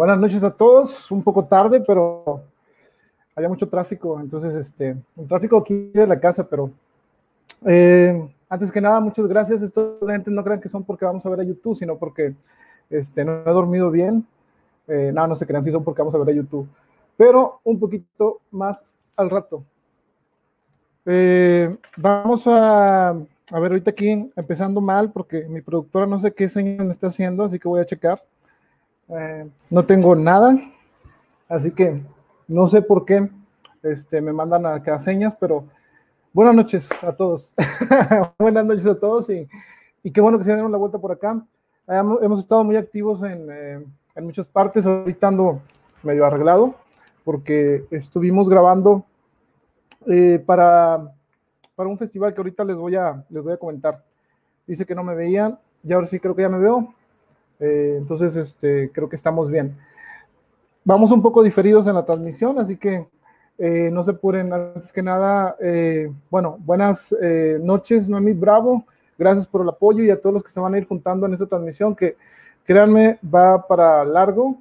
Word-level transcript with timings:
Buenas 0.00 0.18
noches 0.18 0.42
a 0.42 0.50
todos, 0.50 1.10
un 1.10 1.22
poco 1.22 1.44
tarde, 1.44 1.84
pero 1.86 2.42
había 3.36 3.50
mucho 3.50 3.68
tráfico, 3.68 4.18
entonces, 4.18 4.54
este, 4.54 4.96
un 5.14 5.28
tráfico 5.28 5.58
aquí 5.58 5.90
de 5.92 6.06
la 6.06 6.18
casa, 6.18 6.48
pero 6.48 6.70
eh, 7.66 8.26
antes 8.48 8.72
que 8.72 8.80
nada, 8.80 8.98
muchas 9.00 9.28
gracias. 9.28 9.60
Estos 9.60 10.00
lentes 10.00 10.32
no 10.32 10.42
crean 10.42 10.58
que 10.58 10.70
son 10.70 10.84
porque 10.84 11.04
vamos 11.04 11.26
a 11.26 11.28
ver 11.28 11.40
a 11.40 11.42
YouTube, 11.42 11.76
sino 11.76 11.98
porque 11.98 12.34
este, 12.88 13.26
no 13.26 13.42
he 13.44 13.52
dormido 13.52 13.90
bien. 13.90 14.26
Eh, 14.88 15.12
no, 15.12 15.26
no 15.26 15.36
se 15.36 15.46
crean, 15.46 15.62
sí 15.62 15.70
son 15.70 15.84
porque 15.84 16.00
vamos 16.00 16.14
a 16.14 16.18
ver 16.18 16.30
a 16.30 16.38
YouTube, 16.38 16.66
pero 17.18 17.60
un 17.62 17.78
poquito 17.78 18.40
más 18.52 18.82
al 19.18 19.28
rato. 19.28 19.62
Eh, 21.04 21.76
vamos 21.98 22.46
a, 22.46 23.10
a 23.10 23.60
ver 23.60 23.72
ahorita 23.72 23.90
aquí 23.90 24.30
empezando 24.34 24.80
mal 24.80 25.12
porque 25.12 25.46
mi 25.46 25.60
productora 25.60 26.06
no 26.06 26.18
sé 26.18 26.32
qué 26.32 26.48
señal 26.48 26.86
me 26.86 26.92
está 26.92 27.08
haciendo, 27.08 27.44
así 27.44 27.58
que 27.58 27.68
voy 27.68 27.82
a 27.82 27.84
checar. 27.84 28.22
Eh, 29.12 29.50
no 29.70 29.84
tengo 29.86 30.14
nada, 30.14 30.56
así 31.48 31.72
que 31.72 32.00
no 32.46 32.68
sé 32.68 32.82
por 32.82 33.04
qué 33.04 33.28
este, 33.82 34.20
me 34.20 34.32
mandan 34.32 34.66
acá 34.66 34.98
señas, 34.98 35.36
pero 35.38 35.64
buenas 36.32 36.54
noches 36.54 36.88
a 37.02 37.12
todos. 37.12 37.54
buenas 38.38 38.64
noches 38.64 38.86
a 38.86 38.98
todos 38.98 39.30
y, 39.30 39.48
y, 40.02 40.12
qué 40.12 40.20
bueno 40.20 40.38
que 40.38 40.44
se 40.44 40.52
dieron 40.52 40.70
la 40.70 40.78
vuelta 40.78 40.98
por 40.98 41.12
acá. 41.12 41.42
Hemos, 41.88 42.38
estado 42.38 42.62
muy 42.62 42.76
activos 42.76 43.22
en, 43.22 43.48
eh, 43.50 43.84
en, 44.14 44.24
muchas 44.24 44.46
partes, 44.46 44.86
ahorita 44.86 45.26
ando 45.26 45.60
medio 46.04 46.24
arreglado 46.24 46.76
porque 47.24 47.84
estuvimos 47.90 48.48
grabando 48.48 49.04
eh, 50.06 50.42
para, 50.44 51.12
para 51.74 51.88
un 51.88 51.98
festival 51.98 52.32
que 52.32 52.40
ahorita 52.40 52.64
les 52.64 52.76
voy, 52.76 52.96
a, 52.96 53.24
les 53.28 53.42
voy 53.42 53.52
a 53.52 53.56
comentar. 53.56 54.02
Dice 54.66 54.86
que 54.86 54.94
no 54.94 55.02
me 55.02 55.14
veían, 55.14 55.58
y 55.82 55.92
ahora 55.92 56.06
sí 56.06 56.20
creo 56.20 56.34
que 56.34 56.42
ya 56.42 56.48
me 56.48 56.58
veo. 56.58 56.94
Eh, 57.60 57.96
entonces, 57.98 58.34
este, 58.36 58.90
creo 58.90 59.08
que 59.08 59.16
estamos 59.16 59.50
bien. 59.50 59.76
Vamos 60.82 61.12
un 61.12 61.22
poco 61.22 61.42
diferidos 61.42 61.86
en 61.86 61.94
la 61.94 62.04
transmisión, 62.04 62.58
así 62.58 62.76
que 62.76 63.06
eh, 63.58 63.90
no 63.92 64.02
se 64.02 64.12
apuren. 64.12 64.52
Antes 64.52 64.90
que 64.90 65.02
nada, 65.02 65.56
eh, 65.60 66.10
bueno, 66.30 66.56
buenas 66.60 67.14
noches, 67.60 68.08
Noemí 68.08 68.32
Bravo. 68.32 68.84
Gracias 69.18 69.46
por 69.46 69.60
el 69.60 69.68
apoyo 69.68 70.02
y 70.02 70.10
a 70.10 70.18
todos 70.18 70.32
los 70.32 70.42
que 70.42 70.50
se 70.50 70.60
van 70.60 70.72
a 70.72 70.78
ir 70.78 70.88
juntando 70.88 71.26
en 71.26 71.34
esta 71.34 71.46
transmisión, 71.46 71.94
que 71.94 72.16
créanme, 72.64 73.18
va 73.22 73.66
para 73.66 74.02
largo, 74.02 74.56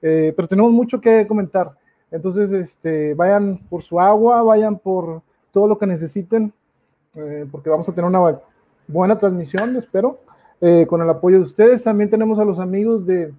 pero 0.00 0.48
tenemos 0.48 0.72
mucho 0.72 1.00
que 1.00 1.24
comentar. 1.28 1.70
Entonces, 2.10 2.52
este, 2.52 3.14
vayan 3.14 3.58
por 3.70 3.80
su 3.82 4.00
agua, 4.00 4.42
vayan 4.42 4.76
por 4.76 5.22
todo 5.52 5.68
lo 5.68 5.78
que 5.78 5.86
necesiten, 5.86 6.52
porque 7.52 7.70
vamos 7.70 7.88
a 7.88 7.94
tener 7.94 8.10
una 8.10 8.40
buena 8.88 9.16
transmisión, 9.16 9.76
espero, 9.76 10.18
eh, 10.64 10.86
con 10.86 11.02
el 11.02 11.10
apoyo 11.10 11.38
de 11.38 11.42
ustedes. 11.42 11.82
También 11.82 12.08
tenemos 12.08 12.38
a 12.38 12.44
los 12.44 12.60
amigos 12.60 13.04
de, 13.04 13.34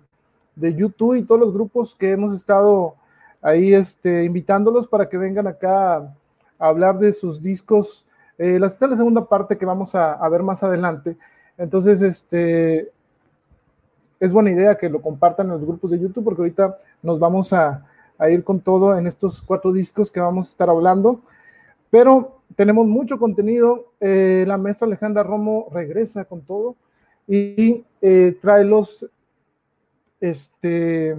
YouTube 0.57 1.15
y 1.15 1.23
todos 1.23 1.39
los 1.39 1.53
grupos 1.53 1.95
que 1.95 2.11
hemos 2.11 2.33
estado 2.33 2.95
ahí 3.41 3.73
este, 3.73 4.25
invitándolos 4.25 4.87
para 4.87 5.07
que 5.07 5.15
vengan 5.17 5.47
acá 5.47 5.95
a, 5.95 6.13
hablar 6.59 6.99
de 6.99 7.13
sus 7.13 7.41
discos. 7.41 8.05
Eh, 8.37 8.59
esta 8.61 8.85
es 8.85 8.91
la 8.91 8.97
segunda 8.97 9.23
parte 9.23 9.57
que 9.57 9.65
vamos 9.65 9.95
a, 9.95 10.27
ver 10.27 10.43
más 10.43 10.63
adelante. 10.63 11.15
Entonces, 11.57 12.01
este, 12.01 12.91
es 14.19 14.33
buena 14.33 14.51
idea 14.51 14.77
que 14.77 14.89
lo 14.89 15.01
compartan 15.01 15.45
en 15.45 15.53
los 15.53 15.65
grupos 15.65 15.91
de 15.91 15.99
YouTube 15.99 16.25
porque 16.25 16.41
ahorita 16.41 16.77
nos 17.01 17.19
vamos 17.19 17.53
a, 17.53 17.85
a 18.17 18.29
ir 18.29 18.43
con 18.43 18.59
todo 18.59 18.97
en 18.97 19.07
estos 19.07 19.41
cuatro 19.41 19.71
discos 19.71 20.11
que 20.11 20.19
vamos 20.19 20.47
a 20.47 20.49
estar 20.49 20.69
hablando. 20.69 21.21
Pero 21.89 22.41
tenemos 22.57 22.85
mucho 22.85 23.17
contenido. 23.17 23.93
Eh, 24.01 24.43
la 24.45 24.57
maestra 24.57 24.87
Alejandra 24.87 25.23
Romo 25.23 25.69
regresa 25.71 26.25
con 26.25 26.41
todo 26.41 26.75
y 27.27 27.83
eh, 28.01 28.37
trae 28.41 28.63
los, 28.63 29.09
este, 30.19 31.15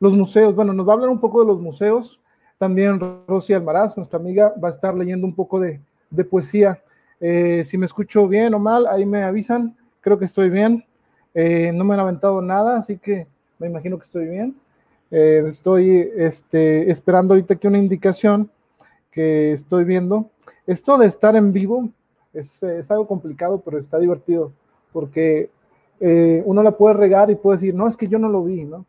los 0.00 0.12
museos. 0.12 0.54
Bueno, 0.54 0.72
nos 0.72 0.86
va 0.86 0.92
a 0.92 0.94
hablar 0.94 1.10
un 1.10 1.20
poco 1.20 1.40
de 1.40 1.46
los 1.46 1.60
museos. 1.60 2.20
También 2.58 3.00
Rosy 3.26 3.52
Almaraz, 3.52 3.96
nuestra 3.96 4.18
amiga, 4.18 4.54
va 4.62 4.68
a 4.68 4.70
estar 4.70 4.94
leyendo 4.94 5.26
un 5.26 5.34
poco 5.34 5.58
de, 5.60 5.80
de 6.10 6.24
poesía. 6.24 6.80
Eh, 7.20 7.62
si 7.64 7.78
me 7.78 7.86
escucho 7.86 8.28
bien 8.28 8.54
o 8.54 8.58
mal, 8.58 8.86
ahí 8.86 9.04
me 9.06 9.22
avisan. 9.22 9.76
Creo 10.00 10.18
que 10.18 10.24
estoy 10.24 10.50
bien. 10.50 10.84
Eh, 11.34 11.72
no 11.74 11.84
me 11.84 11.94
han 11.94 12.00
aventado 12.00 12.40
nada, 12.40 12.76
así 12.76 12.96
que 12.98 13.26
me 13.58 13.66
imagino 13.66 13.98
que 13.98 14.04
estoy 14.04 14.26
bien. 14.26 14.54
Eh, 15.10 15.42
estoy 15.46 16.10
este, 16.16 16.90
esperando 16.90 17.34
ahorita 17.34 17.54
aquí 17.54 17.66
una 17.66 17.78
indicación 17.78 18.50
que 19.10 19.52
estoy 19.52 19.84
viendo. 19.84 20.30
Esto 20.66 20.98
de 20.98 21.06
estar 21.06 21.36
en 21.36 21.52
vivo 21.52 21.88
es, 22.32 22.62
es 22.62 22.90
algo 22.90 23.06
complicado, 23.06 23.60
pero 23.64 23.78
está 23.78 23.98
divertido, 23.98 24.52
porque 24.94 25.50
eh, 25.98 26.40
uno 26.46 26.62
la 26.62 26.76
puede 26.76 26.94
regar 26.94 27.30
y 27.30 27.34
puede 27.34 27.56
decir, 27.58 27.74
no, 27.74 27.88
es 27.88 27.96
que 27.96 28.06
yo 28.06 28.18
no 28.18 28.28
lo 28.28 28.44
vi, 28.44 28.64
¿no? 28.64 28.86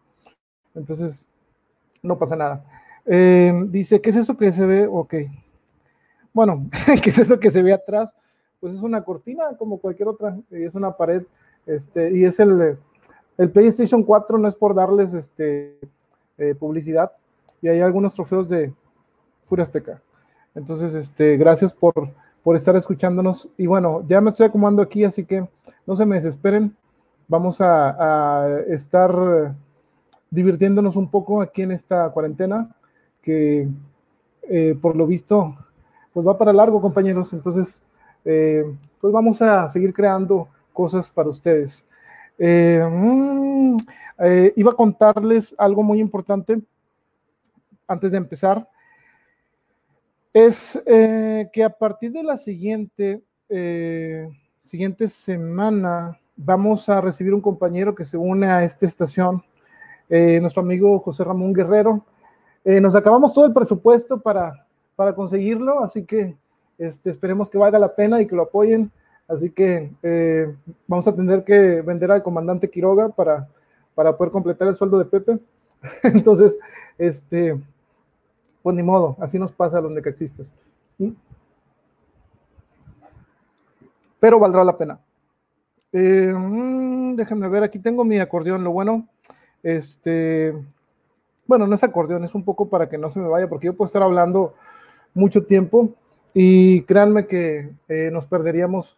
Entonces, 0.75 1.25
no 2.03 2.17
pasa 2.19 2.35
nada. 2.35 2.63
Eh, 3.07 3.51
dice, 3.69 3.99
¿qué 3.99 4.11
es 4.11 4.15
eso 4.15 4.37
que 4.37 4.51
se 4.51 4.65
ve? 4.67 4.87
Ok. 4.87 5.15
Bueno, 6.31 6.67
¿qué 7.01 7.09
es 7.09 7.17
eso 7.17 7.39
que 7.39 7.49
se 7.49 7.63
ve 7.63 7.73
atrás? 7.73 8.15
Pues 8.59 8.75
es 8.75 8.81
una 8.81 9.03
cortina 9.03 9.57
como 9.57 9.79
cualquier 9.79 10.09
otra, 10.09 10.37
es 10.51 10.75
una 10.75 10.95
pared, 10.95 11.23
este, 11.65 12.11
y 12.11 12.23
es 12.23 12.39
el, 12.39 12.77
el 13.39 13.49
PlayStation 13.49 14.03
4, 14.03 14.37
no 14.37 14.47
es 14.47 14.55
por 14.55 14.75
darles 14.75 15.13
este, 15.13 15.79
eh, 16.37 16.53
publicidad, 16.53 17.13
y 17.61 17.67
hay 17.67 17.81
algunos 17.81 18.13
trofeos 18.13 18.47
de 18.47 18.71
Furia 19.45 19.63
Azteca. 19.63 20.01
Entonces, 20.53 20.93
este, 20.93 21.35
gracias 21.37 21.73
por, 21.73 22.11
por 22.45 22.55
estar 22.55 22.75
escuchándonos. 22.75 23.49
Y 23.57 23.65
bueno, 23.65 24.05
ya 24.07 24.21
me 24.21 24.29
estoy 24.29 24.45
acomodando 24.45 24.83
aquí, 24.83 25.03
así 25.03 25.25
que 25.25 25.47
no 25.87 25.95
se 25.95 26.05
me 26.05 26.13
desesperen. 26.13 26.75
Vamos 27.27 27.59
a, 27.59 28.59
estar 28.67 29.55
divirtiéndonos 30.29 30.95
un 30.95 31.09
poco 31.09 31.41
aquí 31.41 31.63
en 31.63 31.71
esta 31.71 32.07
cuarentena, 32.11 32.69
que 33.23 33.67
eh, 34.43 34.77
por 34.79 34.95
lo 34.95 35.07
visto, 35.07 35.55
pues 36.13 36.27
va 36.27 36.37
para 36.37 36.53
largo, 36.53 36.79
compañeros. 36.79 37.33
Entonces, 37.33 37.81
eh, 38.23 38.63
pues 39.01 39.11
vamos 39.11 39.41
a 39.41 39.67
seguir 39.67 39.91
creando 39.91 40.47
cosas 40.71 41.09
para 41.09 41.29
ustedes. 41.29 41.83
Eh, 42.37 42.87
mmm, 42.87 43.75
iba 44.55 44.71
a 44.71 44.75
contarles 44.75 45.55
algo 45.57 45.81
muy 45.81 45.99
importante 45.99 46.61
antes 47.87 48.11
de 48.11 48.17
empezar 48.17 48.69
es 50.35 50.77
eh, 50.85 51.49
que 51.53 51.63
a 51.63 51.69
partir 51.69 52.11
de 52.11 52.21
la 52.21 52.37
siguiente, 52.37 53.23
eh, 53.47 54.27
siguiente 54.59 55.07
semana 55.07 56.19
vamos 56.35 56.89
a 56.89 56.99
recibir 56.99 57.33
un 57.33 57.39
compañero 57.39 57.95
que 57.95 58.03
se 58.03 58.17
une 58.17 58.47
a 58.47 58.61
esta 58.61 58.85
estación, 58.85 59.41
eh, 60.09 60.41
nuestro 60.41 60.61
amigo 60.61 60.99
José 60.99 61.23
Ramón 61.23 61.53
Guerrero. 61.53 62.05
Nos 62.65 62.95
acabamos 62.97 63.31
todo 63.31 63.45
el 63.45 63.53
presupuesto 63.53 64.19
para, 64.19 64.65
para 64.97 65.13
conseguirlo, 65.13 65.81
así 65.81 66.03
que 66.03 66.35
este, 66.79 67.11
esperemos 67.11 67.49
que 67.49 67.59
valga 67.59 67.79
la 67.79 67.95
pena 67.95 68.19
y 68.19 68.27
que 68.27 68.35
lo 68.35 68.41
apoyen. 68.43 68.91
Así 69.29 69.51
que 69.51 69.91
vamos 70.87 71.07
a 71.07 71.15
tener 71.15 71.45
que 71.45 71.81
vender 71.81 72.11
al 72.11 72.23
comandante 72.23 72.69
Quiroga 72.69 73.07
para, 73.09 73.47
para 73.93 74.17
poder 74.17 74.33
completar 74.33 74.67
el 74.67 74.75
sueldo 74.75 74.97
de 74.97 75.05
Pepe. 75.05 75.37
Entonces, 76.03 76.57
este, 76.97 77.55
pues 78.65 78.75
ni 78.75 78.81
modo, 78.81 79.15
así 79.19 79.37
nos 79.37 79.51
pasa 79.51 79.77
a 79.77 79.81
los 79.81 79.91
necaxistas. 79.91 80.47
¿Mm? 80.97 81.11
Pero 84.19 84.39
valdrá 84.39 84.63
la 84.63 84.75
pena. 84.75 84.99
Eh, 85.93 86.33
mmm, 86.35 87.15
déjenme 87.15 87.47
ver, 87.47 87.61
aquí 87.61 87.77
tengo 87.77 88.03
mi 88.03 88.17
acordeón. 88.17 88.63
Lo 88.63 88.71
bueno, 88.71 89.07
este, 89.61 90.51
bueno, 91.45 91.67
no 91.67 91.75
es 91.75 91.83
acordeón, 91.83 92.23
es 92.23 92.33
un 92.33 92.43
poco 92.43 92.67
para 92.67 92.89
que 92.89 92.97
no 92.97 93.11
se 93.11 93.19
me 93.19 93.27
vaya, 93.27 93.47
porque 93.47 93.67
yo 93.67 93.75
puedo 93.75 93.85
estar 93.85 94.01
hablando 94.01 94.55
mucho 95.13 95.45
tiempo 95.45 95.89
y 96.33 96.81
créanme 96.85 97.27
que 97.27 97.69
eh, 97.87 98.09
nos 98.11 98.25
perderíamos 98.25 98.97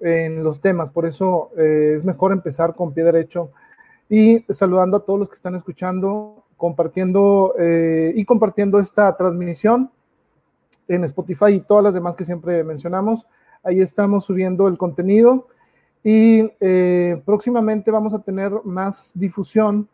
en 0.00 0.42
los 0.42 0.60
temas. 0.60 0.90
Por 0.90 1.06
eso 1.06 1.52
eh, 1.56 1.92
es 1.94 2.04
mejor 2.04 2.32
empezar 2.32 2.74
con 2.74 2.92
pie 2.92 3.04
derecho 3.04 3.52
y 4.10 4.44
saludando 4.48 4.96
a 4.96 5.04
todos 5.04 5.20
los 5.20 5.28
que 5.28 5.36
están 5.36 5.54
escuchando 5.54 6.42
compartiendo 6.58 7.54
eh, 7.58 8.12
y 8.14 8.26
compartiendo 8.26 8.78
esta 8.78 9.16
transmisión 9.16 9.90
en 10.88 11.04
Spotify 11.04 11.54
y 11.54 11.60
todas 11.60 11.84
las 11.84 11.94
demás 11.94 12.16
que 12.16 12.26
siempre 12.26 12.62
mencionamos. 12.64 13.26
Ahí 13.62 13.80
estamos 13.80 14.24
subiendo 14.24 14.68
el 14.68 14.76
contenido 14.76 15.46
y 16.04 16.50
eh, 16.60 17.22
próximamente 17.24 17.90
vamos 17.90 18.12
a 18.12 18.18
tener 18.18 18.52
más 18.64 19.12
difusión. 19.14 19.88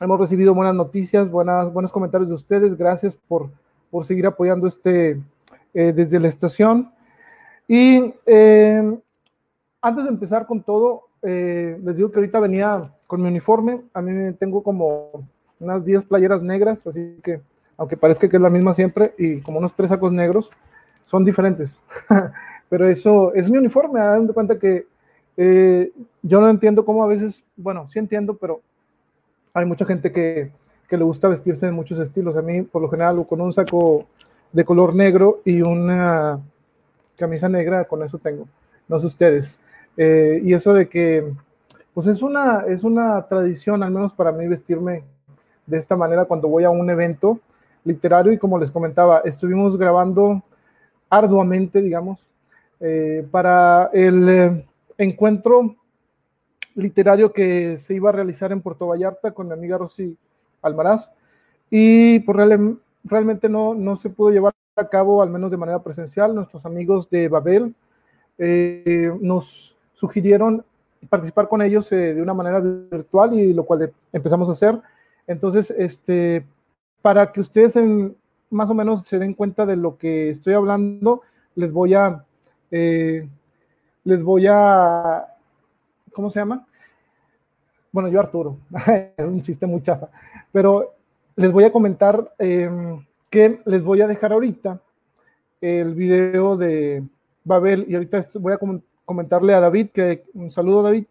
Hemos 0.00 0.20
recibido 0.20 0.54
buenas 0.54 0.74
noticias, 0.74 1.30
buenas, 1.30 1.72
buenos 1.72 1.90
comentarios 1.90 2.28
de 2.28 2.34
ustedes. 2.34 2.76
Gracias 2.76 3.16
por, 3.16 3.50
por 3.90 4.04
seguir 4.04 4.26
apoyando 4.26 4.66
este 4.66 5.20
eh, 5.74 5.92
desde 5.92 6.20
la 6.20 6.28
estación. 6.28 6.92
Y 7.66 8.14
eh, 8.26 8.98
antes 9.80 10.04
de 10.04 10.10
empezar 10.10 10.46
con 10.46 10.62
todo, 10.62 11.03
eh, 11.24 11.78
les 11.82 11.96
digo 11.96 12.10
que 12.10 12.18
ahorita 12.18 12.38
venía 12.38 12.82
con 13.06 13.22
mi 13.22 13.28
uniforme. 13.28 13.82
A 13.94 14.02
mí 14.02 14.32
tengo 14.34 14.62
como 14.62 15.10
unas 15.58 15.84
10 15.84 16.04
playeras 16.06 16.42
negras, 16.42 16.86
así 16.86 17.18
que, 17.22 17.40
aunque 17.76 17.96
parezca 17.96 18.28
que 18.28 18.36
es 18.36 18.42
la 18.42 18.50
misma 18.50 18.74
siempre, 18.74 19.14
y 19.18 19.40
como 19.40 19.58
unos 19.58 19.74
tres 19.74 19.90
sacos 19.90 20.12
negros, 20.12 20.50
son 21.06 21.24
diferentes. 21.24 21.78
pero 22.68 22.88
eso 22.88 23.32
es 23.34 23.50
mi 23.50 23.58
uniforme. 23.58 24.00
Hagan 24.00 24.26
de 24.26 24.32
cuenta 24.32 24.58
que 24.58 24.86
eh, 25.36 25.90
yo 26.22 26.40
no 26.40 26.48
entiendo 26.48 26.84
cómo 26.84 27.02
a 27.02 27.06
veces, 27.06 27.42
bueno, 27.56 27.88
sí 27.88 27.98
entiendo, 27.98 28.34
pero 28.34 28.60
hay 29.54 29.64
mucha 29.64 29.86
gente 29.86 30.12
que, 30.12 30.50
que, 30.88 30.96
le 30.96 31.04
gusta 31.04 31.28
vestirse 31.28 31.66
de 31.66 31.72
muchos 31.72 31.98
estilos. 31.98 32.36
A 32.36 32.42
mí, 32.42 32.62
por 32.62 32.82
lo 32.82 32.88
general, 32.90 33.24
con 33.26 33.40
un 33.40 33.52
saco 33.52 34.06
de 34.52 34.64
color 34.64 34.94
negro 34.94 35.40
y 35.44 35.62
una 35.62 36.40
camisa 37.16 37.48
negra, 37.48 37.84
con 37.84 38.02
eso 38.02 38.18
tengo. 38.18 38.46
No 38.88 38.98
sé 38.98 39.06
ustedes. 39.06 39.58
Eh, 39.96 40.40
y 40.44 40.54
eso 40.54 40.74
de 40.74 40.88
que, 40.88 41.32
pues 41.92 42.06
es 42.06 42.22
una, 42.22 42.64
es 42.66 42.84
una 42.84 43.26
tradición, 43.26 43.82
al 43.82 43.90
menos 43.90 44.12
para 44.12 44.32
mí, 44.32 44.46
vestirme 44.48 45.04
de 45.66 45.78
esta 45.78 45.96
manera 45.96 46.24
cuando 46.24 46.48
voy 46.48 46.64
a 46.64 46.70
un 46.70 46.88
evento 46.90 47.40
literario 47.84 48.32
y 48.32 48.38
como 48.38 48.58
les 48.58 48.70
comentaba, 48.70 49.20
estuvimos 49.24 49.76
grabando 49.76 50.42
arduamente, 51.08 51.80
digamos, 51.80 52.26
eh, 52.80 53.26
para 53.30 53.90
el 53.92 54.28
eh, 54.28 54.66
encuentro 54.98 55.76
literario 56.74 57.32
que 57.32 57.78
se 57.78 57.94
iba 57.94 58.08
a 58.08 58.12
realizar 58.12 58.52
en 58.52 58.60
Puerto 58.60 58.88
Vallarta 58.88 59.30
con 59.32 59.46
mi 59.46 59.52
amiga 59.52 59.78
Rosy 59.78 60.16
Almaraz 60.60 61.10
y 61.70 62.18
pues 62.20 62.36
realmente 63.04 63.48
no, 63.48 63.74
no 63.74 63.96
se 63.96 64.10
pudo 64.10 64.30
llevar 64.30 64.54
a 64.76 64.88
cabo, 64.88 65.22
al 65.22 65.30
menos 65.30 65.50
de 65.50 65.56
manera 65.56 65.82
presencial. 65.82 66.34
Nuestros 66.34 66.66
amigos 66.66 67.08
de 67.10 67.28
Babel 67.28 67.74
eh, 68.38 69.12
nos 69.20 69.76
sugirieron 70.04 70.62
participar 71.08 71.48
con 71.48 71.62
ellos 71.62 71.88
de 71.88 72.20
una 72.20 72.34
manera 72.34 72.60
virtual 72.60 73.32
y 73.32 73.54
lo 73.54 73.64
cual 73.64 73.90
empezamos 74.12 74.48
a 74.50 74.52
hacer. 74.52 74.78
Entonces, 75.26 75.70
este, 75.70 76.44
para 77.00 77.32
que 77.32 77.40
ustedes 77.40 77.78
más 78.50 78.70
o 78.70 78.74
menos 78.74 79.02
se 79.02 79.18
den 79.18 79.32
cuenta 79.32 79.64
de 79.64 79.76
lo 79.76 79.96
que 79.96 80.28
estoy 80.28 80.52
hablando, 80.52 81.22
les 81.54 81.72
voy 81.72 81.94
a, 81.94 82.22
eh, 82.70 83.26
les 84.04 84.22
voy 84.22 84.46
a, 84.46 85.26
¿cómo 86.12 86.30
se 86.30 86.40
llama? 86.40 86.66
Bueno, 87.90 88.08
yo 88.10 88.20
Arturo, 88.20 88.58
es 89.16 89.26
un 89.26 89.40
chiste 89.40 89.66
muy 89.66 89.82
chafa, 89.82 90.08
pero 90.52 90.92
les 91.36 91.50
voy 91.50 91.64
a 91.64 91.72
comentar 91.72 92.34
em, 92.38 93.04
que 93.30 93.60
les 93.64 93.82
voy 93.82 94.02
a 94.02 94.06
dejar 94.06 94.32
ahorita 94.32 94.80
el 95.60 95.94
video 95.94 96.56
de 96.56 97.02
Babel 97.44 97.86
y 97.88 97.94
ahorita 97.94 98.26
voy 98.34 98.52
a 98.52 98.58
comentarle 99.04 99.54
a 99.54 99.60
David, 99.60 99.88
que 99.92 100.24
un 100.34 100.50
saludo 100.50 100.82
David, 100.82 101.04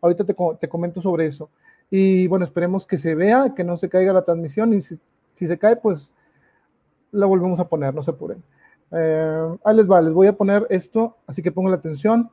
ahorita 0.00 0.24
te, 0.24 0.34
te 0.60 0.68
comento 0.68 1.00
sobre 1.00 1.26
eso. 1.26 1.50
Y 1.90 2.26
bueno, 2.28 2.44
esperemos 2.44 2.86
que 2.86 2.98
se 2.98 3.14
vea, 3.14 3.52
que 3.54 3.64
no 3.64 3.76
se 3.76 3.88
caiga 3.88 4.12
la 4.12 4.24
transmisión 4.24 4.72
y 4.74 4.80
si 4.80 4.98
se 5.46 5.58
cae, 5.58 5.76
pues 5.76 6.12
la 7.12 7.26
volvemos 7.26 7.58
a 7.60 7.68
poner, 7.68 7.94
no 7.94 8.02
se 8.02 8.12
apuren. 8.12 8.42
Eh, 8.92 9.56
ahí 9.64 9.76
les 9.76 9.90
va, 9.90 10.00
les 10.00 10.12
voy 10.12 10.26
a 10.26 10.32
poner 10.32 10.66
esto, 10.70 11.16
así 11.26 11.42
que 11.42 11.52
pongan 11.52 11.72
la 11.72 11.78
atención. 11.78 12.30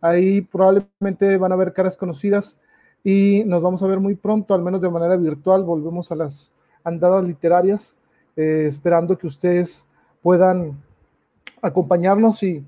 Ahí 0.00 0.42
probablemente 0.42 1.36
van 1.36 1.52
a 1.52 1.56
ver 1.56 1.72
caras 1.72 1.96
conocidas 1.96 2.58
y 3.04 3.42
nos 3.46 3.62
vamos 3.62 3.82
a 3.82 3.86
ver 3.86 4.00
muy 4.00 4.14
pronto, 4.14 4.54
al 4.54 4.62
menos 4.62 4.80
de 4.80 4.90
manera 4.90 5.16
virtual. 5.16 5.64
Volvemos 5.64 6.10
a 6.10 6.16
las 6.16 6.52
andadas 6.84 7.24
literarias, 7.24 7.96
eh, 8.36 8.64
esperando 8.66 9.18
que 9.18 9.26
ustedes 9.26 9.86
puedan 10.22 10.80
acompañarnos 11.62 12.42
y, 12.42 12.64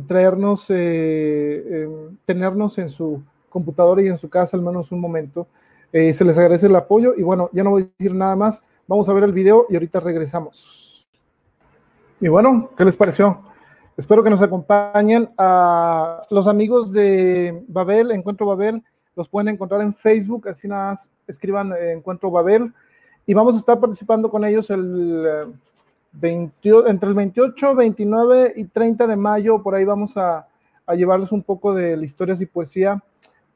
traernos, 0.00 0.66
eh, 0.70 1.88
tenernos 2.24 2.78
en 2.78 2.88
su 2.88 3.22
computadora 3.48 4.02
y 4.02 4.08
en 4.08 4.16
su 4.16 4.28
casa 4.28 4.56
al 4.56 4.62
menos 4.62 4.90
un 4.90 5.00
momento. 5.00 5.46
se 5.92 6.24
les 6.24 6.38
agradece 6.38 6.66
el 6.66 6.76
apoyo 6.76 7.14
y 7.16 7.22
bueno, 7.22 7.50
ya 7.52 7.62
no 7.62 7.70
voy 7.70 7.82
a 7.82 7.86
decir 7.98 8.14
nada 8.14 8.34
más. 8.34 8.62
Vamos 8.88 9.08
a 9.08 9.12
ver 9.12 9.24
el 9.24 9.32
video 9.32 9.66
y 9.68 9.74
ahorita 9.74 10.00
regresamos. 10.00 11.06
Y 12.20 12.28
bueno, 12.28 12.70
¿qué 12.76 12.84
les 12.84 12.96
pareció? 12.96 13.42
Espero 13.96 14.22
que 14.22 14.30
nos 14.30 14.40
acompañen 14.40 15.30
a 15.36 16.22
los 16.30 16.46
amigos 16.46 16.92
de 16.92 17.64
Babel, 17.68 18.10
Encuentro 18.10 18.46
Babel. 18.46 18.82
Los 19.14 19.28
pueden 19.28 19.48
encontrar 19.48 19.82
en 19.82 19.92
Facebook, 19.92 20.48
así 20.48 20.66
nada 20.66 20.90
más 20.90 21.10
escriban 21.26 21.72
eh, 21.72 21.92
Encuentro 21.92 22.30
Babel. 22.30 22.72
Y 23.26 23.34
vamos 23.34 23.54
a 23.54 23.58
estar 23.58 23.78
participando 23.78 24.30
con 24.30 24.44
ellos 24.44 24.70
el 24.70 25.52
28, 26.12 26.88
entre 26.88 27.08
el 27.08 27.14
28, 27.14 27.74
29 27.74 28.52
y 28.56 28.64
30 28.64 29.06
de 29.06 29.16
mayo. 29.16 29.62
Por 29.62 29.74
ahí 29.74 29.84
vamos 29.84 30.16
a, 30.16 30.46
llevarles 30.94 31.32
un 31.32 31.42
poco 31.42 31.74
de 31.74 31.96
historias 32.04 32.40
y 32.42 32.46
poesía 32.46 33.02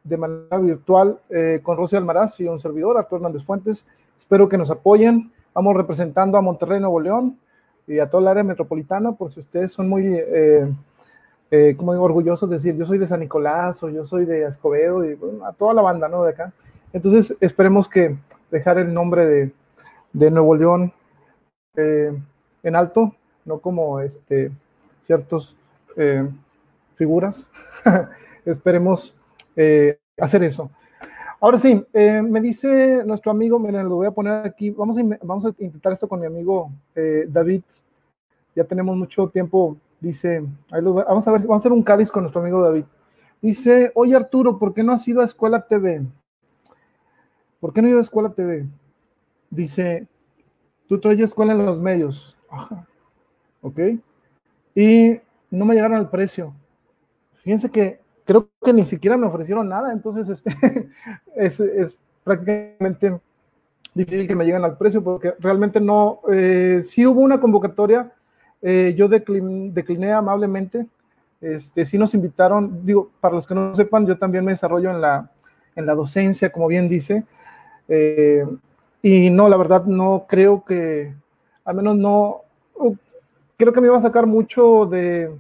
de 0.03 0.17
manera 0.17 0.57
virtual 0.59 1.19
eh, 1.29 1.61
con 1.63 1.77
Rosy 1.77 1.97
Almaraz 1.97 2.41
y 2.41 2.47
un 2.47 2.59
servidor, 2.59 2.97
Arturo 2.97 3.17
Hernández 3.19 3.45
Fuentes. 3.45 3.87
Espero 4.17 4.49
que 4.49 4.57
nos 4.57 4.71
apoyen. 4.71 5.33
Vamos 5.53 5.77
representando 5.77 6.39
a 6.39 6.41
Monterrey, 6.41 6.81
Nuevo 6.81 7.01
León 7.01 7.39
y 7.87 7.99
a 7.99 8.09
toda 8.09 8.23
el 8.23 8.29
área 8.29 8.43
metropolitana, 8.43 9.13
por 9.13 9.31
si 9.31 9.41
ustedes 9.41 9.73
son 9.73 9.89
muy, 9.89 10.05
eh, 10.07 10.69
eh, 11.51 11.75
como 11.77 11.93
digo, 11.93 12.05
orgullosos 12.05 12.49
de 12.51 12.57
decir, 12.57 12.77
yo 12.77 12.85
soy 12.85 12.99
de 12.99 13.07
San 13.07 13.21
Nicolás 13.21 13.83
o 13.83 13.89
yo 13.89 14.05
soy 14.05 14.25
de 14.25 14.45
Escobedo 14.45 15.05
y 15.05 15.17
a 15.45 15.53
toda 15.53 15.75
la 15.75 15.83
banda, 15.83 16.09
¿no? 16.09 16.25
De 16.25 16.31
acá. 16.31 16.53
Entonces, 16.93 17.37
esperemos 17.41 17.89
que 17.89 18.17
dejar 18.51 18.79
el 18.79 18.93
nombre 18.93 19.27
de, 19.27 19.53
de 20.13 20.31
Nuevo 20.31 20.57
León 20.57 20.93
en 22.67 22.77
alto, 22.77 23.15
no 23.45 23.59
como 23.61 24.01
este, 24.01 24.51
ciertos 25.03 25.57
figuras. 26.97 27.51
esperemos 28.45 29.15
hacer 30.19 30.43
eso. 30.45 30.71
Ahora 31.41 31.59
sí, 31.59 31.85
eh, 31.93 32.23
me 32.23 32.41
dice 32.41 33.05
nuestro 33.05 33.31
amigo, 33.31 33.59
miren, 33.59 33.89
lo 33.89 33.97
voy 33.97 34.07
a 34.07 34.11
poner 34.11 34.47
aquí, 34.47 34.71
vamos 34.71 34.97
a, 34.97 35.49
intentar 35.59 35.93
esto 35.93 36.09
con 36.09 36.19
mi 36.19 36.27
amigo 36.27 36.73
eh, 36.95 37.27
David, 37.29 37.63
ya 38.55 38.65
tenemos 38.65 38.97
mucho 38.97 39.29
tiempo, 39.29 39.77
dice, 40.01 40.43
vamos 40.71 41.29
a 41.29 41.33
ver, 41.33 41.43
vamos 41.43 41.51
a 41.51 41.57
hacer 41.57 41.73
un 41.73 41.83
cáliz 41.83 42.11
con 42.11 42.23
nuestro 42.23 42.41
amigo 42.41 42.63
David. 42.63 42.85
Dice, 43.43 43.93
oye 43.95 44.17
Arturo, 44.17 44.59
¿por 44.59 44.73
qué 44.73 44.83
no 44.83 44.93
has 44.93 45.07
ido 45.07 45.21
a 45.21 45.27
Escuela 45.27 45.67
TV? 45.67 46.07
¿Por 47.61 47.73
qué 47.73 47.83
no 47.83 47.89
has 47.89 47.91
ido 47.91 47.99
a 47.99 48.03
Escuela 48.03 48.31
TV? 48.31 48.67
Dice, 49.51 50.09
tú 50.89 50.99
traes 50.99 51.21
escuela 51.21 51.53
en 51.53 51.67
los 51.67 51.81
medios. 51.81 52.36
Ajá. 52.51 52.87
Ok. 53.63 53.81
Y 54.75 55.21
no 55.51 55.65
me 55.65 55.75
llegaron 55.75 55.97
al 55.97 56.11
precio. 56.11 56.53
Fíjense 57.43 57.71
que 57.71 58.01
creo 58.27 58.49
que 58.63 58.73
ni 58.73 58.85
siquiera 58.85 59.17
me 59.17 59.27
ofrecieron 59.27 59.69
nada, 59.69 59.93
entonces 59.93 60.29
este, 60.29 60.51
es, 61.37 61.97
prácticamente 62.25 63.19
difícil 63.95 64.27
que 64.27 64.35
me 64.35 64.45
lleguen 64.45 64.65
al 64.65 64.77
precio 64.77 65.03
porque 65.03 65.35
realmente 65.39 65.81
no, 65.81 66.21
eh, 66.31 66.81
sí 66.83 67.07
hubo 67.07 67.21
una 67.21 67.41
convocatoria, 67.41 68.13
eh, 68.61 68.95
yo 68.97 69.09
decliné 69.09 70.13
amablemente, 70.13 70.87
este, 71.41 71.85
sí 71.85 71.97
nos 71.97 72.15
invitaron, 72.15 72.85
digo, 72.85 73.11
para 73.21 73.37
los 73.37 73.47
que 73.47 73.55
no 73.55 73.75
sepan, 73.75 74.07
yo 74.07 74.19
también 74.19 74.45
me 74.45 74.53
desarrollo 74.53 74.91
en 74.91 75.01
la, 75.01 75.31
en 75.77 75.87
la 75.87 75.95
docencia, 75.95 76.51
como 76.51 76.67
bien 76.67 76.89
dice, 76.89 77.25
eh, 77.89 78.45
y 79.03 79.31
no, 79.31 79.49
la 79.49 79.57
verdad 79.57 79.85
no 79.85 80.27
creo 80.29 80.65
que, 80.65 81.15
al 81.65 81.77
menos 81.77 81.97
no, 81.97 82.43
creo 83.57 83.73
que 83.73 83.81
me 83.81 83.87
iba 83.87 83.97
a 83.97 84.03
sacar 84.03 84.27
mucho 84.27 84.87
de, 84.87 85.31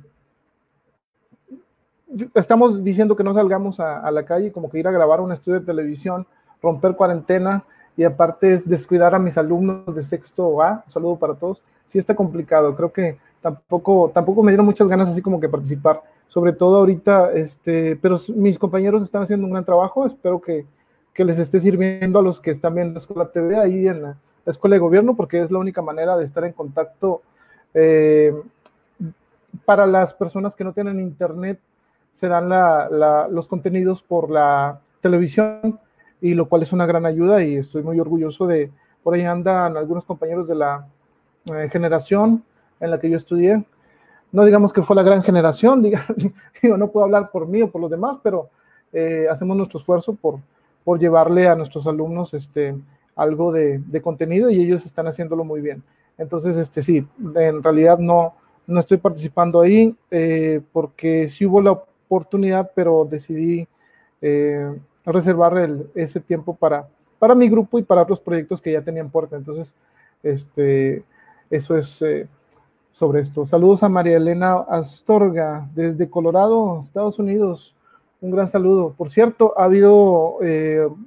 estamos 2.35 2.83
diciendo 2.83 3.16
que 3.16 3.25
no 3.25 3.35
salgamos 3.35 3.81
a, 3.81 4.11
la 4.11 4.25
calle, 4.25 4.52
como 4.52 4.71
que 4.71 4.78
ir 4.78 4.88
a 4.88 4.93
grabar 4.93 5.21
un 5.21 5.33
estudio 5.33 5.61
de 5.61 5.66
televisión, 5.66 6.26
romper 6.62 6.95
cuarentena 6.97 7.64
y 7.97 8.05
aparte 8.05 8.59
descuidar 8.64 9.14
a 9.14 9.19
mis 9.19 9.38
alumnos 9.38 9.95
de 9.95 10.02
sexto 10.02 10.62
A, 10.62 10.85
saludo 10.87 11.16
para 11.16 11.35
todos, 11.35 11.62
sí 11.87 11.99
está 11.99 12.14
complicado, 12.14 12.75
creo 12.75 12.93
que 12.93 13.19
tampoco, 13.40 14.11
tampoco 14.12 14.43
me 14.43 14.52
dieron 14.52 14.66
muchas 14.66 14.88
ganas 14.88 15.09
así 15.09 15.23
como 15.23 15.40
que 15.40 15.49
participar, 15.49 16.02
sobre 16.28 16.52
todo 16.52 16.78
ahorita, 16.78 17.33
este, 17.33 17.97
pero 17.97 18.16
mis 18.35 18.59
compañeros 18.59 19.02
están 19.02 19.23
haciendo 19.23 19.47
un 19.47 19.52
gran 19.52 19.64
trabajo, 19.64 20.05
espero 20.05 20.40
que, 20.40 20.66
que 21.12 21.25
les 21.25 21.38
esté 21.38 21.61
sirviendo 21.61 22.19
a 22.19 22.23
los 22.23 22.40
que 22.40 22.50
están 22.50 22.75
viendo 22.75 22.95
la 22.95 23.00
Escuela 23.00 23.31
TV 23.31 23.57
ahí 23.57 23.88
en 23.88 24.02
la, 24.02 24.16
Escuela 24.47 24.75
de 24.75 24.81
Gobierno, 24.81 25.17
porque 25.17 25.43
es 25.43 25.50
la 25.50 25.59
única 25.59 25.83
manera 25.83 26.17
de 26.17 26.25
estar 26.25 26.45
en 26.45 26.53
contacto 26.53 27.23
eh, 27.75 28.35
para 29.65 29.87
las 29.87 30.15
personas 30.15 30.55
que 30.55 30.65
no 30.65 30.73
tienen 30.73 31.00
internet 31.00 31.59
serán 32.12 32.49
los 33.31 33.47
contenidos 33.47 34.03
por 34.03 34.31
la 34.31 34.81
televisión, 35.03 35.79
y 36.21 36.35
lo 36.35 36.49
cual 36.49 36.62
es 36.62 36.73
una 36.73 36.87
gran 36.87 37.05
ayuda 37.07 37.43
y 37.43 37.57
estoy 37.57 37.83
muy 37.83 38.00
orgulloso 38.00 38.47
de, 38.47 38.71
por 39.03 39.15
ahí 39.15 39.25
andan 39.25 39.76
algunos 39.76 40.05
compañeros 40.05 40.49
de 40.49 40.55
la 40.55 40.87
eh, 41.55 41.69
generación 41.71 42.43
en 42.81 42.91
la 42.91 42.99
que 42.99 43.11
yo 43.11 43.17
estudié. 43.17 43.65
No 44.33 44.45
digamos 44.45 44.73
que 44.73 44.83
fue 44.83 44.97
la 44.97 45.03
gran 45.03 45.23
generación, 45.23 45.83
digo, 46.62 46.76
no 46.76 46.88
puedo 46.88 47.05
hablar 47.05 47.31
por 47.31 47.47
mí 47.47 47.62
o 47.62 47.71
por 47.71 47.81
los 47.81 47.91
demás, 47.91 48.19
pero 48.23 48.49
eh, 48.93 49.26
hacemos 49.31 49.57
nuestro 49.57 49.79
esfuerzo 49.79 50.15
por, 50.15 50.41
por 50.85 50.99
llevarle 50.99 51.49
a 51.49 51.55
nuestros 51.55 51.87
alumnos 51.87 52.35
este, 52.35 52.75
algo 53.16 53.50
de, 53.50 53.82
contenido 54.02 54.50
y 54.50 54.62
ellos 54.62 54.85
están 54.85 55.08
haciéndolo 55.08 55.42
muy 55.42 55.62
bien. 55.62 55.82
Entonces, 56.18 56.56
este, 56.56 56.82
sí, 56.82 57.06
en 57.35 57.62
realidad 57.62 57.99
no, 57.99 58.35
no 58.66 58.78
estoy 58.78 58.99
participando 58.99 59.61
ahí 59.61 59.96
eh, 60.11 60.61
porque 60.73 61.26
sí 61.26 61.46
hubo 61.46 61.61
la 61.61 61.73
oportunidad, 61.73 62.70
pero 62.75 63.06
decidí 63.11 63.66
eh, 64.20 64.78
reservar 65.04 65.54
ese 65.94 66.20
tiempo 66.20 66.54
para, 66.54 66.87
para 67.18 67.35
mi 67.35 67.49
grupo 67.49 67.78
y 67.78 67.82
para 67.82 68.02
otros 68.02 68.20
proyectos 68.20 68.61
que 68.61 68.73
ya 68.73 68.82
tenían 68.82 69.11
puerta. 69.11 69.37
Entonces, 69.37 69.75
este, 70.23 71.02
eso 71.50 71.76
es 71.76 72.02
eh, 72.02 72.28
sobre 72.92 73.23
esto. 73.23 73.46
Saludos 73.46 73.82
a 73.82 73.88
María 73.88 74.18
Elena 74.18 74.56
Astorga 74.68 75.68
desde 75.75 76.11
Colorado, 76.11 76.80
Estados 76.80 77.18
Unidos. 77.18 77.75
Un 78.20 78.30
gran 78.30 78.49
saludo. 78.49 78.94
Por 78.96 79.08
cierto, 79.08 79.54
ha 79.56 79.64
habido 79.64 80.38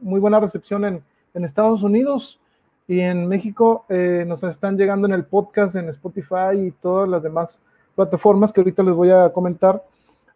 muy 0.01 0.19
buena 0.19 0.39
recepción 0.39 0.85
en, 0.85 1.03
en 1.33 1.43
Estados 1.43 1.83
Unidos 1.83 2.39
y 2.87 2.99
en 2.99 3.27
México 3.27 3.85
eh, 3.89 4.25
nos 4.27 4.43
están 4.43 4.77
llegando 4.77 5.07
en 5.07 5.13
el 5.13 5.25
podcast, 5.25 5.75
en 5.75 5.89
Spotify 5.89 6.57
y 6.57 6.71
todas 6.71 7.07
las 7.07 7.23
demás 7.23 7.59
plataformas 7.95 8.51
que 8.51 8.61
ahorita 8.61 8.83
les 8.83 8.95
voy 8.95 9.11
a 9.11 9.29
comentar. 9.31 9.83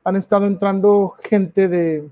Han 0.03 0.15
estado 0.15 0.45
entrando 0.45 1.15
gente 1.23 1.67
de, 1.67 2.07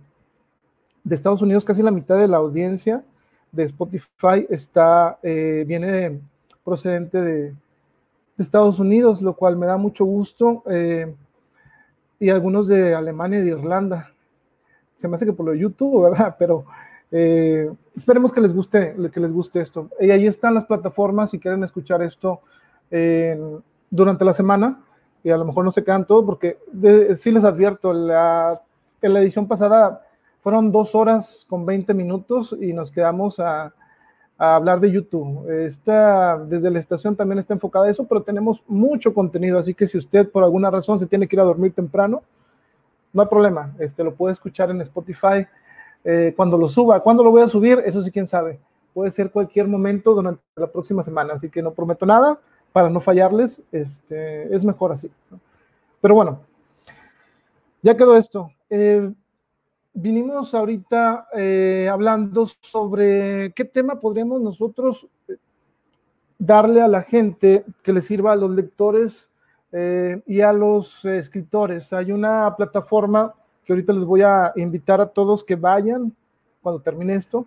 de 1.04 1.16
Estados 1.16 1.42
Unidos, 1.42 1.66
casi 1.66 1.82
la 1.84 1.92
mitad 1.92 2.18
de 2.18 2.28
la 2.28 2.38
audiencia 2.38 3.04
de 3.52 3.64
Spotify 3.64 4.48
está, 4.50 5.20
eh, 5.24 5.64
viene 5.68 6.22
procedente 6.64 7.22
de, 7.22 7.54
Estados 8.38 8.80
Unidos, 8.80 9.22
lo 9.22 9.36
cual 9.36 9.56
me 9.56 9.68
da 9.68 9.78
mucho 9.78 10.04
gusto, 10.04 10.64
eh, 10.66 11.14
y 12.20 12.32
algunos 12.32 12.68
de 12.68 12.96
Alemania 12.96 13.38
y 13.38 13.44
de 13.44 13.52
Irlanda. 13.52 14.12
Se 14.96 15.08
me 15.08 15.16
hace 15.16 15.28
que 15.28 15.34
por 15.34 15.46
lo 15.46 15.52
de 15.52 15.60
YouTube, 15.60 16.02
¿verdad? 16.10 16.36
Pero 16.40 16.66
eh, 17.12 17.70
esperemos 17.96 18.32
que 18.32 18.41
les 18.41 18.53
guste, 18.53 18.96
que 19.12 19.20
les 19.20 19.32
guste 19.32 19.62
esto. 19.62 19.89
Y 20.00 20.12
ahí 20.12 20.27
están 20.27 20.53
las 20.53 20.65
plataformas 20.65 21.32
si 21.32 21.39
quieren 21.39 21.63
escuchar 21.63 22.01
esto 22.01 22.41
durante 23.89 24.25
la 24.25 24.34
semana. 24.34 24.82
Y 25.24 25.30
a 25.30 25.38
lo 25.38 25.46
mejor 25.46 25.63
no 25.63 25.72
se 25.72 25.84
quedan 25.84 26.06
todos 26.06 26.25
porque 26.25 26.58
sí 27.20 27.32
les 27.32 27.44
advierto, 27.44 27.94
la, 27.94 28.60
en 29.01 29.13
la 29.13 29.22
edición 29.22 29.48
pasada 29.48 30.01
fueron 30.41 30.72
dos 30.72 30.96
horas 30.96 31.46
con 31.48 31.65
20 31.68 31.94
minutos 31.94 32.56
y 32.60 32.74
nos 32.74 32.91
quedamos 32.91 33.39
a, 33.39 33.74
hablar 34.38 34.80
de 34.80 34.89
YouTube. 34.89 35.48
Está, 35.51 36.36
desde 36.39 36.72
la 36.72 36.80
estación 36.80 37.15
también 37.15 37.38
está 37.38 37.53
enfocada 37.53 37.88
eso, 37.88 38.08
pero 38.08 38.24
tenemos 38.24 38.63
mucho 38.68 39.13
contenido, 39.13 39.60
así 39.60 39.75
que 39.75 39.86
si 39.86 40.00
usted 40.00 40.32
por 40.32 40.44
alguna 40.44 40.72
razón 40.72 40.98
se 40.98 41.06
tiene 41.06 41.27
que 41.27 41.36
ir 41.36 41.41
a 41.41 41.44
dormir 41.44 41.74
temprano, 41.74 42.24
no 43.13 43.22
hay 43.22 43.27
problema, 43.27 43.75
este, 43.77 44.03
lo 44.03 44.15
puede 44.15 44.34
escuchar 44.34 44.72
en 44.72 44.82
Spotify 44.82 45.46
eh, 46.03 46.34
cuando 46.36 46.58
lo 46.58 46.70
suba. 46.70 47.00
¿Cuándo 47.01 47.24
lo 47.24 47.31
voy 47.31 47.41
a 47.41 47.48
subir? 47.48 47.81
Eso 47.86 48.01
sí, 48.01 48.12
quién 48.12 48.27
sabe. 48.27 48.60
Puede 48.93 49.12
ser 49.12 49.31
cualquier 49.31 49.67
momento 49.67 50.13
durante 50.13 50.41
la 50.55 50.67
próxima 50.67 51.03
semana, 51.03 51.34
así 51.34 51.50
que 51.50 51.62
no 51.62 51.72
prometo 51.72 52.05
nada 52.05 52.39
para 52.72 52.89
no 52.89 53.00
fallarles. 53.00 53.62
Este, 53.72 54.53
es 54.53 54.63
mejor 54.63 54.91
así. 54.91 55.10
Pero 56.01 56.15
bueno, 56.15 56.41
ya 57.81 57.96
quedó 57.96 58.17
esto. 58.17 58.51
Eh, 58.70 59.12
vinimos 59.93 60.53
ahorita 60.53 61.27
eh, 61.34 61.89
hablando 61.91 62.48
sobre 62.62 63.51
qué 63.53 63.65
tema 63.65 64.00
podríamos 64.00 64.41
nosotros 64.41 65.08
eh, 65.27 65.38
darle 66.38 66.81
a 66.81 66.88
la 66.88 67.01
gente 67.01 67.65
que 67.84 67.93
le 67.93 68.01
sirva 68.01 68.34
a 68.34 68.36
los 68.36 68.51
lectores 68.51 69.29
eh, 69.72 70.22
y 70.25 70.41
a 70.41 70.53
los 70.53 71.05
escritores. 71.05 71.93
Hay 71.93 72.12
una 72.12 72.55
plataforma 72.55 73.34
ahorita 73.72 73.94
les 73.94 74.04
voy 74.04 74.22
a 74.22 74.51
invitar 74.56 75.01
a 75.01 75.08
todos 75.08 75.44
que 75.44 75.56
vayan 75.56 76.13
cuando 76.62 76.82
termine 76.82 77.16
esto 77.16 77.46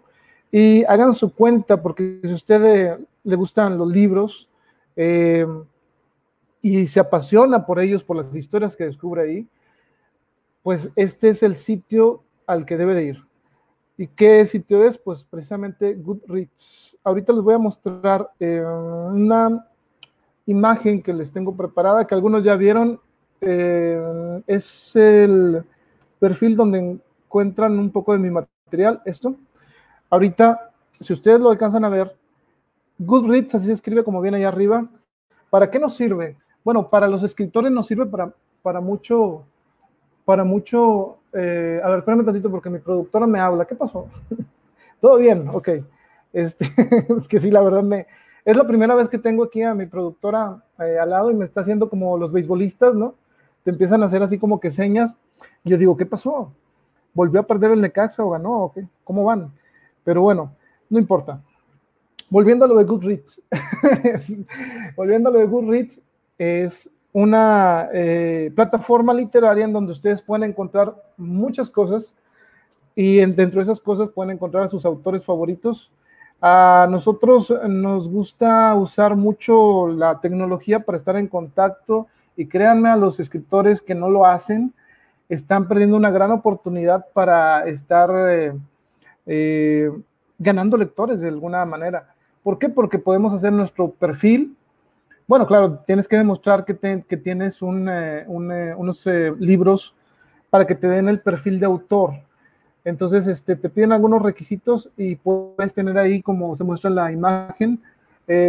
y 0.50 0.84
hagan 0.84 1.14
su 1.14 1.32
cuenta, 1.32 1.82
porque 1.82 2.20
si 2.22 2.30
a 2.30 2.34
usted 2.34 2.98
le 3.24 3.36
gustan 3.36 3.76
los 3.76 3.88
libros 3.88 4.48
y 6.62 6.86
se 6.86 7.00
apasiona 7.00 7.66
por 7.66 7.80
ellos, 7.80 8.04
por 8.04 8.16
las 8.16 8.34
historias 8.34 8.76
que 8.76 8.84
descubre 8.84 9.22
ahí, 9.22 9.48
pues 10.62 10.88
este 10.96 11.28
es 11.28 11.42
el 11.42 11.56
sitio 11.56 12.22
al 12.46 12.64
que 12.64 12.76
debe 12.76 12.94
de 12.94 13.04
ir. 13.04 13.24
¿Y 13.96 14.08
qué 14.08 14.44
sitio 14.46 14.84
es? 14.84 14.98
Pues 14.98 15.22
precisamente 15.22 15.94
Goodreads. 15.94 16.98
Ahorita 17.04 17.32
les 17.32 17.42
voy 17.42 17.54
a 17.54 17.58
mostrar 17.58 18.28
eh, 18.40 18.64
una 18.64 19.68
imagen 20.46 21.02
que 21.02 21.12
les 21.12 21.30
tengo 21.30 21.54
preparada, 21.54 22.06
que 22.06 22.14
algunos 22.14 22.42
ya 22.42 22.56
vieron. 22.56 22.98
Eh, 23.40 24.42
es 24.46 24.96
el 24.96 25.64
perfil 26.18 26.56
donde 26.56 26.78
encuentran 26.78 27.78
un 27.78 27.90
poco 27.90 28.12
de 28.12 28.18
mi 28.18 28.30
material, 28.30 29.02
esto. 29.04 29.34
Ahorita, 30.10 30.70
si 31.00 31.12
ustedes 31.12 31.40
lo 31.40 31.50
alcanzan 31.50 31.84
a 31.84 31.88
ver, 31.88 32.16
Goodreads, 32.98 33.54
así 33.54 33.66
se 33.66 33.72
escribe 33.72 34.04
como 34.04 34.20
viene 34.20 34.38
ahí 34.38 34.44
arriba. 34.44 34.86
¿Para 35.50 35.70
qué 35.70 35.78
nos 35.78 35.94
sirve? 35.94 36.36
Bueno, 36.62 36.86
para 36.86 37.08
los 37.08 37.22
escritores 37.22 37.70
nos 37.70 37.86
sirve 37.86 38.06
para, 38.06 38.32
para 38.62 38.80
mucho, 38.80 39.44
para 40.24 40.44
mucho 40.44 41.18
eh, 41.34 41.80
a 41.82 41.88
ver, 41.88 41.98
espérame 41.98 42.24
tantito 42.24 42.48
porque 42.48 42.70
mi 42.70 42.78
productora 42.78 43.26
me 43.26 43.40
habla. 43.40 43.64
¿Qué 43.64 43.74
pasó? 43.74 44.08
Todo 45.00 45.16
bien, 45.18 45.48
ok. 45.52 45.68
Este, 46.32 46.70
es 47.16 47.28
que 47.28 47.40
sí, 47.40 47.50
la 47.50 47.60
verdad 47.60 47.82
me... 47.82 48.06
Es 48.44 48.56
la 48.56 48.66
primera 48.66 48.94
vez 48.94 49.08
que 49.08 49.18
tengo 49.18 49.44
aquí 49.44 49.62
a 49.62 49.74
mi 49.74 49.86
productora 49.86 50.62
eh, 50.78 50.98
al 50.98 51.10
lado 51.10 51.30
y 51.30 51.34
me 51.34 51.44
está 51.44 51.62
haciendo 51.62 51.88
como 51.88 52.16
los 52.18 52.30
beisbolistas, 52.30 52.94
¿no? 52.94 53.14
Te 53.64 53.70
empiezan 53.70 54.02
a 54.02 54.06
hacer 54.06 54.22
así 54.22 54.38
como 54.38 54.60
que 54.60 54.70
señas. 54.70 55.14
Y 55.64 55.70
yo 55.70 55.78
digo, 55.78 55.96
¿qué 55.96 56.06
pasó? 56.06 56.52
¿Volvió 57.12 57.40
a 57.40 57.46
perder 57.46 57.72
el 57.72 57.80
Necaxa 57.80 58.24
o 58.24 58.30
ganó? 58.30 58.64
¿O 58.64 58.74
¿Cómo 59.04 59.24
van? 59.24 59.52
Pero 60.02 60.22
bueno, 60.22 60.52
no 60.90 60.98
importa. 60.98 61.40
Volviendo 62.28 62.64
a 62.64 62.68
lo 62.68 62.76
de 62.76 62.84
Goodreads. 62.84 63.42
Volviendo 64.96 65.28
a 65.28 65.32
lo 65.32 65.38
de 65.38 65.46
Goodreads, 65.46 66.02
es 66.38 66.90
una 67.12 67.88
eh, 67.92 68.50
plataforma 68.54 69.14
literaria 69.14 69.64
en 69.64 69.72
donde 69.72 69.92
ustedes 69.92 70.20
pueden 70.20 70.50
encontrar 70.50 70.94
muchas 71.16 71.70
cosas 71.70 72.12
y 72.96 73.18
dentro 73.18 73.58
de 73.58 73.62
esas 73.62 73.80
cosas 73.80 74.10
pueden 74.10 74.32
encontrar 74.32 74.64
a 74.64 74.68
sus 74.68 74.84
autores 74.84 75.24
favoritos. 75.24 75.92
A 76.40 76.86
nosotros 76.90 77.54
nos 77.68 78.08
gusta 78.08 78.74
usar 78.74 79.16
mucho 79.16 79.88
la 79.88 80.20
tecnología 80.20 80.80
para 80.80 80.98
estar 80.98 81.16
en 81.16 81.28
contacto 81.28 82.08
y 82.36 82.46
créanme 82.46 82.88
a 82.88 82.96
los 82.96 83.20
escritores 83.20 83.80
que 83.80 83.94
no 83.94 84.10
lo 84.10 84.26
hacen, 84.26 84.74
están 85.28 85.68
perdiendo 85.68 85.96
una 85.96 86.10
gran 86.10 86.30
oportunidad 86.30 87.06
para 87.12 87.66
estar 87.66 88.10
eh, 88.30 88.52
eh, 89.26 89.90
ganando 90.38 90.76
lectores 90.76 91.20
de 91.20 91.28
alguna 91.28 91.64
manera. 91.64 92.14
¿Por 92.42 92.58
qué? 92.58 92.68
Porque 92.68 92.98
podemos 92.98 93.32
hacer 93.32 93.52
nuestro 93.52 93.90
perfil 93.90 94.56
bueno, 95.26 95.46
claro, 95.46 95.78
tienes 95.86 96.06
que 96.06 96.18
demostrar 96.18 96.66
que, 96.66 96.74
tienes 96.74 97.62
eh, 97.62 98.26
eh, 98.26 98.26
unos 98.76 99.06
eh, 99.06 99.32
libros 99.38 99.94
para 100.50 100.66
que 100.66 100.74
te 100.74 100.86
den 100.86 101.08
el 101.08 101.20
perfil 101.20 101.58
de 101.58 101.64
autor. 101.64 102.12
Entonces, 102.84 103.26
este, 103.26 103.56
te 103.56 103.70
piden 103.70 103.92
algunos 103.92 104.20
requisitos 104.20 104.90
y 104.98 105.16
puedes 105.16 105.72
tener 105.72 105.96
ahí, 105.96 106.20
como 106.20 106.54
se 106.54 106.62
muestra 106.62 106.90
en 106.90 106.96
la 106.96 107.10
imagen, 107.10 107.80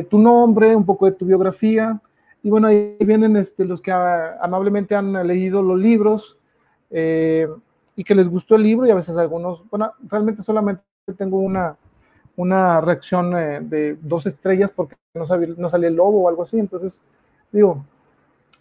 tu 0.09 0.17
nombre, 0.17 0.75
un 0.75 0.85
poco 0.85 1.05
de 1.05 1.13
tu 1.13 1.25
biografía. 1.25 1.99
Y 2.43 2.49
bueno, 2.49 2.67
ahí 2.67 2.97
vienen 2.99 3.37
este, 3.37 3.63
los 3.63 3.81
que 3.81 3.91
ah, 3.91 4.37
amablemente 4.41 4.95
han 4.95 5.13
leído 5.25 5.61
los 5.61 5.79
libros 5.79 6.37
y 7.95 8.03
que 8.03 8.15
les 8.15 8.29
gustó 8.29 8.55
el 8.55 8.63
libro 8.63 8.87
y 8.87 8.91
a 8.91 8.95
veces 8.95 9.17
algunos, 9.17 9.69
bueno, 9.69 9.91
realmente 10.07 10.41
solamente 10.41 10.83
tengo 11.17 11.39
una, 11.39 11.75
una 12.35 12.81
reacción 12.81 13.31
de 13.31 13.97
dos 14.01 14.25
estrellas 14.25 14.71
porque 14.71 14.95
no, 15.13 15.25
no 15.57 15.69
salía 15.69 15.89
el 15.89 15.95
lobo 15.95 16.23
o 16.23 16.29
algo 16.29 16.43
así. 16.43 16.59
Entonces, 16.59 16.99
digo, 17.51 17.83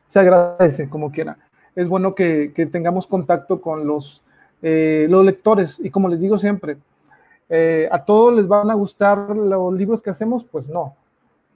se 0.07 0.21
agradece 0.21 0.89
como 0.89 1.11
quiera. 1.11 1.37
Es 1.75 1.89
bueno 1.89 2.15
que, 2.15 2.53
tengamos 2.71 3.07
contacto 3.07 3.61
con 3.61 3.87
los, 3.87 4.23
eh, 4.63 5.07
los 5.11 5.25
lectores 5.25 5.81
y 5.81 5.91
como 5.91 6.09
les 6.09 6.21
digo 6.21 6.39
siempre, 6.39 6.77
eh, 7.49 7.89
a 7.91 8.05
todos 8.05 8.35
les 8.35 8.47
van 8.47 8.71
a 8.71 8.75
gustar 8.75 9.19
los 9.37 9.75
libros 9.75 10.01
que 10.01 10.11
hacemos, 10.11 10.45
pues 10.45 10.69
no. 10.69 10.95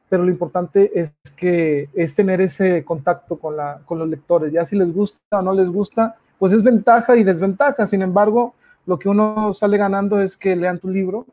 Pero 0.08 0.24
lo 0.24 0.30
importante 0.30 0.90
es 0.98 1.12
que 1.36 1.88
es 1.94 2.14
tener 2.14 2.40
ese 2.40 2.84
contacto 2.84 3.36
con, 3.36 3.56
la, 3.56 3.80
con 3.84 3.98
los 3.98 4.08
lectores. 4.08 4.52
Ya 4.52 4.64
si 4.64 4.74
les 4.74 4.92
gusta 4.92 5.38
o 5.38 5.42
no 5.42 5.52
les 5.52 5.68
gusta, 5.68 6.16
pues 6.38 6.52
es 6.52 6.62
ventaja 6.62 7.16
y 7.16 7.24
desventaja. 7.24 7.86
Sin 7.86 8.02
embargo, 8.02 8.54
lo 8.86 8.98
que 8.98 9.08
uno 9.08 9.52
sale 9.54 9.76
ganando 9.76 10.20
es 10.20 10.36
que 10.36 10.56
lean 10.56 10.78
tu 10.78 10.88
libro 10.88 11.26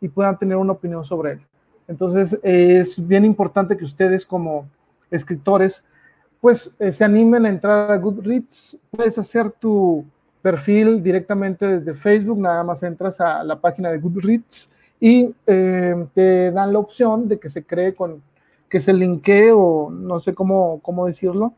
y 0.00 0.08
puedan 0.08 0.38
tener 0.38 0.56
una 0.56 0.72
opinión 0.72 1.04
sobre 1.04 1.32
él. 1.32 1.40
Entonces, 1.86 2.38
es 2.42 3.06
bien 3.06 3.24
importante 3.24 3.76
que 3.76 3.84
ustedes 3.84 4.26
como 4.26 4.68
escritores, 5.10 5.82
pues 6.40 6.70
eh, 6.78 6.92
se 6.92 7.04
animen 7.04 7.46
a 7.46 7.48
entrar 7.48 7.90
a 7.90 7.96
Goodreads. 7.96 8.78
Puedes 8.90 9.18
hacer 9.18 9.50
tu 9.50 10.04
perfil 10.42 11.02
directamente 11.02 11.66
desde 11.66 11.94
Facebook, 11.94 12.38
nada 12.38 12.62
más 12.62 12.82
entras 12.82 13.20
a 13.20 13.42
la 13.42 13.60
página 13.60 13.90
de 13.90 13.98
Goodreads 13.98 14.68
y 15.00 15.34
eh, 15.46 16.06
te 16.14 16.50
dan 16.50 16.72
la 16.72 16.78
opción 16.78 17.28
de 17.28 17.38
que 17.38 17.48
se 17.48 17.64
cree 17.64 17.94
con, 17.94 18.22
que 18.68 18.80
se 18.80 18.92
linkee 18.92 19.50
o 19.52 19.90
no 19.90 20.20
sé 20.20 20.34
cómo, 20.34 20.80
cómo 20.82 21.06
decirlo, 21.06 21.52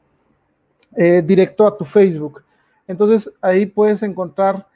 eh, 0.97 1.23
directo 1.25 1.66
a 1.66 1.76
tu 1.76 1.85
Facebook. 1.85 2.42
Entonces 2.90 3.30
ahí 3.40 3.66
puedes 3.66 4.02
encontrar 4.02 4.66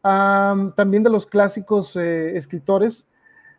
también 0.00 1.02
de 1.02 1.10
los 1.10 1.26
clásicos 1.26 1.94
escritores, 1.96 3.04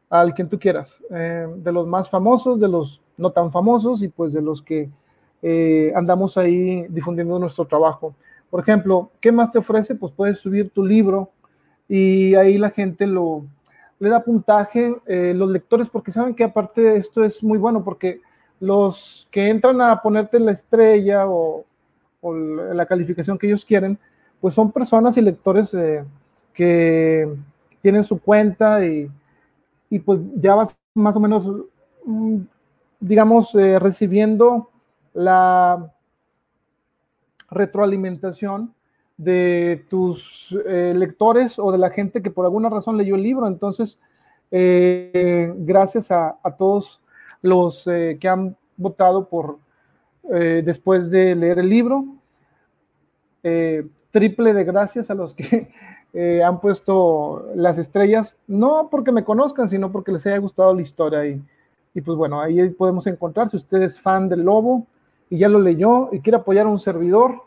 al 0.10 0.34
quien 0.34 0.50
tú 0.50 0.60
quieras, 0.60 1.00
eh, 1.12 1.48
de 1.58 1.72
los 1.72 1.86
más 1.88 2.10
famosos, 2.10 2.60
de 2.60 2.68
los 2.68 3.02
no 3.18 3.32
tan 3.32 3.52
famosos 3.52 4.02
y 4.02 4.08
pues 4.08 4.34
de 4.34 4.42
los 4.42 4.62
que 4.62 4.90
eh, 5.42 5.94
andamos 5.96 6.38
ahí 6.38 6.88
difundiendo 6.90 7.38
nuestro 7.38 7.66
trabajo. 7.66 8.16
Por 8.50 8.62
ejemplo, 8.62 9.12
¿qué 9.22 9.32
más 9.32 9.52
te 9.52 9.60
ofrece? 9.60 9.96
Pues 9.96 10.12
puedes 10.14 10.40
subir 10.40 10.72
tu 10.72 10.84
libro 10.84 11.30
y 11.88 12.34
ahí 12.36 12.58
la 12.58 12.72
gente 12.72 13.06
lo 13.06 13.46
le 14.00 14.08
da 14.08 14.24
puntaje, 14.24 14.96
eh, 15.08 15.34
los 15.36 15.50
lectores, 15.50 15.90
porque 15.90 16.12
saben 16.12 16.34
que 16.34 16.46
aparte 16.46 16.80
de 16.80 16.96
esto 16.96 17.22
es 17.22 17.44
muy 17.44 17.58
bueno, 17.58 17.84
porque 17.84 18.22
los 18.62 19.28
que 19.30 19.50
entran 19.50 19.82
a 19.82 20.02
ponerte 20.02 20.40
la 20.40 20.54
estrella 20.54 21.28
o, 21.28 21.66
o 22.22 22.34
la 22.34 22.86
calificación 22.86 23.38
que 23.38 23.48
ellos 23.48 23.66
quieren, 23.66 23.98
pues 24.42 24.54
son 24.54 24.72
personas 24.72 25.18
y 25.18 25.22
lectores 25.22 25.76
que 26.54 27.28
tienen 27.82 28.04
su 28.04 28.22
cuenta 28.22 28.86
y 28.86 29.10
y 29.90 30.00
pues 30.00 30.20
ya 30.36 30.56
vas 30.56 30.76
más 30.94 31.16
o 31.16 31.20
menos, 31.20 31.52
mm, 32.06 32.38
digamos, 33.00 33.56
eh, 33.56 33.80
recibiendo 33.80 34.70
la 35.14 35.92
retroalimentación 37.50 38.74
de 39.18 39.86
tus 39.90 40.56
eh, 40.66 40.94
lectores 40.96 41.60
o 41.60 41.72
de 41.72 41.78
la 41.78 41.90
gente 41.90 42.22
que 42.22 42.32
por 42.32 42.46
alguna 42.46 42.70
razón 42.70 42.98
leyó 42.98 43.16
el 43.16 43.24
libro. 43.24 43.48
Entonces, 43.48 44.00
eh, 44.52 45.52
gracias 45.58 46.12
a, 46.12 46.38
todos 46.58 47.02
los 47.42 47.88
eh, 47.88 48.18
que 48.20 48.28
han 48.28 48.56
votado 48.78 49.28
por 49.28 49.60
después 50.30 51.10
de 51.10 51.36
leer 51.36 51.60
el 51.60 51.70
libro. 51.70 52.06
triple 54.12 54.54
de 54.54 54.64
gracias 54.64 55.10
a 55.10 55.16
los 55.16 55.34
que 55.34 55.72
han 56.46 56.60
puesto 56.60 57.48
las 57.56 57.78
estrellas, 57.78 58.36
no 58.48 58.90
porque 58.92 59.12
me 59.12 59.24
conozcan, 59.24 59.70
sino 59.70 59.92
porque 59.92 60.12
les 60.12 60.26
haya 60.26 60.38
gustado 60.38 60.74
la 60.74 60.82
historia. 60.82 61.26
Y, 61.26 61.42
y 61.94 62.02
pues 62.02 62.18
bueno, 62.18 62.40
ahí 62.40 62.70
podemos 62.70 63.08
encontrar, 63.08 63.50
si 63.50 63.58
usted 63.58 63.82
es 63.82 64.00
fan 64.00 64.30
del 64.30 64.44
lobo 64.44 64.86
y 65.30 65.38
ya 65.38 65.50
lo 65.50 65.60
leyó 65.60 66.10
y 66.12 66.20
quiere 66.20 66.38
apoyar 66.38 66.66
a 66.66 66.70
un 66.70 66.80
servidor, 66.80 67.42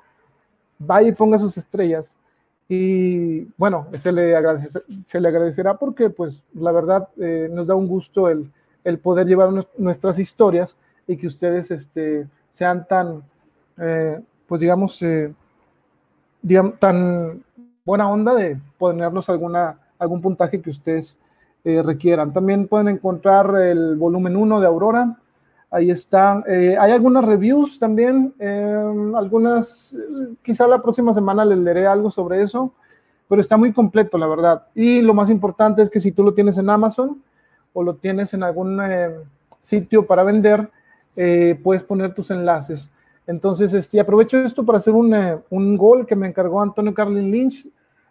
vaya 0.78 1.08
y 1.08 1.12
ponga 1.12 1.38
sus 1.38 1.56
estrellas. 1.56 2.16
Y 2.68 3.42
bueno, 3.56 3.86
se 3.98 4.12
le, 4.12 4.34
se 5.04 5.20
le 5.20 5.28
agradecerá 5.28 5.76
porque 5.76 6.10
pues 6.10 6.42
la 6.54 6.72
verdad 6.72 7.08
eh, 7.18 7.48
nos 7.52 7.66
da 7.66 7.74
un 7.74 7.86
gusto 7.86 8.28
el, 8.28 8.50
el 8.84 8.98
poder 8.98 9.26
llevar 9.26 9.50
nuestras 9.76 10.18
historias 10.18 10.76
y 11.06 11.16
que 11.16 11.26
ustedes 11.26 11.70
este, 11.70 12.26
sean 12.52 12.86
tan, 12.86 13.24
eh, 13.78 14.20
pues 14.46 14.60
digamos, 14.60 15.02
eh, 15.02 15.34
tan 16.78 17.42
buena 17.84 18.08
onda 18.08 18.34
de 18.34 18.60
ponernos 18.78 19.28
alguna, 19.28 19.80
algún 19.98 20.20
puntaje 20.20 20.62
que 20.62 20.70
ustedes 20.70 21.18
requieran. 21.64 22.32
También 22.32 22.68
pueden 22.68 22.88
encontrar 22.88 23.56
el 23.56 23.96
volumen 23.96 24.36
1 24.36 24.60
de 24.60 24.66
Aurora, 24.68 25.16
Ahí 25.72 25.90
están. 25.90 26.44
Eh, 26.46 26.76
hay 26.78 26.92
algunas 26.92 27.24
reviews 27.24 27.78
también, 27.78 28.34
em, 28.38 29.14
algunas, 29.16 29.96
quizá 30.42 30.68
la 30.68 30.82
próxima 30.82 31.14
semana 31.14 31.46
les 31.46 31.56
leeré 31.56 31.86
algo 31.86 32.10
sobre 32.10 32.42
eso, 32.42 32.74
pero 33.26 33.40
está 33.40 33.56
muy 33.56 33.72
completo, 33.72 34.18
la 34.18 34.26
verdad. 34.26 34.66
Y 34.74 35.00
lo 35.00 35.14
más 35.14 35.30
importante 35.30 35.80
es 35.80 35.88
que 35.88 35.98
si 35.98 36.12
tú 36.12 36.22
lo 36.24 36.34
tienes 36.34 36.58
en 36.58 36.68
Amazon 36.68 37.22
o 37.72 37.82
lo 37.82 37.94
tienes 37.94 38.34
en 38.34 38.42
algún 38.42 38.82
em, 38.82 39.12
sitio 39.62 40.06
para 40.06 40.24
vender, 40.24 40.68
eh, 41.16 41.58
puedes 41.62 41.82
poner 41.82 42.14
tus 42.14 42.30
enlaces. 42.30 42.90
Entonces, 43.26 43.72
este, 43.74 44.00
aprovecho 44.00 44.38
esto 44.38 44.64
para 44.64 44.78
hacer 44.78 44.94
un, 44.94 45.76
gol 45.76 46.06
que 46.06 46.16
me 46.16 46.26
encargó 46.26 46.60
Antonio 46.60 46.92
Carlin 46.92 47.30
Lynch. 47.30 47.68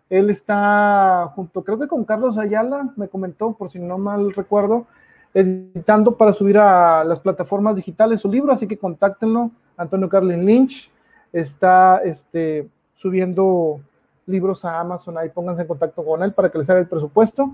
Él 0.09 0.29
está 0.29 1.31
junto, 1.35 1.63
creo 1.63 1.79
que 1.79 1.87
con 1.87 2.03
Carlos 2.03 2.37
Ayala, 2.37 2.91
me 2.95 3.07
comentó, 3.07 3.53
por 3.53 3.69
si 3.69 3.79
no 3.79 3.97
mal 3.97 4.33
recuerdo, 4.33 4.85
editando 5.33 6.17
para 6.17 6.33
subir 6.33 6.57
a 6.57 7.03
las 7.05 7.19
plataformas 7.19 7.75
digitales 7.75 8.19
su 8.19 8.29
libro, 8.29 8.51
así 8.51 8.67
que 8.67 8.77
contáctenlo. 8.77 9.51
Antonio 9.77 10.09
Carlin 10.09 10.45
Lynch 10.45 10.91
está 11.31 12.01
este, 12.03 12.67
subiendo 12.95 13.79
libros 14.25 14.65
a 14.65 14.79
Amazon, 14.79 15.17
ahí 15.17 15.29
pónganse 15.29 15.61
en 15.61 15.67
contacto 15.67 16.03
con 16.03 16.23
él 16.23 16.33
para 16.33 16.49
que 16.49 16.57
les 16.57 16.69
haga 16.69 16.79
el 16.79 16.87
presupuesto. 16.87 17.53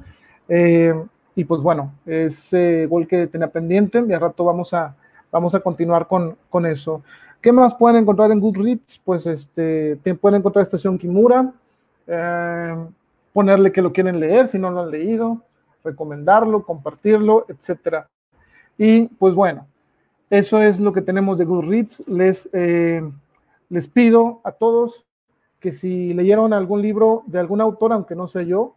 Eh, 0.50 0.94
y 1.36 1.44
pues 1.44 1.62
bueno, 1.62 1.94
ese 2.06 2.88
gol 2.88 3.08
que 3.08 3.28
tenía 3.28 3.50
pendiente, 3.50 4.00
y 4.00 4.16
rato 4.16 4.44
vamos 4.44 4.74
a, 4.74 4.96
vamos 5.32 5.56
a 5.56 5.60
continuar 5.60 6.08
con, 6.08 6.38
con 6.50 6.66
eso. 6.66 7.04
¿Qué 7.42 7.52
más 7.52 7.76
pueden 7.76 7.98
encontrar 7.98 8.32
en 8.32 8.40
Goodreads? 8.40 9.00
Pues 9.04 9.26
este, 9.28 9.98
pueden 10.20 10.40
encontrar 10.40 10.64
Estación 10.64 10.98
Kimura, 10.98 11.54
eh, 12.08 12.76
ponerle 13.34 13.72
que 13.72 13.82
lo 13.82 13.94
quieren 13.94 14.20
leer 14.20 14.48
si 14.48 14.58
no 14.58 14.72
lo 14.72 14.82
han 14.82 14.92
leído, 14.92 15.42
recomendarlo, 15.84 16.64
compartirlo, 16.64 17.46
etcétera. 17.48 18.10
Y 18.78 19.04
pues 19.04 19.34
bueno, 19.34 19.68
eso 20.30 20.62
es 20.62 20.80
lo 20.80 20.92
que 20.94 21.02
tenemos 21.02 21.38
de 21.38 21.46
Goodreads. 21.46 22.04
Les, 22.08 22.50
eh, 22.54 23.02
les 23.70 23.88
pido 23.88 24.42
a 24.44 24.52
todos 24.52 25.06
que 25.60 25.72
si 25.72 26.14
leyeron 26.14 26.54
algún 26.54 26.82
libro 26.82 27.24
de 27.28 27.40
algún 27.40 27.62
autor, 27.62 27.94
aunque 27.94 28.16
no 28.16 28.28
sea 28.28 28.44
yo, 28.44 28.76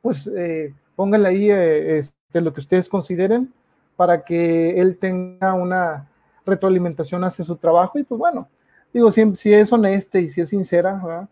pues 0.00 0.26
eh, 0.28 0.74
pónganle 0.94 1.28
ahí 1.28 1.50
eh, 1.50 1.98
este, 1.98 2.40
lo 2.40 2.52
que 2.52 2.60
ustedes 2.60 2.88
consideren 2.88 3.52
para 3.96 4.24
que 4.24 4.78
él 4.80 4.98
tenga 4.98 5.54
una 5.54 6.08
retroalimentación 6.44 7.24
hacia 7.24 7.44
su 7.44 7.56
trabajo. 7.56 7.98
Y 7.98 8.04
pues 8.04 8.18
bueno, 8.18 8.48
digo, 8.92 9.10
si, 9.10 9.52
es 9.52 9.72
honesta 9.72 10.18
y 10.18 10.28
si 10.28 10.40
es 10.40 10.50
sincera, 10.50 11.28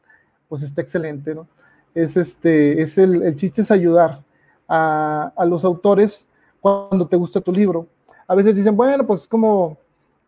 pues 0.49 0.63
está 0.63 0.83
excelente, 0.83 1.35
¿no? 1.35 1.47
es 1.95 2.17
este, 2.17 2.83
es 2.83 2.99
el, 2.99 3.23
el 3.23 3.37
chiste 3.37 3.63
es 3.63 3.71
ayudar 3.71 4.21
a, 4.69 5.33
a, 5.37 5.45
los 5.45 5.65
autores 5.65 6.27
cuando 6.61 7.07
te 7.07 7.17
gusta 7.17 7.41
tu 7.41 7.53
libro. 7.53 7.87
A 8.27 8.35
veces 8.35 8.57
dicen, 8.57 8.77
bueno, 8.77 9.07
pues 9.07 9.27
como 9.29 9.79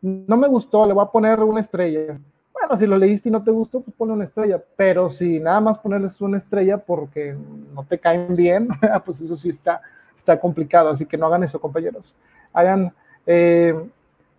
no 0.00 0.36
me 0.36 0.46
gustó, 0.46 0.86
le 0.86 0.92
voy 0.92 1.04
a 1.04 1.10
poner 1.10 1.40
una 1.40 1.60
estrella. 1.60 2.18
Bueno, 2.52 2.76
si 2.78 2.86
lo 2.86 2.96
leíste 2.96 3.28
y 3.28 3.32
no 3.32 3.42
te 3.42 3.50
gustó, 3.50 3.80
pues 3.80 3.94
pone 3.96 4.12
una 4.12 4.24
estrella. 4.24 4.62
Pero 4.76 5.10
si 5.10 5.40
nada 5.40 5.60
más 5.60 5.78
ponerles 5.78 6.20
una 6.20 6.38
estrella 6.38 6.78
porque 6.78 7.36
no 7.74 7.84
te 7.84 7.98
caen 7.98 8.36
bien, 8.36 8.68
pues 9.04 9.20
eso 9.20 9.36
sí 9.36 9.48
está, 9.48 9.80
está 10.16 10.38
complicado. 10.38 10.90
Así 10.90 11.06
que 11.06 11.16
no 11.16 11.26
hagan 11.26 11.42
eso, 11.44 11.60
compañeros. 11.60 12.14
Hagan, 12.52 12.92
eh, 13.26 13.74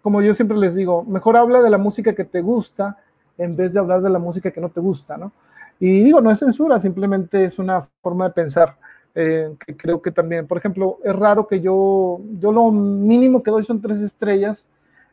como 0.01 0.21
yo 0.21 0.33
siempre 0.33 0.57
les 0.57 0.75
digo, 0.75 1.03
mejor 1.03 1.37
habla 1.37 1.61
de 1.61 1.69
la 1.69 1.77
música 1.77 2.13
que 2.13 2.23
te 2.25 2.41
gusta 2.41 2.97
en 3.37 3.55
vez 3.55 3.73
de 3.73 3.79
hablar 3.79 4.01
de 4.01 4.09
la 4.09 4.19
música 4.19 4.51
que 4.51 4.61
no 4.61 4.69
te 4.69 4.79
gusta, 4.79 5.17
¿no? 5.17 5.31
Y 5.79 6.03
digo, 6.03 6.21
no 6.21 6.31
es 6.31 6.39
censura, 6.39 6.79
simplemente 6.79 7.43
es 7.43 7.59
una 7.59 7.87
forma 8.01 8.27
de 8.27 8.33
pensar 8.33 8.75
eh, 9.13 9.55
que 9.65 9.77
creo 9.77 10.01
que 10.01 10.11
también, 10.11 10.47
por 10.47 10.57
ejemplo, 10.57 10.97
es 11.03 11.15
raro 11.15 11.47
que 11.47 11.59
yo, 11.61 12.19
yo 12.39 12.51
lo 12.51 12.71
mínimo 12.71 13.43
que 13.43 13.51
doy 13.51 13.63
son 13.63 13.81
tres 13.81 13.99
estrellas 14.01 14.67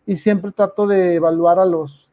y 0.06 0.16
siempre 0.16 0.52
trato 0.52 0.86
de 0.86 1.14
evaluar 1.14 1.58
a 1.58 1.64
los, 1.64 2.08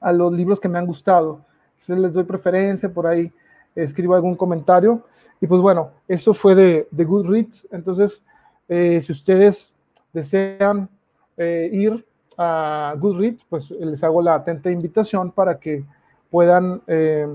a 0.00 0.12
los 0.12 0.32
libros 0.32 0.60
que 0.60 0.68
me 0.68 0.78
han 0.78 0.86
gustado. 0.86 1.40
Si 1.76 1.94
les 1.94 2.12
doy 2.12 2.24
preferencia, 2.24 2.92
por 2.92 3.06
ahí 3.06 3.32
escribo 3.74 4.14
algún 4.14 4.36
comentario. 4.36 5.02
Y 5.42 5.48
pues 5.48 5.60
bueno, 5.60 5.90
eso 6.06 6.34
fue 6.34 6.54
de, 6.54 6.86
Goodreads. 6.92 7.66
Entonces, 7.72 8.22
eh, 8.68 9.00
si 9.00 9.10
ustedes 9.10 9.74
desean 10.12 10.88
eh, 11.36 11.68
ir 11.72 12.06
a 12.38 12.94
Goodreads, 12.96 13.44
pues 13.48 13.72
les 13.72 14.04
hago 14.04 14.22
la 14.22 14.36
atenta 14.36 14.70
invitación 14.70 15.32
para 15.32 15.58
que 15.58 15.84
puedan 16.30 16.80
eh, 16.86 17.26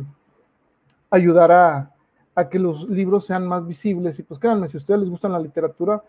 ayudar 1.10 1.52
a, 1.52 1.92
que 2.50 2.60
los 2.60 2.88
libros 2.88 3.26
sean 3.26 3.46
más 3.46 3.68
visibles. 3.68 4.18
Y 4.20 4.24
pues 4.24 4.40
créanme, 4.40 4.70
si 4.70 4.78
a 4.78 4.80
ustedes 4.80 5.02
les 5.02 5.10
gusta 5.10 5.28
la 5.28 5.40
literatura, 5.40 6.02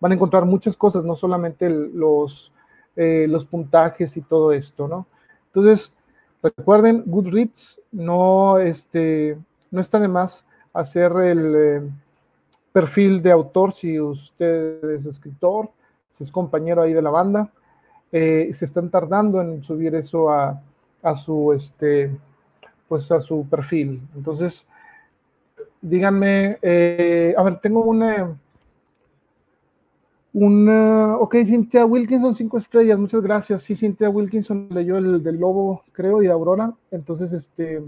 van 0.00 0.12
a 0.12 0.14
encontrar 0.14 0.44
muchas 0.44 0.76
cosas, 0.76 1.02
no 1.02 1.14
solamente 1.16 1.70
los, 1.70 2.52
eh, 2.94 3.24
los 3.26 3.46
puntajes 3.46 4.18
y 4.18 4.20
todo 4.20 4.52
esto, 4.52 4.86
¿no? 4.86 5.06
Entonces, 5.46 5.94
recuerden, 6.42 7.04
Goodreads 7.06 7.80
no, 7.90 8.58
este, 8.58 9.38
no 9.70 9.80
está 9.80 9.98
de 9.98 10.08
más 10.08 10.44
hacer 10.72 11.12
el 11.12 11.54
eh, 11.56 11.90
perfil 12.72 13.22
de 13.22 13.32
autor 13.32 13.72
si 13.72 14.00
usted 14.00 14.82
es 14.90 15.06
escritor, 15.06 15.70
si 16.10 16.24
es 16.24 16.30
compañero 16.30 16.82
ahí 16.82 16.92
de 16.92 17.02
la 17.02 17.10
banda. 17.10 17.50
se 18.10 18.64
están 18.64 18.90
tardando 18.90 19.40
en 19.40 19.62
subir 19.62 19.94
eso 19.94 20.30
a, 20.30 20.60
a 21.02 21.14
su, 21.14 21.52
este, 21.52 22.10
pues 22.88 23.10
a 23.10 23.20
su 23.20 23.46
perfil. 23.48 24.00
Entonces, 24.14 24.66
díganme, 25.80 26.56
eh, 26.62 27.34
a 27.36 27.42
ver, 27.42 27.58
tengo 27.60 27.80
una, 27.80 28.36
una, 30.32 31.16
ok, 31.18 31.36
Cynthia 31.44 31.84
Wilkinson, 31.84 32.34
cinco 32.34 32.58
estrellas, 32.58 32.98
muchas 32.98 33.20
gracias. 33.20 33.62
Sí, 33.64 33.74
Cynthia 33.74 34.08
Wilkinson 34.08 34.68
leyó 34.70 34.96
el 34.96 35.22
del 35.22 35.36
Lobo, 35.38 35.82
creo, 35.92 36.22
y 36.22 36.26
de 36.26 36.32
Aurora. 36.32 36.72
Entonces, 36.90 37.32
este, 37.32 37.82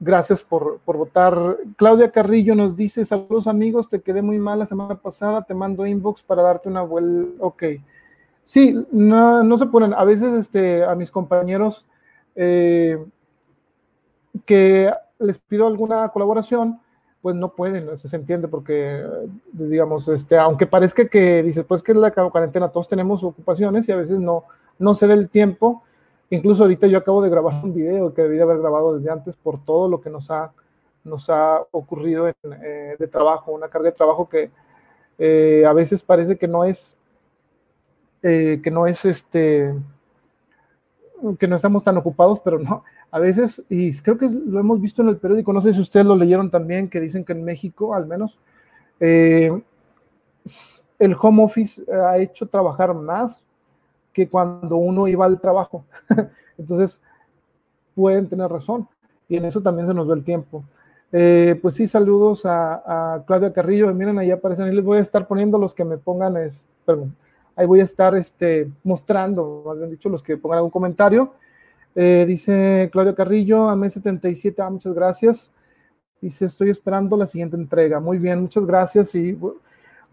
gracias 0.00 0.42
por, 0.42 0.78
por 0.80 0.96
votar. 0.96 1.58
Claudia 1.76 2.10
Carrillo 2.10 2.54
nos 2.54 2.76
dice, 2.76 3.04
saludos 3.04 3.46
amigos, 3.46 3.88
te 3.88 4.00
quedé 4.00 4.22
muy 4.22 4.38
mal 4.38 4.58
la 4.58 4.66
semana 4.66 4.96
pasada, 4.96 5.42
te 5.42 5.54
mando 5.54 5.86
inbox 5.86 6.22
para 6.22 6.42
darte 6.42 6.68
una 6.68 6.82
vuelta. 6.82 7.30
Ok. 7.40 7.64
Sí, 8.44 8.74
no, 8.90 9.42
no 9.42 9.58
se 9.58 9.66
ponen. 9.66 9.92
A 9.92 10.04
veces 10.04 10.32
este, 10.34 10.84
a 10.84 10.94
mis 10.94 11.10
compañeros 11.10 11.84
eh, 12.34 13.04
que 14.46 14.90
les 15.18 15.38
pido 15.38 15.66
alguna 15.66 16.08
colaboración, 16.08 16.80
pues 17.20 17.34
no 17.34 17.52
pueden, 17.52 17.88
eso 17.88 18.06
se 18.06 18.16
entiende, 18.16 18.46
porque, 18.46 19.04
pues, 19.56 19.70
digamos, 19.70 20.06
este, 20.08 20.38
aunque 20.38 20.66
parezca 20.66 21.08
que 21.08 21.42
dices, 21.42 21.64
pues 21.64 21.82
que 21.82 21.92
es 21.92 21.98
la 21.98 22.12
cuarentena, 22.12 22.68
todos 22.68 22.88
tenemos 22.88 23.24
ocupaciones 23.24 23.88
y 23.88 23.92
a 23.92 23.96
veces 23.96 24.20
no, 24.20 24.44
no 24.78 24.94
se 24.94 25.06
da 25.06 25.14
el 25.14 25.28
tiempo. 25.28 25.82
Incluso 26.30 26.62
ahorita 26.62 26.86
yo 26.86 26.98
acabo 26.98 27.22
de 27.22 27.30
grabar 27.30 27.64
un 27.64 27.74
video 27.74 28.12
que 28.12 28.22
debía 28.22 28.42
haber 28.42 28.58
grabado 28.58 28.94
desde 28.94 29.10
antes 29.10 29.36
por 29.36 29.64
todo 29.64 29.88
lo 29.88 30.00
que 30.00 30.10
nos 30.10 30.30
ha, 30.30 30.52
nos 31.04 31.30
ha 31.30 31.62
ocurrido 31.70 32.28
eh, 32.28 32.96
de 32.98 33.08
trabajo, 33.08 33.52
una 33.52 33.68
carga 33.68 33.88
de 33.88 33.96
trabajo 33.96 34.28
que 34.28 34.50
eh, 35.18 35.64
a 35.66 35.72
veces 35.72 36.02
parece 36.02 36.36
que 36.36 36.46
no 36.46 36.64
es 36.64 36.94
eh, 38.22 38.60
que 38.62 38.70
no 38.70 38.86
es 38.86 39.04
este, 39.04 39.74
que 41.38 41.48
no 41.48 41.56
estamos 41.56 41.82
tan 41.84 41.96
ocupados, 41.96 42.40
pero 42.40 42.58
no, 42.58 42.84
a 43.10 43.18
veces, 43.20 43.64
y 43.70 43.96
creo 44.00 44.18
que 44.18 44.28
lo 44.28 44.60
hemos 44.60 44.80
visto 44.80 45.02
en 45.02 45.08
el 45.08 45.16
periódico, 45.16 45.52
no 45.52 45.60
sé 45.60 45.72
si 45.72 45.80
ustedes 45.80 46.04
lo 46.04 46.16
leyeron 46.16 46.50
también, 46.50 46.90
que 46.90 47.00
dicen 47.00 47.24
que 47.24 47.32
en 47.32 47.44
México 47.44 47.94
al 47.94 48.06
menos 48.06 48.38
el 48.98 49.62
home 51.20 51.44
office 51.44 51.80
ha 51.92 52.18
hecho 52.18 52.46
trabajar 52.48 52.92
más 52.92 53.44
que 54.18 54.28
cuando 54.28 54.76
uno 54.78 55.06
iba 55.06 55.24
al 55.24 55.40
trabajo. 55.40 55.84
Entonces, 56.58 57.00
pueden 57.94 58.28
tener 58.28 58.50
razón. 58.50 58.88
Y 59.28 59.36
en 59.36 59.44
eso 59.44 59.60
también 59.60 59.86
se 59.86 59.94
nos 59.94 60.08
ve 60.08 60.14
el 60.14 60.24
tiempo. 60.24 60.64
Eh, 61.12 61.56
pues 61.62 61.76
sí, 61.76 61.86
saludos 61.86 62.42
a, 62.44 63.22
Claudia 63.28 63.52
Carrillo. 63.52 63.94
Miren, 63.94 64.18
ahí 64.18 64.32
aparecen. 64.32 64.66
Ahí 64.66 64.74
les 64.74 64.84
voy 64.84 64.98
a 64.98 65.02
estar 65.02 65.28
poniendo 65.28 65.56
los 65.56 65.72
que 65.72 65.84
me 65.84 65.98
pongan, 65.98 66.36
es, 66.36 66.68
perdón, 66.84 67.14
ahí 67.54 67.64
voy 67.64 67.78
a 67.78 67.84
estar 67.84 68.16
este, 68.16 68.68
mostrando, 68.82 69.62
más 69.64 69.78
bien 69.78 69.90
dicho, 69.90 70.08
los 70.08 70.22
que 70.22 70.36
pongan 70.36 70.58
algún 70.58 70.72
comentario. 70.72 71.32
Eh, 71.94 72.24
dice 72.26 72.88
Claudia 72.90 73.14
Carrillo, 73.14 73.70
a 73.70 73.88
77, 73.88 74.60
ah, 74.62 74.70
muchas 74.70 74.94
gracias. 74.94 75.52
Dice, 76.20 76.46
estoy 76.46 76.70
esperando 76.70 77.16
la 77.16 77.26
siguiente 77.26 77.54
entrega. 77.54 78.00
Muy 78.00 78.18
bien, 78.18 78.40
muchas 78.40 78.66
gracias. 78.66 79.14
Y 79.14 79.34
va 79.34 79.52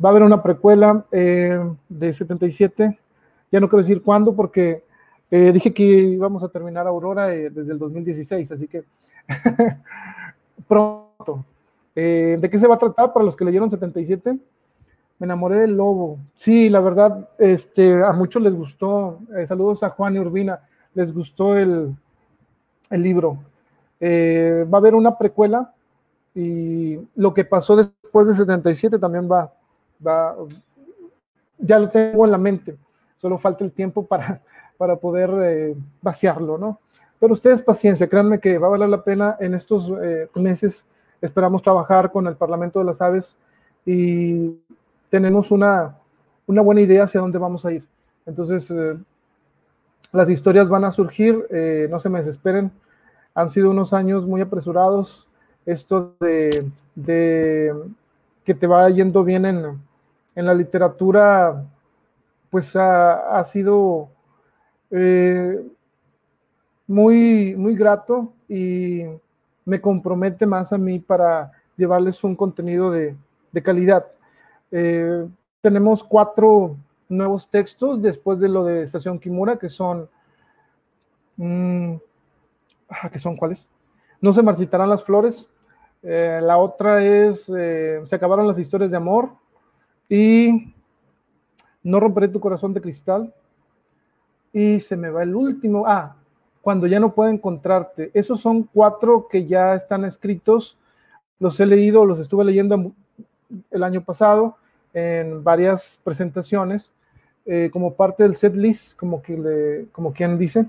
a 0.04 0.08
haber 0.10 0.22
una 0.22 0.44
precuela 0.44 1.06
eh, 1.12 1.60
de 1.90 2.14
77. 2.14 3.00
Ya 3.56 3.62
no 3.62 3.70
quiero 3.70 3.84
decir 3.84 4.02
cuándo 4.02 4.36
porque 4.36 4.84
eh, 5.32 5.52
dije 5.54 5.74
que 5.74 5.84
íbamos 5.84 6.44
a 6.44 6.50
terminar 6.50 6.88
Aurora 6.88 7.28
desde 7.28 7.72
el 7.72 7.80
2016, 7.80 8.52
así 8.52 8.68
que 8.68 8.84
pronto. 10.68 11.46
¿De 11.96 12.50
qué 12.52 12.60
se 12.60 12.68
va 12.68 12.76
a 12.76 12.80
tratar 12.80 13.14
para 13.14 13.24
los 13.24 13.38
que 13.38 13.46
leyeron 13.46 13.70
77? 13.70 14.38
Me 15.18 15.26
enamoré 15.26 15.60
del 15.60 15.78
lobo. 15.78 16.20
Sí, 16.36 16.70
la 16.70 16.82
verdad, 16.82 17.30
este, 17.38 18.04
a 18.04 18.12
muchos 18.12 18.44
les 18.44 18.54
gustó. 18.54 19.20
saludos 19.46 19.84
a 19.84 19.90
Juan 19.92 20.18
y 20.18 20.20
Urbina 20.20 20.60
les 20.94 21.14
gustó 21.14 21.58
el, 21.58 21.96
libro. 22.92 23.38
Eh, 24.02 24.68
va 24.70 24.80
a 24.80 24.82
haber 24.82 24.96
una 24.96 25.18
precuela 25.18 25.74
y 26.34 27.00
lo 27.16 27.34
que 27.34 27.46
pasó 27.46 27.78
después 27.78 28.28
de 28.28 28.34
77 28.34 29.00
también 29.00 29.32
va, 29.32 29.54
va, 30.06 30.36
ya 31.58 31.80
lo 31.80 31.90
tengo 31.90 32.26
en 32.26 32.32
la 32.32 32.38
mente, 32.38 32.76
solo 33.26 33.40
falta 33.40 33.64
el 33.64 33.72
tiempo 33.72 34.06
para, 34.06 34.40
para 34.78 34.96
poder 34.98 35.32
eh, 35.42 35.76
vaciarlo, 36.02 36.60
¿no? 36.60 36.80
Pero 37.20 37.34
ustedes 37.34 37.64
paciencia, 37.64 38.08
créanme 38.08 38.40
que 38.40 38.60
va 38.60 38.68
a 38.68 38.72
valer 38.72 38.90
la 38.90 39.04
pena 39.04 39.36
en 39.40 39.56
estos 39.56 39.92
eh, 40.04 40.28
meses, 40.36 40.86
esperamos 41.22 41.64
trabajar 41.64 42.12
con 42.12 42.28
el 42.28 42.36
Parlamento 42.36 42.80
de 42.80 42.86
las 42.86 43.02
Aves 43.02 43.36
y 43.86 44.60
tenemos 45.10 45.50
una, 45.50 45.96
una 46.46 46.62
buena 46.62 46.82
idea 46.82 47.06
hacia 47.06 47.22
dónde 47.22 47.40
vamos 47.40 47.66
a 47.66 47.72
ir. 47.72 47.84
Entonces, 48.28 48.72
las 50.16 50.30
historias 50.30 50.70
van 50.70 50.86
a 50.86 50.92
surgir, 50.92 51.46
eh, 51.50 51.88
no 51.92 52.00
se 52.00 52.10
me 52.10 52.20
desesperen. 52.20 52.72
Han 53.34 53.50
sido 53.50 53.72
unos 53.72 53.92
años 53.92 54.26
muy 54.26 54.40
apresurados. 54.40 55.28
Esto 55.66 56.14
de, 56.22 56.72
que 58.46 58.54
te 58.54 58.68
va 58.68 58.90
yendo 58.90 59.26
bien 59.26 59.46
en, 59.46 59.82
la 60.36 60.54
literatura, 60.54 61.66
pues 62.56 62.74
ha, 62.78 63.44
sido 63.44 64.08
eh, 64.90 65.62
muy, 66.88 67.54
muy 67.58 67.76
grato 67.76 68.32
y 68.48 69.04
me 69.66 69.82
compromete 69.82 70.46
más 70.46 70.72
a 70.72 70.78
mí 70.78 71.00
para 71.00 71.52
llevarles 71.76 72.24
un 72.24 72.34
contenido 72.34 72.92
de, 72.92 73.18
calidad. 73.62 74.06
Eh, 74.72 75.28
tenemos 75.60 76.02
cuatro 76.02 76.78
nuevos 77.10 77.50
textos 77.50 78.02
después 78.02 78.40
de 78.40 78.48
lo 78.48 78.64
de 78.64 78.84
Estación 78.84 79.20
Kimura, 79.20 79.58
que 79.58 79.68
son... 79.68 80.10
Mm, 81.36 81.96
ah, 82.88 83.10
¿Qué 83.10 83.20
son 83.20 83.36
cuáles? 83.36 83.70
No 84.22 84.32
se 84.32 84.42
marchitarán 84.42 84.90
las 84.90 85.04
flores. 85.04 85.50
Eh, 86.04 86.40
la 86.42 86.58
otra 86.58 87.04
es 87.04 87.48
Se 87.48 88.16
acabaron 88.16 88.48
las 88.48 88.60
historias 88.60 88.92
de 88.92 88.98
amor. 88.98 89.32
Y 90.08 90.74
No 91.86 92.02
romperé 92.02 92.28
tu 92.28 92.42
corazón 92.42 92.74
de 92.74 92.82
cristal. 92.82 93.34
Y 94.52 94.82
se 94.82 94.98
me 94.98 95.10
va 95.10 95.24
el 95.24 95.34
último. 95.34 95.86
Ah, 95.88 96.18
cuando 96.62 96.86
ya 96.88 97.00
no 97.00 97.14
puedo 97.14 97.30
encontrarte. 97.30 98.12
Esos 98.14 98.42
son 98.42 98.64
cuatro 98.64 99.30
que 99.30 99.46
ya 99.46 99.74
están 99.74 100.04
escritos. 100.04 100.78
Los 101.40 101.58
he 101.62 101.66
leído, 101.66 102.06
los 102.06 102.20
estuve 102.20 102.44
leyendo 102.44 102.92
el 103.72 103.84
año 103.84 104.04
pasado 104.04 104.58
en 104.94 105.44
varias 105.44 106.00
presentaciones 106.04 106.92
eh, 107.46 107.70
como 107.72 107.94
parte 107.94 108.24
del 108.24 108.36
set 108.36 108.56
list, 108.56 108.98
como, 108.98 109.22
como 109.92 110.14
quien 110.14 110.40
dice, 110.40 110.66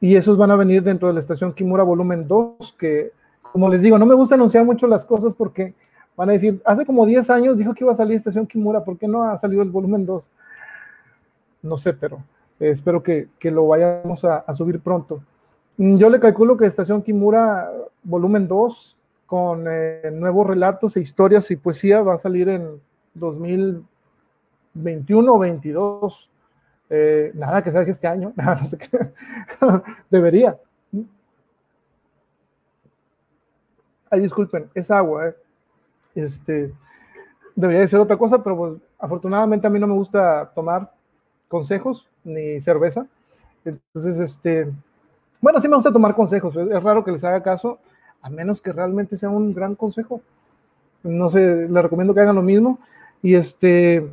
y 0.00 0.14
esos 0.14 0.36
van 0.36 0.52
a 0.52 0.56
venir 0.56 0.82
dentro 0.84 1.08
de 1.08 1.14
la 1.14 1.18
estación 1.18 1.52
Kimura 1.52 1.82
volumen 1.82 2.28
2, 2.28 2.76
que 2.78 3.10
como 3.50 3.68
les 3.68 3.82
digo, 3.82 3.98
no 3.98 4.06
me 4.06 4.14
gusta 4.14 4.36
anunciar 4.36 4.64
mucho 4.64 4.86
las 4.86 5.04
cosas 5.04 5.34
porque 5.34 5.74
van 6.18 6.28
a 6.28 6.32
decir, 6.32 6.60
hace 6.64 6.84
como 6.84 7.06
10 7.06 7.30
años 7.30 7.56
dijo 7.56 7.72
que 7.72 7.84
iba 7.84 7.92
a 7.92 7.96
salir 7.96 8.16
estación 8.16 8.46
Kimura, 8.46 8.84
¿por 8.84 8.98
qué 8.98 9.06
no 9.06 9.22
ha 9.22 9.38
salido 9.38 9.62
el 9.62 9.70
volumen 9.70 10.04
2? 10.04 10.28
No 11.62 11.78
sé, 11.78 11.94
pero 11.94 12.16
eh, 12.60 12.70
espero 12.70 13.02
que, 13.02 13.28
que, 13.38 13.50
lo 13.50 13.68
vayamos 13.68 14.24
a, 14.24 14.52
subir 14.52 14.80
pronto. 14.80 15.22
Mm, 15.76 15.96
yo 15.96 16.10
le 16.10 16.18
calculo 16.20 16.56
que 16.56 16.66
estación 16.66 17.02
Kimura 17.02 17.70
volumen 18.02 18.48
2 18.48 18.96
con 19.26 19.64
eh, 19.68 20.10
nuevos 20.12 20.46
relatos 20.46 20.96
e 20.96 21.00
historias 21.00 21.50
y 21.50 21.56
poesía 21.56 22.02
va 22.02 22.14
a 22.14 22.18
salir 22.18 22.48
en 22.48 22.80
2000 23.14 23.84
21 24.82 25.34
o 25.34 25.38
22. 25.38 26.30
Eh, 26.90 27.32
nada 27.34 27.62
que 27.62 27.70
salga 27.70 27.90
este 27.90 28.06
año, 28.06 28.32
nada, 28.36 28.56
no 28.56 28.66
sé 28.66 28.78
qué. 28.78 28.88
Debería. 30.10 30.58
Ay, 34.10 34.20
disculpen, 34.20 34.70
es 34.74 34.90
agua. 34.90 35.28
Eh. 35.28 35.34
Este, 36.18 36.72
debería 37.54 37.80
de 37.82 37.88
ser 37.88 38.00
otra 38.00 38.16
cosa, 38.16 38.42
pero 38.42 38.56
pues, 38.56 38.72
afortunadamente 38.98 39.66
a 39.66 39.70
mí 39.70 39.78
no 39.78 39.86
me 39.86 39.94
gusta 39.94 40.50
tomar 40.54 40.90
consejos 41.48 42.08
ni 42.24 42.60
cerveza. 42.60 43.06
Entonces, 43.64 44.18
este, 44.18 44.70
bueno, 45.40 45.60
sí 45.60 45.68
me 45.68 45.76
gusta 45.76 45.92
tomar 45.92 46.14
consejos. 46.14 46.56
Es 46.56 46.82
raro 46.82 47.04
que 47.04 47.12
les 47.12 47.22
haga 47.24 47.42
caso, 47.42 47.78
a 48.20 48.30
menos 48.30 48.60
que 48.60 48.72
realmente 48.72 49.16
sea 49.16 49.30
un 49.30 49.54
gran 49.54 49.74
consejo. 49.74 50.20
No 51.02 51.30
sé, 51.30 51.68
les 51.68 51.82
recomiendo 51.82 52.14
que 52.14 52.20
hagan 52.20 52.36
lo 52.36 52.42
mismo. 52.42 52.78
Y 53.22 53.34
este, 53.34 54.08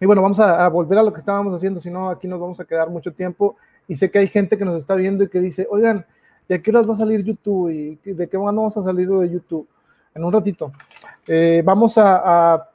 y 0.00 0.06
bueno, 0.06 0.22
vamos 0.22 0.40
a, 0.40 0.66
volver 0.68 0.98
a 0.98 1.02
lo 1.02 1.12
que 1.12 1.20
estábamos 1.20 1.54
haciendo, 1.54 1.78
si 1.78 1.90
no, 1.90 2.08
aquí 2.08 2.26
nos 2.26 2.40
vamos 2.40 2.58
a 2.58 2.64
quedar 2.64 2.88
mucho 2.88 3.12
tiempo. 3.12 3.56
Y 3.86 3.96
sé 3.96 4.10
que 4.10 4.18
hay 4.18 4.28
gente 4.28 4.56
que 4.56 4.64
nos 4.64 4.78
está 4.78 4.94
viendo 4.94 5.24
y 5.24 5.28
que 5.28 5.40
dice, 5.40 5.66
oigan, 5.70 6.06
¿de 6.48 6.62
qué 6.62 6.70
horas 6.70 6.88
va 6.88 6.94
a 6.94 6.96
salir 6.96 7.22
YouTube? 7.22 7.70
¿Y 7.70 8.12
de 8.12 8.28
qué 8.28 8.36
vamos 8.36 8.76
a 8.76 8.82
salir 8.82 9.08
de 9.08 9.30
YouTube? 9.30 9.68
En 10.14 10.24
un 10.24 10.32
ratito. 10.32 10.72
Eh, 11.26 11.62
vamos 11.64 11.94
a, 11.96 12.68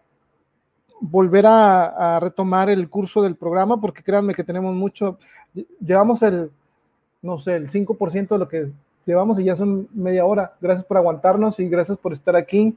volver 0.99 1.45
a, 1.47 2.19
retomar 2.19 2.69
el 2.69 2.89
curso 2.89 3.21
del 3.21 3.35
programa, 3.35 3.79
porque 3.79 4.03
créanme 4.03 4.33
que 4.33 4.43
tenemos 4.43 4.73
mucho. 4.73 5.17
Llevamos 5.79 6.21
el, 6.23 6.51
no 7.21 7.39
sé, 7.39 7.55
el 7.55 7.69
5% 7.69 8.27
de 8.29 8.37
lo 8.37 8.47
que 8.47 8.67
llevamos 9.05 9.39
y 9.39 9.43
ya 9.43 9.55
son 9.55 9.87
media 9.93 10.25
hora. 10.25 10.53
Gracias 10.61 10.85
por 10.85 10.97
aguantarnos 10.97 11.59
y 11.59 11.67
gracias 11.67 11.97
por 11.97 12.13
estar 12.13 12.35
aquí. 12.35 12.75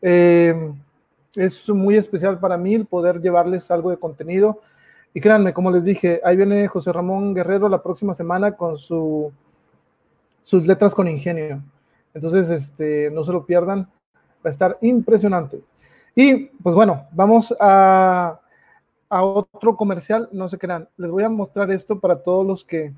Eh, 0.00 0.72
es 1.36 1.68
muy 1.68 1.96
especial 1.96 2.38
para 2.38 2.56
mí 2.56 2.74
el 2.74 2.86
poder 2.86 3.20
llevarles 3.20 3.70
algo 3.70 3.90
de 3.90 3.98
contenido. 3.98 4.60
Y 5.14 5.20
créanme, 5.20 5.52
como 5.52 5.70
les 5.70 5.84
dije, 5.84 6.20
ahí 6.24 6.36
viene 6.36 6.68
José 6.68 6.92
Ramón 6.92 7.34
Guerrero 7.34 7.68
la 7.68 7.82
próxima 7.82 8.14
semana 8.14 8.52
con 8.52 8.76
su, 8.76 9.32
sus 10.42 10.66
letras 10.66 10.94
con 10.94 11.08
ingenio. 11.08 11.62
Entonces, 12.14 12.50
este, 12.50 13.10
no 13.10 13.24
se 13.24 13.32
lo 13.32 13.46
pierdan, 13.46 13.82
va 13.82 14.48
a 14.48 14.50
estar 14.50 14.78
impresionante. 14.80 15.60
Y 16.14 16.46
pues 16.46 16.74
bueno, 16.74 17.06
vamos 17.12 17.54
a, 17.60 18.40
a 19.08 19.22
otro 19.22 19.76
comercial, 19.76 20.28
no 20.32 20.48
se 20.48 20.58
crean, 20.58 20.88
les 20.96 21.10
voy 21.10 21.22
a 21.22 21.28
mostrar 21.28 21.70
esto 21.70 21.98
para 22.00 22.22
todos 22.22 22.46
los 22.46 22.64
que 22.64 22.92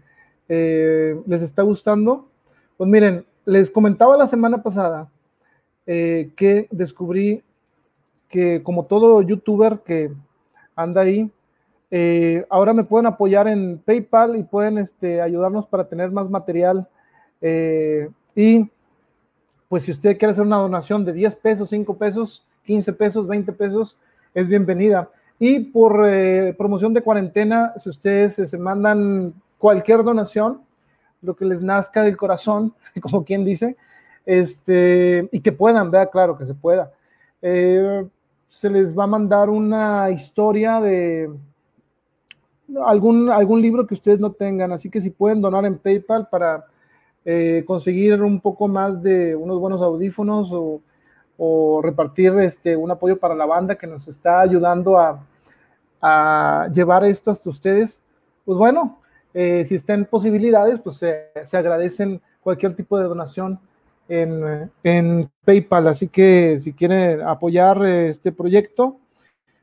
eh, 0.48 1.20
les 1.26 1.42
está 1.42 1.62
gustando. 1.62 2.28
Pues 2.76 2.90
miren, 2.90 3.24
les 3.44 3.70
comentaba 3.70 4.16
la 4.16 4.26
semana 4.26 4.62
pasada 4.62 5.08
eh, 5.86 6.32
que 6.36 6.66
descubrí 6.70 7.42
que 8.28 8.62
como 8.62 8.86
todo 8.86 9.22
youtuber 9.22 9.80
que 9.84 10.12
anda 10.74 11.02
ahí, 11.02 11.30
eh, 11.92 12.44
ahora 12.48 12.72
me 12.72 12.84
pueden 12.84 13.06
apoyar 13.06 13.48
en 13.48 13.78
PayPal 13.78 14.36
y 14.36 14.42
pueden 14.42 14.78
este, 14.78 15.20
ayudarnos 15.20 15.66
para 15.66 15.88
tener 15.88 16.10
más 16.10 16.28
material. 16.28 16.88
Y 18.34 18.70
pues 19.70 19.84
si 19.84 19.90
usted 19.90 20.18
quiere 20.18 20.32
hacer 20.32 20.44
una 20.44 20.58
donación 20.58 21.06
de 21.06 21.14
10 21.14 21.36
pesos, 21.36 21.70
5 21.70 21.96
pesos, 21.96 22.44
15 22.66 22.92
pesos, 22.92 23.26
20 23.26 23.52
pesos, 23.52 23.96
es 24.34 24.46
bienvenida. 24.46 25.08
Y 25.38 25.60
por 25.60 26.04
eh, 26.06 26.54
promoción 26.58 26.92
de 26.92 27.00
cuarentena, 27.00 27.72
si 27.78 27.88
ustedes 27.88 28.34
se 28.34 28.58
mandan 28.58 29.32
cualquier 29.56 30.04
donación, 30.04 30.60
lo 31.22 31.34
que 31.34 31.46
les 31.46 31.62
nazca 31.62 32.02
del 32.02 32.18
corazón, 32.18 32.74
como 33.00 33.24
quien 33.24 33.46
dice, 33.46 33.78
este, 34.26 35.26
y 35.32 35.40
que 35.40 35.52
puedan, 35.52 35.90
vea, 35.90 36.10
claro 36.10 36.36
que 36.36 36.44
se 36.44 36.52
pueda 36.52 36.92
se 38.50 38.68
les 38.68 38.98
va 38.98 39.04
a 39.04 39.06
mandar 39.06 39.48
una 39.48 40.10
historia 40.10 40.80
de 40.80 41.30
algún, 42.84 43.30
algún 43.30 43.62
libro 43.62 43.86
que 43.86 43.94
ustedes 43.94 44.18
no 44.18 44.32
tengan. 44.32 44.72
Así 44.72 44.90
que 44.90 45.00
si 45.00 45.10
pueden 45.10 45.40
donar 45.40 45.64
en 45.64 45.78
PayPal 45.78 46.28
para 46.28 46.66
eh, 47.24 47.64
conseguir 47.66 48.22
un 48.22 48.40
poco 48.40 48.68
más 48.68 49.02
de 49.02 49.36
unos 49.36 49.58
buenos 49.58 49.82
audífonos 49.82 50.50
o, 50.52 50.80
repartir 51.82 52.34
este, 52.40 52.76
un 52.76 52.90
apoyo 52.90 53.18
para 53.18 53.34
la 53.34 53.46
banda 53.46 53.74
que 53.74 53.86
nos 53.86 54.06
está 54.08 54.40
ayudando 54.40 54.98
a, 54.98 55.24
a 56.02 56.68
llevar 56.70 57.02
esto 57.04 57.30
hasta 57.30 57.48
ustedes, 57.48 58.02
pues 58.44 58.58
bueno, 58.58 58.98
eh, 59.32 59.64
si 59.64 59.74
están 59.74 60.04
posibilidades, 60.04 60.78
pues 60.80 60.96
se 60.98 61.56
agradecen 61.56 62.20
cualquier 62.42 62.76
tipo 62.76 62.98
de 62.98 63.04
donación 63.04 63.58
en, 64.10 64.70
en, 64.82 65.30
PayPal. 65.44 65.88
Así 65.88 66.08
que 66.08 66.58
si 66.58 66.72
quieren 66.72 67.22
apoyar 67.22 67.84
este 67.86 68.32
proyecto, 68.32 68.98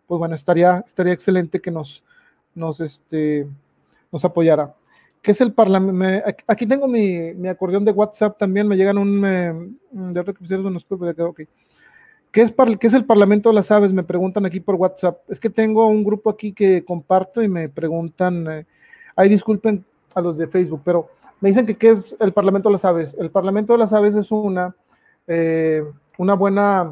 pues 0.08 0.20
bueno, 0.20 0.36
estaría, 0.36 0.84
estaría 0.86 1.14
excelente 1.14 1.62
que 1.62 1.70
nos, 1.70 2.04
nos, 2.56 2.80
este, 2.80 3.48
nos 4.12 4.24
apoyara. 4.26 4.74
¿Qué 5.22 5.32
es 5.32 5.42
el 5.42 5.54
parlamento? 5.54 6.30
Aquí 6.48 6.66
tengo 6.66 6.88
mi, 6.88 7.48
acordeón 7.48 7.84
de 7.86 7.92
WhatsApp 7.92 8.38
también, 8.38 8.68
me 8.68 8.78
llegan 8.78 8.98
un... 8.98 9.22
de 9.92 11.24
okay. 11.24 11.48
¿Qué 12.32 12.42
es, 12.42 12.54
¿Qué 12.80 12.88
es 12.88 12.94
el 12.94 13.06
Parlamento 13.06 13.50
de 13.50 13.56
las 13.56 13.72
Aves? 13.72 13.92
Me 13.92 14.04
preguntan 14.04 14.46
aquí 14.46 14.60
por 14.60 14.76
WhatsApp. 14.76 15.22
Es 15.28 15.40
que 15.40 15.50
tengo 15.50 15.88
un 15.88 16.04
grupo 16.04 16.30
aquí 16.30 16.54
que 16.54 16.84
comparto 16.86 17.42
y 17.42 17.48
me 17.48 17.68
preguntan, 17.70 18.48
eh, 18.48 18.66
ay, 19.16 19.30
disculpen 19.30 19.84
a 20.14 20.22
los 20.22 20.38
de 20.38 20.48
Facebook, 20.48 20.82
pero 20.84 21.10
me 21.40 21.50
dicen 21.50 21.66
que 21.66 21.76
qué 21.76 21.90
es 21.90 22.16
el 22.20 22.34
Parlamento 22.34 22.70
de 22.70 22.74
las 22.74 22.86
Aves. 22.86 23.16
El 23.18 23.32
Parlamento 23.32 23.74
de 23.74 23.80
las 23.80 23.94
Aves 23.94 24.16
es 24.16 24.32
una, 24.32 24.76
eh, 25.26 25.84
una 26.18 26.36
buena 26.36 26.92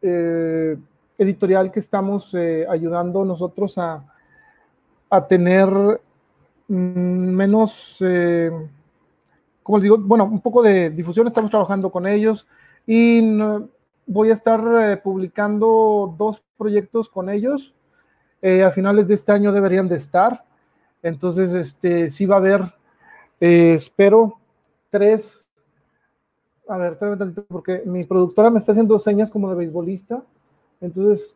eh, 0.00 0.76
editorial 1.18 1.70
que 1.70 1.80
estamos 1.80 2.34
ayudando 2.68 3.24
nosotros 3.24 3.76
a, 3.78 4.04
a 5.10 5.26
tener 5.26 6.00
mm, 6.68 7.34
menos, 7.34 7.98
como 9.62 9.78
les 9.78 9.82
digo, 9.82 9.98
bueno, 9.98 10.24
un 10.24 10.40
poco 10.40 10.62
de 10.62 10.90
difusión. 10.90 11.26
Estamos 11.26 11.50
trabajando 11.50 11.90
con 11.90 12.06
ellos 12.06 12.46
y 12.86 13.20
voy 14.08 14.30
a 14.30 14.32
estar 14.32 14.60
eh, 14.80 14.96
publicando 14.96 16.14
dos 16.18 16.42
proyectos 16.56 17.08
con 17.08 17.28
ellos. 17.28 17.74
Eh, 18.40 18.64
a 18.64 18.70
finales 18.70 19.06
de 19.06 19.14
este 19.14 19.32
año 19.32 19.52
deberían 19.52 19.88
de 19.88 19.96
estar. 19.96 20.44
Entonces, 21.02 21.52
este, 21.52 22.10
sí 22.10 22.26
va 22.26 22.36
a 22.36 22.38
haber, 22.38 22.62
eh, 23.40 23.74
espero, 23.74 24.34
tres. 24.90 25.44
A 26.66 26.76
ver, 26.76 26.92
espérame 26.94 27.18
tantito, 27.18 27.44
porque 27.44 27.82
mi 27.84 28.04
productora 28.04 28.50
me 28.50 28.58
está 28.58 28.72
haciendo 28.72 28.98
señas 28.98 29.30
como 29.30 29.48
de 29.50 29.56
beisbolista. 29.56 30.22
Entonces, 30.80 31.34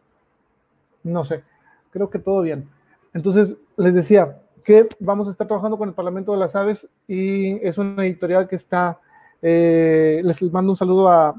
no 1.03 1.25
sé, 1.25 1.45
creo 1.91 2.11
que 2.11 2.19
todo 2.19 2.43
bien. 2.43 2.69
Entonces, 3.13 3.55
les 3.77 3.95
decía 3.95 4.42
que 4.63 4.87
vamos 5.01 5.29
a 5.29 5.31
estar 5.31 5.47
trabajando 5.47 5.79
con 5.79 5.89
el 5.89 5.95
Parlamento 5.95 6.33
de 6.33 6.39
las 6.39 6.55
Aves 6.57 6.89
y 7.09 7.65
es 7.67 7.79
una 7.79 8.05
editorial 8.05 8.49
que 8.49 8.57
está, 8.57 8.99
les 9.41 10.43
mando 10.43 10.73
un 10.73 10.77
saludo 10.77 11.09
a, 11.09 11.35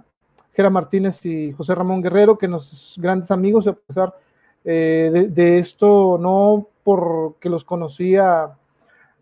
Gera 0.53 0.69
Martínez 0.69 1.25
y 1.25 1.51
José 1.51 1.73
Ramón 1.73 2.01
Guerrero, 2.01 2.37
que 2.37 2.47
nos 2.47 2.95
grandes 2.99 3.31
amigos, 3.31 3.67
a 3.67 3.73
pesar 3.73 4.15
eh, 4.63 5.27
de, 5.29 5.57
esto, 5.57 6.17
no 6.19 6.67
porque 6.83 7.49
los 7.49 7.63
conocía 7.63 8.51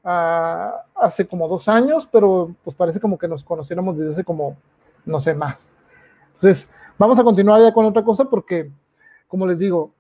hace 0.04 1.28
como 1.28 1.48
dos 1.48 1.68
años, 1.68 2.08
pero 2.12 2.54
pues 2.64 2.76
parece 2.76 3.00
como 3.00 3.18
que 3.18 3.28
nos 3.28 3.44
conociéramos 3.44 3.98
desde 3.98 4.14
hace 4.14 4.24
como, 4.24 4.58
no 5.06 5.20
sé, 5.20 5.34
más. 5.34 5.72
Entonces, 6.34 6.70
vamos 6.98 7.18
a 7.20 7.24
continuar 7.24 7.62
ya 7.62 7.74
con 7.74 7.86
otra 7.86 8.04
cosa 8.04 8.26
porque, 8.26 8.70
como 9.28 9.48
les 9.48 9.60
digo, 9.60 9.92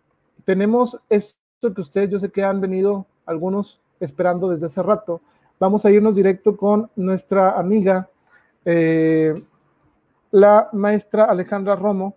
tenemos 0.44 1.00
esto 1.08 1.74
que 1.74 1.82
ustedes, 1.82 2.10
yo 2.10 2.20
sé 2.20 2.30
que 2.32 2.44
han 2.44 2.60
venido 2.60 3.06
algunos 3.26 3.80
esperando 4.02 4.50
desde 4.50 4.66
hace 4.66 4.84
rato. 4.84 5.22
Vamos 5.60 5.86
a 5.86 5.92
irnos 5.92 6.16
directo 6.16 6.58
con 6.58 6.90
nuestra 6.96 7.52
amiga 7.52 8.10
eh, 8.66 9.34
la 10.32 10.70
maestra 10.74 11.26
Alejandra 11.26 11.76
Romo. 11.76 12.16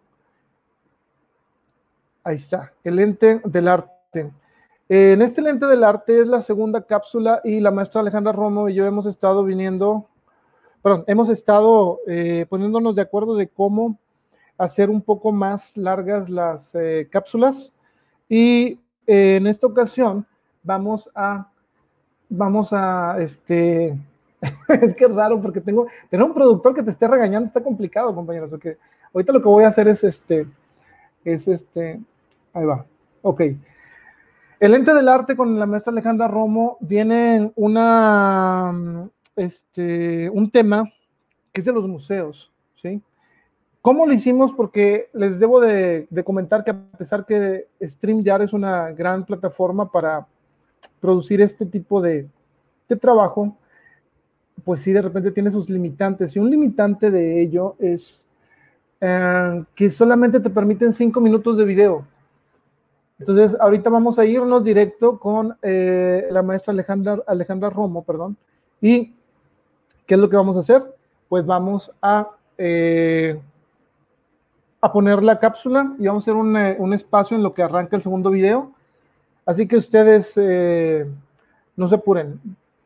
Ahí 2.23 2.37
está, 2.37 2.73
el 2.83 2.97
lente 2.97 3.41
del 3.45 3.69
arte. 3.69 4.33
En 4.89 5.23
este 5.23 5.41
lente 5.41 5.67
del 5.67 5.83
arte 5.83 6.21
es 6.21 6.27
la 6.27 6.43
segunda 6.43 6.83
cápsula 6.83 7.41
y 7.43 7.61
la 7.61 7.71
maestra 7.71 8.01
Alejandra 8.01 8.33
Romo 8.33 8.69
y 8.69 8.75
yo 8.75 8.85
hemos 8.85 9.07
estado 9.07 9.43
viniendo, 9.43 10.09
perdón, 10.83 11.05
hemos 11.07 11.29
estado 11.29 12.01
eh, 12.07 12.47
poniéndonos 12.49 12.95
de 12.95 13.03
acuerdo 13.03 13.35
de 13.35 13.49
cómo 13.49 13.99
hacer 14.59 14.91
un 14.91 15.01
poco 15.01 15.33
más 15.33 15.77
largas 15.77 16.29
las 16.29 16.75
eh, 16.75 17.09
cápsulas 17.11 17.73
y 18.29 18.79
eh, 19.07 19.37
en 19.37 19.47
esta 19.47 19.67
ocasión 19.67 20.27
vamos 20.63 21.11
a, 21.15 21.51
vamos 22.37 22.73
a, 22.73 23.17
este, 23.21 23.97
es 24.83 24.95
que 24.95 25.05
es 25.05 25.15
raro 25.15 25.41
porque 25.41 25.61
tengo, 25.61 25.87
tener 26.11 26.25
un 26.25 26.35
productor 26.35 26.75
que 26.75 26.83
te 26.83 26.91
esté 26.91 27.09
regañando 27.09 27.47
está 27.47 27.63
complicado, 27.63 28.15
compañeros. 28.15 28.53
Okay. 28.53 28.75
Ahorita 29.13 29.33
lo 29.33 29.43
que 29.43 29.49
voy 29.49 29.65
a 29.65 29.69
hacer 29.69 29.89
es 29.89 30.05
este, 30.05 30.47
es 31.25 31.49
este, 31.49 32.01
ahí 32.53 32.65
va, 32.65 32.85
ok. 33.23 33.43
El 34.61 34.75
ente 34.75 34.95
del 34.95 35.09
arte 35.09 35.37
con 35.37 35.59
la 35.59 35.67
maestra 35.67 35.93
Alejandra 35.93 36.29
Romo 36.29 36.79
viene 36.81 37.53
una, 37.57 38.73
este, 39.37 40.31
un 40.31 40.51
tema 40.51 40.91
que 41.53 41.61
es 41.61 41.65
de 41.65 41.73
los 41.73 41.87
museos, 41.87 42.51
¿sí? 42.77 43.03
¿Cómo 43.83 44.07
lo 44.07 44.15
hicimos? 44.15 44.53
Porque 44.53 45.11
les 45.13 45.39
debo 45.39 45.61
de, 45.61 46.07
de 46.09 46.25
comentar 46.25 46.65
que 46.65 46.71
a 46.71 46.83
pesar 46.97 47.27
que 47.27 47.69
StreamYard 47.83 48.43
es 48.43 48.55
una 48.55 48.91
gran 48.93 49.27
plataforma 49.27 49.91
para 49.93 50.27
producir 51.01 51.41
este 51.41 51.67
tipo 51.67 52.01
de, 52.01 52.27
de 52.89 52.97
trabajo, 52.97 53.57
pues 54.65 54.83
sí, 54.83 54.93
de 54.93 55.03
repente 55.03 55.31
tiene 55.31 55.51
sus 55.51 55.69
limitantes. 55.69 56.35
Y 56.37 56.39
un 56.39 56.51
limitante 56.51 57.11
de 57.11 57.41
ello 57.41 57.77
es 57.79 58.27
eh, 59.01 59.65
que 59.75 59.91
solamente 59.91 60.41
te 60.41 60.51
permiten 60.51 60.93
cinco 60.93 61.21
minutos 61.21 61.57
de 61.57 61.65
video. 61.65 62.07
Entonces, 63.19 63.57
ahorita 63.61 63.91
vamos 63.91 64.19
a 64.19 64.25
irnos 64.25 64.65
directo 64.65 65.19
con 65.19 65.57
eh, 65.63 66.27
la 66.31 66.43
maestra 66.43 66.73
Alejandra, 66.73 67.23
Alejandra 67.27 67.71
Romo, 67.71 68.03
perdón. 68.03 68.37
¿Y 68.81 69.15
qué 70.07 70.15
es 70.15 70.21
lo 70.21 70.29
que 70.29 70.37
vamos 70.37 70.57
a 70.57 70.61
hacer? 70.61 70.83
Pues 71.29 71.45
vamos 71.47 71.91
a, 72.03 72.31
eh, 72.59 73.41
a 74.81 74.93
poner 74.93 75.23
la 75.23 75.39
cápsula 75.39 75.95
y 75.99 76.07
vamos 76.07 76.23
a 76.23 76.31
hacer 76.31 76.35
un, 76.35 76.57
un, 76.57 76.93
espacio 76.93 77.37
en 77.37 77.43
lo 77.43 77.55
que 77.55 77.63
arranca 77.63 77.97
el 77.97 78.03
segundo 78.03 78.31
video. 78.31 78.73
Así 79.47 79.69
que 79.69 79.77
ustedes 79.77 80.37
no 81.77 81.89
se 81.89 81.95
apuren 81.95 82.41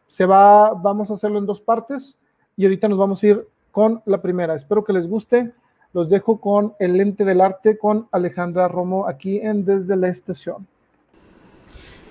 se 0.09 0.25
va, 0.25 0.73
vamos 0.73 1.11
a 1.11 1.15
hacerlo 1.15 1.39
en 1.39 1.47
dos 1.47 1.61
partes 1.61 2.19
y 2.57 2.65
ahorita 2.65 2.89
nos 2.89 2.99
vamos 2.99 3.23
a 3.23 3.27
ir 3.27 3.49
con 3.71 4.03
la 4.07 4.21
primera. 4.21 4.55
Espero 4.55 4.83
que 4.83 4.95
les 4.95 5.07
guste. 5.07 5.53
Los 5.93 6.09
dejo 6.09 6.41
con 6.41 6.75
el 6.79 6.97
lente 6.97 7.25
del 7.25 7.41
arte 7.41 7.79
con 7.79 8.09
Alejandra 8.11 8.69
Romo 8.69 9.07
aquí 9.07 9.39
en 9.39 9.65
Desde 9.65 9.97
la 9.97 10.09
Estación. 10.09 10.67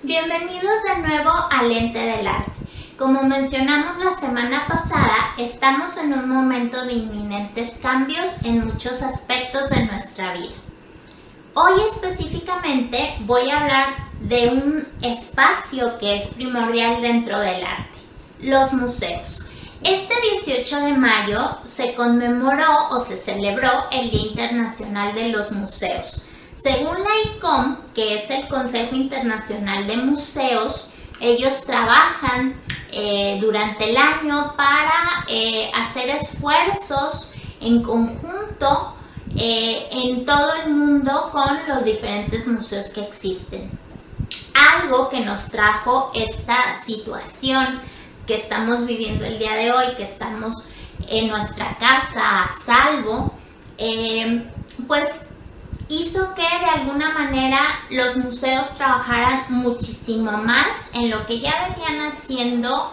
Bienvenidos 0.02 0.84
de 0.84 1.06
nuevo 1.06 1.30
al 1.50 1.68
Lente 1.68 1.98
del 1.98 2.26
Arte. 2.26 2.52
Como 2.96 3.24
mencionamos 3.24 4.02
la 4.02 4.12
semana 4.12 4.64
pasada, 4.68 5.34
estamos 5.38 5.96
en 5.98 6.12
un 6.12 6.28
momento 6.28 6.84
de 6.86 6.92
inminentes 6.92 7.78
cambios 7.78 8.44
en 8.44 8.64
muchos 8.64 9.02
aspectos 9.02 9.70
de 9.70 9.86
nuestra 9.86 10.32
vida. 10.34 10.54
Hoy 11.54 11.72
específicamente 11.92 13.16
voy 13.20 13.50
a 13.50 13.60
hablar 13.60 13.94
de 14.20 14.48
un 14.48 14.84
espacio 15.02 15.98
que 15.98 16.14
es 16.14 16.34
primordial 16.34 17.00
dentro 17.00 17.40
del 17.40 17.64
arte, 17.64 17.98
los 18.40 18.72
museos. 18.74 19.46
Este 19.82 20.14
18 20.44 20.80
de 20.80 20.92
mayo 20.92 21.58
se 21.64 21.94
conmemoró 21.94 22.88
o 22.90 22.98
se 22.98 23.16
celebró 23.16 23.70
el 23.90 24.10
Día 24.10 24.28
Internacional 24.28 25.14
de 25.14 25.28
los 25.28 25.52
Museos. 25.52 26.22
Según 26.54 26.96
la 26.98 27.36
ICOM, 27.36 27.78
que 27.94 28.16
es 28.16 28.30
el 28.30 28.46
Consejo 28.48 28.94
Internacional 28.96 29.86
de 29.86 29.96
Museos, 29.96 30.90
ellos 31.20 31.62
trabajan 31.64 32.60
eh, 32.90 33.38
durante 33.40 33.90
el 33.90 33.96
año 33.96 34.54
para 34.56 35.24
eh, 35.28 35.70
hacer 35.74 36.10
esfuerzos 36.10 37.32
en 37.60 37.82
conjunto 37.82 38.97
eh, 39.38 39.86
en 39.92 40.24
todo 40.24 40.52
el 40.64 40.70
mundo 40.70 41.30
con 41.30 41.68
los 41.68 41.84
diferentes 41.84 42.46
museos 42.48 42.90
que 42.90 43.02
existen. 43.02 43.70
Algo 44.82 45.08
que 45.08 45.20
nos 45.20 45.50
trajo 45.50 46.10
esta 46.14 46.76
situación 46.84 47.80
que 48.26 48.34
estamos 48.34 48.84
viviendo 48.84 49.24
el 49.24 49.38
día 49.38 49.54
de 49.54 49.70
hoy, 49.70 49.94
que 49.96 50.02
estamos 50.02 50.68
en 51.06 51.28
nuestra 51.28 51.78
casa 51.78 52.42
a 52.42 52.48
salvo, 52.48 53.32
eh, 53.78 54.44
pues 54.86 55.08
hizo 55.88 56.34
que 56.34 56.42
de 56.42 56.70
alguna 56.70 57.12
manera 57.12 57.60
los 57.90 58.16
museos 58.16 58.74
trabajaran 58.74 59.46
muchísimo 59.48 60.32
más 60.32 60.68
en 60.92 61.10
lo 61.10 61.26
que 61.26 61.40
ya 61.40 61.68
venían 61.68 62.08
haciendo 62.08 62.92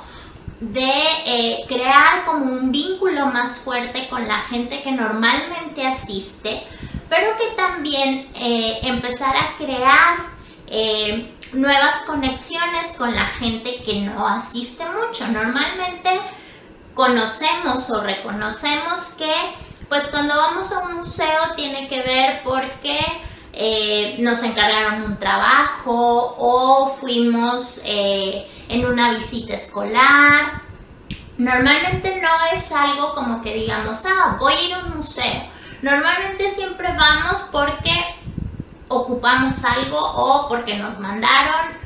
de 0.59 0.93
eh, 1.25 1.65
crear 1.67 2.25
como 2.25 2.45
un 2.45 2.71
vínculo 2.71 3.27
más 3.27 3.59
fuerte 3.59 4.07
con 4.09 4.27
la 4.27 4.39
gente 4.39 4.81
que 4.81 4.91
normalmente 4.91 5.85
asiste, 5.85 6.63
pero 7.09 7.35
que 7.37 7.47
también 7.55 8.29
eh, 8.35 8.79
empezar 8.83 9.35
a 9.35 9.57
crear 9.57 10.17
eh, 10.67 11.31
nuevas 11.53 11.95
conexiones 12.05 12.93
con 12.97 13.13
la 13.13 13.25
gente 13.25 13.83
que 13.83 14.01
no 14.01 14.27
asiste 14.27 14.83
mucho. 14.85 15.27
Normalmente 15.27 16.09
conocemos 16.93 17.89
o 17.89 18.01
reconocemos 18.01 19.15
que 19.17 19.33
pues 19.89 20.07
cuando 20.07 20.35
vamos 20.35 20.71
a 20.71 20.79
un 20.87 20.95
museo 20.95 21.53
tiene 21.55 21.87
que 21.87 22.01
ver 22.01 22.41
porque 22.43 22.97
eh, 23.57 24.17
nos 24.19 24.43
encargaron 24.43 25.03
un 25.03 25.17
trabajo 25.17 26.35
o 26.37 26.93
fuimos 26.99 27.81
eh, 27.85 28.45
en 28.67 28.85
una 28.85 29.11
visita 29.11 29.53
escolar. 29.53 30.61
Normalmente 31.37 32.21
no 32.21 32.29
es 32.53 32.69
algo 32.73 33.15
como 33.15 33.41
que 33.41 33.53
digamos, 33.53 34.05
ah, 34.05 34.35
voy 34.39 34.53
a 34.53 34.61
ir 34.61 34.73
a 34.73 34.79
un 34.79 34.97
museo. 34.97 35.43
Normalmente 35.81 36.49
siempre 36.49 36.89
vamos 36.97 37.47
porque 37.49 37.93
ocupamos 38.89 39.63
algo 39.63 39.99
o 39.99 40.49
porque 40.49 40.77
nos 40.77 40.99
mandaron 40.99 41.77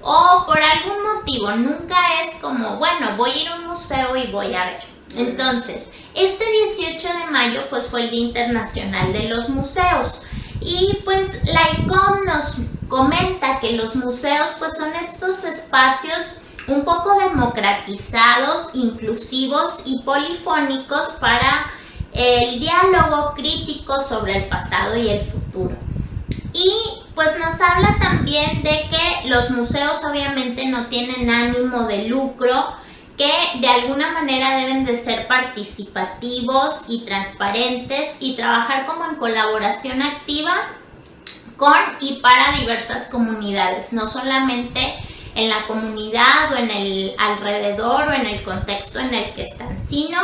o 0.00 0.44
por 0.46 0.58
algún 0.58 1.02
motivo. 1.14 1.50
Nunca 1.52 1.96
es 2.22 2.36
como, 2.36 2.76
bueno, 2.76 3.16
voy 3.18 3.30
a 3.30 3.36
ir 3.36 3.48
a 3.48 3.56
un 3.56 3.66
museo 3.66 4.16
y 4.16 4.28
voy 4.28 4.54
a 4.54 4.64
ver. 4.64 4.78
Entonces, 5.14 5.90
este 6.14 6.44
18 6.76 7.08
de 7.18 7.30
mayo 7.30 7.60
pues 7.68 7.86
fue 7.86 8.04
el 8.04 8.10
Día 8.10 8.28
Internacional 8.28 9.12
de 9.12 9.28
los 9.28 9.50
Museos. 9.50 10.22
Y 10.60 10.98
pues 11.04 11.44
la 11.44 11.62
ICOM 11.78 12.24
nos 12.24 12.56
comenta 12.88 13.60
que 13.60 13.72
los 13.72 13.96
museos 13.96 14.50
pues 14.58 14.76
son 14.76 14.94
estos 14.94 15.44
espacios 15.44 16.36
un 16.66 16.84
poco 16.84 17.18
democratizados, 17.18 18.74
inclusivos 18.74 19.82
y 19.84 20.02
polifónicos 20.02 21.10
para 21.20 21.70
el 22.12 22.60
diálogo 22.60 23.34
crítico 23.34 24.00
sobre 24.00 24.36
el 24.36 24.48
pasado 24.48 24.96
y 24.96 25.08
el 25.08 25.20
futuro. 25.20 25.76
Y 26.52 26.70
pues 27.14 27.38
nos 27.38 27.60
habla 27.60 27.96
también 28.00 28.62
de 28.62 28.88
que 28.90 29.28
los 29.28 29.50
museos 29.50 29.98
obviamente 30.08 30.66
no 30.66 30.86
tienen 30.86 31.30
ánimo 31.30 31.84
de 31.84 32.08
lucro, 32.08 32.72
que 33.18 33.58
de 33.58 33.68
alguna 33.68 34.12
manera 34.12 34.56
deben 34.56 34.84
de 34.84 34.96
ser 34.96 35.26
participativos 35.26 36.84
y 36.88 37.04
transparentes 37.04 38.16
y 38.20 38.36
trabajar 38.36 38.86
como 38.86 39.04
en 39.06 39.16
colaboración 39.16 40.00
activa 40.02 40.54
con 41.56 41.74
y 42.00 42.20
para 42.20 42.52
diversas 42.52 43.08
comunidades, 43.08 43.92
no 43.92 44.06
solamente 44.06 44.94
en 45.34 45.48
la 45.48 45.66
comunidad 45.66 46.52
o 46.52 46.56
en 46.56 46.70
el 46.70 47.16
alrededor 47.18 48.08
o 48.08 48.12
en 48.12 48.24
el 48.24 48.44
contexto 48.44 49.00
en 49.00 49.12
el 49.12 49.34
que 49.34 49.42
están, 49.42 49.76
sino 49.84 50.20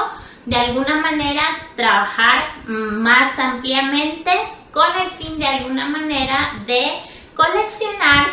de 0.46 0.56
alguna 0.56 1.00
manera 1.00 1.42
trabajar 1.74 2.44
más 2.66 3.38
ampliamente 3.40 4.30
con 4.72 4.86
el 5.02 5.10
fin 5.10 5.36
de 5.38 5.46
alguna 5.46 5.88
manera 5.88 6.62
de 6.66 6.92
coleccionar, 7.34 8.26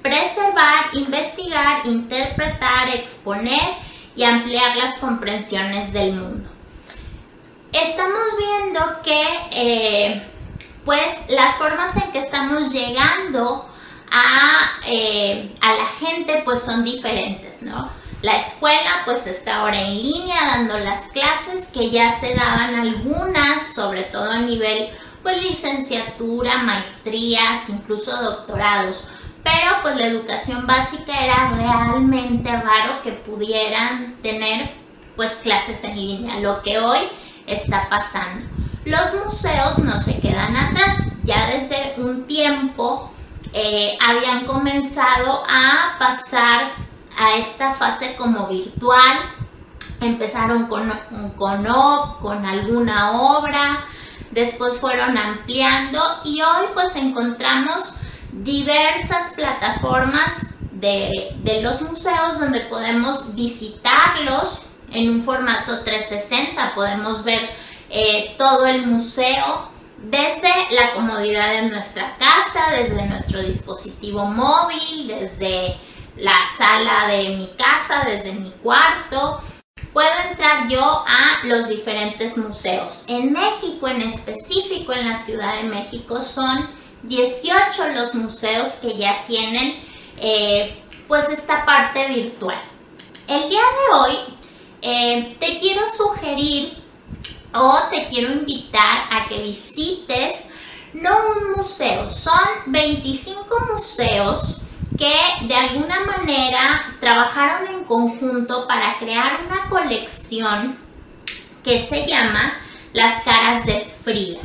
preservar, 0.00 0.90
investigar, 0.92 1.84
interpretar, 1.86 2.88
exponer 2.90 3.85
y 4.16 4.24
ampliar 4.24 4.76
las 4.76 4.98
comprensiones 4.98 5.92
del 5.92 6.14
mundo. 6.14 6.48
Estamos 7.72 8.24
viendo 8.38 8.80
que 9.02 9.24
eh, 9.50 10.22
pues 10.84 11.28
las 11.28 11.56
formas 11.56 11.94
en 11.96 12.10
que 12.12 12.20
estamos 12.20 12.72
llegando 12.72 13.68
a, 14.10 14.80
eh, 14.86 15.54
a, 15.60 15.74
la 15.74 15.86
gente 15.86 16.42
pues 16.44 16.62
son 16.62 16.82
diferentes, 16.82 17.60
¿no? 17.62 17.90
La 18.22 18.38
escuela 18.38 19.02
pues 19.04 19.26
está 19.26 19.56
ahora 19.56 19.82
en 19.82 20.02
línea 20.02 20.36
dando 20.46 20.78
las 20.78 21.08
clases 21.08 21.68
que 21.68 21.90
ya 21.90 22.18
se 22.18 22.34
daban 22.34 22.74
algunas, 22.74 23.74
sobre 23.74 24.04
todo 24.04 24.30
a 24.30 24.38
nivel 24.38 24.88
pues 25.22 25.42
licenciatura, 25.42 26.58
maestrías, 26.58 27.68
incluso 27.68 28.16
doctorados 28.22 29.08
pero 29.46 29.80
pues 29.80 29.94
la 29.94 30.06
educación 30.06 30.66
básica 30.66 31.24
era 31.24 31.50
realmente 31.50 32.50
raro 32.50 33.00
que 33.04 33.12
pudieran 33.12 34.16
tener 34.20 34.72
pues 35.14 35.34
clases 35.34 35.84
en 35.84 35.94
línea, 35.94 36.40
lo 36.40 36.62
que 36.62 36.80
hoy 36.80 36.98
está 37.46 37.88
pasando. 37.88 38.44
Los 38.84 39.14
museos 39.24 39.78
no 39.78 39.98
se 39.98 40.18
quedan 40.18 40.56
atrás, 40.56 40.96
ya 41.22 41.46
desde 41.46 41.94
un 41.98 42.26
tiempo 42.26 43.08
eh, 43.52 43.96
habían 44.04 44.46
comenzado 44.46 45.44
a 45.48 45.96
pasar 46.00 46.72
a 47.16 47.36
esta 47.36 47.70
fase 47.70 48.16
como 48.16 48.48
virtual, 48.48 49.16
empezaron 50.00 50.66
con, 50.66 50.92
con, 51.36 51.64
con 52.20 52.46
alguna 52.46 53.12
obra, 53.12 53.86
después 54.32 54.80
fueron 54.80 55.16
ampliando 55.16 56.02
y 56.24 56.42
hoy 56.42 56.66
pues 56.74 56.96
encontramos 56.96 57.94
diversas 58.42 59.32
plataformas 59.34 60.56
de, 60.72 61.60
los 61.62 61.80
museos 61.82 62.38
donde 62.38 62.60
podemos 62.60 63.34
visitarlos 63.34 64.66
en 64.92 65.10
un 65.10 65.24
formato 65.24 65.82
360, 65.82 66.74
podemos 66.74 67.24
ver 67.24 67.48
eh, 67.90 68.34
todo 68.38 68.66
el 68.66 68.86
museo 68.86 69.70
desde 69.98 70.50
la 70.70 70.92
comodidad 70.92 71.50
de 71.52 71.62
nuestra 71.70 72.16
casa, 72.18 72.70
desde 72.70 73.06
nuestro 73.06 73.42
dispositivo 73.42 74.26
móvil, 74.26 75.08
desde 75.08 75.76
la 76.16 76.36
sala 76.56 77.08
de 77.08 77.36
mi 77.36 77.48
casa, 77.56 78.04
desde 78.06 78.32
mi 78.32 78.50
cuarto. 78.62 79.40
Puedo 79.92 80.12
entrar 80.30 80.68
yo 80.68 80.82
a 80.82 81.44
los 81.44 81.68
diferentes 81.68 82.36
museos. 82.36 83.04
En 83.08 83.32
México 83.32 83.88
en 83.88 84.02
específico, 84.02 84.92
en 84.92 85.08
la 85.08 85.16
Ciudad 85.16 85.56
de 85.56 85.64
México, 85.64 86.20
son 86.20 86.68
18 87.06 87.90
los 87.94 88.14
museos 88.14 88.74
que 88.82 88.96
ya 88.96 89.24
tienen 89.26 89.80
eh, 90.18 90.82
pues 91.08 91.28
esta 91.28 91.64
parte 91.64 92.08
virtual. 92.08 92.58
El 93.28 93.48
día 93.48 93.60
de 93.60 93.94
hoy 93.94 94.16
eh, 94.82 95.36
te 95.40 95.58
quiero 95.58 95.82
sugerir 95.88 96.82
o 97.54 97.78
te 97.90 98.06
quiero 98.08 98.32
invitar 98.32 99.08
a 99.10 99.26
que 99.26 99.40
visites 99.40 100.48
no 100.92 101.10
un 101.36 101.52
museo, 101.56 102.08
son 102.08 102.48
25 102.66 103.66
museos 103.72 104.58
que 104.96 105.14
de 105.46 105.54
alguna 105.54 106.00
manera 106.00 106.96
trabajaron 107.00 107.68
en 107.68 107.84
conjunto 107.84 108.66
para 108.66 108.98
crear 108.98 109.40
una 109.44 109.68
colección 109.68 110.76
que 111.62 111.80
se 111.80 112.06
llama 112.06 112.54
Las 112.92 113.22
caras 113.24 113.66
de 113.66 113.80
Frida. 113.80 114.40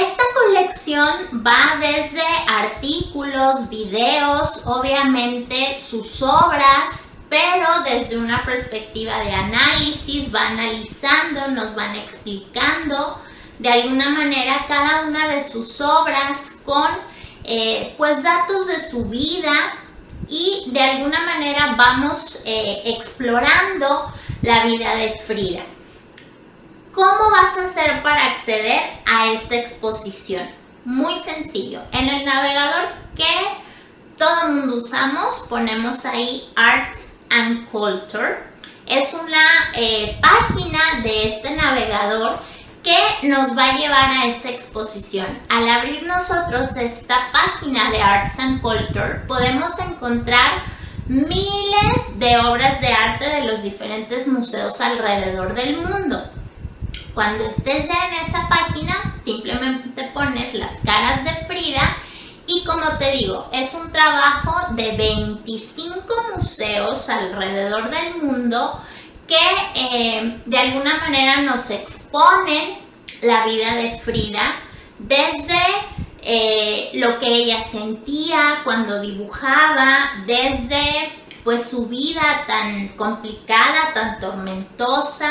Esta 0.00 0.24
colección 0.34 1.44
va 1.46 1.76
desde 1.78 2.20
artículos, 2.48 3.68
videos, 3.70 4.66
obviamente 4.66 5.78
sus 5.78 6.20
obras, 6.20 7.18
pero 7.28 7.84
desde 7.84 8.18
una 8.18 8.44
perspectiva 8.44 9.20
de 9.20 9.30
análisis, 9.30 10.34
va 10.34 10.48
analizando, 10.48 11.46
nos 11.52 11.76
van 11.76 11.94
explicando 11.94 13.20
de 13.60 13.68
alguna 13.68 14.08
manera 14.08 14.64
cada 14.66 15.02
una 15.02 15.28
de 15.28 15.40
sus 15.40 15.80
obras 15.80 16.62
con 16.64 16.90
eh, 17.44 17.94
pues 17.96 18.24
datos 18.24 18.66
de 18.66 18.80
su 18.80 19.04
vida 19.04 19.54
y 20.28 20.70
de 20.72 20.80
alguna 20.82 21.20
manera 21.24 21.76
vamos 21.78 22.40
eh, 22.44 22.82
explorando 22.84 24.12
la 24.42 24.64
vida 24.64 24.96
de 24.96 25.10
Frida. 25.24 25.62
¿Cómo 26.94 27.32
vas 27.32 27.58
a 27.58 27.64
hacer 27.64 28.04
para 28.04 28.26
acceder 28.26 28.80
a 29.04 29.26
esta 29.32 29.56
exposición? 29.56 30.48
Muy 30.84 31.16
sencillo. 31.16 31.80
En 31.90 32.08
el 32.08 32.24
navegador 32.24 32.84
que 33.16 33.26
todo 34.16 34.42
el 34.42 34.52
mundo 34.52 34.76
usamos, 34.76 35.44
ponemos 35.48 36.04
ahí 36.04 36.52
Arts 36.54 37.16
and 37.30 37.68
Culture. 37.70 38.44
Es 38.86 39.12
una 39.12 39.72
eh, 39.74 40.20
página 40.22 41.00
de 41.02 41.34
este 41.34 41.56
navegador 41.56 42.38
que 42.84 43.26
nos 43.26 43.58
va 43.58 43.70
a 43.70 43.76
llevar 43.76 44.10
a 44.10 44.26
esta 44.26 44.50
exposición. 44.50 45.26
Al 45.48 45.68
abrir 45.68 46.04
nosotros 46.04 46.76
esta 46.76 47.32
página 47.32 47.90
de 47.90 48.02
Arts 48.02 48.38
and 48.38 48.62
Culture, 48.62 49.24
podemos 49.26 49.76
encontrar 49.80 50.62
miles 51.06 52.18
de 52.20 52.38
obras 52.38 52.80
de 52.80 52.92
arte 52.92 53.24
de 53.24 53.44
los 53.46 53.64
diferentes 53.64 54.28
museos 54.28 54.80
alrededor 54.80 55.54
del 55.54 55.78
mundo. 55.78 56.22
Cuando 57.14 57.44
estés 57.44 57.88
ya 57.88 58.08
en 58.08 58.26
esa 58.26 58.48
página, 58.48 59.14
simplemente 59.22 60.10
pones 60.12 60.52
las 60.54 60.72
caras 60.84 61.24
de 61.24 61.30
Frida 61.46 61.96
y 62.46 62.64
como 62.64 62.98
te 62.98 63.12
digo, 63.12 63.48
es 63.52 63.72
un 63.74 63.90
trabajo 63.92 64.74
de 64.74 64.96
25 64.96 66.02
museos 66.34 67.08
alrededor 67.08 67.88
del 67.88 68.16
mundo 68.22 68.80
que 69.28 69.36
eh, 69.76 70.42
de 70.44 70.58
alguna 70.58 70.98
manera 70.98 71.42
nos 71.42 71.70
exponen 71.70 72.78
la 73.22 73.46
vida 73.46 73.76
de 73.76 73.98
Frida 74.00 74.56
desde 74.98 75.60
eh, 76.20 76.90
lo 76.94 77.20
que 77.20 77.28
ella 77.28 77.62
sentía 77.62 78.62
cuando 78.64 79.00
dibujaba, 79.00 80.24
desde 80.26 81.12
pues 81.44 81.68
su 81.68 81.88
vida 81.88 82.44
tan 82.46 82.88
complicada, 82.88 83.92
tan 83.92 84.18
tormentosa, 84.18 85.30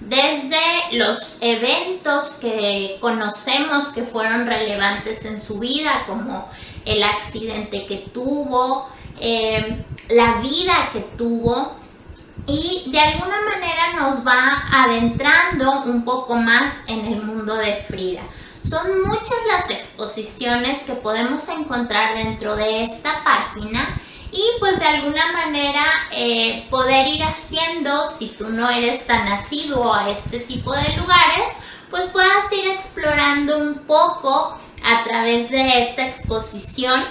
desde 0.00 0.60
los 0.92 1.38
eventos 1.40 2.38
que 2.40 2.98
conocemos 3.00 3.88
que 3.88 4.02
fueron 4.02 4.46
relevantes 4.46 5.24
en 5.24 5.40
su 5.40 5.58
vida, 5.58 6.04
como 6.06 6.48
el 6.84 7.02
accidente 7.02 7.86
que 7.86 8.08
tuvo, 8.12 8.88
eh, 9.20 9.84
la 10.08 10.40
vida 10.40 10.90
que 10.92 11.00
tuvo, 11.00 11.76
y 12.46 12.90
de 12.90 13.00
alguna 13.00 13.40
manera 13.42 13.92
nos 13.98 14.26
va 14.26 14.68
adentrando 14.72 15.82
un 15.82 16.04
poco 16.04 16.36
más 16.36 16.76
en 16.86 17.04
el 17.04 17.22
mundo 17.22 17.56
de 17.56 17.74
Frida. 17.74 18.22
Son 18.62 19.02
muchas 19.02 19.36
las 19.48 19.70
exposiciones 19.70 20.80
que 20.84 20.94
podemos 20.94 21.48
encontrar 21.48 22.14
dentro 22.14 22.56
de 22.56 22.84
esta 22.84 23.22
página 23.24 24.00
y 24.30 24.42
pues 24.60 24.78
de 24.78 24.86
alguna 24.86 25.32
manera 25.32 25.84
eh, 26.10 26.66
poder 26.70 27.06
ir 27.06 27.22
haciendo, 27.22 28.06
si 28.06 28.28
tú 28.28 28.50
no 28.50 28.68
eres 28.68 29.06
tan 29.06 29.26
asiduo 29.28 29.94
a 29.94 30.10
este 30.10 30.40
tipo 30.40 30.72
de 30.72 30.96
lugares, 30.96 31.50
pues 31.90 32.08
puedas 32.08 32.52
ir 32.52 32.68
explorando 32.68 33.58
un 33.58 33.78
poco 33.86 34.58
a 34.84 35.04
través 35.04 35.50
de 35.50 35.82
esta 35.82 36.06
exposición. 36.06 37.04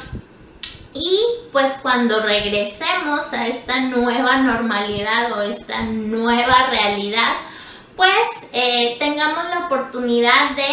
Y 0.94 1.20
pues 1.52 1.80
cuando 1.82 2.22
regresemos 2.22 3.34
a 3.34 3.48
esta 3.48 3.80
nueva 3.82 4.38
normalidad 4.38 5.32
o 5.34 5.42
esta 5.42 5.84
nueva 5.84 6.68
realidad, 6.70 7.34
pues 7.96 8.50
eh, 8.54 8.96
tengamos 9.00 9.44
la 9.50 9.66
oportunidad 9.66 10.52
de 10.56 10.68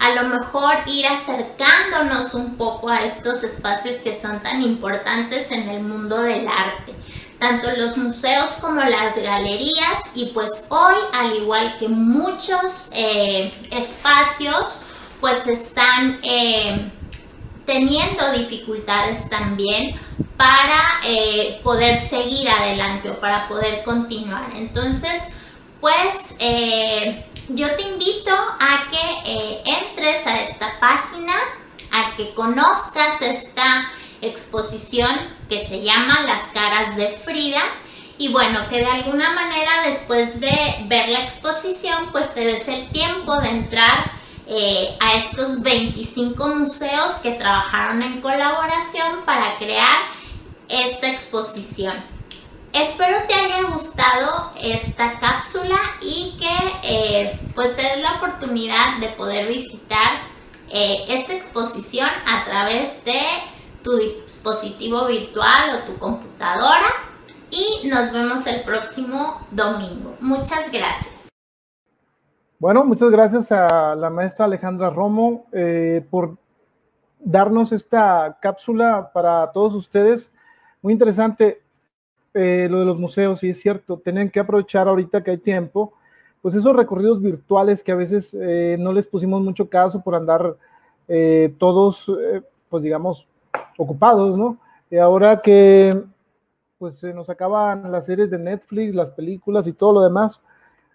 a 0.00 0.14
lo 0.14 0.28
mejor 0.28 0.76
ir 0.86 1.06
acercándonos 1.06 2.32
un 2.34 2.56
poco 2.56 2.88
a 2.88 3.04
estos 3.04 3.44
espacios 3.44 3.98
que 3.98 4.14
son 4.14 4.40
tan 4.40 4.62
importantes 4.62 5.52
en 5.52 5.68
el 5.68 5.82
mundo 5.82 6.22
del 6.22 6.48
arte, 6.48 6.94
tanto 7.38 7.70
los 7.76 7.98
museos 7.98 8.52
como 8.62 8.82
las 8.82 9.14
galerías 9.14 9.98
y 10.14 10.30
pues 10.32 10.66
hoy 10.70 10.96
al 11.12 11.36
igual 11.36 11.76
que 11.78 11.88
muchos 11.88 12.88
eh, 12.92 13.52
espacios 13.70 14.80
pues 15.20 15.46
están 15.46 16.18
eh, 16.22 16.90
teniendo 17.66 18.32
dificultades 18.32 19.28
también 19.28 20.00
para 20.38 20.82
eh, 21.04 21.60
poder 21.62 21.98
seguir 21.98 22.48
adelante 22.48 23.10
o 23.10 23.20
para 23.20 23.46
poder 23.48 23.82
continuar. 23.82 24.48
Entonces, 24.56 25.24
pues 25.78 26.36
yo 27.54 27.74
te 27.76 27.82
invito 27.82 28.32
a 28.32 28.88
que 28.90 29.32
eh, 29.32 29.62
entres 29.64 30.26
a 30.26 30.40
esta 30.42 30.78
página, 30.78 31.34
a 31.90 32.14
que 32.16 32.34
conozcas 32.34 33.20
esta 33.22 33.90
exposición 34.20 35.10
que 35.48 35.66
se 35.66 35.82
llama 35.82 36.20
Las 36.26 36.48
caras 36.48 36.96
de 36.96 37.08
Frida 37.08 37.62
y 38.18 38.28
bueno, 38.28 38.68
que 38.68 38.78
de 38.78 38.86
alguna 38.86 39.30
manera 39.30 39.82
después 39.86 40.40
de 40.40 40.52
ver 40.86 41.08
la 41.08 41.24
exposición 41.24 42.10
pues 42.12 42.34
te 42.34 42.40
des 42.40 42.68
el 42.68 42.88
tiempo 42.90 43.40
de 43.40 43.48
entrar 43.48 44.12
eh, 44.46 44.96
a 45.00 45.14
estos 45.14 45.62
25 45.62 46.48
museos 46.48 47.12
que 47.22 47.32
trabajaron 47.32 48.02
en 48.02 48.20
colaboración 48.20 49.24
para 49.24 49.56
crear 49.58 50.02
esta 50.68 51.10
exposición. 51.10 52.19
Espero 52.72 53.18
te 53.26 53.34
haya 53.34 53.68
gustado 53.72 54.52
esta 54.62 55.18
cápsula 55.18 55.76
y 56.00 56.38
que 56.38 56.78
eh, 56.84 57.40
pues 57.54 57.74
te 57.74 57.82
des 57.82 58.00
la 58.00 58.14
oportunidad 58.16 58.98
de 59.00 59.08
poder 59.08 59.48
visitar 59.48 60.22
eh, 60.72 61.04
esta 61.08 61.34
exposición 61.34 62.08
a 62.26 62.44
través 62.44 63.04
de 63.04 63.20
tu 63.82 63.96
dispositivo 63.96 65.06
virtual 65.08 65.80
o 65.80 65.84
tu 65.84 65.98
computadora 65.98 66.86
y 67.50 67.88
nos 67.88 68.12
vemos 68.12 68.46
el 68.46 68.60
próximo 68.62 69.40
domingo. 69.50 70.14
Muchas 70.20 70.70
gracias. 70.70 71.28
Bueno, 72.60 72.84
muchas 72.84 73.10
gracias 73.10 73.50
a 73.50 73.96
la 73.96 74.10
maestra 74.10 74.44
Alejandra 74.44 74.90
Romo 74.90 75.46
eh, 75.50 76.06
por 76.08 76.36
darnos 77.18 77.72
esta 77.72 78.38
cápsula 78.40 79.10
para 79.12 79.50
todos 79.50 79.74
ustedes. 79.74 80.30
Muy 80.82 80.92
interesante. 80.92 81.62
Eh, 82.34 82.68
lo 82.70 82.78
de 82.78 82.84
los 82.84 82.98
museos, 82.98 83.40
sí 83.40 83.50
es 83.50 83.60
cierto, 83.60 83.98
tienen 83.98 84.30
que 84.30 84.38
aprovechar 84.38 84.86
ahorita 84.86 85.24
que 85.24 85.32
hay 85.32 85.38
tiempo, 85.38 85.92
pues 86.40 86.54
esos 86.54 86.76
recorridos 86.76 87.20
virtuales 87.20 87.82
que 87.82 87.90
a 87.90 87.96
veces 87.96 88.36
eh, 88.40 88.76
no 88.78 88.92
les 88.92 89.06
pusimos 89.06 89.42
mucho 89.42 89.68
caso 89.68 90.00
por 90.00 90.14
andar 90.14 90.56
eh, 91.08 91.52
todos, 91.58 92.10
pues 92.68 92.82
digamos, 92.84 93.26
ocupados, 93.76 94.38
¿no? 94.38 94.58
Y 94.90 94.98
ahora 94.98 95.40
que 95.42 96.04
pues 96.78 96.98
se 96.98 97.12
nos 97.12 97.28
acaban 97.28 97.90
las 97.90 98.06
series 98.06 98.30
de 98.30 98.38
Netflix, 98.38 98.94
las 98.94 99.10
películas 99.10 99.66
y 99.66 99.72
todo 99.72 99.92
lo 99.94 100.00
demás, 100.02 100.40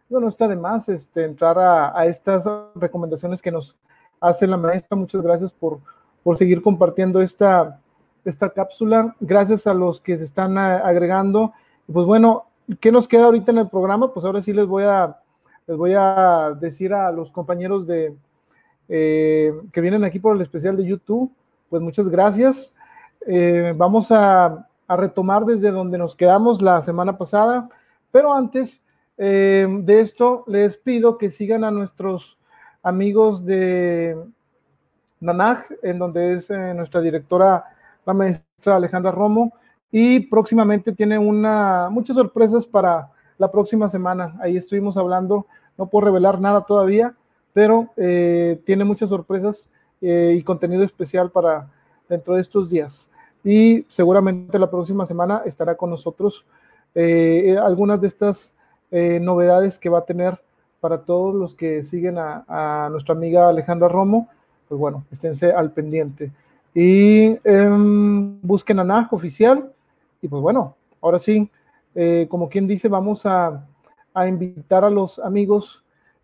no 0.09 0.27
está 0.27 0.47
de 0.47 0.55
más 0.55 0.87
este, 0.89 1.25
entrar 1.25 1.59
a, 1.59 1.97
a, 1.97 2.05
estas 2.05 2.49
recomendaciones 2.75 3.41
que 3.41 3.51
nos 3.51 3.75
hace 4.19 4.47
la 4.47 4.57
maestra. 4.57 4.95
Muchas 4.95 5.21
gracias 5.21 5.51
por, 5.51 5.79
por 6.23 6.37
seguir 6.37 6.61
compartiendo 6.61 7.21
esta, 7.21 7.79
esta 8.29 8.49
cápsula. 8.49 9.15
Gracias 9.19 9.67
a 9.67 9.73
los 9.73 10.01
que 10.01 10.17
se 10.17 10.25
están 10.25 10.57
agregando. 10.57 11.53
Pues 11.91 12.05
bueno, 12.05 12.45
¿qué 12.79 12.91
nos 12.91 13.07
queda 13.07 13.25
ahorita 13.25 13.51
en 13.51 13.59
el 13.59 13.69
programa? 13.69 14.13
Pues 14.13 14.25
ahora 14.25 14.41
sí 14.41 14.53
les 14.53 14.65
voy 14.65 14.83
a, 14.83 15.17
les 15.67 15.77
voy 15.77 15.93
a 15.95 16.55
decir 16.59 16.93
a 16.93 17.11
los 17.11 17.31
compañeros 17.31 17.87
de, 17.87 18.15
eh, 18.87 19.51
que 19.71 19.81
vienen 19.81 20.03
aquí 20.03 20.19
por 20.19 20.35
el 20.35 20.41
especial 20.41 20.77
de 20.77 20.85
YouTube, 20.85 21.31
pues 21.69 21.81
muchas 21.81 22.07
gracias. 22.07 22.73
Eh, 23.25 23.73
vamos 23.75 24.11
a, 24.11 24.67
retomar 24.87 25.45
desde 25.45 25.71
donde 25.71 25.97
nos 25.97 26.15
quedamos 26.15 26.61
la 26.61 26.79
semana 26.83 27.17
pasada, 27.17 27.67
pero 28.11 28.31
antes 28.31 28.83
eh, 29.17 29.65
de 29.79 29.99
esto 29.99 30.43
les 30.45 30.77
pido 30.77 31.17
que 31.17 31.31
sigan 31.31 31.63
a 31.63 31.71
nuestros 31.71 32.37
amigos 32.83 33.43
de 33.43 34.15
Nanaj, 35.19 35.65
en 35.81 35.97
donde 35.97 36.33
es 36.33 36.51
nuestra 36.51 37.01
directora 37.01 37.65
la 38.05 38.13
maestra 38.13 38.75
Alejandra 38.75 39.11
Romo, 39.11 39.53
y 39.91 40.19
próximamente 40.19 40.91
tiene 40.91 41.17
una, 41.17 41.89
muchas 41.89 42.17
sorpresas 42.17 42.65
para 42.65 43.11
la 43.37 43.49
próxima 43.51 43.87
semana. 43.87 44.35
Ahí 44.41 44.57
estuvimos 44.57 44.97
hablando, 44.97 45.45
no 45.77 45.87
puedo 45.87 46.05
revelar 46.05 46.41
nada 46.41 46.65
todavía, 46.65 47.15
pero 47.53 47.89
eh, 47.95 48.61
tiene 48.65 48.83
muchas 48.83 49.07
sorpresas 49.07 49.69
eh, 50.01 50.35
y 50.37 50.43
contenido 50.43 50.83
especial 50.83 51.31
para 51.31 51.69
dentro 52.09 52.35
de 52.35 52.41
estos 52.41 52.69
días. 52.69 53.07
Y 53.43 53.85
seguramente 53.87 54.59
la 54.59 54.69
próxima 54.69 55.05
semana 55.05 55.43
estará 55.45 55.75
con 55.75 55.89
nosotros 55.89 56.45
eh, 56.93 57.57
algunas 57.61 58.01
de 58.01 58.07
estas 58.07 58.53
novedades 58.91 59.77
que 59.77 59.89
va 59.89 59.99
a 59.99 60.05
tener 60.05 60.39
para 60.79 60.99
todos 60.99 61.35
los 61.35 61.53
que 61.53 61.83
siguen 61.83 62.17
a, 62.17 62.45
a 62.47 62.89
nuestra 62.89 63.13
amiga 63.13 63.49
Alejandra 63.49 63.89
Romo. 63.89 64.29
Pues 64.69 64.79
bueno, 64.79 65.03
esténse 65.11 65.51
al 65.51 65.71
pendiente. 65.71 66.31
Y 66.75 67.39
em, 67.45 68.37
busquen 68.41 68.79
a 68.79 69.07
oficial. 69.09 69.71
Y 70.21 70.27
pues 70.27 70.41
bueno, 70.41 70.75
ahora 71.01 71.17
sí, 71.17 71.49
eh, 71.95 72.27
como 72.29 72.49
quien 72.49 72.67
dice, 72.67 72.89
vamos 72.89 73.25
a, 73.25 73.65
invitar 74.27 74.83
a 74.83 74.89
los 74.89 75.17
amigos. 75.19 75.83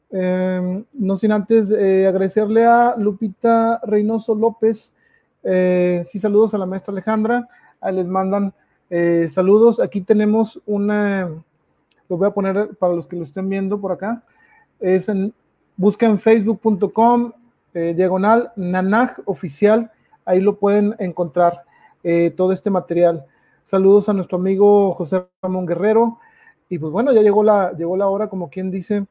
Em, 0.10 0.84
no 0.92 1.18
sin 1.18 1.32
antes 1.32 1.72
eh, 1.72 2.06
agradecerle 2.06 2.66
a 2.66 2.96
Lupita 2.98 3.80
Reynoso 3.84 4.36
López. 4.36 4.94
Eh, 5.42 6.02
sí, 6.04 6.20
saludos 6.20 6.54
a 6.54 6.58
la 6.58 6.66
maestra 6.66 6.92
Alejandra. 6.92 7.48
Ahí 7.80 7.96
les 7.96 8.08
mandan 8.08 8.54
saludos. 9.30 9.80
Aquí 9.80 10.02
tenemos 10.02 10.62
una, 10.66 11.30
lo 12.10 12.18
voy 12.18 12.28
a 12.28 12.32
poner 12.32 12.76
para 12.78 12.94
los 12.94 13.08
que 13.08 13.16
lo 13.16 13.24
estén 13.24 13.48
viendo 13.48 13.80
por 13.80 13.94
acá. 13.94 14.22
Es 14.82 15.08
en, 15.08 15.34
busca 15.78 16.08
en 16.08 16.20
facebook.com 16.20 17.32
diagonal 17.74 18.52
nanaj 18.58 19.20
oficial 19.24 19.90
ahí 20.26 20.42
lo 20.42 20.58
pueden 20.58 20.96
encontrar 21.00 21.64
eh, 22.04 22.34
todo 22.36 22.52
este 22.52 22.70
material. 22.70 23.26
Saludos 23.64 24.10
a 24.10 24.14
nuestro 24.14 24.38
amigo 24.38 24.94
José 24.94 25.24
Ramón 25.42 25.66
Guerrero. 25.66 26.20
Y 26.70 26.80
pues 26.80 26.92
bueno, 26.92 27.12
ya 27.12 27.22
llegó 27.22 27.44
la, 27.44 27.74
llegó 27.74 27.98
la 27.98 28.08
hora, 28.08 28.30
como 28.30 28.50
quien 28.50 28.72
dice, 28.72 29.06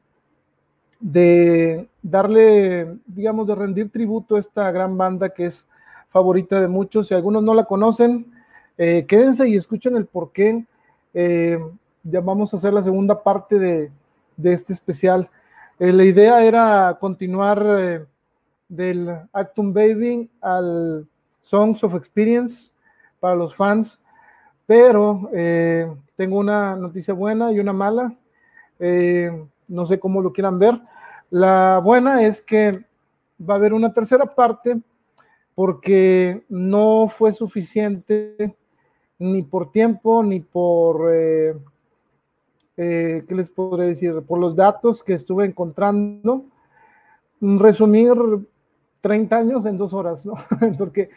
de 0.99 1.87
darle, 2.01 2.97
digamos, 3.05 3.47
de 3.47 3.55
rendir 3.55 3.89
tributo 3.91 4.35
a 4.35 4.39
esta 4.39 4.71
gran 4.71 4.97
banda 4.97 5.29
que 5.29 5.45
es 5.45 5.65
favorita 6.09 6.59
de 6.59 6.67
muchos. 6.67 7.07
Si 7.07 7.13
algunos 7.13 7.43
no 7.43 7.53
la 7.53 7.65
conocen, 7.65 8.33
eh, 8.77 9.05
quédense 9.07 9.47
y 9.47 9.55
escuchen 9.55 9.95
el 9.95 10.05
por 10.05 10.31
qué. 10.31 10.65
Eh, 11.13 11.59
ya 12.03 12.19
vamos 12.19 12.53
a 12.53 12.57
hacer 12.57 12.73
la 12.73 12.83
segunda 12.83 13.21
parte 13.21 13.59
de, 13.59 13.91
este 14.43 14.73
especial. 14.73 15.29
la 15.77 16.03
idea 16.03 16.43
era 16.43 16.97
continuar 16.99 18.07
del 18.71 19.09
Actum 19.33 19.73
Baby 19.73 20.31
al 20.39 21.05
Songs 21.41 21.83
of 21.83 21.93
Experience 21.93 22.71
para 23.19 23.35
los 23.35 23.53
fans, 23.53 23.99
pero 24.65 25.29
eh, 25.33 25.93
tengo 26.15 26.39
una 26.39 26.77
noticia 26.77 27.13
buena 27.13 27.51
y 27.51 27.59
una 27.59 27.73
mala. 27.73 28.15
Eh, 28.79 29.29
no 29.67 29.85
sé 29.85 29.99
cómo 29.99 30.21
lo 30.21 30.31
quieran 30.31 30.57
ver. 30.57 30.81
La 31.29 31.81
buena 31.83 32.23
es 32.23 32.41
que 32.41 32.85
va 33.37 33.55
a 33.55 33.57
haber 33.57 33.73
una 33.73 33.93
tercera 33.93 34.25
parte 34.25 34.79
porque 35.53 36.45
no 36.47 37.09
fue 37.09 37.33
suficiente 37.33 38.55
ni 39.19 39.43
por 39.43 39.71
tiempo 39.71 40.23
ni 40.23 40.39
por, 40.39 41.11
eh, 41.13 41.53
¿qué 42.77 43.35
les 43.35 43.49
podré 43.49 43.87
decir? 43.87 44.21
Por 44.25 44.39
los 44.39 44.55
datos 44.55 45.03
que 45.03 45.13
estuve 45.13 45.45
encontrando. 45.45 46.45
Resumir 47.41 48.13
30 49.01 49.35
años 49.35 49.65
en 49.65 49.77
dos 49.77 49.93
horas, 49.93 50.25
¿no? 50.25 50.35
Porque 50.77 51.09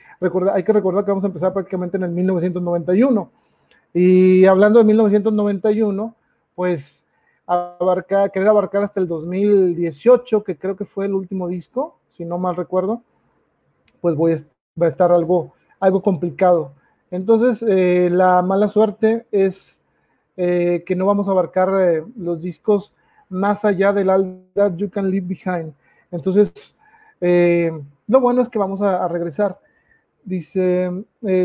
hay 0.52 0.62
que 0.64 0.72
recordar 0.72 1.04
que 1.04 1.10
vamos 1.10 1.24
a 1.24 1.28
empezar 1.28 1.52
prácticamente 1.52 1.96
en 1.96 2.04
el 2.04 2.10
1991. 2.10 3.30
Y 3.92 4.44
hablando 4.46 4.78
de 4.80 4.84
1991, 4.86 6.14
pues 6.54 7.04
querer 8.32 8.48
abarcar 8.48 8.82
hasta 8.82 9.00
el 9.00 9.06
2018, 9.06 10.42
que 10.44 10.56
creo 10.56 10.76
que 10.76 10.84
fue 10.84 11.06
el 11.06 11.14
último 11.14 11.46
disco, 11.48 11.98
si 12.06 12.24
no 12.24 12.38
mal 12.38 12.56
recuerdo, 12.56 13.02
pues 14.00 14.16
va 14.16 14.86
a 14.86 14.88
estar 14.88 15.12
algo, 15.12 15.52
complicado. 16.02 16.72
Entonces, 17.10 17.62
eh, 17.68 18.08
la 18.10 18.42
mala 18.42 18.68
suerte 18.68 19.26
es 19.30 19.80
eh, 20.36 20.82
que 20.86 20.96
no 20.96 21.06
vamos 21.06 21.28
a 21.28 21.32
abarcar 21.32 21.68
eh, 21.80 22.04
los 22.16 22.40
discos 22.40 22.92
más 23.28 23.64
allá 23.64 23.92
del 23.92 24.08
That 24.54 24.76
You 24.76 24.90
Can 24.90 25.10
Leave 25.10 25.26
Behind. 25.26 25.72
Entonces, 26.10 26.73
lo 28.06 28.20
bueno 28.20 28.42
es 28.42 28.48
que 28.48 28.58
vamos 28.58 28.80
a, 28.82 29.04
a 29.04 29.08
regresar. 29.08 29.58
Dice, 30.24 30.90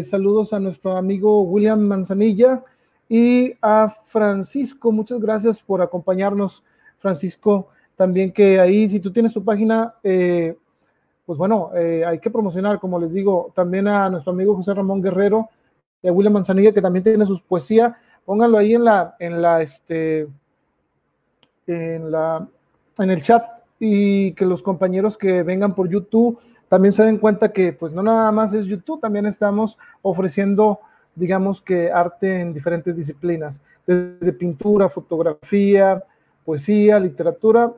saludos 0.04 0.54
a 0.54 0.60
nuestro 0.60 0.96
amigo 0.96 1.42
William 1.42 1.80
Manzanilla 1.80 2.64
y 3.10 3.54
a 3.62 3.94
Francisco. 4.06 4.92
Muchas 4.92 5.20
gracias 5.20 5.62
por 5.62 5.82
acompañarnos, 5.82 6.64
Francisco. 6.98 7.70
También 7.96 8.32
que 8.32 8.60
ahí, 8.60 8.88
si 8.88 9.02
tú 9.02 9.12
tienes 9.12 9.34
su 9.34 9.44
página, 9.44 9.96
pues 10.02 11.38
bueno, 11.38 11.72
hay 11.74 12.20
que 12.20 12.30
promocionar, 12.30 12.80
como 12.80 12.98
les 13.00 13.12
digo, 13.12 13.52
también 13.54 13.88
a 13.90 14.10
nuestro 14.10 14.32
amigo 14.32 14.56
José 14.56 14.74
Ramón 14.74 15.02
Guerrero, 15.02 15.50
de 16.02 16.10
William 16.12 16.34
Manzanilla, 16.34 16.72
que 16.72 16.82
también 16.82 17.04
tiene 17.04 17.26
sus 17.26 17.42
poesías. 17.42 17.94
Pónganlo 18.24 18.58
ahí 18.58 18.76
en 18.76 18.86
la, 18.86 19.16
en 19.20 19.42
la, 19.42 19.62
este, 19.62 20.30
en 21.68 22.10
la, 22.10 22.48
en 22.98 23.10
el 23.10 23.22
chat 23.22 23.44
y 23.80 24.34
que 24.34 24.46
los 24.46 24.62
compañeros 24.62 25.18
que 25.18 25.44
vengan 25.44 25.76
por 25.76 25.90
YouTube 25.90 26.40
también 26.68 26.92
se 26.92 27.04
den 27.04 27.18
cuenta 27.18 27.52
que, 27.52 27.74
pues, 27.74 27.92
no 27.94 28.04
nada 28.04 28.32
más 28.32 28.54
es 28.54 28.66
YouTube, 28.66 29.02
también 29.02 29.26
estamos 29.26 29.78
ofreciendo, 30.02 30.80
digamos 31.16 31.62
que 31.62 31.92
arte 31.92 32.42
en 32.42 32.54
diferentes 32.54 32.98
disciplinas, 32.98 33.62
desde 33.88 34.34
pintura, 34.34 34.90
fotografía, 34.90 36.04
poesía, 36.46 37.00
literatura. 37.00 37.74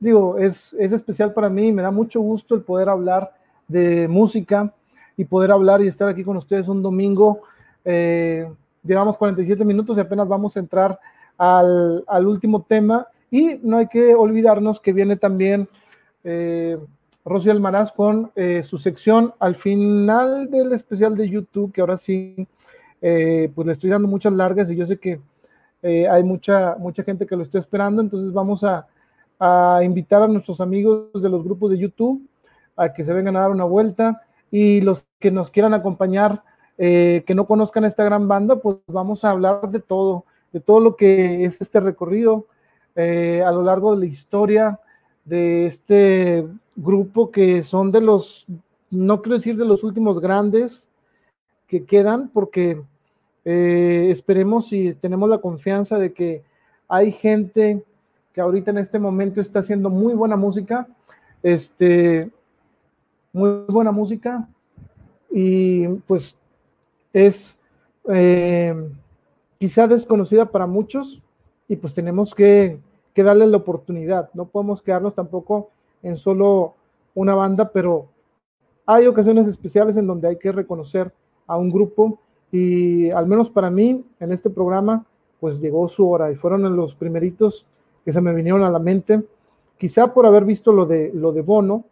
Digo, 0.00 0.36
es, 0.36 0.72
es 0.74 0.92
especial 0.92 1.32
para 1.32 1.48
mí, 1.48 1.72
me 1.72 1.82
da 1.82 1.90
mucho 1.90 2.20
gusto 2.20 2.54
el 2.54 2.62
poder 2.62 2.88
hablar 2.88 3.32
de 3.68 4.08
música, 4.08 4.72
y 5.16 5.24
poder 5.24 5.50
hablar 5.50 5.82
y 5.82 5.88
estar 5.88 6.08
aquí 6.08 6.22
con 6.22 6.36
ustedes 6.36 6.68
un 6.68 6.82
domingo. 6.82 7.40
Eh, 7.84 8.48
llevamos 8.84 9.16
47 9.16 9.64
minutos 9.64 9.96
y 9.96 10.00
apenas 10.00 10.28
vamos 10.28 10.56
a 10.56 10.60
entrar 10.60 10.98
al, 11.38 12.04
al, 12.06 12.26
último 12.26 12.62
tema. 12.62 13.06
Y 13.30 13.58
no 13.62 13.78
hay 13.78 13.88
que 13.88 14.14
olvidarnos 14.14 14.80
que 14.80 14.92
viene 14.92 15.16
también 15.16 15.68
eh, 16.24 16.78
Almaraz 17.24 17.92
con 17.92 18.30
eh, 18.36 18.62
su 18.62 18.78
sección 18.78 19.34
al 19.40 19.56
final 19.56 20.50
del 20.50 20.72
especial 20.72 21.16
de 21.16 21.28
YouTube, 21.28 21.72
que 21.72 21.80
ahora 21.80 21.96
sí, 21.96 22.46
eh, 23.02 23.50
pues 23.54 23.66
le 23.66 23.72
estoy 23.72 23.90
dando 23.90 24.08
muchas 24.08 24.32
largas 24.32 24.70
y 24.70 24.76
yo 24.76 24.86
sé 24.86 24.98
que 24.98 25.20
eh, 25.82 26.08
hay 26.08 26.22
mucha, 26.22 26.76
mucha 26.78 27.02
gente 27.02 27.26
que 27.26 27.36
lo 27.36 27.42
está 27.42 27.58
esperando. 27.58 28.00
Entonces 28.00 28.32
vamos 28.32 28.62
a, 28.64 28.86
a 29.38 29.80
invitar 29.82 30.22
a 30.22 30.28
nuestros 30.28 30.60
amigos 30.60 31.22
de 31.22 31.28
los 31.28 31.42
grupos 31.42 31.70
de 31.70 31.78
YouTube 31.78 32.26
a 32.76 32.92
que 32.92 33.02
se 33.04 33.12
vengan 33.12 33.36
a 33.36 33.40
dar 33.40 33.50
una 33.50 33.64
vuelta 33.64 34.22
y 34.50 34.80
los 34.80 35.04
que 35.18 35.30
nos 35.30 35.50
quieran 35.50 35.74
acompañar, 35.74 36.42
eh, 36.78 37.24
que 37.26 37.34
no 37.34 37.46
conozcan 37.46 37.84
esta 37.84 38.04
gran 38.04 38.28
banda, 38.28 38.56
pues 38.56 38.76
vamos 38.86 39.24
a 39.24 39.30
hablar 39.30 39.70
de 39.70 39.80
todo, 39.80 40.24
de 40.52 40.60
todo 40.60 40.80
lo 40.80 40.96
que 40.96 41.44
es 41.44 41.60
este 41.60 41.80
recorrido 41.80 42.46
eh, 42.96 43.42
a 43.46 43.50
lo 43.52 43.62
largo 43.62 43.94
de 43.94 44.00
la 44.00 44.06
historia 44.06 44.80
de 45.24 45.66
este 45.66 46.46
grupo 46.74 47.30
que 47.30 47.62
son 47.62 47.92
de 47.92 48.00
los, 48.00 48.46
no 48.90 49.22
quiero 49.22 49.36
decir 49.36 49.56
de 49.56 49.64
los 49.64 49.84
últimos 49.84 50.20
grandes 50.20 50.88
que 51.66 51.84
quedan, 51.84 52.28
porque 52.28 52.82
eh, 53.44 54.08
esperemos 54.10 54.72
y 54.72 54.92
tenemos 54.94 55.28
la 55.28 55.38
confianza 55.38 55.98
de 55.98 56.12
que 56.12 56.42
hay 56.88 57.12
gente 57.12 57.84
que 58.32 58.40
ahorita 58.40 58.70
en 58.70 58.78
este 58.78 58.98
momento 58.98 59.40
está 59.40 59.60
haciendo 59.60 59.90
muy 59.90 60.14
buena 60.14 60.36
música, 60.36 60.86
este, 61.42 62.30
muy 63.32 63.50
buena 63.68 63.92
música 63.92 64.48
y 65.30 65.86
pues 66.06 66.36
es 67.12 67.60
eh, 68.08 68.74
quizá 69.58 69.86
desconocida 69.86 70.46
para 70.46 70.66
muchos 70.66 71.22
y 71.68 71.76
pues 71.76 71.94
tenemos 71.94 72.34
que, 72.34 72.78
que 73.16 73.22
darle 73.22 73.46
la 73.46 73.56
oportunidad. 73.56 74.28
No 74.34 74.44
podemos 74.44 74.82
quedarnos 74.82 75.14
tampoco 75.14 75.70
en 76.02 76.18
solo 76.18 76.74
una 77.14 77.34
banda, 77.34 77.70
pero 77.72 78.08
hay 78.84 79.06
ocasiones 79.06 79.46
especiales 79.46 79.96
en 79.96 80.06
donde 80.06 80.28
hay 80.28 80.36
que 80.36 80.52
reconocer 80.52 81.10
a 81.46 81.56
un 81.56 81.70
grupo 81.70 82.18
y 82.52 83.08
al 83.08 83.26
menos 83.26 83.48
para 83.48 83.70
mí 83.70 84.04
en 84.20 84.32
este 84.32 84.50
programa 84.50 85.06
pues 85.40 85.58
llegó 85.62 85.88
su 85.88 86.06
hora 86.10 86.30
y 86.30 86.34
fueron 86.34 86.76
los 86.76 86.94
primeritos 86.94 87.64
que 88.04 88.12
se 88.12 88.20
me 88.20 88.34
vinieron 88.34 88.62
a 88.64 88.70
la 88.70 88.80
mente, 88.80 89.24
quizá 89.78 90.12
por 90.12 90.26
haber 90.26 90.44
visto 90.44 90.70
lo 90.70 90.84
de, 90.84 91.10
lo 91.14 91.32
de 91.32 91.40
Bono, 91.40 91.84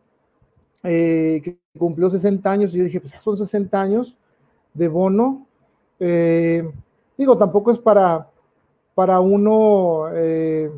eh, 0.82 1.40
que 1.42 1.56
cumplió 1.78 2.10
60 2.10 2.50
años, 2.50 2.74
y 2.74 2.78
yo 2.78 2.84
dije, 2.84 3.00
pues 3.00 3.14
son 3.18 3.38
60 3.38 3.80
años 3.80 4.14
de 4.74 4.88
bono. 4.88 5.46
Eh, 5.98 6.70
digo, 7.16 7.38
tampoco 7.38 7.70
es 7.70 7.78
para, 7.78 8.28
para 8.94 9.20
uno 9.20 10.08
eh, 10.12 10.70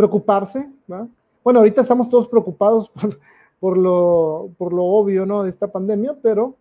preocuparse. 0.00 0.66
Bueno, 1.44 1.60
ahorita 1.60 1.82
estamos 1.82 2.08
todos 2.08 2.26
preocupados 2.26 2.90
por, 3.60 3.76
lo, 3.76 4.50
obvio 4.58 5.26
¿no? 5.26 5.42
de 5.42 5.50
esta 5.50 5.68
pandemia, 5.70 6.16
pero 6.22 6.54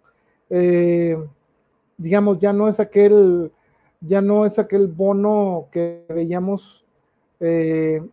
digamos, 1.98 2.40
ya 2.40 2.52
no 2.52 2.68
es 2.68 2.80
aquel, 2.82 3.50
ya 4.02 4.20
no 4.20 4.46
es 4.46 4.60
aquel 4.60 4.88
bono 4.88 5.68
que 5.72 6.04
veíamos 6.10 6.84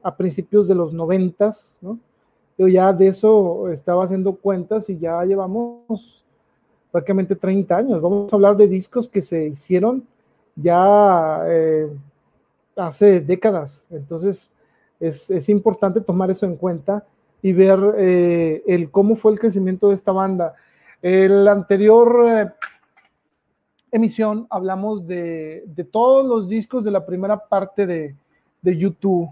a 0.03 0.16
principios 0.16 0.68
de 0.68 0.77
los 0.77 0.93
noventas, 0.93 1.79
¿no? 1.81 1.99
Yo 2.59 2.68
ya 2.68 2.93
de 2.93 3.09
eso 3.09 3.68
estaba 3.70 4.05
haciendo 4.05 4.37
cuentas 4.37 4.89
y 4.89 4.97
ya 4.97 5.22
llevamos 5.24 6.24
prácticamente 6.91 7.35
30 7.37 7.77
años. 7.77 8.01
Vamos 8.01 8.33
a 8.33 8.37
hablar 8.37 8.57
de 8.57 8.68
discos 8.68 9.09
que 9.09 9.20
se 9.20 9.49
hicieron 9.49 10.07
ya 10.57 11.43
eh, 11.47 11.91
hace 12.74 13.20
décadas. 13.20 13.85
Entonces, 13.91 14.51
es, 15.01 15.49
importante 15.49 16.01
tomar 16.01 16.30
eso 16.30 16.47
en 16.47 16.57
cuenta 16.57 17.05
y 17.42 17.53
ver 17.53 17.78
eh, 17.99 18.62
el 18.66 18.90
cómo 18.90 19.14
fue 19.14 19.32
el 19.32 19.38
crecimiento 19.38 19.88
de 19.88 19.94
esta 19.94 20.12
banda. 20.12 20.55
El 21.03 21.47
anterior 21.49 22.24
eh, 22.26 22.51
emisión 23.90 24.47
hablamos 24.51 25.07
de, 25.07 25.64
todos 25.92 26.26
los 26.26 26.49
discos 26.49 26.84
de 26.84 26.90
la 26.90 27.05
primera 27.05 27.38
parte 27.38 27.86
de, 27.86 28.14
de 28.62 28.76
YouTube, 28.76 29.30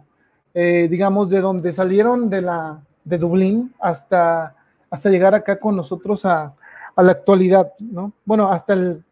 digamos, 0.54 1.30
de 1.30 1.40
donde 1.40 1.72
salieron 1.72 2.30
de 2.30 2.42
la, 2.42 2.80
de 3.02 3.18
Dublín 3.18 3.74
hasta, 3.80 4.54
hasta 4.88 5.10
llegar 5.10 5.34
acá 5.34 5.58
con 5.58 5.74
nosotros 5.74 6.24
a, 6.24 6.54
a 6.96 7.02
la 7.02 7.12
actualidad, 7.12 7.72
¿no? 7.78 8.12
Bueno, 8.24 8.50
hasta 8.50 8.72
el 8.74 9.04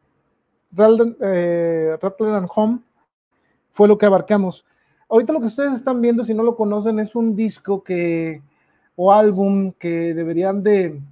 eh, 0.78 1.98
Rattler 2.00 2.46
Home 2.54 2.78
fue 3.70 3.88
lo 3.88 3.98
que 3.98 4.06
abarcamos. 4.06 4.64
Ahorita 5.12 5.34
lo 5.34 5.40
que 5.40 5.48
ustedes 5.48 5.74
están 5.74 6.00
viendo, 6.00 6.24
si 6.24 6.32
no 6.32 6.42
lo 6.42 6.56
conocen, 6.56 6.98
es 6.98 7.14
un 7.14 7.36
disco 7.36 7.84
que 7.84 8.40
o 8.96 9.12
álbum 9.12 9.70
que 9.78 10.14
deberían 10.14 10.62
de, 10.62 11.02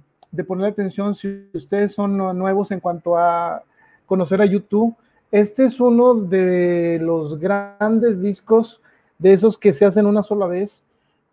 poner 0.47 0.71
atención 0.71 1.13
si 1.13 1.47
ustedes 1.53 1.93
son 1.93 2.17
nuevos 2.17 2.71
en 2.71 2.79
cuanto 2.79 3.15
a 3.15 3.61
conocer 4.07 4.41
a 4.41 4.47
YouTube. 4.47 4.95
Este 5.31 5.65
es 5.65 5.79
uno 5.79 6.15
de 6.15 6.97
los 6.99 7.39
grandes 7.39 8.23
discos 8.23 8.81
de 9.19 9.33
esos 9.33 9.55
que 9.55 9.71
se 9.71 9.85
hacen 9.85 10.07
una 10.07 10.23
sola 10.23 10.47
vez 10.47 10.83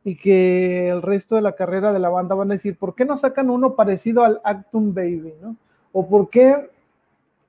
y 0.05 0.17
que 0.17 0.91
el 0.91 1.01
resto 1.01 1.37
de 1.37 1.41
la 1.41 1.53
carrera 1.53 1.91
de 1.91 2.01
la 2.01 2.11
banda 2.11 2.35
van 2.35 2.51
a 2.51 2.55
decir, 2.57 2.77
¿por 2.77 2.95
qué 2.95 3.07
no 3.07 3.17
sacan 3.17 3.49
uno 3.49 3.77
parecido 3.77 4.25
al 4.25 4.43
Actum 4.45 4.93
Baby? 4.93 5.33
¿no? 5.41 5.57
¿O 5.93 6.07
por 6.07 6.29
qué 6.29 6.69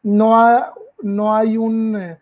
no, 0.01 0.63
no 1.01 1.36
hay 1.36 1.57
un, 1.57 1.97
eh, 1.97 2.20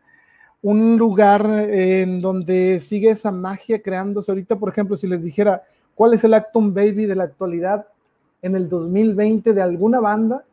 un 0.70 0.97
lugar 0.97 1.45
en 1.70 2.20
donde 2.20 2.82
sigue 2.82 3.11
esa 3.11 3.32
magia 3.32 3.82
creándose? 3.82 4.30
Ahorita, 4.30 4.57
por 4.57 4.68
ejemplo, 4.68 4.97
si 4.97 5.07
les 5.07 5.24
dijera, 5.24 5.63
¿cuál 5.95 6.13
es 6.13 6.26
el 6.26 6.34
Actum 6.34 6.74
Baby 6.74 7.05
de 7.05 7.15
la 7.15 7.24
actualidad 7.24 7.88
en 8.41 8.53
el 8.53 8.68
2020 8.68 9.53
de 9.53 9.61
alguna 9.61 10.01
banda? 10.01 10.43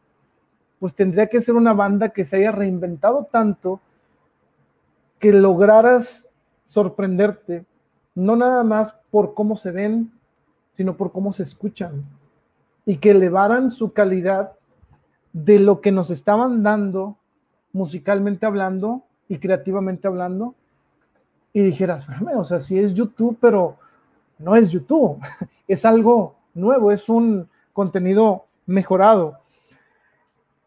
Pues 0.79 0.95
tendría 0.95 1.27
que 1.27 1.41
ser 1.41 1.57
una 1.57 1.73
banda 1.73 2.11
que 2.11 2.25
se 2.25 2.37
haya 2.37 2.53
reinventado 2.53 3.27
tanto 3.29 3.81
que 5.19 5.33
lograras 5.33 6.29
sorprenderte 6.62 7.65
no 8.15 8.37
nada 8.37 8.62
más 8.62 8.95
por 9.11 9.35
cómo 9.35 9.57
se 9.57 9.73
ven, 9.73 10.12
sino 10.71 10.97
por 10.97 11.11
cómo 11.11 11.33
se 11.33 11.43
escuchan 11.43 12.05
y 12.87 12.99
que 12.99 13.11
elevaran 13.11 13.73
su 13.73 13.93
calidad 13.93 14.53
de 15.33 15.59
lo 15.59 15.81
que 15.81 15.91
nos 15.91 16.11
estaban 16.11 16.62
dando 16.62 17.17
musicalmente 17.73 18.47
hablando 18.47 19.03
y 19.29 19.39
creativamente 19.39 20.07
hablando 20.07 20.55
y 21.53 21.62
dijeras, 21.62 22.07
o 22.37 22.45
sea, 22.45 22.61
sí 22.61 22.79
es 22.79 22.95
YouTube, 22.95 23.39
pero 23.41 23.77
no 24.39 24.57
es 24.57 24.70
YouTube, 24.70 25.20
es 25.68 25.85
algo 25.85 26.35
nuevo, 26.53 26.91
es 26.91 27.09
un 27.09 27.49
contenido 27.72 28.45
mejorado. 28.66 29.39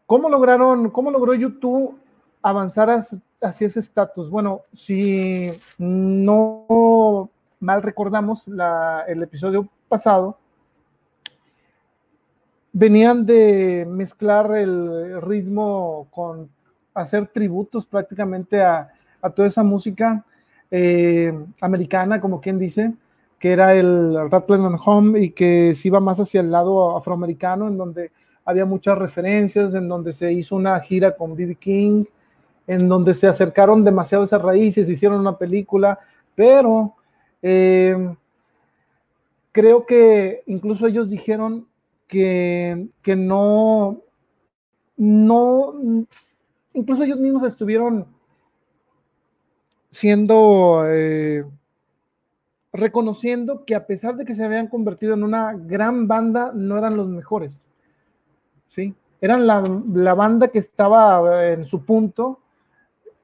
¿Cómo 0.06 0.30
lograron, 0.30 0.90
cómo 0.90 1.10
logró 1.10 1.34
YouTube 1.34 1.98
avanzar 2.40 2.88
hacia 3.42 3.66
ese 3.66 3.80
estatus? 3.80 4.30
Bueno, 4.30 4.62
si 4.72 5.52
no 5.76 7.30
mal 7.60 7.82
recordamos 7.82 8.48
el 8.48 9.22
episodio 9.22 9.68
pasado, 9.88 10.38
venían 12.72 13.26
de 13.26 13.86
mezclar 13.86 14.56
el 14.56 15.20
ritmo 15.20 16.08
con 16.10 16.48
hacer 17.00 17.28
tributos 17.28 17.86
prácticamente 17.86 18.62
a, 18.62 18.88
toda 19.34 19.48
esa 19.48 19.62
música 19.62 20.24
eh, 20.70 21.32
americana, 21.60 22.20
como 22.20 22.40
quien 22.40 22.58
dice, 22.58 22.94
que 23.38 23.52
era 23.52 23.74
el 23.74 24.30
Rattling 24.30 24.60
on 24.60 24.78
Home 24.84 25.20
y 25.20 25.30
que 25.30 25.74
se 25.74 25.88
iba 25.88 26.00
más 26.00 26.20
hacia 26.20 26.40
el 26.40 26.50
lado 26.50 26.96
afroamericano, 26.96 27.68
en 27.68 27.76
donde 27.76 28.10
había 28.44 28.64
muchas 28.64 28.96
referencias, 28.96 29.74
en 29.74 29.88
donde 29.88 30.12
se 30.12 30.32
hizo 30.32 30.56
una 30.56 30.78
gira 30.80 31.16
con 31.16 31.36
B.B. 31.36 31.56
King, 31.56 32.04
en 32.66 32.88
donde 32.88 33.14
se 33.14 33.26
acercaron 33.26 33.84
demasiado 33.84 34.24
esas 34.24 34.42
raíces, 34.42 34.88
hicieron 34.88 35.20
una 35.20 35.36
película, 35.36 35.98
pero 36.34 36.94
eh, 37.42 38.14
creo 39.52 39.86
que 39.86 40.42
incluso 40.46 40.86
ellos 40.86 41.10
dijeron 41.10 41.66
que, 42.06 42.88
no, 43.16 44.00
no, 44.96 45.74
incluso 46.78 47.02
ellos 47.02 47.18
mismos 47.18 47.42
estuvieron 47.42 48.06
siendo, 49.90 50.84
eh, 50.86 51.44
reconociendo 52.72 53.64
que 53.64 53.74
a 53.74 53.86
pesar 53.86 54.16
de 54.16 54.24
que 54.24 54.34
se 54.34 54.44
habían 54.44 54.68
convertido 54.68 55.14
en 55.14 55.24
una 55.24 55.54
gran 55.54 56.06
banda, 56.06 56.52
no 56.54 56.78
eran 56.78 56.96
los 56.96 57.08
mejores. 57.08 57.64
¿sí? 58.68 58.94
Eran 59.20 59.46
la, 59.46 60.14
banda 60.14 60.48
que 60.48 60.58
estaba 60.58 61.46
en 61.48 61.64
su 61.64 61.84
punto, 61.84 62.40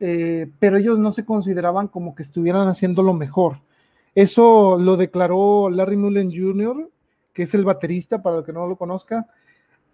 eh, 0.00 0.50
pero 0.58 0.76
ellos 0.76 0.98
no 0.98 1.12
se 1.12 1.24
consideraban 1.24 1.88
como 1.88 2.14
que 2.14 2.22
estuvieran 2.22 2.66
haciendo 2.66 3.02
lo 3.02 3.14
mejor. 3.14 3.58
Eso 4.14 4.78
lo 4.78 4.96
declaró 4.96 5.70
Larry 5.70 5.96
Mullen 5.96 6.30
Jr., 6.30 6.90
que 7.32 7.44
es 7.44 7.54
el 7.54 7.64
baterista, 7.64 8.22
para 8.22 8.38
el 8.38 8.44
que 8.44 8.52
no 8.52 8.66
lo 8.66 8.76
conozca. 8.76 9.26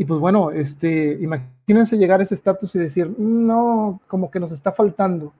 Y 0.00 0.06
pues 0.06 0.18
bueno, 0.18 0.50
este, 0.50 1.18
imagínense 1.20 1.98
llegar 1.98 2.20
a 2.20 2.22
ese 2.22 2.34
estatus 2.34 2.74
y 2.74 2.78
decir, 2.78 3.14
no, 3.18 4.00
como 4.06 4.30
que 4.30 4.40
nos 4.40 4.50
está 4.50 4.72
faltando. 4.72 5.34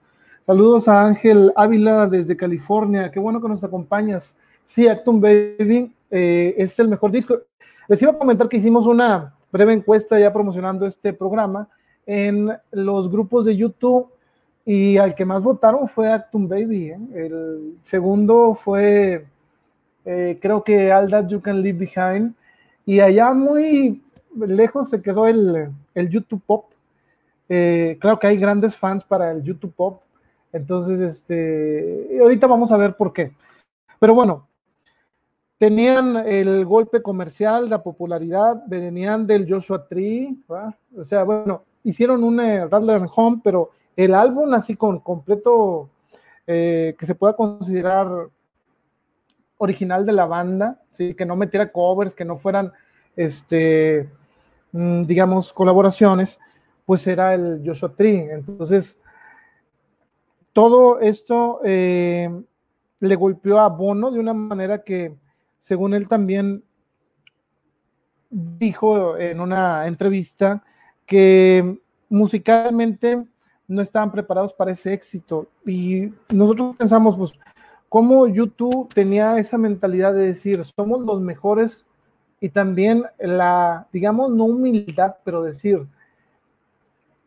Saludos 0.45 0.87
a 0.87 1.07
Ángel 1.07 1.51
Ávila 1.57 2.07
desde 2.07 2.37
California, 2.37 3.11
qué 3.11 3.19
bueno 3.19 3.41
que 3.41 3.49
nos 3.49 3.65
acompañas. 3.65 4.37
Sí, 4.63 4.87
Acton 4.87 5.19
Baby 5.19 5.91
eh, 6.11 6.55
es 6.59 6.79
el 6.79 6.89
mejor 6.89 7.11
disco. 7.11 7.39
Les 7.89 8.03
iba 8.03 8.13
a 8.13 8.19
comentar 8.19 8.51
que 8.51 8.59
hicimos 8.59 8.85
una 8.85 9.33
breve 9.51 9.73
encuesta 9.73 10.21
ya 10.21 10.31
promocionando 10.31 10.87
este 10.87 11.15
programa 11.15 11.67
en 12.05 12.51
los 12.71 13.11
grupos 13.11 13.47
de 13.47 13.57
YouTube 13.57 14.11
y 14.67 14.99
al 14.99 15.15
que 15.15 15.25
más 15.25 15.43
votaron 15.43 15.89
fue 15.89 16.13
Acton 16.13 16.47
Baby. 16.47 16.91
¿eh? 16.91 16.99
El 17.15 17.79
segundo 17.81 18.55
fue 18.63 19.25
eh, 20.05 20.39
creo 20.39 20.63
que 20.63 20.93
All 20.93 21.09
That 21.09 21.29
You 21.29 21.41
Can 21.41 21.63
Leave 21.63 21.79
Behind, 21.79 22.35
y 22.85 23.01
allá 23.01 23.33
muy 23.33 24.03
lejos 24.37 24.91
se 24.91 25.03
quedó 25.03 25.27
el, 25.27 25.73
YouTube 25.95 26.43
Pop. 26.45 26.67
Eh, 27.49 27.99
claro 28.01 28.19
que 28.19 28.27
hay 28.27 28.37
grandes 28.37 28.77
fans 28.77 29.05
para 29.05 29.31
el 29.33 29.43
YouTube 29.43 29.75
Pop, 29.75 30.03
entonces, 30.53 31.01
este, 31.01 32.19
ahorita 32.21 32.47
vamos 32.47 32.73
a 32.73 32.77
ver 32.77 32.97
por 32.97 33.13
qué. 33.13 33.33
Pero 33.99 34.15
bueno, 34.15 34.49
tenían 35.59 36.17
el 36.17 36.65
golpe 36.65 37.03
comercial, 37.03 37.69
la 37.69 37.83
popularidad, 37.83 38.63
venían 38.67 39.27
del 39.27 39.49
Joshua 39.49 39.87
Tree, 39.87 40.37
o 40.97 41.05
sea, 41.05 41.23
bueno, 41.25 41.65
hicieron 41.85 42.25
un 42.25 42.41
eh, 42.41 42.67
Rattler 42.67 43.03
Home, 43.15 43.41
pero 43.45 43.71
el 43.97 44.15
álbum 44.15 44.53
así 44.55 44.77
con 44.77 45.01
completo, 45.01 45.89
que 46.47 46.97
se 46.99 47.15
pueda 47.15 47.37
considerar 47.37 48.09
original 49.61 50.07
de 50.07 50.13
la 50.13 50.25
banda, 50.25 50.81
¿sí? 50.93 51.15
que 51.15 51.27
no 51.27 51.37
metiera 51.37 51.71
covers, 51.71 52.15
que 52.15 52.25
no 52.25 52.37
fueran, 52.37 52.73
este, 53.15 54.09
digamos, 54.73 55.53
colaboraciones, 55.53 56.39
pues 56.85 57.07
era 57.07 57.35
el 57.35 57.63
Joshua 57.65 57.95
Tree. 57.95 58.31
Entonces, 58.31 58.99
todo 60.53 61.01
esto 61.01 61.61
eh, 61.65 62.29
le 63.01 63.17
golpeó 63.17 63.61
a 63.61 63.69
Bono 63.69 64.11
de 64.11 64.21
una 64.21 64.35
manera 64.35 64.83
que, 64.83 65.15
según 65.59 65.95
él 65.95 66.09
también 66.09 66.63
dijo 68.31 69.17
en 69.17 69.41
una 69.41 69.87
entrevista, 69.87 70.63
que 71.07 71.81
musicalmente 72.09 73.25
no 73.67 73.83
estaban 73.83 74.13
preparados 74.13 74.53
para 74.53 74.73
ese 74.73 74.93
éxito. 74.93 75.49
Y 75.67 76.13
nosotros 76.29 76.77
pensamos, 76.77 77.17
pues, 77.17 77.33
cómo 77.89 78.27
YouTube 78.27 78.89
tenía 78.95 79.39
esa 79.39 79.59
mentalidad 79.59 80.15
de 80.15 80.27
decir, 80.27 80.65
somos 80.65 81.01
los 81.01 81.21
mejores 81.21 81.85
y 82.41 82.49
también 82.49 83.05
la, 83.19 83.87
digamos, 83.93 84.31
no 84.31 84.45
humildad, 84.45 85.17
pero 85.25 85.43
decir, 85.43 85.87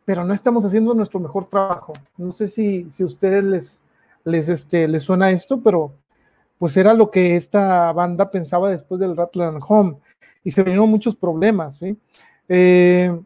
pero 0.04 0.24
no 0.24 0.34
estamos 0.34 0.64
haciendo 0.64 0.92
nuestro 0.94 1.20
mejor 1.20 1.48
trabajo. 1.48 1.92
No 2.16 2.32
sé 2.32 2.48
si, 2.48 2.90
si 2.92 3.02
a 3.02 3.06
ustedes 3.06 3.44
les, 3.44 3.82
les, 4.24 4.48
este, 4.48 4.88
les 4.88 5.02
suena 5.02 5.30
esto, 5.30 5.60
pero 5.62 5.92
pues 6.58 6.76
era 6.76 6.94
lo 6.94 7.10
que 7.10 7.36
esta 7.36 7.92
banda 7.92 8.30
pensaba 8.30 8.70
después 8.70 9.00
del 9.00 9.16
Rattler 9.16 9.54
Home 9.68 9.96
y 10.42 10.50
se 10.50 10.62
vinieron 10.62 10.90
muchos 10.90 11.16
problemas, 11.16 11.78
¿sí? 11.78 11.96
Eh, 12.48 13.18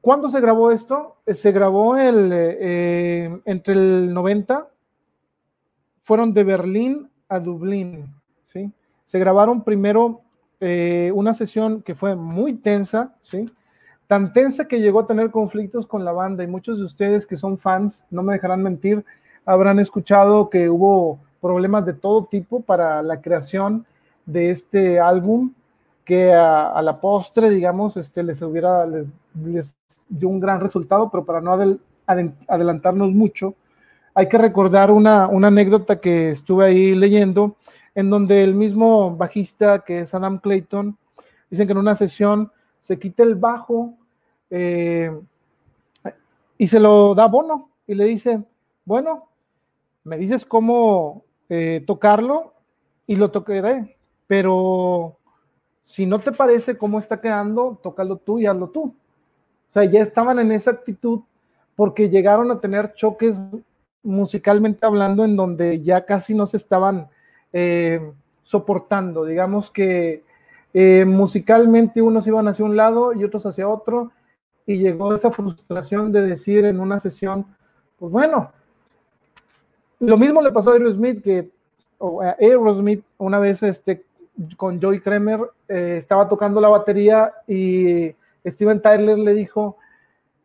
¿Cuándo 0.00 0.30
se 0.30 0.40
grabó 0.40 0.72
esto? 0.72 1.16
Eh, 1.26 1.34
se 1.34 1.52
grabó 1.52 1.96
el, 1.96 2.30
eh, 2.32 3.40
entre 3.44 3.74
el 3.74 4.12
90, 4.12 4.68
fueron 6.02 6.34
de 6.34 6.44
Berlín 6.44 7.10
a 7.28 7.38
Dublín. 7.38 8.12
Se 9.12 9.18
grabaron 9.18 9.62
primero 9.62 10.22
eh, 10.58 11.12
una 11.14 11.34
sesión 11.34 11.82
que 11.82 11.94
fue 11.94 12.16
muy 12.16 12.54
tensa, 12.54 13.14
¿sí? 13.20 13.44
Tan 14.06 14.32
tensa 14.32 14.66
que 14.66 14.80
llegó 14.80 15.00
a 15.00 15.06
tener 15.06 15.30
conflictos 15.30 15.86
con 15.86 16.02
la 16.02 16.12
banda 16.12 16.42
y 16.42 16.46
muchos 16.46 16.78
de 16.78 16.86
ustedes 16.86 17.26
que 17.26 17.36
son 17.36 17.58
fans, 17.58 18.06
no 18.10 18.22
me 18.22 18.32
dejarán 18.32 18.62
mentir, 18.62 19.04
habrán 19.44 19.78
escuchado 19.80 20.48
que 20.48 20.70
hubo 20.70 21.18
problemas 21.42 21.84
de 21.84 21.92
todo 21.92 22.24
tipo 22.24 22.62
para 22.62 23.02
la 23.02 23.20
creación 23.20 23.84
de 24.24 24.48
este 24.48 24.98
álbum 24.98 25.52
que 26.06 26.32
a, 26.32 26.80
la 26.80 26.98
postre, 26.98 27.50
digamos, 27.50 27.98
este, 27.98 28.22
les 28.22 28.40
hubiera, 28.40 28.86
les, 28.86 29.08
les 29.44 29.76
dio 30.08 30.30
un 30.30 30.40
gran 30.40 30.58
resultado, 30.58 31.10
pero 31.10 31.26
para 31.26 31.42
no 31.42 31.52
adelantarnos 32.48 33.10
mucho, 33.10 33.56
hay 34.14 34.26
que 34.26 34.38
recordar 34.38 34.90
una, 34.90 35.24
anécdota 35.24 35.98
que 35.98 36.30
estuve 36.30 36.64
ahí 36.64 36.94
leyendo, 36.94 37.56
en 37.94 38.10
donde 38.10 38.42
el 38.42 38.54
mismo 38.54 39.16
bajista, 39.16 39.80
que 39.80 40.00
es 40.00 40.14
Adam 40.14 40.38
Clayton, 40.38 40.96
dicen 41.50 41.66
que 41.66 41.72
en 41.72 41.78
una 41.78 41.94
sesión 41.94 42.50
se 42.80 42.98
quita 42.98 43.22
el 43.22 43.34
bajo 43.34 43.94
eh, 44.50 45.10
y 46.58 46.66
se 46.66 46.80
lo 46.80 47.14
da 47.14 47.26
Bono 47.26 47.70
y 47.86 47.94
le 47.94 48.04
dice, 48.04 48.42
bueno, 48.84 49.28
me 50.04 50.16
dices 50.16 50.44
cómo 50.44 51.24
eh, 51.48 51.82
tocarlo 51.86 52.54
y 53.06 53.16
lo 53.16 53.30
tocaré, 53.30 53.96
pero 54.26 55.16
si 55.82 56.06
no 56.06 56.20
te 56.20 56.32
parece 56.32 56.78
cómo 56.78 56.98
está 56.98 57.20
quedando, 57.20 57.78
tócalo 57.82 58.16
tú 58.16 58.38
y 58.38 58.46
hazlo 58.46 58.68
tú. 58.68 58.82
O 59.68 59.72
sea, 59.72 59.84
ya 59.84 60.00
estaban 60.00 60.38
en 60.38 60.52
esa 60.52 60.70
actitud 60.70 61.20
porque 61.76 62.08
llegaron 62.08 62.50
a 62.50 62.60
tener 62.60 62.94
choques 62.94 63.36
musicalmente 64.02 64.84
hablando 64.84 65.24
en 65.24 65.36
donde 65.36 65.80
ya 65.82 66.04
casi 66.04 66.34
no 66.34 66.46
se 66.46 66.56
estaban 66.56 67.08
eh, 67.52 68.12
soportando. 68.42 69.24
Digamos 69.24 69.70
que 69.70 70.24
eh, 70.74 71.04
musicalmente 71.04 72.02
unos 72.02 72.26
iban 72.26 72.48
hacia 72.48 72.64
un 72.64 72.76
lado 72.76 73.12
y 73.12 73.24
otros 73.24 73.46
hacia 73.46 73.68
otro 73.68 74.10
y 74.66 74.78
llegó 74.78 75.14
esa 75.14 75.30
frustración 75.30 76.12
de 76.12 76.22
decir 76.22 76.64
en 76.64 76.80
una 76.80 77.00
sesión, 77.00 77.46
pues 77.98 78.12
bueno, 78.12 78.52
lo 79.98 80.16
mismo 80.16 80.40
le 80.40 80.52
pasó 80.52 80.70
a 80.70 80.74
Aerosmith 80.74 81.22
que 81.22 81.50
Aerosmith 82.40 83.04
una 83.18 83.38
vez 83.38 83.62
este, 83.62 84.04
con 84.56 84.80
Joey 84.80 85.00
Kramer 85.00 85.40
eh, 85.68 85.96
estaba 85.98 86.28
tocando 86.28 86.60
la 86.60 86.68
batería 86.68 87.32
y 87.46 88.14
Steven 88.44 88.80
Tyler 88.80 89.18
le 89.18 89.34
dijo, 89.34 89.76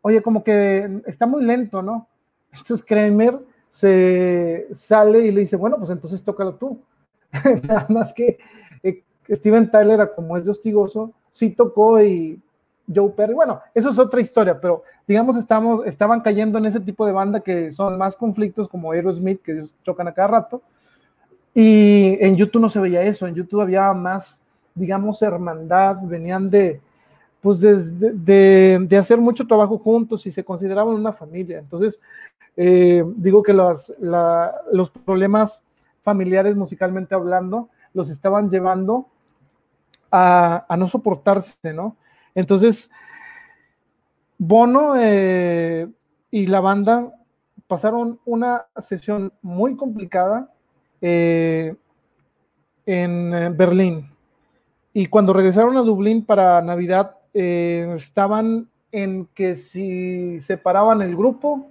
oye, 0.02 0.22
como 0.22 0.44
que 0.44 1.02
está 1.06 1.26
muy 1.26 1.44
lento, 1.44 1.82
¿no? 1.82 2.08
Entonces 2.52 2.86
Kramer 2.86 3.40
se 3.70 4.68
sale 4.74 5.20
y 5.20 5.32
le 5.32 5.42
dice, 5.42 5.56
bueno, 5.56 5.78
pues 5.78 5.90
entonces 5.90 6.24
tócalo 6.24 6.56
tú. 6.56 6.80
Nada 7.64 7.86
más 7.90 8.14
que 8.14 8.38
eh, 8.84 9.04
Steven 9.30 9.70
Tyler, 9.70 10.12
como 10.16 10.38
es 10.38 10.46
de 10.46 10.52
hostigoso, 10.52 11.14
sí 11.32 11.52
tocó 11.52 12.02
y 12.02 12.40
Joe 12.94 13.10
Perry, 13.10 13.34
bueno, 13.34 13.62
eso 13.74 13.90
es 13.90 14.00
otra 14.00 14.22
historia, 14.22 14.60
pero 14.60 14.84
digamos 15.06 15.36
estamos, 15.36 15.86
estaban 15.86 16.22
cayendo 16.22 16.58
en 16.58 16.66
ese 16.66 16.80
tipo 16.80 17.06
de 17.06 17.12
banda 17.12 17.42
que 17.42 17.72
son 17.74 17.98
más 17.98 18.16
conflictos 18.16 18.70
como 18.70 18.92
Aerosmith, 18.92 19.42
que 19.42 19.64
chocan 19.84 20.08
a 20.08 20.14
cada 20.14 20.30
rato, 20.30 20.62
y 21.54 22.18
en 22.22 22.36
YouTube 22.36 22.62
no 22.62 22.70
se 22.70 22.80
veía 22.80 23.02
eso, 23.04 23.28
en 23.28 23.36
YouTube 23.36 23.62
había 23.62 23.92
más, 23.92 24.42
digamos, 24.74 25.22
hermandad, 25.22 25.98
venían 26.04 26.50
de, 26.50 26.80
pues 27.42 27.62
de, 27.62 28.98
hacer 28.98 29.18
mucho 29.18 29.46
trabajo 29.46 29.78
juntos 29.80 30.26
y 30.26 30.32
se 30.32 30.44
consideraban 30.44 30.96
una 30.96 31.12
familia. 31.12 31.60
Entonces, 31.60 32.00
eh, 32.56 33.04
digo 33.16 33.42
que 33.42 33.54
los, 33.54 33.92
los 34.00 34.90
problemas 35.04 35.62
familiares 36.08 36.56
musicalmente 36.56 37.16
hablando 37.16 37.68
los 37.94 38.10
estaban 38.10 38.50
llevando 38.50 39.08
a, 40.10 40.66
no 40.78 40.88
soportarse, 40.88 41.74
¿no? 41.74 41.98
Entonces, 42.34 42.90
Bono 44.38 44.94
eh, 44.96 45.86
y 46.32 46.48
la 46.48 46.62
banda 46.62 47.12
pasaron 47.68 48.22
una 48.24 48.68
sesión 48.78 49.34
muy 49.42 49.76
complicada 49.76 50.50
eh, 51.02 51.76
en 52.86 53.58
Berlín. 53.58 54.10
Y 54.94 55.08
cuando 55.08 55.34
regresaron 55.34 55.76
a 55.76 55.82
Dublín 55.82 56.24
para 56.24 56.62
Navidad, 56.62 57.18
eh, 57.34 57.94
estaban 57.98 58.70
en 58.94 59.26
que 59.34 59.56
si 59.56 60.40
separaban 60.40 61.02
el 61.02 61.18
grupo 61.18 61.70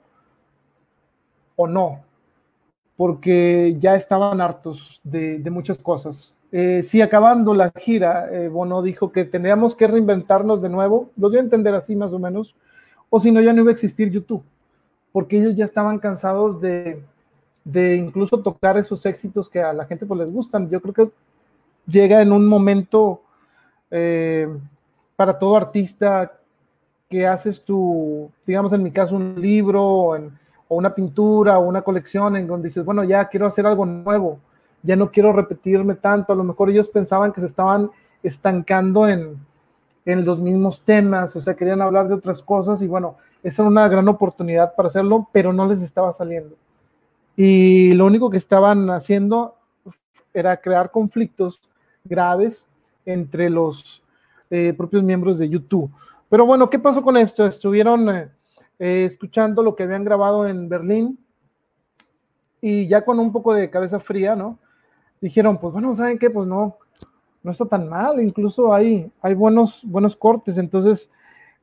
o 1.56 1.66
no, 1.66 2.04
porque 2.96 3.76
ya 3.78 3.94
estaban 3.94 4.40
hartos 4.40 5.00
de, 5.04 5.42
muchas 5.50 5.78
cosas. 5.78 6.34
Eh, 6.52 6.82
si 6.82 7.02
acabando 7.02 7.54
la 7.54 7.72
gira, 7.76 8.28
eh, 8.32 8.48
Bono 8.48 8.82
dijo 8.82 9.12
que 9.12 9.24
tendríamos 9.24 9.74
que 9.74 9.86
reinventarnos 9.86 10.62
de 10.62 10.68
nuevo, 10.68 11.10
lo 11.16 11.28
dio 11.28 11.40
a 11.40 11.42
entender 11.42 11.74
así 11.74 11.94
más 11.96 12.12
o 12.12 12.18
menos, 12.18 12.54
o 13.10 13.20
si 13.20 13.30
no, 13.30 13.40
ya 13.40 13.52
no 13.52 13.62
iba 13.62 13.70
a 13.70 13.72
existir 13.72 14.10
YouTube, 14.10 14.42
porque 15.12 15.38
ellos 15.38 15.54
ya 15.54 15.64
estaban 15.64 15.98
cansados 15.98 16.60
de, 16.60 17.02
de 17.64 17.96
incluso 17.96 18.40
tocar 18.40 18.78
esos 18.78 19.04
éxitos 19.06 19.48
que 19.48 19.60
a 19.60 19.72
la 19.72 19.84
gente 19.84 20.06
pues 20.06 20.20
les 20.20 20.32
gustan. 20.32 20.70
Yo 20.70 20.80
creo 20.80 20.94
que 20.94 21.10
llega 21.86 22.22
en 22.22 22.32
un 22.32 22.46
momento 22.46 23.22
eh, 23.90 24.48
para 25.16 25.38
todo 25.38 25.56
artista 25.56 26.32
que 27.08 27.26
haces 27.26 27.64
tu, 27.64 28.30
digamos 28.46 28.72
en 28.72 28.82
mi 28.82 28.90
caso, 28.90 29.16
un 29.16 29.40
libro 29.40 30.16
o, 30.68 30.76
una 30.76 30.94
pintura 30.94 31.58
o 31.58 31.66
una 31.66 31.82
colección 31.82 32.36
en 32.36 32.46
donde 32.46 32.68
dices, 32.68 32.84
bueno, 32.84 33.04
ya 33.04 33.26
quiero 33.28 33.46
hacer 33.46 33.66
algo 33.66 33.84
nuevo, 33.86 34.38
ya 34.82 34.96
no 34.96 35.10
quiero 35.10 35.32
repetirme 35.32 35.94
tanto, 35.94 36.32
a 36.32 36.36
lo 36.36 36.44
mejor 36.44 36.70
ellos 36.70 36.88
pensaban 36.88 37.32
que 37.32 37.40
se 37.40 37.46
estaban 37.46 37.90
estancando 38.22 39.08
en, 39.08 39.36
en 40.04 40.24
los 40.24 40.38
mismos 40.38 40.80
temas, 40.80 41.34
o 41.36 41.42
sea, 41.42 41.54
querían 41.54 41.82
hablar 41.82 42.08
de 42.08 42.14
otras 42.14 42.42
cosas 42.42 42.80
y 42.82 42.86
bueno, 42.86 43.16
esa 43.42 43.62
era 43.62 43.68
una 43.68 43.88
gran 43.88 44.08
oportunidad 44.08 44.74
para 44.74 44.88
hacerlo, 44.88 45.28
pero 45.32 45.52
no 45.52 45.66
les 45.66 45.80
estaba 45.80 46.12
saliendo. 46.12 46.56
Y 47.36 47.92
lo 47.92 48.06
único 48.06 48.30
que 48.30 48.38
estaban 48.38 48.88
haciendo 48.90 49.54
era 50.32 50.56
crear 50.56 50.90
conflictos 50.90 51.60
graves 52.04 52.64
entre 53.04 53.50
los 53.50 54.02
eh, 54.50 54.74
propios 54.76 55.02
miembros 55.02 55.38
de 55.38 55.48
YouTube. 55.48 55.90
Pero 56.28 56.46
bueno, 56.46 56.68
¿qué 56.70 56.78
pasó 56.78 57.02
con 57.02 57.16
esto? 57.16 57.46
Estuvieron 57.46 58.08
eh, 58.10 58.28
eh, 58.78 59.04
escuchando 59.04 59.62
lo 59.62 59.74
que 59.74 59.84
habían 59.84 60.04
grabado 60.04 60.46
en 60.46 60.68
Berlín 60.68 61.18
y 62.60 62.88
ya 62.88 63.04
con 63.04 63.18
un 63.18 63.32
poco 63.32 63.54
de 63.54 63.70
cabeza 63.70 64.00
fría, 64.00 64.34
¿no? 64.34 64.58
Dijeron, 65.20 65.58
pues 65.58 65.72
bueno, 65.72 65.94
¿saben 65.94 66.18
qué? 66.18 66.30
Pues 66.30 66.46
no, 66.46 66.76
no 67.42 67.50
está 67.50 67.66
tan 67.66 67.88
mal, 67.88 68.20
incluso 68.20 68.72
hay, 68.72 69.10
hay 69.22 69.34
buenos, 69.34 69.82
buenos 69.84 70.16
cortes, 70.16 70.58
entonces 70.58 71.10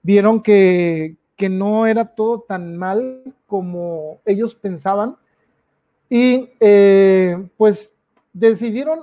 vieron 0.01 0.41
que, 0.41 1.17
que 1.35 1.49
no 1.49 1.85
era 1.85 2.05
todo 2.05 2.41
tan 2.41 2.77
mal 2.77 3.21
como 3.47 4.19
ellos 4.25 4.55
pensaban 4.55 5.15
y 6.09 6.49
pues 7.57 7.93
decidieron 8.33 8.99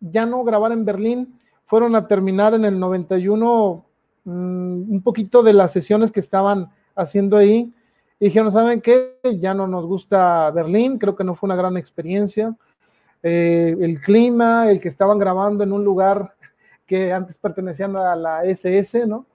ya 0.00 0.26
no 0.26 0.44
grabar 0.44 0.72
en 0.72 0.84
Berlín, 0.84 1.38
fueron 1.64 1.94
a 1.94 2.06
terminar 2.06 2.54
en 2.54 2.64
el 2.64 2.78
91 2.78 3.84
mm, 4.24 4.30
un 4.30 5.02
poquito 5.02 5.42
de 5.42 5.52
las 5.52 5.72
sesiones 5.72 6.12
que 6.12 6.20
estaban 6.20 6.70
haciendo 6.96 7.36
ahí. 7.36 7.72
Y 8.18 8.24
dijeron, 8.24 8.50
¿saben 8.50 8.80
qué? 8.80 9.18
Ya 9.38 9.54
no 9.54 9.66
nos 9.66 9.86
gusta 9.86 10.50
Berlín, 10.50 10.98
creo 10.98 11.14
que 11.14 11.24
no 11.24 11.34
fue 11.34 11.46
una 11.48 11.56
gran 11.56 11.76
experiencia. 11.76 12.56
Eh, 13.22 13.76
el 13.80 14.00
clima, 14.00 14.70
el 14.70 14.80
que 14.80 14.88
estaban 14.88 15.18
grabando 15.18 15.62
en 15.62 15.72
un 15.72 15.84
lugar 15.84 16.34
que 16.86 17.12
antes 17.12 17.38
pertenecían 17.38 17.96
a 17.96 18.16
la 18.16 18.44
SS, 18.44 19.06
¿no? 19.06 19.26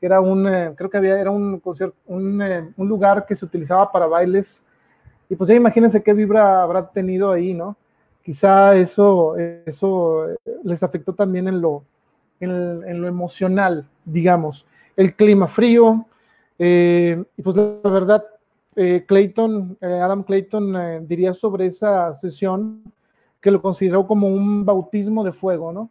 Que 0.00 0.06
era 0.06 0.20
un, 0.20 0.48
eh, 0.48 0.72
creo 0.76 0.90
que 0.90 0.96
había, 0.96 1.20
era 1.20 1.30
un 1.30 1.60
concierto, 1.60 1.96
un, 2.06 2.40
eh, 2.42 2.72
un, 2.76 2.88
lugar 2.88 3.26
que 3.26 3.36
se 3.36 3.44
utilizaba 3.44 3.90
para 3.92 4.06
bailes. 4.06 4.62
Y 5.28 5.36
pues 5.36 5.48
ya 5.48 5.54
imagínense 5.54 6.02
qué 6.02 6.12
vibra 6.12 6.62
habrá 6.62 6.88
tenido 6.90 7.30
ahí, 7.30 7.54
¿no? 7.54 7.76
quizá 8.22 8.76
eso, 8.76 9.36
eso 9.66 10.26
les 10.62 10.82
afectó 10.82 11.12
también 11.12 11.48
en 11.48 11.60
lo, 11.60 11.84
en, 12.40 13.00
lo 13.00 13.08
emocional, 13.08 13.86
digamos. 14.04 14.66
El 14.96 15.14
clima 15.14 15.48
frío, 15.48 16.06
eh, 16.58 17.22
y 17.36 17.42
pues 17.42 17.56
la 17.56 17.90
verdad, 17.90 18.24
eh, 18.76 19.04
Clayton, 19.06 19.76
eh, 19.80 19.86
Adam 19.86 20.22
Clayton 20.22 21.06
diría 21.06 21.34
sobre 21.34 21.66
esa 21.66 22.12
sesión 22.14 22.82
que 23.40 23.50
lo 23.50 23.60
consideró 23.60 24.06
como 24.06 24.28
un 24.28 24.64
bautismo 24.64 25.24
de 25.24 25.32
fuego, 25.32 25.72
¿no? 25.72 25.90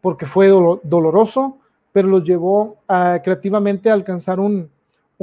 Porque 0.00 0.26
fue 0.26 0.48
doloroso, 0.48 1.58
pero 1.92 2.08
los 2.08 2.24
llevó 2.24 2.76
creativamente 2.86 3.88
a 3.88 3.94
alcanzar 3.94 4.38
un 4.38 4.68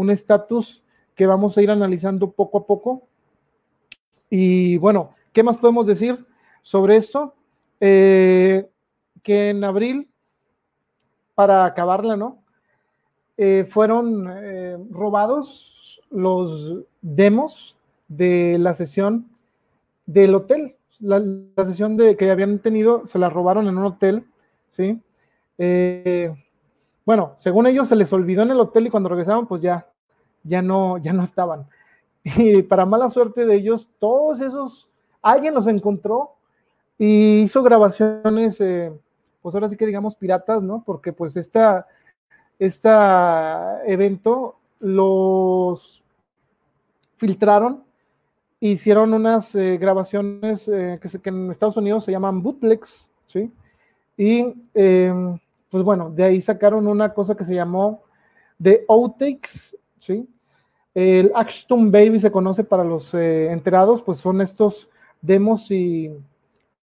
estatus 0.09 0.81
que 1.13 1.27
vamos 1.27 1.55
a 1.55 1.61
ir 1.61 1.69
analizando 1.69 2.31
poco 2.31 2.57
a 2.57 2.65
poco. 2.65 3.03
Y 4.27 4.77
bueno, 4.77 5.11
¿qué 5.31 5.43
más 5.43 5.57
podemos 5.57 5.85
decir? 5.85 6.25
sobre 6.61 6.95
esto, 6.95 7.35
que 7.79 8.69
en 9.23 9.63
abril, 9.63 10.09
para 11.35 11.65
acabarla, 11.65 12.15
¿no? 12.15 12.40
Eh, 13.37 13.65
fueron 13.69 14.27
eh, 14.29 14.77
robados 14.91 16.01
los 16.09 16.83
demos 17.01 17.75
de 18.07 18.57
la 18.59 18.73
sesión 18.73 19.27
del 20.05 20.35
hotel. 20.35 20.75
La, 20.99 21.21
sesión 21.65 21.97
de, 21.97 22.15
que 22.15 22.29
habían 22.29 22.59
tenido 22.59 23.05
se 23.05 23.17
la 23.17 23.29
robaron 23.29 23.67
en 23.67 23.77
un 23.77 23.85
hotel, 23.85 24.25
¿sí? 24.71 24.99
bueno, 27.05 27.35
según 27.37 27.67
ellos 27.67 27.87
se 27.87 27.95
les 27.95 28.11
olvidó 28.13 28.41
en 28.41 28.51
el 28.51 28.59
hotel 28.59 28.87
y 28.87 28.89
cuando 28.89 29.09
regresaban, 29.09 29.47
pues 29.47 29.61
ya, 29.61 29.87
ya 30.43 30.61
no, 30.61 30.97
ya 30.97 31.13
no 31.13 31.23
estaban. 31.23 31.67
Y 32.23 32.61
para 32.63 32.85
mala 32.85 33.09
suerte 33.09 33.45
de 33.45 33.55
ellos, 33.55 33.89
todos 33.99 34.41
esos, 34.41 34.87
alguien 35.21 35.53
los 35.53 35.67
encontró 35.67 36.35
y 36.97 37.41
hizo 37.41 37.63
grabaciones, 37.63 38.61
eh, 38.61 38.91
pues 39.41 39.55
ahora 39.55 39.69
sí 39.69 39.75
que 39.75 39.87
digamos 39.87 40.15
piratas, 40.15 40.61
¿no? 40.61 40.83
Porque 40.85 41.13
pues 41.13 41.35
esta, 41.35 41.87
evento 43.87 44.55
los 44.79 46.03
filtraron, 47.17 47.83
hicieron 48.59 49.13
unas 49.13 49.55
eh, 49.55 49.77
grabaciones 49.77 50.67
eh, 50.67 50.99
que, 51.01 51.19
que, 51.19 51.29
en 51.29 51.51
Estados 51.51 51.77
Unidos 51.77 52.03
se 52.03 52.11
llaman 52.11 52.41
bootlegs, 52.41 53.09
¿sí? 53.27 53.51
Y 54.17 54.53
em, 54.73 55.37
pues 55.69 55.83
bueno, 55.83 56.09
de 56.09 56.23
ahí 56.23 56.41
sacaron 56.41 56.87
una 56.87 57.13
cosa 57.13 57.35
que 57.35 57.43
se 57.43 57.55
llamó 57.55 58.03
The 58.61 58.85
Outtakes, 58.87 59.75
¿sí? 59.97 60.27
El 60.93 61.31
Ashton 61.33 61.91
Baby 61.91 62.19
se 62.19 62.31
conoce 62.31 62.63
para 62.63 62.83
los 62.83 63.13
enterados, 63.13 64.03
pues 64.03 64.17
son 64.17 64.41
estos 64.41 64.89
demos 65.21 65.71
y 65.71 66.11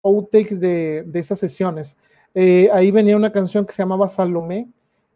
outtakes 0.03 0.59
de, 0.59 1.03
de 1.05 1.20
esas 1.20 1.39
sesiones. 1.39 1.97
Eh, 2.34 2.70
ahí 2.72 2.91
venía 2.91 3.18
una 3.18 3.32
canción 3.32 3.65
que 3.65 3.74
se 3.74 3.82
llamaba 3.82 4.07
Salomé, 4.09 4.68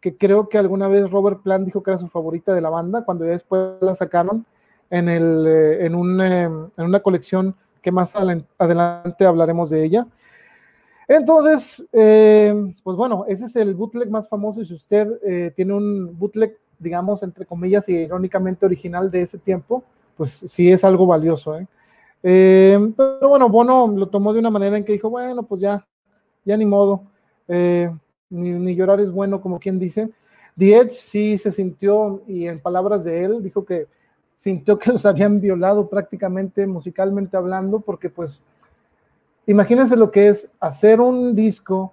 que 0.02 0.16
creo 0.16 0.50
que 0.50 0.58
alguna 0.58 0.88
vez 0.88 1.10
Robert 1.10 1.40
Plant 1.42 1.64
dijo 1.64 1.82
que 1.82 1.92
era 1.92 1.98
su 1.98 2.08
favorita 2.08 2.52
de 2.52 2.60
la 2.60 2.68
banda, 2.68 3.06
cuando 3.06 3.24
ya 3.24 3.30
después 3.30 3.76
la 3.80 3.94
sacaron 3.94 4.44
en, 4.90 5.08
el, 5.08 5.46
eh, 5.46 5.86
en, 5.86 5.94
un, 5.94 6.20
eh, 6.20 6.42
en, 6.42 6.84
una 6.84 7.00
colección 7.00 7.56
que 7.80 7.90
más 7.90 8.12
adelante 8.14 9.24
hablaremos 9.24 9.70
de 9.70 9.84
ella. 9.84 10.06
Entonces, 11.08 11.84
pues 11.90 12.96
bueno, 12.96 13.24
ese 13.28 13.46
es 13.46 13.56
el 13.56 13.74
bootleg 13.74 14.10
más 14.10 14.28
famoso 14.28 14.60
y 14.60 14.66
si 14.66 14.74
usted 14.74 15.52
tiene 15.54 15.74
un 15.74 16.16
bootleg, 16.16 16.56
digamos, 16.78 17.22
entre 17.22 17.44
comillas 17.44 17.88
y 17.88 17.92
irónicamente 17.92 18.64
original 18.64 19.10
de 19.10 19.22
ese 19.22 19.38
tiempo, 19.38 19.82
pues 20.16 20.30
sí 20.30 20.70
es 20.70 20.84
algo 20.84 21.06
valioso. 21.06 21.58
¿eh? 21.58 21.66
Eh, 22.22 22.92
pero 22.96 23.28
bueno, 23.28 23.48
Bono 23.48 23.88
lo 23.88 24.08
tomó 24.08 24.32
de 24.32 24.38
una 24.38 24.50
manera 24.50 24.76
en 24.76 24.84
que 24.84 24.92
dijo, 24.92 25.10
bueno, 25.10 25.42
pues 25.42 25.60
ya, 25.60 25.84
ya 26.44 26.56
ni 26.56 26.64
modo, 26.64 27.02
ni, 28.32 28.74
llorar 28.74 29.00
es 29.00 29.10
bueno, 29.10 29.40
como 29.40 29.60
quien 29.60 29.78
dice. 29.78 30.10
The 30.58 30.76
Edge 30.76 30.92
sí 30.92 31.38
se 31.38 31.52
sintió, 31.52 32.22
y 32.26 32.46
en 32.46 32.60
palabras 32.60 33.04
de 33.04 33.24
él, 33.24 33.42
dijo 33.42 33.64
que 33.64 33.86
sintió 34.38 34.78
que 34.78 34.92
los 34.92 35.06
habían 35.06 35.40
violado 35.40 35.88
prácticamente 35.88 36.66
musicalmente 36.66 37.36
hablando, 37.36 37.80
porque 37.80 38.10
pues 38.10 38.40
imagínense 39.46 39.96
lo 39.96 40.10
que 40.10 40.28
es 40.28 40.52
hacer 40.60 41.00
un 41.00 41.34
disco 41.34 41.92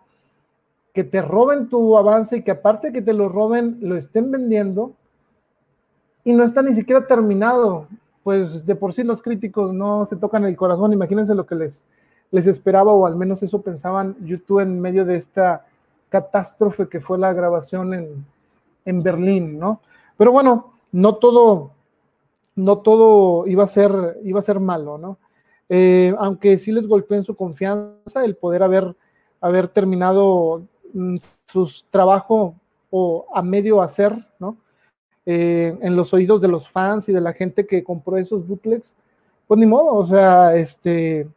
que 0.93 1.03
te 1.03 1.21
roben 1.21 1.69
tu 1.69 1.97
avance 1.97 2.37
y 2.37 2.41
que 2.41 2.51
aparte 2.51 2.91
que 2.91 3.01
te 3.01 3.13
lo 3.13 3.29
roben, 3.29 3.77
lo 3.81 3.95
estén 3.95 4.31
vendiendo 4.31 4.93
y 6.23 6.33
no 6.33 6.43
está 6.43 6.61
ni 6.61 6.73
siquiera 6.73 7.05
terminado 7.05 7.87
pues 8.23 8.65
de 8.65 8.75
por 8.75 8.93
sí 8.93 9.03
los 9.03 9.21
críticos 9.21 9.73
no 9.73 10.05
se 10.05 10.15
tocan 10.15 10.45
el 10.45 10.55
corazón. 10.55 10.93
Imagínense 10.93 11.33
lo 11.35 11.45
que 11.45 11.55
les, 11.55 11.83
les 12.31 12.47
esperaba, 12.47 12.93
o 12.93 13.05
al 13.05 13.15
menos 13.15 13.41
eso 13.43 13.61
pensaban 13.61 14.15
YouTube 14.21 14.59
en 14.59 14.79
medio 14.79 15.05
de 15.05 15.15
esta 15.15 15.65
catástrofe 16.09 16.89
que 16.89 16.99
fue 16.99 17.17
la 17.17 17.33
grabación 17.33 17.93
en, 17.93 18.25
en 18.85 19.01
Berlín, 19.01 19.59
¿no? 19.59 19.81
Pero 20.17 20.31
bueno, 20.31 20.73
no 20.91 21.15
todo, 21.15 21.71
no 22.55 22.79
todo 22.79 23.47
iba 23.47 23.63
a 23.63 23.67
ser, 23.67 24.19
iba 24.23 24.39
a 24.39 24.43
ser 24.43 24.59
malo, 24.59 24.97
¿no? 24.97 25.17
Eh, 25.69 26.15
aunque 26.17 26.57
sí 26.57 26.71
les 26.71 26.87
golpeó 26.87 27.15
en 27.15 27.23
su 27.23 27.35
confianza 27.35 28.25
el 28.25 28.35
poder 28.35 28.63
haber, 28.63 28.95
haber 29.39 29.67
terminado 29.67 30.63
mm, 30.93 31.17
sus 31.45 31.85
trabajo 31.91 32.55
o 32.89 33.27
a 33.33 33.41
medio 33.43 33.81
hacer, 33.81 34.27
¿no? 34.39 34.57
Eh, 35.25 35.77
en 35.81 35.95
los 35.95 36.11
oídos 36.13 36.41
de 36.41 36.47
los 36.47 36.67
fans 36.67 37.07
y 37.07 37.13
de 37.13 37.21
la 37.21 37.33
gente 37.33 37.67
que 37.67 37.83
compró 37.83 38.17
esos 38.17 38.47
bootlegs, 38.47 38.95
pues 39.47 39.59
ni 39.59 39.67
modo, 39.67 39.93
o 39.93 40.05
sea, 40.05 40.55
este, 40.55 41.27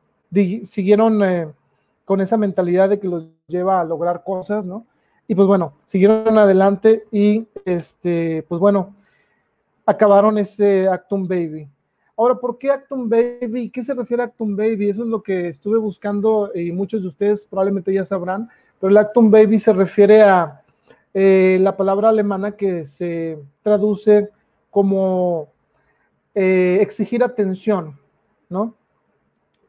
siguieron 0.64 1.22
eh, 1.22 1.48
con 2.05 2.20
esa 2.20 2.36
mentalidad 2.36 2.88
de 2.88 2.98
que 2.98 3.09
los 3.09 3.26
lleva 3.46 3.80
a 3.80 3.84
lograr 3.84 4.22
cosas, 4.24 4.66
¿no? 4.66 4.86
Y 5.28 5.34
pues 5.34 5.46
bueno, 5.46 5.74
siguieron 5.86 6.36
adelante 6.36 7.05
y, 7.11 7.46
este, 7.64 8.44
pues 8.48 8.61
bueno, 8.61 8.94
acabaron 9.86 10.38
este 10.38 10.88
Actum 10.88 11.26
Baby. 11.26 11.68
Ahora, 12.16 12.34
¿por 12.34 12.59
qué 12.59 12.70
Actum 12.70 13.09
Baby? 13.09 13.70
¿Qué 13.70 13.82
se 13.82 13.94
refiere 13.94 14.22
a 14.22 14.26
Actum 14.26 14.57
Baby? 14.57 14.90
Eso 14.90 15.03
es 15.03 15.09
lo 15.09 15.22
que 15.22 15.48
estuve 15.48 15.78
buscando 15.78 16.50
y 16.55 16.72
muchos 16.72 17.03
de 17.03 17.09
ustedes 17.09 17.46
probablemente 17.46 17.92
ya 17.92 18.05
sabrán, 18.05 18.48
pero 18.80 18.90
el 18.90 18.96
Actum 18.98 19.30
Baby 19.30 19.59
se 19.59 19.72
refiere 19.72 20.22
a 20.22 20.62
eh, 21.14 21.59
la 21.61 21.76
palabra 21.76 22.09
alemana 22.09 22.53
que 22.53 22.84
se 22.84 23.38
traduce 23.62 24.30
como 24.70 25.48
eh, 26.34 26.78
exigir 26.80 27.22
atención, 27.22 27.98
¿no? 28.48 28.74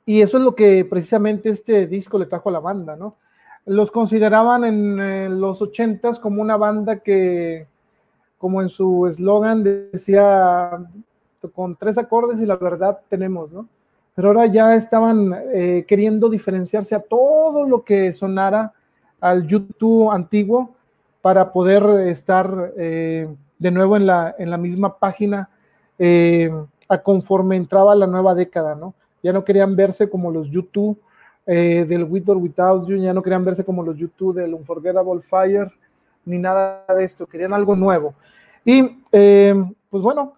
Y 0.05 0.21
eso 0.21 0.37
es 0.37 0.43
lo 0.43 0.55
que 0.55 0.85
precisamente 0.85 1.49
este 1.49 1.87
disco 1.87 2.17
le 2.19 2.25
trajo 2.25 2.49
a 2.49 2.53
la 2.53 2.59
banda, 2.59 2.95
¿no? 2.95 3.15
Los 3.65 3.91
consideraban 3.91 4.65
en 4.65 4.99
eh, 4.99 5.29
los 5.29 5.61
ochentas 5.61 6.19
como 6.19 6.41
una 6.41 6.57
banda 6.57 6.99
que, 6.99 7.67
como 8.37 8.61
en 8.61 8.69
su 8.69 9.07
eslogan 9.07 9.63
decía, 9.63 10.69
con 11.53 11.75
tres 11.75 11.97
acordes 11.97 12.41
y 12.41 12.45
la 12.45 12.57
verdad 12.57 12.99
tenemos, 13.07 13.51
¿no? 13.51 13.67
Pero 14.15 14.27
ahora 14.27 14.45
ya 14.45 14.75
estaban 14.75 15.33
queriendo 15.87 16.29
diferenciarse 16.29 16.93
a 16.93 16.99
todo 17.01 17.67
lo 17.67 17.83
que 17.83 18.13
sonara 18.13 18.71
al 19.23 19.47
YouTube 19.47 20.11
antiguo 20.11 20.75
para 21.23 21.53
poder 21.53 22.09
estar 22.09 22.73
eh, 22.75 23.33
de 23.57 23.71
nuevo 23.71 23.95
en 23.95 24.05
la, 24.05 24.35
en 24.37 24.49
la 24.49 24.57
misma 24.57 24.97
página 24.97 25.49
eh, 25.97 26.51
a 26.89 26.97
conforme 26.97 27.55
entraba 27.55 27.95
la 27.95 28.07
nueva 28.07 28.35
década, 28.35 28.75
¿no? 28.75 28.93
Ya 29.23 29.33
no 29.33 29.43
querían 29.43 29.75
verse 29.75 30.09
como 30.09 30.29
los 30.29 30.49
YouTube 30.49 30.99
eh, 31.47 31.85
del 31.87 32.03
With 32.03 32.29
or 32.29 32.37
Without 32.37 32.87
You, 32.87 32.97
ya 32.97 33.13
no 33.13 33.23
querían 33.23 33.43
verse 33.43 33.65
como 33.65 33.81
los 33.81 33.97
YouTube 33.97 34.35
del 34.35 34.53
Unforgettable 34.53 35.21
Fire, 35.21 35.71
ni 36.25 36.37
nada 36.37 36.85
de 36.95 37.03
esto, 37.03 37.25
querían 37.25 37.53
algo 37.53 37.75
nuevo. 37.75 38.13
Y 38.63 38.83
pues 39.09 40.01
bueno, 40.01 40.37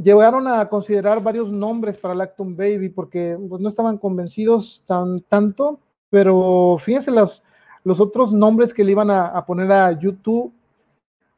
llegaron 0.00 0.46
a 0.46 0.68
considerar 0.68 1.22
varios 1.22 1.50
nombres 1.50 1.96
para 1.96 2.14
Lactum 2.14 2.54
Baby 2.54 2.90
porque 2.90 3.36
pues, 3.48 3.60
no 3.60 3.68
estaban 3.68 3.98
convencidos 3.98 4.82
tan 4.86 5.20
tanto, 5.22 5.80
pero 6.10 6.76
fíjense 6.80 7.10
los, 7.10 7.42
los 7.82 8.00
otros 8.00 8.32
nombres 8.32 8.74
que 8.74 8.84
le 8.84 8.92
iban 8.92 9.10
a, 9.10 9.44
poner 9.46 9.72
a 9.72 9.92
YouTube, 9.92 10.52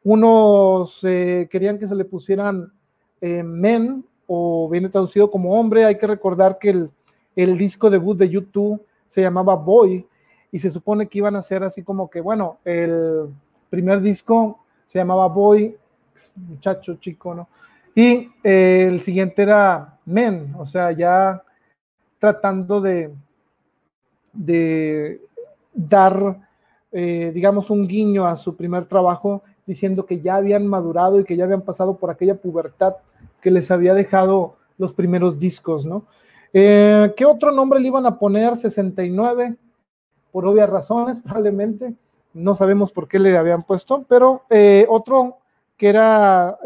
unos 0.04 1.00
eh, 1.04 1.48
querían 1.50 1.78
que 1.78 1.86
se 1.86 1.94
le 1.94 2.04
pusieran 2.04 2.72
eh, 3.20 3.42
men 3.42 4.04
o 4.28 4.68
viene 4.68 4.88
traducido 4.88 5.28
como 5.28 5.58
hombre. 5.58 5.84
Hay 5.84 5.98
que 5.98 6.06
recordar 6.06 6.58
que 6.58 6.70
el, 6.70 6.90
el 7.34 7.58
disco 7.58 7.90
debut 7.90 8.16
de 8.16 8.28
YouTube 8.28 8.80
se 9.08 9.22
llamaba 9.22 9.56
Boy 9.56 10.06
y 10.52 10.58
se 10.58 10.70
supone 10.70 11.08
que 11.08 11.18
iban 11.18 11.34
a 11.34 11.42
ser 11.42 11.64
así 11.64 11.82
como 11.82 12.08
que, 12.08 12.20
bueno, 12.20 12.58
el 12.64 13.26
primer 13.70 14.00
disco 14.00 14.60
se 14.92 14.98
llamaba 14.98 15.26
Boy, 15.26 15.76
muchacho 16.36 16.94
chico, 16.96 17.34
¿no? 17.34 17.48
Y 17.94 18.30
eh, 18.44 18.86
el 18.88 19.00
siguiente 19.00 19.42
era 19.42 19.98
Men, 20.04 20.54
o 20.58 20.66
sea, 20.66 20.92
ya 20.92 21.42
tratando 22.18 22.80
de, 22.80 23.10
de 24.32 25.20
dar, 25.74 26.38
eh, 26.92 27.30
digamos, 27.34 27.70
un 27.70 27.86
guiño 27.86 28.26
a 28.26 28.36
su 28.36 28.56
primer 28.56 28.86
trabajo, 28.86 29.42
diciendo 29.66 30.06
que 30.06 30.20
ya 30.20 30.36
habían 30.36 30.66
madurado 30.66 31.20
y 31.20 31.24
que 31.24 31.36
ya 31.36 31.44
habían 31.44 31.62
pasado 31.62 31.96
por 31.96 32.10
aquella 32.10 32.36
pubertad 32.36 32.94
que 33.40 33.50
les 33.50 33.70
había 33.70 33.94
dejado 33.94 34.56
los 34.76 34.92
primeros 34.92 35.38
discos, 35.38 35.86
¿no? 35.86 36.06
Eh, 36.52 37.12
¿Qué 37.16 37.24
otro 37.24 37.52
nombre 37.52 37.80
le 37.80 37.88
iban 37.88 38.06
a 38.06 38.18
poner? 38.18 38.56
69, 38.56 39.56
por 40.32 40.46
obvias 40.46 40.70
razones, 40.70 41.20
probablemente. 41.24 41.94
No 42.34 42.54
sabemos 42.54 42.92
por 42.92 43.08
qué 43.08 43.18
le 43.18 43.36
habían 43.36 43.62
puesto, 43.62 44.04
pero 44.08 44.42
eh, 44.50 44.86
otro 44.88 45.38
que 45.76 45.88
era 45.88 46.58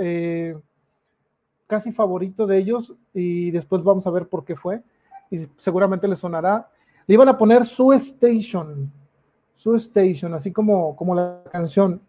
casi 1.73 1.91
favorito 1.91 2.47
de 2.47 2.59
ellos, 2.59 2.93
y 3.14 3.51
después 3.51 3.83
vamos 3.83 4.07
a 4.07 4.11
ver 4.11 4.27
por 4.27 4.45
qué 4.45 4.55
fue, 4.55 4.83
y 5.31 5.47
seguramente 5.57 6.07
le 6.07 6.16
sonará. 6.16 6.68
Le 7.07 7.14
iban 7.14 7.29
a 7.31 7.39
poner 7.39 7.64
Su 7.64 7.95
Station, 7.95 8.93
su 9.55 9.75
Station, 9.77 10.35
así 10.35 10.53
como, 10.53 10.95
como 10.95 11.14
la 11.14 11.43
canción. 11.51 12.01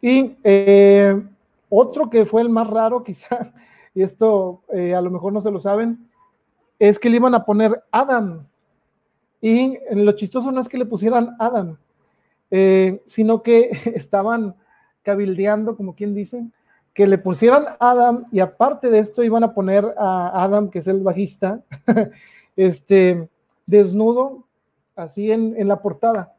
Y 0.00 0.36
eh, 0.42 1.20
otro 1.68 2.10
que 2.10 2.24
fue 2.24 2.42
el 2.42 2.48
más 2.48 2.68
raro, 2.68 3.02
quizá, 3.04 3.52
y 3.98 4.02
esto 4.04 4.62
eh, 4.72 4.94
a 4.94 5.00
lo 5.00 5.10
mejor 5.10 5.32
no 5.32 5.40
se 5.40 5.50
lo 5.50 5.58
saben, 5.58 6.08
es 6.78 7.00
que 7.00 7.10
le 7.10 7.16
iban 7.16 7.34
a 7.34 7.44
poner 7.44 7.82
Adam. 7.90 8.46
Y 9.40 9.76
lo 9.90 10.12
chistoso 10.12 10.52
no 10.52 10.60
es 10.60 10.68
que 10.68 10.78
le 10.78 10.86
pusieran 10.86 11.34
Adam, 11.40 11.76
eh, 12.52 13.02
sino 13.06 13.42
que 13.42 13.70
estaban 13.96 14.54
cabildeando, 15.02 15.76
como 15.76 15.96
quien 15.96 16.14
dice, 16.14 16.46
que 16.94 17.08
le 17.08 17.18
pusieran 17.18 17.64
Adam 17.80 18.26
y 18.30 18.38
aparte 18.38 18.88
de 18.88 19.00
esto 19.00 19.24
iban 19.24 19.42
a 19.42 19.52
poner 19.52 19.92
a 19.98 20.44
Adam, 20.44 20.70
que 20.70 20.78
es 20.78 20.86
el 20.86 21.02
bajista, 21.02 21.60
este, 22.56 23.28
desnudo, 23.66 24.44
así 24.94 25.32
en, 25.32 25.56
en 25.58 25.66
la 25.66 25.82
portada 25.82 26.34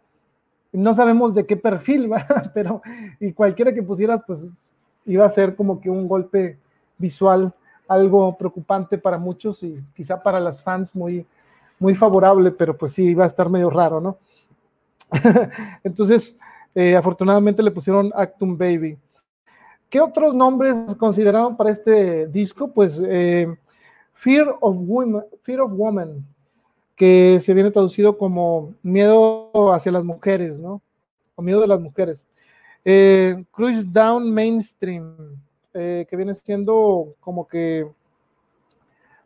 no 0.72 0.94
sabemos 0.94 1.36
de 1.36 1.46
qué 1.46 1.58
perfil, 1.58 2.08
¿verdad? 2.10 2.52
Pero, 2.54 2.82
y 3.20 3.34
cualquiera 3.34 3.74
que 3.74 3.84
pusieras, 3.84 4.22
pues 4.26 4.72
iba 5.06 5.26
a 5.26 5.30
ser 5.30 5.56
como 5.56 5.82
que 5.82 5.90
un 5.90 6.08
golpe 6.08 6.58
visual, 7.00 7.52
algo 7.88 8.38
preocupante 8.38 9.00
para 9.00 9.18
muchos 9.18 9.64
y 9.64 9.84
quizá 9.96 10.22
para 10.22 10.40
las 10.40 10.62
fans 10.62 10.94
muy, 10.94 11.26
muy 11.80 11.96
favorable, 11.96 12.52
pero 12.52 12.78
pues 12.78 12.94
sí, 12.94 13.06
iba 13.06 13.24
a 13.24 13.28
estar 13.28 13.50
medio 13.50 13.72
raro, 13.72 14.00
¿no? 14.00 14.18
Entonces, 15.84 16.38
eh, 16.76 16.96
afortunadamente 16.96 17.64
le 17.64 17.72
pusieron 17.72 18.12
Actum 18.16 18.56
Baby. 18.58 18.98
¿Qué 19.90 20.00
otros 20.00 20.36
nombres 20.36 20.96
consideraron 21.00 21.58
para 21.58 21.72
este 21.72 22.28
disco? 22.28 22.72
Pues 22.72 23.02
eh, 23.04 23.48
Fear 24.14 24.58
of 24.62 24.78
Woman, 24.84 25.24
Fear 25.42 25.62
of 25.62 25.74
Woman, 25.74 26.24
que 26.96 27.40
se 27.42 27.54
viene 27.56 27.72
traducido 27.72 28.18
como 28.18 28.76
miedo 28.84 29.74
hacia 29.74 29.92
las 29.92 30.04
mujeres, 30.04 30.60
¿no? 30.60 30.82
O 31.36 31.42
miedo 31.42 31.62
de 31.62 31.68
las 31.68 31.80
mujeres. 31.80 32.28
Eh, 32.86 33.44
Cruise 33.52 33.92
Down 33.92 34.32
Mainstream, 34.32 35.16
eh, 35.74 36.06
que 36.10 36.16
viene 36.16 36.34
siendo 36.36 37.16
como 37.20 37.48
que 37.48 37.88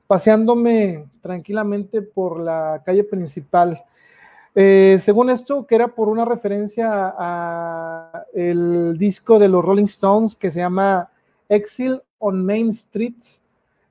paseándome 0.08 1.06
tranquilamente 1.22 2.02
por 2.02 2.40
la 2.40 2.82
calle 2.86 3.04
principal. 3.04 3.84
Eh, 4.56 5.00
según 5.02 5.30
esto, 5.30 5.66
que 5.66 5.76
era 5.76 5.88
por 5.88 6.10
una 6.10 6.26
referencia 6.26 7.14
a 7.18 8.26
el 8.34 8.98
disco 8.98 9.40
de 9.40 9.48
los 9.48 9.64
Rolling 9.64 9.86
Stones 9.86 10.36
que 10.36 10.52
se 10.52 10.60
llama 10.60 11.10
Exile 11.50 12.02
on 12.20 12.46
Main 12.46 12.70
Street. 12.70 13.16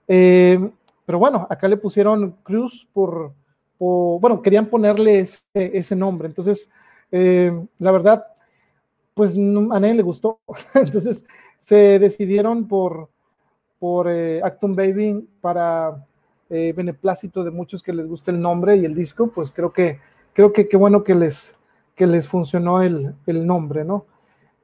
pero 0.07 1.19
bueno, 1.19 1.47
acá 1.51 1.67
le 1.69 1.77
pusieron 1.77 2.37
Cruise 2.43 2.87
por, 2.93 3.33
bueno, 3.83 4.43
querían 4.43 4.67
ponerle 4.67 5.25
ese, 5.55 5.97
nombre. 5.97 6.29
Entonces, 6.29 6.69
eh, 7.11 7.53
la 7.79 7.91
verdad, 7.91 8.27
pues 9.15 9.37
a 9.37 9.81
nadie 9.81 9.95
le 9.95 10.03
gustó. 10.03 10.41
Entonces, 10.75 11.25
se 11.67 11.99
decidieron 11.99 12.69
por, 12.69 13.09
por 13.79 14.09
eh, 14.09 14.43
Baby 14.61 15.29
para 15.41 16.05
eh, 16.51 16.73
beneplácito 16.77 17.45
de 17.45 17.51
muchos 17.51 17.83
que 17.83 17.93
les 17.93 18.07
guste 18.07 18.31
el 18.31 18.41
nombre 18.41 18.77
y 18.77 18.85
el 18.85 18.95
disco, 18.95 19.29
pues 19.29 19.51
creo 19.51 19.73
que 19.73 19.99
creo 20.33 20.53
que 20.53 20.69
qué 20.69 20.77
bueno 20.77 21.05
que 21.05 21.15
les, 21.15 21.59
que 21.95 22.07
les 22.07 22.27
funcionó 22.27 22.83
el, 22.83 23.15
nombre, 23.27 23.85
¿no? 23.85 24.07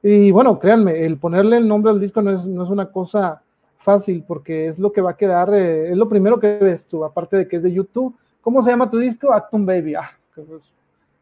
Y 0.01 0.31
bueno, 0.31 0.59
créanme, 0.59 1.05
el 1.05 1.17
ponerle 1.17 1.57
el 1.57 1.67
nombre 1.67 1.91
al 1.91 1.99
disco 1.99 2.21
no 2.21 2.31
es, 2.31 2.47
no 2.47 2.63
es 2.63 2.69
una 2.69 2.91
cosa 2.91 3.43
fácil 3.77 4.23
porque 4.27 4.67
es 4.67 4.79
lo 4.79 4.91
que 4.91 5.01
va 5.01 5.11
a 5.11 5.17
quedar, 5.17 5.53
es 5.53 5.95
lo 5.95 6.09
primero 6.09 6.39
que 6.39 6.57
ves 6.59 6.85
tú, 6.85 7.03
aparte 7.05 7.37
de 7.37 7.47
que 7.47 7.57
es 7.57 7.63
de 7.63 7.71
YouTube, 7.71 8.15
¿Cómo 8.41 8.63
se 8.63 8.69
llama 8.69 8.89
tu 8.89 8.97
disco? 8.97 9.33
Actum 9.33 9.65
Baby. 9.65 9.95
Ah, 9.95 10.11
pues, 10.33 10.73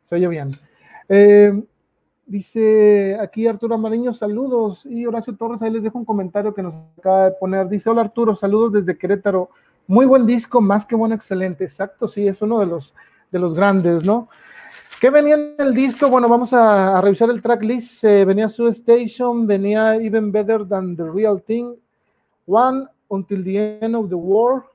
se 0.04 0.16
oye 0.16 0.28
bien. 0.28 0.52
Eh, 1.10 1.62
dice 2.28 3.18
aquí 3.20 3.48
Arturo 3.48 3.76
Amariño, 3.76 4.14
saludos. 4.14 4.86
Y 4.86 5.06
Horacio 5.06 5.36
Torres, 5.36 5.62
ahí 5.62 5.72
les 5.72 5.84
dejo 5.84 5.98
un 5.98 6.06
comentario 6.06 6.54
que 6.54 6.62
nos 6.62 6.76
acaba 6.98 7.26
de 7.26 7.32
poner. 7.32 7.68
Dice, 7.68 7.90
hola 7.90 8.02
Arturo, 8.02 8.36
saludos 8.36 8.74
desde 8.74 8.98
Querétaro. 8.98 9.50
Muy 9.88 10.06
buen 10.06 10.26
disco, 10.26 10.62
más 10.62 10.86
que 10.86 10.96
bueno, 10.96 11.16
excelente. 11.16 11.64
Exacto, 11.64 12.08
sí, 12.08 12.28
es 12.28 12.42
uno 12.42 12.60
de 12.60 12.66
los, 12.66 12.94
de 13.32 13.40
los 13.40 13.56
grandes, 13.56 14.04
¿no? 14.06 14.30
¿Qué 15.00 15.10
venía 15.10 15.36
en 15.36 15.56
el 15.60 15.74
disco? 15.74 16.10
Bueno, 16.10 16.28
vamos 16.28 16.54
a, 16.54 17.00
revisar 17.02 17.30
el 17.30 17.42
tracklist. 17.42 18.04
Eh, 18.04 18.26
venía 18.26 18.50
Su 18.50 18.68
Station, 18.68 19.46
venía 19.48 19.96
Even 19.96 20.32
Better 20.32 20.68
Than 20.68 20.96
the 20.96 21.04
Real 21.04 21.42
Thing, 21.42 21.76
One 22.46 22.88
Until 23.08 23.44
the 23.44 23.80
End 23.80 23.96
of 23.96 24.10
the 24.10 24.16
War, 24.16 24.66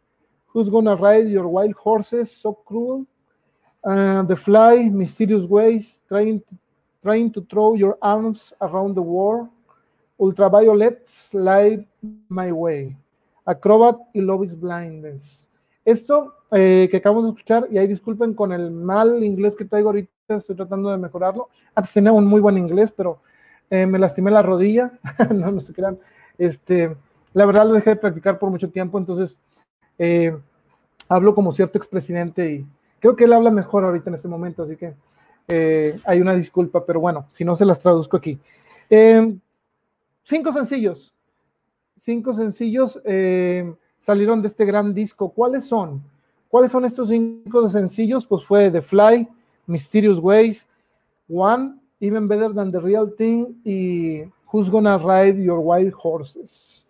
Who's 0.55 0.71
Gonna 0.71 0.95
Ride 0.95 1.29
Your 1.29 1.47
Wild 1.47 1.75
Horses, 1.83 2.31
So 2.31 2.55
Cruel, 2.55 3.05
uh, 3.85 4.25
The 4.27 4.37
Fly, 4.37 4.91
Mysterious 4.91 5.45
Ways, 5.45 6.01
trying 6.09 6.41
to, 6.41 6.57
trying 7.03 7.31
to 7.33 7.43
Throw 7.43 7.75
Your 7.75 7.99
Arms 8.01 8.55
Around 8.61 8.95
the 8.95 9.01
World, 9.01 9.49
Ultraviolet, 10.19 11.09
Light 11.33 11.87
My 12.29 12.53
Way, 12.53 12.97
Acrobat 13.45 13.99
y 14.15 14.21
Love 14.21 14.45
is 14.45 14.59
Blindness. 14.59 15.51
Esto 15.85 16.35
eh, 16.53 16.89
que 16.91 16.99
acabamos 16.99 17.25
de 17.25 17.31
escuchar, 17.31 17.67
y 17.71 17.79
ahí 17.79 17.89
disculpen 17.89 18.35
con 18.35 18.53
el 18.53 18.71
mal 18.71 19.23
inglés 19.25 19.57
que 19.57 19.65
traigo 19.65 19.89
ahorita, 19.89 20.11
estoy 20.29 20.55
tratando 20.55 20.91
de 20.91 20.99
mejorarlo. 20.99 21.49
Antes 21.75 21.93
tenía 21.93 22.13
un 22.13 22.27
muy 22.27 22.41
buen 22.41 22.57
inglés, 22.57 22.93
pero 22.97 23.21
eh, 23.69 23.87
me 23.87 23.99
lastimé 23.99 24.31
la 24.31 24.43
rodilla, 24.43 24.93
no, 25.35 25.51
no 25.51 25.61
se 25.61 25.75
crean. 25.75 25.99
Este, 26.39 26.95
la 27.35 27.47
verdad 27.47 27.67
lo 27.67 27.75
dejé 27.75 27.91
de 27.91 27.97
practicar 27.97 28.39
por 28.39 28.51
mucho 28.51 28.71
tiempo, 28.71 28.97
entonces 28.97 29.37
eh, 29.99 30.37
hablo 31.09 31.35
como 31.35 31.53
cierto 31.53 31.79
expresidente 31.79 32.53
y 32.53 32.67
creo 33.01 33.17
que 33.17 33.25
él 33.25 33.33
habla 33.33 33.51
mejor 33.51 33.85
ahorita 33.85 34.11
en 34.11 34.15
este 34.15 34.29
momento, 34.29 34.63
así 34.63 34.77
que 34.77 34.95
hay 35.49 36.21
una 36.21 36.35
disculpa, 36.35 36.85
pero 36.85 37.01
bueno, 37.01 37.27
si 37.31 37.45
no 37.45 37.57
se 37.57 37.65
las 37.65 37.81
traduzco 37.81 38.17
aquí. 38.17 38.39
cinco 40.25 40.53
sencillos, 40.53 41.15
cinco 41.97 42.35
sencillos 42.35 43.01
salieron 43.99 44.43
de 44.43 44.49
este 44.49 44.65
gran 44.65 44.93
disco. 44.93 45.31
¿Cuáles 45.31 45.65
son? 45.65 46.03
¿Cuáles 46.49 46.71
son 46.71 46.85
estos 46.85 47.09
cinco 47.09 47.69
sencillos? 47.69 48.27
Pues 48.27 48.45
fue 48.45 48.71
The 48.71 48.83
Fly, 48.83 49.29
Mysterious 49.67 50.19
Ways, 50.19 50.67
One, 51.29 51.77
Even 52.01 52.29
Better 52.29 52.53
Than 52.53 52.73
the 52.73 52.81
Real 52.81 53.15
Thing 53.17 53.47
y 53.65 54.23
Who's 54.53 54.69
Gonna 54.69 54.99
Ride 54.99 55.43
Your 55.43 55.61
Wild 55.63 55.95
Horses. 56.03 56.87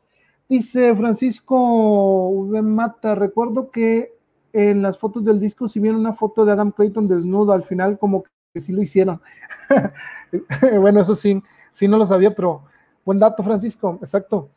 Dice 0.49 0.95
Francisco 0.97 2.49
Mata, 2.63 3.15
recuerdo 3.15 3.71
que 3.71 4.13
en 4.53 4.83
las 4.83 4.99
fotos 4.99 5.25
del 5.25 5.39
disco 5.39 5.69
si 5.69 5.81
vieron 5.81 6.01
una 6.01 6.13
foto 6.13 6.45
de 6.45 6.53
Adam 6.53 6.73
Clayton 6.73 7.09
desnudo, 7.09 7.53
al 7.53 7.65
final 7.65 7.99
como 7.99 8.25
que 8.53 8.61
sí 8.61 8.73
lo 8.73 8.83
hicieron. 8.83 9.21
bueno, 10.81 11.01
eso 11.01 11.15
sí, 11.15 11.43
sí 11.71 11.89
no 11.89 11.97
lo 11.97 12.07
sabía, 12.07 12.35
pero 12.35 12.65
buen 13.05 13.19
dato, 13.19 13.43
Francisco, 13.43 13.99
exacto. 14.01 14.51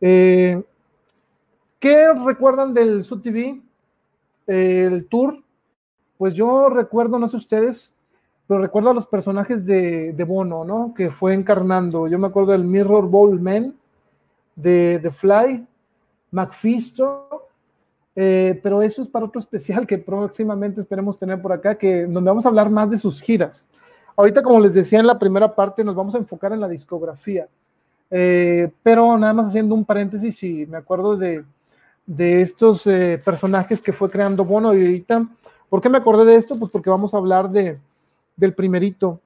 Eh, 0.00 0.62
¿Qué 1.78 2.12
recuerdan 2.12 2.74
del 2.74 3.02
SUTV? 3.02 3.60
El 4.46 5.06
tour. 5.08 5.42
Pues 6.18 6.34
yo 6.34 6.68
recuerdo, 6.68 7.18
no 7.18 7.28
sé 7.28 7.36
ustedes, 7.36 7.94
pero 8.46 8.60
recuerdo 8.60 8.90
a 8.90 8.94
los 8.94 9.06
personajes 9.06 9.64
de, 9.64 10.24
Bono, 10.26 10.64
¿no? 10.64 10.92
Que 10.94 11.10
fue 11.10 11.32
encarnando. 11.32 12.08
Yo 12.08 12.18
me 12.18 12.26
acuerdo 12.26 12.52
del 12.52 12.64
Mirror 12.64 13.08
Ball 13.08 13.40
Man, 13.40 13.74
de 14.56 14.98
The 15.02 15.10
Fly, 15.10 15.66
Macfisto, 16.32 17.48
eh, 18.22 18.60
pero 18.62 18.82
eso 18.82 19.00
es 19.00 19.08
para 19.08 19.24
otro 19.24 19.40
especial 19.40 19.86
que 19.86 19.96
próximamente 19.96 20.82
esperemos 20.82 21.16
tener 21.16 21.40
por 21.40 21.54
acá, 21.54 21.78
que 21.78 22.04
donde 22.04 22.28
vamos 22.28 22.44
a 22.44 22.50
hablar 22.50 22.68
más 22.68 22.90
de 22.90 22.98
sus 22.98 23.22
giras. 23.22 23.66
Ahorita, 24.14 24.42
como 24.42 24.60
les 24.60 24.74
decía 24.74 25.00
en 25.00 25.06
la 25.06 25.18
primera 25.18 25.54
parte, 25.54 25.82
nos 25.82 25.94
vamos 25.94 26.14
a 26.14 26.18
enfocar 26.18 26.52
en 26.52 26.60
la 26.60 26.68
discografía. 26.68 27.48
Eh, 28.10 28.70
pero 28.82 29.16
nada 29.16 29.32
más 29.32 29.46
haciendo 29.46 29.74
un 29.74 29.86
paréntesis, 29.86 30.42
y 30.42 30.66
me 30.66 30.76
acuerdo 30.76 31.16
de, 31.16 31.46
de 32.04 32.42
estos 32.42 32.86
eh, 32.86 33.18
personajes 33.24 33.80
que 33.80 33.94
fue 33.94 34.10
creando 34.10 34.44
Bono 34.44 34.74
y 34.74 34.82
ahorita, 34.82 35.26
¿por 35.70 35.80
qué 35.80 35.88
me 35.88 35.96
acordé 35.96 36.26
de 36.26 36.36
esto? 36.36 36.58
Pues 36.58 36.70
porque 36.70 36.90
vamos 36.90 37.14
a 37.14 37.16
hablar 37.16 37.48
de, 37.48 37.78
del 38.36 38.52
primerito, 38.52 39.18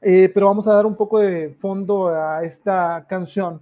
eh, 0.00 0.30
pero 0.32 0.46
vamos 0.46 0.68
a 0.68 0.74
dar 0.74 0.86
un 0.86 0.94
poco 0.94 1.18
de 1.18 1.48
fondo 1.58 2.10
a 2.10 2.44
esta 2.44 3.04
canción. 3.08 3.60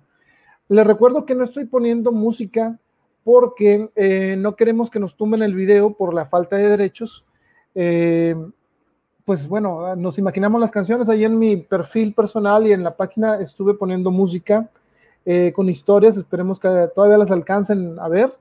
Les 0.68 0.86
recuerdo 0.86 1.24
que 1.24 1.34
no 1.34 1.44
estoy 1.44 1.64
poniendo 1.64 2.12
música 2.12 2.78
porque 3.24 3.90
eh, 3.94 4.36
no 4.38 4.56
queremos 4.56 4.90
que 4.90 5.00
nos 5.00 5.16
tumben 5.16 5.42
el 5.42 5.54
video 5.54 5.92
por 5.94 6.14
la 6.14 6.26
falta 6.26 6.56
de 6.56 6.68
derechos. 6.68 7.24
pues 9.24 9.46
bueno, 9.48 9.94
nos 9.96 10.18
imaginamos 10.18 10.60
las 10.60 10.70
canciones 10.70 11.08
ahí 11.08 11.24
en 11.24 11.38
mi 11.38 11.56
perfil 11.56 12.12
personal 12.12 12.66
y 12.66 12.72
en 12.72 12.82
la 12.82 12.96
página 12.96 13.36
estuve 13.40 13.74
poniendo 13.74 14.10
música 14.10 14.68
eh, 15.24 15.52
con 15.54 15.68
historias, 15.68 16.16
esperemos 16.16 16.58
que 16.58 16.68
todavía 16.94 17.16
las 17.16 17.30
alcancen 17.30 17.96
a 18.00 18.08
ver, 18.08 18.34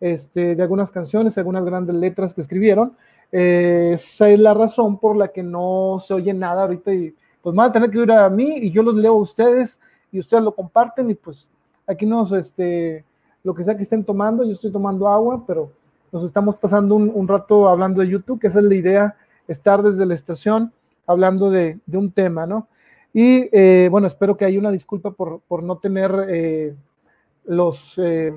este, 0.00 0.54
de 0.54 0.62
algunas 0.62 0.90
canciones, 0.90 1.38
algunas 1.38 1.64
grandes 1.64 1.96
letras 1.96 2.34
que 2.34 2.42
escribieron. 2.42 2.94
Eh, 3.32 3.92
esa 3.94 4.28
es 4.28 4.38
la 4.38 4.52
razón 4.52 4.98
por 4.98 5.16
la 5.16 5.28
que 5.28 5.42
no 5.42 5.98
se 6.04 6.12
oye 6.12 6.34
nada 6.34 6.62
ahorita 6.62 6.92
y 6.92 7.14
pues 7.40 7.56
van 7.56 7.70
a 7.70 7.72
tener 7.72 7.90
que 7.90 8.00
ir 8.00 8.12
a 8.12 8.28
mí 8.28 8.58
y 8.58 8.70
yo 8.70 8.82
los 8.82 8.94
leo 8.94 9.12
a 9.12 9.20
ustedes 9.20 9.80
y 10.12 10.18
ustedes 10.18 10.42
lo 10.42 10.54
comparten 10.54 11.08
y 11.08 11.14
pues 11.14 11.48
aquí 11.86 12.04
nos, 12.04 12.32
este, 12.32 13.02
lo 13.44 13.54
que 13.54 13.62
sea 13.62 13.76
que 13.76 13.82
estén 13.82 14.02
tomando, 14.02 14.42
yo 14.42 14.52
estoy 14.52 14.72
tomando 14.72 15.06
agua, 15.06 15.44
pero 15.46 15.70
nos 16.10 16.24
estamos 16.24 16.56
pasando 16.56 16.94
un, 16.94 17.28
rato 17.28 17.68
hablando 17.68 18.00
de 18.00 18.08
YouTube, 18.08 18.40
que 18.40 18.46
esa 18.46 18.60
es 18.60 18.64
la 18.64 18.74
idea, 18.74 19.16
estar 19.46 19.82
desde 19.82 20.06
la 20.06 20.14
estación 20.14 20.72
hablando 21.06 21.50
de, 21.50 21.78
un 21.92 22.10
tema, 22.10 22.46
¿no? 22.46 22.66
Y 23.12 23.48
eh, 23.52 23.88
bueno, 23.90 24.06
espero 24.06 24.36
que 24.36 24.46
haya 24.46 24.58
una 24.58 24.70
disculpa 24.70 25.10
por, 25.10 25.62
no 25.62 25.76
tener 25.76 26.26
eh, 26.28 26.74
los, 27.44 27.94
eh, 27.98 28.32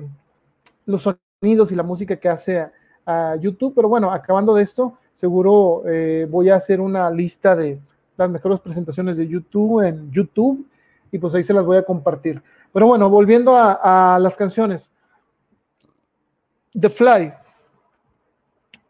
los 0.84 1.02
sonidos 1.40 1.72
y 1.72 1.74
la 1.74 1.82
música 1.82 2.16
que 2.16 2.28
hace 2.28 2.66
a, 3.06 3.36
YouTube, 3.40 3.72
pero 3.74 3.88
bueno, 3.88 4.12
acabando 4.12 4.54
de 4.54 4.62
esto, 4.62 4.98
seguro 5.14 5.82
voy 6.28 6.50
a 6.50 6.56
hacer 6.56 6.78
una 6.78 7.10
lista 7.10 7.56
de 7.56 7.80
las 8.18 8.28
mejores 8.28 8.60
presentaciones 8.60 9.16
de 9.16 9.26
YouTube 9.26 9.80
en 9.80 10.12
YouTube 10.12 10.66
y 11.10 11.18
pues 11.18 11.34
ahí 11.34 11.42
se 11.42 11.54
las 11.54 11.64
voy 11.64 11.78
a 11.78 11.84
compartir. 11.84 12.42
Pero 12.70 12.86
bueno, 12.86 13.08
volviendo 13.08 13.56
a 13.56 14.18
las 14.20 14.36
canciones. 14.36 14.90
The 16.78 16.90
Fly. 16.90 17.32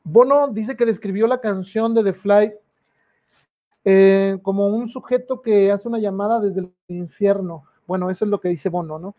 Bono 0.04 0.48
dice 0.48 0.76
que 0.76 0.86
describió 0.86 1.26
la 1.26 1.40
canción 1.40 1.94
de 1.94 2.02
The 2.02 2.12
Fly 2.12 2.52
eh, 3.84 4.38
como 4.42 4.68
un 4.68 4.88
sujeto 4.88 5.40
que 5.40 5.70
hace 5.70 5.88
una 5.88 5.98
llamada 5.98 6.40
desde 6.40 6.60
el 6.60 6.72
infierno. 6.88 7.64
Bueno, 7.86 8.10
eso 8.10 8.24
es 8.24 8.30
lo 8.30 8.40
que 8.40 8.48
dice 8.48 8.68
Bono, 8.68 8.98
¿no? 8.98 9.14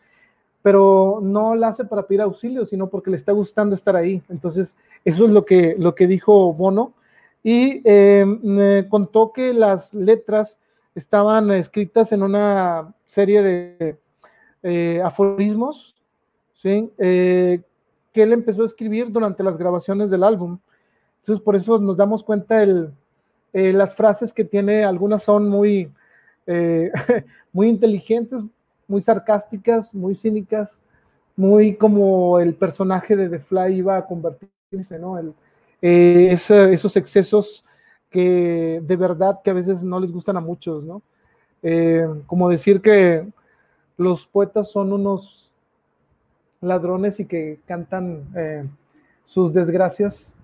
Pero 0.61 1.19
no 1.21 1.55
la 1.55 1.69
hace 1.69 1.85
para 1.85 2.03
pedir 2.03 2.21
auxilio, 2.21 2.65
sino 2.65 2.89
porque 2.89 3.09
le 3.09 3.17
está 3.17 3.31
gustando 3.31 3.75
estar 3.75 3.95
ahí. 3.95 4.21
Entonces, 4.29 4.75
eso 5.05 5.25
es 5.25 5.31
lo 5.31 5.45
que, 5.45 5.75
lo 5.77 5.95
que 5.95 6.07
dijo 6.07 6.53
Bono. 6.53 6.93
Y 7.41 7.81
eh, 7.85 8.25
me 8.43 8.87
contó 8.89 9.31
que 9.31 9.53
las 9.53 9.93
letras 9.93 10.57
estaban 10.93 11.49
escritas 11.51 12.11
en 12.11 12.23
una 12.23 12.93
serie 13.05 13.41
de 13.41 13.97
eh, 14.61 15.01
aforismos, 15.03 15.95
¿sí? 16.55 16.91
Que 18.19 18.23
él 18.23 18.33
empezó 18.33 18.63
a 18.63 18.65
escribir 18.65 19.09
durante 19.13 19.43
las 19.43 19.57
grabaciones 19.57 20.09
del 20.09 20.25
álbum. 20.25 20.59
Entonces, 21.21 21.41
por 21.41 21.55
eso 21.55 21.79
nos 21.79 21.95
damos 21.95 22.21
cuenta 22.21 22.61
el, 22.61 22.91
eh, 23.53 23.71
las 23.71 23.95
frases 23.95 24.33
que 24.33 24.43
tiene, 24.43 24.83
algunas 24.83 25.23
son 25.23 25.47
muy, 25.47 25.89
eh, 26.45 26.91
muy 27.53 27.69
inteligentes, 27.69 28.41
muy 28.89 28.99
sarcásticas, 28.99 29.93
muy 29.93 30.15
cínicas, 30.15 30.77
muy 31.37 31.75
como 31.75 32.41
el 32.41 32.55
personaje 32.55 33.15
de 33.15 33.29
The 33.29 33.39
Fly 33.39 33.75
iba 33.75 33.95
a 33.95 34.05
convertirse, 34.05 34.99
¿no? 34.99 35.17
El, 35.17 35.33
eh, 35.81 36.27
esos 36.33 36.97
excesos 36.97 37.63
que 38.09 38.81
de 38.85 38.95
verdad 38.97 39.39
que 39.41 39.51
a 39.51 39.53
veces 39.53 39.81
no 39.81 39.97
les 39.97 40.11
gustan 40.11 40.35
a 40.35 40.41
muchos, 40.41 40.83
¿no? 40.83 41.01
como 42.25 42.49
decir 42.49 42.79
que 42.81 43.27
los 43.97 44.25
poetas 44.25 44.71
son 44.71 44.93
unos 44.93 45.48
ladrones 46.61 47.19
y 47.19 47.25
que 47.25 47.59
cantan 47.65 48.23
sus 49.25 49.53
desgracias 49.53 50.35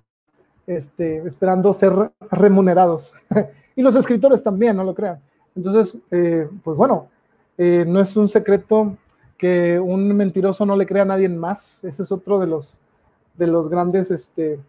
este, 0.67 1.17
esperando 1.27 1.73
ser 1.73 2.11
remunerados. 2.31 3.13
y 3.75 3.81
los 3.81 3.95
escritores 3.95 4.41
también, 4.43 4.75
no 4.75 4.83
lo 4.83 4.95
crean. 4.95 5.19
Entonces, 5.55 5.97
eh, 6.11 6.47
pues 6.63 6.77
bueno, 6.77 7.07
eh, 7.57 7.85
no 7.87 8.01
es 8.01 8.15
un 8.17 8.27
secreto 8.27 8.95
que 9.37 9.79
un 9.79 10.15
mentiroso 10.15 10.65
no 10.65 10.75
le 10.75 10.85
crea 10.85 11.03
a 11.03 11.07
nadie 11.07 11.29
más. 11.29 11.83
Ese 11.83 12.03
es 12.03 12.11
otro 12.11 12.39
de 12.39 12.47
los, 12.47 12.77
de 13.35 13.47
los 13.47 13.69
grandes, 13.69 14.11
este, 14.11 14.59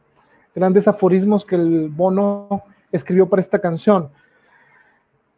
grandes 0.55 0.87
aforismos 0.87 1.45
que 1.45 1.57
el 1.57 1.89
Bono 1.89 2.63
escribió 2.93 3.29
para 3.29 3.41
esta 3.41 3.59
canción. 3.59 4.09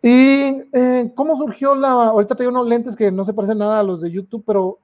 ¿Y 0.03 0.63
eh, 0.73 1.13
cómo 1.15 1.37
surgió 1.37 1.75
la.? 1.75 1.91
Ahorita 1.91 2.35
tengo 2.35 2.51
unos 2.51 2.67
lentes 2.67 2.95
que 2.95 3.11
no 3.11 3.25
se 3.25 3.33
parecen 3.33 3.59
nada 3.59 3.81
a 3.81 3.83
los 3.83 4.01
de 4.01 4.11
YouTube, 4.11 4.45
pero 4.47 4.79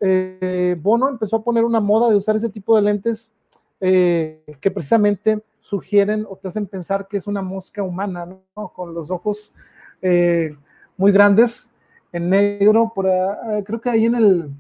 Bono 0.83 1.09
empezó 1.09 1.37
a 1.37 1.43
poner 1.43 1.65
una 1.65 1.81
moda 1.81 2.11
de 2.11 2.17
usar 2.17 2.37
ese 2.37 2.49
tipo 2.49 2.77
de 2.77 2.83
lentes 2.83 3.31
que 3.81 4.71
precisamente 4.73 5.43
sugieren 5.61 6.27
o 6.29 6.37
te 6.37 6.49
hacen 6.49 6.67
pensar 6.67 7.09
que 7.09 7.17
es 7.17 7.27
una 7.27 7.41
mosca 7.41 7.83
humana, 7.83 8.27
¿no? 8.27 8.69
Con 8.69 8.93
los 8.93 9.11
ojos 9.11 9.51
eh, 10.03 10.55
muy 10.99 11.11
grandes, 11.11 11.67
en 12.13 12.29
negro, 12.29 12.93
por, 12.95 13.07
creo 13.65 13.81
que 13.81 13.89
ahí 13.89 14.05
en 14.05 14.15
el, 14.15 14.51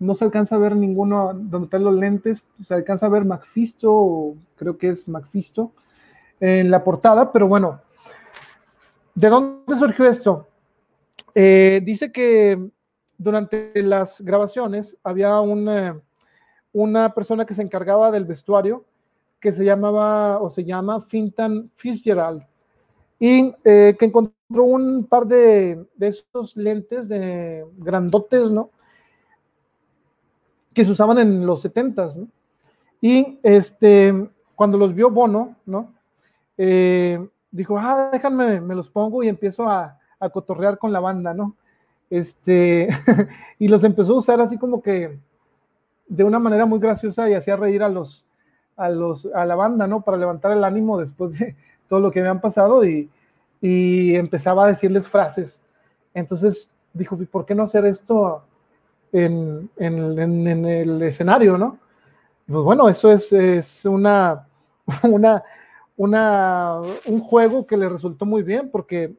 no 0.00 0.16
se 0.16 0.24
alcanza 0.24 0.56
a 0.56 0.58
ver 0.58 0.74
ninguno 0.74 1.32
donde 1.32 1.66
están 1.66 1.84
los 1.84 1.94
lentes, 1.94 2.42
se 2.64 2.74
alcanza 2.74 3.06
a 3.06 3.10
ver 3.10 3.24
Macfisto, 3.24 4.34
creo 4.56 4.76
que 4.76 4.88
es 4.88 5.06
Macfisto, 5.06 5.70
en 6.40 6.72
la 6.72 6.82
portada, 6.82 7.30
pero 7.30 7.46
bueno, 7.46 7.80
¿De 9.20 9.28
dónde 9.28 9.76
surgió 9.76 10.06
esto? 10.06 10.48
Eh, 11.34 11.82
dice 11.84 12.10
que 12.10 12.70
durante 13.18 13.70
las 13.82 14.22
grabaciones 14.22 14.96
había 15.04 15.38
una, 15.40 16.00
una 16.72 17.12
persona 17.12 17.44
que 17.44 17.52
se 17.52 17.60
encargaba 17.60 18.10
del 18.10 18.24
vestuario 18.24 18.86
que 19.38 19.52
se 19.52 19.62
llamaba 19.62 20.40
o 20.40 20.48
se 20.48 20.64
llama 20.64 21.02
Fintan 21.02 21.70
Fitzgerald 21.74 22.46
y 23.18 23.54
eh, 23.62 23.94
que 23.98 24.06
encontró 24.06 24.64
un 24.64 25.04
par 25.04 25.26
de, 25.26 25.84
de 25.96 26.08
esos 26.08 26.56
lentes 26.56 27.06
de 27.06 27.66
grandotes, 27.76 28.50
¿no? 28.50 28.70
Que 30.72 30.82
se 30.82 30.92
usaban 30.92 31.18
en 31.18 31.44
los 31.44 31.60
70 31.60 32.08
¿no? 32.16 32.28
Y 33.02 33.38
este, 33.42 34.30
cuando 34.54 34.78
los 34.78 34.94
vio 34.94 35.10
Bono, 35.10 35.56
¿no? 35.66 35.92
Eh, 36.56 37.22
dijo, 37.50 37.78
ah, 37.78 38.10
déjame, 38.12 38.60
me 38.60 38.74
los 38.74 38.88
pongo 38.88 39.22
y 39.22 39.28
empiezo 39.28 39.68
a, 39.68 39.98
a 40.18 40.28
cotorrear 40.28 40.78
con 40.78 40.92
la 40.92 41.00
banda, 41.00 41.34
¿no? 41.34 41.56
Este, 42.10 42.88
y 43.58 43.68
los 43.68 43.84
empezó 43.84 44.14
a 44.14 44.18
usar 44.18 44.40
así 44.40 44.58
como 44.58 44.82
que 44.82 45.18
de 46.08 46.24
una 46.24 46.40
manera 46.40 46.66
muy 46.66 46.80
graciosa 46.80 47.30
y 47.30 47.34
hacía 47.34 47.56
reír 47.56 47.82
a 47.82 47.88
los, 47.88 48.24
a 48.76 48.88
los, 48.88 49.26
a 49.34 49.44
la 49.46 49.54
banda, 49.54 49.86
¿no? 49.86 50.02
Para 50.02 50.16
levantar 50.16 50.52
el 50.52 50.64
ánimo 50.64 50.98
después 50.98 51.38
de 51.38 51.56
todo 51.88 52.00
lo 52.00 52.10
que 52.10 52.20
habían 52.20 52.40
pasado 52.40 52.84
y, 52.84 53.08
y 53.60 54.14
empezaba 54.16 54.64
a 54.64 54.68
decirles 54.68 55.08
frases. 55.08 55.60
Entonces 56.14 56.74
dijo, 56.92 57.16
¿por 57.30 57.46
qué 57.46 57.54
no 57.54 57.62
hacer 57.62 57.84
esto 57.84 58.42
en, 59.12 59.70
en, 59.76 60.18
en, 60.18 60.66
el 60.66 61.02
escenario, 61.02 61.56
no? 61.56 61.78
Pues 62.46 62.64
bueno, 62.64 62.88
eso 62.88 63.12
es, 63.12 63.32
es 63.32 63.84
una, 63.84 64.46
una, 65.04 65.42
una, 66.00 66.80
un 67.04 67.20
juego 67.20 67.66
que 67.66 67.76
le 67.76 67.86
resultó 67.86 68.24
muy 68.24 68.42
bien 68.42 68.70
porque 68.70 69.14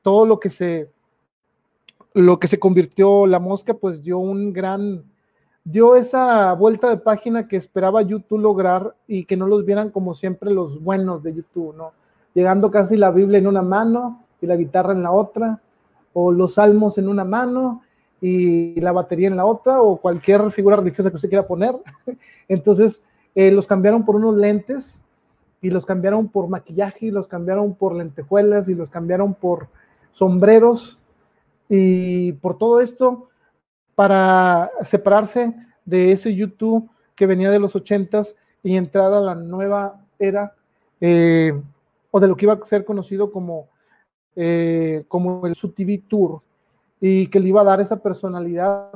todo 0.00 0.24
lo 0.24 0.38
que 0.38 0.48
se, 0.48 0.88
lo 2.12 2.38
que 2.38 2.46
se 2.46 2.60
convirtió 2.60 3.26
la 3.26 3.40
mosca, 3.40 3.74
pues 3.74 4.00
dio 4.00 4.18
un 4.18 4.52
gran, 4.52 5.02
dio 5.64 5.96
esa 5.96 6.52
vuelta 6.52 6.88
de 6.88 6.98
página 6.98 7.48
que 7.48 7.56
esperaba 7.56 8.00
YouTube 8.02 8.38
lograr 8.38 8.94
y 9.08 9.24
que 9.24 9.36
no 9.36 9.48
los 9.48 9.64
vieran 9.64 9.90
como 9.90 10.14
siempre 10.14 10.52
los 10.52 10.80
buenos 10.80 11.24
de 11.24 11.34
YouTube, 11.34 11.74
¿no? 11.76 11.90
Llegando 12.32 12.70
casi 12.70 12.96
la 12.96 13.10
Biblia 13.10 13.40
en 13.40 13.48
una 13.48 13.62
mano 13.62 14.24
y 14.40 14.46
la 14.46 14.54
guitarra 14.54 14.92
en 14.92 15.02
la 15.02 15.10
otra, 15.10 15.60
o 16.12 16.30
los 16.30 16.54
salmos 16.54 16.96
en 16.96 17.08
una 17.08 17.24
mano 17.24 17.82
y 18.20 18.80
la 18.80 18.92
batería 18.92 19.26
en 19.26 19.36
la 19.36 19.46
otra, 19.46 19.82
o 19.82 19.96
cualquier 19.96 20.52
figura 20.52 20.76
religiosa 20.76 21.10
que 21.10 21.16
usted 21.16 21.28
quiera 21.28 21.44
poner. 21.44 21.74
Entonces, 22.46 23.02
eh, 23.34 23.50
los 23.50 23.66
cambiaron 23.66 24.04
por 24.04 24.14
unos 24.14 24.36
lentes 24.36 25.03
y 25.64 25.70
los 25.70 25.86
cambiaron 25.86 26.28
por 26.28 26.46
maquillaje 26.48 27.06
y 27.06 27.10
los 27.10 27.26
cambiaron 27.26 27.74
por 27.74 27.94
lentejuelas 27.94 28.68
y 28.68 28.74
los 28.74 28.90
cambiaron 28.90 29.32
por 29.32 29.68
sombreros 30.12 30.98
y 31.70 32.32
por 32.32 32.58
todo 32.58 32.80
esto 32.80 33.30
para 33.94 34.70
separarse 34.82 35.54
de 35.86 36.12
ese 36.12 36.34
YouTube 36.34 36.90
que 37.14 37.26
venía 37.26 37.50
de 37.50 37.58
los 37.58 37.74
ochentas 37.74 38.36
y 38.62 38.76
entrar 38.76 39.14
a 39.14 39.20
la 39.20 39.34
nueva 39.34 40.04
era 40.18 40.52
eh, 41.00 41.58
o 42.10 42.20
de 42.20 42.28
lo 42.28 42.36
que 42.36 42.44
iba 42.44 42.52
a 42.52 42.64
ser 42.66 42.84
conocido 42.84 43.32
como, 43.32 43.68
eh, 44.36 45.06
como 45.08 45.46
el 45.46 45.56
Tour 46.06 46.42
y 47.00 47.28
que 47.28 47.40
le 47.40 47.48
iba 47.48 47.62
a 47.62 47.64
dar 47.64 47.80
esa 47.80 48.02
personalidad. 48.02 48.90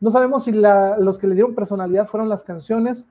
No 0.00 0.10
sabemos 0.10 0.44
si 0.44 0.52
los 0.52 1.18
que 1.18 1.26
le 1.26 1.34
dieron 1.34 1.54
personalidad 1.54 2.06
fueron 2.06 2.28
las 2.28 2.44
canciones 2.44 3.06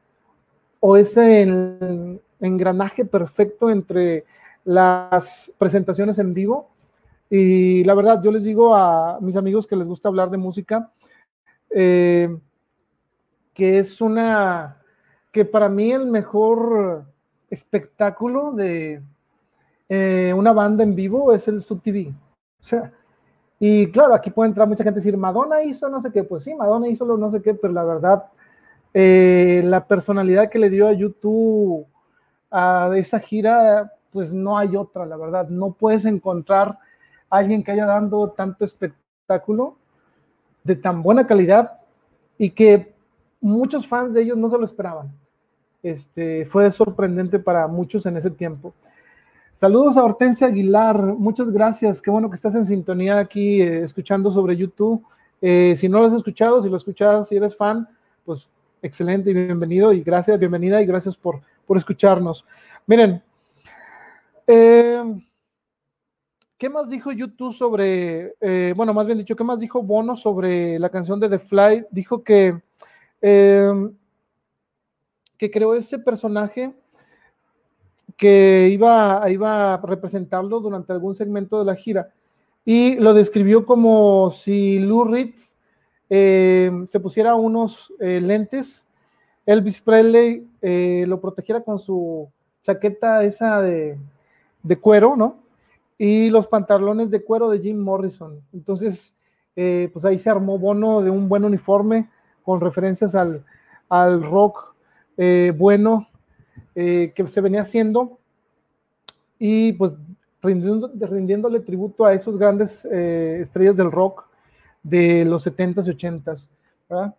o 0.80 0.96
ese 0.96 2.20
engranaje 2.40 3.06
perfecto 3.06 3.70
entre 3.70 4.26
las 4.66 5.52
presentaciones 5.58 6.20
en 6.20 6.34
vivo 6.34 6.70
y 7.30 7.84
la 7.84 7.94
verdad, 7.94 8.22
yo 8.24 8.32
les 8.32 8.44
digo 8.44 8.76
a 8.76 9.20
mis 9.22 9.36
amigos 9.36 9.68
que 9.68 9.76
les 9.76 9.88
gusta 9.88 10.10
hablar 10.10 10.32
de 10.32 10.38
música, 10.38 10.92
eh, 11.70 12.36
que 13.54 13.78
es 13.78 14.02
una, 14.02 14.78
que 15.32 15.46
para 15.46 15.70
mí 15.70 15.92
el 15.92 16.08
mejor 16.08 17.06
espectáculo 17.50 18.52
de 18.54 19.02
eh, 19.90 20.34
una 20.36 20.54
banda 20.54 20.84
en 20.84 20.96
vivo 20.96 21.32
es 21.32 21.48
el 21.48 21.62
Sub 21.62 21.82
TV. 21.84 22.12
O 22.62 22.66
sea, 22.66 22.92
y 23.60 23.92
claro, 23.92 24.16
aquí 24.16 24.32
puede 24.32 24.50
entrar 24.50 24.68
mucha 24.68 24.84
gente 24.84 25.00
y 25.00 25.02
decir, 25.02 25.18
Madonna 25.18 25.62
hizo 25.62 25.88
no 25.88 26.02
sé 26.02 26.12
qué, 26.12 26.24
pues 26.24 26.44
sí, 26.44 26.56
Madonna 26.56 26.88
hizo 26.88 27.06
lo 27.06 27.16
no 27.18 27.30
sé 27.30 27.42
qué, 27.44 27.54
pero 27.54 27.74
la 27.74 27.84
verdad, 27.84 28.26
eh, 28.94 29.62
la 29.66 29.86
personalidad 29.86 30.50
que 30.50 30.58
le 30.58 30.70
dio 30.72 30.88
a 30.88 30.94
YouTube 30.94 31.86
a 32.52 32.92
esa 32.96 33.20
gira, 33.20 33.94
pues 34.12 34.34
no 34.34 34.58
hay 34.58 34.76
otra, 34.76 35.06
la 35.06 35.18
verdad, 35.18 35.48
no 35.50 35.72
puedes 35.72 36.06
encontrar 36.06 36.80
alguien 37.30 37.64
que 37.64 37.72
haya 37.72 37.86
dando 37.86 38.30
tanto 38.32 38.66
espectáculo 38.66 39.76
de 40.64 40.76
tan 40.76 41.04
buena 41.04 41.28
calidad 41.28 41.80
y 42.38 42.50
que 42.50 42.94
muchos 43.42 43.88
fans 43.88 44.14
de 44.14 44.24
ellos 44.24 44.38
no 44.38 44.50
se 44.50 44.58
lo 44.58 44.66
esperaban. 44.66 45.12
Este, 45.82 46.46
fue 46.46 46.72
sorprendente 46.72 47.40
para 47.40 47.68
muchos 47.68 48.06
en 48.06 48.18
ese 48.18 48.32
tiempo. 48.32 48.74
Saludos 49.54 49.98
a 49.98 50.04
Hortensia 50.04 50.48
Aguilar, 50.48 50.98
muchas 51.18 51.52
gracias, 51.52 52.02
qué 52.02 52.10
bueno 52.10 52.30
que 52.30 52.36
estás 52.36 52.56
en 52.56 52.66
sintonía 52.66 53.20
aquí 53.20 53.62
eh, 53.62 53.84
escuchando 53.84 54.32
sobre 54.32 54.56
YouTube. 54.56 55.04
Eh, 55.42 55.74
si 55.76 55.88
no 55.88 56.00
lo 56.00 56.06
has 56.06 56.14
escuchado, 56.14 56.62
si 56.62 56.70
lo 56.70 56.78
escuchas, 56.78 57.28
si 57.28 57.36
eres 57.36 57.56
fan, 57.56 57.88
pues 58.26 58.50
excelente 58.82 59.32
y 59.32 59.34
bienvenido 59.34 59.92
y 59.94 60.02
gracias, 60.02 60.40
bienvenida 60.40 60.82
y 60.82 60.86
gracias 60.86 61.18
por, 61.18 61.42
por 61.70 61.78
escucharnos. 61.78 62.44
Miren, 62.88 63.22
eh, 64.48 65.04
¿Qué 66.58 66.68
más 66.68 66.90
dijo 66.90 67.12
YouTube 67.12 67.54
sobre, 67.54 68.34
eh, 68.42 68.74
bueno, 68.76 68.92
más 68.92 69.06
bien 69.06 69.20
dicho, 69.20 69.36
qué 69.36 69.44
más 69.44 69.60
dijo 69.60 69.84
Bono 69.84 70.16
sobre 70.16 70.80
la 70.80 70.90
canción 70.90 71.20
de 71.20 71.30
The 71.30 71.38
Fly? 71.38 71.86
Dijo 71.92 72.24
que, 72.24 72.60
em, 73.22 73.96
que 75.38 75.52
creó 75.52 75.76
ese 75.76 76.00
personaje 76.00 76.74
que 78.18 78.70
iba, 78.74 79.24
iba 79.30 79.76
a 79.76 79.78
representarlo 79.78 80.60
durante 80.60 80.92
algún 80.92 81.14
segmento 81.14 81.60
de 81.60 81.66
la 81.66 81.76
gira 81.76 82.12
y 82.66 82.96
lo 82.96 83.14
describió 83.14 83.64
como 83.64 84.32
si 84.32 84.80
Lou 84.80 85.04
Reed 85.04 85.36
se 86.10 87.00
pusiera 87.00 87.36
unos 87.36 87.94
eh, 88.00 88.20
lentes, 88.20 88.84
Elvis 89.50 89.82
Presley 89.82 90.48
eh, 90.62 91.06
lo 91.08 91.20
protegiera 91.20 91.62
con 91.62 91.80
su 91.80 92.30
chaqueta 92.62 93.24
esa 93.24 93.64
de, 93.64 93.98
cuero, 94.80 95.16
¿no? 95.16 95.38
y 95.98 96.30
los 96.30 96.46
pantalones 96.46 97.10
de 97.10 97.24
cuero 97.24 97.50
de 97.50 97.60
Jim 97.60 97.80
Morrison. 97.80 98.40
Entonces, 98.54 99.12
eh, 99.56 99.90
pues 99.92 100.06
ahí 100.06 100.20
se 100.20 100.30
armó 100.30 100.60
Bono 100.60 101.02
de 101.02 101.10
un 101.10 101.28
buen 101.28 101.44
uniforme 101.44 102.08
con 102.44 102.62
referencias 102.62 103.16
al, 103.16 104.24
rock 104.24 104.76
eh, 105.18 105.52
bueno 105.58 106.08
que 106.76 107.26
se 107.28 107.42
venía 107.42 107.62
haciendo 107.62 108.20
y 109.40 109.74
pues 109.74 109.96
rindiéndole 110.42 111.60
tributo 111.60 112.06
a 112.06 112.14
esos 112.14 112.38
grandes 112.38 112.86
estrellas 112.86 113.76
del 113.76 113.92
rock 113.92 114.26
de 114.84 115.26
los 115.26 115.46
70s 115.46 115.88
y 115.88 115.90
80s. 115.90 116.48
¿verdad? 116.88 117.16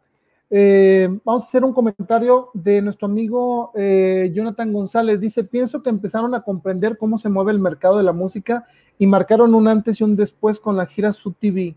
Eh, 0.53 1.09
vamos 1.25 1.45
a 1.45 1.47
hacer 1.47 1.65
un 1.65 1.73
comentario 1.73 2.51
de 2.55 2.83
nuestro 2.83 3.07
amigo 3.07 3.71
eh, 3.77 4.33
Jonathan 4.35 4.73
González. 4.73 5.21
Dice, 5.21 5.45
pienso 5.45 5.83
que 5.83 5.91
empezaron 5.91 6.35
a 6.35 6.43
comprender 6.43 6.99
cómo 6.99 7.19
se 7.19 7.29
mueve 7.29 7.53
el 7.53 7.61
mercado 7.61 7.97
de 7.97 8.03
la 8.03 8.13
música 8.13 8.67
y 8.99 9.07
marcaron 9.07 9.55
un 9.55 9.69
antes 9.69 10.01
y 10.01 10.05
un 10.05 10.17
después 10.17 10.59
con 10.59 10.77
la 10.77 10.87
gira 10.87 11.13
Sub 11.13 11.37
TV. 11.39 11.77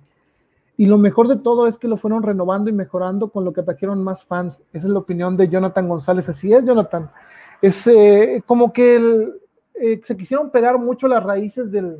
Y 0.75 0.87
lo 0.87 0.97
mejor 0.97 1.27
de 1.27 1.35
todo 1.35 1.67
es 1.67 1.77
que 1.77 1.87
lo 1.87 1.97
fueron 1.97 2.23
renovando 2.23 2.71
y 2.71 2.73
mejorando 2.73 3.29
con 3.29 3.45
lo 3.45 3.53
que 3.53 3.61
trajeron 3.61 4.03
más 4.03 4.23
fans. 4.23 4.63
Esa 4.73 4.87
es 4.87 4.93
la 4.93 4.99
opinión 4.99 5.37
de 5.37 5.47
Jonathan 5.47 5.87
González. 5.87 6.27
Así 6.27 6.51
es, 6.51 6.65
Jonathan. 6.65 7.11
Es 7.61 7.85
eh, 7.85 8.43
como 8.47 8.73
que 8.73 9.29
se 10.01 10.17
quisieron 10.17 10.49
pegar 10.49 10.79
mucho 10.79 11.07
las 11.07 11.23
raíces 11.23 11.71
del, 11.71 11.99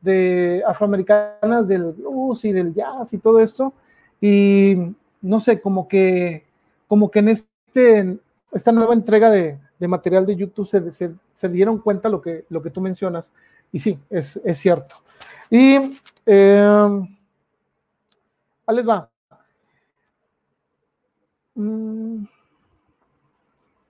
de 0.00 0.62
afroamericanas 0.66 1.68
del 1.68 1.92
blues 1.92 2.44
y 2.44 2.52
del 2.52 2.74
jazz 2.74 3.12
y 3.12 3.18
todo 3.18 3.38
esto. 3.38 3.72
Y 4.20 4.94
no 5.22 5.40
sé, 5.40 5.60
como 5.60 5.88
que, 5.88 6.44
como 6.88 7.10
que 7.10 7.20
en 7.20 7.28
este, 7.28 8.18
esta 8.52 8.72
nueva 8.72 8.94
entrega 8.94 9.30
de, 9.30 9.58
material 9.88 10.26
de 10.26 10.36
YouTube 10.36 10.66
se, 10.66 10.92
se, 10.92 11.48
dieron 11.48 11.78
cuenta 11.78 12.08
lo 12.08 12.20
que, 12.20 12.44
lo 12.50 12.62
que 12.62 12.70
tú 12.70 12.80
mencionas. 12.80 13.32
Y 13.72 13.78
sí, 13.78 13.98
es, 14.10 14.40
cierto. 14.54 14.96
Y 15.50 15.98
eh, 16.26 17.00
les 18.68 18.88
va. 18.88 19.08
Mm, 21.54 22.24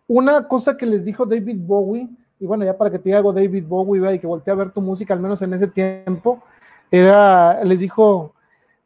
una 0.09 0.49
cosa 0.49 0.77
que 0.77 0.87
les 0.87 1.05
dijo 1.05 1.27
David 1.27 1.59
Bowie, 1.59 2.09
y 2.41 2.47
bueno, 2.47 2.65
ya 2.65 2.77
para 2.77 2.91
que 2.91 2.99
te 2.99 3.15
algo 3.15 3.33
David 3.33 3.65
Bowie 3.67 4.15
y 4.15 4.19
que 4.19 4.27
voltee 4.27 4.53
a 4.53 4.57
ver 4.57 4.71
tu 4.71 4.81
música, 4.81 5.15
al 5.15 5.21
menos 5.21 5.43
en 5.43 5.55
ese 5.55 5.69
tiempo, 5.69 6.43
era, 6.91 7.63
les 7.65 7.81
dijo, 7.81 8.35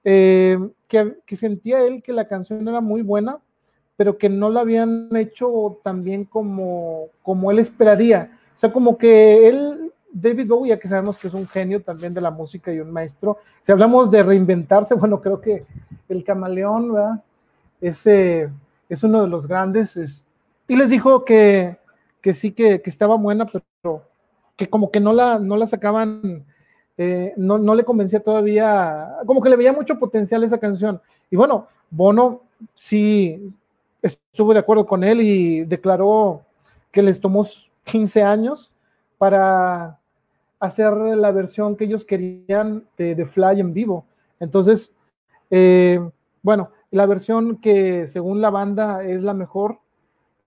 eh, 0.04 0.58
que, 0.88 1.36
sentía 1.36 1.80
él 1.82 2.02
que 2.02 2.12
la 2.12 2.28
canción 2.28 2.66
era 2.66 2.80
muy 2.80 3.02
buena, 3.02 3.38
pero 3.96 4.18
que 4.18 4.28
no 4.28 4.50
la 4.50 4.60
habían 4.60 5.08
hecho 5.16 5.80
tan 5.82 6.04
bien 6.04 6.24
como, 6.24 7.06
como 7.22 7.50
él 7.50 7.58
esperaría. 7.58 8.38
O 8.54 8.58
sea, 8.58 8.72
como 8.72 8.98
que 8.98 9.48
él 9.48 9.92
David 10.12 10.48
Bowie, 10.48 10.70
ya 10.70 10.78
que 10.78 10.88
sabemos 10.88 11.18
que 11.18 11.28
es 11.28 11.34
un 11.34 11.46
genio 11.46 11.82
también 11.82 12.14
de 12.14 12.20
la 12.20 12.30
música 12.30 12.72
y 12.72 12.80
un 12.80 12.90
maestro, 12.90 13.38
si 13.60 13.72
hablamos 13.72 14.10
de 14.10 14.22
reinventarse, 14.22 14.94
bueno, 14.96 15.20
creo 15.20 15.40
que 15.40 15.64
el 16.08 16.24
camaleón, 16.24 16.92
¿verdad? 16.92 17.22
Es 17.80 19.02
uno 19.02 19.22
de 19.22 19.28
los 19.28 19.46
grandes. 19.46 20.24
y 20.68 20.76
les 20.76 20.90
dijo 20.90 21.24
que, 21.24 21.78
que 22.20 22.34
sí, 22.34 22.52
que, 22.52 22.80
que, 22.80 22.90
estaba 22.90 23.16
buena, 23.16 23.46
pero 23.46 24.02
que 24.56 24.68
como 24.68 24.90
que 24.90 25.00
no 25.00 25.12
la, 25.12 25.38
no 25.38 25.56
la 25.56 25.66
sacaban, 25.66 26.44
eh, 26.98 27.34
no, 27.36 27.58
no 27.58 27.74
le 27.74 27.84
convencía 27.84 28.20
todavía, 28.20 29.16
como 29.26 29.42
que 29.42 29.50
le 29.50 29.56
veía 29.56 29.72
mucho 29.72 29.98
potencial 29.98 30.44
esa 30.44 30.58
canción. 30.58 31.00
Y 31.30 31.36
bueno, 31.36 31.68
Bono 31.90 32.42
sí 32.74 33.48
estuvo 34.02 34.52
de 34.52 34.60
acuerdo 34.60 34.86
con 34.86 35.04
él 35.04 35.20
y 35.20 35.64
declaró 35.64 36.42
que 36.90 37.02
les 37.02 37.20
tomó 37.20 37.46
15 37.84 38.22
años 38.22 38.72
para 39.18 39.98
hacer 40.58 40.92
la 40.92 41.30
versión 41.30 41.76
que 41.76 41.84
ellos 41.84 42.04
querían 42.04 42.84
de, 42.96 43.26
Fly 43.26 43.60
en 43.60 43.72
vivo. 43.74 44.04
Entonces, 44.40 44.92
eh, 45.50 46.00
bueno, 46.42 46.70
la 46.90 47.06
versión 47.06 47.56
que 47.56 48.06
según 48.06 48.40
la 48.40 48.50
banda 48.50 49.04
es 49.04 49.22
la 49.22 49.34
mejor 49.34 49.80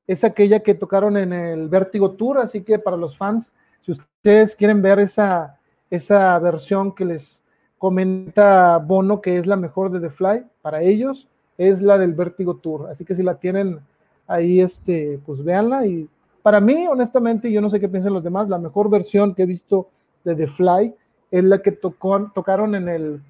es 0.07 0.23
aquella 0.23 0.61
que 0.61 0.73
tocaron 0.73 1.17
en 1.17 1.33
el 1.33 1.69
Vértigo 1.69 2.11
Tour, 2.11 2.39
así 2.39 2.63
que 2.63 2.79
para 2.79 2.97
los 2.97 3.15
fans, 3.15 3.53
si 3.81 3.91
ustedes 3.91 4.55
quieren 4.55 4.81
ver 4.81 4.99
esa, 4.99 5.58
esa 5.89 6.37
versión 6.39 6.93
que 6.93 7.05
les 7.05 7.43
comenta 7.77 8.77
Bono 8.77 9.21
que 9.21 9.37
es 9.37 9.47
la 9.47 9.55
mejor 9.55 9.91
de 9.91 9.99
The 9.99 10.09
Fly, 10.09 10.43
para 10.61 10.81
ellos 10.81 11.27
es 11.57 11.81
la 11.81 11.97
del 11.97 12.13
Vértigo 12.13 12.55
Tour, 12.55 12.87
así 12.89 13.03
que 13.05 13.15
si 13.15 13.23
la 13.23 13.35
tienen 13.35 13.79
ahí, 14.27 14.61
este, 14.61 15.19
pues 15.25 15.43
véanla. 15.43 15.85
Y 15.85 16.07
para 16.41 16.61
mí, 16.61 16.87
honestamente, 16.87 17.51
yo 17.51 17.59
no 17.59 17.69
sé 17.69 17.79
qué 17.79 17.89
piensan 17.89 18.13
los 18.13 18.23
demás, 18.23 18.47
la 18.47 18.57
mejor 18.57 18.89
versión 18.89 19.33
que 19.33 19.43
he 19.43 19.45
visto 19.45 19.89
de 20.23 20.35
The 20.35 20.47
Fly 20.47 20.93
es 21.31 21.43
la 21.43 21.61
que 21.61 21.71
tocó, 21.71 22.31
tocaron 22.33 22.75
en 22.75 22.87
el, 22.87 23.21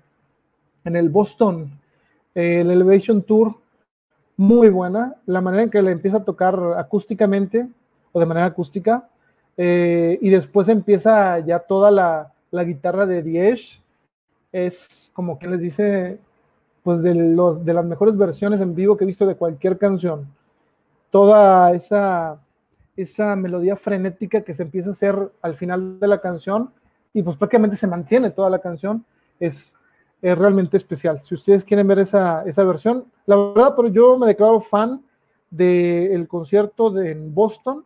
en 0.86 0.96
el 0.96 1.10
Boston, 1.10 1.72
el 2.36 2.70
Elevation 2.70 3.24
Tour, 3.24 3.56
muy 4.38 4.70
buena, 4.70 5.16
la 5.26 5.42
manera 5.42 5.64
en 5.64 5.70
que 5.70 5.82
le 5.82 5.92
empieza 5.92 6.18
a 6.18 6.24
tocar 6.24 6.58
acústicamente 6.78 7.68
o 8.12 8.20
de 8.20 8.26
manera 8.26 8.46
acústica, 8.46 9.10
eh, 9.58 10.18
y 10.22 10.30
después 10.30 10.70
empieza 10.70 11.40
ya 11.40 11.60
toda 11.60 11.92
la, 11.92 12.32
la 12.52 12.64
guitarra 12.64 13.06
de 13.06 13.22
Diez, 13.22 13.80
es 14.52 15.12
como 15.14 15.38
que 15.38 15.48
les 15.48 15.62
dice, 15.62 16.20
pues 16.84 17.02
de, 17.02 17.14
los, 17.14 17.64
de 17.64 17.74
las 17.74 17.86
mejores 17.86 18.18
versiones 18.18 18.62
en 18.62 18.76
vivo 18.76 18.98
que 18.98 19.04
he 19.04 19.08
visto 19.08 19.26
de 19.26 19.36
cualquier 19.36 19.78
canción. 19.78 20.28
Toda 21.12 21.72
esa 21.72 22.40
esa 23.02 23.36
melodía 23.36 23.76
frenética 23.76 24.42
que 24.42 24.54
se 24.54 24.64
empieza 24.64 24.90
a 24.90 24.92
hacer 24.92 25.32
al 25.42 25.56
final 25.56 26.00
de 26.00 26.08
la 26.08 26.20
canción 26.20 26.72
y 27.14 27.24
pues 27.24 27.38
prácticamente 27.38 27.78
se 27.78 27.88
mantiene 27.88 28.30
toda 28.30 28.50
la 28.50 28.60
canción, 28.60 29.06
es, 29.40 29.76
es 30.22 30.38
realmente 30.38 30.78
especial. 30.78 31.20
Si 31.22 31.34
ustedes 31.34 31.64
quieren 31.64 31.88
ver 31.88 32.00
esa, 32.00 32.44
esa 32.46 32.64
versión, 32.64 33.06
la 33.26 33.38
verdad, 33.38 33.74
pero 33.76 33.88
yo 33.88 34.18
me 34.18 34.28
declaro 34.28 34.60
fan 34.60 35.02
del 35.50 36.28
concierto 36.28 36.90
de, 36.90 37.12
en 37.12 37.34
Boston, 37.34 37.86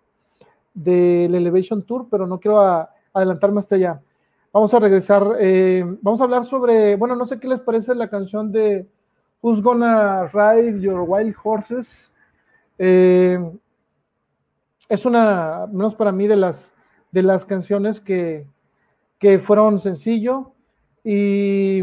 del 0.73 1.35
Elevation 1.35 1.83
Tour, 1.83 2.07
pero 2.09 2.25
no 2.25 2.39
quiero 2.39 2.87
adelantarme 3.13 3.59
hasta 3.59 3.75
allá. 3.75 4.01
Vamos 4.53 4.71
a 4.71 4.79
regresar, 4.79 5.37
eh, 5.39 5.83
vamos 6.03 6.21
a 6.21 6.25
hablar 6.25 6.45
sobre, 6.45 6.95
bueno, 6.95 7.15
no 7.15 7.25
sé 7.25 7.39
qué 7.39 7.47
les 7.47 7.59
parece 7.59 7.95
la 7.95 8.07
canción 8.07 8.51
de 8.51 8.87
Who's 9.41 9.63
Gonna 9.63 10.27
Ride 10.27 10.79
Your 10.79 11.05
Wild 11.07 11.35
Horses. 11.43 12.13
Eh, 12.77 13.39
es 14.87 15.05
una, 15.07 15.65
menos 15.71 15.95
para 15.95 16.11
mí, 16.11 16.27
de 16.27 16.35
las, 16.35 16.75
de 17.11 17.23
las 17.23 17.43
canciones 17.45 17.99
que, 17.99 18.45
que 19.17 19.39
fueron 19.39 19.79
sencillo. 19.79 20.51
Y 21.03 21.81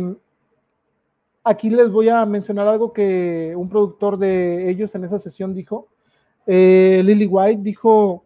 aquí 1.43 1.71
les 1.71 1.91
voy 1.91 2.09
a 2.09 2.25
mencionar 2.25 2.69
algo 2.69 2.93
que 2.93 3.53
un 3.57 3.69
productor 3.69 4.17
de 4.17 4.71
ellos 4.71 4.95
en 4.95 5.03
esa 5.03 5.19
sesión 5.19 5.55
dijo. 5.55 5.89
Eh, 6.47 7.03
Lily 7.05 7.27
White 7.27 7.63
dijo 7.63 8.25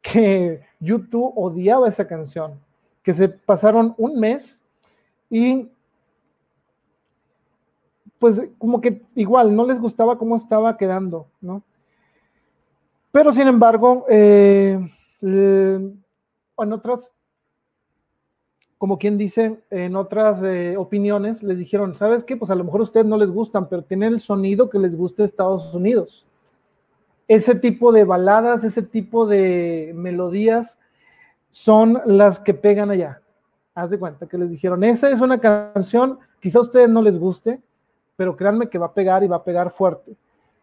que 0.00 0.60
YouTube 0.78 1.32
odiaba 1.34 1.88
esa 1.88 2.06
canción, 2.06 2.60
que 3.02 3.14
se 3.14 3.28
pasaron 3.28 3.94
un 3.98 4.18
mes 4.18 4.60
y 5.28 5.70
pues 8.18 8.42
como 8.58 8.80
que 8.80 9.02
igual 9.14 9.56
no 9.56 9.64
les 9.64 9.80
gustaba 9.80 10.18
cómo 10.18 10.36
estaba 10.36 10.76
quedando, 10.76 11.28
¿no? 11.40 11.62
Pero 13.12 13.32
sin 13.32 13.48
embargo, 13.48 14.04
eh, 14.08 14.78
en 15.22 16.02
otras, 16.56 17.12
como 18.78 18.98
quien 18.98 19.16
dice, 19.18 19.62
en 19.70 19.96
otras 19.96 20.40
eh, 20.42 20.76
opiniones 20.76 21.42
les 21.42 21.58
dijeron, 21.58 21.94
¿sabes 21.94 22.22
qué? 22.22 22.36
Pues 22.36 22.50
a 22.50 22.54
lo 22.54 22.64
mejor 22.64 22.80
a 22.80 22.84
ustedes 22.84 23.06
no 23.06 23.16
les 23.16 23.30
gustan, 23.30 23.68
pero 23.68 23.82
tienen 23.82 24.12
el 24.12 24.20
sonido 24.20 24.68
que 24.68 24.78
les 24.78 24.94
gusta 24.94 25.24
Estados 25.24 25.74
Unidos. 25.74 26.26
Ese 27.26 27.54
tipo 27.54 27.90
de 27.90 28.04
baladas, 28.04 28.64
ese 28.64 28.82
tipo 28.82 29.26
de 29.26 29.92
melodías 29.94 30.76
son 31.50 32.00
las 32.06 32.38
que 32.38 32.54
pegan 32.54 32.90
allá. 32.90 33.20
Haz 33.74 33.90
de 33.90 33.98
cuenta 33.98 34.26
que 34.26 34.38
les 34.38 34.50
dijeron, 34.50 34.82
esa 34.84 35.10
es 35.10 35.20
una 35.20 35.38
canción, 35.38 36.18
quizá 36.40 36.58
a 36.58 36.62
ustedes 36.62 36.88
no 36.88 37.02
les 37.02 37.18
guste, 37.18 37.60
pero 38.16 38.36
créanme 38.36 38.68
que 38.68 38.78
va 38.78 38.86
a 38.86 38.94
pegar 38.94 39.22
y 39.24 39.28
va 39.28 39.36
a 39.36 39.44
pegar 39.44 39.70
fuerte. 39.70 40.14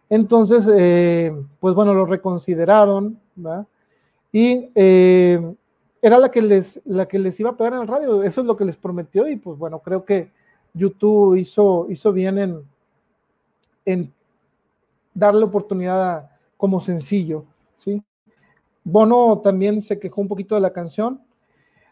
Entonces, 0.09 0.69
eh, 0.73 1.35
pues 1.59 1.73
bueno, 1.73 1.93
lo 1.93 2.05
reconsideraron, 2.05 3.19
¿verdad? 3.35 3.65
Y 4.31 4.69
eh, 4.75 5.55
era 6.01 6.19
la 6.19 6.29
que, 6.29 6.41
les, 6.41 6.81
la 6.85 7.07
que 7.07 7.19
les 7.19 7.39
iba 7.39 7.49
a 7.49 7.57
pegar 7.57 7.73
en 7.73 7.81
el 7.81 7.87
radio, 7.87 8.23
eso 8.23 8.41
es 8.41 8.47
lo 8.47 8.55
que 8.55 8.65
les 8.65 8.77
prometió 8.77 9.27
y 9.27 9.37
pues 9.37 9.57
bueno, 9.57 9.79
creo 9.79 10.05
que 10.05 10.31
YouTube 10.73 11.35
hizo, 11.35 11.87
hizo 11.89 12.13
bien 12.13 12.37
en, 12.37 12.61
en 13.85 14.13
darle 15.13 15.43
oportunidad 15.43 16.29
como 16.55 16.79
sencillo, 16.79 17.45
¿sí? 17.75 18.01
Bono 18.89 19.39
también 19.39 19.81
se 19.81 19.99
quejó 19.99 20.21
un 20.21 20.29
poquito 20.29 20.55
de 20.55 20.61
la 20.61 20.71
canción, 20.71 21.19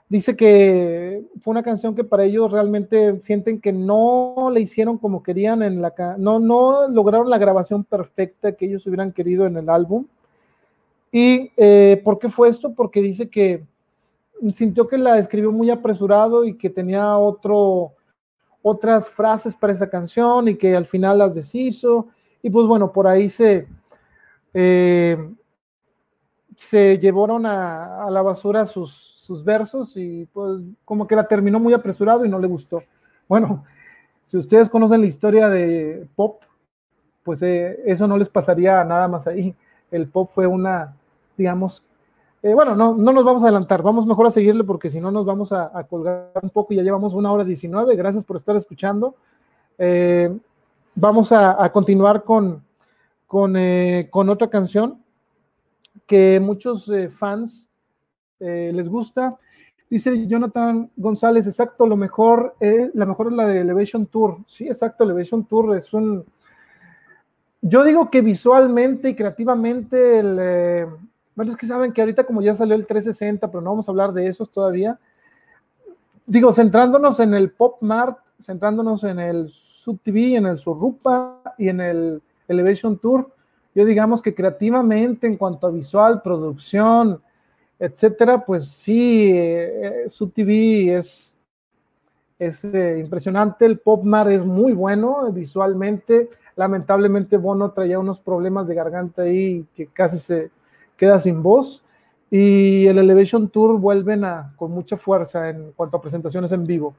dice 0.07 0.37
que 0.37 1.25
fue 1.41 1.51
una 1.51 1.61
canción 1.61 1.93
que 1.93 2.05
para 2.05 2.23
ellos 2.23 2.49
realmente 2.53 3.21
sienten 3.21 3.59
que 3.59 3.73
no 3.73 4.49
le 4.49 4.61
hicieron 4.61 4.97
como 4.97 5.21
querían 5.21 5.61
en 5.61 5.81
la 5.81 5.93
no 6.17 6.39
no 6.39 6.87
lograron 6.87 7.29
la 7.29 7.37
grabación 7.37 7.83
perfecta 7.83 8.53
que 8.53 8.65
ellos 8.65 8.87
hubieran 8.87 9.11
querido 9.11 9.45
en 9.45 9.57
el 9.57 9.69
álbum. 9.69 10.05
Y 11.11 11.51
eh, 11.57 12.01
¿por 12.01 12.17
qué 12.17 12.29
fue 12.29 12.47
esto? 12.47 12.73
porque 12.73 13.01
dice 13.01 13.29
que 13.29 13.65
sintió 14.53 14.87
que 14.87 14.97
la 14.97 15.17
escribió 15.19 15.51
muy 15.51 15.69
apresurado 15.69 16.45
y 16.45 16.55
que 16.55 16.69
tenía 16.69 17.17
otro 17.17 17.91
otras 18.61 19.09
frases 19.09 19.53
para 19.53 19.73
esa 19.73 19.89
canción 19.89 20.47
y 20.47 20.55
que 20.55 20.77
al 20.77 20.85
final 20.85 21.17
las 21.17 21.35
deshizo. 21.35 22.07
Y 22.41 22.49
pues 22.49 22.65
bueno 22.67 22.93
por 22.93 23.05
ahí 23.05 23.27
se 23.27 23.67
eh, 24.53 25.17
se 26.55 26.97
llevaron 26.99 27.45
a 27.45 28.07
la 28.09 28.21
basura 28.21 28.67
sus 28.67 29.15
sus 29.25 29.43
versos 29.43 29.97
y 29.97 30.27
pues 30.31 30.61
como 30.85 31.07
que 31.07 31.15
la 31.15 31.27
terminó 31.27 31.59
muy 31.59 31.73
apresurado 31.73 32.25
y 32.25 32.29
no 32.29 32.37
le 32.37 32.47
gustó. 32.47 32.83
Bueno, 33.27 33.65
si 34.23 34.37
ustedes 34.37 34.69
conocen 34.69 35.01
la 35.01 35.07
historia 35.07 35.49
de 35.49 36.07
pop, 36.15 36.43
pues 37.23 37.41
eh, 37.41 37.81
eso 37.87 38.07
no 38.07 38.19
les 38.19 38.29
pasaría 38.29 38.83
nada 38.83 39.07
más 39.07 39.25
ahí. 39.25 39.55
El 39.89 40.07
pop 40.07 40.29
fue 40.35 40.45
una, 40.45 40.95
digamos, 41.35 41.83
eh, 42.43 42.53
bueno, 42.53 42.75
no, 42.75 42.93
no 42.93 43.11
nos 43.11 43.25
vamos 43.25 43.41
a 43.41 43.47
adelantar, 43.47 43.81
vamos 43.81 44.05
mejor 44.05 44.27
a 44.27 44.29
seguirle 44.29 44.63
porque 44.63 44.91
si 44.91 45.01
no 45.01 45.09
nos 45.09 45.25
vamos 45.25 45.51
a, 45.51 45.71
colgar 45.89 46.29
un 46.43 46.51
poco, 46.51 46.75
ya 46.75 46.83
llevamos 46.83 47.15
una 47.15 47.31
hora 47.31 47.43
19, 47.43 47.95
gracias 47.95 48.23
por 48.23 48.37
estar 48.37 48.55
escuchando. 48.55 49.15
Eh, 49.79 50.37
vamos 50.93 51.31
a, 51.31 51.67
continuar 51.71 52.23
con, 52.23 52.63
con, 53.25 53.55
con, 54.11 54.29
otra 54.29 54.51
canción 54.51 55.03
que 56.07 56.39
muchos 56.39 56.91
fans 57.11 57.67
eh, 58.39 58.71
les 58.73 58.89
gusta. 58.89 59.37
Dice 59.89 60.27
Jonathan 60.27 60.89
González, 60.95 61.47
exacto, 61.47 61.85
lo 61.87 61.95
mejor, 61.95 62.55
es, 62.59 62.93
la 62.93 63.05
mejor 63.05 63.27
es 63.27 63.33
la 63.33 63.47
de 63.47 63.61
Elevation 63.61 64.07
Tour. 64.07 64.39
Sí, 64.47 64.67
exacto, 64.67 65.03
Elevation 65.03 65.45
Tour 65.45 65.75
es 65.75 65.93
un... 65.93 66.25
Yo 67.61 67.83
digo 67.83 68.09
que 68.09 68.21
visualmente 68.21 69.09
y 69.09 69.15
creativamente, 69.15 70.19
el, 70.19 70.37
eh, 70.39 70.87
bueno, 71.35 71.51
es 71.51 71.57
que 71.57 71.67
saben 71.67 71.93
que 71.93 72.01
ahorita 72.01 72.23
como 72.23 72.41
ya 72.41 72.55
salió 72.55 72.75
el 72.75 72.85
360, 72.85 73.47
pero 73.47 73.61
no 73.61 73.71
vamos 73.71 73.87
a 73.87 73.91
hablar 73.91 74.11
de 74.13 74.27
esos 74.27 74.51
todavía. 74.51 74.99
Digo, 76.25 76.53
centrándonos 76.53 77.19
en 77.19 77.33
el 77.33 77.51
Pop 77.51 77.77
Mart, 77.81 78.17
centrándonos 78.41 79.03
en 79.03 79.19
el 79.19 79.49
Sub 79.49 79.99
TV, 80.03 80.35
en 80.35 80.47
el 80.47 80.57
Surrupa 80.57 81.41
y 81.57 81.69
en 81.69 81.79
el 81.79 82.21
Elevation 82.47 82.97
Tour, 82.97 83.31
yo 83.75 83.85
digamos 83.85 84.21
que 84.21 84.33
creativamente 84.33 85.27
en 85.27 85.35
cuanto 85.35 85.67
a 85.67 85.71
visual, 85.71 86.21
producción, 86.21 87.21
etcétera, 87.77 88.45
pues 88.45 88.69
sí, 88.69 89.31
eh, 89.33 90.05
su 90.09 90.29
TV 90.29 90.95
es, 90.95 91.37
es 92.39 92.63
eh, 92.63 92.97
impresionante, 92.99 93.65
el 93.65 93.79
Popmar 93.79 94.31
es 94.31 94.45
muy 94.45 94.71
bueno 94.71 95.29
visualmente, 95.31 96.29
lamentablemente 96.55 97.35
Bono 97.35 97.71
traía 97.71 97.99
unos 97.99 98.21
problemas 98.21 98.67
de 98.67 98.75
garganta 98.75 99.23
ahí 99.23 99.65
que 99.75 99.87
casi 99.87 100.19
se 100.19 100.51
queda 100.95 101.19
sin 101.19 101.43
voz, 101.43 101.83
y 102.31 102.87
el 102.87 102.97
Elevation 102.97 103.49
Tour 103.49 103.79
vuelven 103.79 104.23
a, 104.23 104.53
con 104.55 104.71
mucha 104.71 104.97
fuerza 104.97 105.49
en 105.49 105.73
cuanto 105.73 105.97
a 105.97 106.01
presentaciones 106.01 106.51
en 106.53 106.65
vivo. 106.65 106.95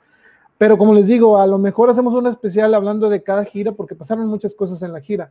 Pero 0.58 0.78
como 0.78 0.94
les 0.94 1.06
digo, 1.06 1.38
a 1.38 1.46
lo 1.46 1.58
mejor 1.58 1.90
hacemos 1.90 2.14
un 2.14 2.26
especial 2.26 2.74
hablando 2.74 3.10
de 3.10 3.22
cada 3.22 3.44
gira 3.44 3.72
porque 3.72 3.94
pasaron 3.94 4.26
muchas 4.28 4.54
cosas 4.54 4.82
en 4.82 4.92
la 4.92 5.00
gira. 5.00 5.30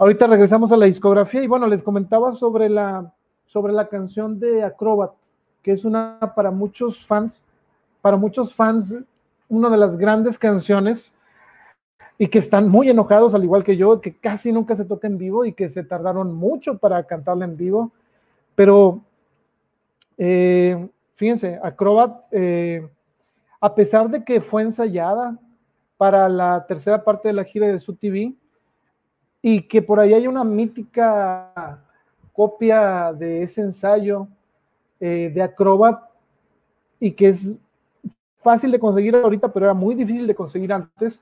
Ahorita 0.00 0.26
regresamos 0.26 0.72
a 0.72 0.78
la 0.78 0.86
discografía 0.86 1.42
y 1.42 1.46
bueno, 1.46 1.66
les 1.66 1.82
comentaba 1.82 2.32
sobre 2.32 2.70
la, 2.70 3.12
sobre 3.44 3.74
la 3.74 3.86
canción 3.86 4.40
de 4.40 4.62
Acrobat, 4.62 5.12
que 5.62 5.72
es 5.72 5.84
una 5.84 6.18
para 6.34 6.50
muchos 6.50 7.04
fans, 7.04 7.42
para 8.00 8.16
muchos 8.16 8.54
fans, 8.54 8.96
una 9.50 9.68
de 9.68 9.76
las 9.76 9.98
grandes 9.98 10.38
canciones 10.38 11.12
y 12.16 12.28
que 12.28 12.38
están 12.38 12.70
muy 12.70 12.88
enojados, 12.88 13.34
al 13.34 13.44
igual 13.44 13.62
que 13.62 13.76
yo, 13.76 14.00
que 14.00 14.16
casi 14.16 14.52
nunca 14.52 14.74
se 14.74 14.86
toca 14.86 15.06
en 15.06 15.18
vivo 15.18 15.44
y 15.44 15.52
que 15.52 15.68
se 15.68 15.84
tardaron 15.84 16.32
mucho 16.32 16.78
para 16.78 17.04
cantarla 17.04 17.44
en 17.44 17.58
vivo. 17.58 17.92
Pero 18.54 19.02
eh, 20.16 20.88
fíjense, 21.12 21.60
Acrobat, 21.62 22.22
eh, 22.30 22.88
a 23.60 23.74
pesar 23.74 24.08
de 24.08 24.24
que 24.24 24.40
fue 24.40 24.62
ensayada 24.62 25.36
para 25.98 26.26
la 26.30 26.64
tercera 26.66 27.04
parte 27.04 27.28
de 27.28 27.34
la 27.34 27.44
gira 27.44 27.66
de 27.66 27.80
su 27.80 27.94
TV 27.94 28.34
y 29.42 29.62
que 29.62 29.82
por 29.82 30.00
ahí 30.00 30.14
hay 30.14 30.26
una 30.26 30.44
mítica 30.44 31.78
copia 32.32 33.12
de 33.12 33.42
ese 33.42 33.62
ensayo 33.62 34.28
eh, 35.00 35.30
de 35.34 35.42
Acrobat 35.42 36.02
y 36.98 37.12
que 37.12 37.28
es 37.28 37.56
fácil 38.38 38.70
de 38.70 38.78
conseguir 38.78 39.16
ahorita, 39.16 39.52
pero 39.52 39.66
era 39.66 39.74
muy 39.74 39.94
difícil 39.94 40.26
de 40.26 40.34
conseguir 40.34 40.72
antes. 40.72 41.20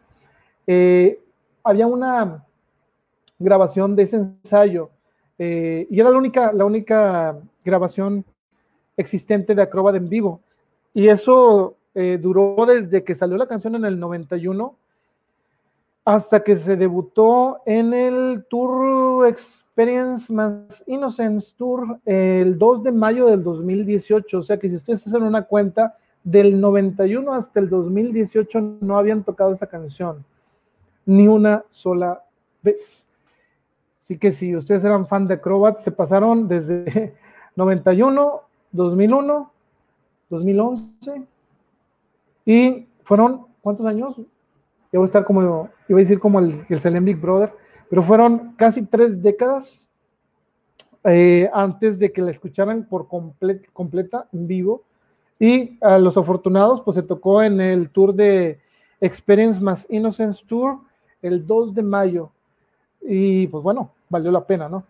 había 1.64 1.86
una 1.86 2.44
grabación 3.38 3.94
de 3.96 4.02
ese 4.02 4.16
ensayo 4.16 4.90
y 5.38 6.00
era 6.00 6.10
la 6.10 6.18
única, 6.18 6.52
la 6.52 6.64
única 6.64 7.36
grabación 7.64 8.24
existente 8.98 9.54
de 9.54 9.62
Acrobat 9.62 9.96
en 9.96 10.08
vivo. 10.08 10.40
Y 10.92 11.08
eso 11.08 11.76
eh, 11.94 12.18
duró 12.20 12.56
desde 12.66 13.04
que 13.04 13.14
salió 13.14 13.36
la 13.38 13.46
canción 13.46 13.74
en 13.76 13.84
el 13.84 13.98
91 13.98 14.74
hasta 16.09 16.43
que 16.43 16.56
se 16.56 16.74
debutó 16.74 17.60
en 17.66 17.93
el 17.93 18.47
Tour 18.48 19.26
Experience 19.26 20.32
más 20.32 20.82
Innocence 20.86 21.55
Tour 21.55 22.01
el 22.06 22.56
2 22.56 22.82
de 22.85 22.93
mayo 22.93 23.26
del 23.26 23.43
2018. 23.43 24.39
O 24.39 24.43
sea 24.43 24.59
que 24.59 24.70
si 24.70 24.76
ustedes 24.76 25.06
hacen 25.06 25.22
una 25.22 25.43
cuenta, 25.43 25.98
del 26.24 26.59
91 26.59 27.30
hasta 27.35 27.60
el 27.60 27.68
2018 27.68 28.78
no 28.80 28.97
habían 28.97 29.22
tocado 29.22 29.52
esa 29.52 29.66
canción, 29.66 30.24
ni 31.05 31.28
una 31.28 31.64
sola 31.68 32.24
vez. 32.62 33.05
Así 34.01 34.16
que 34.16 34.32
si 34.32 34.56
ustedes 34.56 34.85
eran 34.85 35.06
fan 35.06 35.28
de 35.28 35.35
Acrobat, 35.35 35.78
se 35.80 35.93
pasaron 35.93 36.48
desde 36.48 37.14
91 37.55 38.43
2001, 38.72 39.52
2011, 40.30 41.26
y 42.47 42.89
fueron, 43.02 43.47
¿cuántos 43.60 43.85
años? 43.85 44.18
Voy 44.93 45.02
a 45.02 45.05
estar 45.05 45.24
como, 45.24 45.69
iba 45.89 45.98
a 45.98 46.01
decir 46.01 46.19
como 46.19 46.39
el, 46.39 46.65
el 46.69 47.01
Big 47.01 47.16
Brother, 47.16 47.52
pero 47.90 48.02
fueron 48.02 48.55
casi 48.56 48.85
tres 48.86 49.23
décadas 49.23 49.89
eh, 51.05 51.48
antes 51.52 51.98
de 51.98 52.12
que 52.12 52.23
la 52.23 52.31
escucharan 52.31 52.85
por 52.85 53.09
completa 53.09 54.28
en 54.32 54.47
vivo. 54.47 54.82
Y 55.39 55.78
a 55.81 55.98
los 55.98 56.16
afortunados, 56.16 56.81
pues 56.82 56.97
se 56.97 57.02
tocó 57.02 57.43
en 57.43 57.60
el 57.60 57.90
tour 57.90 58.15
de 58.15 58.60
Experience 59.01 59.60
más 59.60 59.86
Innocence 59.89 60.44
Tour 60.47 60.81
el 61.23 61.47
2 61.47 61.74
de 61.74 61.82
mayo. 61.82 62.31
Y 63.01 63.47
pues 63.47 63.62
bueno, 63.62 63.93
valió 64.09 64.32
la 64.32 64.44
pena, 64.44 64.69
¿no? 64.69 64.85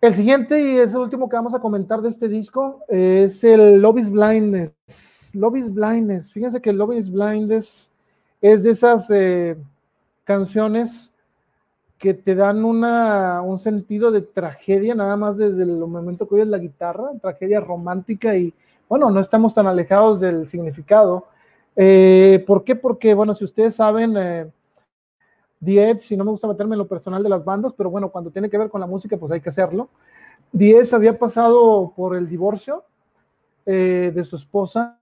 El 0.00 0.14
siguiente 0.14 0.62
y 0.62 0.78
es 0.78 0.92
el 0.94 1.00
último 1.00 1.28
que 1.28 1.36
vamos 1.36 1.54
a 1.54 1.58
comentar 1.58 2.00
de 2.00 2.08
este 2.08 2.28
disco 2.28 2.84
es 2.86 3.42
el 3.42 3.82
Love 3.82 3.98
is 3.98 4.10
Blindness. 4.10 5.32
Love 5.34 5.56
is 5.56 5.72
Blindness. 5.72 6.32
Fíjense 6.32 6.62
que 6.62 6.72
Love 6.72 6.94
is 6.94 7.10
Blindness 7.10 7.90
es 8.40 8.62
de 8.62 8.70
esas 8.70 9.10
eh, 9.10 9.56
canciones 10.24 11.10
que 11.98 12.14
te 12.14 12.34
dan 12.34 12.64
una, 12.64 13.42
un 13.42 13.58
sentido 13.58 14.12
de 14.12 14.22
tragedia, 14.22 14.94
nada 14.94 15.16
más 15.16 15.36
desde 15.36 15.64
el 15.64 15.76
momento 15.76 16.28
que 16.28 16.36
oyes 16.36 16.46
la 16.46 16.58
guitarra, 16.58 17.10
tragedia 17.20 17.60
romántica 17.60 18.36
y 18.36 18.54
bueno, 18.88 19.10
no 19.10 19.20
estamos 19.20 19.52
tan 19.52 19.66
alejados 19.66 20.20
del 20.20 20.48
significado. 20.48 21.26
Eh, 21.76 22.42
¿Por 22.46 22.64
qué? 22.64 22.74
Porque, 22.74 23.14
bueno, 23.14 23.34
si 23.34 23.44
ustedes 23.44 23.74
saben, 23.74 24.16
eh, 24.16 24.50
Diez, 25.60 26.02
si 26.02 26.16
no 26.16 26.24
me 26.24 26.30
gusta 26.30 26.46
meterme 26.46 26.74
en 26.74 26.78
lo 26.78 26.86
personal 26.86 27.22
de 27.22 27.28
las 27.28 27.44
bandas, 27.44 27.72
pero 27.76 27.90
bueno, 27.90 28.10
cuando 28.10 28.30
tiene 28.30 28.48
que 28.48 28.58
ver 28.58 28.70
con 28.70 28.80
la 28.80 28.86
música, 28.86 29.16
pues 29.16 29.32
hay 29.32 29.40
que 29.40 29.48
hacerlo. 29.48 29.88
Diez 30.52 30.92
había 30.92 31.18
pasado 31.18 31.92
por 31.96 32.14
el 32.14 32.28
divorcio 32.28 32.84
eh, 33.66 34.12
de 34.14 34.24
su 34.24 34.36
esposa 34.36 34.98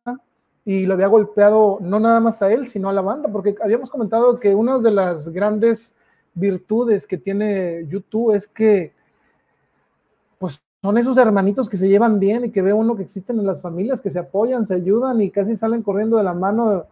y 0.66 0.84
lo 0.84 0.94
había 0.94 1.06
golpeado 1.06 1.78
no 1.80 2.00
nada 2.00 2.18
más 2.18 2.42
a 2.42 2.52
él, 2.52 2.66
sino 2.66 2.88
a 2.88 2.92
la 2.92 3.00
banda, 3.00 3.28
porque 3.30 3.54
habíamos 3.62 3.88
comentado 3.88 4.38
que 4.40 4.52
una 4.52 4.78
de 4.80 4.90
las 4.90 5.28
grandes 5.28 5.94
virtudes 6.34 7.06
que 7.06 7.16
tiene 7.16 7.86
YouTube 7.86 8.34
es 8.34 8.48
que 8.48 8.92
pues 10.38 10.60
son 10.82 10.98
esos 10.98 11.16
hermanitos 11.18 11.68
que 11.68 11.76
se 11.76 11.88
llevan 11.88 12.18
bien 12.18 12.46
y 12.46 12.50
que 12.50 12.62
ve 12.62 12.72
uno 12.72 12.96
que 12.96 13.04
existen 13.04 13.38
en 13.38 13.46
las 13.46 13.62
familias, 13.62 14.00
que 14.00 14.10
se 14.10 14.18
apoyan, 14.18 14.66
se 14.66 14.74
ayudan 14.74 15.20
y 15.20 15.30
casi 15.30 15.56
salen 15.56 15.82
corriendo 15.82 16.16
de 16.16 16.24
la 16.24 16.34
mano 16.34 16.84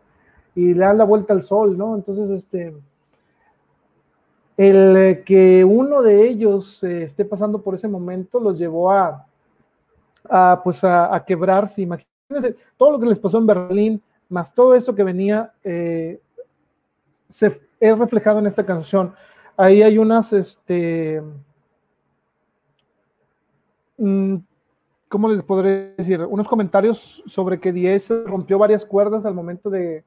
y 0.54 0.72
le 0.72 0.86
dan 0.86 0.96
la 0.96 1.04
vuelta 1.04 1.32
al 1.34 1.42
sol, 1.42 1.76
¿no? 1.76 1.96
Entonces, 1.96 2.30
este, 2.30 2.76
el 4.56 5.24
que 5.24 5.64
uno 5.64 6.00
de 6.00 6.28
ellos 6.28 6.82
eh, 6.84 7.02
esté 7.02 7.24
pasando 7.24 7.60
por 7.60 7.74
ese 7.74 7.88
momento 7.88 8.38
los 8.38 8.56
llevó 8.56 8.92
a, 8.92 9.26
pues 10.62 10.84
a, 10.84 11.22
quebrarse. 11.26 11.82
Todo 12.76 12.92
lo 12.92 13.00
que 13.00 13.06
les 13.06 13.18
pasó 13.18 13.38
en 13.38 13.46
Berlín, 13.46 14.02
más 14.28 14.54
todo 14.54 14.74
esto 14.74 14.94
que 14.94 15.04
venía, 15.04 15.52
eh, 15.62 16.20
es 17.80 17.98
reflejado 17.98 18.38
en 18.38 18.46
esta 18.46 18.64
canción. 18.64 19.14
Ahí 19.56 19.82
hay 19.82 19.98
unas, 19.98 20.32
este, 20.32 21.22
mm, 23.98 24.36
¿cómo 25.08 25.28
les 25.28 25.42
podré 25.42 25.94
decir? 25.96 26.20
Unos 26.22 26.48
comentarios 26.48 27.22
sobre 27.26 27.60
que 27.60 27.72
Diez 27.72 28.08
rompió 28.26 28.58
varias 28.58 28.84
cuerdas 28.84 29.26
al 29.26 29.34
momento 29.34 29.70
de, 29.70 30.04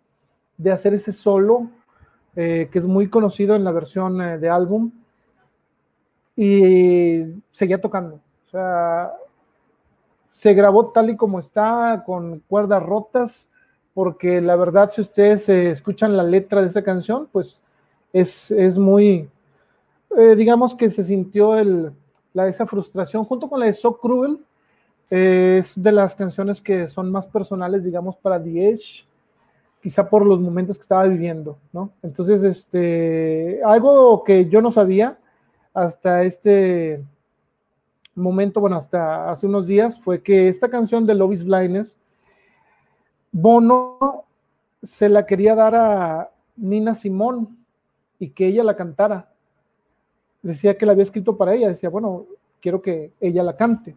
de 0.57 0.71
hacer 0.71 0.93
ese 0.93 1.13
solo 1.13 1.69
eh, 2.39 2.69
que 2.71 2.77
es 2.77 2.85
muy 2.85 3.09
conocido 3.09 3.55
en 3.55 3.63
la 3.63 3.71
versión 3.71 4.21
eh, 4.21 4.37
de 4.37 4.47
álbum, 4.47 4.91
y 6.35 7.23
seguía 7.49 7.81
tocando. 7.81 8.21
O 8.45 8.49
sea, 8.51 9.11
se 10.29 10.53
grabó 10.53 10.87
tal 10.87 11.09
y 11.09 11.15
como 11.15 11.39
está, 11.39 12.03
con 12.05 12.39
cuerdas 12.47 12.83
rotas, 12.83 13.49
porque 13.93 14.41
la 14.41 14.55
verdad, 14.55 14.91
si 14.91 15.01
ustedes 15.01 15.49
eh, 15.49 15.71
escuchan 15.71 16.15
la 16.15 16.23
letra 16.23 16.61
de 16.61 16.67
esa 16.67 16.83
canción, 16.83 17.27
pues 17.31 17.61
es, 18.13 18.51
es 18.51 18.77
muy, 18.77 19.29
digamos 20.35 20.73
que 20.73 20.89
se 20.89 21.03
sintió 21.03 21.57
el, 21.57 21.91
la, 22.33 22.47
esa 22.47 22.65
frustración, 22.65 23.25
junto 23.25 23.49
con 23.49 23.59
la 23.59 23.65
de 23.65 23.73
So 23.73 23.97
Cruel, 23.97 24.39
es 25.09 25.81
de 25.81 25.91
las 25.91 26.15
canciones 26.15 26.61
que 26.61 26.89
son 26.89 27.11
más 27.11 27.27
personales, 27.27 27.83
digamos, 27.83 28.15
para 28.17 28.41
The 28.41 28.69
Edge 28.69 29.07
quizá 29.81 30.09
por 30.09 30.25
los 30.25 30.39
momentos 30.39 30.77
que 30.77 30.81
estaba 30.81 31.05
viviendo, 31.05 31.57
¿no? 31.71 31.91
Entonces, 32.03 32.43
este, 32.43 33.61
algo 33.63 34.23
que 34.23 34.47
yo 34.49 34.61
no 34.61 34.69
sabía 34.69 35.17
hasta 35.73 36.23
este 36.23 37.03
momento, 38.17 38.59
bueno, 38.59 38.75
hasta 38.75 39.29
hace 39.29 39.47
unos 39.47 39.67
días, 39.67 39.99
fue 39.99 40.21
que 40.21 40.47
esta 40.47 40.69
canción 40.69 41.05
de 41.05 41.15
Love 41.15 41.33
is 41.33 41.43
Blindness, 41.43 41.95
Bono 43.31 44.25
se 44.81 45.09
la 45.09 45.25
quería 45.25 45.55
dar 45.55 45.75
a 45.75 46.31
Nina 46.55 46.95
Simón 46.95 47.57
y 48.19 48.29
que 48.29 48.47
ella 48.47 48.63
la 48.63 48.75
cantara. 48.75 49.29
Decía 50.41 50.77
que 50.77 50.85
la 50.85 50.93
había 50.93 51.03
escrito 51.03 51.37
para 51.37 51.53
ella, 51.53 51.67
decía, 51.67 51.89
bueno, 51.89 52.25
quiero 52.61 52.81
que 52.81 53.11
ella 53.19 53.43
la 53.43 53.55
cante. 53.55 53.95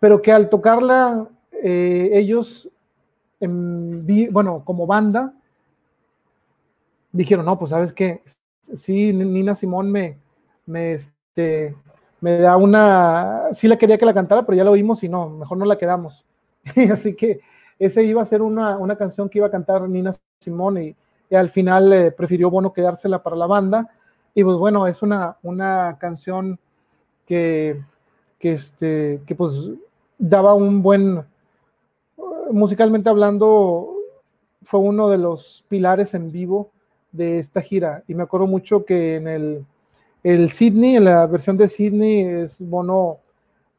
Pero 0.00 0.20
que 0.20 0.32
al 0.32 0.48
tocarla, 0.48 1.28
eh, 1.52 2.10
ellos 2.12 2.68
bueno, 3.46 4.62
como 4.64 4.86
banda, 4.86 5.34
dijeron, 7.12 7.46
no, 7.46 7.58
pues 7.58 7.70
sabes 7.70 7.92
que 7.92 8.22
sí, 8.76 9.12
Nina 9.12 9.54
Simón 9.54 9.90
me, 9.90 10.18
me, 10.66 10.94
este, 10.94 11.74
me 12.24 12.38
da 12.38 12.56
una, 12.56 13.48
sí 13.52 13.68
la 13.68 13.76
quería 13.76 13.98
que 13.98 14.06
la 14.06 14.14
cantara, 14.14 14.46
pero 14.46 14.56
ya 14.56 14.64
lo 14.64 14.70
oímos 14.70 15.04
y 15.04 15.10
no, 15.10 15.28
mejor 15.28 15.58
no 15.58 15.66
la 15.66 15.76
quedamos. 15.76 16.24
Así 16.90 17.14
que 17.14 17.40
ese 17.78 18.02
iba 18.02 18.22
a 18.22 18.24
ser 18.24 18.40
una, 18.40 18.78
una, 18.78 18.96
canción 18.96 19.28
que 19.28 19.40
iba 19.40 19.46
a 19.46 19.50
cantar 19.50 19.86
Nina 19.86 20.14
Simón 20.38 20.82
y, 20.82 20.96
al 21.36 21.50
final 21.50 21.92
eh, 21.92 22.10
prefirió 22.12 22.48
Bono 22.48 22.72
quedársela 22.72 23.22
para 23.22 23.36
la 23.36 23.46
banda. 23.46 23.90
Y 24.34 24.42
pues 24.42 24.56
bueno, 24.56 24.86
es 24.86 25.02
una, 25.02 25.36
una 25.42 25.98
canción 26.00 26.58
que, 27.26 27.82
que, 28.38 28.52
este, 28.52 29.20
que 29.26 29.34
pues 29.34 29.52
daba 30.16 30.54
un 30.54 30.80
buen, 30.80 31.26
musicalmente 32.50 33.10
hablando, 33.10 33.96
fue 34.62 34.80
uno 34.80 35.10
de 35.10 35.18
los 35.18 35.62
pilares 35.68 36.14
en 36.14 36.32
vivo 36.32 36.70
de 37.12 37.36
esta 37.36 37.60
gira. 37.60 38.02
Y 38.08 38.14
me 38.14 38.22
acuerdo 38.22 38.46
mucho 38.46 38.86
que 38.86 39.16
en 39.16 39.28
el, 39.28 39.66
el 40.24 40.50
Sydney, 40.50 40.96
en 40.96 41.04
la 41.04 41.26
versión 41.26 41.56
de 41.58 41.68
Sydney, 41.68 42.22
es 42.22 42.60
Bono 42.60 43.18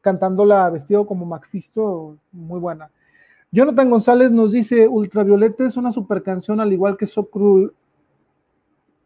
cantándola 0.00 0.70
vestido 0.70 1.04
como 1.04 1.26
Macfisto, 1.26 2.16
muy 2.30 2.60
buena. 2.60 2.88
Jonathan 3.50 3.90
González 3.90 4.30
nos 4.30 4.52
dice, 4.52 4.86
Ultravioleta 4.86 5.66
es 5.66 5.76
una 5.76 5.90
super 5.90 6.22
canción 6.22 6.60
al 6.60 6.72
igual 6.72 6.96
que 6.96 7.06
So 7.06 7.26
Cruel, 7.26 7.72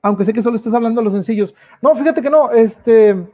aunque 0.02 0.26
sé 0.26 0.34
que 0.34 0.42
solo 0.42 0.56
estás 0.56 0.74
hablando 0.74 1.00
de 1.00 1.06
los 1.06 1.14
sencillos. 1.14 1.54
No, 1.80 1.94
fíjate 1.94 2.20
que 2.20 2.28
no, 2.28 2.50
este, 2.50 3.26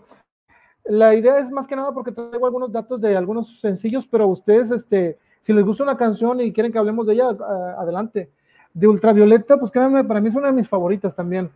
la 0.84 1.12
idea 1.14 1.38
es 1.38 1.50
más 1.50 1.66
que 1.66 1.74
nada 1.74 1.92
porque 1.92 2.12
traigo 2.12 2.46
algunos 2.46 2.70
datos 2.70 3.00
de 3.00 3.16
algunos 3.16 3.58
sencillos, 3.58 4.06
pero 4.06 4.28
ustedes, 4.28 4.70
este, 4.70 5.18
si 5.40 5.52
les 5.52 5.64
gusta 5.64 5.82
una 5.82 5.96
canción 5.96 6.40
y 6.40 6.52
quieren 6.52 6.70
que 6.70 6.78
hablemos 6.78 7.08
de 7.08 7.14
ella, 7.14 7.30
adelante. 7.76 8.30
De 8.72 8.86
Ultravioleta, 8.86 9.58
pues 9.58 9.72
créanme, 9.72 10.04
para 10.04 10.20
mí 10.20 10.28
es 10.28 10.34
una 10.36 10.48
de 10.48 10.52
mis 10.52 10.68
favoritas 10.68 11.16
también. 11.16 11.50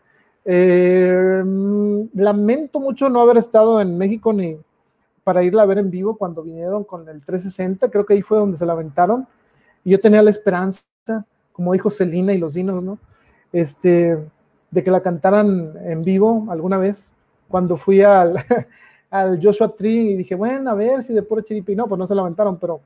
Eh, 0.52 1.44
lamento 2.14 2.80
mucho 2.80 3.08
no 3.08 3.20
haber 3.20 3.36
estado 3.36 3.80
en 3.80 3.96
México 3.96 4.32
ni 4.32 4.56
para 5.22 5.44
irla 5.44 5.62
a 5.62 5.66
ver 5.66 5.78
en 5.78 5.92
vivo 5.92 6.16
cuando 6.16 6.42
vinieron 6.42 6.82
con 6.82 7.08
el 7.08 7.24
360, 7.24 7.88
creo 7.88 8.04
que 8.04 8.14
ahí 8.14 8.22
fue 8.22 8.38
donde 8.38 8.56
se 8.56 8.66
la 8.66 8.72
aventaron. 8.72 9.28
Yo 9.84 10.00
tenía 10.00 10.24
la 10.24 10.30
esperanza, 10.30 10.82
como 11.52 11.72
dijo 11.72 11.88
Celina 11.88 12.32
y 12.32 12.38
los 12.38 12.54
dinos, 12.54 12.82
¿no? 12.82 12.98
Este, 13.52 14.18
de 14.72 14.82
que 14.82 14.90
la 14.90 15.02
cantaran 15.02 15.72
en 15.84 16.02
vivo 16.02 16.48
alguna 16.50 16.78
vez. 16.78 17.12
Cuando 17.46 17.76
fui 17.76 18.02
al, 18.02 18.44
al 19.10 19.40
Joshua 19.40 19.76
Tree 19.76 20.10
y 20.10 20.16
dije, 20.16 20.34
bueno, 20.34 20.68
a 20.68 20.74
ver 20.74 21.04
si 21.04 21.12
de 21.12 21.22
puro 21.22 21.42
chiripi, 21.42 21.76
no, 21.76 21.86
pues 21.86 21.96
no 21.96 22.08
se 22.08 22.14
la 22.16 22.22
aventaron, 22.22 22.58
pero. 22.58 22.80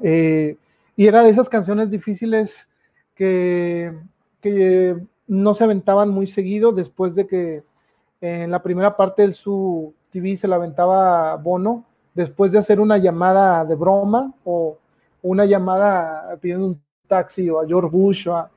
Eh, 0.00 0.56
y 0.96 1.06
era 1.06 1.22
de 1.22 1.28
esas 1.28 1.50
canciones 1.50 1.90
difíciles 1.90 2.70
que, 3.14 3.92
que 4.40 4.96
no 5.26 5.54
se 5.54 5.64
aventaban 5.64 6.10
muy 6.10 6.26
seguido 6.26 6.72
después 6.72 7.14
de 7.14 7.26
que 7.26 7.62
en 8.20 8.50
la 8.50 8.62
primera 8.62 8.96
parte 8.96 9.22
del 9.22 9.34
su 9.34 9.92
TV 10.10 10.36
se 10.36 10.48
la 10.48 10.56
aventaba 10.56 11.36
Bono, 11.36 11.84
después 12.14 12.52
de 12.52 12.58
hacer 12.58 12.80
una 12.80 12.96
llamada 12.98 13.64
de 13.64 13.74
broma 13.74 14.32
o 14.44 14.78
una 15.22 15.44
llamada 15.44 16.38
pidiendo 16.40 16.66
un 16.66 16.80
taxi 17.06 17.50
o 17.50 17.60
a 17.60 17.66
George 17.66 17.90
Bush 17.90 18.28
o 18.28 18.36
a, 18.36 18.50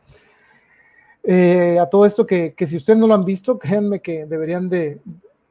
eh, 1.24 1.78
todo 1.92 2.06
esto 2.06 2.26
que, 2.26 2.54
que, 2.54 2.66
si 2.66 2.78
ustedes 2.78 2.98
no 2.98 3.08
lo 3.08 3.14
han 3.14 3.26
visto, 3.26 3.58
créanme 3.60 4.00
que 4.00 4.26
deberían 4.26 4.70
de... 4.70 5.02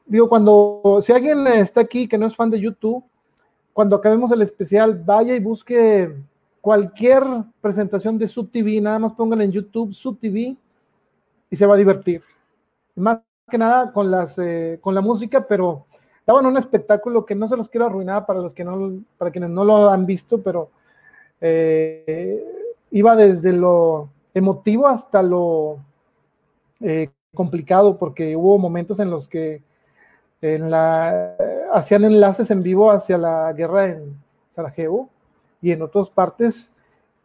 Digo, 0.06 0.28
cuando, 0.28 1.00
si 1.02 1.12
alguien 1.12 1.46
está 1.48 1.80
aquí 1.80 2.06
que 2.06 2.16
no 2.16 2.26
es 2.26 2.36
fan 2.36 2.48
de 2.48 2.60
YouTube, 2.60 3.04
cuando 3.72 3.96
acabemos 3.96 4.30
el 4.30 4.40
especial, 4.40 5.02
vaya 5.04 5.34
y 5.34 5.40
busque 5.40 6.14
cualquier 6.60 7.24
presentación 7.60 8.16
de 8.16 8.28
Sub 8.28 8.50
TV, 8.50 8.80
nada 8.80 8.98
más 9.00 9.12
pongan 9.12 9.42
en 9.42 9.52
YouTube 9.52 9.92
Sub 9.92 10.18
TV 10.18 10.56
y 11.50 11.56
se 11.56 11.66
va 11.66 11.74
a 11.74 11.78
divertir. 11.78 12.22
Más 12.94 13.20
que 13.48 13.58
nada 13.58 13.92
con, 13.92 14.10
las, 14.10 14.38
eh, 14.38 14.78
con 14.80 14.94
la 14.94 15.00
música, 15.00 15.46
pero 15.46 15.86
daban 16.26 16.46
un 16.46 16.56
espectáculo 16.56 17.24
que 17.24 17.34
no 17.34 17.46
se 17.46 17.56
los 17.56 17.68
quiero 17.68 17.86
arruinar 17.86 18.26
para 18.26 18.40
los 18.40 18.52
que 18.52 18.64
no, 18.64 19.00
para 19.16 19.30
quienes 19.30 19.50
no 19.50 19.64
lo 19.64 19.88
han 19.88 20.06
visto, 20.06 20.42
pero 20.42 20.70
eh, 21.40 22.42
iba 22.90 23.14
desde 23.14 23.52
lo 23.52 24.08
emotivo 24.34 24.88
hasta 24.88 25.22
lo 25.22 25.78
eh, 26.80 27.10
complicado, 27.34 27.96
porque 27.96 28.34
hubo 28.34 28.58
momentos 28.58 28.98
en 28.98 29.10
los 29.10 29.28
que 29.28 29.62
en 30.42 30.70
la, 30.70 31.36
hacían 31.72 32.04
enlaces 32.04 32.50
en 32.50 32.62
vivo 32.62 32.90
hacia 32.90 33.18
la 33.18 33.52
guerra 33.52 33.86
en 33.86 34.16
Sarajevo 34.50 35.08
y 35.62 35.70
en 35.70 35.82
otras 35.82 36.08
partes, 36.08 36.68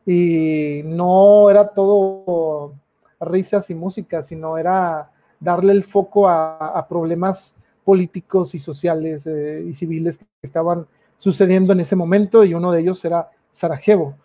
y 0.06 0.81
no 0.85 1.49
era 1.49 1.69
todo 1.69 2.73
risas 3.22 3.69
y 3.69 3.76
música, 3.76 4.22
sino 4.22 4.57
era 4.57 5.11
darle 5.39 5.73
el 5.73 5.84
foco 5.84 6.27
a, 6.27 6.85
problemas 6.88 7.56
políticos 7.84 8.53
y 8.53 8.60
sociales 8.60 9.26
eh, 9.26 9.65
y 9.68 9.73
civiles 9.73 10.18
que 10.18 10.26
estaban 10.41 10.85
sucediendo 11.18 11.73
en 11.73 11.80
ese 11.80 11.95
momento 11.95 12.43
y 12.43 12.53
uno 12.53 12.72
de 12.72 12.81
ellos 12.81 13.03
era 13.06 13.30
Sarajevo. 13.52 14.15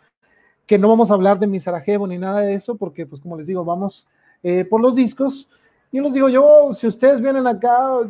Que 0.66 0.78
no 0.78 0.88
vamos 0.88 1.10
a 1.10 1.14
hablar 1.14 1.38
de 1.38 1.46
mi 1.46 1.58
Sarajevo 1.58 2.06
ni 2.06 2.18
nada 2.18 2.40
de 2.40 2.54
eso 2.54 2.76
porque, 2.76 3.06
pues 3.06 3.20
como 3.20 3.36
les 3.36 3.46
digo, 3.46 3.64
vamos 3.64 4.06
eh, 4.42 4.64
por 4.64 4.80
los 4.80 4.94
discos. 4.94 5.48
Y 5.90 6.00
les 6.00 6.12
digo 6.12 6.28
yo, 6.28 6.72
si 6.74 6.86
ustedes 6.86 7.20
vienen 7.20 7.46
acá, 7.46 8.00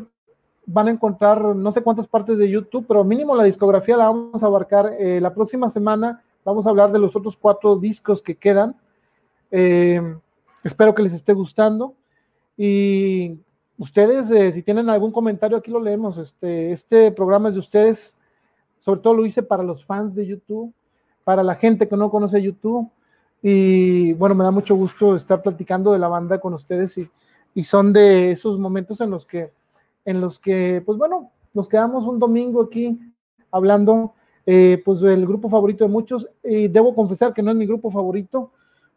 van 0.67 0.89
a 0.89 0.91
encontrar 0.91 1.43
no 1.55 1.71
sé 1.71 1.83
cuántas 1.83 2.09
partes 2.09 2.39
de 2.39 2.51
YouTube, 2.51 2.87
pero 2.89 3.05
mínimo 3.05 3.37
la 3.37 3.45
discografía 3.45 3.97
la 3.97 4.07
vamos 4.07 4.43
a 4.43 4.47
abarcar 4.47 4.95
eh, 4.99 5.21
la 5.21 5.33
próxima 5.33 5.69
semana. 5.69 6.23
Vamos 6.45 6.67
a 6.67 6.71
hablar 6.71 6.91
de 6.91 6.99
los 6.99 7.15
otros 7.15 7.37
cuatro 7.37 7.77
discos 7.77 8.21
que 8.21 8.37
quedan. 8.37 8.77
Espero 10.63 10.95
que 10.95 11.03
les 11.03 11.13
esté 11.13 11.33
gustando. 11.33 11.95
Y 12.57 13.39
ustedes, 13.79 14.31
eh, 14.31 14.53
si 14.53 14.63
tienen 14.63 14.89
algún 14.89 15.13
comentario, 15.13 15.57
aquí 15.57 15.71
lo 15.71 15.81
leemos. 15.81 16.19
Este, 16.19 16.73
este 16.73 17.13
programa 17.13 17.49
es 17.49 17.55
de 17.55 17.61
ustedes. 17.61 18.17
Sobre 18.81 19.01
todo 19.01 19.15
lo 19.15 19.27
hice 19.27 19.43
para 19.43 19.63
los 19.63 19.85
fans 19.85 20.15
de 20.15 20.27
YouTube, 20.27 20.73
para 21.25 21.43
la 21.43 21.57
gente 21.57 21.89
que 21.89 21.97
no 21.97 22.11
conoce 22.11 22.41
YouTube. 22.41 22.89
Y 23.43 24.13
bueno, 24.15 24.35
me 24.35 24.45
da 24.45 24.51
mucho 24.51 24.75
gusto 24.77 25.17
estar 25.17 25.43
platicando 25.43 25.93
de 25.93 25.99
la 25.99 26.09
banda 26.09 26.41
con 26.41 26.55
ustedes 26.55 26.97
y, 26.99 27.09
y 27.55 27.63
son 27.63 27.93
de 27.93 28.31
esos 28.31 28.59
momentos 28.59 29.01
en 29.01 29.11
los 29.11 29.27
que, 29.27 29.53
en 30.05 30.21
los 30.21 30.39
que, 30.39 30.83
pues 30.85 30.99
bueno, 30.99 31.31
nos 31.53 31.69
quedamos 31.69 32.05
un 32.05 32.19
domingo 32.19 32.63
aquí 32.63 32.99
hablando, 33.51 34.15
eh, 34.45 34.81
pues 34.85 35.01
del 35.01 35.27
grupo 35.27 35.49
favorito 35.49 35.85
de 35.85 35.91
muchos. 35.91 36.29
Y 36.45 36.69
debo 36.69 36.95
confesar 36.95 37.33
que 37.33 37.43
no 37.43 37.51
es 37.51 37.57
mi 37.57 37.67
grupo 37.67 37.91
favorito, 37.91 38.53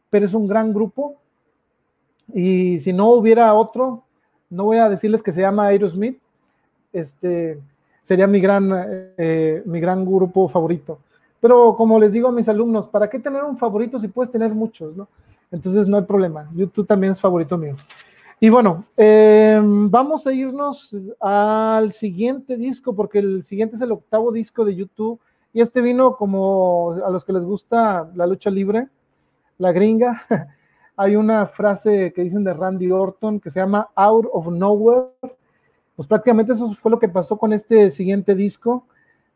pero 0.10 0.26
es 0.26 0.34
un 0.34 0.48
gran 0.48 0.74
grupo 0.74 1.22
y 2.34 2.80
si 2.80 2.94
no 2.94 3.10
hubiera 3.12 3.54
otro, 3.54 4.04
no 4.50 4.66
voy 4.66 4.78
a 4.78 4.90
decirles 4.90 5.22
que 5.22 5.32
se 5.32 5.42
llama 5.42 5.68
Aerosmith, 5.68 6.20
este 6.92 7.60
sería 8.02 8.28
mi 8.28 8.40
gran, 8.40 8.70
eh, 9.18 9.62
mi 9.66 9.80
gran 9.80 10.04
grupo 10.06 10.50
favorito. 10.50 11.00
Pero 11.40 11.76
como 11.76 12.00
les 12.00 12.12
digo 12.12 12.28
a 12.28 12.32
mis 12.32 12.50
alumnos, 12.50 12.88
¿para 12.88 13.10
qué 13.10 13.20
tener 13.20 13.44
un 13.44 13.58
favorito 13.58 14.00
si 14.00 14.08
puedes 14.08 14.32
tener 14.32 14.54
muchos? 14.54 14.96
¿no? 14.96 15.08
Entonces 15.52 15.88
no 15.88 15.98
hay 15.98 16.04
problema. 16.04 16.48
YouTube 16.54 16.88
también 16.88 17.12
es 17.12 17.22
favorito 17.22 17.58
mío. 17.58 17.76
Y 18.40 18.50
bueno, 18.50 18.86
em, 18.96 19.90
vamos 19.90 20.26
a 20.26 20.34
irnos 20.34 20.96
al 21.20 21.92
siguiente 21.92 22.56
disco, 22.56 22.96
porque 22.96 23.20
el 23.20 23.44
siguiente 23.44 23.76
es 23.76 23.82
el 23.82 23.92
octavo 23.92 24.32
disco 24.32 24.64
de 24.64 24.76
YouTube. 24.76 25.20
Y 25.54 25.62
este 25.62 25.82
vino 25.82 26.16
como 26.16 26.96
a 27.06 27.10
los 27.10 27.26
que 27.26 27.34
les 27.34 27.44
gusta 27.44 28.10
la 28.16 28.26
lucha 28.26 28.50
libre, 28.50 28.88
la 29.58 29.72
gringa. 29.72 30.22
hay 31.02 31.16
una 31.16 31.48
frase 31.48 32.12
que 32.12 32.24
dicen 32.24 32.44
de 32.44 32.54
Randy 32.54 32.92
Orton 32.92 33.40
que 33.40 33.50
se 33.50 33.62
llama 33.62 33.88
Out 33.96 34.26
of 34.34 34.48
Nowhere. 34.48 35.12
Pues 35.96 36.06
prácticamente 36.10 36.52
eso 36.52 36.74
fue 36.74 36.92
lo 36.92 37.00
que 37.00 37.08
pasó 37.08 37.38
con 37.38 37.54
este 37.54 37.90
siguiente 37.90 38.36
disco 38.36 38.86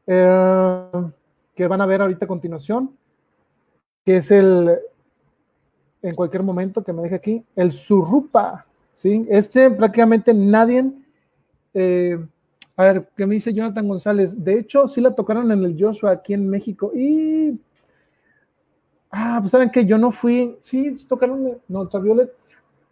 eh, 0.06 0.92
que 1.56 1.66
van 1.66 1.80
a 1.80 1.86
ver 1.86 2.02
ahorita 2.02 2.26
a 2.26 2.28
continuación, 2.28 2.92
que 4.04 4.18
es 4.18 4.30
el, 4.32 4.78
en 6.02 6.16
cualquier 6.16 6.44
momento 6.44 6.84
que 6.84 6.92
me 6.92 7.02
deje 7.02 7.16
aquí, 7.16 7.46
el 7.56 7.72
Surrupa. 7.72 8.66
¿sí? 8.92 9.26
Este 9.30 9.72
prácticamente 9.72 10.34
nadie, 10.34 10.92
eh, 11.74 12.20
a 12.76 12.84
ver, 12.84 13.08
¿qué 13.16 13.26
me 13.26 13.36
dice 13.36 13.54
Jonathan 13.54 13.88
González? 13.88 14.44
De 14.44 14.60
hecho, 14.60 14.86
sí 14.90 15.00
la 15.00 15.16
tocaron 15.16 15.50
en 15.50 15.64
el 15.64 15.78
Joshua 15.80 16.12
aquí 16.12 16.34
en 16.34 16.50
México 16.50 16.92
y 16.94 17.58
Ah, 19.16 19.38
pues 19.40 19.52
saben 19.52 19.70
que 19.70 19.86
yo 19.86 20.00
no 20.00 20.10
fui, 20.10 20.58
sí, 20.60 21.06
tocaron 21.08 21.62
Ultraviolet. 21.70 22.34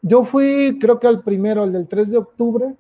Yo 0.04 0.24
fui, 0.24 0.78
creo 0.80 1.00
que 1.00 1.08
al 1.08 1.24
primero, 1.24 1.64
el 1.64 1.74
del 1.74 1.88
3 1.88 2.12
de 2.12 2.18
octubre 2.20 2.76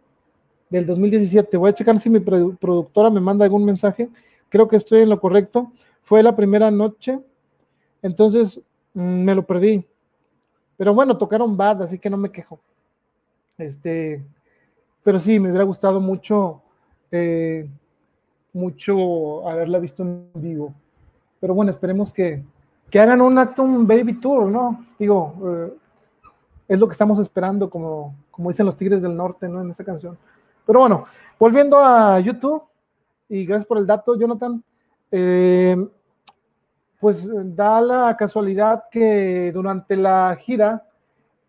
del 0.69 0.85
2017. 0.85 1.57
Voy 1.57 1.71
a 1.71 1.73
checar 1.73 1.99
si 1.99 2.07
mi 2.11 2.19
productora 2.19 3.09
me 3.09 3.19
manda 3.19 3.43
algún 3.43 3.65
mensaje. 3.65 4.09
Creo 4.47 4.67
que 4.67 4.75
estoy 4.75 5.01
en 5.01 5.09
lo 5.09 5.19
correcto. 5.19 5.71
Fue 6.03 6.21
la 6.21 6.35
primera 6.35 6.69
noche, 6.69 7.19
entonces 8.03 8.61
mm, 8.93 9.23
me 9.23 9.33
lo 9.33 9.43
perdí. 9.43 9.87
Pero 10.77 10.93
bueno, 10.93 11.17
tocaron 11.17 11.57
bad, 11.57 11.81
así 11.81 11.97
que 11.97 12.11
no 12.11 12.17
me 12.17 12.31
quejo. 12.31 12.59
Este, 13.57 14.23
pero 15.03 15.19
sí, 15.19 15.39
me 15.39 15.49
hubiera 15.49 15.65
gustado 15.65 15.99
mucho, 15.99 16.61
eh, 17.09 17.67
mucho 18.53 19.49
haberla 19.49 19.79
visto 19.79 20.03
en 20.03 20.29
vivo. 20.35 20.75
Pero 21.39 21.55
bueno, 21.55 21.71
esperemos 21.71 22.13
que, 22.13 22.43
que 22.91 22.99
hagan 22.99 23.21
un 23.21 23.37
Actum 23.37 23.87
Baby 23.87 24.19
Tour, 24.19 24.51
¿no? 24.51 24.81
Digo, 24.99 25.33
eh, 25.45 25.73
es 26.67 26.77
lo 26.77 26.87
que 26.87 26.91
estamos 26.91 27.17
esperando, 27.19 27.69
como, 27.69 28.13
como 28.29 28.49
dicen 28.49 28.65
los 28.65 28.75
Tigres 28.75 29.01
del 29.01 29.15
Norte, 29.15 29.47
¿no? 29.47 29.61
En 29.61 29.71
esa 29.71 29.85
canción. 29.85 30.17
Pero 30.65 30.79
bueno, 30.81 31.05
volviendo 31.39 31.77
a 31.77 32.19
YouTube, 32.19 32.61
y 33.29 33.45
gracias 33.45 33.65
por 33.65 33.77
el 33.77 33.87
dato, 33.87 34.19
Jonathan. 34.19 34.61
Eh, 35.09 35.77
pues 36.99 37.27
da 37.55 37.81
la 37.81 38.15
casualidad 38.17 38.83
que 38.91 39.51
durante 39.53 39.95
la 39.95 40.35
gira 40.39 40.85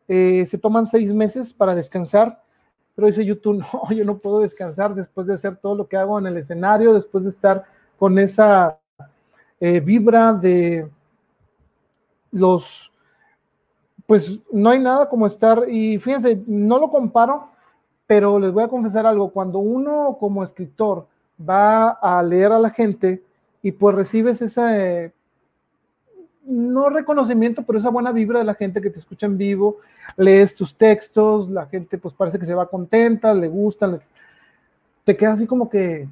eh, 0.08 0.46
se 0.46 0.58
toman 0.58 0.86
seis 0.86 1.12
meses 1.12 1.52
para 1.52 1.74
descansar, 1.74 2.40
pero 2.94 3.08
dice 3.08 3.24
YouTube, 3.24 3.64
no, 3.72 3.92
yo 3.92 4.04
no 4.04 4.18
puedo 4.18 4.40
descansar 4.40 4.94
después 4.94 5.26
de 5.26 5.34
hacer 5.34 5.56
todo 5.56 5.74
lo 5.74 5.88
que 5.88 5.96
hago 5.96 6.20
en 6.20 6.26
el 6.26 6.36
escenario, 6.36 6.94
después 6.94 7.24
de 7.24 7.30
estar 7.30 7.64
con 7.98 8.16
esa 8.18 8.78
vibra 9.60 10.32
de, 10.32 10.88
los, 12.32 12.92
pues 14.06 14.40
no 14.50 14.70
hay 14.70 14.80
nada 14.80 15.08
como 15.08 15.26
estar, 15.26 15.66
y 15.70 15.98
fíjense, 15.98 16.42
no 16.46 16.78
lo 16.78 16.90
comparo, 16.90 17.48
pero 18.06 18.38
les 18.38 18.52
voy 18.52 18.64
a 18.64 18.68
confesar 18.68 19.06
algo, 19.06 19.30
cuando 19.30 19.60
uno 19.60 20.16
como 20.18 20.42
escritor 20.42 21.06
va 21.38 21.90
a 21.90 22.22
leer 22.22 22.52
a 22.52 22.58
la 22.58 22.70
gente 22.70 23.22
y 23.62 23.72
pues 23.72 23.94
recibes 23.94 24.42
esa, 24.42 24.78
eh, 24.78 25.12
no 26.44 26.88
reconocimiento, 26.88 27.62
pero 27.62 27.78
esa 27.78 27.90
buena 27.90 28.12
vibra 28.12 28.40
de 28.40 28.44
la 28.44 28.54
gente 28.54 28.80
que 28.80 28.90
te 28.90 28.98
escucha 28.98 29.26
en 29.26 29.38
vivo, 29.38 29.76
lees 30.16 30.54
tus 30.54 30.76
textos, 30.76 31.48
la 31.48 31.66
gente 31.66 31.98
pues 31.98 32.14
parece 32.14 32.38
que 32.38 32.46
se 32.46 32.54
va 32.54 32.68
contenta, 32.68 33.32
le 33.32 33.48
gusta, 33.48 34.00
te 35.04 35.16
queda 35.16 35.32
así 35.32 35.46
como 35.46 35.68
que 35.68 36.08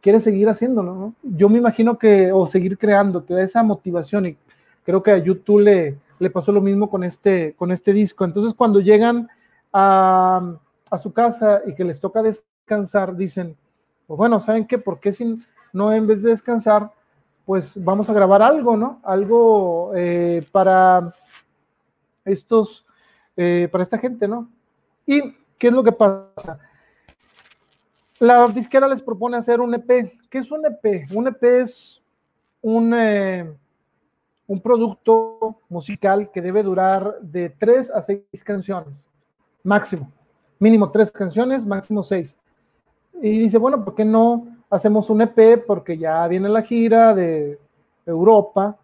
quieres 0.00 0.22
seguir 0.22 0.48
haciéndolo. 0.48 1.14
Yo 1.22 1.48
me 1.48 1.58
imagino 1.58 1.98
que, 1.98 2.32
o 2.32 2.46
seguir 2.46 2.78
creando, 2.78 3.22
te 3.22 3.34
da 3.34 3.42
esa 3.42 3.62
motivación 3.62 4.26
y 4.26 4.36
creo 4.84 5.02
que 5.02 5.10
a 5.10 5.18
YouTube 5.18 5.60
le, 5.60 5.98
le 6.18 6.30
pasó 6.30 6.52
lo 6.52 6.60
mismo 6.60 6.88
con 6.88 7.04
este, 7.04 7.54
con 7.54 7.72
este 7.72 7.92
disco. 7.92 8.24
Entonces 8.24 8.54
cuando 8.54 8.80
llegan 8.80 9.28
a, 9.72 10.56
a 10.90 10.98
su 10.98 11.12
casa 11.12 11.62
y 11.66 11.74
que 11.74 11.84
les 11.84 11.98
toca 11.98 12.22
descansar, 12.22 13.16
dicen, 13.16 13.56
pues 14.06 14.18
bueno, 14.18 14.40
¿saben 14.40 14.66
qué? 14.66 14.78
¿Por 14.78 15.00
qué 15.00 15.12
sin, 15.12 15.44
no 15.72 15.92
en 15.92 16.06
vez 16.06 16.22
de 16.22 16.30
descansar, 16.30 16.92
pues 17.44 17.72
vamos 17.76 18.08
a 18.08 18.12
grabar 18.12 18.42
algo, 18.42 18.76
¿no? 18.76 19.00
Algo 19.02 19.92
eh, 19.94 20.46
para 20.50 21.14
estos, 22.24 22.86
eh, 23.36 23.68
para 23.70 23.82
esta 23.82 23.98
gente, 23.98 24.26
¿no? 24.26 24.48
¿Y 25.06 25.34
qué 25.58 25.68
es 25.68 25.72
lo 25.72 25.84
que 25.84 25.92
pasa? 25.92 26.58
La 28.18 28.46
disquera 28.48 28.88
les 28.88 29.02
propone 29.02 29.36
hacer 29.36 29.60
un 29.60 29.74
EP. 29.74 30.18
¿Qué 30.30 30.38
es 30.38 30.50
un 30.50 30.64
EP? 30.64 31.10
Un 31.12 31.26
EP 31.26 31.42
es 31.42 32.00
un, 32.62 32.94
eh, 32.94 33.52
un 34.46 34.60
producto 34.60 35.56
musical 35.68 36.30
que 36.30 36.42
debe 36.42 36.62
durar 36.62 37.18
de 37.20 37.50
tres 37.50 37.90
a 37.90 38.02
seis 38.02 38.22
canciones, 38.44 39.06
máximo. 39.62 40.10
Mínimo 40.58 40.90
tres 40.90 41.10
canciones, 41.10 41.64
máximo 41.64 42.02
seis. 42.02 42.36
Y 43.22 43.38
dice, 43.40 43.58
bueno, 43.58 43.84
¿por 43.84 43.94
qué 43.94 44.04
no 44.04 44.46
hacemos 44.70 45.08
un 45.10 45.22
EP? 45.22 45.64
Porque 45.66 45.96
ya 45.96 46.26
viene 46.28 46.48
la 46.48 46.62
gira 46.62 47.14
de 47.14 47.58
Europa 48.06 48.76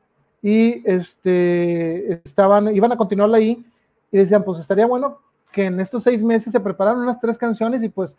y 0.43 0.83
este, 0.89 2.15
estaban, 2.25 2.75
iban 2.75 2.93
a 2.93 2.97
continuarla 2.97 3.37
ahí 3.37 3.65
y 4.11 4.19
decían, 4.19 4.43
pues 4.43 4.59
estaría 4.59 4.87
bueno 4.87 5.19
que 5.53 5.67
en 5.67 5.81
estos 5.81 6.05
seis 6.05 6.23
meses 6.23 6.53
se 6.53 6.61
prepararan 6.61 7.01
unas 7.01 7.19
tres 7.19 7.37
canciones 7.37 7.83
y 7.83 7.89
pues 7.89 8.17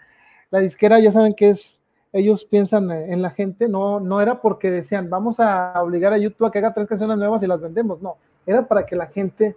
la 0.50 0.60
disquera 0.60 1.00
ya 1.00 1.12
saben 1.12 1.34
que 1.34 1.50
es, 1.50 1.80
ellos 2.14 2.46
piensan 2.46 2.92
en 2.92 3.22
la 3.22 3.30
gente, 3.30 3.68
no, 3.68 4.00
no 4.00 4.22
era 4.22 4.42
porque 4.42 4.70
decían, 4.70 5.10
vamos 5.10 5.40
a 5.40 5.74
obligar 5.82 6.14
a 6.14 6.18
YouTube 6.18 6.48
a 6.48 6.52
que 6.52 6.60
haga 6.60 6.74
tres 6.74 6.88
canciones 6.88 7.18
nuevas 7.18 7.42
y 7.44 7.48
las 7.48 7.62
vendemos, 7.62 8.02
no, 8.02 8.18
era 8.46 8.68
para 8.68 8.86
que 8.86 8.96
la 8.96 9.08
gente, 9.08 9.56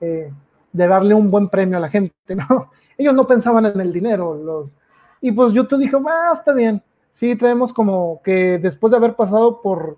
eh, 0.00 0.30
de 0.72 0.86
darle 0.86 1.14
un 1.14 1.30
buen 1.30 1.48
premio 1.48 1.78
a 1.78 1.80
la 1.80 1.88
gente, 1.88 2.14
¿no? 2.34 2.70
Ellos 2.96 3.14
no 3.14 3.24
pensaban 3.24 3.66
en 3.66 3.80
el 3.80 3.92
dinero, 3.92 4.34
los, 4.34 4.72
y 5.20 5.32
pues 5.32 5.52
YouTube 5.52 5.80
dijo, 5.80 6.00
ah, 6.08 6.32
está 6.34 6.52
bien. 6.52 6.82
Sí, 7.10 7.34
traemos 7.34 7.72
como 7.72 8.20
que 8.22 8.58
después 8.58 8.90
de 8.90 8.98
haber 8.98 9.16
pasado 9.16 9.62
por 9.62 9.96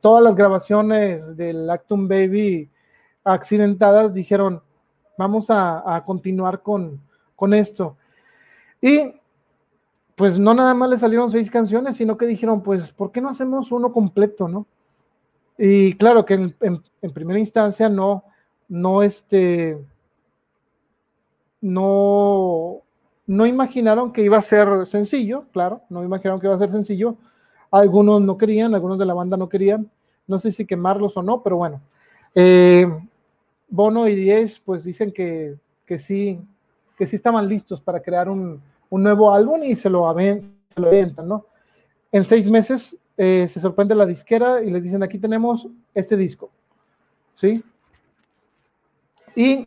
todas 0.00 0.22
las 0.22 0.36
grabaciones 0.36 1.36
del 1.36 1.68
Actum 1.68 2.06
Baby 2.06 2.70
accidentadas, 3.24 4.14
dijeron, 4.14 4.62
vamos 5.18 5.46
a, 5.50 6.02
continuar 6.06 6.62
con, 6.62 7.00
con 7.34 7.52
esto. 7.54 7.96
Y 8.80 9.20
pues 10.22 10.38
no 10.38 10.54
nada 10.54 10.72
más 10.72 10.88
le 10.88 10.96
salieron 10.96 11.32
seis 11.32 11.50
canciones, 11.50 11.96
sino 11.96 12.16
que 12.16 12.26
dijeron, 12.26 12.62
pues, 12.62 12.92
¿por 12.92 13.10
qué 13.10 13.20
no 13.20 13.28
hacemos 13.28 13.72
uno 13.72 13.92
completo, 13.92 14.46
no? 14.46 14.68
Y 15.58 15.94
claro 15.94 16.24
que 16.24 16.34
en, 16.34 17.12
primera 17.12 17.40
instancia 17.40 17.88
no, 17.88 18.22
no, 18.68 19.02
este, 19.02 19.76
no, 21.60 22.82
no 23.26 23.46
imaginaron 23.46 24.12
que 24.12 24.22
iba 24.22 24.36
a 24.36 24.42
ser 24.42 24.86
sencillo, 24.86 25.46
claro, 25.52 25.80
no 25.88 26.04
imaginaron 26.04 26.38
que 26.38 26.46
iba 26.46 26.54
a 26.54 26.58
ser 26.60 26.70
sencillo. 26.70 27.16
Algunos 27.72 28.22
no 28.22 28.38
querían, 28.38 28.76
algunos 28.76 29.00
de 29.00 29.06
la 29.06 29.14
banda 29.14 29.36
no 29.36 29.48
querían. 29.48 29.90
No 30.28 30.38
sé 30.38 30.52
si 30.52 30.64
quemarlos 30.64 31.16
o 31.16 31.22
no, 31.24 31.42
pero 31.42 31.56
bueno. 31.56 31.80
Eh, 32.36 32.86
Bono 33.68 34.06
y 34.06 34.14
Diez 34.14 34.60
pues 34.60 34.84
dicen 34.84 35.10
que, 35.10 35.58
sí, 35.98 36.40
que 36.96 37.08
sí 37.08 37.16
estaban 37.16 37.48
listos 37.48 37.80
para 37.80 38.00
crear 38.00 38.28
un, 38.28 38.62
nuevo 39.00 39.32
álbum 39.32 39.62
y 39.62 39.76
se 39.76 39.88
lo, 39.88 40.06
aventan, 40.06 41.28
¿no? 41.28 41.46
En 42.10 42.24
seis 42.24 42.50
meses 42.50 42.98
eh, 43.16 43.46
se 43.48 43.60
sorprende 43.60 43.94
la 43.94 44.04
disquera 44.04 44.62
y 44.62 44.70
les 44.70 44.82
dicen, 44.82 45.02
aquí 45.02 45.18
tenemos 45.18 45.68
este 45.94 46.16
disco, 46.16 46.50
¿sí? 47.34 47.64
Y 49.34 49.66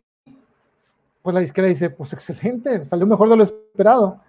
pues 1.22 1.34
la 1.34 1.40
disquera 1.40 1.66
dice, 1.66 1.90
pues 1.90 2.12
excelente, 2.12 2.86
salió 2.86 3.06
mejor 3.06 3.28
de 3.28 3.36
lo 3.36 3.42
esperado. 3.42 4.20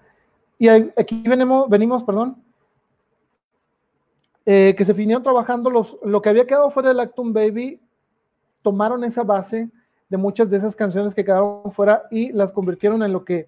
Y 0.58 0.68
aquí 0.68 1.22
venimos, 1.28 1.70
venimos 1.70 2.04
perdón, 2.04 2.42
eh, 4.46 4.74
que 4.76 4.86
se 4.86 4.94
vinieron 4.94 5.22
trabajando 5.22 5.70
los, 5.70 5.98
lo 6.04 6.22
que 6.22 6.30
había 6.30 6.48
quedado 6.48 6.70
fuera 6.70 6.90
del 6.90 7.02
Actum 7.02 7.34
Baby, 7.34 7.80
tomaron 8.64 9.04
esa 9.04 9.24
base 9.24 9.70
de 10.10 10.18
muchas 10.18 10.50
de 10.50 10.58
esas 10.58 10.76
canciones 10.76 11.14
que 11.14 11.24
quedaron 11.24 11.70
fuera 11.70 12.04
y 12.10 12.32
las 12.32 12.52
convirtieron 12.52 13.04
en 13.04 13.12
lo 13.12 13.26
que 13.26 13.48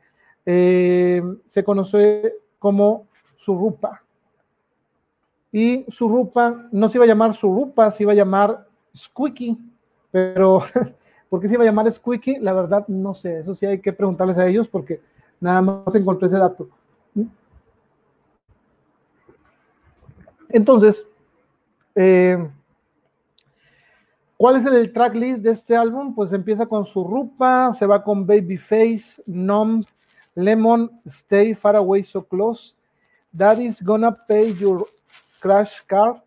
eh, 0.51 1.21
se 1.45 1.63
conoce 1.63 2.33
como 2.57 3.05
Surrupa. 3.35 4.01
Y 5.51 5.85
Surrupa 5.89 6.67
no 6.71 6.89
se 6.89 6.97
iba 6.97 7.05
a 7.05 7.07
llamar 7.07 7.35
Surrupa, 7.35 7.91
se 7.91 8.01
iba 8.01 8.13
a 8.13 8.15
llamar 8.15 8.67
Squeaky, 8.95 9.59
pero 10.09 10.61
¿Por 11.29 11.39
qué 11.39 11.47
se 11.47 11.53
iba 11.53 11.63
a 11.63 11.67
llamar 11.67 11.91
Squeaky? 11.93 12.39
La 12.39 12.53
verdad, 12.53 12.87
no 12.87 13.13
sé. 13.13 13.37
Eso 13.37 13.53
sí 13.53 13.65
hay 13.65 13.79
que 13.79 13.93
preguntarles 13.93 14.39
a 14.39 14.47
ellos 14.47 14.67
porque 14.67 15.01
nada 15.39 15.61
más 15.61 15.93
encontré 15.93 16.25
ese 16.25 16.39
dato. 16.39 16.67
Entonces, 20.49 21.07
eh, 21.93 22.49
¿cuál 24.35 24.55
es 24.55 24.65
el 24.65 24.91
tracklist 24.91 25.43
de 25.43 25.51
este 25.51 25.75
álbum? 25.75 26.15
Pues 26.15 26.33
empieza 26.33 26.65
con 26.65 26.85
su 26.85 27.03
rupa, 27.03 27.71
se 27.73 27.85
va 27.85 28.03
con 28.03 28.25
Babyface, 28.25 29.21
Numb, 29.27 29.85
Lemon, 30.35 30.89
Stay 31.07 31.53
Far 31.53 31.75
Away 31.75 32.03
So 32.03 32.21
Close, 32.21 32.75
Daddy's 33.31 33.81
Gonna 33.81 34.11
Pay 34.11 34.53
Your 34.53 34.85
Crash 35.39 35.81
Car, 35.87 36.21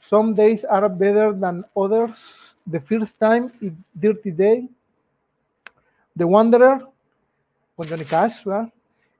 Some 0.00 0.34
Days 0.34 0.64
Are 0.64 0.88
Better 0.88 1.32
Than 1.32 1.64
Others, 1.74 2.56
The 2.66 2.80
First 2.80 3.18
Time 3.18 3.50
Dirty 3.94 4.30
Day, 4.30 4.68
The 6.16 6.24
Wanderer, 6.24 6.86
con 7.76 7.86
Johnny 7.88 8.04
Cash, 8.04 8.44
¿verdad? 8.44 8.72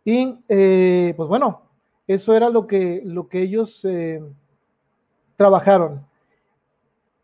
Y 0.04 0.38
eh, 0.48 1.12
pues 1.16 1.28
bueno, 1.28 1.62
eso 2.06 2.34
era 2.34 2.48
lo 2.48 2.66
que, 2.66 3.02
lo 3.04 3.28
que 3.28 3.42
ellos 3.42 3.84
eh, 3.84 4.22
trabajaron. 5.36 6.06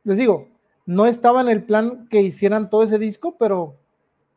Les 0.05 0.19
digo, 0.19 0.49
no 0.85 1.07
estaba 1.07 1.41
en 1.41 1.49
el 1.49 1.62
plan 1.62 2.09
que 2.09 2.20
hicieran 2.20 2.69
todo 2.69 2.83
ese 2.83 2.99
disco, 2.99 3.37
pero 3.39 3.77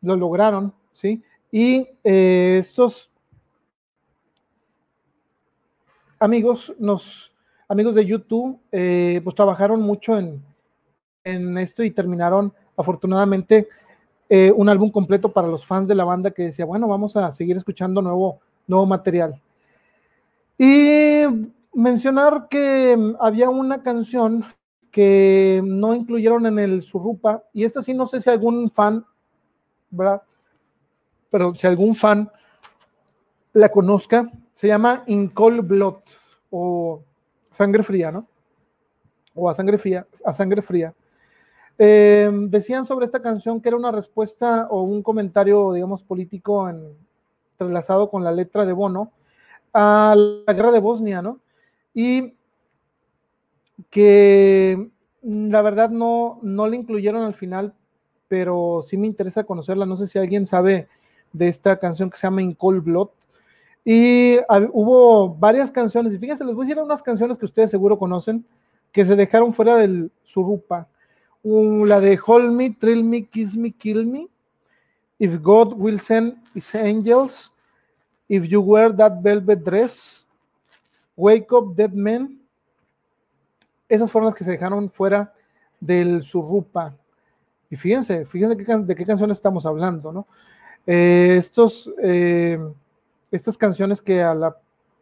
lo 0.01 0.15
lograron, 0.15 0.73
¿sí? 0.93 1.23
Y 1.51 1.87
eh, 2.03 2.57
estos 2.59 3.09
amigos, 6.19 6.73
nos, 6.79 7.31
amigos 7.67 7.95
de 7.95 8.05
YouTube, 8.05 8.59
pues 8.69 9.35
trabajaron 9.35 9.81
mucho 9.81 10.17
en, 10.17 10.43
en 11.23 11.57
esto 11.57 11.83
y 11.83 11.91
terminaron 11.91 12.53
afortunadamente 12.77 13.67
eh, 14.29 14.51
un 14.55 14.69
álbum 14.69 14.89
completo 14.89 15.31
para 15.31 15.47
los 15.47 15.65
fans 15.65 15.87
de 15.87 15.95
la 15.95 16.03
banda 16.03 16.31
que 16.31 16.43
decía, 16.43 16.65
bueno, 16.65 16.87
vamos 16.87 17.15
a 17.15 17.31
seguir 17.31 17.57
escuchando 17.57 18.01
nuevo, 18.01 18.39
nuevo 18.67 18.85
material. 18.85 19.39
Y 20.57 21.21
mencionar 21.73 22.47
que 22.49 22.95
mm, 22.97 23.15
había 23.19 23.49
una 23.49 23.83
canción 23.83 24.45
que 24.91 25.61
no 25.63 25.93
incluyeron 25.93 26.45
en 26.45 26.57
el 26.57 26.81
Surrupa, 26.81 27.43
y 27.53 27.65
esta 27.65 27.81
sí 27.81 27.93
no 27.93 28.07
sé 28.07 28.19
si 28.19 28.29
algún 28.29 28.71
fan, 28.71 29.05
¿verdad? 29.89 30.21
Pero 31.35 31.53
si 31.53 31.67
algún 31.67 31.95
fan 31.95 32.31
la 33.51 33.67
conozca, 33.67 34.31
se 34.53 34.67
llama 34.67 35.03
In 35.07 35.27
Cold 35.27 35.67
Blood 35.67 35.95
o 36.49 37.03
Sangre 37.51 37.83
Fría, 37.83 38.09
¿no? 38.09 38.25
O 39.33 39.49
a 39.49 39.53
Sangre 39.53 39.77
Fría, 39.77 40.07
a 40.23 40.33
Sangre 40.33 40.61
Fría. 40.61 40.93
Eh, 41.77 42.31
decían 42.47 42.85
sobre 42.85 43.03
esta 43.03 43.21
canción 43.21 43.59
que 43.59 43.67
era 43.67 43.75
una 43.75 43.91
respuesta 43.91 44.67
o 44.69 44.83
un 44.83 45.03
comentario, 45.03 45.73
digamos, 45.73 46.03
político 46.03 46.69
entrelazado 46.69 48.09
con 48.09 48.23
la 48.23 48.31
letra 48.31 48.65
de 48.65 48.71
Bono 48.71 49.11
a 49.73 50.15
la 50.15 50.53
guerra 50.53 50.71
de 50.71 50.79
Bosnia, 50.79 51.21
¿no? 51.21 51.41
Y 51.93 52.33
que 53.89 54.89
mm, 55.21 55.51
la 55.51 55.61
verdad 55.61 55.89
no, 55.89 56.39
no 56.43 56.65
la 56.65 56.77
incluyeron 56.77 57.23
al 57.23 57.33
final, 57.33 57.73
pero 58.29 58.79
sí 58.83 58.95
me 58.95 59.07
interesa 59.07 59.43
conocerla. 59.43 59.85
No 59.85 59.97
sé 59.97 60.07
si 60.07 60.17
alguien 60.17 60.45
sabe 60.45 60.87
de 61.37 61.47
esta 61.47 61.77
canción 61.77 62.09
que 62.09 62.17
se 62.17 62.27
llama 62.27 62.41
In 62.41 62.53
Cold 62.53 62.83
Blood. 62.83 63.09
Y 63.83 64.37
hubo 64.71 65.35
varias 65.35 65.69
canciones, 65.69 66.13
y 66.13 66.17
fíjense, 66.17 66.43
les 66.43 66.55
voy 66.55 66.65
a 66.65 66.67
decir 66.67 66.81
unas 66.81 67.03
canciones 67.03 67.37
que 67.37 67.45
ustedes 67.45 67.69
seguro 67.69 67.99
conocen, 67.99 68.45
que 68.91 69.05
se 69.05 69.15
dejaron 69.15 69.53
fuera 69.53 69.75
del 69.77 70.11
Surupa 70.23 70.87
la 71.45 71.99
de 71.99 72.19
Hold 72.25 72.51
Me, 72.51 72.71
Thrill 72.71 73.03
Me, 73.03 73.25
Kiss 73.25 73.55
Me, 73.55 73.71
Kill 73.71 74.05
Me, 74.07 74.27
If 75.19 75.39
God 75.41 75.73
Will 75.77 75.99
Send 75.99 76.37
His 76.55 76.73
Angels, 76.73 77.53
If 78.27 78.47
You 78.47 78.61
Wear 78.61 78.95
That 78.95 79.21
Velvet 79.21 79.63
Dress, 79.63 80.25
Wake 81.15 81.51
Up 81.51 81.75
Dead 81.75 81.91
Men. 81.91 82.41
Esas 83.87 84.11
fueron 84.11 84.25
las 84.25 84.33
que 84.33 84.43
se 84.43 84.51
dejaron 84.51 84.89
fuera 84.89 85.31
del 85.79 86.23
Surrupa. 86.23 86.95
Y 87.69 87.75
fíjense, 87.75 88.25
fíjense 88.25 88.55
de 88.55 88.95
qué 88.95 89.05
canciones 89.05 89.37
estamos 89.37 89.67
hablando, 89.67 90.11
¿no? 90.11 90.27
Eh, 90.87 91.35
estos, 91.37 91.91
eh, 92.01 92.59
estas 93.31 93.57
canciones 93.57 94.01
que 94.01 94.23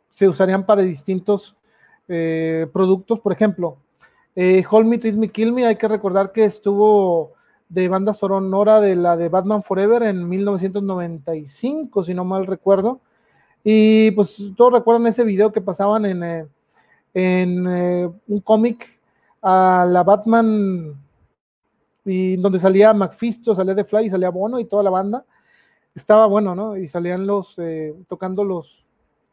se 0.10 0.28
usarían 0.28 0.66
para 0.66 0.82
distintos 0.82 1.56
eh, 2.08 2.68
productos, 2.72 3.20
por 3.20 3.34
ejemplo, 3.34 3.78
Hold 4.36 4.88
Me, 4.88 4.98
Treat 4.98 5.16
Me, 5.16 5.30
Kill 5.30 5.54
Me, 5.54 5.66
hay 5.66 5.76
que 5.76 5.88
recordar 5.88 6.32
que 6.32 6.46
estuvo 6.46 7.34
de 7.70 7.88
banda 7.88 8.14
sonora 8.14 8.82
de 8.82 8.96
la 8.96 9.18
de 9.18 9.30
Batman 9.30 9.64
Forever 9.64 10.04
en 10.04 10.28
1995, 10.28 12.04
si 12.04 12.14
no 12.14 12.26
mal 12.26 12.48
recuerdo. 12.48 13.00
Y 13.64 14.12
pues 14.12 14.42
todos 14.58 14.74
recuerdan 14.74 15.08
ese 15.08 15.24
video 15.24 15.52
que 15.52 15.62
pasaban 15.62 16.06
en, 16.06 16.50
en 17.14 17.68
un 17.68 18.40
cómic 18.44 19.00
a 19.42 19.86
la 19.88 20.04
Batman 20.04 20.96
y 22.06 22.36
donde 22.38 22.60
salía 22.60 22.94
Macfisto, 22.94 23.56
salía 23.56 23.76
The 23.76 23.86
Fly 23.86 24.06
y 24.06 24.10
salía 24.10 24.30
Bono 24.30 24.60
y 24.60 24.66
toda 24.66 24.84
la 24.84 24.90
banda. 24.90 25.26
Estaba 25.96 26.26
bueno, 26.26 26.56
¿no? 26.56 26.76
Y 26.78 26.88
salían 26.88 27.28
los, 27.28 27.58
eh, 27.60 27.96
tocando 28.08 28.44
los 28.44 28.86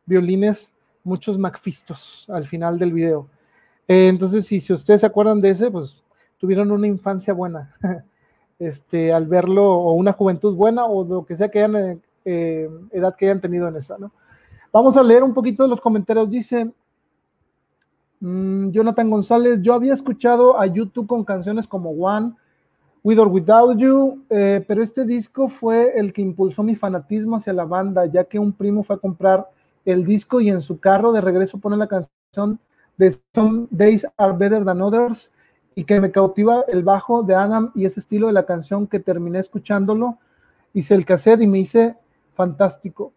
violines, 0.04 0.72
muchos 1.04 1.38
Macfistos 1.38 2.26
al 2.28 2.46
final 2.46 2.78
del 2.78 2.92
video. 2.92 3.26
Eh, 3.88 4.08
entonces, 4.08 4.46
si, 4.46 4.60
si 4.60 4.72
ustedes 4.72 5.00
se 5.00 5.06
acuerdan 5.06 5.40
de 5.40 5.50
ese, 5.50 5.70
pues 5.70 6.02
tuvieron 6.38 6.70
una 6.70 6.86
infancia 6.86 7.32
buena, 7.32 7.74
este, 8.58 9.12
al 9.12 9.26
verlo, 9.26 9.64
o 9.64 9.92
una 9.94 10.12
juventud 10.12 10.54
buena, 10.54 10.84
o 10.84 11.04
lo 11.04 11.24
que 11.24 11.34
sea 11.34 11.48
que 11.48 11.62
hayan, 11.62 12.00
eh, 12.24 12.68
edad 12.92 13.16
que 13.16 13.26
hayan 13.26 13.40
tenido 13.40 13.68
en 13.68 13.76
esa, 13.76 13.96
¿no? 13.98 14.12
Vamos 14.72 14.96
a 14.96 15.02
leer 15.02 15.24
un 15.24 15.34
poquito 15.34 15.64
de 15.64 15.68
los 15.68 15.80
comentarios. 15.80 16.30
Dice 16.30 16.70
mm, 18.20 18.70
Jonathan 18.70 19.10
González, 19.10 19.60
yo 19.62 19.74
había 19.74 19.94
escuchado 19.94 20.60
a 20.60 20.66
YouTube 20.66 21.08
con 21.08 21.24
canciones 21.24 21.66
como 21.66 21.90
One, 21.90 22.34
With 23.02 23.18
or 23.18 23.28
Without 23.28 23.78
You, 23.78 24.24
eh, 24.28 24.62
pero 24.66 24.82
este 24.82 25.04
disco 25.04 25.48
fue 25.48 25.98
el 25.98 26.12
que 26.12 26.20
impulsó 26.20 26.62
mi 26.62 26.76
fanatismo 26.76 27.36
hacia 27.36 27.52
la 27.52 27.64
banda, 27.64 28.04
ya 28.06 28.24
que 28.24 28.38
un 28.38 28.52
primo 28.52 28.82
fue 28.82 28.96
a 28.96 28.98
comprar 28.98 29.48
el 29.84 30.04
disco 30.04 30.40
y 30.40 30.50
en 30.50 30.60
su 30.60 30.78
carro 30.78 31.12
de 31.12 31.20
regreso 31.20 31.58
pone 31.58 31.76
la 31.76 31.86
canción 31.86 32.60
de 32.98 33.16
Some 33.34 33.68
Days 33.70 34.06
Are 34.18 34.36
Better 34.36 34.64
Than 34.64 34.82
Others 34.82 35.30
y 35.74 35.84
que 35.84 36.00
me 36.00 36.10
cautiva 36.10 36.64
el 36.68 36.82
bajo 36.82 37.22
de 37.22 37.34
Adam 37.34 37.72
y 37.74 37.86
ese 37.86 38.00
estilo 38.00 38.26
de 38.26 38.34
la 38.34 38.44
canción 38.44 38.86
que 38.86 39.00
terminé 39.00 39.38
escuchándolo, 39.38 40.18
hice 40.74 40.94
el 40.94 41.06
cassette 41.06 41.42
y 41.42 41.46
me 41.46 41.60
hice 41.60 41.96
fantástico. 42.34 43.12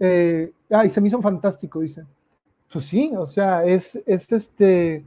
Eh, 0.00 0.52
ah, 0.70 0.84
y 0.84 0.90
se 0.90 1.00
me 1.00 1.08
hizo 1.08 1.20
fantástico, 1.20 1.80
dice. 1.80 2.04
Pues 2.72 2.86
sí, 2.86 3.12
o 3.16 3.26
sea, 3.26 3.64
es, 3.64 4.02
es 4.04 4.32
este 4.32 5.04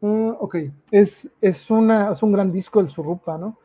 Mm, 0.00 0.30
ok, 0.38 0.56
es, 0.90 1.30
es, 1.40 1.70
una, 1.70 2.12
es 2.12 2.22
un 2.22 2.32
gran 2.32 2.50
disco 2.50 2.80
el 2.80 2.88
Surrupa, 2.88 3.36
¿no? 3.36 3.58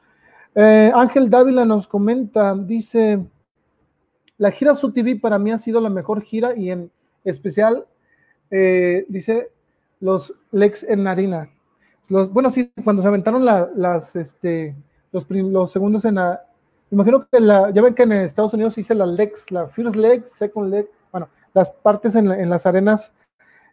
Eh, 0.54 0.92
Ángel 0.94 1.30
Dávila 1.30 1.66
nos 1.66 1.88
comenta, 1.88 2.56
dice, 2.56 3.26
la 4.38 4.52
gira 4.52 4.76
Su 4.76 4.92
TV 4.92 5.18
para 5.18 5.40
mí 5.40 5.52
ha 5.52 5.58
sido 5.58 5.80
la 5.80 5.90
mejor 5.90 6.22
gira 6.22 6.56
y 6.56 6.72
en 6.72 6.92
especial, 7.24 7.86
eh, 8.52 9.06
dice, 9.08 9.52
los 10.00 10.34
Lex 10.52 10.84
en 10.84 11.08
harina. 11.08 11.50
Los, 12.10 12.32
bueno, 12.32 12.52
sí, 12.52 12.72
cuando 12.84 13.02
se 13.02 13.08
aventaron 13.08 13.46
las, 13.46 14.16
este, 14.16 14.76
los, 15.12 15.26
los 15.30 15.72
segundos 15.72 16.06
en 16.06 16.16
la, 16.16 16.46
imagino 16.92 17.28
que 17.32 17.40
la, 17.40 17.72
ya 17.72 17.82
ven 17.82 17.96
que 17.96 18.04
en 18.04 18.12
Estados 18.12 18.54
Unidos 18.54 18.78
hice 18.78 18.94
la 18.94 19.06
Lex, 19.06 19.52
la 19.52 19.68
First 19.68 19.96
Leg, 19.96 20.28
Second 20.28 20.70
Leg, 20.70 20.90
bueno, 21.12 21.30
las 21.54 21.70
partes 21.70 22.16
en, 22.16 22.30
en 22.32 22.50
las 22.50 22.66
arenas 22.66 23.14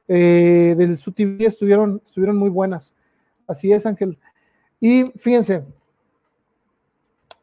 eh, 0.09 0.75
del 0.77 0.99
SUTV 0.99 1.47
estuvieron, 1.47 2.03
estuvieron 2.05 2.37
muy 2.37 2.51
buenas. 2.51 2.95
Así 3.47 3.73
es, 3.73 3.87
Ángel. 3.87 4.19
Y 4.81 5.05
fíjense, 5.17 5.65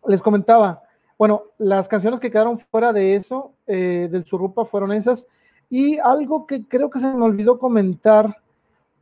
les 0.08 0.22
comentaba, 0.22 0.84
bueno, 1.18 1.44
las 1.58 1.88
canciones 1.88 2.20
que 2.20 2.32
quedaron 2.32 2.60
fuera 2.60 2.92
de 2.94 3.16
eso, 3.16 3.54
eh, 3.68 4.08
del 4.12 4.26
Surrupa, 4.26 4.66
fueron 4.66 4.92
esas. 4.92 5.28
Y 5.70 5.98
algo 6.00 6.48
que 6.48 6.66
creo 6.66 6.90
que 6.90 7.00
se 7.00 7.14
me 7.16 7.24
olvidó 7.24 7.60
comentar, 7.60 8.36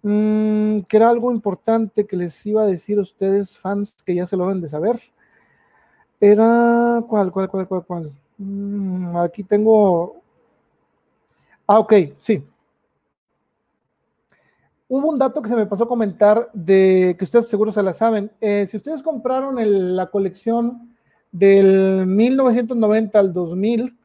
mm, 0.03 0.81
que 0.81 0.97
era 0.97 1.09
algo 1.09 1.31
importante 1.31 2.05
que 2.05 2.17
les 2.17 2.45
iba 2.45 2.63
a 2.63 2.67
decir 2.67 2.99
a 2.99 3.01
ustedes, 3.01 3.57
fans, 3.57 3.95
que 4.05 4.15
ya 4.15 4.25
se 4.25 4.37
lo 4.37 4.45
deben 4.45 4.61
de 4.61 4.69
saber, 4.69 4.99
era, 6.19 7.03
¿cuál, 7.07 7.31
cuál, 7.31 7.49
cuál, 7.49 7.67
cuál, 7.67 7.85
cuál? 7.85 8.11
Mm, 8.37 9.17
aquí 9.17 9.43
tengo... 9.43 10.21
Ah, 11.67 11.79
ok, 11.79 11.93
sí 12.19 12.43
hubo 14.87 15.09
un 15.09 15.19
dato 15.19 15.41
que 15.41 15.49
se 15.49 15.55
me 15.55 15.65
pasó 15.65 15.83
a 15.83 15.87
comentar 15.87 16.49
de 16.53 17.15
que 17.17 17.25
ustedes 17.25 17.49
seguro 17.49 17.71
se 17.71 17.83
la 17.83 17.93
saben. 17.93 18.31
Eh, 18.39 18.65
si 18.67 18.77
ustedes 18.77 19.03
compraron 19.03 19.55
la 19.95 20.07
colección 20.07 20.95
del 21.31 22.07
1990 22.07 23.19
al 23.19 23.33
2000, 23.33 23.97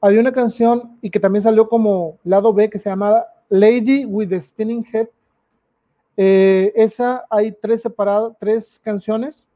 había 0.00 0.20
una 0.20 0.32
canción 0.32 0.98
y 1.00 1.10
que 1.10 1.20
también 1.20 1.42
salió 1.42 1.68
como 1.68 2.18
lado 2.24 2.52
B 2.52 2.70
que 2.70 2.78
se 2.78 2.90
llamaba 2.90 3.26
Lady 3.48 4.04
with 4.04 4.28
the 4.28 4.40
Spinning 4.40 4.86
Head. 4.92 5.08
Eh, 6.16 6.72
esa 6.76 7.24
hay 7.30 7.52
tres 7.52 7.82
separadas, 7.82 8.32
tres 8.38 8.80
canciones 8.82 9.46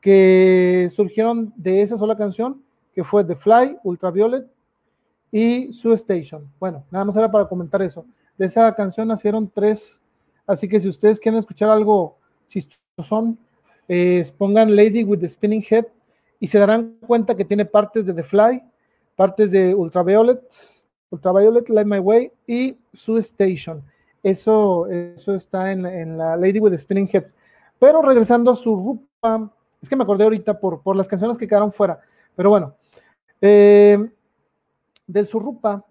que 0.00 0.88
surgieron 0.90 1.52
de 1.56 1.82
esa 1.82 1.96
sola 1.96 2.16
canción, 2.16 2.62
que 2.94 3.04
fue 3.04 3.24
The 3.24 3.36
Fly, 3.36 3.78
Ultraviolet 3.82 4.46
y 5.30 5.72
Sue 5.72 5.94
Station. 5.94 6.50
Bueno, 6.58 6.84
nada 6.90 7.04
más 7.04 7.16
era 7.16 7.30
para 7.30 7.46
comentar 7.46 7.80
eso. 7.82 8.04
De 8.36 8.46
esa 8.46 8.74
canción 8.74 9.08
nacieron 9.08 9.48
tres 9.48 10.01
Así 10.46 10.68
que 10.68 10.80
si 10.80 10.88
ustedes 10.88 11.20
quieren 11.20 11.38
escuchar 11.38 11.70
algo 11.70 12.18
chistoso, 12.48 13.34
eh, 13.88 14.24
pongan 14.36 14.74
Lady 14.74 15.04
with 15.04 15.20
the 15.20 15.28
Spinning 15.28 15.64
Head 15.68 15.86
y 16.40 16.46
se 16.46 16.58
darán 16.58 16.96
cuenta 17.06 17.36
que 17.36 17.44
tiene 17.44 17.64
partes 17.64 18.06
de 18.06 18.14
The 18.14 18.22
Fly, 18.22 18.62
partes 19.16 19.50
de 19.50 19.74
Ultraviolet, 19.74 20.42
Ultraviolet, 21.10 21.68
Light 21.68 21.86
My 21.86 21.98
Way 21.98 22.32
y 22.46 22.78
Sue 22.92 23.20
Station. 23.20 23.82
Eso, 24.22 24.86
eso 24.86 25.34
está 25.34 25.72
en, 25.72 26.16
la 26.16 26.36
Lady 26.36 26.58
with 26.58 26.72
the 26.72 26.78
Spinning 26.78 27.08
Head. 27.12 27.24
Pero 27.78 28.02
regresando 28.02 28.50
a 28.50 28.54
su 28.54 28.74
rupa, 28.76 29.50
es 29.80 29.88
que 29.88 29.96
me 29.96 30.04
acordé 30.04 30.24
ahorita 30.24 30.58
por, 30.58 30.82
por 30.82 30.96
las 30.96 31.08
canciones 31.08 31.36
que 31.36 31.48
quedaron 31.48 31.72
fuera. 31.72 32.00
Pero 32.34 32.50
bueno, 32.50 32.76
eh, 33.40 33.98
del 35.06 35.26
Surrupa, 35.26 35.84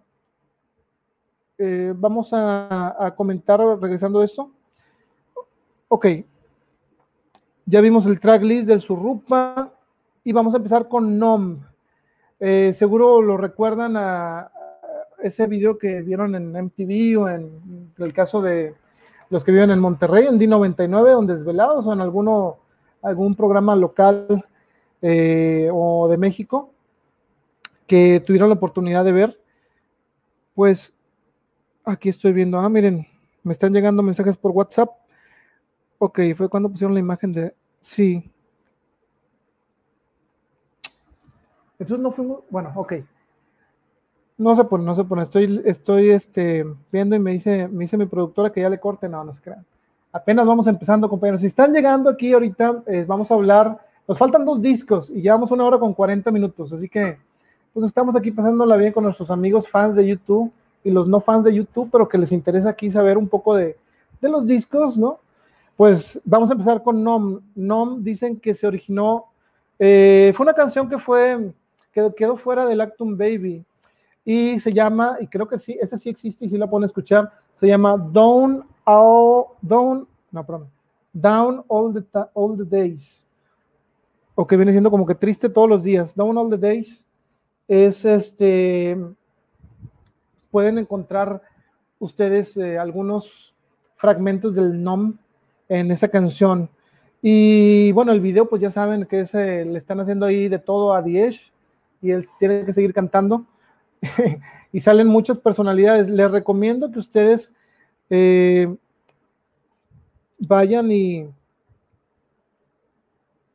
eh, 1.64 1.94
vamos 1.96 2.32
a, 2.34 3.14
comentar 3.16 3.60
regresando 3.80 4.20
a 4.20 4.26
esto. 4.26 4.50
Ok, 5.90 6.08
ya 7.68 7.82
vimos 7.82 8.08
el 8.08 8.20
tracklist 8.20 8.68
del 8.68 8.82
Surrupa 8.82 9.72
y 10.24 10.32
vamos 10.32 10.56
a 10.56 10.58
empezar 10.58 10.88
con 10.88 11.20
NOM. 11.20 11.60
Eh, 12.40 12.72
seguro 12.74 13.22
lo 13.22 13.38
recuerdan 13.38 13.96
a, 13.96 14.50
ese 15.22 15.46
video 15.46 15.78
que 15.78 16.02
vieron 16.02 16.34
en 16.34 16.52
MTV 16.52 17.22
o 17.22 17.30
en 17.30 17.92
el 17.96 18.12
caso 18.12 18.42
de 18.42 18.74
los 19.30 19.44
que 19.44 19.52
viven 19.52 19.70
en 19.70 19.78
Monterrey, 19.78 20.26
en 20.26 20.40
D99 20.40 21.16
o 21.16 21.20
en 21.20 21.28
Desvelados 21.28 21.86
o 21.86 21.94
en 21.94 22.02
alguno, 22.02 22.58
algún 23.04 23.36
programa 23.36 23.76
local 23.76 24.44
eh, 25.04 25.70
o 25.72 26.08
de 26.10 26.18
México 26.18 26.72
que 27.86 28.20
tuvieron 28.26 28.50
la 28.50 28.56
oportunidad 28.56 29.06
de 29.06 29.12
ver. 29.12 29.40
Pues 30.56 30.96
Aquí 31.84 32.10
estoy 32.10 32.34
viendo. 32.34 32.60
Ah, 32.60 32.70
miren, 32.70 33.08
me 33.44 33.54
están 33.54 33.74
llegando 33.74 34.04
mensajes 34.04 34.38
por 34.38 34.52
WhatsApp. 34.52 34.90
Ok, 35.98 36.20
fue 36.36 36.50
cuando 36.50 36.70
pusieron 36.70 36.94
la 36.94 37.00
imagen 37.00 37.32
de. 37.34 37.56
Sí. 37.80 38.32
Entonces 41.80 42.04
no 42.04 42.12
fuimos. 42.12 42.42
Bueno, 42.50 42.72
ok. 42.76 42.94
No 44.38 44.56
se 44.56 44.64
pone, 44.64 44.84
no 44.84 44.96
se 44.96 45.04
pone. 45.04 45.24
Estoy, 45.24 45.62
estoy 45.66 46.10
este, 46.12 46.66
viendo 46.92 47.16
y 47.16 47.20
me 47.20 47.32
dice, 47.32 47.68
me 47.68 47.82
dice 47.82 47.98
mi 47.98 48.06
productora 48.06 48.52
que 48.52 48.62
ya 48.62 48.70
le 48.70 48.80
corte. 48.80 49.10
No, 49.10 49.24
no 49.24 49.34
se 49.34 49.42
crean. 49.42 49.66
Apenas 50.12 50.46
vamos 50.46 50.68
empezando, 50.68 51.10
compañeros. 51.10 51.42
Si 51.42 51.48
están 51.48 51.74
llegando 51.74 52.10
aquí 52.10 52.34
ahorita, 52.34 52.84
eh, 52.86 53.06
vamos 53.08 53.32
a 53.32 53.34
hablar. 53.34 53.80
Nos 54.08 54.18
faltan 54.18 54.46
dos 54.46 54.62
discos 54.62 55.10
y 55.10 55.22
llevamos 55.22 55.52
una 55.52 55.64
hora 55.64 55.80
con 55.80 55.94
40 55.94 56.30
minutos. 56.32 56.74
Así 56.74 56.90
que, 56.90 57.18
pues 57.74 57.86
estamos 57.86 58.16
aquí 58.16 58.32
pasándola 58.32 58.76
bien 58.76 58.94
con 58.94 59.04
nuestros 59.04 59.32
amigos 59.32 59.68
fans 59.68 59.96
de 59.96 60.06
YouTube 60.06 60.52
y 60.84 60.92
los 60.92 61.08
no 61.08 61.20
fans 61.20 61.44
de 61.44 61.54
YouTube, 61.54 61.90
pero 61.92 62.08
que 62.08 62.18
les 62.18 62.32
interesa 62.32 62.70
aquí 62.70 62.90
saber 62.90 63.18
un 63.18 63.28
poco 63.28 63.56
de, 63.56 63.78
los 64.22 64.46
discos, 64.46 64.98
¿no? 64.98 65.20
Pues 65.76 66.22
vamos 66.24 66.50
a 66.50 66.54
empezar 66.54 66.84
con 66.84 67.04
Nom. 67.04 67.42
Nom 67.56 68.04
dicen 68.04 68.40
que 68.40 68.54
se 68.54 68.68
originó, 68.68 69.26
eh, 69.80 70.32
fue 70.36 70.44
una 70.44 70.54
canción 70.54 70.88
que 70.88 71.00
fue, 71.00 71.52
que 71.92 72.12
quedó 72.16 72.38
fuera 72.38 72.66
del 72.66 72.82
Actum 72.82 73.18
Baby 73.18 73.66
y 74.24 74.60
se 74.60 74.72
llama, 74.72 75.18
y 75.20 75.28
creo 75.28 75.48
que 75.48 75.58
sí, 75.58 75.78
ese 75.82 75.98
sí 75.98 76.10
existe 76.10 76.46
y 76.46 76.50
sí 76.50 76.58
la 76.58 76.70
pueden 76.70 76.86
escuchar, 76.86 77.32
se 77.56 77.68
llama 77.68 77.98
Down 77.98 78.64
All, 78.84 79.46
Down, 79.62 80.08
no, 80.32 80.46
perdón, 80.46 80.70
Down 81.14 81.64
All 81.68 81.94
the, 81.94 82.04
all 82.34 82.58
the 82.58 82.66
Days, 82.66 83.26
o 84.36 84.46
que 84.46 84.56
viene 84.56 84.72
siendo 84.72 84.92
como 84.92 85.06
que 85.06 85.16
triste 85.16 85.50
todos 85.50 85.68
los 85.68 85.84
días. 85.84 86.16
Down 86.16 86.38
All 86.38 86.50
the 86.50 86.58
Days 86.58 87.06
es 87.68 88.06
este 88.06 88.98
pueden 90.52 90.78
encontrar 90.78 91.42
ustedes 92.00 92.58
eh, 92.58 92.78
algunos 92.78 93.54
fragmentos 93.96 94.54
del 94.56 94.84
NOM 94.84 95.18
en 95.70 95.92
esa 95.92 96.10
canción. 96.10 96.70
Y 97.22 97.92
bueno, 97.92 98.12
el 98.12 98.20
video, 98.20 98.50
pues 98.50 98.62
ya 98.62 98.72
saben 98.72 99.06
que 99.06 99.24
le 99.34 99.78
están 99.78 100.00
haciendo 100.00 100.26
ahí 100.26 100.50
de 100.50 100.60
todo 100.60 100.94
a 100.94 101.02
Diez 101.02 101.52
y 102.02 102.12
él 102.12 102.26
tiene 102.40 102.66
que 102.66 102.74
seguir 102.74 102.94
cantando. 102.94 103.46
y 104.74 104.80
salen 104.80 105.08
muchas 105.08 105.38
personalidades. 105.38 106.10
Les 106.10 106.30
recomiendo 106.30 106.92
que 106.92 107.00
ustedes 107.00 107.52
eh, 108.10 108.76
vayan 110.40 110.92
y. 110.92 111.30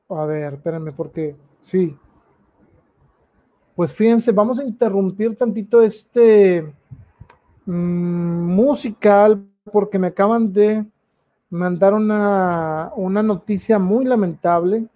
A 0.09 0.25
ver, 0.25 0.55
espérenme, 0.55 0.93
porque 0.93 1.35
sí. 1.63 1.97
Pues 3.75 3.93
fíjense, 3.93 4.31
vamos 4.33 4.61
a 4.61 4.65
interrumpir 4.65 5.37
tantito 5.37 5.83
este 5.83 6.73
mm, 7.67 8.55
musical 8.55 9.45
porque 9.71 9.99
me 9.99 10.09
acaban 10.09 10.53
de 10.53 10.87
mandar 11.51 11.95
una, 11.95 12.93
una 12.97 13.23
noticia 13.23 13.79
muy 13.79 14.05
lamentable. 14.05 14.87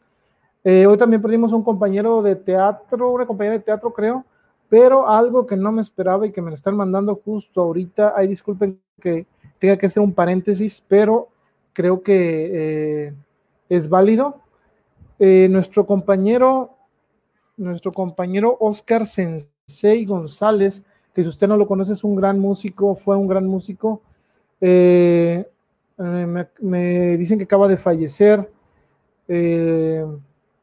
Eh, 0.64 0.86
hoy 0.86 0.98
también 0.98 1.22
perdimos 1.22 1.52
un 1.52 1.62
compañero 1.62 2.22
de 2.22 2.36
teatro, 2.36 3.12
una 3.12 3.26
compañera 3.26 3.56
de 3.56 3.64
teatro, 3.64 3.92
creo, 3.92 4.24
pero 4.68 5.08
algo 5.08 5.46
que 5.46 5.56
no 5.56 5.72
me 5.72 5.82
esperaba 5.82 6.26
y 6.26 6.32
que 6.32 6.42
me 6.42 6.52
están 6.52 6.76
mandando 6.76 7.20
justo 7.24 7.62
ahorita. 7.62 8.14
Ay, 8.16 8.28
disculpen 8.28 8.80
que 9.00 9.26
tenga 9.58 9.76
que 9.76 9.86
hacer 9.86 10.02
un 10.02 10.12
paréntesis, 10.12 10.84
pero 10.86 11.28
creo 11.72 12.02
que 12.02 12.50
eh, 13.08 13.14
es 13.68 13.88
válido. 13.88 14.40
Eh, 15.18 15.48
nuestro 15.50 15.86
compañero, 15.86 16.76
nuestro 17.56 17.92
compañero 17.92 18.56
Oscar 18.60 19.06
Sensei 19.06 20.04
González, 20.04 20.82
que 21.14 21.22
si 21.22 21.28
usted 21.28 21.48
no 21.48 21.56
lo 21.56 21.66
conoce 21.66 21.92
es 21.92 22.04
un 22.04 22.16
gran 22.16 22.38
músico, 22.38 22.94
fue 22.94 23.16
un 23.16 23.28
gran 23.28 23.46
músico. 23.46 24.02
me, 24.60 25.46
me, 26.60 27.16
dicen 27.16 27.38
que 27.38 27.44
acaba 27.44 27.68
de 27.68 27.76
fallecer 27.76 28.48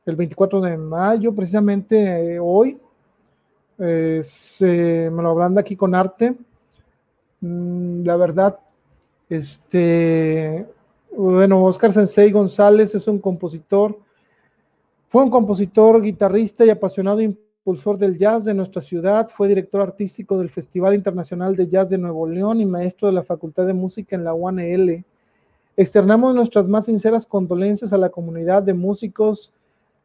el 0.07 0.15
24 0.15 0.61
de 0.61 0.77
mayo, 0.77 1.33
precisamente 1.33 2.35
eh, 2.35 2.39
hoy. 2.39 2.79
me 3.77 4.23
lo 5.09 5.29
hablan 5.29 5.57
aquí 5.57 5.75
con 5.75 5.93
arte. 5.93 6.35
Mm, 7.41 8.03
la 8.03 8.15
verdad, 8.15 8.59
este, 9.29 10.65
bueno, 11.15 11.63
Oscar 11.63 11.91
Sensei 11.91 12.31
González 12.31 12.95
es 12.95 13.07
un 13.07 13.19
compositor, 13.19 13.99
fue 15.07 15.23
un 15.23 15.29
compositor, 15.29 16.01
guitarrista 16.01 16.65
y 16.65 16.69
apasionado 16.69 17.21
impulsor 17.67 17.97
del 17.97 18.17
jazz 18.17 18.45
de 18.45 18.53
nuestra 18.53 18.81
ciudad, 18.81 19.27
fue 19.27 19.49
director 19.49 19.81
artístico 19.81 20.37
del 20.37 20.49
Festival 20.49 20.95
Internacional 20.95 21.53
de 21.53 21.67
Jazz 21.67 21.89
de 21.89 21.97
Nuevo 21.97 22.25
León 22.25 22.61
y 22.61 22.65
maestro 22.65 23.09
de 23.09 23.13
la 23.13 23.25
Facultad 23.25 23.67
de 23.67 23.73
Música 23.73 24.15
en 24.15 24.23
la 24.23 24.33
UANL. 24.33 25.03
Externamos 25.75 26.33
nuestras 26.33 26.69
más 26.69 26.85
sinceras 26.85 27.25
condolencias 27.25 27.91
a 27.91 27.97
la 27.97 28.07
comunidad 28.07 28.63
de 28.63 28.73
músicos, 28.73 29.51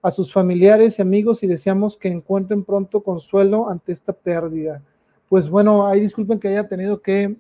a 0.03 0.11
sus 0.11 0.33
familiares 0.33 0.99
y 0.99 1.03
amigos 1.03 1.45
y 1.45 1.47
deseamos 1.47 1.97
que 1.97 2.09
encuentren 2.09 2.65
pronto 2.65 3.01
consuelo 3.01 3.71
ante 3.71 3.93
esta 3.93 4.13
pérdida. 4.13 4.83
Pues 5.29 5.49
bueno, 5.49 5.87
ahí 5.87 6.01
disculpen 6.01 6.41
que 6.41 6.49
haya 6.49 6.67
tenido 6.67 7.01
que 7.01 7.37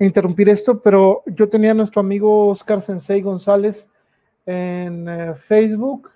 interrumpir 0.00 0.48
esto, 0.48 0.80
pero 0.82 1.22
yo 1.26 1.48
tenía 1.48 1.70
a 1.70 1.74
nuestro 1.74 2.00
amigo 2.00 2.48
Oscar 2.48 2.82
Sensei 2.82 3.22
González 3.22 3.86
en 4.44 5.08
eh, 5.08 5.34
Facebook 5.36 6.10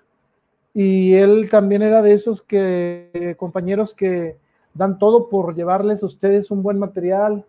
y 0.79 1.15
él 1.15 1.49
también 1.49 1.81
era 1.81 2.03
de 2.03 2.13
esos 2.13 2.43
que 2.43 3.35
compañeros 3.39 3.95
que 3.95 4.37
dan 4.75 4.99
todo 4.99 5.27
por 5.27 5.55
llevarles 5.55 6.03
a 6.03 6.05
ustedes 6.05 6.51
un 6.51 6.61
buen 6.61 6.77
material, 6.77 7.43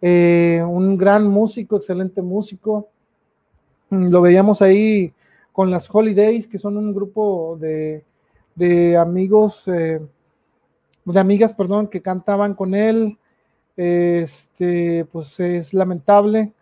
eh, 0.00 0.62
un 0.64 0.96
gran 0.96 1.26
músico, 1.26 1.74
excelente 1.74 2.22
músico. 2.22 2.88
Lo 3.90 4.22
veíamos 4.22 4.62
ahí 4.62 5.12
con 5.50 5.72
las 5.72 5.92
Holidays, 5.92 6.46
que 6.46 6.60
son 6.60 6.76
un 6.76 6.94
grupo 6.94 7.58
de, 7.58 8.04
amigos, 8.96 9.66
eh, 9.66 10.00
de 11.04 11.18
amigas, 11.18 11.52
perdón, 11.52 11.88
que 11.88 12.00
cantaban 12.00 12.54
con 12.54 12.76
él. 12.76 13.18
Este, 13.76 15.06
pues 15.06 15.40
es 15.40 15.74
lamentable. 15.74 16.52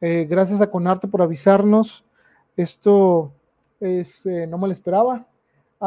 Eh, 0.00 0.26
gracias 0.26 0.62
a 0.62 0.70
Conarte 0.70 1.06
por 1.06 1.20
avisarnos. 1.20 2.02
Esto 2.56 3.30
es, 3.78 4.24
no 4.24 4.56
me 4.56 4.68
lo 4.68 4.72
esperaba. 4.72 5.26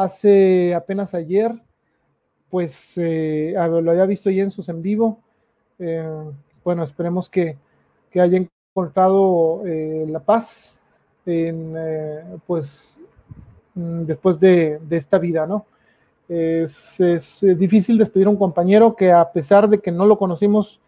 Hace 0.00 0.74
apenas 0.74 1.14
ayer, 1.14 1.52
pues 2.50 2.96
lo 2.96 3.90
había 3.90 4.06
visto 4.06 4.30
ya 4.30 4.42
en 4.42 4.50
sus 4.50 4.68
en 4.68 4.82
vivo. 4.82 5.20
bueno, 6.64 6.82
esperemos 6.82 7.28
que, 7.28 7.56
que 8.10 8.20
haya 8.20 8.38
encontrado 8.38 9.62
la 9.64 10.20
paz 10.20 10.78
eh, 11.30 12.24
pues 12.46 12.98
mm, 13.74 14.04
después 14.04 14.40
de, 14.40 14.80
esta 14.90 15.18
vida, 15.18 15.46
¿no? 15.46 15.66
Es, 16.26 16.98
difícil 17.58 17.98
despedir 17.98 18.26
a 18.26 18.30
un 18.30 18.36
compañero 18.36 18.96
que 18.96 19.12
a 19.12 19.30
pesar 19.30 19.68
de 19.68 19.78
que 19.78 19.92
no 19.92 20.06
lo 20.06 20.18
conocimos 20.18 20.80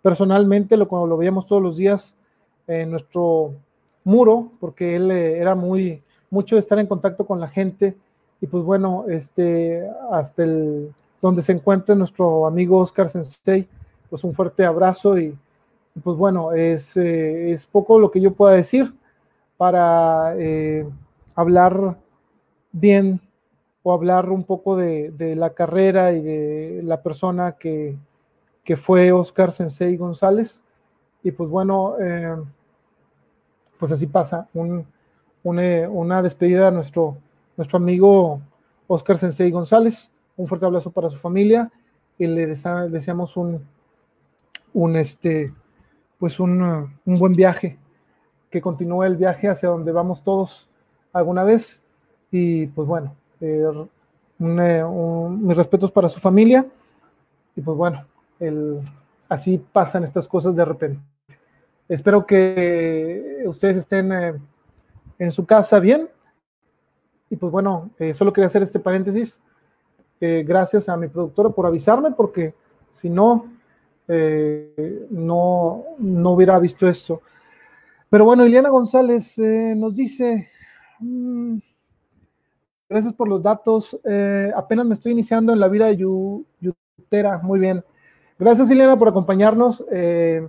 personalmente, 0.00 0.76
lo, 0.76 0.86
lo 1.06 1.16
veíamos 1.16 1.46
todos 1.46 1.60
los 1.60 1.76
días 1.76 2.14
en 2.68 2.92
nuestro 2.92 3.54
muro, 4.04 4.52
porque 4.60 4.94
él 4.94 5.10
eh, 5.10 5.38
era 5.38 5.56
muy, 5.56 6.00
mucho 6.30 6.54
de 6.54 6.60
estar 6.60 6.78
en 6.78 6.86
contacto 6.86 7.26
con 7.26 7.40
la 7.40 7.48
gente, 7.48 7.96
y 8.40 8.46
pues 8.46 8.62
bueno, 8.64 9.04
este, 9.08 9.88
hasta 10.10 10.44
el, 10.44 10.92
donde 11.20 11.42
se 11.42 11.52
encuentra 11.52 11.94
nuestro 11.94 12.46
amigo 12.46 12.78
Oscar 12.78 13.08
Sensei, 13.08 13.68
pues 14.08 14.24
un 14.24 14.32
fuerte 14.32 14.64
abrazo 14.64 15.18
y, 15.18 15.36
pues 16.02 16.16
bueno, 16.16 16.52
es, 16.52 16.96
eh, 16.96 17.50
es 17.50 17.66
poco 17.66 17.98
lo 17.98 18.10
que 18.10 18.20
yo 18.20 18.32
pueda 18.32 18.54
decir 18.54 18.94
para 19.56 20.34
eh, 20.38 20.88
hablar 21.34 21.98
bien 22.70 23.20
o 23.82 23.92
hablar 23.92 24.30
un 24.30 24.44
poco 24.44 24.76
de, 24.76 25.12
la 25.36 25.50
carrera 25.50 26.12
y 26.12 26.22
de 26.22 26.80
la 26.84 27.02
persona 27.02 27.52
que, 27.52 27.96
fue 28.76 29.12
Oscar 29.12 29.50
Sensei 29.50 29.96
González. 29.96 30.60
Y 31.22 31.30
pues 31.32 31.48
bueno, 31.48 31.96
eh, 31.98 32.36
pues 33.78 33.90
así 33.92 34.06
pasa, 34.06 34.46
una, 35.42 36.22
despedida 36.22 36.68
a 36.68 36.70
nuestro, 36.70 37.16
nuestro 37.58 37.76
amigo 37.76 38.40
Oscar 38.86 39.18
Sensei 39.18 39.50
González. 39.50 40.10
Un 40.36 40.46
fuerte 40.46 40.64
abrazo 40.64 40.90
para 40.90 41.10
su 41.10 41.18
familia 41.18 41.70
y 42.16 42.26
le 42.26 42.46
deseamos 42.46 43.36
un, 43.36 43.66
un, 44.72 44.96
este, 44.96 45.52
pues 46.18 46.40
un, 46.40 46.62
un 47.04 47.18
buen 47.18 47.34
viaje 47.34 47.76
que 48.50 48.62
continúe 48.62 49.02
el 49.04 49.16
viaje 49.16 49.48
hacia 49.48 49.68
donde 49.68 49.92
vamos 49.92 50.22
todos 50.22 50.70
alguna 51.12 51.42
vez. 51.44 51.82
Y 52.30 52.66
pues 52.68 52.86
bueno, 52.86 53.14
eh, 53.40 53.64
eh, 54.38 54.84
mis 55.30 55.56
respetos 55.56 55.90
para 55.90 56.08
su 56.08 56.20
familia. 56.20 56.64
Y 57.56 57.60
pues 57.60 57.76
bueno, 57.76 58.06
el, 58.38 58.78
así 59.28 59.58
pasan 59.72 60.04
estas 60.04 60.28
cosas 60.28 60.54
de 60.54 60.64
repente. 60.64 61.00
Espero 61.88 62.24
que 62.24 63.42
ustedes 63.46 63.78
estén 63.78 64.12
eh, 64.12 64.34
en 65.18 65.32
su 65.32 65.44
casa 65.44 65.80
bien. 65.80 66.08
Y 67.30 67.36
pues 67.36 67.52
bueno, 67.52 67.90
solo 68.14 68.32
quería 68.32 68.46
hacer 68.46 68.62
este 68.62 68.80
paréntesis. 68.80 69.40
gracias 70.20 70.88
a 70.88 70.96
mi 70.96 71.08
productora 71.08 71.50
por 71.50 71.66
avisarme, 71.66 72.12
porque 72.12 72.54
si 72.90 73.10
no, 73.10 73.46
no, 74.08 75.84
no 75.98 76.30
hubiera 76.30 76.58
visto 76.58 76.88
esto. 76.88 77.22
Pero 78.10 78.24
bueno, 78.24 78.46
Ileana 78.46 78.70
González 78.70 79.38
eh, 79.38 79.74
nos 79.76 79.94
dice, 79.94 80.48
mm, 81.00 81.58
gracias 82.88 83.12
por 83.12 83.28
los 83.28 83.42
datos, 83.42 83.98
eh, 84.04 84.50
apenas 84.56 84.86
me 84.86 84.94
estoy 84.94 85.12
iniciando 85.12 85.52
en 85.52 85.60
la 85.60 85.68
vida 85.68 85.86
de 85.86 85.96
Yutera, 85.96 87.38
muy 87.38 87.60
bien. 87.60 87.84
Gracias 88.38 88.70
Ileana 88.70 88.98
por 88.98 89.08
acompañarnos. 89.08 89.84
Eh, 89.92 90.48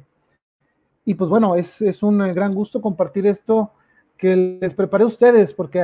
y 1.04 1.16
pues 1.16 1.30
bueno, 1.30 1.56
es, 1.56 2.02
un 2.02 2.20
gran 2.34 2.54
gusto 2.54 2.82
compartir 2.82 3.28
esto 3.28 3.74
que 4.16 4.36
les 4.62 4.74
preparé 4.74 5.04
a 5.04 5.08
ustedes, 5.08 5.52
porque 5.52 5.82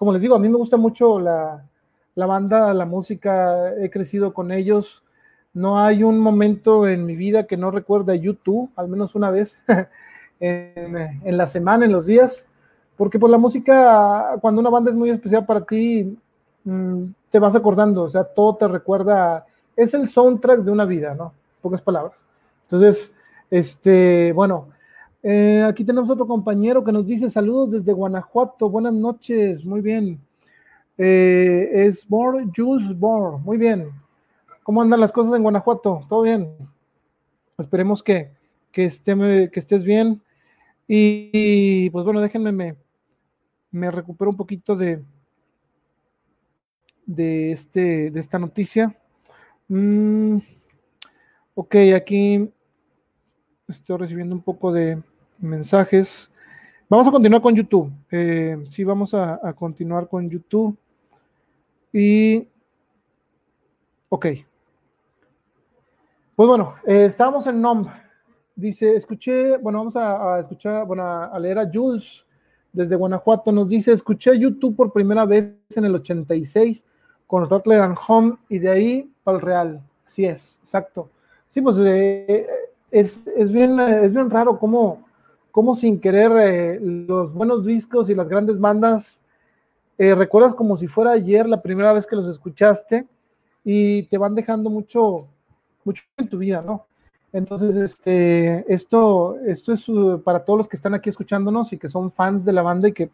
como 0.00 0.14
les 0.14 0.22
digo, 0.22 0.34
a 0.34 0.38
mí 0.38 0.48
me 0.48 0.56
gusta 0.56 0.78
mucho 0.78 1.20
la, 1.20 1.62
la 2.14 2.24
banda, 2.24 2.72
la 2.72 2.86
música, 2.86 3.74
he 3.76 3.90
crecido 3.90 4.32
con 4.32 4.50
ellos. 4.50 5.04
No 5.52 5.78
hay 5.78 6.02
un 6.02 6.18
momento 6.18 6.88
en 6.88 7.04
mi 7.04 7.16
vida 7.16 7.46
que 7.46 7.58
no 7.58 7.70
recuerde 7.70 8.14
a 8.14 8.16
YouTube, 8.16 8.70
al 8.76 8.88
menos 8.88 9.14
una 9.14 9.30
vez. 9.30 9.60
en, 10.40 11.36
la 11.36 11.46
semana, 11.46 11.84
en 11.84 11.92
los 11.92 12.06
días, 12.06 12.46
porque 12.96 13.18
pues 13.18 13.30
la 13.30 13.36
música, 13.36 14.38
cuando 14.40 14.62
una 14.62 14.70
banda 14.70 14.90
es 14.90 14.96
muy 14.96 15.10
especial 15.10 15.44
para 15.44 15.66
ti, 15.66 16.16
mm, 16.64 17.04
te 17.30 17.38
vas 17.38 17.54
acordando, 17.54 18.04
o 18.04 18.08
sea, 18.08 18.24
todo 18.24 18.56
te 18.56 18.66
recuerda, 18.68 19.44
es 19.76 19.92
el 19.92 20.08
soundtrack 20.08 20.60
de 20.60 20.70
una 20.70 20.86
vida, 20.86 21.14
¿no? 21.14 21.34
Pocas 21.60 21.82
palabras. 21.82 22.26
Entonces, 22.62 23.12
este, 23.50 24.32
bueno, 24.32 24.68
eh, 25.22 25.64
aquí 25.68 25.84
tenemos 25.84 26.08
otro 26.08 26.26
compañero 26.26 26.82
que 26.82 26.92
nos 26.92 27.06
dice 27.06 27.30
saludos 27.30 27.72
desde 27.72 27.92
Guanajuato, 27.92 28.70
buenas 28.70 28.94
noches, 28.94 29.64
muy 29.64 29.80
bien. 29.80 30.20
Eh, 30.96 31.70
es 31.72 32.06
Bor, 32.06 32.42
Jules 32.54 32.98
Bor, 32.98 33.38
muy 33.38 33.58
bien. 33.58 33.90
¿Cómo 34.62 34.82
andan 34.82 35.00
las 35.00 35.12
cosas 35.12 35.34
en 35.34 35.42
Guanajuato? 35.42 36.06
¿Todo 36.08 36.22
bien? 36.22 36.56
Esperemos 37.58 38.02
que, 38.02 38.32
que, 38.72 38.84
esté, 38.84 39.14
que 39.50 39.60
estés 39.60 39.84
bien. 39.84 40.22
Y, 40.86 41.88
pues 41.90 42.04
bueno, 42.04 42.20
déjenme, 42.20 42.76
me, 43.70 43.90
recupero 43.90 44.30
un 44.30 44.36
poquito 44.36 44.74
de, 44.74 45.02
de, 47.06 47.52
este, 47.52 48.10
de 48.10 48.20
esta 48.20 48.38
noticia. 48.38 48.96
Mm, 49.68 50.38
ok, 51.54 51.76
aquí 51.94 52.50
estoy 53.68 53.98
recibiendo 53.98 54.34
un 54.34 54.42
poco 54.42 54.72
de 54.72 55.02
mensajes. 55.40 56.30
Vamos 56.88 57.06
a 57.06 57.10
continuar 57.10 57.40
con 57.40 57.54
YouTube. 57.54 57.90
Eh, 58.10 58.62
sí, 58.66 58.84
vamos 58.84 59.14
a, 59.14 59.38
continuar 59.54 60.08
con 60.08 60.28
YouTube. 60.28 60.76
Y, 61.92 62.48
ok. 64.08 64.26
Pues 66.34 66.48
bueno, 66.48 66.74
eh, 66.86 67.04
estábamos 67.04 67.46
en 67.46 67.60
NOM. 67.60 67.86
Dice, 68.56 68.94
escuché, 68.94 69.56
bueno, 69.58 69.78
vamos 69.78 69.96
a, 69.96 70.38
escuchar, 70.38 70.84
bueno, 70.86 71.06
a, 71.06 71.38
leer 71.38 71.58
a 71.58 71.70
Jules 71.72 72.24
desde 72.72 72.96
Guanajuato. 72.96 73.52
Nos 73.52 73.68
dice, 73.68 73.92
escuché 73.92 74.38
YouTube 74.38 74.76
por 74.76 74.92
primera 74.92 75.24
vez 75.24 75.52
en 75.74 75.84
el 75.84 75.94
86 75.94 76.84
con 77.26 77.48
Rattler 77.48 77.82
and 77.82 77.96
Home 78.08 78.36
y 78.48 78.58
de 78.58 78.68
ahí 78.68 79.12
para 79.22 79.36
el 79.36 79.42
Real. 79.42 79.80
Así 80.06 80.24
es, 80.24 80.58
exacto. 80.60 81.08
Sí, 81.48 81.60
pues 81.60 81.76
eh, 81.78 82.48
es, 82.90 83.24
es, 83.36 83.52
bien, 83.52 83.78
es 83.78 84.12
bien 84.12 84.28
raro 84.28 84.58
cómo, 84.58 85.04
cómo 85.50 85.76
sin 85.76 86.00
querer 86.00 86.32
eh, 86.36 86.80
los 86.80 87.32
buenos 87.32 87.64
discos 87.64 88.10
y 88.10 88.14
las 88.14 88.28
grandes 88.28 88.58
bandas, 88.58 89.18
eh, 89.98 90.14
recuerdas 90.14 90.54
como 90.54 90.76
si 90.76 90.86
fuera 90.86 91.12
ayer 91.12 91.48
la 91.48 91.60
primera 91.60 91.92
vez 91.92 92.06
que 92.06 92.16
los 92.16 92.26
escuchaste 92.26 93.06
y 93.64 94.04
te 94.04 94.18
van 94.18 94.34
dejando 94.34 94.70
mucho, 94.70 95.28
mucho 95.84 96.02
en 96.16 96.28
tu 96.28 96.38
vida, 96.38 96.62
¿no? 96.62 96.86
Entonces, 97.32 97.76
este, 97.76 98.64
esto, 98.72 99.36
esto 99.46 99.72
es 99.72 99.88
uh, 99.88 100.20
para 100.24 100.44
todos 100.44 100.58
los 100.58 100.68
que 100.68 100.76
están 100.76 100.94
aquí 100.94 101.10
escuchándonos 101.10 101.72
y 101.72 101.78
que 101.78 101.88
son 101.88 102.10
fans 102.10 102.44
de 102.44 102.52
la 102.52 102.62
banda 102.62 102.88
y 102.88 102.92
que 102.92 103.10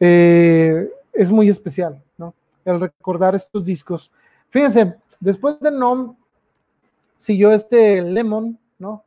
es 0.00 1.30
muy 1.30 1.48
especial, 1.48 2.02
¿no? 2.16 2.34
el 2.64 2.80
recordar 2.80 3.34
estos 3.34 3.64
discos. 3.64 4.10
Fíjense, 4.48 4.96
después 5.20 5.58
de 5.60 5.70
NOM 5.70 6.16
siguió 7.18 7.52
este 7.52 8.02
Lemon, 8.02 8.58
¿no? 8.78 9.04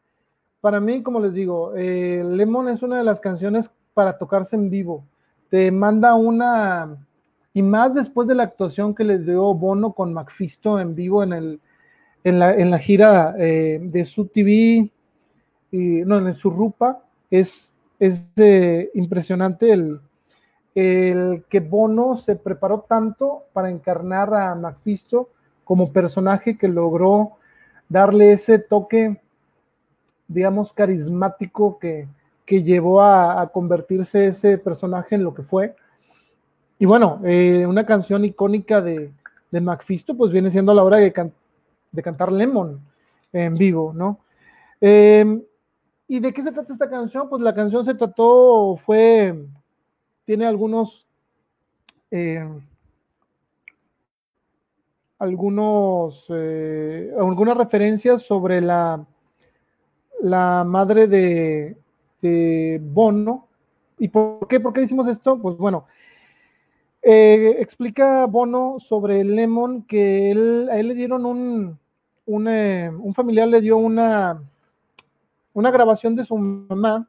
Para 0.63 0.79
mí, 0.79 1.03
como 1.03 1.19
les 1.19 1.33
digo, 1.33 1.73
eh, 1.75 2.23
Lemon 2.25 2.69
es 2.69 2.81
una 2.83 2.97
de 2.97 3.03
las 3.03 3.19
canciones 3.19 3.69
para 3.93 4.17
tocarse 4.17 4.55
en 4.55 4.69
vivo. 4.69 5.03
Te 5.49 5.69
manda 5.71 6.15
una, 6.15 7.05
y 7.53 7.61
más 7.61 7.93
después 7.93 8.29
de 8.29 8.35
la 8.35 8.43
actuación 8.43 8.95
que 8.95 9.03
le 9.03 9.19
dio 9.19 9.53
Bono 9.53 9.91
con 9.91 10.13
Macfisto 10.13 10.79
en 10.79 10.95
vivo 10.95 11.21
en, 11.21 11.33
el, 11.33 11.59
en, 12.23 12.39
la, 12.39 12.79
gira 12.79 13.35
eh, 13.37 13.77
de 13.83 14.05
su 14.05 14.27
TV, 14.27 14.89
y, 15.69 15.77
no, 16.05 16.25
en 16.25 16.33
su 16.33 16.49
rupa, 16.49 17.03
es, 17.29 17.73
es 17.99 18.31
eh, 18.37 18.89
impresionante 18.93 19.69
el, 19.69 19.99
el 20.75 21.43
que 21.49 21.59
Bono 21.59 22.15
se 22.15 22.37
preparó 22.37 22.85
tanto 22.87 23.43
para 23.51 23.69
encarnar 23.69 24.33
a 24.33 24.55
Macfisto 24.55 25.27
como 25.65 25.91
personaje 25.91 26.57
que 26.57 26.69
logró 26.69 27.33
darle 27.89 28.31
ese 28.31 28.59
toque, 28.59 29.19
digamos, 30.27 30.73
carismático 30.73 31.79
que, 31.79 32.07
llevó 32.45 33.01
a, 33.01 33.49
convertirse 33.51 34.27
ese 34.27 34.59
personaje 34.59 35.15
en 35.15 35.23
lo 35.23 35.33
que 35.33 35.41
fue. 35.41 35.75
Y 36.77 36.85
bueno, 36.85 37.19
eh, 37.23 37.65
una 37.65 37.83
canción 37.85 38.23
icónica 38.25 38.79
de, 38.79 39.11
de 39.49 39.61
Macfisto, 39.61 40.15
pues 40.15 40.31
viene 40.31 40.49
siendo 40.49 40.73
la 40.73 40.83
hora 40.83 40.97
de, 40.97 41.11
cantar 42.03 42.31
Lemon 42.31 42.79
en 43.31 43.55
vivo, 43.55 43.93
¿no? 43.93 44.19
Em, 44.81 45.41
¿Y 46.07 46.19
de 46.19 46.33
qué 46.33 46.43
se 46.43 46.51
trata 46.51 46.73
esta 46.73 46.89
canción? 46.89 47.29
Pues 47.29 47.41
la 47.41 47.53
canción 47.53 47.85
se 47.85 47.93
trató, 47.93 48.75
fue 48.75 49.35
tiene 50.25 50.45
algunos, 50.45 51.07
eh, 52.09 52.47
algunos, 55.19 56.27
eh, 56.29 57.13
algunas 57.17 57.57
referencias 57.57 58.23
sobre 58.23 58.61
la, 58.61 59.05
la 60.23 60.63
madre 60.63 61.07
de, 61.07 62.79
Bono. 62.81 63.47
¿Y 63.99 64.07
por 64.07 64.47
qué? 64.47 64.59
¿Por 64.59 64.71
qué 64.71 64.81
decimos 64.81 65.07
esto? 65.07 65.37
Pues 65.37 65.57
bueno, 65.57 65.85
eh, 67.01 67.57
explica 67.59 68.25
Bono 68.25 68.77
sobre 68.79 69.23
Lemon 69.25 69.83
que 69.83 70.31
él, 70.31 70.69
a 70.71 70.79
él 70.79 70.87
le 70.87 70.93
dieron 70.93 71.25
un, 71.25 71.77
un, 72.25 72.47
un, 72.47 73.13
familiar 73.13 73.49
le 73.49 73.59
dio 73.59 73.75
una, 73.75 74.41
una 75.53 75.71
grabación 75.71 76.15
de 76.15 76.23
su 76.23 76.37
mamá 76.37 77.05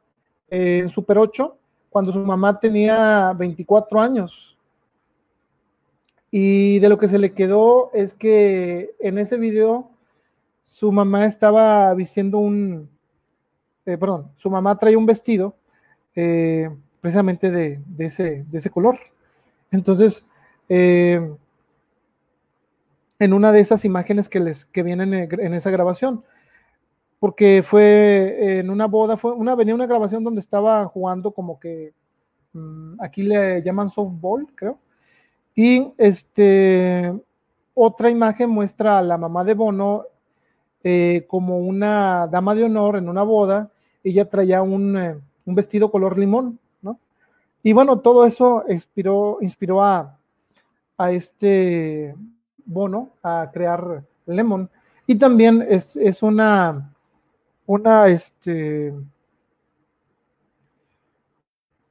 en 0.49 0.89
Super 0.89 1.17
8 1.17 1.57
cuando 1.89 2.11
su 2.11 2.19
mamá 2.19 2.59
tenía 2.59 3.31
24 3.37 4.01
años. 4.01 4.57
Y 6.29 6.79
de 6.79 6.89
lo 6.89 6.97
que 6.97 7.07
se 7.07 7.17
le 7.17 7.33
quedó 7.33 7.91
es 7.93 8.13
que 8.13 8.93
en 8.99 9.17
ese 9.17 9.37
video 9.37 9.89
su 10.63 10.91
mamá 10.91 11.25
estaba 11.25 11.93
vistiendo 11.93 12.39
un, 12.39 12.89
eh, 13.85 13.97
perdón, 13.97 14.31
su 14.35 14.49
mamá 14.49 14.77
traía 14.77 14.97
un 14.97 15.05
vestido 15.05 15.55
eh, 16.15 16.69
precisamente 17.01 17.51
de, 17.51 17.79
ese, 17.99 18.43
de, 18.49 18.57
ese, 18.57 18.71
color. 18.71 18.97
Entonces, 19.69 20.25
eh, 20.69 21.21
en 23.19 23.33
una 23.33 23.51
de 23.51 23.59
esas 23.59 23.85
imágenes 23.85 24.27
que, 24.27 24.39
les, 24.39 24.65
que 24.65 24.81
vienen 24.81 25.13
en 25.13 25.53
esa 25.53 25.69
grabación, 25.69 26.23
porque 27.19 27.61
fue 27.63 28.59
en 28.59 28.71
una 28.71 28.87
boda, 28.87 29.17
fue 29.17 29.33
una, 29.33 29.55
venía 29.55 29.75
una 29.75 29.85
grabación 29.85 30.23
donde 30.23 30.41
estaba 30.41 30.85
jugando 30.85 31.31
como 31.31 31.59
que 31.59 31.93
mm, 32.53 32.95
aquí 32.99 33.21
le 33.21 33.61
llaman 33.61 33.89
softball, 33.89 34.47
creo. 34.55 34.79
Y 35.53 35.93
este, 35.97 37.13
otra 37.75 38.09
imagen 38.09 38.49
muestra 38.49 38.97
a 38.97 39.03
la 39.03 39.17
mamá 39.17 39.43
de 39.43 39.53
Bono 39.53 40.05
como 41.27 41.57
una 41.59 42.27
dama 42.27 42.53
de 42.53 42.63
honor 42.63 42.97
en 42.97 43.09
una 43.09 43.23
boda. 43.23 43.71
Ella 44.05 44.29
traía 44.29 44.61
un, 44.61 44.97
eh, 44.97 45.17
un, 45.45 45.55
vestido 45.55 45.91
color 45.91 46.17
limón, 46.17 46.57
¿no? 46.81 46.97
Y 47.61 47.73
bueno, 47.73 47.99
todo 47.99 48.25
eso 48.25 48.63
inspiró, 48.69 49.39
inspiró 49.41 49.83
a, 49.83 50.17
a 50.97 51.11
este 51.11 52.15
Bono 52.65 53.09
a 53.21 53.49
crear 53.51 54.03
Lemon. 54.25 54.69
Y 55.05 55.15
también 55.15 55.65
es, 55.67 55.97
es 55.97 56.23
una 56.23 56.95
una, 57.65 58.07
este, 58.07 58.93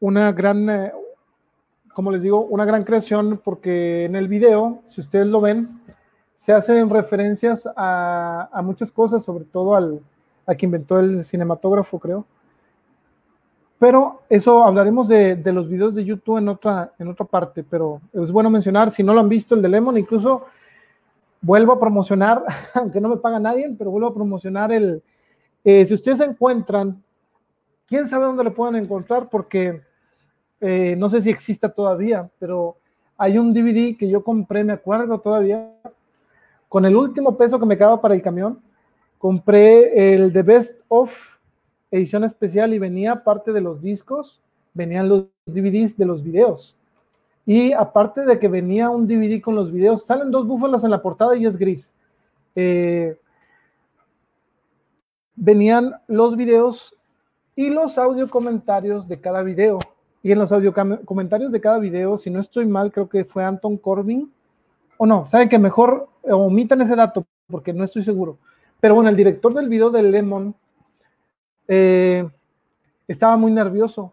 una 0.01 0.33
gran, 0.33 0.71
eh, 0.71 0.93
como 1.93 2.11
les 2.11 2.23
digo, 2.23 2.43
una 2.43 2.65
gran 2.65 2.85
creación 2.85 3.41
porque 3.43 4.05
en 4.05 4.17
el 4.17 4.29
video, 4.29 4.83
si 4.87 5.01
ustedes 5.01 5.27
lo 5.27 5.41
ven, 5.41 5.81
se 6.37 6.53
hacen 6.53 6.91
referencias 6.91 7.69
a, 7.77 8.61
muchas 8.63 8.91
cosas, 8.91 9.25
sobre 9.25 9.45
todo 9.45 9.75
al, 9.75 10.01
a 10.47 10.55
que 10.55 10.67
inventó 10.67 10.99
el 10.99 11.25
cinematógrafo, 11.25 11.99
creo. 11.99 12.27
Pero 13.79 14.23
eso 14.29 14.65
hablaremos 14.65 15.09
de, 15.09 15.37
de, 15.37 15.53
los 15.53 15.69
videos 15.69 15.95
de 15.95 16.05
YouTube 16.05 16.39
en 16.39 16.49
otra, 16.49 16.93
en 16.99 17.09
otra 17.09 17.27
parte, 17.27 17.63
pero 17.63 18.01
es 18.13 18.31
bueno 18.31 18.49
mencionar, 18.51 18.91
si 18.91 19.03
no 19.03 19.13
lo 19.13 19.21
han 19.21 19.29
visto, 19.29 19.55
el 19.55 19.63
de 19.63 19.69
Lemon, 19.69 19.99
incluso 19.99 20.47
vuelvo 21.41 21.73
a 21.73 21.81
promocionar, 21.81 22.43
aunque 22.75 23.01
no 23.01 23.09
me 23.09 23.17
paga 23.17 23.39
nadie, 23.39 23.75
pero 23.77 23.91
vuelvo 23.91 24.09
a 24.09 24.15
promocionar 24.15 24.73
el, 24.73 25.03
eh, 25.65 25.87
si 25.87 25.95
ustedes 25.95 26.19
se 26.19 26.25
encuentran, 26.25 27.03
quién 27.87 28.07
sabe 28.07 28.27
dónde 28.27 28.45
lo 28.45 28.55
pueden 28.55 28.77
encontrar, 28.77 29.29
porque 29.31 29.83
eh, 30.61 30.95
no 30.97 31.09
sé 31.09 31.23
si 31.23 31.31
exista 31.31 31.71
todavía, 31.71 32.29
pero 32.39 32.77
hay 33.17 33.39
un 33.39 33.55
DVD 33.55 33.97
que 33.97 34.09
yo 34.09 34.23
compré, 34.23 34.63
me 34.63 34.75
acuerdo 34.75 35.19
todavía, 35.21 35.71
con 36.69 36.85
el 36.85 36.97
último 36.97 37.37
peso 37.37 37.59
que 37.59 37.67
me 37.67 37.77
quedaba 37.77 38.01
para 38.01 38.15
el 38.15 38.23
camión, 38.23 38.61
compré 39.19 40.15
el 40.15 40.33
The 40.33 40.43
Best 40.43 40.79
of 40.89 41.35
edición 41.97 42.25
especial 42.25 42.75
y 42.75 42.79
venía 42.79 43.23
parte 43.23 43.53
de 43.53 43.61
los 43.61 43.81
discos, 43.81 44.41
venían 44.73 45.09
los 45.09 45.27
DVDs 45.47 45.97
de 45.97 46.07
los 46.07 46.23
videos. 46.25 46.77
Y 47.47 47.73
aparte 47.73 48.25
de 48.25 48.39
que 48.39 48.49
venía 48.49 48.91
un 48.91 49.07
DVD 49.07 49.41
con 49.41 49.55
los 49.55 49.71
videos, 49.71 50.03
salen 50.05 50.31
dos 50.31 50.47
búfalas 50.47 50.83
en 50.83 50.91
la 50.91 51.03
portada 51.03 51.37
y 51.37 51.47
es 51.47 51.57
gris. 51.57 51.93
Eh, 52.57 53.17
venían 55.37 55.95
los 56.09 56.37
videos 56.37 56.97
y 57.55 57.71
los 57.71 57.99
audio 57.99 58.29
comentarios 58.29 59.07
de 59.07 59.21
cada 59.21 59.43
video. 59.43 59.79
Y 60.23 60.33
en 60.33 60.39
los 60.39 60.51
audio 60.53 60.73
comentarios 61.05 61.53
de 61.53 61.61
cada 61.61 61.79
video, 61.79 62.17
si 62.17 62.31
no 62.31 62.41
estoy 62.41 62.67
mal, 62.67 62.91
creo 62.91 63.09
que 63.09 63.25
fue 63.25 63.45
Anton 63.45 63.77
Corbin. 63.77 64.33
O 64.97 65.07
no, 65.07 65.29
saben 65.29 65.49
que 65.49 65.59
mejor 65.59 66.09
omitan 66.23 66.81
ese 66.81 66.97
dato 66.97 67.25
porque 67.47 67.73
no 67.73 67.85
estoy 67.85 68.03
seguro. 68.03 68.39
Pero 68.85 68.97
bueno, 68.97 69.09
el 69.09 69.17
director 69.17 69.55
del 69.55 69.71
video 69.71 69.89
de 69.89 70.03
Lemon 70.03 70.55
eh, 71.69 72.29
estaba 73.09 73.39
muy 73.39 73.51
nervioso 73.51 74.13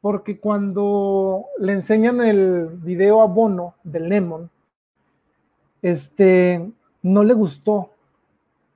porque 0.00 0.40
cuando 0.40 1.44
le 1.60 1.74
enseñan 1.74 2.20
el 2.20 2.70
video 2.82 3.22
a 3.22 3.26
Bono 3.26 3.76
de 3.84 4.00
Lemon, 4.00 4.50
este, 5.80 6.72
no 7.02 7.22
le 7.22 7.34
gustó 7.34 7.90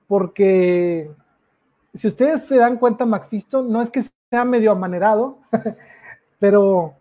porque 0.07 1.11
si 1.93 2.07
ustedes 2.07 2.45
se 2.45 2.55
dan 2.55 2.77
cuenta, 2.77 3.05
McFisto 3.05 3.61
no 3.61 3.81
es 3.81 3.89
que 3.89 4.03
sea 4.03 4.45
medio 4.45 4.71
amanerado, 4.71 5.39
pero 6.39 6.93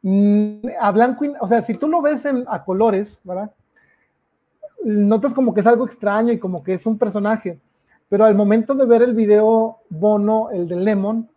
mm, 0.00 0.66
a 0.80 0.90
blanco, 0.92 1.26
o 1.38 1.46
sea, 1.46 1.60
si 1.60 1.74
tú 1.74 1.88
lo 1.88 2.00
ves 2.00 2.24
en, 2.24 2.42
a 2.48 2.64
colores, 2.64 3.20
¿verdad? 3.22 3.52
Notas 4.84 5.34
como 5.34 5.52
que 5.52 5.60
es 5.60 5.66
algo 5.66 5.84
extraño 5.84 6.32
y 6.32 6.38
como 6.38 6.62
que 6.62 6.74
es 6.74 6.86
un 6.86 6.98
personaje, 6.98 7.58
pero 8.08 8.24
al 8.24 8.34
momento 8.34 8.74
de 8.74 8.86
ver 8.86 9.02
el 9.02 9.14
video 9.14 9.78
Bono, 9.88 10.50
el 10.50 10.66
de 10.66 10.76
Lemon, 10.76 11.28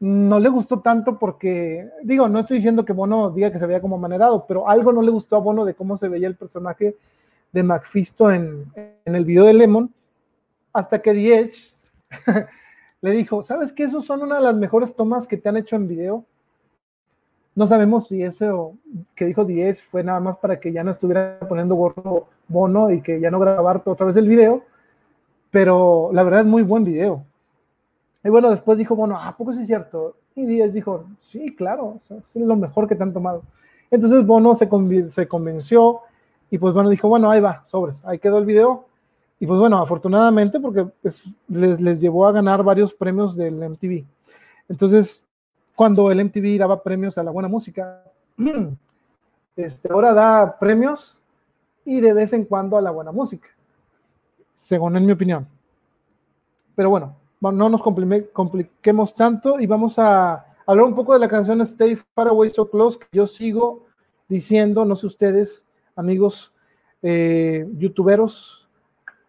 no 0.00 0.38
le 0.38 0.48
gustó 0.48 0.80
tanto 0.80 1.18
porque, 1.18 1.88
digo, 2.04 2.28
no 2.28 2.38
estoy 2.38 2.58
diciendo 2.58 2.84
que 2.84 2.92
Bono 2.92 3.30
diga 3.30 3.50
que 3.50 3.58
se 3.58 3.66
veía 3.66 3.80
como 3.80 3.96
amanerado, 3.96 4.46
pero 4.46 4.68
algo 4.68 4.92
no 4.92 5.02
le 5.02 5.10
gustó 5.10 5.36
a 5.36 5.40
Bono 5.40 5.64
de 5.64 5.74
cómo 5.74 5.96
se 5.96 6.08
veía 6.08 6.28
el 6.28 6.36
personaje 6.36 6.94
de 7.52 7.62
McFisto 7.62 8.30
en, 8.30 8.64
en 9.04 9.14
el 9.14 9.24
video 9.24 9.44
de 9.44 9.54
Lemon, 9.54 9.92
hasta 10.72 11.02
que 11.02 11.12
The 11.12 11.38
Edge 11.40 11.74
le 13.00 13.10
dijo, 13.12 13.42
¿sabes 13.42 13.72
qué? 13.72 13.84
Esos 13.84 14.04
son 14.04 14.22
una 14.22 14.36
de 14.36 14.42
las 14.42 14.54
mejores 14.54 14.94
tomas 14.94 15.26
que 15.26 15.36
te 15.36 15.48
han 15.48 15.56
hecho 15.56 15.76
en 15.76 15.88
video. 15.88 16.24
No 17.58 17.66
sabemos 17.66 18.06
si 18.06 18.22
eso 18.22 18.74
que 19.16 19.24
dijo 19.24 19.44
Diez 19.44 19.82
fue 19.82 20.04
nada 20.04 20.20
más 20.20 20.36
para 20.36 20.60
que 20.60 20.72
ya 20.72 20.84
no 20.84 20.92
estuviera 20.92 21.40
poniendo 21.40 21.74
gorro 21.74 22.28
bono 22.46 22.92
y 22.92 23.00
que 23.00 23.18
ya 23.18 23.32
no 23.32 23.40
grabar 23.40 23.82
otra 23.84 24.06
vez 24.06 24.16
el 24.16 24.28
video, 24.28 24.62
pero 25.50 26.10
la 26.12 26.22
verdad 26.22 26.42
es 26.42 26.46
muy 26.46 26.62
buen 26.62 26.84
video. 26.84 27.24
Y 28.22 28.28
bueno, 28.28 28.50
después 28.50 28.78
dijo, 28.78 28.94
bueno, 28.94 29.18
¿a 29.20 29.36
poco 29.36 29.52
sí 29.54 29.62
es 29.62 29.66
cierto? 29.66 30.14
Y 30.36 30.46
Diez 30.46 30.72
dijo, 30.72 31.06
sí, 31.20 31.52
claro, 31.56 31.96
es 31.98 32.36
lo 32.36 32.54
mejor 32.54 32.86
que 32.86 32.94
te 32.94 33.02
han 33.02 33.12
tomado. 33.12 33.42
Entonces 33.90 34.24
Bono 34.24 34.54
se, 34.54 34.68
convenció 34.68 36.02
y 36.52 36.58
pues 36.58 36.72
bueno, 36.72 36.90
dijo, 36.90 37.08
bueno, 37.08 37.28
ahí 37.28 37.40
va, 37.40 37.64
sobres, 37.66 38.04
ahí 38.04 38.20
quedó 38.20 38.38
el 38.38 38.44
video. 38.44 38.84
Y 39.40 39.48
pues 39.48 39.58
bueno, 39.58 39.82
afortunadamente 39.82 40.60
porque 40.60 40.86
les 41.48 42.00
llevó 42.00 42.24
a 42.24 42.30
ganar 42.30 42.62
varios 42.62 42.94
premios 42.94 43.36
del 43.36 43.68
MTV. 43.68 44.04
Entonces, 44.68 45.24
cuando 45.78 46.10
el 46.10 46.24
MTV 46.24 46.58
daba 46.58 46.82
premios 46.82 47.16
a 47.18 47.22
la 47.22 47.30
buena 47.30 47.46
música, 47.46 48.02
este, 49.56 49.92
ahora 49.92 50.12
da 50.12 50.58
premios 50.58 51.20
y 51.84 52.00
de 52.00 52.12
vez 52.12 52.32
en 52.32 52.46
cuando 52.46 52.76
a 52.76 52.82
la 52.82 52.90
buena 52.90 53.12
música, 53.12 53.48
según 54.54 54.96
en 54.96 55.06
mi 55.06 55.12
opinión. 55.12 55.46
Pero 56.74 56.90
bueno, 56.90 57.14
no 57.40 57.68
nos 57.68 57.80
compliquemos 57.80 59.14
tanto 59.14 59.60
y 59.60 59.68
vamos 59.68 60.00
a 60.00 60.46
hablar 60.66 60.84
un 60.84 60.96
poco 60.96 61.12
de 61.12 61.20
la 61.20 61.28
canción 61.28 61.60
Stay 61.60 61.94
Far 62.12 62.26
Away 62.26 62.50
So 62.50 62.68
Close, 62.68 62.98
que 62.98 63.06
yo 63.12 63.28
sigo 63.28 63.86
diciendo, 64.28 64.84
no 64.84 64.96
sé 64.96 65.06
ustedes, 65.06 65.64
amigos 65.94 66.52
eh, 67.02 67.68
youtuberos, 67.76 68.68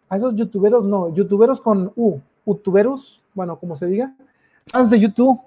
a 0.09 0.17
esos 0.17 0.33
youtuberos 0.33 0.83
no, 0.83 1.13
youtuberos 1.13 1.61
con 1.61 1.93
U, 1.95 2.19
youtuberos, 2.43 3.21
bueno, 3.35 3.59
como 3.59 3.75
se 3.75 3.85
diga, 3.85 4.15
fans 4.65 4.89
de 4.89 4.99
YouTube, 4.99 5.39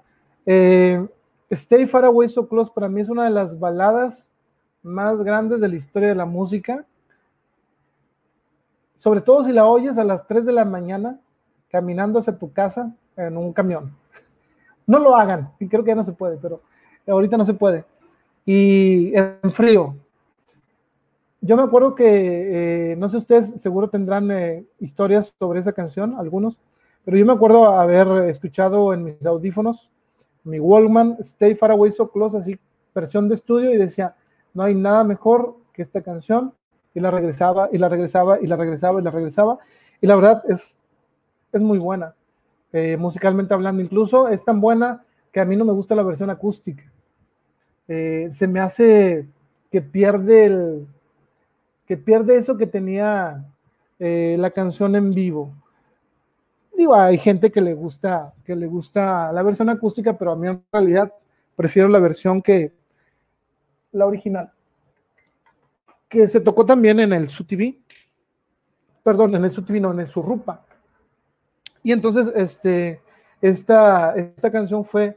eh, 0.47 1.07
Stay 1.51 1.87
Far 1.87 2.05
Away 2.05 2.29
So 2.29 2.49
Close 2.49 2.71
para 2.75 2.89
mí 2.89 3.01
es 3.01 3.09
una 3.09 3.25
de 3.25 3.31
las 3.31 3.59
baladas 3.59 4.33
más 4.83 5.23
grandes 5.23 5.61
de 5.61 5.69
la 5.69 5.77
historia 5.77 6.09
de 6.09 6.15
la 6.15 6.25
música, 6.25 6.85
sobre 8.97 9.21
todo 9.21 9.45
si 9.45 9.53
la 9.53 9.67
oyes 9.67 9.99
a 9.99 10.05
las 10.05 10.27
3 10.27 10.45
de 10.45 10.53
la 10.53 10.65
mañana 10.65 11.21
caminando 11.71 12.19
hacia 12.19 12.39
tu 12.39 12.53
casa 12.53 12.95
en 13.17 13.37
un 13.37 13.53
camión. 13.53 13.97
No 14.85 14.99
lo 14.99 15.15
hagan, 15.15 15.53
y 15.61 15.69
creo 15.69 15.85
que 15.85 15.91
ya 15.91 15.95
no 15.95 16.03
se 16.03 16.13
puede, 16.13 16.37
pero 16.39 16.61
ahorita 17.07 17.37
no 17.37 17.45
se 17.45 17.55
puede. 17.55 17.85
Y 18.45 19.17
en 19.17 19.53
frío, 19.53 19.95
yo 21.41 21.57
me 21.57 21.63
acuerdo 21.63 21.95
que, 21.95 22.93
eh, 22.93 22.97
no 22.97 23.09
sé, 23.09 23.19
ustedes 23.19 23.61
seguro 23.63 23.89
tendrán 23.89 24.29
eh, 24.33 24.65
historias 24.81 25.33
sobre 25.39 25.61
esa 25.61 25.73
canción, 25.73 26.17
algunos, 26.19 26.59
pero 27.05 27.17
yo 27.17 27.25
me 27.25 27.33
acuerdo 27.33 27.67
haber 27.67 28.29
escuchado 28.29 28.93
en 28.93 29.05
mis 29.05 29.25
audífonos, 29.25 29.92
mi 30.45 30.59
Walkman, 30.59 31.17
Stay 31.21 31.55
Far 31.55 31.71
Away 31.71 31.91
So 31.91 32.11
Close, 32.11 32.37
así, 32.37 32.59
versión 32.95 33.29
de 33.29 33.35
estudio, 33.35 33.73
y 33.73 33.77
decía, 33.77 34.15
no 34.55 34.63
hay 34.63 34.75
nada 34.75 35.05
mejor 35.05 35.57
que 35.73 35.83
esta 35.83 36.03
canción, 36.03 36.55
y 36.95 37.01
la 37.01 37.11
regresaba, 37.11 37.69
y 37.73 37.79
la 37.79 37.89
regresaba, 37.89 38.39
y 38.41 38.47
la 38.47 38.57
regresaba, 38.57 39.01
y 39.01 39.05
la 39.05 39.11
regresaba, 39.11 39.59
y 40.01 40.07
la 40.07 40.17
verdad 40.17 40.43
es, 40.49 40.79
es 41.53 41.63
muy 41.63 41.79
buena, 41.79 42.15
eh, 42.73 42.97
musicalmente 42.97 43.55
hablando, 43.55 43.83
incluso 43.83 44.29
es 44.29 44.45
tan 44.45 44.61
buena 44.61 45.05
que 45.33 45.41
a 45.41 45.45
mí 45.45 45.57
no 45.57 45.65
me 45.65 45.73
gusta 45.73 45.95
la 45.95 46.03
versión 46.03 46.31
acústica. 46.31 46.85
se 47.87 48.49
me 48.49 48.61
hace 48.61 49.27
que 49.71 49.81
pierde 49.81 50.45
el, 50.45 50.87
que 51.87 51.97
pierde 51.97 52.37
eso 52.37 52.57
que 52.57 52.67
tenía 52.67 53.45
eh, 53.99 54.37
la 54.39 54.51
canción 54.51 54.97
en 54.97 55.13
vivo. 55.13 55.55
Digo, 56.83 56.97
hay 56.97 57.17
gente 57.17 57.53
que 57.53 57.61
le 57.61 57.75
gusta, 57.75 58.35
que 58.45 58.57
le 58.57 58.67
gusta 58.67 59.31
la 59.31 59.45
versión 59.45 59.69
acústica, 59.69 60.19
pero 60.19 60.33
a 60.33 60.37
mí 60.37 60.49
en 60.49 60.65
realidad 60.73 61.13
prefiero 61.55 61.89
la 61.89 62.01
versión 62.01 62.43
que 62.43 62.73
la 63.93 64.05
original. 64.05 64.51
Que 66.09 66.27
se 66.27 66.41
tocó 66.41 66.67
también 66.67 66.99
en 66.99 67.13
el 67.13 67.29
SUTV. 67.29 67.77
Perdón, 69.05 69.37
en 69.37 69.45
el 69.45 69.53
SUTV, 69.53 69.81
no, 69.81 69.93
en 69.93 70.01
el 70.01 70.09
Surrupa. 70.09 70.67
Y 71.85 71.93
entonces, 71.93 72.33
este, 72.35 73.01
esta, 73.41 74.17
esta 74.17 74.51
canción 74.51 74.85
fue 74.85 75.17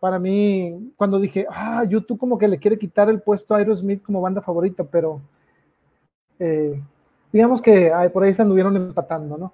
para 0.00 0.18
mí, 0.18 0.90
cuando 0.96 1.20
dije, 1.20 1.46
ah, 1.50 1.84
YouTube 1.84 2.18
como 2.18 2.38
que 2.38 2.48
le 2.48 2.58
quiere 2.58 2.78
quitar 2.78 3.10
el 3.10 3.20
puesto 3.20 3.54
a 3.54 3.58
Aerosmith 3.58 4.02
como 4.02 4.22
banda 4.22 4.40
favorita, 4.40 4.84
pero 4.84 5.20
eh, 6.38 6.82
digamos 7.30 7.60
que 7.60 7.92
por 8.10 8.24
ahí 8.24 8.32
se 8.32 8.40
anduvieron 8.40 8.74
empatando, 8.74 9.36
¿no? 9.36 9.52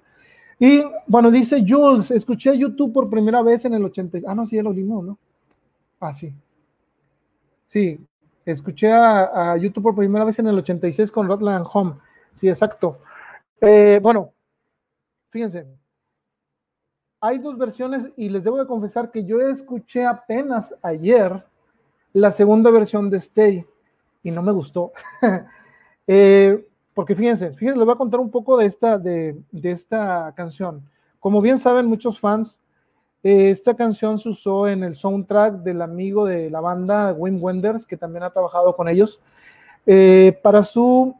Y 0.63 0.83
bueno, 1.07 1.31
dice 1.31 1.65
Jules, 1.67 2.11
escuché 2.11 2.55
YouTube 2.55 2.93
por 2.93 3.09
primera 3.09 3.41
vez 3.41 3.65
en 3.65 3.73
el 3.73 3.83
86. 3.83 4.23
Ah, 4.27 4.35
no, 4.35 4.45
sí, 4.45 4.57
ya 4.57 4.61
lo 4.61 4.71
vimos, 4.71 5.03
¿no? 5.03 5.17
Ah, 5.99 6.13
sí. 6.13 6.31
Sí, 7.65 7.99
escuché 8.45 8.91
a, 8.91 9.57
YouTube 9.57 9.81
por 9.81 9.95
primera 9.95 10.23
vez 10.23 10.37
en 10.37 10.45
el 10.45 10.59
86 10.59 11.11
con 11.11 11.27
Rotland 11.27 11.65
Home. 11.73 11.95
Sí, 12.35 12.47
exacto. 12.47 12.99
Eh, 13.59 13.99
bueno, 14.03 14.33
fíjense, 15.31 15.65
hay 17.19 17.39
dos 17.39 17.57
versiones 17.57 18.11
y 18.15 18.29
les 18.29 18.43
debo 18.43 18.59
de 18.59 18.67
confesar 18.67 19.09
que 19.09 19.25
yo 19.25 19.41
escuché 19.41 20.05
apenas 20.05 20.75
ayer 20.83 21.43
la 22.13 22.31
segunda 22.31 22.69
versión 22.69 23.09
de 23.09 23.17
Stay 23.17 23.65
y 24.21 24.29
no 24.29 24.43
me 24.43 24.51
gustó. 24.51 24.91
eh, 26.05 26.67
porque 27.01 27.15
fíjense, 27.15 27.49
fíjense, 27.53 27.79
les 27.79 27.85
voy 27.87 27.95
a 27.95 27.97
contar 27.97 28.19
un 28.19 28.29
poco 28.29 28.55
de 28.57 28.67
esta, 28.67 28.99
de, 28.99 29.35
esta 29.63 30.31
canción. 30.35 30.87
Como 31.19 31.41
bien 31.41 31.57
saben 31.57 31.87
muchos 31.87 32.19
fans, 32.19 32.61
eh, 33.23 33.49
esta 33.49 33.75
canción 33.75 34.19
se 34.19 34.29
usó 34.29 34.67
en 34.67 34.83
el 34.83 34.95
soundtrack 34.95 35.63
del 35.63 35.81
amigo 35.81 36.27
de 36.27 36.51
la 36.51 36.59
banda, 36.59 37.11
Wim 37.17 37.41
Wenders, 37.41 37.87
que 37.87 37.97
también 37.97 38.21
ha 38.21 38.29
trabajado 38.29 38.75
con 38.75 38.87
ellos, 38.87 39.19
eh, 39.87 40.39
para 40.43 40.61
su 40.61 41.15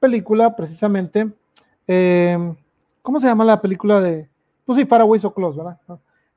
película, 0.00 0.56
precisamente. 0.56 1.30
Eh, 1.86 2.56
¿Cómo 3.00 3.20
se 3.20 3.28
llama 3.28 3.44
la 3.44 3.60
película 3.60 4.00
de.? 4.00 4.28
Pues 4.64 4.76
sí, 4.76 4.84
Far 4.86 5.02
Away 5.02 5.20
So 5.20 5.32
Close, 5.32 5.56
¿verdad? 5.56 5.78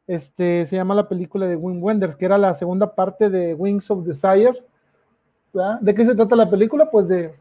Este, 0.06 0.64
se 0.64 0.76
llama 0.76 0.94
la 0.94 1.10
película 1.10 1.48
de 1.48 1.56
Wim 1.56 1.82
Wenders, 1.82 2.16
que 2.16 2.26
era 2.26 2.38
la 2.38 2.54
segunda 2.54 2.94
parte 2.94 3.32
de 3.32 3.56
Wings 3.56 3.90
of 3.90 4.06
Desire. 4.06 4.64
¿De 5.82 5.96
qué 5.96 6.06
se 6.06 6.14
trata 6.14 6.36
la 6.36 6.48
película? 6.48 6.92
Pues 6.92 7.08
de 7.08 7.34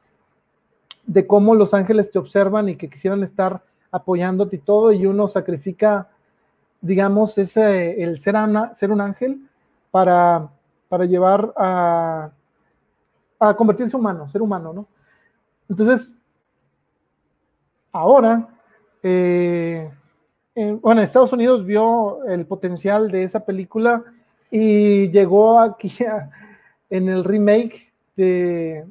de 1.07 1.27
cómo 1.27 1.55
los 1.55 1.75
ángeles 1.75 2.11
te 2.11 2.19
observan 2.19 2.69
y 2.69 2.77
que 2.77 2.89
quisieran 2.89 3.23
estar 3.23 3.63
apoyándote 3.91 4.57
y 4.57 4.59
todo, 4.61 4.93
y 4.93 5.07
uno 5.07 5.29
sacrifica, 5.29 6.09
digamos, 6.81 7.39
ese, 7.39 8.03
el 8.03 8.19
ser, 8.19 8.35
ser 8.75 8.91
un 8.91 9.01
ángel 9.01 9.41
para, 9.91 10.51
para 10.89 11.05
llevar 11.05 11.53
a, 11.57 12.31
a 13.39 13.55
convertirse 13.55 13.97
humano, 13.97 14.29
ser 14.29 14.43
humano, 14.43 14.73
¿no? 14.73 14.87
Entonces, 15.69 16.13
ahora, 17.93 18.49
eh, 19.03 19.91
bueno, 20.81 21.01
Estados 21.01 21.33
Unidos 21.33 21.65
vio 21.65 22.25
el 22.25 22.47
potencial 22.47 23.11
de 23.11 23.23
esa 23.23 23.45
película 23.45 24.05
y 24.51 25.11
llegó 25.11 25.61
aquí 25.61 25.93
en 26.91 27.09
el 27.09 27.25
remake 27.25 27.93
de, 28.17 28.85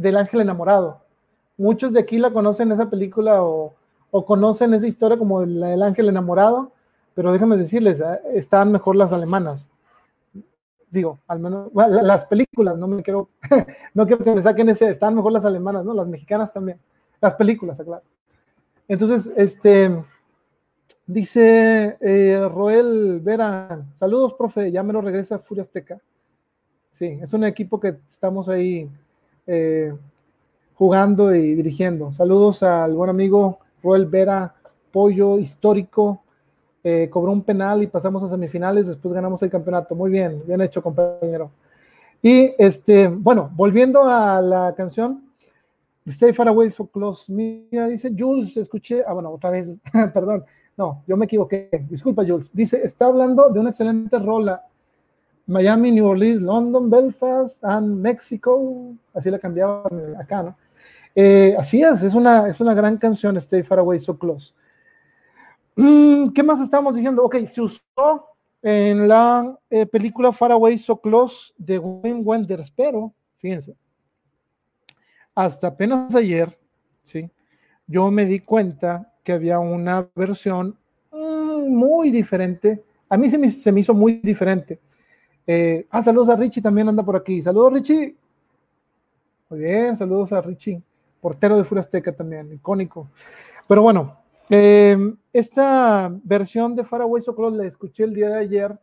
del 0.00 0.16
ángel 0.16 0.40
enamorado. 0.40 1.00
Muchos 1.56 1.92
de 1.92 2.00
aquí 2.00 2.18
la 2.18 2.32
conocen 2.32 2.72
esa 2.72 2.88
película 2.88 3.42
o, 3.42 3.74
conocen 4.26 4.74
esa 4.74 4.86
historia 4.86 5.18
como 5.18 5.44
la 5.44 5.68
del 5.68 5.82
ángel 5.82 6.08
enamorado, 6.08 6.72
pero 7.14 7.32
déjame 7.32 7.56
decirles, 7.56 8.00
eh, 8.00 8.20
están 8.34 8.72
mejor 8.72 8.96
las 8.96 9.12
alemanas. 9.12 9.68
Digo, 10.90 11.20
al 11.28 11.38
menos 11.38 11.70
las 11.74 12.24
películas, 12.24 12.76
no 12.76 12.88
me 12.88 13.02
quiero, 13.02 13.28
no 13.94 14.06
quiero 14.06 14.24
que 14.24 14.34
me 14.34 14.42
saquen 14.42 14.70
ese, 14.70 14.88
están 14.88 15.14
mejor 15.14 15.32
las 15.32 15.44
alemanas, 15.44 15.84
¿no? 15.84 15.94
Las 15.94 16.08
mexicanas 16.08 16.52
también. 16.52 16.80
Las 17.20 17.34
películas, 17.34 17.80
claro. 17.84 18.02
Entonces, 18.88 19.32
este, 19.36 20.02
dice 21.06 21.96
eh, 22.00 22.48
Roel 22.52 23.20
Vera, 23.20 23.84
saludos, 23.94 24.34
profe, 24.34 24.72
ya 24.72 24.82
me 24.82 24.92
lo 24.92 25.00
regresa 25.00 25.38
Furia 25.38 25.62
Azteca. 25.62 26.00
Sí, 26.90 27.18
es 27.22 27.32
un 27.32 27.44
equipo 27.44 27.78
que 27.78 27.98
estamos 28.08 28.48
ahí 28.48 28.90
eh, 29.52 29.92
jugando 30.74 31.34
y 31.34 31.56
dirigiendo. 31.56 32.12
Saludos 32.12 32.62
al 32.62 32.94
buen 32.94 33.10
amigo 33.10 33.58
Roel 33.82 34.06
Vera 34.06 34.54
pollo 34.92 35.38
histórico, 35.38 36.22
eh, 36.84 37.08
cobró 37.10 37.32
un 37.32 37.42
penal 37.42 37.82
y 37.82 37.88
pasamos 37.88 38.22
a 38.22 38.28
semifinales, 38.28 38.86
después 38.86 39.12
ganamos 39.12 39.42
el 39.42 39.50
campeonato. 39.50 39.96
Muy 39.96 40.10
bien, 40.10 40.40
bien 40.46 40.60
hecho, 40.60 40.80
compañero. 40.80 41.50
Y 42.22 42.54
este, 42.58 43.08
bueno, 43.08 43.50
volviendo 43.54 44.04
a 44.04 44.40
la 44.40 44.72
canción, 44.76 45.24
Stay 46.06 46.32
Far 46.32 46.48
Away 46.48 46.70
So 46.70 46.86
Close. 46.86 47.32
Mira, 47.32 47.88
dice 47.88 48.14
Jules, 48.16 48.56
escuché, 48.56 49.02
ah, 49.04 49.12
bueno, 49.12 49.30
otra 49.30 49.50
vez, 49.50 49.80
perdón, 50.14 50.44
no, 50.76 51.02
yo 51.08 51.16
me 51.16 51.24
equivoqué, 51.24 51.68
disculpa 51.88 52.24
Jules. 52.24 52.50
Dice, 52.52 52.80
está 52.84 53.06
hablando 53.06 53.48
de 53.48 53.58
una 53.58 53.70
excelente 53.70 54.16
rola. 54.18 54.64
Miami, 55.50 55.90
New 55.90 56.06
Orleans, 56.06 56.40
London, 56.40 56.88
Belfast, 56.88 57.64
and 57.64 58.00
Mexico, 58.00 58.94
así 59.12 59.30
la 59.30 59.38
cambiaba 59.38 59.82
acá, 60.18 60.44
¿no? 60.44 60.56
Eh, 61.14 61.56
así 61.58 61.82
es, 61.82 62.02
es 62.04 62.14
una, 62.14 62.48
es 62.48 62.60
una 62.60 62.72
gran 62.72 62.96
canción, 62.96 63.36
Stay 63.36 63.64
Far 63.64 63.80
Away 63.80 63.98
So 63.98 64.16
Close. 64.16 64.54
Mm, 65.74 66.28
¿Qué 66.28 66.42
más 66.44 66.60
estamos 66.60 66.94
diciendo? 66.94 67.24
Ok, 67.24 67.44
se 67.46 67.60
usó 67.60 68.28
en 68.62 69.08
la 69.08 69.58
eh, 69.68 69.86
película 69.86 70.32
Far 70.32 70.52
Away 70.52 70.78
So 70.78 71.00
Close 71.00 71.52
de 71.58 71.78
Wim 71.78 72.22
Wenders, 72.24 72.70
pero 72.70 73.12
fíjense, 73.38 73.74
hasta 75.34 75.66
apenas 75.66 76.14
ayer, 76.14 76.56
¿sí? 77.02 77.28
yo 77.88 78.08
me 78.12 78.24
di 78.24 78.38
cuenta 78.38 79.12
que 79.24 79.32
había 79.32 79.58
una 79.58 80.08
versión 80.14 80.76
mm, 81.10 81.74
muy 81.74 82.12
diferente. 82.12 82.84
A 83.08 83.16
mí 83.16 83.28
se 83.28 83.36
me, 83.36 83.48
se 83.48 83.72
me 83.72 83.80
hizo 83.80 83.94
muy 83.94 84.20
diferente. 84.22 84.78
Eh, 85.52 85.84
ah, 85.90 86.00
saludos 86.00 86.28
a 86.28 86.36
Richie, 86.36 86.62
también 86.62 86.88
anda 86.88 87.02
por 87.02 87.16
aquí. 87.16 87.40
Saludos, 87.40 87.72
Richie. 87.72 88.14
Muy 89.48 89.58
bien, 89.58 89.96
saludos 89.96 90.32
a 90.32 90.40
Richie, 90.40 90.80
portero 91.20 91.56
de 91.56 91.64
Furasteca 91.64 92.12
también, 92.12 92.52
icónico. 92.52 93.08
Pero 93.66 93.82
bueno, 93.82 94.16
eh, 94.48 94.96
esta 95.32 96.08
versión 96.22 96.76
de 96.76 96.84
Faraway 96.84 97.20
So 97.20 97.34
Close 97.34 97.56
la 97.56 97.64
escuché 97.64 98.04
el 98.04 98.14
día 98.14 98.28
de 98.28 98.38
ayer. 98.38 98.78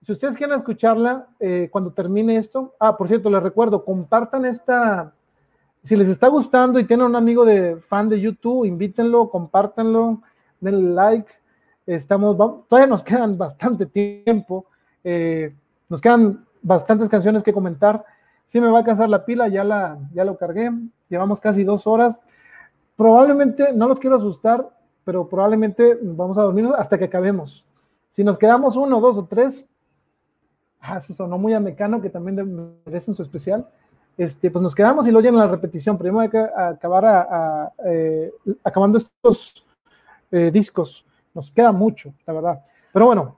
Si 0.00 0.10
ustedes 0.10 0.38
quieren 0.38 0.56
escucharla 0.56 1.28
eh, 1.38 1.68
cuando 1.70 1.92
termine 1.92 2.38
esto, 2.38 2.74
ah, 2.80 2.96
por 2.96 3.06
cierto, 3.06 3.28
les 3.28 3.42
recuerdo, 3.42 3.84
compartan 3.84 4.46
esta, 4.46 5.12
si 5.82 5.96
les 5.96 6.08
está 6.08 6.28
gustando 6.28 6.78
y 6.78 6.84
tienen 6.84 7.04
un 7.04 7.16
amigo 7.16 7.44
de 7.44 7.76
fan 7.76 8.08
de 8.08 8.18
YouTube, 8.18 8.64
invítenlo, 8.64 9.28
compártanlo, 9.28 10.22
denle 10.60 10.94
like. 10.94 11.30
Estamos, 11.86 12.38
todavía 12.66 12.86
nos 12.86 13.02
quedan 13.02 13.36
bastante 13.36 13.84
tiempo, 13.84 14.64
eh, 15.04 15.54
nos 15.94 16.00
quedan 16.00 16.44
bastantes 16.60 17.08
canciones 17.08 17.44
que 17.44 17.52
comentar. 17.52 18.04
Si 18.46 18.60
me 18.60 18.68
va 18.68 18.80
a 18.80 18.84
cansar 18.84 19.08
la 19.08 19.24
pila, 19.24 19.46
ya, 19.46 19.62
la, 19.62 19.96
ya 20.12 20.24
lo 20.24 20.36
cargué, 20.36 20.72
llevamos 21.08 21.40
casi 21.40 21.62
dos 21.62 21.86
horas. 21.86 22.18
Probablemente, 22.96 23.72
no 23.72 23.86
los 23.86 24.00
quiero 24.00 24.16
asustar, 24.16 24.68
pero 25.04 25.28
probablemente 25.28 25.96
vamos 26.02 26.36
a 26.36 26.42
dormirnos 26.42 26.74
hasta 26.74 26.98
que 26.98 27.04
acabemos. 27.04 27.64
Si 28.10 28.24
nos 28.24 28.36
quedamos 28.36 28.74
uno, 28.74 29.00
dos 29.00 29.16
o 29.18 29.26
tres, 29.26 29.68
ah, 30.80 30.96
eso 30.96 31.14
sonó 31.14 31.38
muy 31.38 31.52
a 31.52 31.60
Mecano, 31.60 32.02
que 32.02 32.10
también 32.10 32.74
merecen 32.84 33.14
su 33.14 33.22
especial 33.22 33.64
este, 34.16 34.50
pues 34.50 34.64
nos 34.64 34.74
quedamos 34.74 35.06
y 35.06 35.12
lo 35.12 35.20
oyen 35.20 35.34
en 35.34 35.40
la 35.40 35.46
repetición. 35.46 35.96
Primero 35.96 36.22
hay 36.22 36.28
que 36.28 36.38
acabar 36.38 37.70
eh, 37.84 38.32
acabando 38.64 38.98
estos 38.98 39.64
eh, 40.32 40.50
discos. 40.52 41.06
Nos 41.32 41.52
queda 41.52 41.70
mucho, 41.70 42.12
la 42.26 42.32
verdad. 42.32 42.64
Pero 42.92 43.06
bueno, 43.06 43.36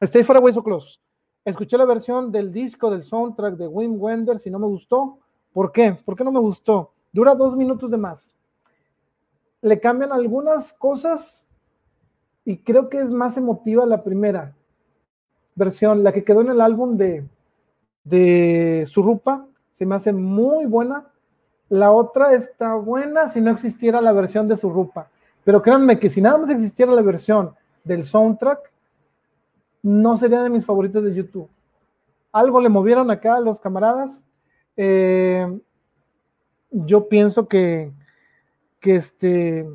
Stay 0.00 0.22
Far 0.22 0.36
Away 0.36 0.52
So 0.52 0.62
Close. 0.62 1.03
Escuché 1.44 1.76
la 1.76 1.84
versión 1.84 2.32
del 2.32 2.50
disco, 2.50 2.90
del 2.90 3.04
soundtrack 3.04 3.56
de 3.56 3.68
Wim 3.68 4.00
Wenders 4.00 4.46
y 4.46 4.50
no 4.50 4.58
me 4.58 4.66
gustó. 4.66 5.18
¿Por 5.52 5.72
qué? 5.72 5.92
¿Por 5.92 6.16
qué 6.16 6.24
no 6.24 6.32
me 6.32 6.40
gustó? 6.40 6.92
Dura 7.12 7.34
dos 7.34 7.56
minutos 7.56 7.90
de 7.90 7.98
más. 7.98 8.30
Le 9.60 9.78
cambian 9.78 10.12
algunas 10.12 10.72
cosas 10.72 11.46
y 12.44 12.58
creo 12.58 12.88
que 12.88 12.98
es 12.98 13.10
más 13.10 13.36
emotiva 13.36 13.84
la 13.86 14.02
primera 14.02 14.54
versión, 15.54 16.02
la 16.02 16.12
que 16.12 16.24
quedó 16.24 16.40
en 16.40 16.50
el 16.50 16.60
álbum 16.60 16.96
de, 16.96 17.26
de 18.04 18.84
Surrupa 18.86 19.46
se 19.74 19.84
me 19.84 19.96
hace 19.96 20.12
muy 20.12 20.66
buena. 20.66 21.06
La 21.68 21.90
otra 21.90 22.32
está 22.32 22.74
buena 22.74 23.28
si 23.28 23.40
no 23.40 23.50
existiera 23.50 24.00
la 24.00 24.12
versión 24.12 24.46
de 24.46 24.56
Surrupa. 24.56 25.08
Pero 25.44 25.60
créanme 25.60 25.98
que 25.98 26.08
si 26.08 26.20
nada 26.20 26.38
más 26.38 26.50
existiera 26.50 26.92
la 26.92 27.02
versión 27.02 27.54
del 27.82 28.04
soundtrack, 28.04 28.70
no 29.84 30.16
sería 30.16 30.42
de 30.42 30.48
mis 30.48 30.64
favoritos 30.64 31.04
de 31.04 31.14
YouTube. 31.14 31.48
Algo 32.32 32.58
le 32.58 32.70
movieron 32.70 33.10
acá 33.10 33.36
a 33.36 33.40
los 33.40 33.60
camaradas. 33.60 34.24
Eh, 34.78 35.46
yo 36.70 37.06
pienso 37.06 37.46
que, 37.46 37.92
que, 38.80 38.94
este, 38.96 39.68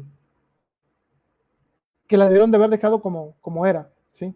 que 2.07 2.17
la 2.17 2.25
debieron 2.25 2.49
de 2.49 2.57
haber 2.57 2.71
dejado 2.71 3.01
como, 3.03 3.35
como 3.39 3.67
era. 3.67 3.91
¿sí? 4.11 4.33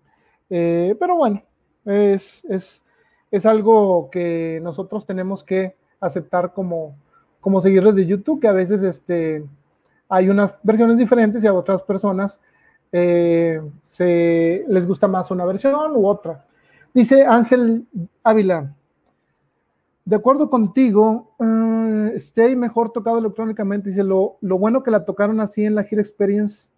Eh, 0.52 0.96
pero 1.00 1.16
bueno, 1.16 1.42
es, 1.86 2.46
es, 2.46 2.86
es 3.32 3.46
algo 3.48 4.12
que 4.12 4.60
nosotros 4.62 5.08
tenemos 5.08 5.44
que 5.44 5.76
aceptar 6.00 6.54
como, 6.54 6.96
como 7.42 7.62
seguidores 7.62 7.96
de 7.96 8.06
YouTube, 8.06 8.40
que 8.40 8.48
a 8.48 8.52
veces 8.52 8.84
este, 8.84 9.44
hay 10.08 10.30
unas 10.30 10.60
versiones 10.62 11.00
diferentes 11.00 11.44
y 11.44 11.48
a 11.48 11.54
otras 11.54 11.82
personas 11.82 12.40
eh, 12.94 13.62
se, 13.82 14.64
les 14.70 14.88
gusta 14.88 15.10
más 15.10 15.30
una 15.32 15.44
versión 15.44 15.92
u 15.96 16.08
otra. 16.08 16.46
Dice 16.94 17.26
Ángel 17.26 17.86
Ávila, 18.24 18.74
de 20.06 20.16
acuerdo 20.16 20.50
contigo, 20.50 21.34
uh, 21.40 22.16
Stay 22.16 22.56
mejor 22.56 22.92
tocado 22.92 23.18
electrónicamente. 23.18 23.90
Dice, 23.90 24.04
lo, 24.04 24.38
lo, 24.40 24.58
bueno 24.58 24.82
que 24.84 24.92
la 24.92 25.04
tocaron 25.04 25.42
así 25.42 25.66
en 25.66 25.76
la 25.76 25.84
Gira 25.84 26.02
Experience 26.02 26.70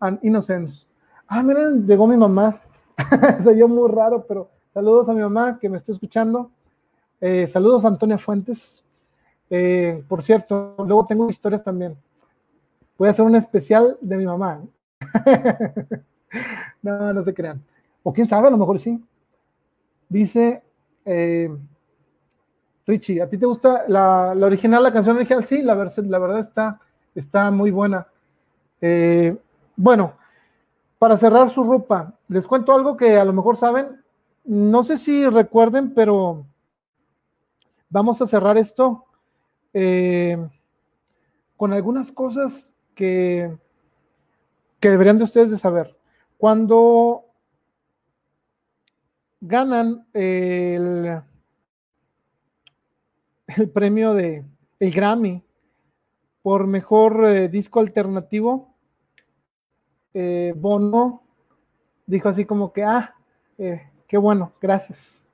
and 0.00 0.18
Innocence. 0.22 0.86
Ah, 1.26 1.42
miren, 1.42 1.86
llegó 1.86 2.06
mi 2.06 2.18
mamá. 2.18 2.60
Se 3.40 3.48
oyó 3.48 3.68
muy 3.68 3.90
raro, 3.90 4.26
pero 4.26 4.50
Saludos 4.72 5.06
a 5.10 5.12
mi 5.12 5.20
mamá 5.20 5.58
que 5.60 5.68
me 5.68 5.76
está 5.76 5.92
escuchando. 5.92 6.50
Eh, 7.20 7.46
saludos 7.46 7.84
a 7.84 7.88
Antonia 7.88 8.16
Fuentes. 8.16 8.82
Por 10.08 10.22
cierto, 10.22 10.74
luego 10.78 11.04
tengo 11.04 11.28
historias 11.28 11.62
también. 11.62 11.94
Voy 12.96 13.08
a 13.08 13.10
hacer 13.10 13.26
un 13.26 13.36
especial 13.36 13.98
de 14.00 14.16
mi 14.16 14.24
mamá. 14.24 14.62
no, 16.82 17.12
no 17.12 17.22
se 17.22 17.34
crean. 17.34 17.62
O 18.02 18.12
quién 18.12 18.26
sabe, 18.26 18.48
a 18.48 18.50
lo 18.50 18.58
mejor 18.58 18.78
sí. 18.78 19.02
Dice 20.08 20.62
eh, 21.04 21.50
Richie, 22.86 23.22
¿a 23.22 23.28
ti 23.28 23.38
te 23.38 23.46
gusta 23.46 23.84
la, 23.88 24.32
original, 24.40 24.82
la 24.82 24.92
canción 24.92 25.16
original? 25.16 25.44
Sí, 25.44 25.62
la, 25.62 25.74
verdad 25.74 26.38
está, 26.38 26.80
está 27.14 27.50
muy 27.50 27.70
buena. 27.70 28.06
bueno, 29.76 30.14
para 30.98 31.16
cerrar 31.16 31.50
su 31.50 31.64
ropa, 31.64 32.14
les 32.28 32.46
cuento 32.46 32.72
algo 32.74 32.96
que 32.96 33.16
a 33.16 33.24
lo 33.24 33.32
mejor 33.32 33.56
saben 33.56 34.02
no 34.44 34.82
sé 34.82 34.96
si 34.96 35.26
recuerden, 35.28 35.94
pero 35.94 36.44
vamos 37.88 38.20
a 38.20 38.26
cerrar 38.26 38.58
esto 38.58 39.04
eh, 39.72 40.36
con 41.56 41.72
algunas 41.72 42.10
cosas 42.10 42.72
que, 42.94 43.56
que 44.82 44.90
deberían 44.90 45.16
de 45.16 45.24
ustedes 45.24 45.52
de 45.52 45.58
saber. 45.58 45.96
Cuando 46.36 47.24
ganan 49.40 50.04
el, 50.12 51.22
el 53.46 53.70
premio 53.70 54.12
de 54.12 54.44
el 54.80 54.90
Grammy 54.90 55.40
por 56.42 56.66
mejor 56.66 57.24
eh, 57.26 57.48
disco 57.48 57.78
alternativo, 57.78 58.74
eh, 60.14 60.52
Bono 60.56 61.22
dijo 62.04 62.28
así 62.28 62.44
como 62.44 62.72
que, 62.72 62.82
ah, 62.82 63.14
Qué 64.08 64.18
bueno, 64.18 64.52
gracias. 64.60 65.26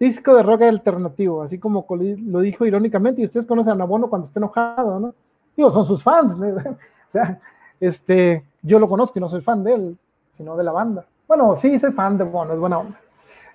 Disco 0.00 0.34
de 0.34 0.42
rock 0.42 0.62
alternativo, 0.62 1.42
así 1.42 1.58
como 1.58 1.86
lo 1.88 2.40
dijo 2.40 2.64
irónicamente, 2.64 3.20
y 3.20 3.26
ustedes 3.26 3.46
conocen 3.46 3.80
a 3.80 3.84
Bono 3.84 4.08
cuando 4.08 4.26
está 4.26 4.40
enojado, 4.40 4.98
¿no? 4.98 5.14
Digo, 5.56 5.70
son 5.70 5.84
sus 5.84 6.02
fans, 6.02 6.36
¿no? 6.36 6.46
o 6.56 6.76
sea, 7.12 7.40
este, 7.86 8.44
yo 8.62 8.78
lo 8.78 8.88
conozco 8.88 9.18
y 9.18 9.20
no 9.20 9.28
soy 9.28 9.40
fan 9.40 9.62
de 9.62 9.74
él, 9.74 9.98
sino 10.30 10.56
de 10.56 10.64
la 10.64 10.72
banda. 10.72 11.04
Bueno, 11.26 11.56
sí, 11.56 11.78
soy 11.78 11.92
fan 11.92 12.18
de 12.18 12.24
Bono, 12.24 12.54
es 12.54 12.58
buena 12.58 12.78
onda. 12.78 13.00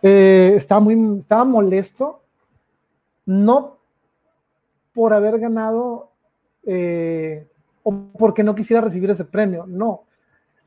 Eh, 0.01 0.53
estaba 0.55 0.81
muy, 0.81 1.19
estaba 1.19 1.43
molesto, 1.43 2.21
no 3.25 3.77
por 4.93 5.13
haber 5.13 5.39
ganado 5.39 6.09
eh, 6.65 7.47
o 7.83 7.93
porque 8.17 8.43
no 8.43 8.55
quisiera 8.55 8.81
recibir 8.81 9.09
ese 9.09 9.25
premio, 9.25 9.65
no. 9.67 10.03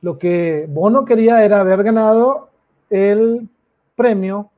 Lo 0.01 0.19
que 0.19 0.67
Bono 0.69 1.05
quería 1.05 1.45
era 1.45 1.61
haber 1.61 1.83
ganado 1.83 2.49
el 2.91 3.49
premio 3.95 4.51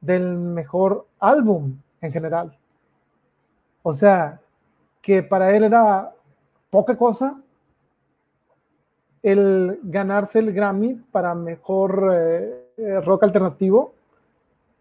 del 0.00 0.36
mejor 0.36 1.06
álbum 1.20 1.76
en 2.00 2.12
general. 2.12 2.56
O 3.82 3.94
sea, 3.94 4.40
que 5.00 5.22
para 5.22 5.56
él 5.56 5.64
era 5.64 6.12
poca 6.70 6.96
cosa 6.96 7.41
el 9.22 9.78
ganarse 9.82 10.38
el 10.38 10.52
Grammy 10.52 10.94
para 11.12 11.34
mejor 11.34 12.12
eh, 12.12 13.00
rock 13.04 13.24
alternativo 13.24 13.94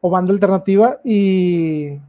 o 0.01 0.09
banda 0.09 0.33
alternativa 0.33 0.99
y 1.03 1.99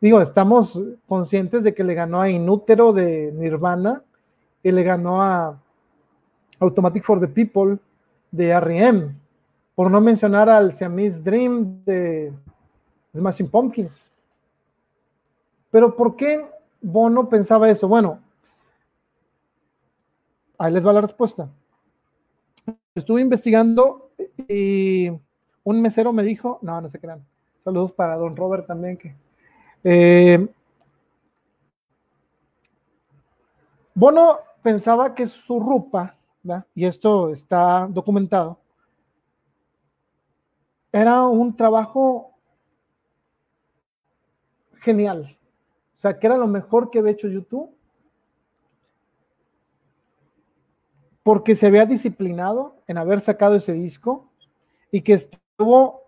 digo, 0.00 0.20
estamos 0.20 0.80
conscientes 1.08 1.62
de 1.62 1.74
que 1.74 1.84
le 1.84 1.94
ganó 1.94 2.20
a 2.20 2.30
Inútero 2.30 2.92
de 2.92 3.32
Nirvana 3.32 4.02
y 4.62 4.72
le 4.72 4.82
ganó 4.82 5.22
a 5.22 5.58
Automatic 6.58 7.02
for 7.02 7.20
the 7.20 7.28
People 7.28 7.78
de 8.30 8.48
R.E.M., 8.48 9.14
por 9.74 9.90
no 9.90 10.00
mencionar 10.00 10.50
al 10.50 10.74
Siamese 10.74 11.22
Dream 11.22 11.82
de 11.86 12.34
Smashing 13.14 13.48
Pumpkins. 13.48 14.10
Pero 15.70 15.96
¿por 15.96 16.16
qué 16.16 16.46
Bono 16.82 17.28
pensaba 17.30 17.70
eso? 17.70 17.88
Bueno, 17.88 18.20
ahí 20.58 20.70
les 20.70 20.86
va 20.86 20.92
la 20.92 21.00
respuesta. 21.00 21.48
Estuve 22.94 23.20
investigando 23.20 24.10
y 24.48 25.10
un 25.64 25.82
mesero 25.82 26.12
me 26.12 26.22
dijo, 26.22 26.58
no, 26.62 26.80
no 26.80 26.88
se 26.88 26.98
crean. 26.98 27.24
Saludos 27.58 27.92
para 27.92 28.16
don 28.16 28.36
Robert 28.36 28.66
también, 28.66 28.96
que 28.96 29.14
eh, 29.84 30.48
Bono 33.94 34.38
pensaba 34.62 35.14
que 35.14 35.26
su 35.26 35.60
rupa, 35.60 36.16
y 36.74 36.86
esto 36.86 37.30
está 37.30 37.86
documentado, 37.86 38.58
era 40.90 41.26
un 41.26 41.54
trabajo 41.56 42.34
genial. 44.80 45.36
O 45.94 45.98
sea, 45.98 46.18
que 46.18 46.26
era 46.26 46.38
lo 46.38 46.46
mejor 46.46 46.90
que 46.90 46.98
había 46.98 47.12
hecho 47.12 47.28
YouTube. 47.28 47.70
Porque 51.22 51.54
se 51.54 51.66
había 51.66 51.86
disciplinado 51.86 52.76
en 52.86 52.98
haber 52.98 53.20
sacado 53.20 53.56
ese 53.56 53.72
disco 53.72 54.30
y 54.90 55.02
que 55.02 55.14
estuvo 55.14 56.00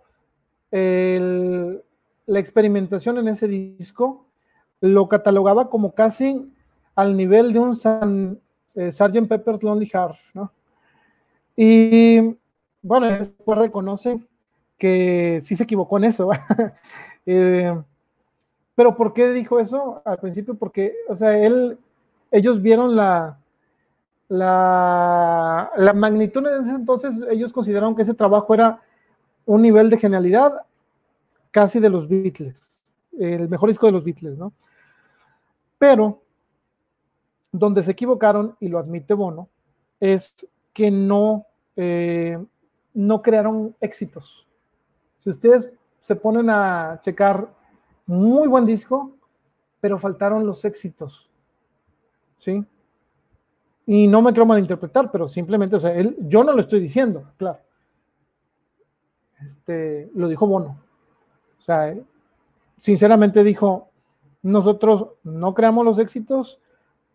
la 0.72 2.38
experimentación 2.38 3.18
en 3.18 3.28
ese 3.28 3.46
disco, 3.46 4.26
lo 4.80 5.08
catalogaba 5.08 5.68
como 5.68 5.92
casi 5.94 6.50
al 6.94 7.16
nivel 7.16 7.52
de 7.52 7.58
un 7.58 7.76
San, 7.76 8.40
eh, 8.74 8.90
Sgt. 8.90 9.28
Pepper's 9.28 9.62
Lonely 9.62 9.86
Heart, 9.86 10.16
¿no? 10.34 10.50
Y 11.56 12.36
bueno, 12.80 13.06
después 13.06 13.58
reconoce 13.58 14.20
que 14.78 15.40
sí 15.44 15.54
se 15.56 15.64
equivocó 15.64 15.98
en 15.98 16.04
eso. 16.04 16.30
Eh, 17.24 17.72
pero 18.74 18.96
¿por 18.96 19.14
qué 19.14 19.30
dijo 19.30 19.60
eso 19.60 20.02
al 20.04 20.18
principio? 20.18 20.56
Porque, 20.56 20.92
o 21.08 21.14
sea, 21.14 21.38
él, 21.38 21.78
ellos 22.32 22.60
vieron 22.60 22.96
la, 22.96 23.38
la, 24.32 25.70
la 25.76 25.92
magnitud 25.92 26.42
de 26.42 26.60
ese 26.60 26.70
entonces, 26.70 27.22
ellos 27.30 27.52
consideraron 27.52 27.94
que 27.94 28.00
ese 28.00 28.14
trabajo 28.14 28.54
era 28.54 28.80
un 29.44 29.60
nivel 29.60 29.90
de 29.90 29.98
genialidad 29.98 30.62
casi 31.50 31.80
de 31.80 31.90
los 31.90 32.08
Beatles, 32.08 32.82
el 33.18 33.46
mejor 33.50 33.68
disco 33.68 33.84
de 33.84 33.92
los 33.92 34.02
Beatles, 34.02 34.38
¿no? 34.38 34.54
Pero 35.78 36.22
donde 37.50 37.82
se 37.82 37.90
equivocaron, 37.90 38.56
y 38.58 38.68
lo 38.68 38.78
admite 38.78 39.12
Bono, 39.12 39.50
es 40.00 40.34
que 40.72 40.90
no, 40.90 41.44
eh, 41.76 42.42
no 42.94 43.20
crearon 43.20 43.76
éxitos. 43.82 44.46
Si 45.18 45.28
ustedes 45.28 45.74
se 46.00 46.16
ponen 46.16 46.48
a 46.48 47.00
checar, 47.02 47.52
muy 48.06 48.48
buen 48.48 48.64
disco, 48.64 49.12
pero 49.78 49.98
faltaron 49.98 50.46
los 50.46 50.64
éxitos. 50.64 51.28
¿Sí? 52.38 52.64
Y 53.94 54.06
no 54.06 54.22
me 54.22 54.30
quiero 54.30 54.46
malinterpretar, 54.46 55.10
pero 55.12 55.28
simplemente, 55.28 55.76
o 55.76 55.80
sea, 55.80 55.92
él, 55.92 56.16
yo 56.20 56.42
no 56.42 56.54
lo 56.54 56.62
estoy 56.62 56.80
diciendo, 56.80 57.24
claro. 57.36 57.58
Este, 59.44 60.10
lo 60.14 60.28
dijo 60.28 60.46
Bono. 60.46 60.78
O 61.58 61.62
sea, 61.62 61.94
sinceramente 62.78 63.44
dijo, 63.44 63.90
nosotros 64.40 65.08
no 65.24 65.52
creamos 65.52 65.84
los 65.84 65.98
éxitos, 65.98 66.58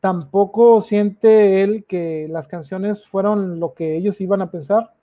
tampoco 0.02 0.84
siente 0.84 1.64
él 1.64 1.84
que 1.86 2.28
las 2.30 2.48
canciones 2.48 3.08
fueron 3.08 3.60
lo 3.60 3.74
que 3.74 3.98
ellos 3.98 4.22
iban 4.22 4.44
a 4.44 4.52
pensar. 4.52 4.94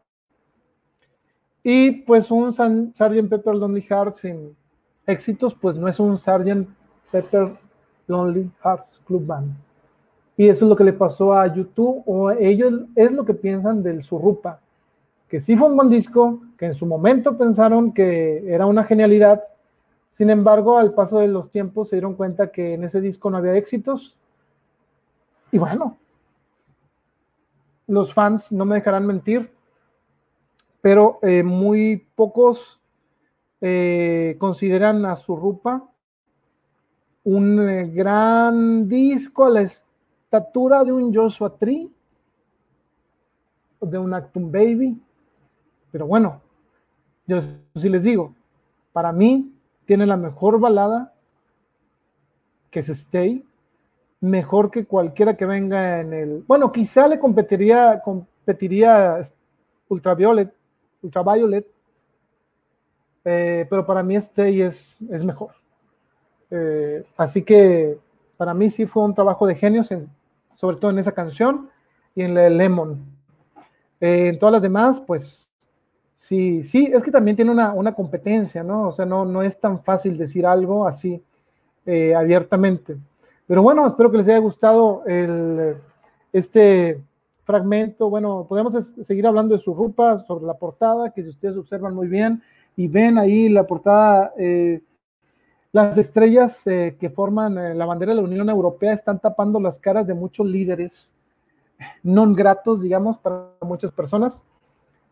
Y 1.65 1.91
pues 1.91 2.31
un 2.31 2.53
Sgt. 2.53 3.29
Pepper 3.29 3.57
Lonely 3.57 3.83
Hearts 3.83 4.19
sin 4.19 4.57
éxitos, 5.09 5.57
pues 5.57 5.75
no 5.75 5.89
es 5.89 5.99
un 5.99 6.21
Sgt. 6.21 6.69
Pepper 7.11 7.57
Lonely 8.07 8.49
Hearts 8.63 9.01
Club 9.05 9.27
Band. 9.27 9.57
Y 10.37 10.49
eso 10.49 10.65
es 10.65 10.69
lo 10.69 10.77
que 10.77 10.85
le 10.85 10.93
pasó 10.93 11.33
a 11.33 11.47
YouTube, 11.53 12.03
o 12.07 12.31
ellos 12.31 12.83
es 12.95 13.13
lo 13.13 13.25
que 13.25 13.35
piensan 13.35 13.83
del 13.83 14.03
Surrupa, 14.03 14.61
que 15.29 15.41
sí 15.41 15.57
fue 15.57 15.69
un 15.69 15.77
buen 15.77 15.89
disco, 15.89 16.41
que 16.59 16.67
en 16.67 16.75
su 16.75 16.87
momento 16.87 17.37
pensaron 17.39 17.93
que 17.93 18.45
era 18.53 18.67
una 18.67 18.85
genialidad, 18.85 19.45
sin 20.11 20.31
embargo, 20.31 20.79
al 20.79 20.95
paso 20.95 21.19
de 21.19 21.29
los 21.29 21.51
tiempos 21.51 21.89
se 21.89 21.97
dieron 21.97 22.15
cuenta 22.15 22.51
que 22.51 22.75
en 22.75 22.85
ese 22.85 23.01
disco 23.01 23.31
no 23.31 23.37
había 23.37 23.57
éxitos, 23.57 24.17
y 25.53 25.59
bueno, 25.59 25.97
los 27.87 28.13
fans 28.13 28.51
no 28.51 28.65
me 28.65 28.77
dejarán 28.77 29.07
mentir, 29.07 29.53
pero 30.81 31.19
eh, 31.23 31.43
muy 31.43 32.07
pocos 32.15 32.81
eh, 33.61 34.37
consideran 34.39 35.07
a 35.07 35.17
su 35.17 35.37
rupa 35.37 35.89
un 37.25 37.69
eh, 37.69 37.91
gran 37.91 38.89
disco 38.89 39.47
a 39.47 39.51
la 39.51 39.63
de 40.41 40.93
un 40.93 41.15
Joshua 41.15 41.57
Tree, 41.57 41.91
de 43.81 43.99
un 43.99 44.15
Actum 44.15 44.51
Baby. 44.51 45.01
Pero 45.91 46.07
bueno, 46.07 46.41
yo 47.27 47.41
sí 47.75 47.89
les 47.89 48.03
digo, 48.03 48.35
para 48.93 49.13
mí 49.13 49.53
tiene 49.85 50.07
la 50.07 50.17
mejor 50.17 50.59
balada 50.59 51.13
que 52.71 52.81
es 52.81 52.89
Stay, 52.89 53.45
mejor 54.21 54.71
que 54.71 54.85
cualquiera 54.85 55.37
que 55.37 55.47
venga 55.47 56.01
en 56.01 56.13
el. 56.13 56.45
Bueno, 56.47 56.73
quizá 56.73 57.07
le 57.07 57.19
competiría, 57.19 58.01
competiría 58.01 59.21
Ultraviolet, 59.89 60.53
Ultraviolet, 61.03 61.67
eh, 63.25 63.67
pero 63.71 63.87
para 63.87 64.03
mí 64.03 64.17
este 64.17 64.67
es, 64.67 65.01
es 65.03 65.25
mejor. 65.25 65.51
Eh, 66.51 67.05
así 67.17 67.43
que 67.43 67.99
para 68.37 68.55
mí 68.55 68.71
sí 68.71 68.87
fue 68.87 69.05
un 69.05 69.15
trabajo 69.15 69.47
de 69.47 69.55
genios, 69.55 69.89
sobre 70.55 70.77
todo 70.77 70.91
en 70.91 70.99
esa 70.99 71.13
canción 71.13 71.69
y 72.15 72.23
en 72.23 72.35
la 72.35 72.43
de 72.43 72.51
Lemon. 72.51 73.05
Eh, 74.01 74.29
en 74.29 74.39
todas 74.39 74.53
las 74.53 74.63
demás, 74.63 75.01
pues 75.07 75.49
sí, 76.17 76.63
sí, 76.63 76.91
es 76.93 77.03
que 77.03 77.11
también 77.11 77.37
tiene 77.37 77.51
una, 77.51 77.73
una 77.73 77.95
competencia, 77.95 78.63
¿no? 78.63 78.89
O 78.89 78.93
sea, 78.93 79.07
no, 79.07 79.25
no 79.25 79.43
es 79.43 79.59
tan 79.59 79.83
fácil 79.83 80.17
decir 80.17 80.47
algo 80.47 80.87
así 80.87 81.23
abiertamente. 82.17 82.97
Pero 83.47 83.63
bueno, 83.63 83.87
espero 83.87 84.11
que 84.11 84.17
les 84.17 84.29
haya 84.29 84.39
gustado 84.39 85.03
el, 85.05 85.77
este 86.33 87.01
fragmento. 87.45 88.09
Bueno, 88.09 88.47
podemos 88.49 88.75
seguir 89.03 89.27
hablando 89.27 89.55
de 89.55 89.61
su 89.61 89.75
rupa, 89.75 90.19
sobre 90.19 90.47
la 90.47 90.55
portada, 90.55 91.11
que 91.11 91.23
si 91.23 91.29
ustedes 91.29 91.57
observan 91.57 91.95
muy 91.95 92.09
bien 92.09 92.43
y 92.77 92.89
ven 92.89 93.19
ahí 93.19 93.49
la 93.49 93.67
portada, 93.67 94.33
eh, 94.39 94.81
las 95.75 95.99
estrellas 95.99 96.65
eh, 96.69 96.97
que 97.01 97.11
forman 97.11 97.59
eh, 97.59 97.75
la 97.75 97.85
bandera 97.85 98.15
de 98.15 98.21
la 98.21 98.27
Unión 98.27 98.49
Europea 98.49 98.93
están 98.93 99.19
tapando 99.19 99.59
las 99.59 99.81
caras 99.81 100.07
de 100.07 100.15
muchos 100.15 100.47
líderes 100.47 101.13
non 102.07 102.33
gratos, 102.33 102.81
digamos, 102.81 103.19
para 103.19 103.51
muchas 103.61 103.91
personas 103.91 104.41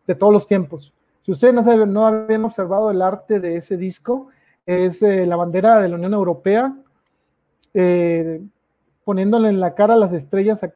de 0.07 0.15
todos 0.15 0.31
los 0.31 0.47
tiempos. 0.47 0.93
Si 1.21 1.31
ustedes 1.35 1.53
no, 1.53 1.85
no 1.85 2.07
habían 2.07 2.45
observado 2.45 2.89
el 2.89 3.01
arte 3.01 3.41
de 3.41 3.57
ese 3.57 3.75
disco, 3.75 4.29
es 4.65 5.01
la 5.01 5.35
bandera 5.35 5.81
de 5.81 5.89
la 5.89 5.95
Unión 5.95 6.13
Europea 6.13 6.73
eh, 7.73 8.41
poniéndole 9.03 9.49
en 9.49 9.59
la 9.59 9.75
cara 9.75 9.97
las 9.97 10.13
estrellas 10.13 10.63
a 10.63 10.73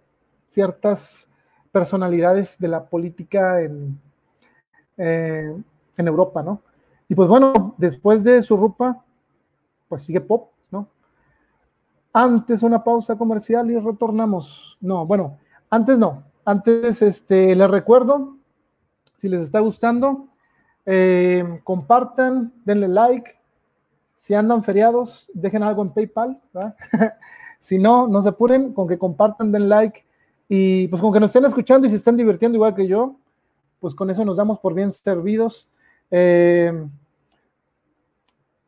ciertas 0.49 1.27
personalidades 1.72 2.59
de 2.59 2.68
la 2.68 2.84
política 2.85 3.61
en, 3.61 3.97
eh, 4.97 5.55
en 5.97 6.07
Europa, 6.07 6.43
¿no? 6.43 6.61
Y 7.07 7.15
pues 7.15 7.30
bueno, 7.30 7.76
después 7.77 8.26
de 8.26 8.41
su 8.41 8.57
rupa, 8.57 9.05
pues 9.88 10.03
sigue 10.03 10.22
pop, 10.22 10.51
¿no? 10.72 10.88
Antes 12.14 12.64
una 12.64 12.84
pausa 12.84 13.18
comercial 13.18 13.69
y 13.72 13.77
retornamos. 13.77 14.77
No, 14.81 15.05
bueno, 15.05 15.38
antes 15.69 15.99
no. 15.99 16.23
Antes, 16.45 17.01
este, 17.01 17.55
les 17.55 17.69
recuerdo, 17.69 18.38
si 19.18 19.27
les 19.27 19.41
está 19.41 19.59
gustando, 19.59 20.27
eh, 20.85 21.59
compartan, 21.65 22.53
denle 22.64 22.88
like, 22.88 23.38
si 24.15 24.34
andan 24.34 24.64
feriados, 24.64 25.30
dejen 25.34 25.64
algo 25.64 25.81
en 25.81 25.89
PayPal. 25.91 26.39
si 27.59 27.77
no, 27.77 28.07
no 28.07 28.22
se 28.22 28.30
apuren 28.30 28.73
con 28.73 28.88
que 28.88 28.97
compartan, 28.97 29.51
den 29.51 29.69
like 29.69 30.05
y 30.49 30.88
pues 30.88 31.01
con 31.01 31.11
que 31.11 31.19
nos 31.19 31.30
estén 31.30 31.45
escuchando 31.45 31.88
y 31.88 31.89
se 31.89 31.97
estén 31.97 32.15
divirtiendo 32.15 32.55
igual 32.55 32.73
que 32.73 32.88
yo, 32.88 33.15
pues 33.80 33.93
con 33.93 34.09
eso 34.09 34.23
nos 34.23 34.38
damos 34.38 34.59
por 34.59 34.73
bien 34.73 34.91
servidos. 34.91 35.69
Eh, 36.09 36.88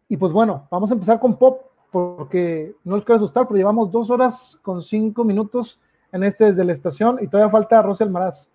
y 0.09 0.17
pues 0.17 0.33
bueno, 0.33 0.67
vamos 0.71 0.89
a 0.89 0.95
empezar 0.95 1.19
con 1.19 1.37
pop 1.37 1.61
porque 1.91 2.75
no 2.83 2.95
les 2.95 3.05
quiero 3.05 3.17
asustar, 3.17 3.47
pero 3.47 3.57
llevamos 3.57 3.91
dos 3.91 4.09
horas 4.09 4.57
con 4.63 4.81
cinco 4.81 5.23
minutos 5.23 5.79
en 6.11 6.23
este 6.23 6.45
desde 6.45 6.65
la 6.65 6.73
estación 6.73 7.19
y 7.21 7.27
todavía 7.27 7.51
falta 7.51 7.81
Rosel 7.81 8.09
Maraz. 8.09 8.51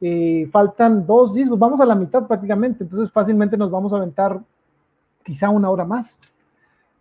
Y 0.00 0.46
faltan 0.46 1.06
dos 1.06 1.32
discos, 1.32 1.58
vamos 1.58 1.80
a 1.80 1.86
la 1.86 1.94
mitad 1.94 2.26
prácticamente, 2.26 2.84
entonces 2.84 3.12
fácilmente 3.12 3.56
nos 3.56 3.70
vamos 3.70 3.92
a 3.92 3.96
aventar 3.96 4.40
quizá 5.22 5.50
una 5.50 5.70
hora 5.70 5.84
más. 5.84 6.18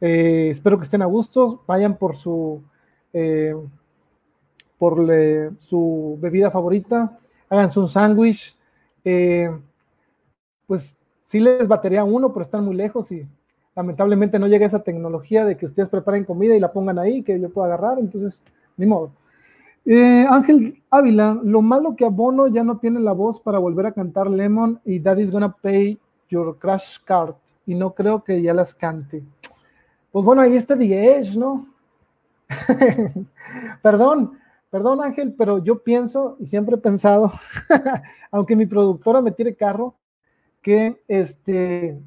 Eh, 0.02 0.50
espero 0.52 0.78
que 0.78 0.84
estén 0.84 1.02
a 1.02 1.06
gusto, 1.06 1.64
vayan 1.66 1.98
por 1.98 2.18
su, 2.18 2.62
eh, 3.14 3.56
por 4.78 4.98
su 5.60 6.18
bebida 6.20 6.52
favorita, 6.52 7.18
háganse 7.50 7.80
un 7.80 7.90
sándwich. 7.90 8.58
Eh, 9.06 9.50
pues 10.68 10.98
sí 11.26 11.40
les 11.40 11.68
batería 11.68 12.04
uno, 12.04 12.34
pero 12.34 12.44
están 12.44 12.66
muy 12.66 12.76
lejos 12.76 13.12
y 13.12 13.28
lamentablemente 13.76 14.40
no 14.40 14.48
llega 14.48 14.66
esa 14.66 14.84
tecnología 14.84 15.46
de 15.46 15.58
que 15.58 15.66
ustedes 15.66 15.90
preparen 15.90 16.24
comida 16.24 16.56
y 16.56 16.60
la 16.60 16.72
pongan 16.72 16.98
ahí, 16.98 17.22
que 17.24 17.40
yo 17.40 17.50
pueda 17.50 17.68
agarrar, 17.68 18.00
entonces, 18.00 18.42
ni 18.78 18.86
modo. 18.86 19.12
Eh, 19.86 20.26
Ángel 20.28 20.82
Ávila, 20.90 21.40
lo 21.44 21.62
malo 21.62 21.96
que 21.96 22.06
Abono 22.06 22.48
ya 22.48 22.64
no 22.64 22.78
tiene 22.78 23.00
la 23.00 23.12
voz 23.12 23.40
para 23.40 23.60
volver 23.60 23.86
a 23.86 23.92
cantar 23.92 24.28
Lemon 24.30 24.80
y 24.84 25.00
Daddy's 25.00 25.30
Gonna 25.30 25.52
Pay 25.52 26.00
Your 26.30 26.58
Crash 26.58 27.00
Card 27.04 27.36
y 27.68 27.76
no 27.76 27.94
creo 27.94 28.24
que 28.24 28.42
ya 28.42 28.54
las 28.54 28.74
cante. 28.74 29.24
Pues 30.12 30.26
bueno, 30.26 30.42
ahí 30.42 30.56
está 30.56 30.78
The 30.78 31.18
Edge, 31.18 31.38
¿no? 31.38 31.68
perdón, 33.84 34.40
perdón 34.72 35.04
Ángel, 35.04 35.36
pero 35.38 35.64
yo 35.64 35.84
pienso 35.84 36.38
y 36.40 36.48
siempre 36.48 36.76
he 36.76 36.80
pensado, 36.80 37.34
aunque 38.32 38.56
mi 38.56 38.66
productora 38.66 39.22
me 39.22 39.32
tire 39.32 39.56
carro, 39.56 39.96
que 40.64 41.00
este 41.08 42.00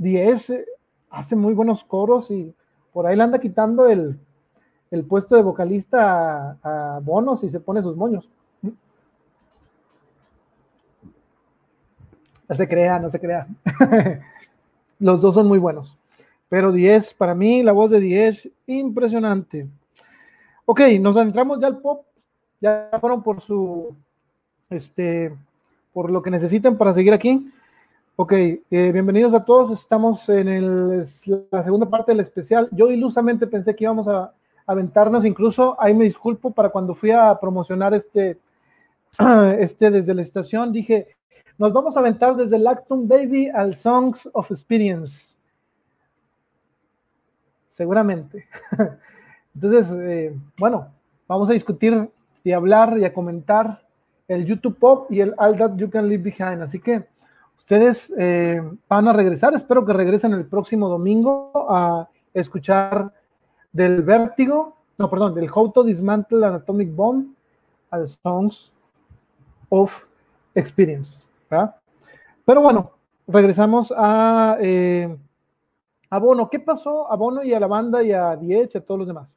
The 0.00 0.28
Edge 0.28 0.64
hace 1.10 1.36
muy 1.36 1.54
buenos 1.54 1.84
coros 1.84 2.30
y 2.30 2.54
por 2.92 3.06
ahí 3.06 3.16
le 3.16 3.22
anda 3.22 3.38
quitando 3.38 3.86
el, 3.88 4.18
puesto 5.08 5.36
de 5.36 5.42
vocalista 5.42 6.58
a, 6.62 6.96
a 6.96 7.00
Bonos 7.00 7.42
y 7.44 7.48
se 7.48 7.60
pone 7.60 7.82
sus 7.82 7.96
moños. 7.96 8.28
No 12.48 12.54
se 12.54 12.68
crea, 12.68 12.98
no 12.98 13.08
se 13.08 13.20
crea. 13.20 13.46
Los 14.98 15.20
dos 15.20 15.34
son 15.34 15.48
muy 15.48 15.58
buenos. 15.58 15.96
Pero 16.48 16.70
10, 16.72 17.14
para 17.14 17.34
mí, 17.34 17.62
la 17.62 17.72
voz 17.72 17.90
de 17.90 18.00
10, 18.00 18.50
impresionante. 18.66 19.66
Ok, 20.64 20.80
nos 21.00 21.16
adentramos 21.16 21.58
ya 21.60 21.66
al 21.66 21.78
pop. 21.78 22.04
Ya 22.60 22.88
fueron 23.00 23.22
por 23.22 23.40
su, 23.40 23.94
este, 24.70 25.36
por 25.92 26.10
lo 26.10 26.22
que 26.22 26.30
necesiten 26.30 26.78
para 26.78 26.92
seguir 26.92 27.12
aquí. 27.12 27.50
Ok, 28.18 28.32
eh, 28.32 28.62
bienvenidos 28.70 29.34
a 29.34 29.44
todos. 29.44 29.70
Estamos 29.70 30.26
en 30.30 30.96
la 31.50 31.62
segunda 31.62 31.90
parte 31.90 32.12
del 32.12 32.20
especial. 32.20 32.66
Yo 32.72 32.90
ilusamente 32.90 33.46
pensé 33.46 33.76
que 33.76 33.84
íbamos 33.84 34.08
a 34.08 34.32
aventarnos, 34.66 35.26
incluso 35.26 35.76
ahí 35.78 35.92
me 35.92 36.04
disculpo 36.04 36.50
para 36.50 36.70
cuando 36.70 36.94
fui 36.94 37.10
a 37.10 37.38
promocionar 37.38 37.92
este, 37.92 38.38
este 39.58 39.90
desde 39.90 40.14
la 40.14 40.22
estación, 40.22 40.72
dije, 40.72 41.08
nos 41.58 41.74
vamos 41.74 41.94
a 41.94 42.00
aventar 42.00 42.34
desde 42.34 42.56
el 42.56 42.66
Acton 42.66 43.06
Baby 43.06 43.50
al 43.50 43.74
Songs 43.74 44.26
of 44.32 44.50
Experience. 44.50 45.36
Seguramente. 47.68 48.46
Entonces, 49.54 49.94
eh, 49.94 50.34
bueno, 50.56 50.88
vamos 51.28 51.50
a 51.50 51.52
discutir 51.52 52.08
y 52.42 52.52
hablar 52.52 52.96
y 52.96 53.04
a 53.04 53.12
comentar 53.12 53.86
el 54.26 54.46
YouTube 54.46 54.78
Pop 54.78 55.12
y 55.12 55.20
el 55.20 55.34
All 55.36 55.58
That 55.58 55.76
You 55.76 55.90
Can 55.90 56.08
Leave 56.08 56.22
Behind. 56.22 56.62
Así 56.62 56.80
que 56.80 57.14
ustedes 57.56 58.12
eh, 58.16 58.62
van 58.88 59.08
a 59.08 59.12
regresar. 59.12 59.54
Espero 59.54 59.84
que 59.84 59.92
regresen 59.92 60.32
el 60.32 60.46
próximo 60.46 60.88
domingo 60.88 61.50
a 61.68 62.08
escuchar 62.32 63.12
del 63.72 64.02
Vértigo, 64.02 64.76
no, 64.98 65.10
perdón, 65.10 65.34
del 65.34 65.50
How 65.52 65.72
to 65.72 65.84
Dismantle 65.84 66.46
Anatomic 66.46 66.94
Bomb 66.94 67.34
al 67.90 68.08
Songs 68.08 68.72
of 69.68 70.04
Experience. 70.54 71.28
Pero 72.44 72.60
bueno, 72.62 72.92
regresamos 73.26 73.92
a, 73.96 74.56
eh, 74.60 75.16
a 76.10 76.18
Bono. 76.18 76.48
¿Qué 76.48 76.60
pasó 76.60 77.10
a 77.10 77.16
Bono 77.16 77.42
y 77.42 77.52
a 77.52 77.60
la 77.60 77.66
banda 77.66 78.02
y 78.02 78.12
a 78.12 78.36
Diech 78.36 78.74
y 78.74 78.78
a 78.78 78.80
todos 78.80 78.98
los 78.98 79.08
demás? 79.08 79.34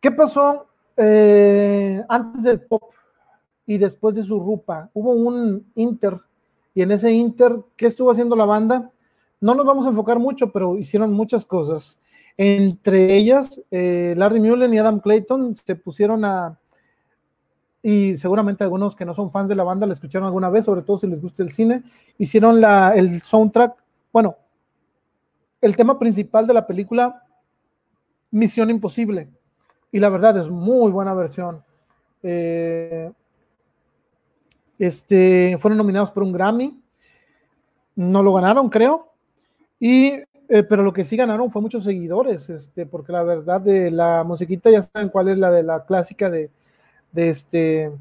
¿Qué 0.00 0.10
pasó 0.10 0.66
eh, 0.96 2.02
antes 2.08 2.42
del 2.42 2.60
pop 2.62 2.92
y 3.66 3.78
después 3.78 4.16
de 4.16 4.22
su 4.22 4.40
rupa? 4.40 4.90
Hubo 4.94 5.12
un 5.12 5.70
inter 5.76 6.20
y 6.74 6.82
en 6.82 6.92
ese 6.92 7.10
inter, 7.12 7.56
¿qué 7.76 7.86
estuvo 7.86 8.10
haciendo 8.10 8.36
la 8.36 8.44
banda? 8.44 8.90
No 9.40 9.54
nos 9.54 9.66
vamos 9.66 9.86
a 9.86 9.90
enfocar 9.90 10.18
mucho, 10.18 10.52
pero 10.52 10.78
hicieron 10.78 11.12
muchas 11.12 11.44
cosas. 11.44 11.98
Entre 12.36 13.16
ellas, 13.16 13.62
eh, 13.70 14.14
Larry 14.16 14.40
Mullen 14.40 14.72
y 14.72 14.78
Adam 14.78 15.00
Clayton 15.00 15.54
se 15.56 15.76
pusieron 15.76 16.24
a, 16.24 16.58
y 17.82 18.16
seguramente 18.16 18.62
algunos 18.62 18.94
que 18.94 19.04
no 19.04 19.12
son 19.12 19.32
fans 19.32 19.48
de 19.48 19.56
la 19.56 19.64
banda 19.64 19.86
la 19.86 19.92
escucharon 19.92 20.26
alguna 20.26 20.48
vez, 20.48 20.64
sobre 20.64 20.82
todo 20.82 20.98
si 20.98 21.08
les 21.08 21.20
gusta 21.20 21.42
el 21.42 21.50
cine, 21.50 21.82
hicieron 22.16 22.60
la, 22.60 22.94
el 22.94 23.20
soundtrack, 23.22 23.74
bueno, 24.12 24.36
el 25.60 25.76
tema 25.76 25.98
principal 25.98 26.46
de 26.46 26.54
la 26.54 26.66
película 26.66 27.24
Misión 28.30 28.70
Imposible. 28.70 29.28
Y 29.90 29.98
la 29.98 30.08
verdad 30.08 30.38
es 30.38 30.48
muy 30.48 30.90
buena 30.90 31.12
versión. 31.12 31.62
Eh, 32.22 33.10
este, 34.86 35.56
fueron 35.58 35.78
nominados 35.78 36.10
por 36.10 36.22
un 36.22 36.32
Grammy. 36.32 36.76
No 37.94 38.22
lo 38.22 38.34
ganaron, 38.34 38.68
creo. 38.68 39.08
Y, 39.78 40.14
eh, 40.48 40.62
pero 40.68 40.82
lo 40.82 40.92
que 40.92 41.04
sí 41.04 41.16
ganaron 41.16 41.50
fue 41.50 41.62
muchos 41.62 41.84
seguidores, 41.84 42.50
este, 42.50 42.86
porque 42.86 43.12
la 43.12 43.22
verdad 43.22 43.60
de 43.60 43.90
la 43.90 44.24
musiquita 44.24 44.70
ya 44.70 44.82
saben 44.82 45.08
cuál 45.08 45.28
es 45.28 45.38
la 45.38 45.50
de 45.50 45.62
la 45.62 45.84
clásica 45.84 46.28
de 46.28 46.50
este, 47.14 47.92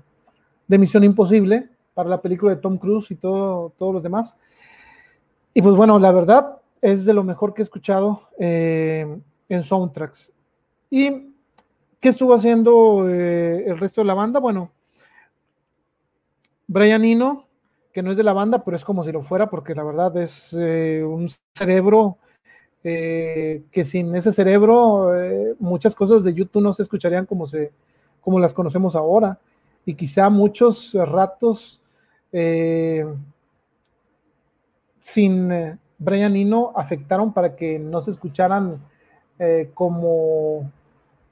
de 0.68 0.78
Misión 0.78 1.03
Imposible 1.03 1.70
para 1.94 2.10
la 2.10 2.22
película 2.22 2.56
de 2.56 2.62
Tom 2.62 2.78
Cruise 2.78 3.12
y 3.12 3.16
todo, 3.16 3.74
todos 3.78 3.94
los 3.94 4.03
demás. 4.03 4.34
Y 5.53 5.62
pues 5.62 5.76
bueno, 5.76 5.99
la 5.99 6.12
verdad 6.12 6.58
es 6.82 7.06
de 7.06 7.14
lo 7.14 7.24
mejor 7.24 7.53
que 7.53 7.62
he 7.62 7.64
escuchado 7.64 8.30
eh, 8.40 9.06
en 9.49 9.64
soundtracks. 9.64 10.32
¿Y 10.90 11.34
qué 11.99 12.10
estuvo 12.10 12.34
haciendo 12.34 13.08
eh, 13.08 13.66
el 13.68 13.78
resto 13.78 14.02
de 14.02 14.06
la 14.06 14.14
banda? 14.14 14.40
Bueno, 14.40 14.72
Brian 16.72 17.03
Eno, 17.03 17.48
que 17.93 18.02
no 18.02 18.11
es 18.11 18.18
de 18.18 18.23
la 18.23 18.34
banda, 18.34 18.64
pero 18.64 18.77
es 18.77 18.85
como 18.85 19.03
si 19.03 19.11
lo 19.11 19.22
fuera, 19.22 19.49
porque 19.49 19.76
la 19.76 19.84
verdad 19.84 20.15
es 20.18 20.53
eh, 20.53 21.03
un 21.03 21.30
cerebro 21.53 22.18
que 22.84 23.84
sin 23.85 24.15
ese 24.15 24.31
cerebro 24.31 25.11
muchas 25.60 25.93
cosas 25.93 26.23
de 26.23 26.34
YouTube 26.34 26.64
no 26.64 26.73
se 26.73 26.81
escucharían 26.81 27.27
como 27.27 27.45
se, 27.45 27.72
como 28.22 28.39
las 28.39 28.56
conocemos 28.56 28.95
ahora. 28.95 29.38
Y 29.85 29.93
quizá 29.93 30.30
muchos 30.31 30.93
ratos 30.93 31.81
eh, 32.31 33.06
sin 35.02 35.52
eh, 35.52 35.77
Brian 35.98 36.35
Eno 36.35 36.72
afectaron 36.76 37.34
para 37.34 37.56
que 37.56 37.77
no 37.77 37.99
se 38.02 38.11
escucharan 38.11 38.80
eh, 39.39 39.72
como, 39.73 40.72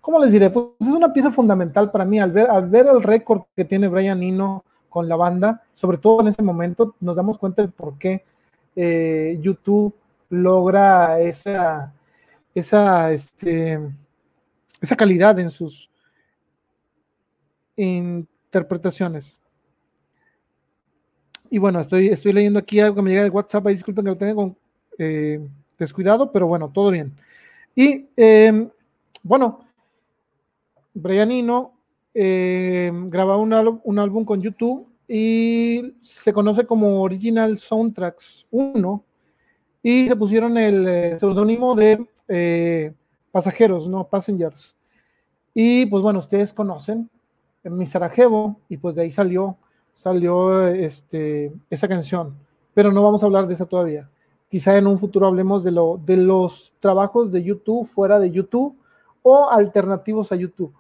¿cómo 0.02 0.20
les 0.20 0.32
diré? 0.32 0.50
Pues 0.50 0.66
es 0.80 0.88
una 0.88 1.14
pieza 1.14 1.32
fundamental 1.32 1.92
para 1.92 2.06
mí. 2.06 2.20
Al 2.20 2.32
ver, 2.32 2.50
al 2.50 2.68
ver 2.68 2.88
el 2.88 3.02
récord 3.02 3.44
que 3.56 3.66
tiene 3.66 3.88
Brian 3.88 4.22
Eno 4.22 4.64
con 4.90 5.08
la 5.08 5.16
banda, 5.16 5.64
sobre 5.74 5.98
todo 5.98 6.22
en 6.22 6.28
ese 6.28 6.42
momento, 6.42 6.96
nos 7.00 7.16
damos 7.16 7.38
cuenta 7.38 7.62
de 7.62 7.68
por 7.68 7.98
qué 7.98 8.24
YouTube 9.42 9.94
logra 10.30 11.20
esa, 11.20 11.94
esa, 12.56 13.12
este, 13.12 13.80
esa 14.82 14.96
calidad 14.96 15.38
en 15.40 15.50
sus, 15.50 15.90
interpretaciones. 17.80 19.38
Y 21.50 21.58
bueno, 21.58 21.80
estoy, 21.80 22.10
estoy 22.10 22.34
leyendo 22.34 22.60
aquí 22.60 22.80
algo 22.80 22.96
que 22.96 23.02
me 23.02 23.10
llega 23.10 23.24
de 23.24 23.30
WhatsApp, 23.30 23.68
disculpen 23.68 24.06
que 24.06 24.12
lo 24.12 24.18
tenga 24.18 24.54
eh, 24.98 25.40
descuidado, 25.78 26.32
pero 26.32 26.48
bueno, 26.48 26.70
todo 26.72 26.92
bien. 26.92 27.16
Y 27.76 28.08
em, 28.16 28.70
bueno, 29.24 29.66
Brian 30.94 31.32
Eno 31.32 31.74
eh, 32.14 32.92
grabó 32.94 33.38
un, 33.38 33.54
álbum 33.54 34.26
con 34.26 34.42
YouTube 34.42 34.88
y 35.08 35.94
se 36.02 36.34
conoce 36.34 36.66
como 36.66 37.02
Original 37.02 37.58
Soundtracks 37.58 38.48
1 38.52 39.04
y 39.84 40.08
se 40.08 40.16
pusieron 40.16 40.58
el 40.58 40.88
eh, 40.88 41.20
seudónimo 41.20 41.76
de 41.76 42.06
eh, 42.28 42.94
Pasajeros, 43.32 43.88
no 43.88 44.06
Passengers. 44.06 44.76
Y 45.54 45.86
pues 45.86 46.04
bueno, 46.04 46.20
ustedes 46.20 46.54
conocen 46.54 47.10
en 47.64 47.78
mi 47.78 47.86
Sarajevo 47.86 48.60
y 48.70 48.78
pues 48.78 48.96
de 48.96 49.04
ahí 49.04 49.12
salió, 49.12 49.58
salió 49.94 50.68
este, 50.68 51.52
esa 51.70 51.88
canción. 51.88 52.36
Pero 52.74 52.92
no 52.92 53.04
vamos 53.04 53.24
a 53.24 53.26
hablar 53.26 53.48
de 53.48 53.54
esa 53.54 53.66
todavía. 53.66 54.10
Quizá 54.50 54.78
en 54.78 54.88
un 54.88 54.98
futuro 54.98 55.28
hablemos 55.28 55.64
de, 55.64 55.72
lo, 55.72 56.00
de 56.04 56.18
los 56.18 56.74
trabajos 56.80 57.32
de 57.32 57.44
YouTube 57.44 57.88
fuera 57.88 58.20
de 58.20 58.32
YouTube 58.32 58.76
o 59.22 59.50
alternativos 59.50 60.32
a 60.32 60.36
YouTube. 60.36 60.74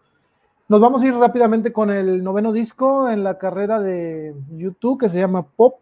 Nos 0.70 0.80
vamos 0.80 1.02
a 1.02 1.08
ir 1.08 1.16
rápidamente 1.16 1.74
con 1.74 1.90
el 1.90 2.24
noveno 2.24 2.54
disco 2.54 3.10
en 3.10 3.24
la 3.24 3.38
carrera 3.38 3.82
de 3.82 4.34
YouTube 4.52 5.00
que 5.00 5.10
se 5.10 5.20
llama 5.20 5.46
Pop. 5.46 5.80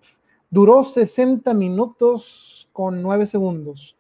Duró 0.49 0.84
60 0.84 1.53
minutos 1.53 2.68
con 2.73 3.01
9 3.01 3.27
segundos. 3.27 3.95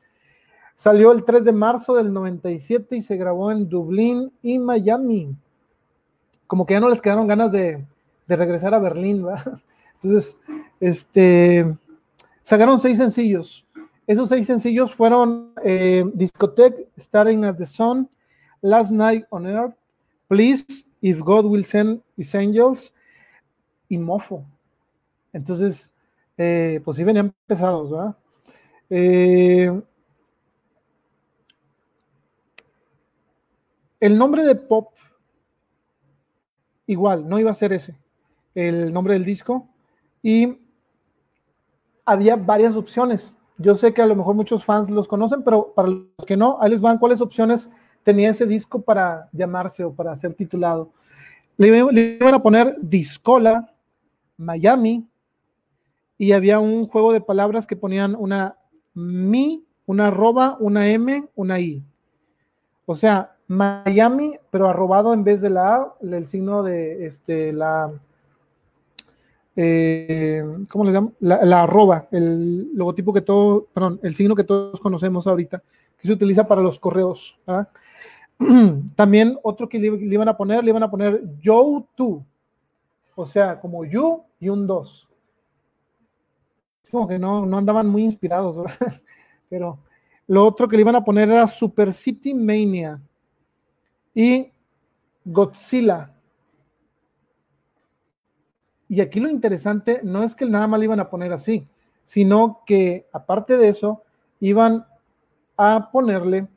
Salió 0.73 1.11
el 1.11 1.25
3 1.25 1.45
de 1.45 1.51
marzo 1.51 1.93
del 1.93 2.11
97 2.11 2.95
y 2.95 3.01
se 3.01 3.17
grabó 3.17 3.51
en 3.51 3.67
Dublín 3.67 4.31
y 4.41 4.57
Miami 4.57 5.35
como 6.47 6.65
que 6.65 6.73
ya 6.73 6.79
no 6.79 6.89
les 6.89 7.01
quedaron 7.01 7.27
ganas 7.27 7.51
de, 7.51 7.85
regresar 8.27 8.73
a 8.73 8.79
Berlín, 8.79 9.23
¿verdad? 9.23 9.59
Entonces, 10.01 10.35
este, 10.79 11.77
sacaron 12.41 12.79
seis 12.79 12.97
sencillos. 12.97 13.65
Esos 14.07 14.29
seis 14.29 14.47
sencillos 14.47 14.95
fueron 14.95 15.51
eh, 15.63 16.05
Discotech, 16.13 16.87
Starting 16.97 17.43
at 17.43 17.57
the 17.57 17.65
Sun, 17.65 18.09
Last 18.61 18.91
Night 18.91 19.25
on 19.29 19.45
Earth, 19.45 19.75
Please, 20.27 20.65
If 21.01 21.19
God 21.19 21.45
Will 21.45 21.63
Send 21.63 22.01
His 22.17 22.33
Angels 22.35 22.93
y 23.87 23.97
Mofo. 23.97 24.45
Entonces, 25.31 25.93
eh, 26.37 26.81
pues 26.83 26.97
sí 26.97 27.03
venían 27.03 27.33
pesados, 27.45 27.91
¿verdad? 27.91 28.17
Eh, 28.89 29.81
el 33.99 34.17
nombre 34.17 34.43
de 34.43 34.55
Pop, 34.55 34.93
igual, 36.85 37.27
no 37.27 37.39
iba 37.39 37.51
a 37.51 37.55
ser 37.55 37.73
ese, 37.73 37.97
el 38.55 38.91
nombre 38.91 39.13
del 39.13 39.25
disco. 39.25 39.67
Y 40.21 40.59
había 42.05 42.35
varias 42.35 42.75
opciones. 42.75 43.35
Yo 43.57 43.75
sé 43.75 43.93
que 43.93 44.01
a 44.01 44.05
lo 44.05 44.15
mejor 44.15 44.35
muchos 44.35 44.63
fans 44.63 44.89
los 44.89 45.07
conocen, 45.07 45.43
pero 45.43 45.73
para 45.73 45.89
los 45.89 46.25
que 46.25 46.37
no, 46.37 46.57
ahí 46.61 46.69
les 46.71 46.81
van 46.81 46.97
cuáles 46.97 47.21
opciones 47.21 47.69
tenía 48.07 48.29
ese 48.29 48.45
disco 48.45 48.81
para 48.81 49.27
llamarse 49.33 49.83
o 49.83 49.91
para 49.91 50.15
ser 50.15 50.33
titulado. 50.33 50.91
Le, 51.57 52.15
iban 52.15 52.33
a 52.33 52.41
poner 52.41 52.77
Discola, 52.79 53.69
Miami, 54.37 55.05
y 56.17 56.31
había 56.31 56.59
un 56.59 56.87
juego 56.87 57.11
de 57.11 57.19
palabras 57.19 57.67
que 57.67 57.75
ponían 57.75 58.15
una 58.15 58.55
mi, 58.93 59.65
una 59.85 60.07
arroba, 60.07 60.55
una 60.61 60.87
m, 60.87 61.27
una 61.35 61.59
i. 61.59 61.83
O 62.85 62.95
sea, 62.95 63.35
Miami, 63.49 64.39
pero 64.51 64.69
arrobado 64.69 65.13
en 65.13 65.25
vez 65.25 65.41
de 65.41 65.49
la 65.49 65.75
A, 65.75 65.93
el 66.01 66.27
signo 66.27 66.63
de 66.63 67.05
este, 67.05 67.51
la, 67.51 67.91
eh, 69.57 70.45
¿cómo 70.69 70.85
le 70.85 70.93
llamo? 70.93 71.11
La, 71.19 71.63
arroba, 71.63 72.07
el 72.11 72.73
logotipo 72.73 73.11
que 73.11 73.21
todos, 73.21 73.65
perdón, 73.73 73.99
el 74.01 74.15
signo 74.15 74.33
que 74.33 74.45
todos 74.45 74.79
conocemos 74.79 75.27
ahorita, 75.27 75.61
que 75.99 76.07
se 76.07 76.13
utiliza 76.13 76.47
para 76.47 76.61
los 76.61 76.79
correos. 76.79 77.37
También 78.95 79.37
otro 79.43 79.67
que 79.67 79.79
le, 79.79 79.87
iban 79.87 80.29
a 80.29 80.37
poner, 80.37 80.63
le 80.63 80.69
iban 80.69 80.83
a 80.83 80.91
poner 80.91 81.23
Yo 81.39 81.87
tú, 81.95 82.23
o 83.15 83.25
sea, 83.25 83.59
como 83.59 83.83
you 83.85 84.23
y 84.39 84.49
un 84.49 84.67
dos. 84.67 85.07
Es 86.83 86.89
como 86.91 87.07
que 87.07 87.19
no, 87.19 87.45
no 87.45 87.57
andaban 87.57 87.87
muy 87.87 88.03
inspirados, 88.03 88.57
pero 89.49 89.79
lo 90.27 90.45
otro 90.45 90.67
que 90.67 90.75
le 90.75 90.81
iban 90.81 90.95
a 90.95 91.03
poner 91.03 91.29
era 91.29 91.47
Super 91.47 91.93
City 91.93 92.33
Mania 92.33 93.01
y 94.13 94.51
Godzilla. 95.25 96.11
Y 98.89 99.01
aquí 99.01 99.19
lo 99.19 99.29
interesante 99.29 100.01
no 100.03 100.23
es 100.23 100.33
que 100.33 100.45
nada 100.45 100.67
más 100.67 100.79
le 100.79 100.85
iban 100.85 100.99
a 100.99 101.09
poner 101.09 101.33
así, 101.33 101.67
sino 102.03 102.61
que 102.65 103.05
aparte 103.11 103.57
de 103.57 103.69
eso, 103.69 104.03
iban 104.39 104.85
a 105.57 105.91
ponerle, 105.91 106.47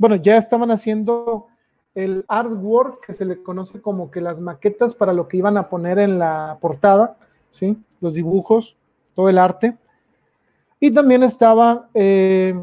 bueno, 0.00 0.16
ya 0.16 0.38
estaban 0.38 0.70
haciendo 0.70 1.48
el 1.94 2.24
artwork 2.26 3.04
que 3.04 3.12
se 3.12 3.26
le 3.26 3.42
conoce 3.42 3.82
como 3.82 4.10
que 4.10 4.22
las 4.22 4.40
maquetas 4.40 4.94
para 4.94 5.12
lo 5.12 5.28
que 5.28 5.36
iban 5.36 5.58
a 5.58 5.68
poner 5.68 5.98
en 5.98 6.18
la 6.18 6.56
portada, 6.58 7.18
¿sí? 7.50 7.76
Los 8.00 8.14
dibujos, 8.14 8.78
todo 9.14 9.28
el 9.28 9.36
arte. 9.36 9.76
Y 10.80 10.90
también 10.90 11.22
estaba 11.22 11.90
eh, 11.92 12.54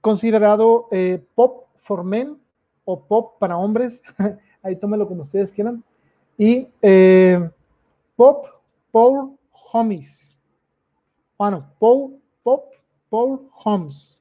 considerado 0.00 0.86
eh, 0.92 1.20
pop 1.34 1.64
for 1.78 2.04
men 2.04 2.38
o 2.84 3.00
pop 3.00 3.32
para 3.40 3.58
hombres, 3.58 4.00
ahí 4.62 4.76
tómelo 4.76 5.08
como 5.08 5.22
ustedes 5.22 5.50
quieran. 5.52 5.82
Y 6.38 6.68
eh, 6.82 7.50
Pop 8.14 8.46
Paul 8.92 9.36
Homies. 9.72 10.38
Bueno, 11.36 11.66
Paul, 11.80 12.20
Pop 12.44 12.66
Paul 13.08 13.50
Homes. 13.64 14.19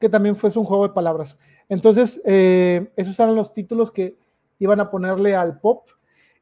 Que 0.00 0.08
también 0.08 0.34
fue 0.34 0.50
un 0.56 0.64
juego 0.64 0.88
de 0.88 0.94
palabras. 0.94 1.38
Entonces, 1.68 2.20
eh, 2.24 2.90
esos 2.96 3.18
eran 3.20 3.36
los 3.36 3.52
títulos 3.52 3.92
que 3.92 4.16
iban 4.58 4.80
a 4.80 4.90
ponerle 4.90 5.36
al 5.36 5.60
pop. 5.60 5.86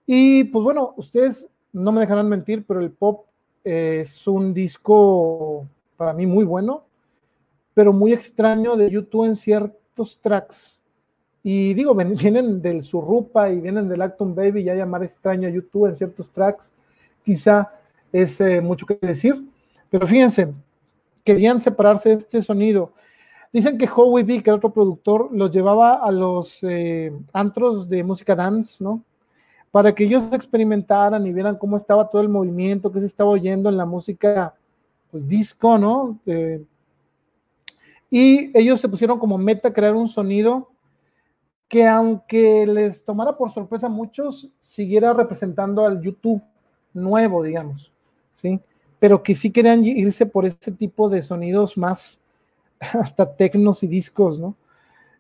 Y 0.07 0.45
pues 0.45 0.65
bueno, 0.65 0.95
ustedes 0.97 1.51
no 1.73 1.93
me 1.93 2.01
dejarán 2.01 2.29
mentir, 2.29 2.65
pero 2.67 2.81
el 2.81 2.91
pop 2.91 3.27
es 3.65 4.27
un 4.27 4.55
disco 4.55 5.67
para 5.97 6.15
mí 6.15 6.27
muy 6.27 6.45
bueno, 6.45 6.85
pero 7.75 7.93
muy 7.93 8.13
extraño 8.13 8.77
de 8.77 8.91
YouTube 8.91 9.27
en 9.27 9.37
ciertos 9.37 10.19
tracks. 10.21 10.83
Y 11.43 11.75
digo, 11.75 11.95
vienen 11.95 12.63
del 12.63 12.85
Surrupa 12.85 13.51
y 13.51 13.61
vienen 13.61 13.89
del 13.89 14.03
Acton 14.03 14.35
Baby, 14.35 14.65
ya 14.65 14.75
llamar 14.75 15.03
extraño 15.03 15.49
a 15.49 15.51
YouTube 15.51 15.87
en 15.87 15.97
ciertos 15.97 16.31
tracks, 16.31 16.73
quizá 17.25 17.73
es 18.13 18.41
eh, 18.41 18.61
mucho 18.61 18.87
que 18.87 18.99
decir, 19.03 19.45
pero 19.91 20.07
fíjense, 20.07 20.53
querían 21.25 21.61
separarse 21.61 22.11
de 22.11 22.15
este 22.15 22.41
sonido. 22.41 22.93
Dicen 23.53 23.79
que 23.79 23.89
Howie 23.89 24.25
B, 24.25 24.43
que 24.43 24.51
era 24.51 24.57
otro 24.57 24.73
productor, 24.73 25.31
los 25.33 25.51
llevaba 25.51 25.95
a 25.95 26.11
los 26.11 26.63
eh, 26.63 27.13
antros 27.33 27.89
de 27.89 28.05
música 28.05 28.35
dance, 28.35 28.83
¿no? 28.83 29.03
Para 29.71 29.95
que 29.95 30.05
ellos 30.05 30.25
experimentaran 30.33 31.27
y 31.27 31.33
vieran 31.33 31.57
cómo 31.57 31.77
estaba 31.77 32.09
todo 32.09 32.23
el 32.23 32.29
movimiento 32.29 32.93
que 32.93 33.01
se 33.01 33.07
estaba 33.07 33.31
oyendo 33.31 33.69
en 33.69 33.77
la 33.77 33.87
música, 33.87 34.55
pues 35.11 35.27
disco, 35.29 35.79
¿no? 35.79 36.19
y 38.11 38.59
ellos 38.59 38.81
se 38.81 38.89
pusieron 38.89 39.19
como 39.19 39.37
meta 39.37 39.71
crear 39.71 39.95
un 39.95 40.09
sonido 40.09 40.71
que 41.69 41.87
aunque 41.87 42.67
les 42.67 43.05
tomara 43.05 43.37
por 43.37 43.53
sorpresa 43.53 43.87
a 43.87 43.91
muchos, 43.91 44.49
siguiera 44.59 45.13
representando 45.13 45.85
al 45.85 46.01
YouTube 46.01 46.43
nuevo, 46.95 47.43
digamos, 47.43 47.93
¿sí? 48.41 48.59
Pero 48.99 49.23
que 49.23 49.35
sí 49.35 49.51
querían 49.51 49.85
irse 49.85 50.25
por 50.25 50.47
ese 50.47 50.73
tipo 50.73 51.11
de 51.11 51.23
sonidos 51.23 51.77
más 51.77 52.19
hasta 53.01 53.35
tecnos 53.37 53.83
y 53.83 53.87
discos, 53.87 54.39
¿no? 54.39 54.55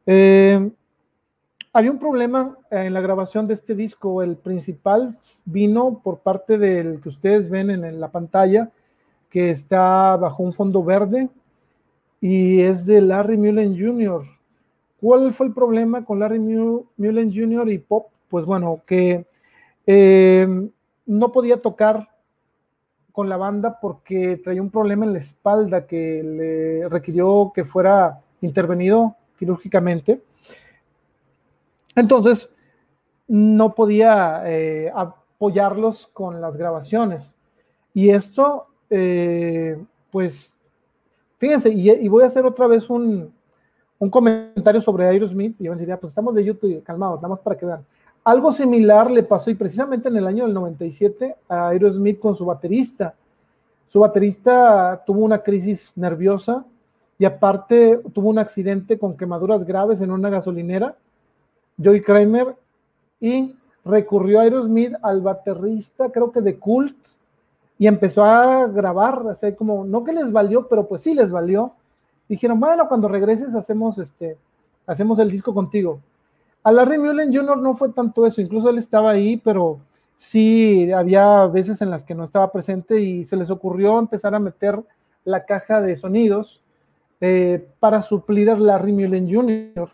Eh, 0.06 0.70
había 1.72 1.90
un 1.90 1.98
problema 1.98 2.56
en 2.70 2.94
la 2.94 3.00
grabación 3.00 3.46
de 3.46 3.54
este 3.54 3.74
disco, 3.74 4.22
el 4.22 4.36
principal 4.36 5.16
vino 5.44 6.00
por 6.02 6.20
parte 6.20 6.56
del 6.58 7.00
que 7.00 7.10
ustedes 7.10 7.48
ven 7.48 7.70
en 7.70 8.00
la 8.00 8.10
pantalla, 8.10 8.70
que 9.28 9.50
está 9.50 10.16
bajo 10.16 10.42
un 10.42 10.54
fondo 10.54 10.82
verde 10.82 11.28
y 12.20 12.60
es 12.60 12.86
de 12.86 13.02
Larry 13.02 13.36
Mullen 13.36 13.78
Jr., 13.78 14.24
¿Cuál 15.00 15.32
fue 15.32 15.46
el 15.46 15.54
problema 15.54 16.04
con 16.04 16.18
Larry 16.18 16.40
Mullen 16.40 17.32
Jr. 17.32 17.68
y 17.70 17.78
Pop? 17.78 18.08
Pues 18.28 18.44
bueno, 18.44 18.82
que 18.84 19.26
em, 19.86 20.70
no 21.06 21.32
podía 21.32 21.62
tocar 21.62 22.08
con 23.12 23.28
la 23.28 23.36
banda 23.36 23.78
porque 23.80 24.40
traía 24.42 24.62
un 24.62 24.70
problema 24.70 25.04
en 25.04 25.12
la 25.12 25.18
espalda 25.18 25.86
que 25.86 26.22
le 26.22 26.88
requirió 26.88 27.52
que 27.54 27.64
fuera 27.64 28.20
intervenido 28.40 29.16
quirúrgicamente. 29.38 30.22
Entonces, 31.94 32.50
no 33.26 33.74
podía 33.74 34.42
eh, 34.46 34.90
apoyarlos 34.94 36.08
con 36.08 36.40
las 36.40 36.56
grabaciones. 36.56 37.36
Y 37.92 38.10
esto, 38.10 38.68
eh, 38.90 39.76
pues, 40.10 40.56
fíjense, 41.38 41.70
y, 41.70 42.08
voy 42.08 42.22
a 42.22 42.26
hacer 42.26 42.46
otra 42.46 42.66
vez 42.66 42.88
un, 42.88 43.32
un 43.98 44.10
comentario 44.10 44.80
sobre 44.80 45.06
Aerosmith 45.06 45.60
y 45.60 45.68
van 45.68 45.76
a 45.76 45.80
decir, 45.80 45.96
pues 45.98 46.10
estamos 46.10 46.34
de 46.34 46.44
YouTube, 46.44 46.82
calmados, 46.82 47.16
nada 47.16 47.28
más 47.28 47.40
para 47.40 47.56
que 47.56 47.66
vean. 47.66 47.84
Algo 48.28 48.52
similar 48.52 49.10
le 49.10 49.22
pasó 49.22 49.50
y 49.50 49.54
precisamente 49.54 50.10
en 50.10 50.18
el 50.18 50.26
año 50.26 50.44
del 50.44 50.52
97 50.52 51.34
a 51.48 51.68
Aerosmith 51.68 52.18
con 52.18 52.34
su 52.34 52.44
baterista. 52.44 53.14
Su 53.88 54.00
baterista 54.00 55.02
tuvo 55.06 55.24
una 55.24 55.38
crisis 55.38 55.96
nerviosa 55.96 56.62
y 57.18 57.24
aparte 57.24 58.02
tuvo 58.12 58.28
un 58.28 58.38
accidente 58.38 58.98
con 58.98 59.16
quemaduras 59.16 59.64
graves 59.64 60.02
en 60.02 60.10
una 60.10 60.28
gasolinera, 60.28 60.94
Joey 61.82 62.02
Kramer, 62.02 62.54
y 63.18 63.56
recurrió 63.82 64.40
a 64.40 64.42
Aerosmith 64.42 64.92
al 65.00 65.22
baterista, 65.22 66.10
creo 66.10 66.30
que 66.30 66.42
de 66.42 66.58
Cult, 66.58 66.98
y 67.78 67.86
empezó 67.86 68.26
a 68.26 68.66
grabar, 68.66 69.22
así 69.30 69.54
como, 69.54 69.86
no 69.86 70.04
que 70.04 70.12
les 70.12 70.30
valió, 70.30 70.68
pero 70.68 70.86
pues 70.86 71.00
sí 71.00 71.14
les 71.14 71.30
valió, 71.30 71.72
dijeron, 72.28 72.60
bueno, 72.60 72.88
cuando 72.88 73.08
regreses 73.08 73.54
hacemos, 73.54 73.96
este, 73.96 74.36
hacemos 74.86 75.18
el 75.18 75.30
disco 75.30 75.54
contigo. 75.54 76.00
A 76.68 76.72
Larry 76.72 76.98
Mullen 76.98 77.34
Jr. 77.34 77.56
no 77.56 77.72
fue 77.72 77.88
tanto 77.94 78.26
eso, 78.26 78.42
incluso 78.42 78.68
él 78.68 78.76
estaba 78.76 79.12
ahí, 79.12 79.38
pero 79.38 79.80
sí 80.16 80.92
había 80.92 81.46
veces 81.46 81.80
en 81.80 81.88
las 81.88 82.04
que 82.04 82.14
no 82.14 82.24
estaba 82.24 82.52
presente 82.52 83.00
y 83.00 83.24
se 83.24 83.36
les 83.36 83.48
ocurrió 83.48 83.98
empezar 83.98 84.34
a 84.34 84.38
meter 84.38 84.78
la 85.24 85.46
caja 85.46 85.80
de 85.80 85.96
sonidos 85.96 86.62
eh, 87.22 87.66
para 87.80 88.02
suplir 88.02 88.50
a 88.50 88.58
Larry 88.58 88.92
Mullen 88.92 89.34
Jr. 89.34 89.88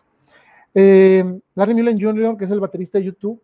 Eh, 0.75 1.41
Larry 1.55 1.75
Mullen 1.75 2.01
Jr., 2.01 2.37
que 2.37 2.45
es 2.45 2.51
el 2.51 2.59
baterista 2.59 2.99
de 2.99 3.05
YouTube, 3.05 3.41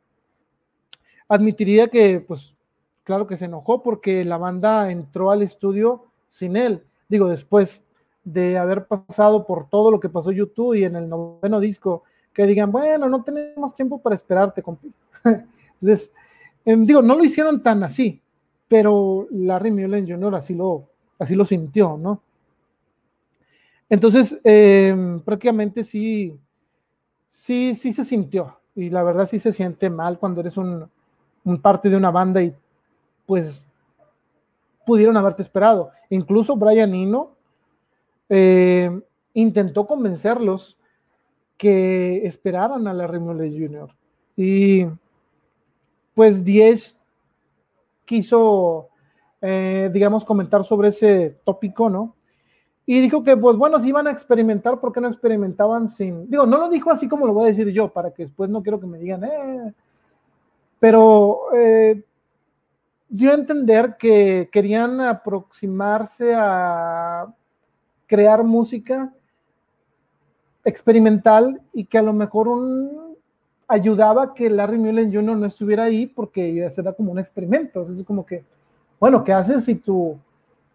admitiría 1.29 1.87
que, 1.87 2.19
pues, 2.19 2.57
claro 3.05 3.29
que 3.29 3.37
se 3.37 3.45
enojó 3.45 3.81
porque 3.81 4.25
la 4.25 4.39
banda 4.39 4.91
entró 4.91 5.31
al 5.31 5.43
estudio 5.43 6.07
sin 6.31 6.57
él. 6.57 6.83
Digo, 7.09 7.29
después 7.29 7.85
de 8.25 8.59
haber 8.59 8.87
pasado 8.87 9.47
por 9.47 9.69
todo 9.69 9.93
lo 9.93 10.01
que 10.01 10.09
pasó 10.09 10.33
YouTube 10.33 10.75
y 10.75 10.83
en 10.83 10.97
el 10.97 11.09
noveno 11.09 11.61
disco, 11.61 12.03
que 12.33 12.47
digan, 12.47 12.71
bueno, 12.71 13.09
no 13.09 13.23
tenemos 13.23 13.75
tiempo 13.75 13.99
para 13.99 14.17
esperarte, 14.17 14.63
compi. 14.63 14.93
Entonces, 15.25 16.11
em, 16.65 16.87
digo, 16.87 17.03
no 17.03 17.17
lo 17.17 17.25
hicieron 17.25 17.63
tan 17.63 17.83
así, 17.83 18.21
pero 18.69 19.27
Larry 19.31 19.71
Mullen 19.71 20.09
Jr. 20.09 20.35
así 20.35 20.55
lo, 20.55 20.89
así 21.19 21.35
lo 21.35 21.45
sintió, 21.45 21.97
¿no? 21.97 22.23
Entonces, 23.89 24.41
em, 24.45 25.21
prácticamente 25.21 25.83
sí, 25.83 26.39
sí, 27.29 27.75
sí 27.75 27.93
se 27.93 28.05
sintió. 28.05 28.57
y 28.77 28.89
la 28.89 29.03
verdad 29.03 29.27
sí 29.27 29.39
se 29.41 29.53
siente 29.53 29.91
mal 29.91 30.19
cuando 30.19 30.41
eres 30.41 30.57
un, 30.57 30.89
parte 31.61 31.91
de 31.91 31.97
una 31.97 32.13
banda 32.13 32.41
y 32.41 32.55
pues 33.27 33.67
pudieron 34.87 35.17
haberte 35.17 35.43
esperado. 35.43 35.91
Incluso 36.09 36.57
Brian 36.57 36.95
Eno 36.95 37.33
eh, 38.29 39.01
intentó 39.35 39.87
convencerlos 39.87 40.79
que 41.61 42.25
esperaran 42.25 42.89
a 42.89 42.95
Larry 42.95 43.19
Mullen 43.19 43.53
Jr. 43.53 43.91
Y 44.35 44.87
pues 46.15 46.43
10 46.43 46.99
quiso, 48.07 48.89
eh, 49.43 49.91
digamos, 49.93 50.25
comentar 50.25 50.65
sobre 50.65 50.89
ese 50.89 51.37
tópico, 51.45 51.91
¿no? 51.91 52.15
Y 52.87 53.03
dijo 53.03 53.23
que, 53.23 53.37
pues 53.37 53.57
bueno, 53.59 53.79
si 53.79 53.89
iban 53.89 54.07
a 54.07 54.11
experimentar, 54.11 54.81
¿por 54.81 54.91
qué 54.91 55.03
no 55.03 55.09
experimentaban 55.09 55.91
sin...? 55.91 56.31
Digo, 56.31 56.47
no 56.47 56.57
lo 56.57 56.71
dijo 56.71 56.91
así 56.91 57.07
como 57.07 57.27
lo 57.27 57.35
voy 57.35 57.45
a 57.45 57.49
decir 57.49 57.69
yo, 57.69 57.93
para 57.93 58.11
que 58.11 58.23
después 58.23 58.49
no 58.49 58.63
quiero 58.63 58.81
que 58.81 58.87
me 58.87 58.97
digan, 58.97 59.25
eh... 59.25 59.75
Pero 60.79 61.41
eh, 61.55 62.03
dio 63.07 63.33
a 63.33 63.35
entender 63.35 63.99
que 63.99 64.49
querían 64.51 64.99
aproximarse 65.03 66.33
a 66.35 67.27
crear 68.07 68.45
música 68.45 69.13
experimental 70.65 71.61
y 71.73 71.85
que 71.85 71.99
a 71.99 72.03
lo 72.03 72.13
mejor 72.13 72.49
un, 72.49 73.17
ayudaba 73.69 74.35
que 74.35 74.51
Larry 74.51 74.79
Mullen 74.79 75.13
Jr. 75.13 75.37
no 75.37 75.47
estuviera 75.47 75.85
ahí 75.85 76.07
porque 76.07 76.59
era 76.59 76.93
como 76.93 77.13
un 77.13 77.19
experimento. 77.19 77.83
Es 77.83 78.03
como 78.05 78.27
que, 78.27 78.45
bueno, 78.99 79.23
¿qué 79.23 79.33
haces 79.33 79.65
si 79.65 79.77
tu, 79.77 80.19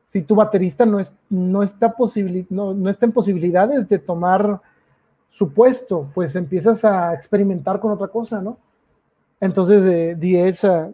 si 0.07 0.21
tu 0.21 0.35
baterista 0.35 0.85
no, 0.85 0.99
es, 0.99 1.15
no, 1.29 1.61
está 1.61 1.93
no, 2.49 2.73
no 2.73 2.89
está 2.89 3.05
en 3.05 3.11
posibilidades 3.11 3.87
de 3.87 3.99
tomar 3.99 4.61
su 5.29 5.51
puesto? 5.51 6.09
Pues 6.15 6.35
empiezas 6.35 6.85
a 6.85 7.13
experimentar 7.13 7.79
con 7.79 7.91
otra 7.91 8.07
cosa, 8.07 8.41
¿no? 8.41 8.57
Entonces, 9.41 9.85
eh, 9.85 10.47
esa 10.47 10.89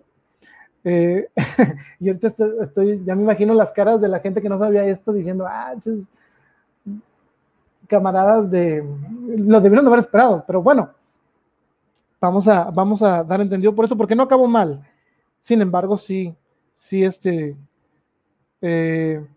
eh, 0.83 1.27
y 1.99 2.09
ahorita 2.09 2.33
estoy, 2.61 3.03
ya 3.05 3.15
me 3.15 3.23
imagino 3.23 3.53
las 3.53 3.71
caras 3.71 4.01
de 4.01 4.07
la 4.07 4.19
gente 4.19 4.41
que 4.41 4.49
no 4.49 4.57
sabía 4.57 4.85
esto 4.85 5.13
diciendo, 5.13 5.45
ah, 5.47 5.73
camaradas 7.91 8.49
de, 8.49 8.81
lo 9.37 9.59
debieron 9.59 9.83
de 9.83 9.89
haber 9.89 9.99
esperado, 9.99 10.45
pero 10.47 10.63
bueno, 10.63 10.91
vamos 12.21 12.47
a, 12.47 12.71
vamos 12.71 13.03
a 13.03 13.21
dar 13.21 13.41
entendido 13.41 13.75
por 13.75 13.83
eso, 13.83 13.97
porque 13.97 14.15
no 14.15 14.23
acabó 14.23 14.47
mal. 14.47 14.81
Sin 15.41 15.61
embargo, 15.61 15.97
sí, 15.97 16.33
sí, 16.77 17.03
este, 17.03 17.57
eh, 18.61 19.27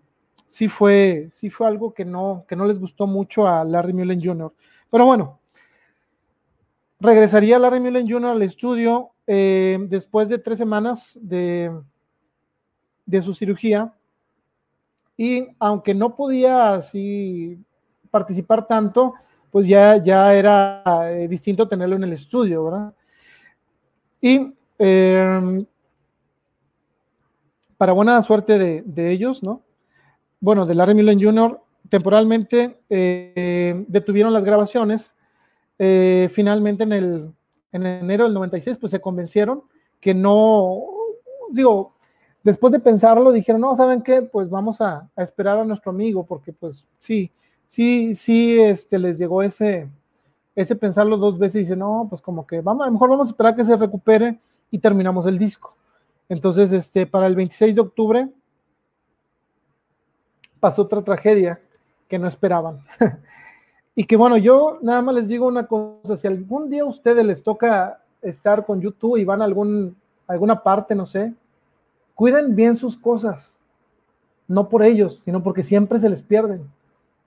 sí 0.47 0.69
fue, 0.69 1.27
sí 1.33 1.51
fue 1.51 1.67
algo 1.67 1.93
que 1.93 2.05
no, 2.05 2.45
que 2.47 2.55
no 2.55 2.65
les 2.65 2.79
gustó 2.79 3.09
mucho 3.09 3.49
a 3.49 3.65
Larry 3.65 3.93
Mullen 3.93 4.23
Jr. 4.23 4.53
Pero 4.89 5.05
bueno, 5.05 5.41
regresaría 7.01 7.59
Larry 7.59 7.81
Mullen 7.81 8.09
Jr. 8.09 8.31
al 8.31 8.43
estudio 8.43 9.11
eh, 9.27 9.79
después 9.89 10.29
de 10.29 10.39
tres 10.39 10.59
semanas 10.59 11.19
de, 11.21 11.77
de 13.05 13.21
su 13.21 13.35
cirugía. 13.35 13.93
Y 15.17 15.49
aunque 15.59 15.93
no 15.93 16.15
podía 16.15 16.75
así 16.75 17.59
participar 18.15 18.69
tanto, 18.69 19.15
pues 19.51 19.67
ya, 19.67 19.97
ya 19.97 20.33
era 20.37 20.85
eh, 21.11 21.27
distinto 21.27 21.67
tenerlo 21.67 21.97
en 21.97 22.05
el 22.05 22.13
estudio, 22.13 22.65
¿verdad? 22.65 22.95
Y 24.21 24.55
em, 24.79 25.67
para 27.77 27.93
buena 27.93 28.23
suerte 28.23 28.57
de, 28.57 29.11
ellos, 29.11 29.43
¿no? 29.43 29.63
Bueno, 30.39 30.65
de 30.65 30.77
Larry 30.77 30.95
Millen 30.95 31.21
Jr., 31.21 31.61
temporalmente 31.89 32.83
eh, 32.89 33.85
detuvieron 33.89 34.33
las 34.33 34.45
grabaciones. 34.45 35.13
Eh, 35.81 36.29
finalmente, 36.33 36.85
en, 36.85 36.93
el, 36.93 37.33
en 37.73 37.85
enero 37.85 38.25
del 38.25 38.35
96, 38.35 38.77
pues 38.77 38.93
se 38.93 39.01
convencieron 39.01 39.65
que 40.01 40.15
no, 40.15 40.85
digo, 41.51 41.97
después 42.45 42.73
de 42.73 42.79
pensarlo, 42.79 43.33
dijeron, 43.33 43.61
no, 43.61 43.75
¿saben 43.75 44.03
qué? 44.03 44.23
Pues 44.23 44.49
vamos 44.49 44.81
a, 44.81 45.11
a 45.17 45.23
esperar 45.25 45.59
a 45.59 45.65
nuestro 45.65 45.91
amigo, 45.91 46.25
porque 46.25 46.53
pues 46.53 46.87
sí, 47.01 47.33
sí, 47.67 48.15
sí, 48.15 48.59
este, 48.61 48.99
les 48.99 49.19
llegó 49.19 49.43
ese, 49.43 49.89
ese 50.55 50.77
pensarlo 50.77 51.17
dos 51.17 51.39
veces 51.39 51.57
y 51.57 51.59
dice, 51.61 51.77
no, 51.77 52.07
pues 52.09 52.21
como 52.23 52.47
que 52.47 52.61
vamos, 52.61 52.83
a 52.83 52.87
lo 52.87 52.93
mejor 52.93 53.11
vamos 53.11 53.29
a 53.29 53.31
esperar 53.31 53.57
que 53.57 53.65
se 53.65 53.77
recupere 53.77 54.39
y 54.71 54.79
terminamos 54.79 55.27
el 55.27 55.39
disco. 55.39 55.75
Entonces, 56.29 56.73
este, 56.73 57.07
para 57.07 57.27
el 57.27 57.35
26 57.35 57.75
de 57.75 57.81
octubre 57.81 58.29
pasó 60.61 60.83
otra 60.83 61.03
tragedia 61.03 61.59
que 62.09 62.19
no 62.19 62.27
esperaban. 62.27 62.81
y 63.95 64.05
que 64.05 64.17
bueno, 64.17 64.37
yo 64.37 64.79
nada 64.83 65.03
más 65.03 65.15
les 65.15 65.29
digo 65.29 65.47
una 65.47 65.67
cosa, 65.67 66.17
si 66.17 66.27
algún 66.27 66.71
día 66.71 66.83
a 66.83 66.87
ustedes 66.87 67.25
les 67.25 67.43
toca 67.43 68.01
estar 68.23 68.65
con 68.65 68.81
YouTube 68.81 69.19
y 69.19 69.25
van 69.25 69.43
a 69.43 69.45
algún, 69.45 69.97
alguna 70.27 70.63
parte, 70.63 70.95
no 70.95 71.05
sé, 71.05 71.35
cuiden 72.15 72.57
bien 72.57 72.77
sus 72.77 72.97
cosas, 72.97 73.61
no 74.49 74.69
por 74.69 74.83
ellos, 74.83 75.19
sino 75.23 75.43
porque 75.43 75.63
siempre 75.63 75.99
se 75.99 76.09
les 76.09 76.23
pierden. 76.23 76.69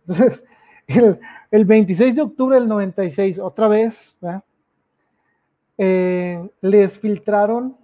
Entonces, 0.08 0.44
el, 1.52 1.66
26 1.66 2.16
de 2.16 2.22
octubre 2.22 2.60
del 2.60 2.68
96, 2.68 3.40
otra 3.40 3.68
vez, 3.68 4.18
eh, 5.78 6.50
les 6.62 6.98
filtraron 6.98 7.78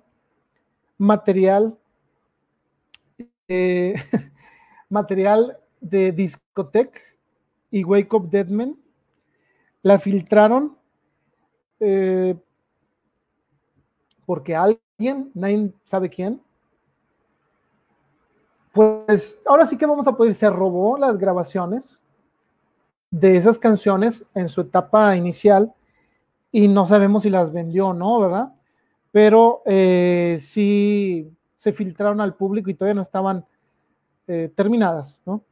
material, 0.97 1.77
eh, 3.47 3.95
material 4.89 5.57
de 5.81 6.11
Discotech 6.11 7.01
y 7.71 7.83
Wake 7.83 8.15
Up 8.15 8.29
Deadman. 8.29 8.77
La 9.81 9.99
filtraron 9.99 10.77
eh, 11.79 12.35
porque 14.25 14.55
alguien, 14.55 15.29
nadie 15.33 15.73
sabe 15.83 16.09
quién, 16.09 16.41
pues 18.71 19.39
ahora 19.45 19.65
sí 19.65 19.77
que 19.77 19.85
vamos 19.85 20.07
a 20.07 20.15
poder, 20.15 20.33
se 20.33 20.49
robó 20.49 20.97
las 20.97 21.17
grabaciones 21.17 21.99
de 23.13 23.37
esas 23.37 23.59
canciones 23.59 24.25
en 24.33 24.49
su 24.49 24.61
etapa 24.61 25.15
inicial 25.15 25.71
y 26.51 26.67
no 26.67 26.87
sabemos 26.87 27.21
si 27.21 27.29
las 27.29 27.53
vendió 27.53 27.89
o 27.89 27.93
no, 27.93 28.19
¿verdad? 28.19 28.53
Pero 29.11 29.61
eh, 29.67 30.37
sí 30.39 31.31
se 31.55 31.73
filtraron 31.73 32.19
al 32.21 32.33
público 32.33 32.71
y 32.71 32.73
todavía 32.73 32.95
no 32.95 33.03
estaban 33.03 33.45
eh, 34.25 34.51
terminadas, 34.55 35.21
¿no? 35.27 35.43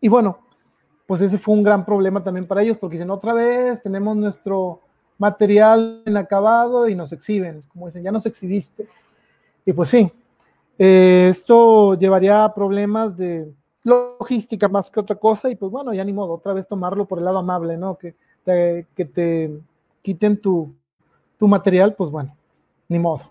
Y 0.00 0.06
bueno, 0.08 0.38
pues 1.08 1.20
ese 1.22 1.38
fue 1.38 1.54
un 1.54 1.64
gran 1.64 1.84
problema 1.84 2.22
también 2.22 2.46
para 2.46 2.62
ellos, 2.62 2.78
porque 2.78 2.94
dicen, 2.94 3.10
otra 3.10 3.34
vez 3.34 3.82
tenemos 3.82 4.16
nuestro 4.16 4.80
material 5.18 6.04
en 6.06 6.16
acabado 6.16 6.88
y 6.88 6.94
nos 6.94 7.10
exhiben, 7.10 7.64
como 7.66 7.86
dicen, 7.86 8.04
ya 8.04 8.12
nos 8.12 8.26
exhibiste. 8.26 8.86
Y 9.66 9.72
pues 9.72 9.88
sí, 9.88 10.08
eh, 10.78 11.26
esto 11.28 11.94
llevaría 11.98 12.44
a 12.44 12.54
problemas 12.54 13.16
de 13.16 13.52
logística 13.84 14.68
más 14.68 14.90
que 14.90 15.00
otra 15.00 15.16
cosa 15.16 15.50
y 15.50 15.56
pues 15.56 15.70
bueno, 15.70 15.92
ya 15.92 16.04
ni 16.04 16.12
modo, 16.12 16.34
otra 16.34 16.54
vez 16.54 16.66
tomarlo 16.66 17.06
por 17.06 17.18
el 17.18 17.26
lado 17.26 17.38
amable, 17.38 17.76
¿no? 17.76 17.96
Que 17.96 18.14
te, 18.42 18.86
que 18.96 19.04
te 19.04 19.60
quiten 20.02 20.40
tu, 20.40 20.74
tu 21.38 21.46
material, 21.46 21.94
pues 21.94 22.10
bueno, 22.10 22.34
ni 22.88 22.98
modo. 22.98 23.30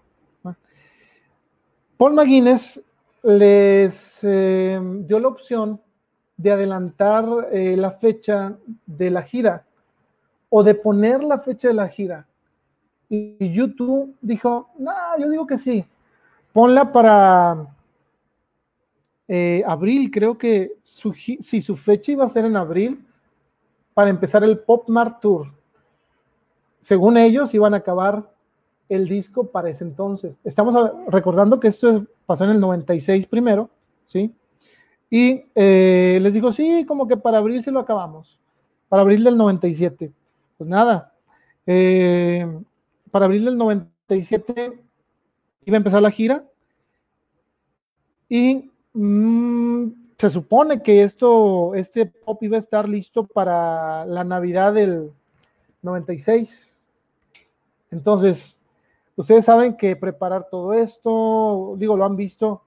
Paul 1.98 2.14
McGuinness 2.14 2.82
les 3.24 4.20
eh, 4.24 4.80
dio 5.06 5.20
la 5.20 5.28
opción 5.28 5.82
de 6.36 6.52
adelantar 6.52 7.26
eh, 7.52 7.78
la 7.78 7.92
fecha 7.92 8.58
de 8.86 9.10
la 9.10 9.24
gira 9.24 9.66
o 10.50 10.64
de 10.64 10.76
poner 10.76 11.24
la 11.24 11.40
fecha 11.40 11.70
de 11.70 11.74
la 11.74 11.88
gira. 11.88 12.28
Y 13.10 13.52
YouTube 13.52 14.16
dijo, 14.22 14.70
no, 14.78 14.92
yo 15.20 15.30
digo 15.30 15.48
que 15.48 15.58
sí, 15.58 15.86
ponla 16.52 16.92
para 16.92 17.73
eh, 19.36 19.64
abril, 19.66 20.12
creo 20.12 20.38
que 20.38 20.74
si 20.84 21.60
su 21.60 21.76
fecha 21.76 22.12
iba 22.12 22.24
a 22.24 22.30
ser 22.30 22.46
en 22.46 22.56
abril, 22.56 23.04
para 23.96 24.12
empezar 24.12 24.44
el 24.44 24.60
Pop 24.60 24.88
Mart 24.90 25.22
Tour. 25.22 25.48
Según 26.82 27.18
ellos, 27.18 27.52
iban 27.56 27.74
a 27.74 27.78
acabar 27.78 28.32
el 28.90 29.08
disco 29.08 29.48
para 29.48 29.72
ese 29.72 29.86
entonces. 29.86 30.40
Estamos 30.44 30.76
recordando 31.08 31.60
que 31.60 31.68
esto 31.68 32.06
pasó 32.28 32.44
en 32.44 32.52
el 32.52 32.60
96 32.60 33.26
primero, 33.26 33.72
¿sí? 34.06 34.32
Y 35.10 35.46
eh, 35.56 36.20
les 36.22 36.36
digo, 36.36 36.52
sí, 36.52 36.86
como 36.86 37.08
que 37.08 37.18
para 37.18 37.40
abril 37.40 37.64
sí 37.64 37.72
lo 37.72 37.80
acabamos. 37.80 38.40
Para 38.88 39.02
abril 39.02 39.24
del 39.24 39.36
97. 39.36 40.14
Pues 40.60 40.70
nada. 40.70 41.12
Eh, 41.66 42.46
para 43.10 43.26
abril 43.26 43.46
del 43.46 43.58
97 43.58 44.80
iba 45.66 45.76
a 45.76 45.78
empezar 45.78 46.04
la 46.04 46.12
gira. 46.12 46.46
Y 48.30 48.70
Mm, 48.94 49.88
se 50.18 50.30
supone 50.30 50.82
que 50.82 51.04
esto, 51.04 51.76
este 51.76 52.06
pop 52.06 52.42
iba 52.44 52.58
a 52.58 52.60
estar 52.60 52.88
listo 52.88 53.26
para 53.26 54.06
la 54.06 54.24
Navidad 54.24 54.74
del 54.74 55.12
96. 55.82 56.88
Entonces, 57.92 58.58
ustedes 59.16 59.46
saben 59.46 59.76
que 59.76 59.96
preparar 59.96 60.48
todo 60.50 60.74
esto, 60.74 61.76
digo, 61.78 61.98
lo 61.98 62.06
han 62.06 62.16
visto 62.16 62.64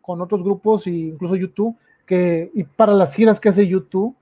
con 0.00 0.20
otros 0.22 0.42
grupos 0.42 0.86
e 0.86 0.90
incluso 0.90 1.36
YouTube, 1.36 1.76
que 2.06 2.50
y 2.54 2.64
para 2.64 2.94
las 2.94 3.14
giras 3.14 3.38
que 3.38 3.50
hace 3.50 3.66
YouTube, 3.66 4.16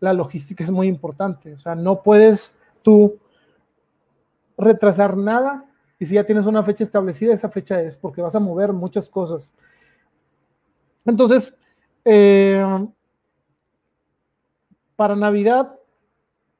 la 0.00 0.12
logística 0.12 0.64
es 0.64 0.70
muy 0.70 0.88
importante. 0.88 1.54
O 1.54 1.58
sea, 1.58 1.74
no 1.74 2.02
puedes 2.02 2.52
tú 2.82 3.18
retrasar 4.58 5.16
nada 5.16 5.64
y 5.98 6.06
si 6.06 6.14
ya 6.14 6.24
tienes 6.24 6.46
una 6.46 6.62
fecha 6.64 6.82
establecida, 6.82 7.34
esa 7.34 7.50
fecha 7.50 7.80
es 7.80 7.96
porque 7.96 8.22
vas 8.22 8.34
a 8.34 8.40
mover 8.40 8.72
muchas 8.72 9.08
cosas. 9.08 9.50
Entonces, 11.10 11.52
eh, 12.04 12.64
para 14.96 15.16
Navidad, 15.16 15.76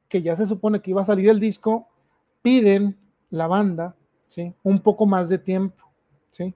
que 0.09 0.21
ya 0.21 0.35
se 0.35 0.45
supone 0.45 0.81
que 0.81 0.91
iba 0.91 1.01
a 1.01 1.05
salir 1.05 1.29
el 1.29 1.39
disco, 1.39 1.87
piden 2.41 2.97
la 3.29 3.47
banda, 3.47 3.95
¿sí? 4.27 4.53
Un 4.61 4.81
poco 4.81 5.05
más 5.05 5.29
de 5.29 5.37
tiempo, 5.37 5.85
¿sí? 6.31 6.53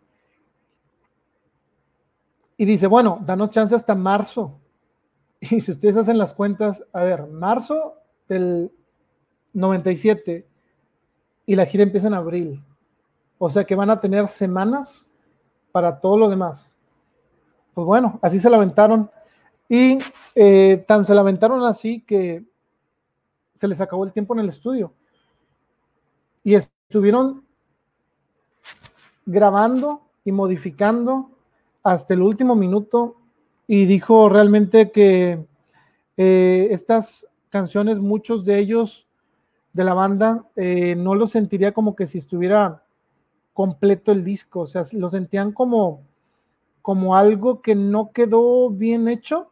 Y 2.58 2.66
dice, 2.66 2.88
bueno, 2.88 3.20
danos 3.26 3.50
chance 3.50 3.74
hasta 3.74 3.96
marzo. 3.96 4.60
Y 5.40 5.62
si 5.62 5.72
ustedes 5.72 5.96
hacen 5.96 6.18
las 6.18 6.34
cuentas, 6.34 6.84
a 6.92 7.04
ver, 7.04 7.28
marzo 7.28 7.96
del 8.28 8.72
97 9.54 10.48
y 11.46 11.56
la 11.56 11.66
gira 11.66 11.84
empieza 11.84 12.08
en 12.08 12.16
abril. 12.16 12.64
O 13.38 13.50
sea 13.50 13.64
que 13.64 13.76
van 13.76 13.90
a 13.90 14.02
tener 14.02 14.28
semanas 14.28 15.08
para 15.72 16.00
todo 16.00 16.18
lo 16.18 16.30
demás. 16.30 16.75
Pues 17.76 17.86
bueno, 17.86 18.20
así 18.24 18.40
se 18.40 18.50
lamentaron. 18.50 19.12
Y 19.70 20.00
eh, 20.34 20.84
tan 20.88 21.06
se 21.06 21.14
lamentaron 21.14 21.64
así 21.66 22.02
que 22.02 22.44
se 23.54 23.68
les 23.68 23.80
acabó 23.82 24.06
el 24.06 24.14
tiempo 24.14 24.34
en 24.34 24.40
el 24.40 24.50
estudio. 24.50 24.94
Y 26.44 26.56
estuvieron 26.56 27.44
grabando 29.26 30.02
y 30.24 30.32
modificando 30.32 31.32
hasta 31.84 32.14
el 32.14 32.22
último 32.22 32.56
minuto 32.56 33.18
y 33.68 33.86
dijo 33.86 34.30
realmente 34.30 34.92
que 34.92 35.46
eh, 36.18 36.68
estas 36.72 37.28
canciones, 37.50 38.00
muchos 38.00 38.46
de 38.46 38.60
ellos 38.60 39.08
de 39.74 39.84
la 39.84 39.94
banda, 39.94 40.46
eh, 40.56 40.96
no 40.96 41.16
lo 41.16 41.28
sentiría 41.28 41.74
como 41.74 41.96
que 41.96 42.06
si 42.06 42.20
estuviera 42.20 42.84
completo 43.54 44.12
el 44.12 44.24
disco, 44.24 44.62
o 44.62 44.66
sea, 44.66 44.84
lo 44.94 45.10
sentían 45.10 45.52
como, 45.52 46.04
como 46.86 47.16
algo 47.16 47.64
que 47.64 47.74
no 47.74 48.12
quedó 48.12 48.70
bien 48.70 49.07
hecho, 49.07 49.49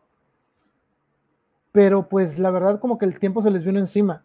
pero 1.71 2.07
pues 2.07 2.37
la 2.37 2.51
verdad 2.51 2.79
como 2.79 2.99
que 2.99 3.05
el 3.05 3.17
tiempo 3.17 3.41
se 3.41 3.49
les 3.49 3.65
vino 3.65 3.79
encima. 3.79 4.21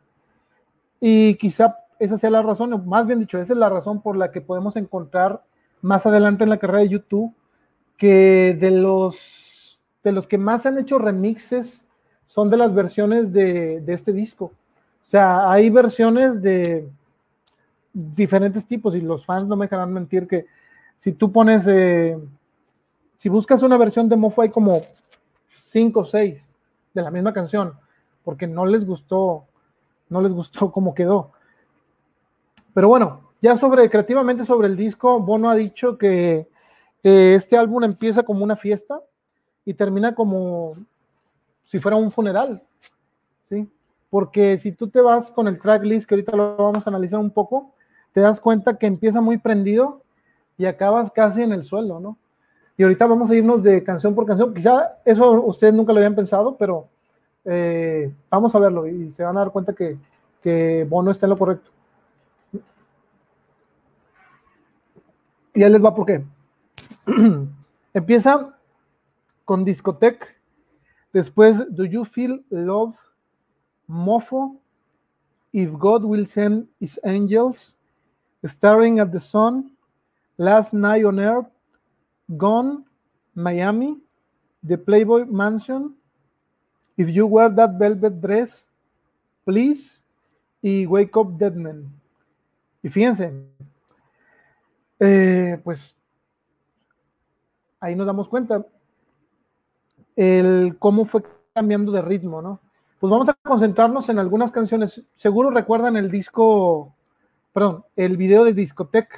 Y 1.00 1.36
quizá 1.36 1.78
esa 1.98 2.18
sea 2.18 2.28
la 2.28 2.42
razón, 2.42 2.74
o 2.74 2.78
más 2.78 3.06
bien 3.06 3.18
dicho, 3.18 3.38
esa 3.38 3.54
es 3.54 3.58
la 3.58 3.70
razón 3.70 4.02
por 4.02 4.14
la 4.14 4.30
que 4.30 4.42
podemos 4.42 4.76
encontrar 4.76 5.42
más 5.80 6.04
adelante 6.04 6.44
en 6.44 6.50
la 6.50 6.58
carrera 6.58 6.80
de 6.80 6.90
YouTube 6.90 7.32
que 7.96 8.54
de 8.60 8.72
los, 8.72 9.80
de 10.04 10.12
los 10.12 10.26
que 10.26 10.36
más 10.36 10.66
han 10.66 10.76
hecho 10.76 10.98
remixes 10.98 11.86
son 12.26 12.50
de 12.50 12.58
las 12.58 12.74
versiones 12.74 13.32
de, 13.32 13.80
de 13.80 13.92
este 13.94 14.12
disco. 14.12 14.52
O 15.00 15.08
sea, 15.08 15.50
hay 15.50 15.70
versiones 15.70 16.42
de 16.42 16.86
diferentes 17.94 18.66
tipos 18.66 18.94
y 18.94 19.00
los 19.00 19.24
fans 19.24 19.46
no 19.46 19.56
me 19.56 19.64
dejarán 19.64 19.94
mentir 19.94 20.28
que 20.28 20.44
si 20.98 21.12
tú 21.12 21.32
pones, 21.32 21.66
eh, 21.68 22.18
si 23.18 23.28
buscas 23.28 23.62
una 23.64 23.76
versión 23.76 24.08
de 24.08 24.16
Mofo 24.16 24.42
hay 24.42 24.48
como 24.48 24.80
cinco 25.64 26.00
o 26.00 26.04
seis 26.04 26.54
de 26.94 27.02
la 27.02 27.10
misma 27.10 27.32
canción, 27.32 27.74
porque 28.24 28.46
no 28.46 28.64
les 28.64 28.86
gustó, 28.86 29.44
no 30.08 30.22
les 30.22 30.32
gustó 30.32 30.70
cómo 30.72 30.94
quedó. 30.94 31.32
Pero 32.72 32.88
bueno, 32.88 33.20
ya 33.42 33.56
sobre, 33.56 33.90
creativamente 33.90 34.44
sobre 34.44 34.68
el 34.68 34.76
disco, 34.76 35.18
Bono 35.18 35.50
ha 35.50 35.56
dicho 35.56 35.98
que 35.98 36.48
este 37.02 37.56
álbum 37.56 37.84
empieza 37.84 38.22
como 38.22 38.44
una 38.44 38.56
fiesta 38.56 39.00
y 39.64 39.74
termina 39.74 40.14
como 40.14 40.74
si 41.64 41.80
fuera 41.80 41.96
un 41.96 42.10
funeral, 42.10 42.62
¿sí? 43.48 43.68
Porque 44.10 44.56
si 44.58 44.72
tú 44.72 44.88
te 44.88 45.00
vas 45.00 45.30
con 45.30 45.48
el 45.48 45.60
tracklist, 45.60 46.08
que 46.08 46.14
ahorita 46.14 46.36
lo 46.36 46.56
vamos 46.56 46.86
a 46.86 46.90
analizar 46.90 47.18
un 47.18 47.30
poco, 47.30 47.72
te 48.12 48.20
das 48.20 48.40
cuenta 48.40 48.78
que 48.78 48.86
empieza 48.86 49.20
muy 49.20 49.38
prendido 49.38 50.02
y 50.56 50.66
acabas 50.66 51.10
casi 51.10 51.42
en 51.42 51.52
el 51.52 51.64
suelo, 51.64 51.98
¿no? 51.98 52.16
Y 52.78 52.84
ahorita 52.84 53.08
vamos 53.08 53.28
a 53.28 53.34
irnos 53.34 53.60
de 53.60 53.82
canción 53.82 54.14
por 54.14 54.24
canción. 54.24 54.54
Quizá 54.54 54.98
eso 55.04 55.32
ustedes 55.42 55.74
nunca 55.74 55.92
lo 55.92 55.98
habían 55.98 56.14
pensado, 56.14 56.56
pero 56.56 56.88
eh, 57.44 58.14
vamos 58.30 58.54
a 58.54 58.60
verlo 58.60 58.86
y 58.86 59.10
se 59.10 59.24
van 59.24 59.36
a 59.36 59.40
dar 59.40 59.50
cuenta 59.50 59.72
que, 59.72 59.98
que 60.40 60.86
Bono 60.88 61.10
está 61.10 61.26
en 61.26 61.30
lo 61.30 61.36
correcto. 61.36 61.72
Y 65.54 65.60
ya 65.60 65.68
les 65.68 65.84
va 65.84 65.92
por 65.92 66.06
qué. 66.06 66.24
Empieza 67.92 68.56
con 69.44 69.64
Discotech, 69.64 70.40
después 71.12 71.74
Do 71.74 71.84
You 71.84 72.04
Feel 72.04 72.44
Love, 72.48 72.96
Mofo, 73.88 74.54
If 75.50 75.72
God 75.72 76.04
Will 76.04 76.28
Send 76.28 76.68
His 76.78 77.00
Angels, 77.02 77.74
Staring 78.44 79.00
at 79.00 79.10
the 79.10 79.18
Sun, 79.18 79.76
Last 80.36 80.72
Night 80.72 81.04
on 81.04 81.18
Earth, 81.18 81.48
Gone, 82.28 82.84
Miami, 83.34 84.02
The 84.66 84.78
Playboy 84.78 85.26
Mansion, 85.26 85.96
If 86.96 87.08
You 87.08 87.26
Wear 87.26 87.54
That 87.54 87.78
Velvet 87.78 88.20
Dress, 88.20 88.68
Please, 89.44 90.02
y 90.62 90.86
Wake 90.86 91.16
Up 91.16 91.38
Dead 91.38 91.54
Men. 91.54 91.90
Y 92.82 92.88
fíjense, 92.88 93.32
eh, 95.00 95.60
pues 95.62 95.96
ahí 97.80 97.94
nos 97.94 98.06
damos 98.06 98.28
cuenta 98.28 98.64
el 100.16 100.76
cómo 100.78 101.04
fue 101.04 101.22
cambiando 101.54 101.92
de 101.92 102.02
ritmo, 102.02 102.42
¿no? 102.42 102.60
Pues 102.98 103.10
vamos 103.10 103.28
a 103.28 103.34
concentrarnos 103.34 104.08
en 104.08 104.18
algunas 104.18 104.50
canciones. 104.50 105.04
Seguro 105.14 105.50
recuerdan 105.50 105.96
el 105.96 106.10
disco, 106.10 106.94
perdón, 107.52 107.84
el 107.94 108.16
video 108.16 108.44
de 108.44 108.52
Discotech, 108.52 109.08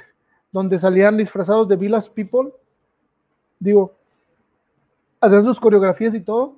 donde 0.51 0.77
salían 0.77 1.17
disfrazados 1.17 1.67
de 1.67 1.77
Village 1.77 2.11
People. 2.11 2.53
Digo, 3.61 3.93
hacían 5.21 5.45
sus 5.45 5.59
coreografías 5.59 6.15
y 6.15 6.21
todo. 6.21 6.55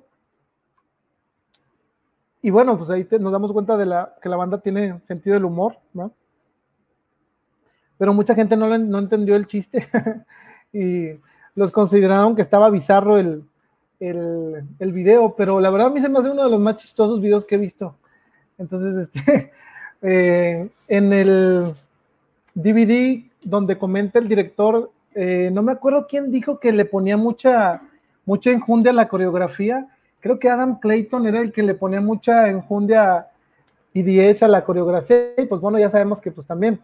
Y 2.40 2.48
bueno, 2.50 2.76
pues 2.78 2.88
ahí 2.88 3.06
nos 3.20 3.30
damos 3.30 3.52
cuenta 3.52 3.76
de 3.76 3.84
la, 3.84 4.14
que 4.22 4.28
la 4.30 4.36
banda 4.36 4.58
tiene 4.58 5.00
sentido 5.06 5.34
del 5.34 5.44
humor, 5.44 5.76
¿no? 5.92 6.12
Pero 7.98 8.14
mucha 8.14 8.34
gente 8.34 8.56
no, 8.56 8.76
no 8.76 8.98
entendió 8.98 9.36
el 9.36 9.46
chiste. 9.46 9.86
y 10.72 11.10
los 11.54 11.70
consideraron 11.72 12.34
que 12.34 12.42
estaba 12.42 12.70
bizarro 12.70 13.18
el, 13.18 13.44
el, 14.00 14.92
video, 14.92 15.34
pero 15.36 15.60
la 15.60 15.70
verdad 15.70 15.88
a 15.88 15.90
mí 15.90 16.00
se 16.00 16.08
me 16.08 16.18
hace 16.18 16.30
uno 16.30 16.44
de 16.44 16.50
los 16.50 16.60
más 16.60 16.78
chistosos 16.78 17.20
videos 17.20 17.44
que 17.44 17.56
he 17.56 17.58
visto. 17.58 17.96
Entonces, 18.56 18.96
este, 19.14 19.52
eh, 20.00 20.70
en 20.88 21.12
el 21.12 21.74
DVD 22.54 23.24
donde 23.42 23.76
comenta 23.78 24.18
el 24.18 24.28
director, 24.28 24.90
eh, 25.14 25.50
no 25.52 25.62
me 25.62 25.72
acuerdo 25.72 26.06
quién 26.08 26.30
dijo 26.30 26.58
que 26.58 26.72
le 26.72 26.84
ponía 26.84 27.16
mucha, 27.16 27.82
mucha 28.26 28.50
enjundia 28.50 28.92
a 28.92 28.94
la 28.94 29.08
coreografía. 29.08 29.88
Creo 30.20 30.38
que 30.38 30.48
Adam 30.48 30.78
Clayton 30.80 31.26
era 31.26 31.40
el 31.40 31.52
que 31.52 31.62
le 31.62 31.74
ponía 31.74 32.00
mucha 32.00 32.48
enjundia 32.48 33.28
y 33.92 34.02
10 34.02 34.42
a 34.42 34.48
la 34.48 34.64
coreografía. 34.64 35.34
Y 35.38 35.46
pues 35.46 35.60
bueno, 35.60 35.78
ya 35.78 35.90
sabemos 35.90 36.20
que 36.20 36.30
pues 36.30 36.46
también 36.46 36.80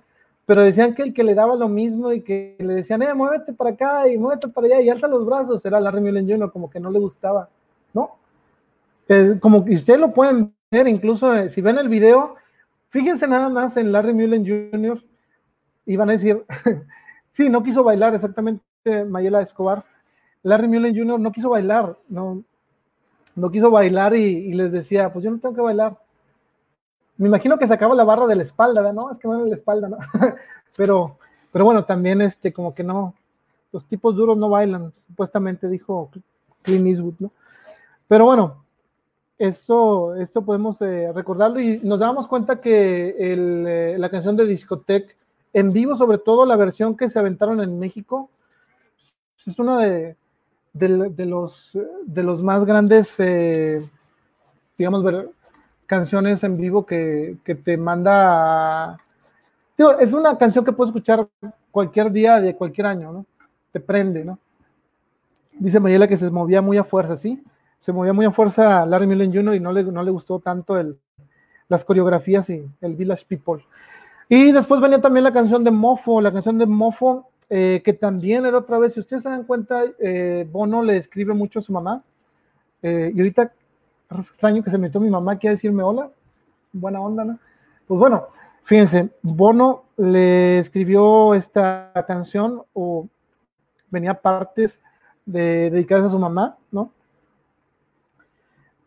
pero 0.50 0.65
decían 0.65 0.97
que 0.97 1.02
el 1.02 1.15
que 1.15 1.23
le 1.23 1.36
daba 1.36 1.55
lo 1.55 1.68
mismo 1.68 2.12
y 2.12 2.23
que 2.23 2.57
le 2.59 2.75
decían, 2.75 3.02
eh, 3.02 3.15
muévete 3.15 3.52
para 3.52 3.70
acá 3.70 4.09
y 4.09 4.18
muévete 4.18 4.49
para 4.49 4.67
allá 4.67 4.81
y 4.81 4.91
alza 4.91 5.07
los 5.07 5.25
brazos, 5.25 5.65
era 5.65 5.78
Larry 5.78 6.00
Mullen 6.00 6.28
Jr., 6.28 6.50
como 6.50 6.68
que 6.68 6.81
no 6.81 6.91
le 6.91 6.99
gustaba, 6.99 7.49
¿no? 7.94 8.17
como 9.39 9.65
que 9.65 9.75
ustedes 9.75 10.00
lo 10.00 10.12
pueden 10.12 10.52
ver, 10.68 10.89
incluso 10.89 11.33
eh, 11.36 11.49
si 11.49 11.60
ven 11.60 11.78
el 11.78 11.89
video, 11.89 12.34
fíjense 12.89 13.28
nada 13.28 13.49
más 13.49 13.76
en 13.76 13.92
Larry 13.92 14.12
Mullen 14.12 14.73
Jr. 14.73 15.00
y 15.86 15.94
van 15.94 16.10
a 16.10 16.15
decir, 16.15 16.44
sí, 17.31 17.49
no 17.49 17.62
quiso 17.62 17.83
bailar 17.84 18.15
exactamente 18.15 18.62
Mayela 19.07 19.42
Escobar. 19.42 19.84
Larry 20.42 20.68
Mullen 20.68 20.97
Jr. 20.97 21.20
no 21.20 21.33
quiso 21.33 21.50
bailar, 21.50 21.97
no, 22.09 22.42
no 23.36 23.50
quiso 23.50 23.70
bailar 23.70 24.15
y, 24.15 24.52
les 24.55 24.73
decía, 24.73 25.12
pues 25.12 25.25
yo 25.25 25.31
no 25.31 25.39
tengo 25.39 25.55
que 25.55 25.60
bailar 25.60 25.99
me 27.20 27.28
imagino 27.28 27.59
que 27.59 27.67
sacaba 27.67 27.94
la 27.94 28.02
barra 28.02 28.26
de 28.26 28.34
la 28.34 28.42
espalda, 28.42 28.81
¿verdad? 28.81 28.94
No, 28.94 29.10
es 29.10 29.18
que 29.18 29.28
no 29.28 29.36
era 29.36 29.47
la 29.47 29.55
espalda, 29.55 29.91
¿no? 29.91 29.99
pero, 30.75 31.18
pero 31.52 31.67
bueno, 31.67 31.84
también 31.84 32.23
este, 32.23 32.50
como 32.50 32.75
que 32.75 32.83
no, 32.83 33.15
los 33.73 33.84
tipos 33.84 34.17
duros 34.17 34.39
no 34.39 34.49
bailan, 34.49 34.91
supuestamente 34.94 35.68
dijo 35.68 36.10
Clint 36.62 36.86
Eastwood, 36.86 37.17
¿no? 37.18 37.31
Pero 38.09 38.25
bueno, 38.25 38.65
esto, 39.36 40.17
esto 40.17 40.41
podemos 40.41 40.81
eh, 40.81 41.12
recordarlo 41.15 41.60
y 41.60 41.81
nos 41.84 42.00
damos 42.00 42.26
cuenta 42.26 42.59
que 42.59 43.15
eh, 43.18 43.99
la 43.99 44.09
canción 44.09 44.34
de 44.34 44.47
Discotech, 44.47 45.15
en 45.53 45.73
vivo, 45.73 45.97
sobre 45.97 46.19
todo 46.19 46.47
la 46.47 46.57
versión 46.57 46.97
que 46.97 47.09
se 47.09 47.19
aventaron 47.19 47.61
en 47.61 47.79
México, 47.79 48.31
es 49.47 49.59
una 49.59 49.79
de, 49.79 50.17
los, 50.75 51.73
de 52.05 52.23
más 52.23 52.65
grandes, 52.65 53.15
eh, 53.19 53.89
digamos, 54.77 55.05
canciones 55.87 56.45
en 56.45 56.57
vivo 56.57 56.87
que, 56.87 57.39
te 57.65 57.77
manda... 57.77 58.99
es 59.99 60.12
una 60.12 60.39
canción 60.39 60.65
que 60.65 60.73
puedes 60.73 60.91
escuchar 60.91 61.27
cualquier 61.70 62.12
día 62.12 62.41
de 62.41 62.55
cualquier 62.55 62.87
año, 62.87 63.12
¿no? 63.12 63.27
Te 63.73 63.81
prende, 63.81 64.25
¿no? 64.25 64.39
Dice 65.53 65.81
Mayela 65.81 66.09
que 66.09 66.17
se 66.17 66.31
movía 66.31 66.62
muy 66.62 66.77
a 66.79 66.85
fuerza, 66.85 67.17
¿sí? 67.17 67.43
Se 67.79 67.93
movía 67.93 68.12
muy 68.12 68.25
a 68.25 68.31
fuerza 68.31 68.85
Larry 68.87 69.07
Mullen 69.07 69.33
Jr. 69.33 69.55
y 69.55 69.61
no 69.61 69.73
le, 69.73 70.11
gustó 70.11 70.39
tanto 70.39 70.77
las 71.69 71.85
coreografías 71.85 72.51
y 72.51 72.65
el 72.81 72.95
Village 72.95 73.25
People. 73.27 73.65
Y 74.33 74.52
después 74.52 74.81
venía 74.81 75.00
también 75.00 75.25
la 75.25 75.33
canción 75.33 75.65
de 75.65 75.73
Mofo, 75.73 76.20
la 76.20 76.31
canción 76.33 76.57
de 76.57 76.65
Mofo, 76.65 77.33
eh, 77.49 77.83
que 77.84 77.92
también 77.92 78.47
era 78.47 78.59
otra 78.59 78.78
vez, 78.78 78.92
si 78.92 79.00
ustedes 79.00 79.25
se 79.25 79.28
dan 79.28 79.42
cuenta, 79.42 79.83
eh, 79.99 80.47
Bono 80.49 80.84
le 80.84 80.99
escribe 80.99 81.34
mucho 81.34 81.59
a 81.59 81.62
su 81.62 81.73
mamá. 81.73 82.00
Eh, 82.81 83.10
y 83.12 83.18
ahorita 83.18 83.52
es 84.17 84.28
extraño 84.28 84.62
que 84.62 84.70
se 84.70 84.78
metió 84.78 85.00
mi 85.00 85.10
mamá 85.10 85.33
aquí 85.33 85.49
a 85.49 85.50
decirme 85.50 85.83
hola. 85.83 86.12
Buena 86.73 87.00
onda, 87.00 87.25
¿no? 87.25 87.41
Pues 87.89 87.99
bueno, 87.99 88.28
fíjense, 88.62 89.10
Bono 89.20 89.86
le 89.97 90.60
escribió 90.60 91.34
esta 91.34 91.91
canción 92.07 92.62
o 92.73 93.09
venía 93.91 94.15
partes 94.15 94.78
de 95.26 95.70
dedicarse 95.70 96.07
a 96.07 96.10
su 96.10 96.18
mamá, 96.20 96.57
¿no? 96.70 96.92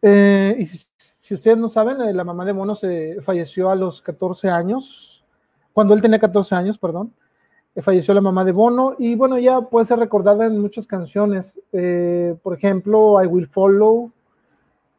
y 0.01 0.65
si, 0.65 0.85
si, 1.21 1.33
ustedes 1.33 1.57
no 1.57 1.69
saben, 1.69 2.15
la 2.15 2.23
mamá 2.25 2.43
de 2.43 2.51
Bono 2.51 2.75
se 2.75 3.21
falleció 3.21 3.71
a 3.71 3.75
los 3.75 4.01
14 4.01 4.49
años, 4.49 5.12
cuando 5.73 5.93
él 5.93 6.01
tenía 6.01 6.19
14 6.19 6.55
años, 6.55 6.77
perdón, 6.77 7.13
eh, 7.75 7.81
falleció 7.81 8.13
la 8.13 8.21
mamá 8.21 8.45
de 8.45 8.51
Bono 8.51 8.95
y 8.99 9.15
bueno, 9.15 9.37
ya 9.39 9.61
puede 9.61 9.85
ser 9.85 9.99
recordada 9.99 10.45
en 10.45 10.59
muchas 10.59 10.85
canciones, 10.87 11.59
eh, 11.71 12.35
por 12.43 12.53
ejemplo, 12.55 13.21
I 13.21 13.27
Will 13.27 13.47
Follow, 13.47 14.11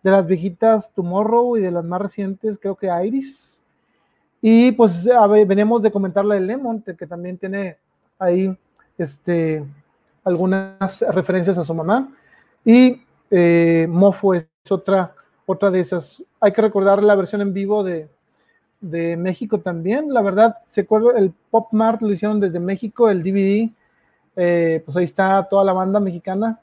de 0.02 0.10
las 0.10 0.26
viejitas 0.26 0.92
Tomorrow 0.92 1.56
y 1.56 1.60
de 1.60 1.70
las 1.70 1.84
más 1.84 2.02
recientes, 2.02 2.58
creo 2.58 2.76
que 2.76 2.90
Iris. 3.04 3.58
Y 4.42 4.72
pues 4.72 5.08
venimos 5.46 5.82
de 5.82 5.90
comentar 5.90 6.22
la 6.24 6.34
de 6.34 6.42
Lemon, 6.42 6.82
que 6.82 7.06
también 7.06 7.38
tiene 7.38 7.78
ahí 8.18 8.54
este, 8.98 9.64
algunas 10.22 11.00
referencias 11.00 11.56
a 11.56 11.64
su 11.64 11.74
mamá. 11.74 12.12
Y 12.62 13.02
eh, 13.30 13.86
Mofo 13.88 14.34
es 14.34 14.46
otra, 14.68 15.14
otra 15.46 15.70
de 15.70 15.80
esas. 15.80 16.22
Hay 16.40 16.52
que 16.52 16.60
recordar 16.60 17.02
la 17.02 17.14
versión 17.14 17.40
en 17.40 17.54
vivo 17.54 17.82
de, 17.82 18.08
de 18.90 19.16
México 19.16 19.60
también. 19.60 20.12
La 20.12 20.22
verdad, 20.22 20.58
se 20.66 20.82
acuerda, 20.82 21.18
el 21.18 21.32
Pop 21.50 21.68
Mart 21.72 22.02
lo 22.02 22.12
hicieron 22.12 22.40
desde 22.40 22.60
México, 22.60 23.08
el 23.08 23.22
DVD, 23.22 23.70
eh, 24.36 24.82
pues 24.84 24.96
ahí 24.96 25.04
está 25.04 25.46
toda 25.48 25.64
la 25.64 25.72
banda 25.72 26.00
mexicana 26.00 26.60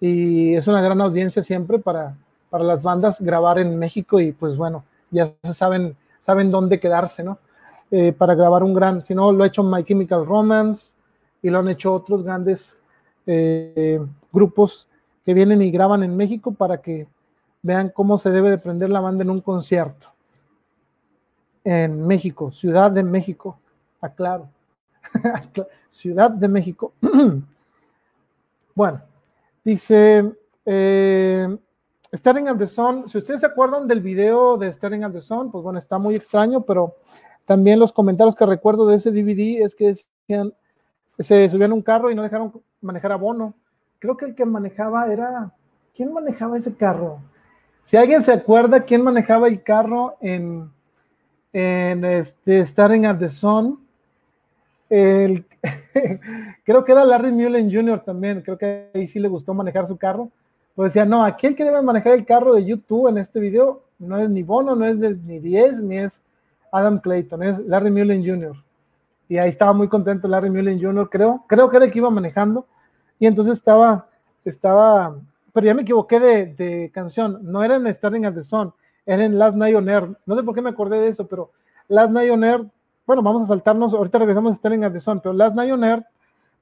y 0.00 0.54
es 0.54 0.66
una 0.66 0.80
gran 0.80 1.00
audiencia 1.00 1.42
siempre 1.42 1.78
para, 1.78 2.16
para 2.48 2.64
las 2.64 2.82
bandas 2.82 3.20
grabar 3.20 3.58
en 3.58 3.78
México 3.78 4.20
y 4.20 4.32
pues 4.32 4.56
bueno, 4.56 4.84
ya 5.10 5.32
saben, 5.54 5.96
saben 6.22 6.50
dónde 6.50 6.80
quedarse, 6.80 7.24
¿no? 7.24 7.38
Eh, 7.90 8.12
para 8.12 8.34
grabar 8.34 8.62
un 8.62 8.74
gran, 8.74 9.02
si 9.02 9.14
no, 9.14 9.32
lo 9.32 9.44
ha 9.44 9.46
hecho 9.46 9.62
My 9.62 9.82
Chemical 9.84 10.26
Romance 10.26 10.92
y 11.42 11.50
lo 11.50 11.58
han 11.58 11.68
hecho 11.68 11.92
otros 11.92 12.22
grandes 12.22 12.76
eh, 13.26 14.00
grupos 14.32 14.88
que 15.24 15.34
vienen 15.34 15.62
y 15.62 15.70
graban 15.70 16.02
en 16.02 16.16
México 16.16 16.52
para 16.52 16.78
que 16.78 17.06
vean 17.62 17.90
cómo 17.90 18.18
se 18.18 18.30
debe 18.30 18.50
de 18.50 18.58
prender 18.58 18.90
la 18.90 19.00
banda 19.00 19.24
en 19.24 19.30
un 19.30 19.40
concierto 19.40 20.08
en 21.64 22.06
México, 22.06 22.50
Ciudad 22.50 22.90
de 22.90 23.02
México, 23.02 23.58
aclaro. 24.00 24.48
Ciudad 25.90 26.30
de 26.30 26.48
México. 26.48 26.92
bueno, 28.74 29.00
dice 29.64 30.32
eh, 30.64 31.58
the 32.10 32.66
Sun. 32.68 33.08
Si 33.08 33.18
ustedes 33.18 33.40
se 33.40 33.46
acuerdan 33.46 33.86
del 33.86 34.00
video 34.00 34.56
de 34.56 34.70
the 34.70 35.20
Sun, 35.20 35.50
pues 35.50 35.64
bueno, 35.64 35.78
está 35.78 35.98
muy 35.98 36.14
extraño, 36.14 36.62
pero 36.62 36.94
también 37.44 37.78
los 37.78 37.92
comentarios 37.92 38.34
que 38.34 38.46
recuerdo 38.46 38.86
de 38.86 38.96
ese 38.96 39.10
DVD 39.10 39.62
es 39.62 39.74
que 39.74 39.94
se 41.18 41.48
subían 41.48 41.72
un 41.72 41.82
carro 41.82 42.10
y 42.10 42.14
no 42.14 42.22
dejaron 42.22 42.52
manejar 42.80 43.12
a 43.12 43.16
Bono. 43.16 43.54
Creo 43.98 44.16
que 44.16 44.26
el 44.26 44.34
que 44.34 44.44
manejaba 44.44 45.12
era. 45.12 45.52
¿Quién 45.94 46.12
manejaba 46.12 46.56
ese 46.56 46.74
carro? 46.76 47.18
Si 47.84 47.96
alguien 47.96 48.22
se 48.22 48.32
acuerda 48.32 48.84
quién 48.84 49.02
manejaba 49.02 49.48
el 49.48 49.62
carro 49.62 50.16
en 50.20 50.70
en 51.52 52.04
este, 52.04 52.64
Starting 52.64 53.06
at 53.06 53.18
the 53.18 53.28
Sun. 53.28 53.78
El, 54.88 55.44
creo 56.64 56.84
que 56.84 56.92
era 56.92 57.04
Larry 57.04 57.32
Mullen 57.32 57.70
Jr. 57.70 58.00
también, 58.00 58.40
creo 58.42 58.56
que 58.56 58.90
ahí 58.94 59.06
sí 59.06 59.18
le 59.18 59.28
gustó 59.28 59.54
manejar 59.54 59.86
su 59.86 59.96
carro. 59.96 60.30
Pues 60.74 60.92
decía, 60.92 61.04
no, 61.04 61.24
aquí 61.24 61.46
el 61.46 61.56
que 61.56 61.64
debe 61.64 61.82
manejar 61.82 62.12
el 62.12 62.24
carro 62.24 62.54
de 62.54 62.64
YouTube 62.64 63.08
en 63.08 63.18
este 63.18 63.40
video 63.40 63.82
no 63.98 64.18
es 64.18 64.30
ni 64.30 64.42
Bono, 64.42 64.76
no 64.76 64.86
es 64.86 64.96
ni 64.96 65.40
10, 65.40 65.82
ni 65.82 65.98
es 65.98 66.22
Adam 66.70 67.00
Clayton, 67.00 67.42
es 67.42 67.58
Larry 67.60 67.90
Mullen 67.90 68.24
Jr. 68.24 68.56
Y 69.28 69.38
ahí 69.38 69.48
estaba 69.48 69.72
muy 69.72 69.88
contento 69.88 70.28
Larry 70.28 70.50
Mullen 70.50 70.80
Jr., 70.80 71.08
creo, 71.10 71.44
creo 71.48 71.68
que 71.68 71.76
era 71.76 71.86
el 71.86 71.92
que 71.92 71.98
iba 71.98 72.10
manejando. 72.10 72.66
Y 73.18 73.26
entonces 73.26 73.54
estaba, 73.54 74.06
estaba, 74.44 75.16
pero 75.52 75.66
ya 75.66 75.74
me 75.74 75.82
equivoqué 75.82 76.20
de, 76.20 76.46
de 76.54 76.90
canción, 76.94 77.40
no 77.42 77.64
era 77.64 77.76
en 77.76 77.92
Starting 77.92 78.24
at 78.24 78.34
the 78.34 78.44
Sun, 78.44 78.72
era 79.08 79.24
en 79.24 79.38
Last 79.38 79.56
Night 79.56 79.74
on 79.74 79.88
Air. 79.88 80.06
No 80.26 80.36
sé 80.36 80.42
por 80.42 80.54
qué 80.54 80.60
me 80.60 80.68
acordé 80.68 81.00
de 81.00 81.08
eso, 81.08 81.26
pero 81.26 81.50
Last 81.88 82.12
Night 82.12 82.30
on 82.30 82.44
Air, 82.44 82.66
bueno, 83.06 83.22
vamos 83.22 83.42
a 83.42 83.46
saltarnos, 83.46 83.94
ahorita 83.94 84.18
regresamos 84.18 84.52
a 84.52 84.54
estar 84.54 84.70
en 84.70 85.00
Sun, 85.00 85.20
pero 85.20 85.32
Last 85.32 85.56
Night 85.56 85.72
on 85.72 85.82
Air 85.82 86.04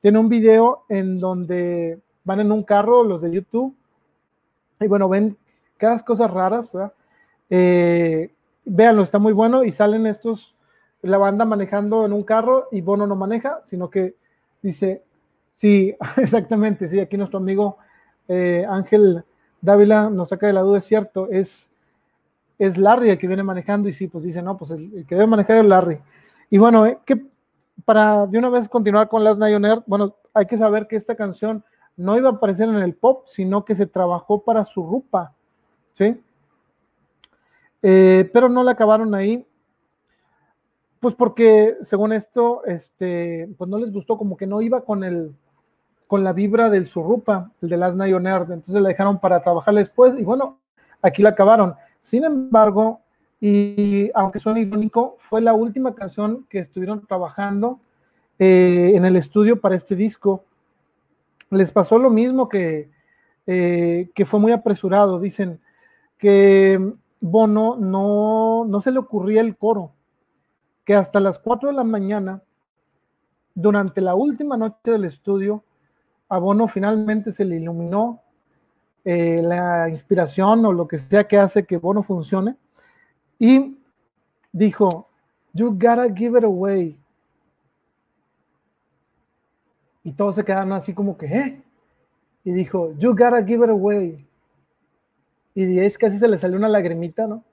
tiene 0.01 0.21
un 0.21 0.29
video 0.29 0.85
en 0.89 1.19
donde 1.19 1.99
van 2.23 2.39
en 2.39 2.53
un 2.53 2.63
carro 2.63 3.03
los 3.03 3.23
de 3.23 3.33
YouTube 3.33 3.75
y 4.79 4.87
bueno, 4.87 5.09
ven 5.09 5.37
cada 5.77 5.99
cosas 5.99 6.31
raras, 6.31 6.73
¿verdad? 6.73 6.93
Eh, 7.51 8.31
véanlo, 8.65 9.03
está 9.03 9.19
muy 9.19 9.33
bueno 9.33 9.65
y 9.65 9.73
salen 9.73 10.07
estos, 10.07 10.55
la 11.03 11.19
banda 11.19 11.45
manejando 11.45 12.07
en 12.07 12.13
un 12.13 12.23
carro 12.23 12.69
y 12.71 12.81
Bono 12.81 13.09
no 13.09 13.17
maneja, 13.17 13.59
sino 13.65 13.91
que 13.91 14.15
dice, 14.63 15.03
sí, 15.53 15.97
exactamente, 16.17 16.87
sí, 16.87 17.01
aquí 17.01 17.17
nuestro 17.17 17.41
amigo 17.41 17.79
eh, 18.29 18.65
Ángel 18.69 19.25
Dávila 19.61 20.11
nos 20.11 20.29
saca 20.29 20.47
de 20.47 20.53
la 20.53 20.61
duda, 20.61 20.79
es 20.79 20.85
cierto, 20.85 21.29
es 21.29 21.69
es 22.59 22.79
Larry 22.79 23.11
el 23.11 23.19
que 23.19 23.27
viene 23.27 23.43
manejando 23.43 23.89
y 23.89 23.93
sí, 23.93 24.09
pues 24.09 24.25
dice, 24.25 24.43
no, 24.43 24.57
pues 24.57 24.71
el, 24.71 25.05
que 25.07 25.15
debe 25.15 25.27
manejar 25.27 25.59
es 25.59 25.65
Larry. 25.65 26.01
Y 26.51 26.59
bueno, 26.59 26.87
eh, 26.87 26.99
que 27.05 27.25
para 27.85 28.27
de 28.27 28.39
una 28.39 28.49
vez 28.49 28.69
continuar 28.69 29.09
con 29.09 29.23
Last 29.23 29.39
Night 29.39 29.57
on 29.57 29.85
bueno, 29.87 30.17
hay 30.33 30.47
que 30.47 30.57
saber 30.57 30.87
que 30.87 30.97
esta 30.97 31.15
canción 31.15 31.65
no 31.97 32.17
iba 32.17 32.29
a 32.29 32.33
aparecer 32.33 32.69
en 32.69 32.77
el 32.77 32.95
pop, 32.95 33.25
sino 33.27 33.65
que 33.65 33.75
se 33.75 33.87
trabajó 33.87 34.43
para 34.43 34.65
su 34.65 34.87
rupa, 34.87 35.35
¿sí? 35.93 36.21
Eh, 37.83 38.29
pero 38.33 38.49
no 38.49 38.63
la 38.63 38.73
acabaron 38.73 39.15
ahí, 39.15 39.47
pues 41.01 41.15
porque 41.15 41.77
según 41.83 42.13
esto, 42.13 42.65
este, 42.65 43.49
pues 43.57 43.71
no 43.71 43.79
les 43.79 43.93
gustó, 43.93 44.19
como 44.19 44.37
que 44.37 44.47
no 44.47 44.61
iba 44.61 44.83
con 44.83 45.05
el, 45.05 45.35
con 46.07 46.25
la 46.25 46.33
vibra 46.33 46.71
del 46.71 46.87
surrupa, 46.87 47.51
el 47.63 47.69
de 47.69 47.77
Last 47.77 47.97
Night 47.97 48.15
on 48.15 48.27
entonces 48.27 48.81
la 48.83 48.89
dejaron 48.89 49.19
para 49.21 49.41
trabajar 49.41 49.75
después 49.75 50.19
y 50.19 50.25
bueno, 50.25 50.59
aquí 51.03 51.23
la 51.23 51.31
acabaron. 51.31 51.75
Sin 52.07 52.23
embargo, 52.23 53.01
y 53.41 54.13
aunque 54.15 54.39
suene 54.39 54.61
irónico, 54.61 55.17
fue 55.19 55.41
la 55.41 55.55
última 55.55 55.93
canción 55.93 56.47
que 56.49 56.61
estuvieron 56.61 57.05
trabajando 57.05 57.81
eh, 58.39 58.93
en 58.95 59.05
el 59.05 59.17
estudio 59.17 59.61
para 59.61 59.75
este 59.75 59.97
disco. 59.97 60.45
Les 61.51 61.73
pasó 61.73 61.99
lo 61.99 62.09
mismo 62.09 62.49
que, 62.49 62.93
eh, 63.49 64.09
que 64.15 64.25
fue 64.25 64.39
muy 64.39 64.53
apresurado. 64.53 65.19
Dicen 65.19 65.59
que 66.17 66.79
Bono 67.21 67.75
no, 67.75 68.65
no 68.65 68.81
se 68.81 68.93
le 68.93 69.01
ocurría 69.01 69.41
el 69.41 69.57
coro, 69.57 69.91
que 70.85 70.95
hasta 70.95 71.19
las 71.19 71.41
4 71.41 71.71
de 71.71 71.75
la 71.75 71.83
mañana, 71.83 72.41
durante 73.53 74.01
la 74.01 74.15
última 74.15 74.57
noche 74.57 74.93
del 74.93 75.07
estudio, 75.07 75.65
a 76.29 76.39
Bono 76.39 76.69
finalmente 76.69 77.33
se 77.33 77.45
le 77.45 77.57
iluminó 77.57 78.23
eh, 79.09 79.41
la 79.41 79.89
inspiración 79.89 80.67
o 80.67 80.73
lo 80.73 80.89
que 80.89 80.97
sea 80.97 81.29
que 81.29 81.39
hace 81.39 81.65
que 81.65 81.77
Bono 81.77 82.03
funcione. 82.03 82.57
Y 83.39 83.79
dijo, 84.51 85.09
you 85.53 85.71
gotta 85.71 86.13
give 86.13 86.37
it 86.37 86.45
away. 86.45 86.99
Y 90.03 90.11
todos 90.11 90.35
se 90.35 90.45
quedaron 90.45 90.73
así 90.73 90.93
como 90.93 91.17
que, 91.17 91.27
¿eh? 91.27 91.63
Y 92.43 92.51
dijo, 92.51 92.95
you 92.99 93.11
gotta 93.11 93.45
give 93.45 93.65
it 93.65 93.71
away. 93.71 94.27
Y 95.55 95.79
es 95.79 95.97
casi 95.97 96.19
se 96.19 96.27
le 96.27 96.37
salió 96.37 96.57
una 96.57 96.69
lagrimita, 96.69 97.29
¿no? 97.29 97.45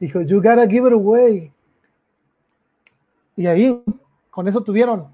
Dijo, 0.00 0.22
you 0.22 0.38
gotta 0.38 0.66
give 0.66 0.88
it 0.88 0.92
away. 0.92 1.52
Y 3.36 3.48
ahí, 3.48 3.80
con 4.28 4.48
eso 4.48 4.60
tuvieron. 4.60 5.06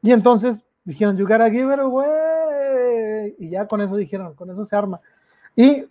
Y 0.00 0.10
entonces 0.10 0.64
dijeron, 0.84 1.18
you 1.18 1.26
gotta 1.26 1.50
give 1.50 1.70
it 1.70 1.80
away 1.80 2.31
y 3.42 3.50
ya 3.50 3.66
con 3.66 3.80
eso 3.80 3.96
dijeron, 3.96 4.34
con 4.34 4.50
eso 4.50 4.64
se 4.64 4.76
arma. 4.76 5.00
Y 5.56 5.84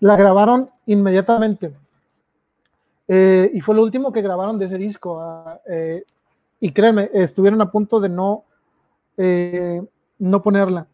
la 0.00 0.16
grabaron 0.16 0.70
inmediatamente. 0.86 1.72
Eh, 3.06 3.48
y 3.54 3.60
fue 3.60 3.76
lo 3.76 3.82
último 3.82 4.10
que 4.10 4.22
grabaron 4.22 4.58
de 4.58 4.64
ese 4.64 4.76
disco. 4.76 5.20
Ah, 5.20 5.60
eh, 5.68 6.02
y 6.58 6.72
créeme, 6.72 7.08
estuvieron 7.12 7.60
a 7.60 7.70
punto 7.70 8.00
de 8.00 8.08
no, 8.08 8.44
eh, 9.16 9.80
no 10.18 10.42
ponerla. 10.42 10.88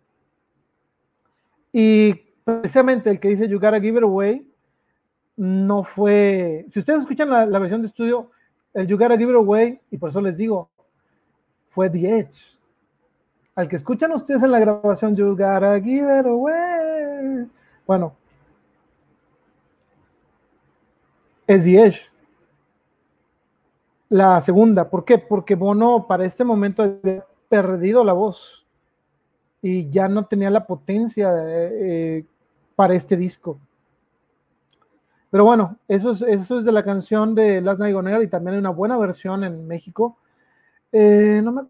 Y 1.73 2.13
precisamente 2.45 3.09
el 3.09 3.19
que 3.19 3.29
dice 3.29 3.49
You 3.49 3.59
Gotta 3.59 3.81
Give 3.81 3.99
It 3.99 4.05
Away 4.05 4.47
no 5.37 5.83
fue. 5.83 6.67
Si 6.69 6.79
ustedes 6.79 7.01
escuchan 7.01 7.31
la, 7.31 7.59
versión 7.59 7.81
de 7.81 7.89
estudio, 7.89 8.31
el 8.75 8.87
You 8.87 8.99
Gotta 8.99 9.17
Give 9.17 9.33
It 9.33 9.37
Away, 9.37 9.81
y 9.91 9.97
por 9.97 10.11
eso 10.11 10.21
les 10.21 10.37
digo, 10.37 10.69
fue 11.69 11.89
The 11.89 12.19
Edge 12.19 12.56
al 13.57 13.69
que 13.69 13.77
escuchan 13.77 14.13
ustedes 14.13 14.43
en 14.43 14.53
la 14.53 14.61
grabación, 14.61 15.17
You 15.17 15.31
gotta 15.31 15.81
give 15.81 16.21
it 16.21 16.27
away. 16.27 17.49
Bueno, 17.87 18.15
es 21.47 21.65
The 21.65 21.95
La 24.11 24.41
segunda, 24.43 24.89
¿por 24.89 25.05
qué? 25.05 25.19
Porque 25.19 25.55
Bono 25.55 26.07
para 26.07 26.27
este 26.27 26.45
momento 26.45 26.83
había 26.83 27.25
perdido 27.49 28.05
la 28.05 28.13
voz 28.13 28.67
y 29.63 29.89
ya 29.89 30.07
no 30.07 30.27
tenía 30.27 30.51
la 30.51 30.67
potencia 30.67 31.33
eh, 31.47 32.27
para 32.75 32.95
este 32.95 33.17
disco. 33.17 33.59
Pero 35.31 35.45
bueno, 35.45 35.79
eso 35.89 36.11
es, 36.11 36.21
eso 36.23 36.59
es 36.59 36.65
de 36.67 36.73
la 36.73 36.85
canción 36.85 37.35
de 37.35 37.63
Las 37.63 37.79
Night 37.79 37.97
y 38.23 38.29
también 38.29 38.55
hay 38.55 38.61
una 38.61 38.71
buena 38.71 38.99
versión 38.99 39.45
en 39.45 39.67
México. 39.67 40.19
Eh, 40.93 41.41
no 41.43 41.53
me 41.53 41.63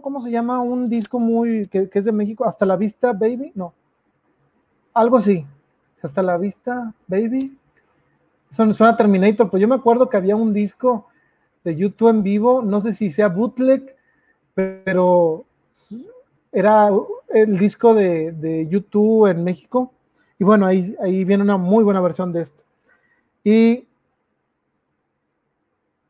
cómo 0.00 0.20
se 0.20 0.30
llama 0.30 0.60
un 0.60 0.88
disco 0.88 1.18
muy 1.18 1.62
que, 1.66 1.88
es 1.92 2.04
de 2.04 2.12
México, 2.12 2.44
Hasta 2.44 2.66
la 2.66 2.76
Vista 2.76 3.12
Baby, 3.12 3.52
no. 3.54 3.72
Algo 4.92 5.16
así. 5.16 5.46
Hasta 6.02 6.22
la 6.22 6.36
Vista 6.36 6.92
Baby. 7.06 7.56
Eso 8.50 8.72
suena 8.74 8.96
Terminator, 8.96 9.50
pero 9.50 9.60
yo 9.60 9.68
me 9.68 9.74
acuerdo 9.74 10.08
que 10.08 10.16
había 10.16 10.36
un 10.36 10.52
disco 10.52 11.06
de 11.64 11.74
YouTube 11.76 12.10
en 12.10 12.22
vivo, 12.22 12.62
no 12.62 12.80
sé 12.80 12.92
si 12.92 13.10
sea 13.10 13.28
bootleg, 13.28 13.96
pero 14.54 15.44
era 16.52 16.90
el 17.30 17.58
disco 17.58 17.94
de, 17.94 18.32
de 18.32 18.68
YouTube 18.68 19.26
en 19.26 19.42
México. 19.42 19.92
Y 20.38 20.44
bueno, 20.44 20.66
ahí, 20.66 20.94
ahí 21.00 21.24
viene 21.24 21.42
una 21.42 21.56
muy 21.56 21.82
buena 21.82 22.00
versión 22.00 22.32
de 22.32 22.42
esto. 22.42 22.62
Y 23.42 23.86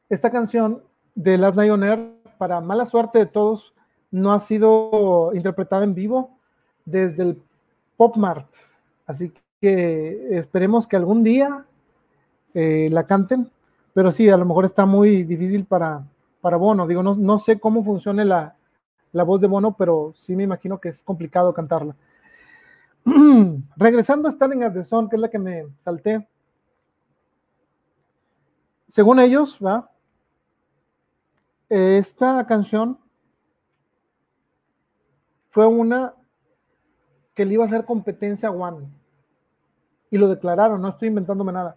esta 0.08 0.30
canción 0.30 0.82
de 1.14 1.38
Last 1.38 1.56
Night 1.56 1.70
on 1.70 1.84
Air, 1.84 2.13
para 2.38 2.60
mala 2.60 2.86
suerte 2.86 3.18
de 3.18 3.26
todos, 3.26 3.74
no 4.10 4.32
ha 4.32 4.40
sido 4.40 5.32
interpretada 5.34 5.84
en 5.84 5.94
vivo 5.94 6.38
desde 6.84 7.22
el 7.22 7.42
Pop 7.96 8.16
Mart. 8.16 8.46
Así 9.06 9.32
que 9.60 10.36
esperemos 10.36 10.86
que 10.86 10.96
algún 10.96 11.24
día 11.24 11.64
eh, 12.54 12.88
la 12.90 13.06
canten, 13.06 13.50
pero 13.92 14.10
sí, 14.10 14.28
a 14.28 14.36
lo 14.36 14.44
mejor 14.44 14.64
está 14.64 14.86
muy 14.86 15.24
difícil 15.24 15.64
para, 15.64 16.04
para 16.40 16.56
Bono. 16.56 16.86
Digo, 16.86 17.02
no, 17.02 17.14
no 17.14 17.38
sé 17.38 17.58
cómo 17.58 17.82
funcione 17.82 18.24
la, 18.24 18.54
la 19.12 19.22
voz 19.22 19.40
de 19.40 19.46
Bono, 19.46 19.76
pero 19.76 20.12
sí 20.16 20.36
me 20.36 20.42
imagino 20.42 20.78
que 20.78 20.90
es 20.90 21.02
complicado 21.02 21.54
cantarla. 21.54 21.96
Regresando 23.76 24.28
a 24.28 24.32
Standing 24.32 24.64
at 24.64 24.72
the 24.72 24.84
Sun, 24.84 25.08
que 25.08 25.16
es 25.16 25.22
la 25.22 25.28
que 25.28 25.38
me 25.38 25.66
salté, 25.82 26.26
según 28.88 29.18
ellos, 29.18 29.58
¿va? 29.64 29.90
Esta 31.68 32.46
canción 32.46 32.98
fue 35.48 35.66
una 35.66 36.14
que 37.34 37.44
le 37.44 37.54
iba 37.54 37.64
a 37.64 37.66
hacer 37.66 37.84
competencia 37.84 38.48
a 38.48 38.52
One. 38.52 38.86
Y 40.10 40.18
lo 40.18 40.28
declararon, 40.28 40.80
no 40.80 40.88
estoy 40.88 41.08
inventándome 41.08 41.52
nada. 41.52 41.76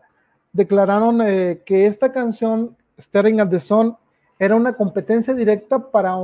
Declararon 0.54 1.22
eh, 1.22 1.64
que 1.66 1.86
esta 1.86 2.12
canción, 2.12 2.76
Staring 2.98 3.42
at 3.42 3.50
the 3.50 3.60
Sun, 3.60 3.96
era 4.40 4.56
una 4.56 4.74
competencia 4.74 5.34
directa 5.34 5.80
para 5.80 6.16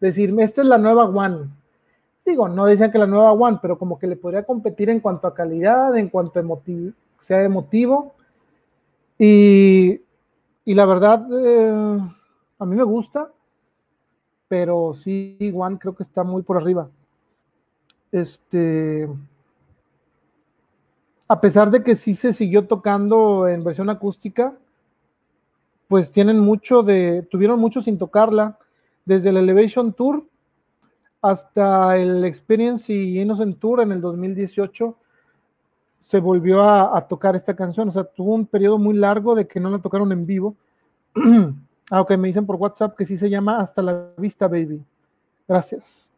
decirme, 0.00 0.42
esta 0.42 0.62
es 0.62 0.68
la 0.68 0.78
nueva 0.78 1.04
One. 1.04 1.48
Digo, 2.26 2.48
no 2.48 2.66
decían 2.66 2.90
que 2.90 2.98
la 2.98 3.06
nueva 3.06 3.32
One, 3.32 3.58
pero 3.62 3.78
como 3.78 3.98
que 3.98 4.06
le 4.06 4.16
podría 4.16 4.44
competir 4.44 4.90
en 4.90 5.00
cuanto 5.00 5.26
a 5.26 5.34
calidad, 5.34 5.96
en 5.96 6.10
cuanto 6.10 6.40
a 6.40 6.60
sea 7.18 7.42
emotivo. 7.42 8.14
Y 9.18 10.02
y 10.68 10.74
la 10.74 10.84
verdad, 10.84 11.26
eh, 11.32 11.98
a 12.58 12.66
mí 12.66 12.76
me 12.76 12.82
gusta, 12.82 13.32
pero 14.48 14.94
sí, 14.94 15.52
One 15.54 15.78
creo 15.78 15.94
que 15.94 16.02
está 16.02 16.24
muy 16.24 16.42
por 16.42 16.56
arriba. 16.56 16.88
Este, 18.10 19.08
a 21.28 21.40
pesar 21.40 21.70
de 21.70 21.82
que 21.82 21.94
sí 21.94 22.14
se 22.14 22.32
siguió 22.32 22.66
tocando 22.66 23.46
en 23.46 23.62
versión 23.62 23.90
acústica, 23.90 24.56
pues 25.86 26.10
tienen 26.10 26.40
mucho 26.40 26.82
de, 26.82 27.26
tuvieron 27.30 27.60
mucho 27.60 27.80
sin 27.80 27.98
tocarla, 27.98 28.58
desde 29.04 29.30
el 29.30 29.38
Elevation 29.38 29.92
Tour 29.92 30.24
hasta 31.22 31.96
el 31.96 32.24
Experience 32.24 32.92
y 32.92 33.20
Innocent 33.20 33.58
Tour 33.58 33.80
en 33.80 33.92
el 33.92 34.00
2018 34.00 34.96
se 35.98 36.20
volvió 36.20 36.62
a, 36.62 37.06
tocar 37.08 37.34
esta 37.34 37.56
canción. 37.56 37.88
O 37.88 37.90
sea, 37.90 38.04
tuvo 38.04 38.34
un 38.34 38.46
periodo 38.46 38.78
muy 38.78 38.94
largo 38.94 39.34
de 39.34 39.46
que 39.46 39.60
no 39.60 39.70
la 39.70 39.80
tocaron 39.80 40.12
en 40.12 40.26
vivo. 40.26 40.56
Aunque 41.90 42.16
me 42.16 42.28
dicen 42.28 42.46
por 42.46 42.56
WhatsApp 42.56 42.96
que 42.96 43.04
sí 43.04 43.16
se 43.16 43.30
llama 43.30 43.58
Hasta 43.58 43.82
la 43.82 44.08
Vista 44.16 44.46
Baby. 44.46 44.82
Gracias. 45.46 46.10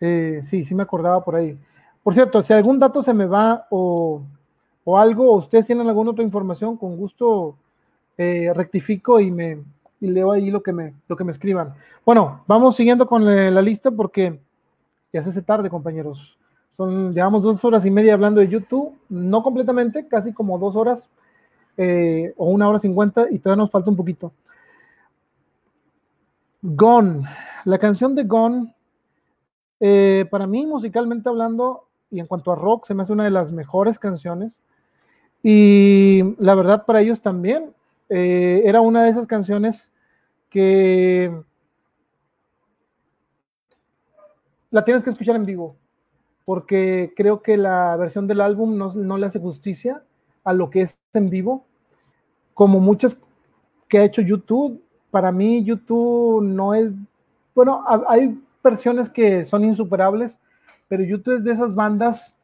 Eh, 0.00 0.42
sí, 0.44 0.62
sí 0.62 0.74
me 0.74 0.82
acordaba 0.84 1.24
por 1.24 1.36
ahí. 1.36 1.58
Por 2.02 2.14
cierto, 2.14 2.42
si 2.42 2.52
algún 2.52 2.78
dato 2.78 3.02
se 3.02 3.12
me 3.12 3.26
va 3.26 3.66
o, 3.70 4.22
algo, 4.96 5.32
o 5.32 5.38
ustedes 5.38 5.66
tienen 5.66 5.88
alguna 5.88 6.12
otra 6.12 6.22
información, 6.22 6.76
con 6.76 6.96
gusto 6.96 7.56
eh, 8.16 8.52
rectifico 8.54 9.18
y 9.18 9.30
me 9.30 9.58
leo 10.00 10.30
ahí 10.30 10.50
lo 10.50 10.62
que 10.62 10.72
me, 10.72 10.94
lo 11.08 11.16
que 11.16 11.24
me 11.24 11.32
escriban. 11.32 11.74
Bueno, 12.04 12.44
vamos 12.46 12.76
siguiendo 12.76 13.06
con 13.06 13.24
la, 13.24 13.62
lista 13.62 13.90
porque 13.90 14.38
ya 15.12 15.22
se 15.22 15.30
hace 15.30 15.42
tarde, 15.42 15.68
compañeros. 15.68 16.38
Son, 16.70 17.12
llevamos 17.12 17.42
dos 17.42 17.64
horas 17.64 17.84
y 17.86 17.90
media 17.90 18.14
hablando 18.14 18.40
de 18.40 18.48
YouTube, 18.48 18.94
no 19.08 19.42
completamente, 19.42 20.06
casi 20.06 20.32
como 20.32 20.58
dos 20.58 20.76
horas 20.76 21.08
eh, 21.76 22.32
o 22.36 22.50
una 22.50 22.68
hora 22.68 22.78
cincuenta 22.78 23.26
y 23.30 23.38
todavía 23.38 23.62
nos 23.62 23.70
falta 23.70 23.90
un 23.90 23.96
poquito. 23.96 24.30
Gone, 26.74 27.22
la 27.64 27.78
canción 27.78 28.14
de 28.14 28.24
Gone, 28.24 28.74
eh, 29.80 30.26
para 30.30 30.46
mí 30.46 30.66
musicalmente 30.66 31.28
hablando 31.28 31.88
y 32.10 32.20
en 32.20 32.26
cuanto 32.26 32.52
a 32.52 32.56
rock, 32.56 32.86
se 32.86 32.94
me 32.94 33.02
hace 33.02 33.12
una 33.12 33.24
de 33.24 33.30
las 33.30 33.52
mejores 33.52 33.98
canciones. 33.98 34.60
Y 35.42 36.34
la 36.38 36.54
verdad 36.54 36.84
para 36.84 37.00
ellos 37.00 37.20
también 37.20 37.74
eh, 38.08 38.62
era 38.64 38.80
una 38.80 39.04
de 39.04 39.10
esas 39.10 39.26
canciones 39.26 39.90
que 40.50 41.32
la 44.70 44.84
tienes 44.84 45.02
que 45.02 45.10
escuchar 45.10 45.36
en 45.36 45.46
vivo 45.46 45.76
porque 46.46 47.12
creo 47.16 47.42
que 47.42 47.56
la 47.56 47.96
versión 47.96 48.28
del 48.28 48.40
álbum 48.40 48.78
no, 48.78 49.18
le 49.18 49.26
hace 49.26 49.40
justicia 49.40 50.04
a 50.44 50.52
lo 50.52 50.70
que 50.70 50.82
es 50.82 50.96
en 51.12 51.28
vivo. 51.28 51.66
Como 52.54 52.78
muchas 52.78 53.18
que 53.88 53.98
ha 53.98 54.04
hecho 54.04 54.22
YouTube, 54.22 54.80
para 55.10 55.32
mí 55.32 55.64
YouTube 55.64 56.42
no 56.42 56.74
es, 56.74 56.94
bueno, 57.54 57.84
hay 58.08 58.38
versiones 58.62 59.08
que 59.08 59.44
son 59.44 59.64
insuperables, 59.64 60.38
pero 60.88 61.02
YouTube 61.02 61.36
es 61.36 61.44
de 61.44 61.52
esas 61.52 61.74
bandas 61.74 62.34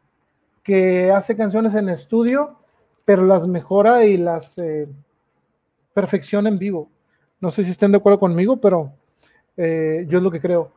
que 0.62 1.10
hace 1.10 1.36
canciones 1.36 1.74
en 1.74 1.88
estudio, 1.88 2.56
pero 3.04 3.24
las 3.24 3.46
mejora 3.46 4.04
y 4.04 4.16
las 4.16 4.56
eh, 4.58 4.88
perfecciona 5.92 6.48
en 6.48 6.58
vivo. 6.58 6.88
No 7.40 7.50
sé 7.50 7.64
si 7.64 7.72
estén 7.72 7.92
de 7.92 7.98
acuerdo 7.98 8.20
conmigo, 8.20 8.58
pero 8.58 8.92
eh, 9.56 10.06
yo 10.08 10.18
es 10.18 10.24
lo 10.24 10.30
que 10.30 10.40
creo. 10.40 10.72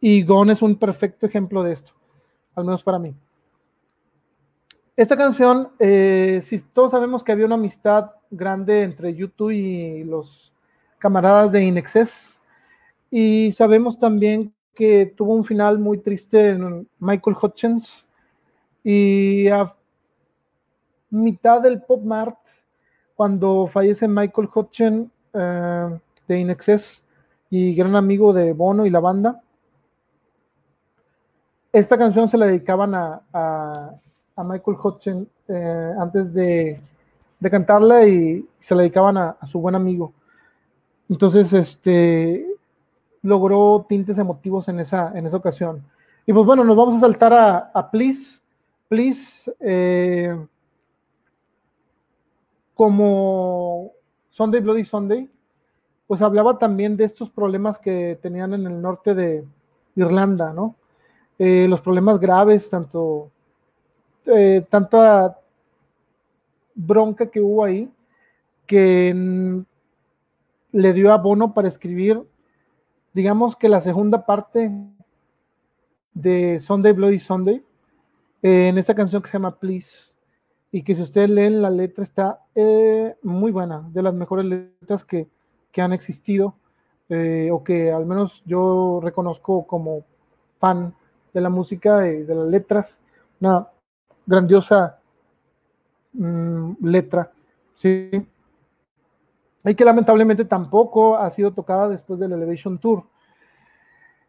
Y 0.00 0.24
Gone 0.24 0.52
es 0.52 0.62
un 0.62 0.76
perfecto 0.76 1.26
ejemplo 1.26 1.62
de 1.62 1.72
esto 1.72 1.94
al 2.54 2.64
menos 2.64 2.82
para 2.82 2.98
mí. 2.98 3.14
Esta 4.96 5.16
canción, 5.16 5.70
eh, 5.78 6.40
si 6.42 6.60
todos 6.60 6.90
sabemos 6.90 7.24
que 7.24 7.32
había 7.32 7.46
una 7.46 7.54
amistad 7.54 8.10
grande 8.30 8.82
entre 8.82 9.14
YouTube 9.14 9.50
y 9.50 10.04
los 10.04 10.51
camaradas 11.02 11.50
de 11.50 11.64
Inexcess, 11.64 12.38
y 13.10 13.50
sabemos 13.50 13.98
también 13.98 14.54
que 14.72 15.12
tuvo 15.16 15.34
un 15.34 15.44
final 15.44 15.80
muy 15.80 15.98
triste 15.98 16.56
Michael 17.00 17.36
Hutchins, 17.42 18.06
y 18.84 19.48
a 19.48 19.74
mitad 21.10 21.60
del 21.60 21.82
Pop 21.82 22.04
Mart, 22.04 22.38
cuando 23.16 23.66
fallece 23.66 24.06
Michael 24.06 24.48
Hutchins 24.54 25.10
eh, 25.34 25.98
de 26.28 26.38
Inexcess 26.38 27.04
y 27.50 27.74
gran 27.74 27.96
amigo 27.96 28.32
de 28.32 28.52
Bono 28.52 28.86
y 28.86 28.90
la 28.90 29.00
banda, 29.00 29.42
esta 31.72 31.96
canción 31.96 32.28
se 32.28 32.36
la 32.36 32.46
dedicaban 32.46 32.94
a, 32.94 33.20
Michael 34.36 34.76
Hutchins 34.82 35.26
eh, 35.48 35.94
antes 35.98 36.34
de, 36.34 36.78
cantarla 37.50 38.06
y 38.06 38.46
se 38.60 38.74
la 38.74 38.82
dedicaban 38.82 39.16
a, 39.16 39.36
su 39.46 39.60
buen 39.60 39.74
amigo. 39.74 40.12
Entonces, 41.08 41.52
este 41.52 42.46
logró 43.22 43.86
tintes 43.88 44.18
emotivos 44.18 44.68
en 44.68 44.80
esa, 44.80 45.12
en 45.16 45.26
esa 45.26 45.36
ocasión. 45.36 45.82
Y 46.26 46.32
pues 46.32 46.44
bueno, 46.44 46.64
nos 46.64 46.76
vamos 46.76 46.96
a 46.96 47.00
saltar 47.00 47.32
a, 47.72 47.90
Please. 47.90 48.40
Please, 48.88 49.50
eh, 49.60 50.36
como 52.74 53.92
Sunday 54.28 54.60
Bloody 54.60 54.84
Sunday, 54.84 55.30
pues 56.06 56.20
hablaba 56.20 56.58
también 56.58 56.96
de 56.96 57.04
estos 57.04 57.30
problemas 57.30 57.78
que 57.78 58.18
tenían 58.20 58.52
en 58.54 58.66
el 58.66 58.82
norte 58.82 59.14
de 59.14 59.44
Irlanda, 59.96 60.52
¿no? 60.52 60.74
Eh, 61.38 61.66
los 61.68 61.80
problemas 61.80 62.20
graves, 62.20 62.68
tanto 62.68 63.30
eh, 64.26 64.64
tanta 64.70 65.38
bronca 66.74 67.26
que 67.26 67.40
hubo 67.40 67.64
ahí, 67.64 67.90
que 68.66 69.62
le 70.72 70.92
dio 70.92 71.12
abono 71.12 71.54
para 71.54 71.68
escribir, 71.68 72.22
digamos 73.12 73.56
que 73.56 73.68
la 73.68 73.80
segunda 73.80 74.26
parte 74.26 74.70
de 76.14 76.58
Sunday 76.58 76.92
Bloody 76.92 77.18
Sunday, 77.18 77.64
eh, 78.42 78.68
en 78.68 78.78
esa 78.78 78.94
canción 78.94 79.22
que 79.22 79.28
se 79.28 79.34
llama 79.34 79.58
Please, 79.58 80.12
y 80.70 80.82
que 80.82 80.94
si 80.94 81.02
ustedes 81.02 81.30
leen 81.30 81.62
la 81.62 81.70
letra 81.70 82.02
está 82.02 82.40
muy 83.22 83.52
buena, 83.52 83.88
de 83.92 84.02
las 84.02 84.14
mejores 84.14 84.46
letras 84.46 85.04
que 85.04 85.28
que 85.72 85.80
han 85.80 85.92
existido 85.92 86.54
eh, 87.08 87.48
o 87.50 87.64
que 87.64 87.90
al 87.90 88.06
menos 88.06 88.42
yo 88.44 89.00
reconozco 89.02 89.66
como 89.66 90.04
fan 90.60 90.94
de 91.32 91.40
la 91.40 91.48
música 91.48 92.06
y 92.06 92.22
de 92.22 92.34
las 92.34 92.46
letras. 92.46 93.00
Una 93.40 93.66
grandiosa 94.26 95.00
mm, 96.12 96.74
letra, 96.82 97.32
¿sí? 97.74 98.10
Y 99.64 99.74
que 99.74 99.84
lamentablemente 99.84 100.44
tampoco 100.44 101.16
ha 101.16 101.30
sido 101.30 101.52
tocada 101.52 101.88
después 101.88 102.18
del 102.18 102.32
Elevation 102.32 102.78
Tour. 102.78 103.04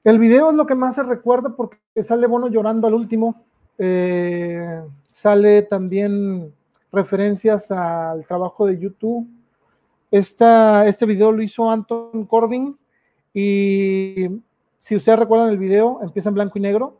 El 0.03 0.20
video 0.20 0.52
es 0.52 0.56
lo 0.56 0.66
que 0.66 0.76
más 0.76 0.95
se 0.95 1.03
recuerda 1.03 1.56
porque 1.56 1.78
sale 2.03 2.28
Bono 2.28 2.50
llorando 2.50 2.88
al 2.88 2.94
último. 2.94 3.44
Eh, 3.78 4.82
sale 5.10 5.64
también 5.64 6.53
referencias 6.92 7.72
al 7.72 8.26
trabajo 8.26 8.66
de 8.66 8.78
YouTube. 8.78 9.28
Esta, 10.12 10.86
este 10.88 11.06
video 11.06 11.32
lo 11.32 11.42
hizo 11.42 11.70
Anton 11.70 12.26
Corbin 12.26 12.78
y 13.34 14.28
si 14.78 14.95
ustedes 14.95 15.18
recuerdan 15.18 15.50
el 15.50 15.58
video, 15.58 16.02
empieza 16.03 16.30
en 16.30 16.36
blanco 16.36 16.60
y 16.60 16.62
negro 16.62 17.00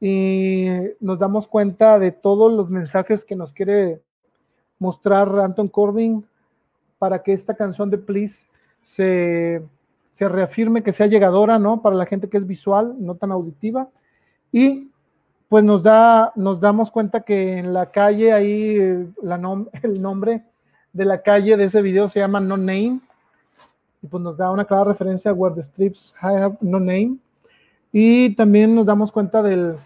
y 0.00 0.68
nos 1.00 1.18
damos 1.18 1.48
cuenta 1.48 1.98
de 1.98 2.12
todos 2.12 2.52
los 2.52 2.70
mensajes 2.70 3.24
que 3.24 3.36
nos 3.36 3.52
quiere 3.52 4.00
mostrar 4.78 5.28
Anton 5.40 5.68
Corbin 5.68 6.24
para 6.98 7.22
que 7.22 7.32
esta 7.32 7.54
canción 7.54 7.90
de 7.90 7.98
Please 7.98 8.46
se 8.82 9.62
se 10.18 10.28
reafirme 10.28 10.82
que 10.82 10.90
sea 10.90 11.06
llegadora, 11.06 11.60
¿no? 11.60 11.80
Para 11.80 11.94
la 11.94 12.04
gente 12.04 12.28
que 12.28 12.38
es 12.38 12.44
visual, 12.44 12.96
no 12.98 13.14
tan 13.14 13.30
auditiva. 13.30 13.88
Y 14.50 14.90
pues 15.48 15.62
nos, 15.62 15.84
da, 15.84 16.32
nos 16.34 16.58
damos 16.58 16.90
cuenta 16.90 17.20
que 17.20 17.58
en 17.58 17.72
la 17.72 17.92
calle 17.92 18.32
ahí 18.32 18.74
el 19.82 20.02
nombre 20.02 20.42
de 20.92 21.04
la 21.04 21.22
calle 21.22 21.56
de 21.56 21.66
ese 21.66 21.82
video 21.82 22.08
se 22.08 22.18
llama 22.18 22.40
No 22.40 22.56
Name. 22.56 22.98
Y 24.02 24.08
pues 24.08 24.20
nos 24.20 24.36
da 24.36 24.50
una 24.50 24.64
clara 24.64 24.86
referencia 24.90 25.30
a 25.30 25.34
Where 25.34 25.54
the 25.54 25.62
Strips 25.62 26.16
Have 26.20 26.58
No 26.62 26.80
Name. 26.80 27.18
Y 27.92 28.34
también 28.34 28.74
nos 28.74 28.86
damos 28.86 29.12
cuenta 29.12 29.40
del, 29.40 29.76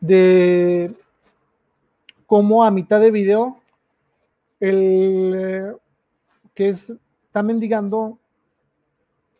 de 0.00 0.92
cómo 2.26 2.64
a 2.64 2.72
mitad 2.72 2.98
de 2.98 3.12
video 3.12 3.56
el 4.58 5.76
que 6.56 6.70
es, 6.70 6.90
está 7.26 7.44
mendigando 7.44 8.18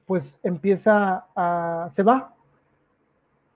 pues 0.07 0.39
empieza 0.43 1.27
a, 1.35 1.89
se 1.91 2.03
va. 2.05 2.33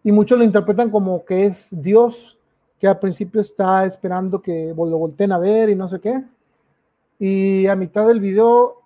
Y 0.03 0.11
muchos 0.11 0.39
lo 0.39 0.45
interpretan 0.45 0.91
como 0.91 1.25
que 1.25 1.45
es 1.45 1.69
Dios, 1.71 2.39
que 2.81 2.89
al 2.89 2.99
principio 2.99 3.41
está 3.41 3.85
esperando 3.85 4.43
que 4.43 4.75
lo 4.77 4.99
volteen 4.99 5.31
a 5.31 5.39
ver 5.39 5.71
y 5.71 5.77
no 5.77 5.89
sé 5.89 6.01
qué. 6.01 6.25
Y 7.19 7.67
a 7.67 7.77
mitad 7.77 8.07
del 8.09 8.19
video 8.19 8.83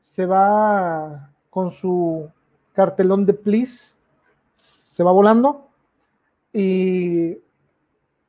se 0.00 0.26
va 0.26 1.30
con 1.50 1.70
su 1.70 2.28
cartelón 2.72 3.26
de 3.26 3.34
please, 3.34 3.94
se 4.54 5.04
va 5.04 5.12
volando 5.12 5.68
y 6.52 7.38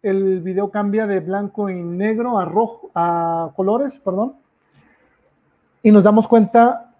el 0.02 0.42
video 0.42 0.70
cambia 0.70 1.08
de 1.08 1.22
blanco 1.22 1.70
y 1.70 1.82
negro 1.82 2.38
a 2.38 2.46
rojo, 2.46 2.92
a 2.94 3.52
colores, 3.56 3.98
perdón. 3.98 4.36
Y 5.88 5.92
nos 5.92 6.04
damos 6.04 6.28
cuenta 6.28 6.94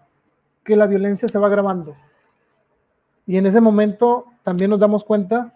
que 0.64 0.74
la 0.74 0.86
violencia 0.86 1.28
se 1.28 1.38
va 1.38 1.50
grabando. 1.50 1.94
Y 3.26 3.36
en 3.36 3.44
ese 3.44 3.60
momento 3.60 4.24
también 4.42 4.70
nos 4.70 4.80
damos 4.80 5.04
cuenta 5.04 5.54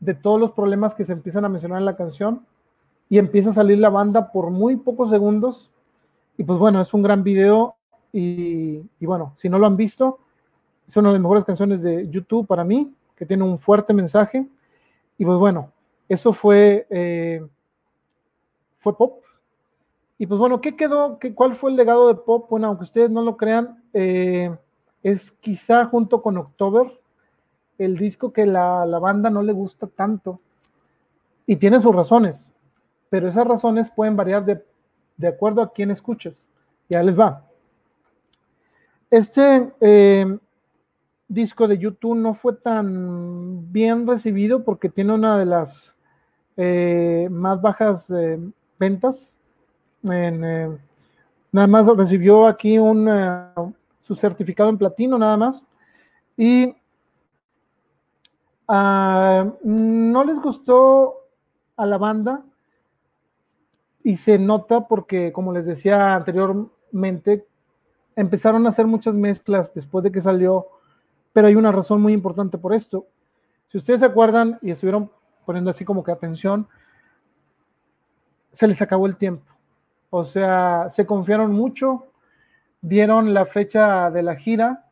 de 0.00 0.14
todos 0.14 0.40
los 0.40 0.52
problemas 0.52 0.94
que 0.94 1.04
se 1.04 1.12
empiezan 1.12 1.44
a 1.44 1.50
mencionar 1.50 1.78
en 1.78 1.84
la 1.84 1.94
canción 1.94 2.46
y 3.10 3.18
empieza 3.18 3.50
a 3.50 3.52
salir 3.52 3.76
la 3.76 3.90
banda 3.90 4.32
por 4.32 4.48
muy 4.48 4.76
pocos 4.76 5.10
segundos. 5.10 5.70
Y 6.38 6.44
pues 6.44 6.58
bueno, 6.58 6.80
es 6.80 6.94
un 6.94 7.02
gran 7.02 7.22
video 7.22 7.74
y, 8.14 8.80
bueno, 8.98 9.34
si 9.36 9.50
no 9.50 9.58
lo 9.58 9.66
han 9.66 9.76
visto, 9.76 10.18
es 10.86 10.96
una 10.96 11.10
de 11.10 11.16
las 11.16 11.20
mejores 11.20 11.44
canciones 11.44 11.82
de 11.82 12.08
YouTube 12.08 12.46
para 12.46 12.64
mí, 12.64 12.94
que 13.14 13.26
tiene 13.26 13.44
un 13.44 13.58
fuerte 13.58 13.92
mensaje. 13.92 14.48
Y 15.18 15.24
pues 15.26 15.36
bueno, 15.36 15.70
eso 16.08 16.32
fue, 16.32 16.86
eh, 16.88 17.46
fue 18.78 18.96
pop. 18.96 19.22
Y 20.18 20.26
pues 20.26 20.38
bueno, 20.38 20.60
¿qué 20.60 20.74
quedó? 20.74 21.18
¿Qué, 21.20 21.32
¿Cuál 21.32 21.54
fue 21.54 21.70
el 21.70 21.76
legado 21.76 22.08
de 22.08 22.16
pop? 22.16 22.50
Bueno, 22.50 22.66
aunque 22.66 22.82
ustedes 22.82 23.08
no 23.08 23.22
lo 23.22 23.36
crean, 23.36 23.82
eh, 23.92 24.54
es 25.02 25.30
quizá 25.30 25.86
junto 25.86 26.20
con 26.20 26.36
October 26.36 27.00
el 27.78 27.96
disco 27.96 28.32
que 28.32 28.44
la, 28.44 28.84
la 28.84 28.98
banda 28.98 29.30
no 29.30 29.42
le 29.42 29.52
gusta 29.52 29.86
tanto. 29.86 30.36
Y 31.46 31.56
tiene 31.56 31.80
sus 31.80 31.94
razones, 31.94 32.50
pero 33.08 33.28
esas 33.28 33.46
razones 33.46 33.88
pueden 33.88 34.16
variar 34.16 34.44
de, 34.44 34.62
de 35.16 35.28
acuerdo 35.28 35.62
a 35.62 35.72
quién 35.72 35.92
escuches. 35.92 36.48
Ya 36.88 37.02
les 37.02 37.18
va. 37.18 37.44
Este 39.10 39.72
eh, 39.80 40.38
disco 41.28 41.68
de 41.68 41.78
YouTube 41.78 42.16
no 42.16 42.34
fue 42.34 42.54
tan 42.54 43.72
bien 43.72 44.06
recibido 44.06 44.64
porque 44.64 44.88
tiene 44.88 45.14
una 45.14 45.38
de 45.38 45.46
las 45.46 45.94
eh, 46.56 47.28
más 47.30 47.62
bajas 47.62 48.12
ventas 48.78 49.37
en, 50.04 50.78
nada 51.52 51.66
más 51.66 51.86
recibió 51.86 52.46
aquí 52.46 52.78
un, 52.78 53.08
eh, 53.08 53.52
su 54.00 54.14
certificado 54.14 54.70
en 54.70 54.78
platino, 54.78 55.18
nada 55.18 55.36
más. 55.36 55.62
Y 56.36 56.74
ah, 58.68 59.46
no 59.62 60.24
les 60.24 60.40
gustó 60.40 61.14
a 61.76 61.86
la 61.86 61.98
banda 61.98 62.42
y 64.02 64.16
se 64.16 64.38
nota 64.38 64.86
porque, 64.86 65.32
como 65.32 65.52
les 65.52 65.66
decía 65.66 66.14
anteriormente, 66.14 67.46
empezaron 68.16 68.66
a 68.66 68.70
hacer 68.70 68.86
muchas 68.86 69.14
mezclas 69.14 69.72
después 69.74 70.02
de 70.04 70.10
que 70.10 70.20
salió, 70.20 70.66
pero 71.32 71.48
hay 71.48 71.54
una 71.54 71.72
razón 71.72 72.00
muy 72.00 72.12
importante 72.12 72.58
por 72.58 72.72
esto. 72.72 73.06
Si 73.68 73.78
ustedes 73.78 74.00
se 74.00 74.06
acuerdan 74.06 74.58
y 74.62 74.70
estuvieron 74.70 75.10
poniendo 75.44 75.70
así 75.70 75.84
como 75.84 76.02
que 76.02 76.10
atención, 76.10 76.66
se 78.52 78.66
les 78.66 78.80
acabó 78.80 79.06
el 79.06 79.16
tiempo. 79.16 79.57
O 80.10 80.24
sea, 80.24 80.88
se 80.90 81.04
confiaron 81.04 81.52
mucho, 81.52 82.06
dieron 82.80 83.34
la 83.34 83.44
fecha 83.44 84.10
de 84.10 84.22
la 84.22 84.36
gira, 84.36 84.84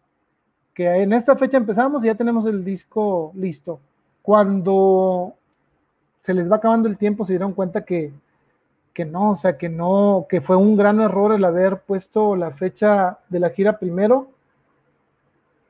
que 0.74 0.86
en 0.86 1.12
esta 1.12 1.36
fecha 1.36 1.56
empezamos 1.56 2.04
y 2.04 2.08
ya 2.08 2.14
tenemos 2.14 2.44
el 2.46 2.64
disco 2.64 3.32
listo. 3.34 3.80
Cuando 4.20 5.34
se 6.22 6.34
les 6.34 6.50
va 6.50 6.56
acabando 6.56 6.88
el 6.88 6.98
tiempo, 6.98 7.24
se 7.24 7.32
dieron 7.32 7.54
cuenta 7.54 7.84
que, 7.84 8.12
que 8.92 9.04
no, 9.04 9.30
o 9.30 9.36
sea, 9.36 9.56
que 9.56 9.68
no, 9.68 10.26
que 10.28 10.40
fue 10.40 10.56
un 10.56 10.76
gran 10.76 11.00
error 11.00 11.32
el 11.32 11.44
haber 11.44 11.80
puesto 11.80 12.36
la 12.36 12.50
fecha 12.50 13.18
de 13.28 13.40
la 13.40 13.50
gira 13.50 13.78
primero, 13.78 14.28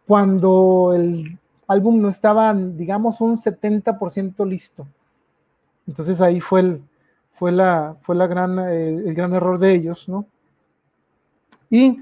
cuando 0.07 0.93
el 0.95 1.39
álbum 1.69 2.01
no 2.01 2.09
estaba, 2.09 2.53
digamos, 2.55 3.21
un 3.21 3.37
70% 3.37 4.47
listo. 4.47 4.87
Entonces 5.87 6.21
ahí 6.21 6.41
fue 6.41 6.61
el, 6.61 6.83
fue, 7.37 7.53
la, 7.53 7.97
fue 8.01 8.17
la 8.17 8.27
gran, 8.27 8.59
eh, 8.59 8.89
el 8.89 9.15
gran 9.15 9.35
error 9.35 9.59
de 9.59 9.75
ellos, 9.75 10.09
¿no? 10.09 10.27
Y 11.69 12.01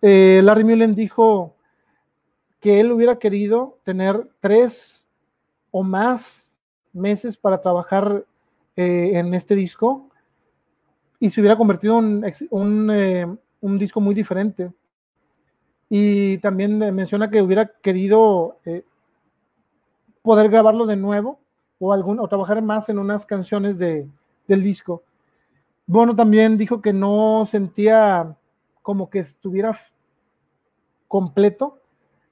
eh, 0.00 0.40
Larry 0.42 0.64
Mullen 0.64 0.94
dijo 0.94 1.54
que 2.60 2.80
él 2.80 2.92
hubiera 2.92 3.18
querido 3.18 3.78
tener 3.82 4.28
tres 4.40 5.06
o 5.72 5.82
más 5.82 6.56
meses 6.92 7.36
para 7.36 7.60
trabajar 7.60 8.24
eh, 8.76 9.10
en 9.14 9.34
este 9.34 9.56
disco 9.56 10.08
y 11.18 11.30
se 11.30 11.40
hubiera 11.40 11.56
convertido 11.56 11.98
en 11.98 12.22
un, 12.50 13.38
un, 13.60 13.78
disco 13.78 14.00
muy 14.00 14.14
diferente. 14.14 14.70
Y 15.88 16.38
también 16.38 16.78
menciona 16.94 17.30
que 17.30 17.42
hubiera 17.42 17.66
querido 17.80 18.58
poder 20.22 20.50
grabarlo 20.50 20.84
de 20.86 20.96
nuevo 20.96 21.40
o, 21.78 21.92
o 21.94 22.28
trabajar 22.28 22.60
más 22.62 22.88
en 22.88 22.98
unas 22.98 23.24
canciones 23.24 23.78
de, 23.78 24.06
del 24.46 24.62
disco. 24.62 25.02
Bono 25.86 26.16
también 26.16 26.56
dijo 26.56 26.82
que 26.82 26.92
no 26.92 27.46
sentía 27.46 28.36
como 28.82 29.08
que 29.08 29.20
estuviera 29.20 29.78
completo, 31.08 31.78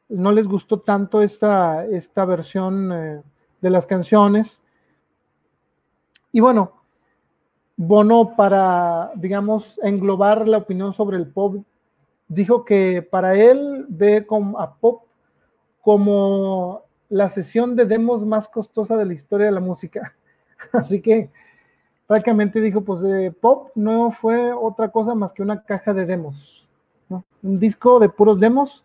no 0.09 0.33
les 0.33 0.47
gustó 0.47 0.81
tanto 0.81 1.23
esta, 1.23 1.87
esta 1.87 2.25
versión 2.25 2.93
eh, 2.93 3.23
de 3.61 3.71
las 3.71 3.87
canciones. 3.87 4.61
Y 6.33 6.41
bueno, 6.41 6.73
Bono 7.77 8.37
para, 8.37 9.11
digamos, 9.17 9.81
englobar 9.83 10.47
la 10.47 10.59
opinión 10.59 10.93
sobre 10.93 11.17
el 11.17 11.27
pop, 11.27 11.57
dijo 12.29 12.65
que 12.65 13.03
para 13.03 13.35
él 13.35 13.87
ve 13.89 14.27
a 14.59 14.75
pop 14.75 15.03
como 15.81 16.83
la 17.09 17.29
sesión 17.29 17.77
de 17.77 17.85
demos 17.85 18.25
más 18.25 18.49
costosa 18.49 18.97
de 18.97 19.05
la 19.05 19.15
historia 19.15 19.47
de 19.47 19.53
la 19.53 19.61
música. 19.61 20.15
Así 20.73 21.01
que 21.01 21.31
prácticamente 22.07 22.61
dijo, 22.61 22.83
pues 22.83 23.01
Pop 23.41 23.71
no 23.75 24.11
fue 24.11 24.53
otra 24.53 24.91
cosa 24.91 25.15
más 25.15 25.33
que 25.33 25.43
una 25.43 25.63
caja 25.63 25.93
de 25.93 26.07
demos, 26.07 26.67
un 27.43 27.59
disco 27.59 27.99
de 27.99 28.09
puros 28.09 28.41
demos, 28.41 28.85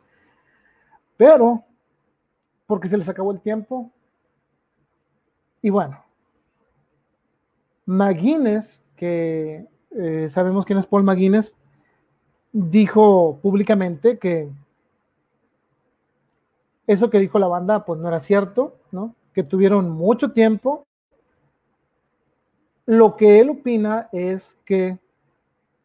pero 1.18 1.64
porque 2.68 2.88
se 2.88 2.98
les 2.98 3.10
acabó 3.10 3.32
el 3.32 3.42
tiempo. 3.42 3.92
Y 5.62 5.70
bueno, 5.70 6.04
McGuinness, 7.86 8.80
que 8.96 9.66
eh, 9.92 10.28
sabemos 10.30 10.66
quién 10.66 10.78
es 10.78 10.86
Paul 10.86 11.04
McGuinness, 11.04 11.56
dijo 12.52 13.40
públicamente 13.42 14.18
que 14.18 14.50
eso 16.88 17.10
que 17.10 17.20
dijo 17.20 17.40
la 17.40 17.48
banda 17.48 17.86
pues 17.86 18.00
no 18.00 18.08
era 18.08 18.20
cierto, 18.20 18.78
¿no? 18.92 19.16
Que 19.34 19.44
tuvieron 19.44 19.90
mucho 19.90 20.32
tiempo. 20.32 20.86
Lo 22.90 23.18
que 23.18 23.40
él 23.40 23.52
opina 23.52 24.10
es 24.12 24.58
que 24.66 24.98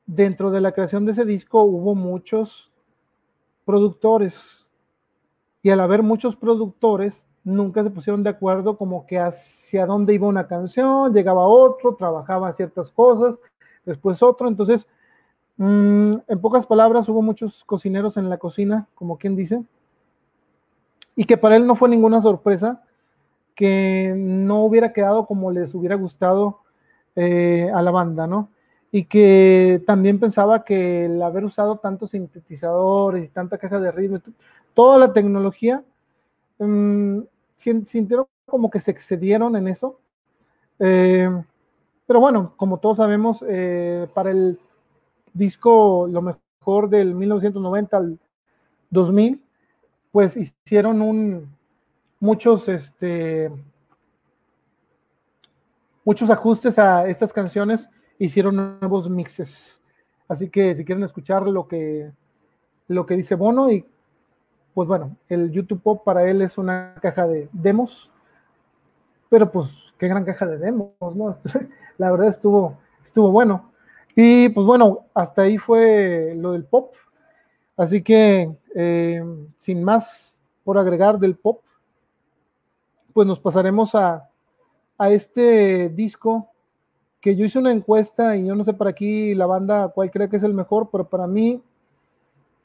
dentro 0.07 0.50
de 0.50 0.62
la 0.62 0.73
creación 0.73 1.05
de 1.05 1.12
ese 1.12 1.26
disco 1.26 1.62
hubo 1.62 1.94
muchos 1.94 2.73
productores. 3.66 4.66
Y 5.62 5.68
al 5.68 5.81
haber 5.81 6.02
muchos 6.02 6.34
productores 6.34 7.28
nunca 7.42 7.83
se 7.83 7.91
pusieron 7.91 8.23
de 8.23 8.31
acuerdo 8.31 8.78
como 8.78 9.07
que 9.07 9.18
hacia 9.18 9.84
dónde 9.84 10.15
iba 10.15 10.26
una 10.26 10.47
canción, 10.47 11.12
llegaba 11.12 11.44
otro, 11.44 11.94
trabajaba 11.94 12.50
ciertas 12.55 12.91
cosas, 12.91 13.39
después 13.84 14.23
otro, 14.23 14.49
entonces 14.49 14.89
mm, 15.58 16.15
en 16.26 16.41
pocas 16.41 16.65
palabras 16.65 17.07
hubo 17.10 17.20
muchos 17.20 17.65
cocineros 17.65 18.16
en 18.16 18.31
la 18.31 18.39
cocina, 18.39 18.89
como 18.94 19.18
quien 19.18 19.36
dice, 19.36 19.62
y 21.15 21.24
que 21.24 21.36
para 21.36 21.57
él 21.57 21.66
no 21.66 21.74
fue 21.74 21.91
ninguna 21.91 22.23
sorpresa 22.23 22.83
que 23.55 24.15
no 24.16 24.65
hubiera 24.65 24.94
quedado 24.94 25.26
como 25.26 25.50
les 25.50 25.74
hubiera 25.74 25.97
gustado 25.97 26.64
eh, 27.17 27.70
a 27.73 27.83
la 27.83 27.91
banda, 27.91 28.26
¿no? 28.26 28.51
Y 28.91 29.05
que 29.05 29.83
también 29.86 30.20
pensaba 30.20 30.65
que 30.65 31.07
el 31.07 31.20
haber 31.23 31.44
usado 31.44 31.78
tantos 31.78 32.10
sintetizadores 32.10 33.25
y 33.25 33.28
tanta 33.28 33.59
caja 33.59 33.81
de 33.81 33.91
ritmo, 33.93 34.20
toda 34.73 34.99
la 34.99 35.12
tecnología, 35.12 35.83
um, 36.59 37.25
sintieron 37.57 38.26
como 38.47 38.70
que 38.70 38.81
se 38.81 38.91
excedieron 38.91 39.57
en 39.57 39.68
eso. 39.68 39.99
Eh, 40.78 41.28
pero 42.07 42.20
bueno, 42.20 42.52
como 42.57 42.78
todos 42.78 42.99
sabemos, 42.99 43.44
eh, 43.49 44.07
para 44.15 44.31
el 44.31 44.59
disco 45.33 46.07
lo 46.10 46.23
mejor 46.23 46.89
del 46.89 47.15
1990 47.15 47.97
al 47.97 48.18
2000, 48.91 49.43
pues 50.12 50.36
hicieron 50.36 51.49
muchos, 52.20 52.68
este, 52.68 53.51
muchos 56.05 56.31
ajustes 56.31 56.78
a 56.78 57.08
estas 57.08 57.33
canciones, 57.33 57.89
hicieron 58.18 58.78
nuevos 58.81 59.08
mixes. 59.08 59.81
Así 60.28 60.49
que 60.49 60.74
si 60.74 60.84
quieren 60.84 61.05
escuchar 61.05 61.42
lo 61.42 61.66
que, 61.66 62.10
lo 62.89 63.07
que 63.07 63.16
dice 63.16 63.34
Bono, 63.34 63.70
y 63.70 63.84
pues 64.73 64.89
bueno, 64.89 65.16
el 65.28 65.50
YouTube 65.50 65.83
Pop 65.83 66.05
para 66.05 66.28
él 66.28 66.42
es 66.42 66.58
una 66.58 66.94
caja 67.00 67.26
de 67.26 67.49
demos, 67.52 68.10
pero 69.28 69.50
pues 69.50 69.73
qué 69.99 70.08
gran 70.08 70.24
caja 70.24 70.47
de 70.47 70.58
demos, 70.58 71.16
¿no? 71.16 71.39
La 71.99 72.10
verdad 72.10 72.28
estuvo, 72.28 72.78
estuvo 73.05 73.31
bueno. 73.31 73.73
Y 74.16 74.49
pues 74.50 74.66
bueno, 74.66 75.07
hasta 75.15 75.42
ahí 75.42 75.58
fue 75.58 76.34
lo 76.36 76.52
del 76.52 76.65
pop. 76.65 76.94
Así 77.76 78.02
que, 78.02 78.55
eh, 78.74 79.24
sin 79.57 79.83
más 79.83 80.39
por 80.62 80.78
agregar 80.78 81.18
del 81.18 81.36
pop, 81.36 81.62
pues 83.12 83.26
nos 83.26 83.41
pasaremos 83.41 83.94
a, 83.94 84.28
a, 84.98 85.10
este 85.10 85.89
disco 85.90 86.48
que 87.20 87.34
yo 87.36 87.44
hice 87.44 87.58
una 87.58 87.73
encuesta 87.73 88.36
y 88.36 88.47
yo 88.47 88.55
no 88.55 88.64
sé 88.64 88.74
para 88.74 88.90
aquí 88.90 89.34
la 89.34 89.47
banda 89.47 89.89
cuál 89.89 90.10
cree 90.10 90.28
que 90.28 90.36
es 90.36 90.42
el 90.42 90.55
mejor, 90.55 90.89
pero 90.90 91.08
para 91.08 91.26
mí 91.26 91.62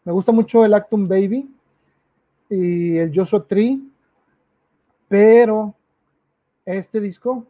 me 0.03 0.11
gusta 0.11 0.31
mucho 0.31 0.65
el 0.65 0.73
Actum 0.73 1.07
Baby 1.07 1.49
y 2.49 2.97
el 2.97 3.11
Joshua 3.13 3.45
Tree, 3.45 3.81
pero 5.07 5.73
este 6.65 6.99
disco, 6.99 7.45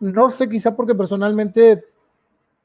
no 0.00 0.30
sé, 0.30 0.48
quizá 0.48 0.74
porque 0.74 0.94
personalmente 0.94 1.84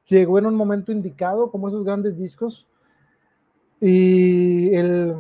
llegó 0.08 0.40
en 0.40 0.46
un 0.46 0.56
momento 0.56 0.92
indicado, 0.92 1.50
como 1.52 1.68
esos 1.68 1.84
grandes 1.84 2.18
discos, 2.18 2.68
y 3.80 4.74
el, 4.76 5.16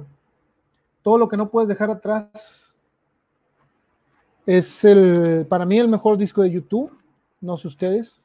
todo 1.02 1.18
lo 1.18 1.28
que 1.28 1.38
no 1.38 1.50
puedes 1.50 1.70
dejar 1.70 1.90
atrás 1.90 2.71
es 4.46 4.84
el, 4.84 5.46
para 5.48 5.66
mí 5.66 5.80
el 5.80 5.88
mejor 5.88 6.18
disco 6.18 6.42
de 6.42 6.52
YouTube, 6.52 6.92
no 7.40 7.58
sé 7.58 7.68
ustedes. 7.68 8.22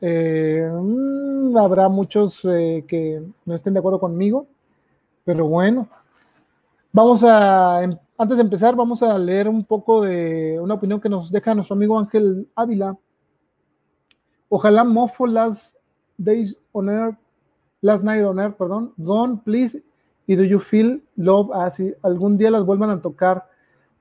Eh, 0.00 0.68
mm, 0.72 1.56
habrá 1.56 1.88
muchos 1.88 2.44
eh, 2.44 2.84
que 2.86 3.22
no 3.44 3.54
estén 3.54 3.74
de 3.74 3.80
acuerdo 3.80 4.00
conmigo, 4.00 4.46
pero 5.24 5.46
bueno, 5.46 5.88
vamos 6.92 7.22
a, 7.22 7.82
em, 7.82 7.96
antes 8.16 8.36
de 8.36 8.42
empezar, 8.42 8.74
vamos 8.74 9.02
a 9.02 9.18
leer 9.18 9.48
un 9.48 9.64
poco 9.64 10.02
de 10.02 10.58
una 10.60 10.74
opinión 10.74 11.00
que 11.00 11.08
nos 11.08 11.30
deja 11.30 11.54
nuestro 11.54 11.74
amigo 11.76 11.98
Ángel 11.98 12.48
Ávila. 12.54 12.96
Ojalá 14.48 14.84
Mofo 14.84 15.26
Last 15.26 15.76
Days 16.16 16.56
on 16.72 16.88
Earth 16.88 17.16
Last 17.82 18.04
Night 18.04 18.24
on 18.24 18.38
Air, 18.38 18.54
perdón, 18.56 18.92
Gone, 18.98 19.40
Please 19.44 19.82
y 20.26 20.36
Do 20.36 20.44
You 20.44 20.58
Feel 20.58 21.02
Love 21.16 21.50
Así 21.54 21.94
algún 22.02 22.36
día 22.36 22.50
las 22.50 22.64
vuelvan 22.64 22.90
a 22.90 23.00
tocar. 23.00 23.48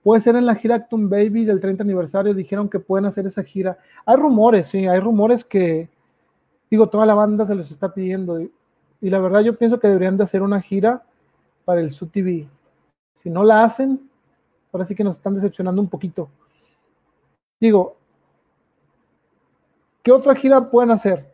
Puede 0.03 0.21
ser 0.21 0.35
en 0.35 0.45
la 0.45 0.55
gira 0.55 0.75
Actum 0.75 1.09
Baby 1.09 1.45
del 1.45 1.59
30 1.59 1.83
aniversario, 1.83 2.33
dijeron 2.33 2.69
que 2.69 2.79
pueden 2.79 3.05
hacer 3.05 3.25
esa 3.25 3.43
gira. 3.43 3.77
Hay 4.05 4.15
rumores, 4.15 4.67
sí, 4.67 4.87
hay 4.87 4.99
rumores 4.99 5.43
que, 5.43 5.89
digo, 6.69 6.87
toda 6.87 7.05
la 7.05 7.15
banda 7.15 7.45
se 7.45 7.55
los 7.55 7.69
está 7.69 7.93
pidiendo. 7.93 8.39
Y, 8.39 8.51
la 9.01 9.19
verdad 9.19 9.41
yo 9.41 9.57
pienso 9.57 9.79
que 9.79 9.87
deberían 9.87 10.17
de 10.17 10.23
hacer 10.23 10.41
una 10.41 10.61
gira 10.61 11.03
para 11.65 11.81
el 11.81 11.91
SUTV. 11.91 12.47
Si 13.15 13.29
no 13.29 13.43
la 13.43 13.63
hacen, 13.63 14.09
ahora 14.71 14.85
sí 14.85 14.95
que 14.95 15.03
nos 15.03 15.17
están 15.17 15.35
decepcionando 15.35 15.81
un 15.81 15.89
poquito. 15.89 16.29
Digo, 17.59 17.97
¿qué 20.01 20.11
otra 20.11 20.35
gira 20.35 20.69
pueden 20.69 20.91
hacer? 20.91 21.29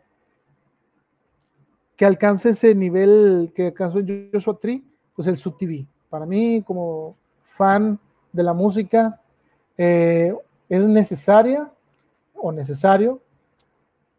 que 1.96 2.04
alcance 2.04 2.50
ese 2.50 2.74
nivel 2.74 3.52
que 3.54 3.68
alcanzó 3.68 4.00
Joshua 4.32 4.58
Tree, 4.60 4.84
pues 5.14 5.26
el 5.26 5.36
Sub 5.38 5.56
TV. 5.56 5.86
Para 6.10 6.26
mí, 6.26 6.62
como 6.62 7.16
fan 7.44 7.98
de 8.36 8.42
la 8.42 8.52
música, 8.52 9.20
eh, 9.76 10.34
es 10.68 10.86
necesaria 10.86 11.70
o 12.34 12.52
necesario 12.52 13.20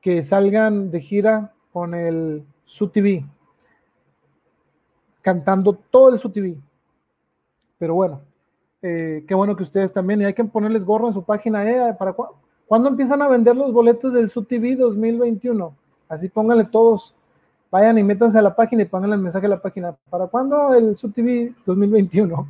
que 0.01 0.23
salgan 0.23 0.91
de 0.91 0.99
gira 1.01 1.53
con 1.71 1.93
el 1.93 2.43
Sub 2.65 2.91
TV, 2.91 3.25
cantando 5.21 5.73
todo 5.73 6.09
el 6.09 6.19
Sub 6.19 6.33
TV. 6.33 6.57
Pero 7.77 7.93
bueno, 7.93 8.21
eh, 8.81 9.23
qué 9.27 9.35
bueno 9.35 9.55
que 9.55 9.63
ustedes 9.63 9.93
también, 9.93 10.21
y 10.21 10.25
hay 10.25 10.33
que 10.33 10.43
ponerles 10.43 10.83
gorro 10.83 11.07
en 11.07 11.13
su 11.13 11.23
página, 11.23 11.69
eh, 11.69 11.93
para 11.97 12.15
¿cuándo 12.65 12.89
empiezan 12.89 13.21
a 13.21 13.27
vender 13.27 13.55
los 13.55 13.71
boletos 13.71 14.13
del 14.13 14.29
Sub 14.29 14.47
TV 14.47 14.75
2021? 14.75 15.75
Así 16.09 16.27
pónganle 16.27 16.65
todos 16.65 17.13
vayan 17.71 17.97
y 17.97 18.03
métanse 18.03 18.37
a 18.37 18.41
la 18.41 18.55
página 18.55 18.83
y 18.83 18.85
pongan 18.85 19.13
el 19.13 19.19
mensaje 19.19 19.45
a 19.45 19.49
la 19.49 19.61
página. 19.61 19.95
¿Para 20.09 20.27
cuándo 20.27 20.73
el 20.73 20.97
SubTV 20.97 21.53
2021? 21.65 22.47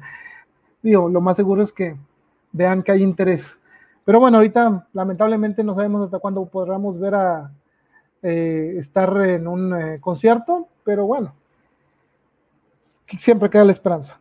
Digo, 0.87 1.09
lo 1.09 1.19
más 1.19 1.35
seguro 1.35 1.63
es 1.63 1.73
que 1.73 1.97
vean 2.53 2.81
que 2.81 2.93
hay 2.93 3.03
interés. 3.03 3.57
Pero 4.05 4.21
bueno, 4.21 4.37
ahorita 4.37 4.87
lamentablemente 4.93 5.61
no 5.61 5.75
sabemos 5.75 6.01
hasta 6.01 6.17
cuándo 6.17 6.45
podremos 6.45 6.97
ver 6.97 7.13
a 7.13 7.51
eh, 8.21 8.75
estar 8.77 9.21
en 9.25 9.49
un 9.49 9.75
eh, 9.75 9.99
concierto, 9.99 10.69
pero 10.85 11.05
bueno, 11.05 11.33
siempre 13.17 13.49
queda 13.49 13.65
la 13.65 13.73
esperanza. 13.73 14.17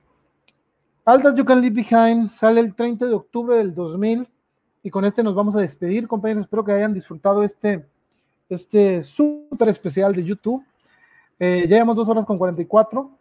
Altas 1.05 1.37
You 1.37 1.45
Can 1.45 1.61
Leave 1.61 1.85
Behind 1.89 2.31
sale 2.31 2.59
el 2.59 2.75
30 2.75 3.07
de 3.07 3.15
octubre 3.15 3.59
del 3.59 3.73
2000 3.73 4.29
y 4.83 4.91
con 4.91 5.05
este 5.05 5.23
nos 5.23 5.37
vamos 5.37 5.55
a 5.55 5.61
despedir, 5.61 6.09
compañeros. 6.09 6.47
Espero 6.47 6.65
que 6.65 6.73
hayan 6.73 6.95
disfrutado 6.95 7.45
este, 7.45 7.87
este 8.49 9.05
súper 9.05 9.69
especial 9.69 10.17
de 10.17 10.25
YouTube. 10.25 10.65
Eh, 11.39 11.61
ya 11.69 11.77
llevamos 11.77 11.95
dos 11.95 12.09
horas 12.09 12.27
con 12.27 12.39
44. 12.39 13.16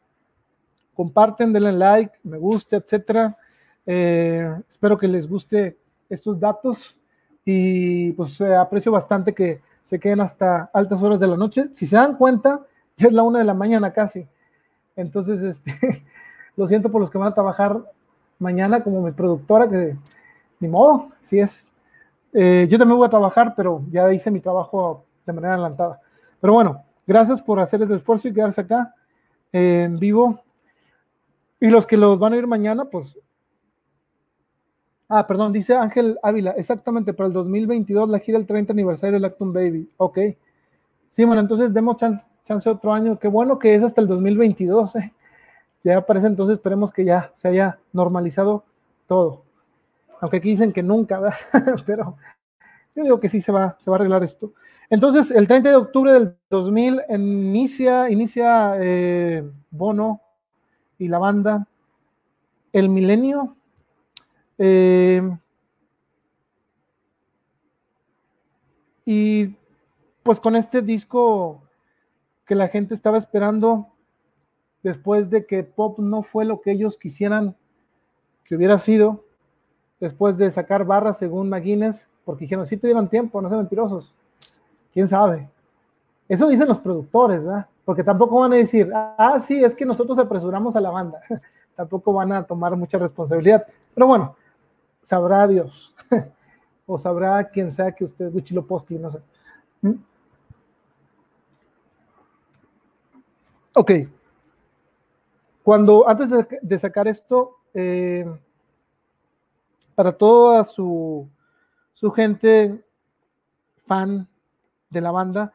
Comparten, 0.95 1.53
denle 1.53 1.72
like, 1.72 2.14
me 2.24 2.38
gusta, 2.38 2.77
etcétera. 2.77 3.38
Eh, 3.85 4.49
espero 4.67 4.98
que 4.98 5.07
les 5.07 5.27
guste 5.27 5.77
estos 6.09 6.40
datos 6.40 6.95
y 7.43 8.11
pues 8.14 8.40
eh, 8.41 8.56
aprecio 8.56 8.91
bastante 8.91 9.33
que 9.33 9.61
se 9.83 9.99
queden 9.99 10.22
hasta 10.22 10.69
altas 10.74 11.01
horas 11.03 11.19
de 11.19 11.27
la 11.27 11.38
noche. 11.38 11.69
Si 11.74 11.85
se 11.85 11.95
dan 11.95 12.17
cuenta, 12.17 12.61
ya 12.98 13.07
es 13.07 13.14
la 13.14 13.24
una 13.24 13.40
de 13.40 13.45
la 13.45 13.53
mañana 13.53 13.93
casi. 13.93 14.25
Entonces, 14.95 15.43
este, 15.43 16.03
lo 16.56 16.67
siento 16.67 16.91
por 16.91 17.01
los 17.01 17.11
que 17.11 17.17
van 17.17 17.27
a 17.27 17.33
trabajar 17.33 17.80
mañana 18.40 18.83
como 18.83 19.01
mi 19.01 19.11
productora, 19.11 19.69
que 19.69 19.95
ni 20.59 20.67
modo, 20.67 21.09
si 21.22 21.40
es. 21.40 21.69
yo 22.33 22.77
también 22.77 22.98
voy 22.98 23.06
a 23.06 23.09
trabajar, 23.09 23.53
pero 23.56 23.83
ya 23.91 24.11
hice 24.11 24.32
mi 24.32 24.40
trabajo 24.40 25.06
de 25.25 25.33
manera 25.33 25.53
adelantada. 25.53 26.01
Pero 26.40 26.53
bueno, 26.53 26.85
Gracias 27.07 27.40
por 27.40 27.59
hacer 27.59 27.83
ese 27.83 27.95
esfuerzo 27.95 28.27
y 28.27 28.33
quedarse 28.33 28.61
acá 28.61 28.93
en 29.51 29.99
vivo. 29.99 30.41
Y 31.59 31.67
los 31.67 31.88
que 31.88 31.98
los 31.98 32.19
van 32.19 32.34
a 32.34 32.38
ir 32.38 32.48
mañana, 32.48 32.85
pues. 32.85 33.17
Ah, 35.08 35.27
perdón, 35.27 35.53
dice 35.53 35.75
Ángel 35.75 36.17
Ávila, 36.24 36.51
exactamente, 36.51 37.14
para 37.14 37.27
el 37.27 37.34
2022 37.34 38.09
la 38.09 38.19
gira 38.19 38.40
el 38.40 38.48
30 38.48 38.74
aniversario 38.74 39.14
del 39.14 39.25
Acton 39.25 39.53
Baby. 39.53 39.90
Ok. 39.98 40.19
Sí, 41.11 41.24
bueno, 41.24 41.42
entonces 41.42 41.74
demos 41.74 41.98
chance, 41.98 42.27
chance, 42.43 42.69
otro 42.69 42.93
año. 42.93 43.19
Qué 43.19 43.27
bueno 43.27 43.59
que 43.59 43.75
es 43.75 43.84
hasta 43.84 44.01
el 44.01 44.08
2022. 44.08 44.95
¿eh? 44.95 45.14
Ya 45.84 46.06
parece 46.06 46.27
entonces, 46.27 46.56
esperemos 46.56 46.92
que 46.92 47.06
ya 47.06 47.32
se 47.35 47.48
haya 47.48 47.80
normalizado 47.93 48.66
todo. 49.08 49.43
Aunque 50.19 50.38
aquí 50.38 50.50
dicen 50.50 50.74
que 50.74 50.82
nunca, 50.84 51.19
¿verdad? 51.19 51.38
pero 51.85 52.17
yo 52.95 53.03
digo 53.03 53.19
que 53.19 53.30
sí 53.30 53.42
se 53.42 53.51
va, 53.51 53.75
se 53.80 53.90
va 53.92 53.98
a 53.98 54.00
arreglar 54.00 54.24
esto. 54.24 54.53
Entonces, 54.90 55.32
el 55.32 55.48
30 55.48 55.69
de 55.69 55.75
octubre 55.75 56.11
del 56.11 56.35
2000 56.50 57.03
inicia, 57.09 58.09
inicia 58.09 58.75
eh, 58.80 59.43
Bono 59.69 60.22
y 60.98 61.07
la 61.07 61.19
banda 61.19 61.67
El 62.74 62.90
Milenio. 62.90 63.56
Eh, 64.57 65.22
y 69.06 69.56
pues 70.24 70.40
con 70.40 70.56
este 70.56 70.82
disco 70.82 71.61
que 72.45 72.56
la 72.56 72.67
gente 72.67 72.93
estaba 72.93 73.17
esperando 73.17 73.88
después 74.83 75.30
de 75.30 75.45
que 75.45 75.64
pop 75.64 75.99
no 75.99 76.24
fue 76.24 76.45
lo 76.45 76.61
que 76.61 76.72
ellos 76.72 76.98
quisieran 76.98 77.56
que 78.43 78.56
hubiera 78.56 78.77
sido, 78.77 79.24
después 79.99 80.38
de 80.38 80.51
sacar 80.51 80.85
barras 80.85 81.17
según 81.17 81.49
McGuinness, 81.49 82.07
porque 82.24 82.45
dijeron, 82.45 82.67
sí 82.67 82.77
tuvieron 82.77 83.09
tiempo, 83.09 83.41
no 83.41 83.49
sean 83.49 83.61
mentirosos. 83.61 84.14
¿Quién 84.93 85.07
sabe? 85.07 85.49
Eso 86.30 86.48
dicen 86.48 86.67
los 86.67 86.80
productores, 86.80 87.43
¿verdad? 87.43 87.67
Porque 87.86 88.04
tampoco 88.04 88.40
van 88.40 88.54
a 88.54 88.58
decir, 88.58 88.92
ah, 88.94 89.40
sí, 89.40 89.64
es 89.64 89.76
que 89.76 89.86
nosotros 89.86 90.18
apresuramos 90.18 90.76
a 90.76 90.82
la 90.82 90.90
banda. 90.90 91.22
tampoco 91.76 92.14
van 92.14 92.32
a 92.32 92.44
tomar 92.44 92.76
mucha 92.76 92.98
responsabilidad. 92.98 93.66
Pero 93.94 94.08
bueno, 94.08 94.36
sabrá 95.04 95.48
Dios. 95.48 95.94
o 96.88 96.98
sabrá 96.98 97.48
quien 97.48 97.72
sea 97.72 97.92
que 97.92 98.06
usted, 98.06 98.34
Wichiloposki, 98.34 98.98
no 98.98 99.12
sé. 99.12 99.20
¿Mm? 99.82 99.94
Ok. 103.76 103.92
Cuando, 105.64 106.08
antes 106.08 106.32
de, 106.62 106.80
sacar 106.80 107.08
esto, 107.08 107.58
eh, 107.74 108.26
para 109.96 110.12
toda 110.12 110.64
su, 110.64 111.28
su 111.94 112.12
gente 112.12 112.84
fan 113.86 114.28
de 114.90 115.02
la 115.02 115.12
banda, 115.12 115.54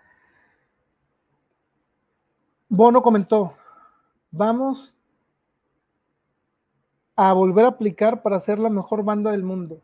Bono 2.73 3.03
comentó, 3.03 3.55
vamos 4.31 4.97
a 7.17 7.33
volver 7.33 7.65
a 7.65 7.69
aplicar 7.71 8.23
para 8.23 8.39
ser 8.39 8.61
la 8.61 8.71
mejor 8.71 9.03
banda 9.03 9.33
del 9.33 9.43
mundo. 9.43 9.81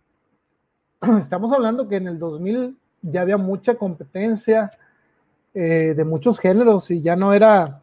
Estamos 1.21 1.53
hablando 1.53 1.89
que 1.89 1.97
en 1.97 2.07
el 2.07 2.21
2000 2.21 2.79
ya 3.03 3.23
había 3.23 3.39
mucha 3.39 3.75
competencia 3.75 4.71
eh, 5.53 5.95
de 5.97 6.05
muchos 6.05 6.39
géneros 6.39 6.89
y 6.93 7.03
ya 7.03 7.17
no 7.17 7.35
era, 7.35 7.81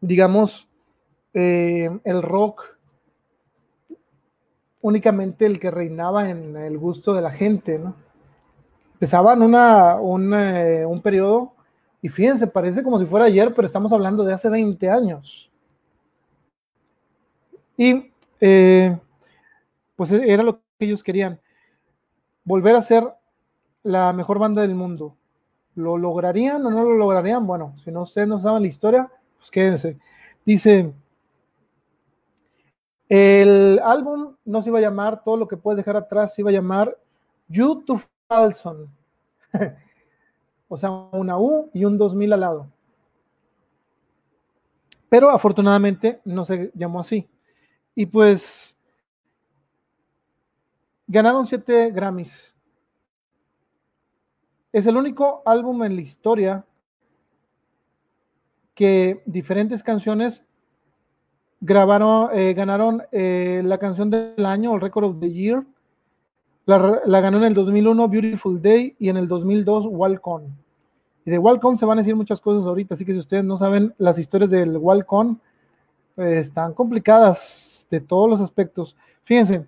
digamos, 0.00 0.66
eh, 1.34 1.90
el 2.04 2.22
rock 2.22 2.62
únicamente 4.80 5.44
el 5.44 5.60
que 5.60 5.70
reinaba 5.70 6.30
en 6.30 6.56
el 6.56 6.78
gusto 6.78 7.12
de 7.12 7.20
la 7.20 7.30
gente, 7.30 7.78
¿no? 7.78 7.96
Empezaban 8.94 9.42
una, 9.42 9.98
eh, 10.62 10.86
un 10.86 11.02
periodo, 11.02 11.51
y 12.02 12.08
fíjense, 12.08 12.48
parece 12.48 12.82
como 12.82 12.98
si 12.98 13.06
fuera 13.06 13.26
ayer, 13.26 13.54
pero 13.54 13.64
estamos 13.64 13.92
hablando 13.92 14.24
de 14.24 14.32
hace 14.32 14.50
20 14.50 14.90
años. 14.90 15.48
Y 17.76 18.10
eh, 18.40 18.98
pues 19.94 20.10
era 20.10 20.42
lo 20.42 20.56
que 20.56 20.84
ellos 20.84 21.04
querían, 21.04 21.40
volver 22.44 22.74
a 22.74 22.82
ser 22.82 23.08
la 23.84 24.12
mejor 24.12 24.40
banda 24.40 24.62
del 24.62 24.74
mundo. 24.74 25.16
¿Lo 25.76 25.96
lograrían 25.96 26.66
o 26.66 26.70
no 26.70 26.82
lo 26.82 26.96
lograrían? 26.96 27.46
Bueno, 27.46 27.72
si 27.76 27.92
no 27.92 28.02
ustedes 28.02 28.26
no 28.26 28.38
saben 28.38 28.62
la 28.62 28.68
historia, 28.68 29.08
pues 29.38 29.50
quédense. 29.50 29.96
Dice, 30.44 30.92
el 33.08 33.80
álbum 33.84 34.34
no 34.44 34.60
se 34.60 34.70
iba 34.70 34.78
a 34.78 34.82
llamar 34.82 35.22
Todo 35.22 35.36
lo 35.36 35.46
que 35.46 35.56
puedes 35.56 35.76
dejar 35.76 35.96
atrás, 35.96 36.34
se 36.34 36.42
iba 36.42 36.50
a 36.50 36.54
llamar 36.54 36.98
You 37.46 37.84
to 37.84 38.00
Falson. 38.28 38.88
o 40.72 40.78
sea, 40.78 40.90
una 40.90 41.38
U 41.38 41.68
y 41.74 41.84
un 41.84 41.98
2000 41.98 42.32
al 42.32 42.40
lado. 42.40 42.66
Pero 45.10 45.28
afortunadamente 45.28 46.22
no 46.24 46.46
se 46.46 46.72
llamó 46.74 47.00
así. 47.00 47.28
Y 47.94 48.06
pues 48.06 48.74
ganaron 51.06 51.44
siete 51.44 51.90
Grammys. 51.90 52.54
Es 54.72 54.86
el 54.86 54.96
único 54.96 55.42
álbum 55.44 55.84
en 55.84 55.94
la 55.94 56.00
historia 56.00 56.64
que 58.74 59.22
diferentes 59.26 59.82
canciones 59.82 60.42
grabaron, 61.60 62.30
eh, 62.32 62.54
ganaron 62.54 63.02
eh, 63.12 63.60
la 63.62 63.76
canción 63.76 64.08
del 64.08 64.46
año, 64.46 64.74
el 64.74 64.80
Record 64.80 65.04
of 65.04 65.20
the 65.20 65.30
Year. 65.30 65.66
La, 66.64 67.20
ganó 67.20 67.38
en 67.38 67.44
el 67.44 67.54
2001 67.54 68.08
Beautiful 68.08 68.62
Day 68.62 68.94
y 68.98 69.08
en 69.08 69.16
el 69.16 69.26
2002 69.26 69.86
Walcon. 69.86 70.44
Y 71.24 71.30
de 71.30 71.38
Walcon 71.38 71.76
se 71.76 71.84
van 71.84 71.98
a 71.98 72.02
decir 72.02 72.16
muchas 72.16 72.40
cosas 72.40 72.66
ahorita, 72.66 72.94
así 72.94 73.04
que 73.04 73.12
si 73.12 73.18
ustedes 73.18 73.44
no 73.44 73.56
saben 73.56 73.94
las 73.98 74.18
historias 74.18 74.50
del 74.50 74.76
Walcon, 74.76 75.40
pues, 76.14 76.48
están 76.48 76.74
complicadas 76.74 77.86
de 77.90 78.00
todos 78.00 78.28
los 78.28 78.40
aspectos. 78.40 78.96
Fíjense, 79.24 79.66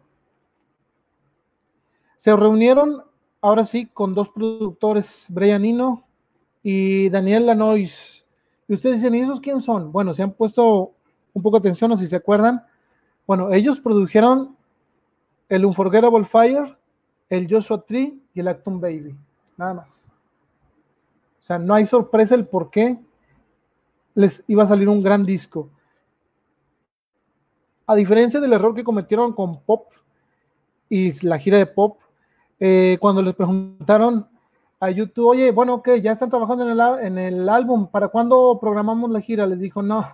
se 2.17 2.35
reunieron 2.35 3.03
ahora 3.41 3.65
sí 3.65 3.87
con 3.87 4.15
dos 4.15 4.31
productores, 4.31 5.27
Brian 5.29 5.65
Eno 5.65 6.05
y 6.63 7.11
Daniel 7.11 7.47
Lanois. 7.47 8.25
Y 8.67 8.75
ustedes 8.75 8.97
dicen, 8.97 9.15
¿y 9.15 9.21
esos 9.21 9.41
quién 9.41 9.61
son? 9.61 9.93
Bueno, 9.93 10.15
se 10.15 10.23
han 10.23 10.33
puesto 10.33 10.93
un 11.35 11.43
poco 11.43 11.59
de 11.59 11.69
atención 11.69 11.93
o 11.93 11.97
si 11.97 12.07
se 12.07 12.17
acuerdan. 12.17 12.65
Bueno, 13.27 13.53
ellos 13.53 13.81
produjeron 13.81 14.57
el 15.49 15.67
Unforgettable 15.67 16.25
Fire, 16.25 16.79
el 17.37 17.49
Joshua 17.51 17.83
Tree 17.83 18.21
y 18.35 18.41
el 18.41 18.49
Acton 18.49 18.81
Baby. 18.81 19.15
Nada 19.57 19.75
más. 19.75 20.07
O 21.41 21.47
sea, 21.47 21.59
no 21.59 21.75
hay 21.75 21.87
sorpresa 21.87 22.35
el 22.35 22.47
por 22.47 22.71
qué 22.71 22.99
les 24.15 24.43
iba 24.47 24.63
a 24.63 24.67
salir 24.67 24.89
un 24.89 25.03
gran 25.03 25.27
disco. 25.27 25.69
A 27.87 27.95
diferencia 27.95 28.41
del 28.41 28.53
error 28.53 28.75
que 28.75 28.85
cometieron 28.85 29.33
con 29.33 29.61
Pop 29.61 29.89
y 30.89 31.13
la 31.27 31.39
gira 31.39 31.59
de 31.59 31.67
Pop, 31.67 31.99
eh, 32.59 32.97
cuando 33.01 33.21
les 33.21 33.35
preguntaron 33.35 34.27
a 34.81 34.91
YouTube, 34.91 35.27
oye, 35.27 35.51
bueno, 35.51 35.83
que 35.83 36.01
ya 36.01 36.13
están 36.13 36.31
trabajando 36.31 36.65
en 36.65 36.79
el, 36.79 37.07
en 37.07 37.19
el 37.19 37.49
álbum, 37.49 37.89
¿para 37.89 38.09
cuándo 38.09 38.59
programamos 38.61 39.11
la 39.11 39.21
gira? 39.21 39.47
Les 39.47 39.59
dijo, 39.59 39.83
no, 39.83 40.09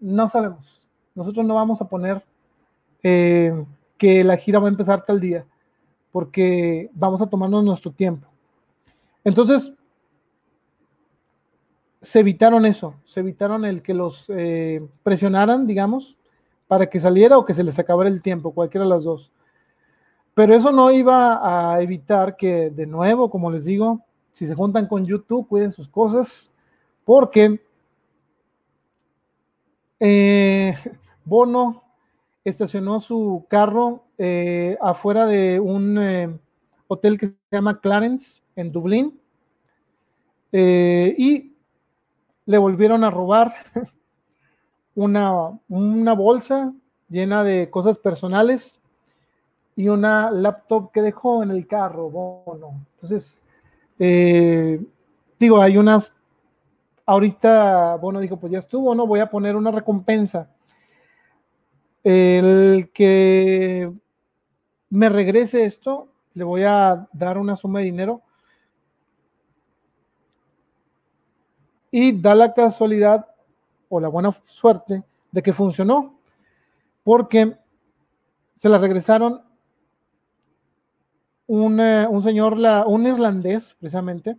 no 0.00 0.28
sabemos. 0.28 0.86
Nosotros 1.14 1.44
no 1.44 1.54
vamos 1.54 1.80
a 1.80 1.88
poner 1.88 2.22
eh, 3.02 3.64
que 3.98 4.24
la 4.24 4.36
gira 4.36 4.58
va 4.58 4.66
a 4.66 4.70
empezar 4.70 5.04
tal 5.04 5.20
día, 5.20 5.44
porque 6.12 6.90
vamos 6.92 7.20
a 7.20 7.26
tomarnos 7.26 7.64
nuestro 7.64 7.90
tiempo. 7.92 8.26
Entonces, 9.24 9.72
se 12.00 12.20
evitaron 12.20 12.64
eso, 12.64 12.94
se 13.04 13.20
evitaron 13.20 13.64
el 13.64 13.82
que 13.82 13.94
los 13.94 14.26
eh, 14.30 14.86
presionaran, 15.02 15.66
digamos, 15.66 16.16
para 16.66 16.88
que 16.88 17.00
saliera 17.00 17.36
o 17.36 17.44
que 17.44 17.54
se 17.54 17.64
les 17.64 17.78
acabara 17.78 18.08
el 18.08 18.22
tiempo, 18.22 18.52
cualquiera 18.52 18.84
de 18.84 18.90
las 18.90 19.04
dos. 19.04 19.30
Pero 20.34 20.54
eso 20.54 20.72
no 20.72 20.90
iba 20.90 21.74
a 21.74 21.82
evitar 21.82 22.36
que, 22.36 22.70
de 22.70 22.86
nuevo, 22.86 23.28
como 23.28 23.50
les 23.50 23.64
digo, 23.64 24.00
si 24.32 24.46
se 24.46 24.54
juntan 24.54 24.86
con 24.86 25.04
YouTube, 25.04 25.48
cuiden 25.48 25.70
sus 25.70 25.88
cosas, 25.88 26.50
porque 27.04 27.60
eh, 29.98 30.74
Bono 31.24 31.82
estacionó 32.44 33.00
su 33.00 33.46
carro 33.48 34.04
eh, 34.18 34.76
afuera 34.80 35.26
de 35.26 35.60
un 35.60 35.98
eh, 35.98 36.38
hotel 36.88 37.18
que 37.18 37.26
se 37.26 37.36
llama 37.50 37.80
Clarence 37.80 38.42
en 38.56 38.72
Dublín 38.72 39.20
y 40.52 41.52
le 42.46 42.58
volvieron 42.58 43.04
a 43.04 43.10
robar 43.10 43.54
una, 44.96 45.58
una 45.68 46.12
bolsa 46.12 46.72
llena 47.08 47.44
de 47.44 47.70
cosas 47.70 47.98
personales 47.98 48.80
y 49.76 49.88
una 49.88 50.30
laptop 50.32 50.90
que 50.90 51.02
dejó 51.02 51.44
en 51.44 51.52
el 51.52 51.68
carro, 51.68 52.10
Bono. 52.10 52.84
Entonces, 52.96 53.40
digo, 55.38 55.62
hay 55.62 55.76
unas 55.76 56.16
ahorita 57.10 57.96
Bono 57.96 58.20
dijo, 58.20 58.36
pues 58.36 58.52
ya 58.52 58.60
estuvo, 58.60 58.94
¿no? 58.94 59.06
Voy 59.06 59.18
a 59.20 59.30
poner 59.30 59.56
una 59.56 59.72
recompensa. 59.72 60.48
El 62.02 62.90
que 62.94 63.92
me 64.88 65.08
regrese 65.08 65.64
esto, 65.64 66.08
le 66.34 66.44
voy 66.44 66.62
a 66.64 67.08
dar 67.12 67.38
una 67.38 67.56
suma 67.56 67.80
de 67.80 67.86
dinero. 67.86 68.22
Y 71.90 72.12
da 72.12 72.34
la 72.34 72.54
casualidad 72.54 73.26
o 73.88 74.00
la 74.00 74.08
buena 74.08 74.34
suerte 74.46 75.02
de 75.32 75.42
que 75.42 75.52
funcionó, 75.52 76.14
porque 77.02 77.56
se 78.56 78.68
la 78.68 78.78
regresaron 78.78 79.42
un, 81.46 81.80
eh, 81.80 82.06
señor, 82.22 82.56
la, 82.56 82.86
un 82.86 83.06
irlandés, 83.06 83.74
precisamente, 83.80 84.38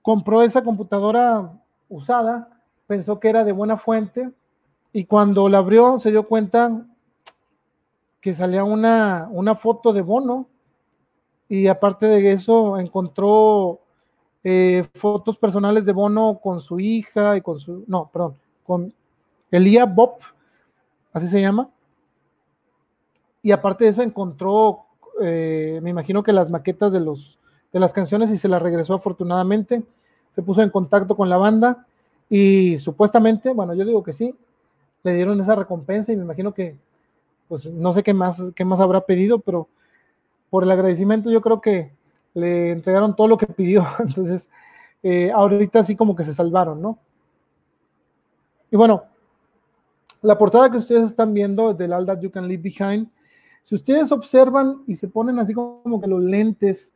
compró 0.00 0.42
esa 0.42 0.62
computadora 0.62 1.52
usada, 1.90 2.62
pensó 2.86 3.20
que 3.20 3.28
era 3.28 3.44
de 3.44 3.52
buena 3.52 3.76
fuente 3.76 4.30
y 4.92 5.04
cuando 5.04 5.48
la 5.48 5.58
abrió 5.58 5.98
se 5.98 6.10
dio 6.10 6.26
cuenta 6.26 6.84
que 8.20 8.34
salía 8.34 8.64
una, 8.64 9.28
una 9.30 9.54
foto 9.54 9.92
de 9.92 10.02
Bono 10.02 10.46
y 11.48 11.66
aparte 11.66 12.06
de 12.06 12.32
eso 12.32 12.78
encontró 12.78 13.80
eh, 14.44 14.86
fotos 14.94 15.36
personales 15.36 15.84
de 15.84 15.92
Bono 15.92 16.38
con 16.42 16.60
su 16.60 16.80
hija 16.80 17.36
y 17.36 17.40
con 17.40 17.58
su, 17.58 17.84
no, 17.86 18.10
perdón, 18.12 18.36
con 18.64 18.92
Elia 19.50 19.84
Bob, 19.84 20.14
así 21.12 21.28
se 21.28 21.40
llama. 21.40 21.68
Y 23.42 23.52
aparte 23.52 23.84
de 23.84 23.90
eso 23.90 24.02
encontró, 24.02 24.80
eh, 25.22 25.80
me 25.82 25.90
imagino 25.90 26.22
que 26.22 26.32
las 26.32 26.50
maquetas 26.50 26.92
de, 26.92 27.00
los, 27.00 27.38
de 27.72 27.80
las 27.80 27.92
canciones 27.92 28.30
y 28.30 28.38
se 28.38 28.48
las 28.48 28.62
regresó 28.62 28.94
afortunadamente. 28.94 29.82
Se 30.34 30.42
puso 30.42 30.62
en 30.62 30.70
contacto 30.70 31.16
con 31.16 31.28
la 31.28 31.36
banda 31.36 31.86
y 32.28 32.76
supuestamente, 32.76 33.52
bueno, 33.52 33.74
yo 33.74 33.84
digo 33.84 34.02
que 34.02 34.12
sí, 34.12 34.34
le 35.02 35.14
dieron 35.14 35.40
esa 35.40 35.54
recompensa 35.54 36.12
y 36.12 36.16
me 36.16 36.24
imagino 36.24 36.52
que, 36.52 36.76
pues 37.48 37.66
no 37.66 37.92
sé 37.92 38.02
qué 38.02 38.14
más, 38.14 38.40
qué 38.54 38.64
más 38.64 38.80
habrá 38.80 39.00
pedido, 39.00 39.38
pero 39.38 39.68
por 40.50 40.62
el 40.62 40.70
agradecimiento 40.70 41.30
yo 41.30 41.40
creo 41.40 41.60
que 41.60 41.92
le 42.34 42.72
entregaron 42.72 43.16
todo 43.16 43.28
lo 43.28 43.38
que 43.38 43.46
pidió. 43.46 43.86
Entonces, 43.98 44.48
eh, 45.02 45.30
ahorita 45.32 45.84
sí 45.84 45.96
como 45.96 46.14
que 46.14 46.24
se 46.24 46.34
salvaron, 46.34 46.80
¿no? 46.80 46.98
Y 48.70 48.76
bueno, 48.76 49.04
la 50.22 50.36
portada 50.36 50.70
que 50.70 50.76
ustedes 50.76 51.04
están 51.04 51.34
viendo 51.34 51.74
del 51.74 51.92
All 51.92 52.06
That 52.06 52.20
You 52.20 52.30
Can 52.30 52.46
Leave 52.46 52.62
Behind, 52.62 53.08
si 53.62 53.74
ustedes 53.74 54.10
observan 54.12 54.82
y 54.86 54.96
se 54.96 55.08
ponen 55.08 55.38
así 55.38 55.52
como 55.52 56.00
que 56.00 56.06
los 56.06 56.22
lentes, 56.22 56.94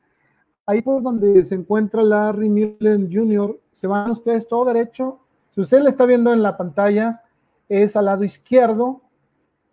ahí 0.66 0.83
por 0.83 1.02
donde 1.02 1.44
se 1.44 1.55
encuentra 1.55 2.02
Larry 2.02 2.49
Millen 2.49 3.10
Jr., 3.12 3.58
se 3.73 3.86
van 3.86 4.10
ustedes 4.10 4.49
todo 4.49 4.65
derecho. 4.65 5.20
Si 5.55 5.60
usted 5.60 5.83
le 5.83 5.91
está 5.91 6.07
viendo 6.07 6.33
en 6.33 6.42
la 6.42 6.57
pantalla, 6.57 7.23
es 7.68 7.96
al 7.96 8.06
lado 8.06 8.24
izquierdo, 8.24 9.02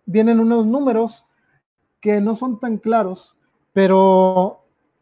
vienen 0.05 0.39
unos 0.39 0.65
números 0.65 1.25
que 1.99 2.19
no 2.19 2.35
son 2.35 2.59
tan 2.59 2.77
claros, 2.77 3.35
pero 3.73 4.61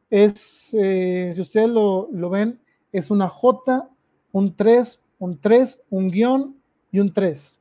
es, 0.10 0.70
eh, 0.74 1.32
si 1.34 1.42
ustedes 1.42 1.70
lo, 1.70 2.30
ven, 2.30 2.60
es 2.92 3.10
una 3.10 3.30
J, 3.30 3.90
un 4.32 4.56
3, 4.56 5.00
un 5.20 5.40
3, 5.40 5.82
un 5.90 6.10
guion 6.10 6.56
y 6.92 7.00
un 7.00 7.14
3. 7.14 7.58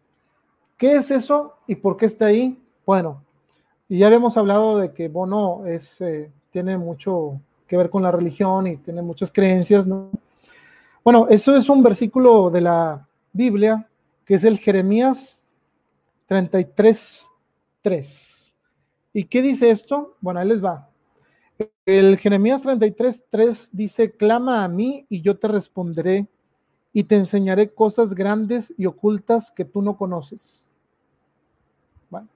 ¿Qué 0.76 0.96
es 0.96 1.10
eso 1.10 1.56
y 1.66 1.76
por 1.76 1.96
qué 1.96 2.06
está 2.06 2.26
ahí? 2.26 2.58
Bueno, 2.86 3.22
y 3.88 3.98
ya 3.98 4.06
habíamos 4.06 4.36
hablado 4.36 4.78
de 4.78 4.92
que 4.92 5.08
Bono 5.08 5.66
es, 5.66 6.00
eh, 6.00 6.30
tiene 6.50 6.76
mucho 6.76 7.40
que 7.66 7.76
ver 7.76 7.90
con 7.90 8.02
la 8.02 8.10
religión 8.10 8.66
y 8.66 8.76
tiene 8.76 9.02
muchas 9.02 9.30
creencias, 9.30 9.86
¿no? 9.86 10.10
Bueno, 11.04 11.26
eso 11.30 11.54
es 11.56 11.68
un 11.68 11.82
versículo 11.82 12.50
de 12.50 12.60
la 12.60 13.06
Biblia 13.32 13.86
que 14.28 14.34
es 14.34 14.44
el 14.44 14.58
Jeremías 14.58 15.42
33, 16.26 17.26
3. 17.80 18.52
¿Y 19.14 19.24
qué 19.24 19.40
dice 19.40 19.70
esto? 19.70 20.16
Bueno, 20.20 20.38
ahí 20.38 20.46
les 20.46 20.62
va. 20.62 20.90
El 21.86 22.18
Jeremías 22.18 22.60
33, 22.60 23.24
3 23.30 23.70
dice, 23.72 24.10
clama 24.12 24.64
a 24.64 24.68
mí 24.68 25.06
y 25.08 25.22
yo 25.22 25.38
te 25.38 25.48
responderé 25.48 26.28
y 26.92 27.04
te 27.04 27.16
enseñaré 27.16 27.70
cosas 27.70 28.14
grandes 28.14 28.70
y 28.76 28.84
ocultas 28.84 29.50
que 29.50 29.64
tú 29.64 29.80
no 29.80 29.96
conoces. 29.96 30.68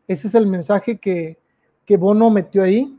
ese 0.09 0.29
es 0.29 0.35
el 0.35 0.47
mensaje 0.47 0.97
que, 0.97 1.37
que 1.85 1.99
Bono 1.99 2.31
metió 2.31 2.63
ahí. 2.63 2.99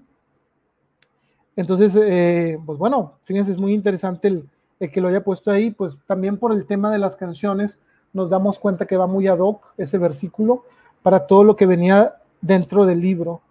Entonces, 1.55 1.97
eh, 1.99 2.59
pues 2.63 2.77
bueno, 2.77 3.13
fíjense, 3.23 3.53
es 3.53 3.57
muy 3.57 3.73
interesante 3.73 4.27
el, 4.27 4.47
que 4.91 5.01
lo 5.01 5.07
haya 5.07 5.23
puesto 5.23 5.49
ahí, 5.49 5.71
pues 5.71 5.97
también 6.05 6.37
por 6.37 6.51
el 6.51 6.67
tema 6.67 6.91
de 6.91 6.99
las 6.99 7.15
canciones 7.15 7.79
nos 8.13 8.29
damos 8.29 8.59
cuenta 8.59 8.85
que 8.85 8.95
va 8.95 9.07
muy 9.07 9.27
ad 9.27 9.39
hoc 9.39 9.73
ese 9.77 9.97
versículo 9.97 10.63
para 11.01 11.25
todo 11.27 11.43
lo 11.43 11.55
que 11.55 11.65
venía 11.65 12.15
dentro 12.39 12.85
del 12.85 13.01
libro, 13.01 13.41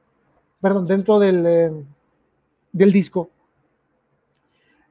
perdón, 0.60 0.86
dentro 0.86 1.18
del, 1.18 1.44
eh, 1.46 1.84
del 2.72 2.92
disco. 2.92 3.28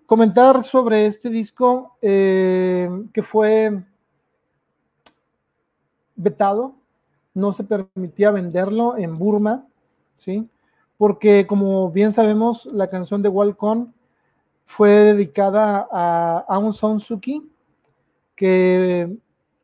Comentar 0.06 0.64
sobre 0.64 1.06
este 1.06 1.30
disco 1.30 1.96
eh, 2.02 2.90
que 3.14 3.24
fue 3.24 3.82
vetado, 6.16 6.76
no 7.34 7.54
se 7.54 7.64
permitía 7.64 8.30
venderlo 8.32 8.98
en 8.98 9.18
Burma, 9.18 9.66
¿sí? 10.18 10.48
Porque 10.98 11.48
como 11.48 11.90
bien 11.90 12.12
sabemos, 12.12 12.66
la 12.66 12.90
canción 12.90 13.22
de 13.22 13.30
Walcon 13.30 13.94
fue 14.66 14.90
dedicada 14.90 15.88
a 15.92 16.46
Aung 16.48 16.74
San 16.74 17.00
Suu 17.00 17.20
Kyi, 17.20 17.50
que 18.36 19.18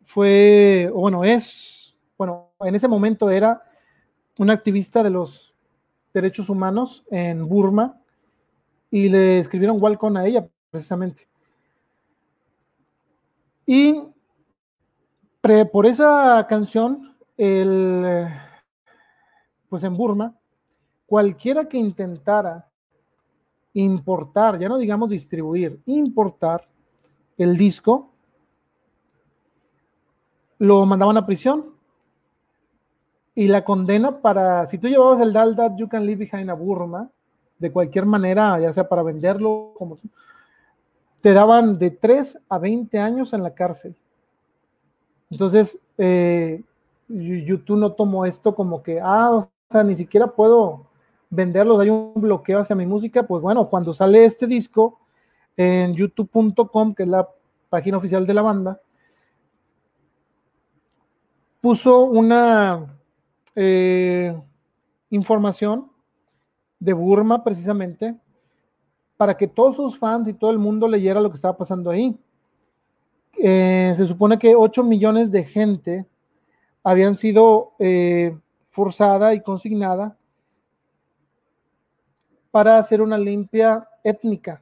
fue, 0.07 0.89
bueno, 0.93 1.25
es, 1.25 1.93
bueno, 2.17 2.51
en 2.61 2.73
ese 2.75 2.87
momento 2.87 3.29
era 3.29 3.61
una 4.39 4.53
activista 4.53 5.03
de 5.03 5.09
los 5.09 5.53
derechos 6.13 6.47
humanos 6.47 7.03
en 7.11 7.45
Burma, 7.45 7.99
y 8.89 9.09
le 9.09 9.39
escribieron 9.39 9.81
Walcon 9.81 10.15
a 10.15 10.25
ella 10.25 10.47
precisamente. 10.71 11.27
Y 13.65 14.01
por 15.41 15.85
esa 15.85 16.45
canción, 16.47 17.13
el, 17.35 18.29
pues 19.67 19.83
en 19.83 19.97
Burma, 19.97 20.33
cualquiera 21.05 21.65
que 21.65 21.77
intentara 21.77 22.65
importar, 23.73 24.57
ya 24.57 24.69
no 24.69 24.77
digamos 24.77 25.09
distribuir, 25.09 25.81
importar 25.85 26.65
el 27.37 27.57
disco, 27.57 28.13
lo 30.59 30.85
mandaban 30.85 31.17
a 31.17 31.25
prisión. 31.25 31.65
Y 33.35 33.47
la 33.47 33.63
condena 33.63 34.19
para, 34.19 34.65
si 34.67 34.77
tú 34.77 34.87
llevabas 34.87 35.21
el 35.21 35.31
Dal 35.31 35.55
That 35.55 35.75
You 35.77 35.87
Can 35.87 36.05
Leave 36.05 36.25
Behind 36.25 36.49
a 36.49 36.53
Burma, 36.53 37.09
de 37.59 37.71
cualquier 37.71 38.05
manera, 38.05 38.59
ya 38.59 38.71
sea 38.73 38.87
para 38.87 39.03
venderlo, 39.03 39.73
como 39.77 39.97
te 41.21 41.33
daban 41.33 41.77
de 41.77 41.91
3 41.91 42.39
a 42.49 42.57
20 42.57 42.99
años 42.99 43.33
en 43.33 43.43
la 43.43 43.53
cárcel. 43.53 43.95
Entonces, 45.29 45.79
eh, 45.97 46.63
YouTube 47.07 47.77
no 47.77 47.91
tomó 47.93 48.25
esto 48.25 48.55
como 48.55 48.81
que, 48.81 48.99
ah, 49.01 49.31
o 49.33 49.83
ni 49.83 49.95
siquiera 49.95 50.27
puedo 50.27 50.85
venderlos, 51.29 51.79
hay 51.79 51.89
un 51.89 52.13
bloqueo 52.15 52.59
hacia 52.59 52.75
mi 52.75 52.85
música. 52.85 53.23
Pues 53.23 53.41
bueno, 53.41 53.69
cuando 53.69 53.93
sale 53.93 54.25
este 54.25 54.47
disco 54.47 54.99
en 55.55 55.93
youtube.com, 55.93 56.93
que 56.93 57.03
es 57.03 57.09
la 57.09 57.27
página 57.69 57.97
oficial 57.97 58.25
de 58.25 58.33
la 58.33 58.41
banda, 58.41 58.79
puso 61.61 62.05
una 62.05 62.97
eh, 63.55 64.39
información 65.09 65.91
de 66.79 66.93
Burma 66.93 67.43
precisamente 67.43 68.15
para 69.17 69.35
que 69.35 69.47
todos 69.47 69.75
sus 69.75 69.97
fans 69.97 70.27
y 70.27 70.33
todo 70.33 70.51
el 70.51 70.59
mundo 70.59 70.87
leyera 70.87 71.21
lo 71.21 71.29
que 71.29 71.35
estaba 71.35 71.57
pasando 71.57 71.89
ahí. 71.89 72.15
Eh, 73.39 73.93
se 73.95 74.05
supone 74.05 74.37
que 74.37 74.55
8 74.55 74.83
millones 74.83 75.31
de 75.31 75.43
gente 75.43 76.05
habían 76.83 77.15
sido 77.15 77.73
eh, 77.79 78.37
forzada 78.69 79.33
y 79.33 79.41
consignada 79.41 80.17
para 82.51 82.77
hacer 82.77 83.01
una 83.01 83.17
limpia 83.17 83.87
étnica. 84.03 84.61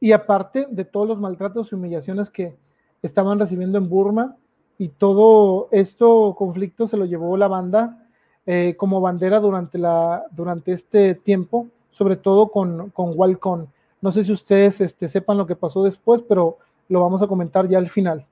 Y 0.00 0.12
aparte 0.12 0.66
de 0.70 0.84
todos 0.84 1.08
los 1.08 1.18
maltratos 1.18 1.72
y 1.72 1.74
humillaciones 1.74 2.30
que 2.30 2.56
estaban 3.02 3.38
recibiendo 3.38 3.78
en 3.78 3.88
Burma, 3.88 4.36
y 4.78 4.88
todo 4.88 5.68
esto 5.72 6.34
conflicto 6.38 6.86
se 6.86 6.96
lo 6.96 7.04
llevó 7.04 7.36
la 7.36 7.48
banda 7.48 8.06
eh, 8.46 8.74
como 8.76 9.00
bandera 9.00 9.40
durante, 9.40 9.76
la, 9.76 10.24
durante 10.30 10.72
este 10.72 11.14
tiempo, 11.16 11.66
sobre 11.90 12.16
todo 12.16 12.48
con, 12.48 12.90
con 12.90 13.12
Walcon. 13.14 13.68
No 14.00 14.12
sé 14.12 14.22
si 14.22 14.32
ustedes 14.32 14.80
este, 14.80 15.08
sepan 15.08 15.36
lo 15.36 15.46
que 15.46 15.56
pasó 15.56 15.82
después, 15.82 16.22
pero 16.22 16.58
lo 16.88 17.00
vamos 17.00 17.20
a 17.20 17.26
comentar 17.26 17.68
ya 17.68 17.78
al 17.78 17.90
final, 17.90 18.24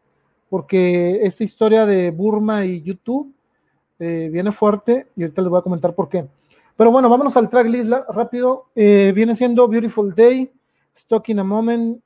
porque 0.49 1.20
esta 1.23 1.44
historia 1.44 1.84
de 1.84 2.10
Burma 2.10 2.65
y 2.65 2.81
YouTube 2.81 3.31
eh, 3.99 4.31
viene 4.33 4.52
fuerte 4.52 5.08
y 5.16 5.23
ahorita 5.23 5.42
les 5.42 5.50
voy 5.50 5.58
a 5.58 5.62
comentar 5.62 5.94
por 5.94 6.08
qué. 6.08 6.26
Pero 6.76 6.91
bueno, 6.91 7.08
vámonos 7.08 7.36
al 7.36 7.50
track 7.50 7.66
list 7.66 7.91
rápido. 8.08 8.66
Eh, 8.75 9.12
viene 9.15 9.34
siendo 9.34 9.66
Beautiful 9.66 10.15
Day, 10.15 10.52
Stuck 10.97 11.28
in 11.31 11.41
a 11.41 11.44
Moment 11.44 12.00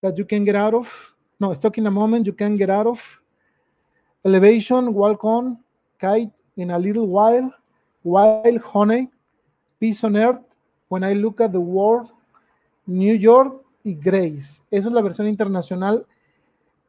That 0.00 0.14
You 0.14 0.26
Can 0.26 0.44
Get 0.44 0.56
Out 0.56 0.74
of. 0.74 0.88
No, 1.38 1.54
Stuck 1.54 1.78
in 1.78 1.86
a 1.86 1.90
Moment 1.90 2.24
You 2.24 2.34
Can 2.34 2.56
Get 2.56 2.70
Out 2.70 2.86
of. 2.86 3.21
Elevation, 4.24 4.94
Walk 4.94 5.24
On, 5.24 5.58
Kite, 5.98 6.32
in 6.56 6.70
a 6.70 6.78
little 6.78 7.06
while, 7.06 7.52
Wild 8.04 8.60
Honey, 8.72 9.08
Peace 9.78 10.04
on 10.04 10.16
Earth, 10.16 10.40
When 10.88 11.04
I 11.04 11.14
Look 11.14 11.40
at 11.40 11.52
the 11.52 11.60
World, 11.60 12.10
New 12.86 13.16
York 13.16 13.62
y 13.84 13.94
Grace. 13.94 14.62
Esa 14.70 14.88
es 14.88 14.94
la 14.94 15.00
versión 15.02 15.26
internacional. 15.26 16.06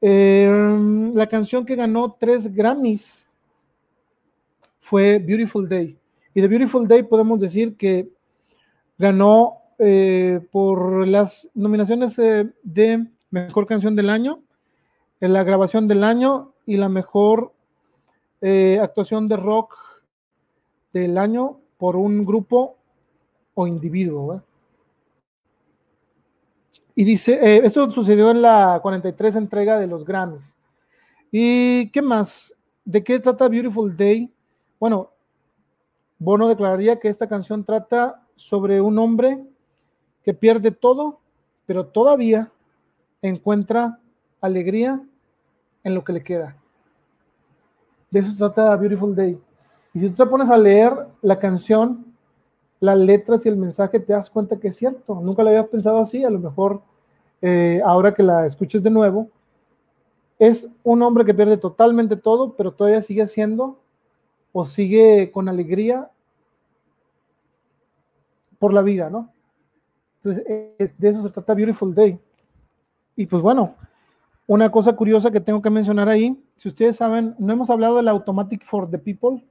Em, 0.02 1.14
la 1.16 1.28
canción 1.28 1.66
que 1.66 1.76
ganó 1.76 2.16
tres 2.20 2.54
Grammys 2.54 3.26
fue 4.80 5.18
Beautiful 5.18 5.68
Day. 5.68 5.98
Y 6.34 6.42
de 6.42 6.48
Beautiful 6.48 6.88
Day 6.88 7.04
podemos 7.04 7.40
decir 7.40 7.78
que 7.78 8.10
ganó 8.98 9.60
eh, 9.80 10.40
por 10.52 11.08
las 11.08 11.50
nominaciones 11.54 12.16
de 12.16 13.08
Mejor 13.32 13.66
Canción 13.66 13.96
del 13.96 14.10
Año, 14.10 14.42
en 15.22 15.34
la 15.34 15.44
grabación 15.44 15.88
del 15.88 16.04
año 16.04 16.53
y 16.66 16.78
la 16.78 16.90
mejor 16.90 17.52
eh, 18.42 18.80
actuación 18.82 19.28
de 19.28 19.38
rock 19.38 19.78
del 20.92 21.18
año 21.18 21.60
por 21.78 21.96
un 21.96 22.26
grupo 22.26 22.78
o 23.54 23.68
individuo. 23.68 24.42
Y 26.96 27.04
dice, 27.04 27.40
eh, 27.42 27.62
esto 27.64 27.90
sucedió 27.90 28.32
en 28.32 28.42
la 28.42 28.80
43 28.82 29.36
entrega 29.36 29.80
de 29.80 29.88
los 29.88 30.06
Grammys. 30.06 30.58
¿Y 31.32 31.90
qué 31.90 32.02
más? 32.02 32.56
¿De 32.86 33.04
qué 33.04 33.20
trata 33.20 33.50
Beautiful 33.50 33.96
Day? 33.96 34.32
Bueno, 34.80 35.10
Bono 36.20 36.48
declararía 36.48 37.00
que 37.00 37.08
esta 37.08 37.28
canción 37.28 37.64
trata 37.64 38.24
sobre 38.36 38.80
un 38.80 39.00
hombre 39.00 39.44
que 40.24 40.34
pierde 40.34 40.72
todo, 40.72 41.20
pero 41.66 41.88
todavía 41.88 42.52
encuentra 43.22 44.00
alegría 44.42 45.02
en 45.84 45.96
lo 45.96 46.04
que 46.04 46.14
le 46.14 46.24
queda. 46.24 46.56
De 48.10 48.20
eso 48.20 48.32
se 48.32 48.38
trata 48.38 48.76
Beautiful 48.76 49.16
Day. 49.16 49.40
Y 49.94 50.00
si 50.00 50.10
tú 50.10 50.24
te 50.24 50.30
pones 50.30 50.50
a 50.50 50.58
leer 50.58 50.94
la 51.22 51.40
canción, 51.40 52.06
las 52.80 52.98
letras 52.98 53.46
y 53.46 53.50
el 53.50 53.58
mensaje, 53.58 54.00
te 54.00 54.14
das 54.14 54.30
cuenta 54.30 54.60
que 54.60 54.70
es 54.70 54.76
cierto. 54.76 55.20
Nunca 55.22 55.44
lo 55.44 55.50
habías 55.50 55.68
pensado 55.68 56.00
así. 56.00 56.24
A 56.24 56.30
lo 56.30 56.40
mejor 56.40 56.82
eh, 57.42 57.82
ahora 57.86 58.14
que 58.14 58.24
la 58.24 58.46
escuches 58.46 58.84
de 58.84 58.90
nuevo, 58.90 59.30
es 60.40 60.68
un 60.84 61.02
hombre 61.02 61.26
que 61.26 61.34
pierde 61.34 61.58
totalmente 61.58 62.16
todo, 62.16 62.54
pero 62.54 62.72
todavía 62.72 63.02
sigue 63.02 63.22
haciendo 63.22 63.80
o 64.52 64.66
sigue 64.66 65.30
con 65.32 65.50
alegría 65.50 66.10
por 68.60 68.74
la 68.74 68.82
vida, 68.82 69.10
¿no? 69.10 69.30
Entonces, 70.24 70.46
de 70.98 71.10
eso 71.10 71.22
se 71.22 71.30
trata 71.30 71.54
Beautiful 71.54 71.94
Day. 71.94 72.18
Y 73.18 73.26
pues 73.26 73.42
bueno, 73.42 73.76
una 74.48 74.70
cosa 74.70 74.96
curiosa 74.96 75.32
que 75.32 75.40
tengo 75.40 75.62
que 75.62 75.70
mencionar 75.70 76.10
ahí, 76.10 76.38
si 76.58 76.68
ustedes 76.68 76.98
saben, 76.98 77.36
no 77.40 77.54
hemos 77.54 77.70
hablado 77.70 77.98
del 77.98 78.08
Automatic 78.08 78.66
for 78.66 78.90
the 78.90 78.98
People, 78.98 79.44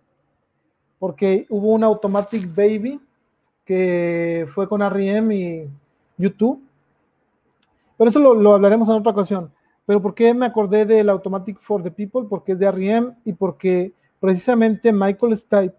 porque 0.99 1.47
hubo 1.49 1.73
un 1.73 1.83
Automatic 1.83 2.55
Baby 2.55 3.01
que 3.65 4.47
fue 4.55 4.69
con 4.69 4.83
R.E.M. 4.83 5.35
y 5.35 5.69
YouTube, 6.19 6.62
pero 7.97 8.11
eso 8.11 8.19
lo, 8.19 8.55
hablaremos 8.55 8.89
en 8.89 8.97
otra 8.97 9.12
ocasión. 9.12 9.51
Pero 9.87 10.01
¿por 10.01 10.15
qué 10.15 10.33
me 10.35 10.47
acordé 10.47 10.85
del 10.85 11.09
Automatic 11.09 11.59
for 11.59 11.83
the 11.83 11.91
People? 11.91 12.27
Porque 12.29 12.53
es 12.53 12.59
de 12.59 12.67
R.E.M. 12.67 13.15
y 13.25 13.33
porque 13.33 13.93
precisamente 14.21 14.93
Michael 14.93 15.37
Stipe 15.37 15.75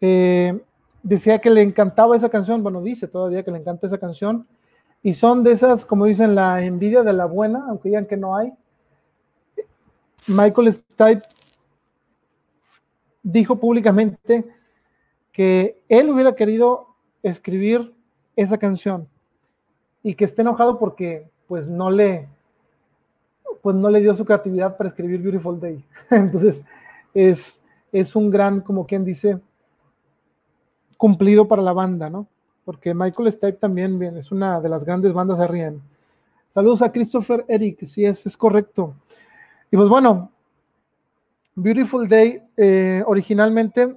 eh, 0.00 0.58
decía 1.02 1.38
que 1.38 1.50
le 1.50 1.62
encantaba 1.62 2.16
esa 2.16 2.28
canción, 2.28 2.62
bueno, 2.62 2.80
dice 2.82 3.08
todavía 3.08 3.42
que 3.42 3.50
le 3.50 3.58
encanta 3.58 3.86
esa 3.86 3.98
canción, 3.98 4.46
y 5.02 5.12
son 5.14 5.42
de 5.42 5.52
esas, 5.52 5.84
como 5.84 6.04
dicen, 6.04 6.34
la 6.34 6.62
envidia 6.62 7.02
de 7.02 7.12
la 7.12 7.26
buena, 7.26 7.64
aunque 7.68 7.88
digan 7.88 8.06
que 8.06 8.16
no 8.16 8.36
hay. 8.36 8.52
Michael 10.26 10.74
Stipe 10.74 11.22
dijo 13.22 13.56
públicamente 13.56 14.44
que 15.32 15.82
él 15.88 16.10
hubiera 16.10 16.34
querido 16.34 16.88
escribir 17.22 17.94
esa 18.36 18.58
canción 18.58 19.08
y 20.02 20.14
que 20.14 20.24
esté 20.24 20.42
enojado 20.42 20.78
porque 20.78 21.30
pues 21.46 21.68
no 21.68 21.90
le 21.90 22.28
pues 23.62 23.76
no 23.76 23.90
le 23.90 24.00
dio 24.00 24.14
su 24.14 24.24
creatividad 24.24 24.76
para 24.76 24.88
escribir 24.88 25.20
Beautiful 25.20 25.60
Day. 25.60 25.84
Entonces 26.10 26.64
es, 27.12 27.60
es 27.92 28.16
un 28.16 28.30
gran, 28.30 28.60
como 28.60 28.86
quien 28.86 29.04
dice, 29.04 29.38
cumplido 30.96 31.46
para 31.46 31.62
la 31.62 31.72
banda, 31.72 32.08
¿no? 32.08 32.26
Porque 32.64 32.94
Michael 32.94 33.32
Stipe 33.32 33.58
también 33.58 34.02
es 34.16 34.30
una 34.32 34.60
de 34.60 34.68
las 34.68 34.84
grandes 34.84 35.12
bandas 35.12 35.38
de 35.38 35.44
R.E.M. 35.44 35.78
Saludos 36.52 36.82
a 36.82 36.90
Christopher 36.90 37.44
Eric, 37.48 37.84
sí, 37.84 38.04
es, 38.04 38.26
es 38.26 38.36
correcto. 38.36 38.94
Y 39.70 39.76
pues 39.76 39.88
bueno, 39.88 40.30
Beautiful 41.54 42.08
Day 42.08 42.42
eh, 42.56 43.02
originalmente 43.06 43.96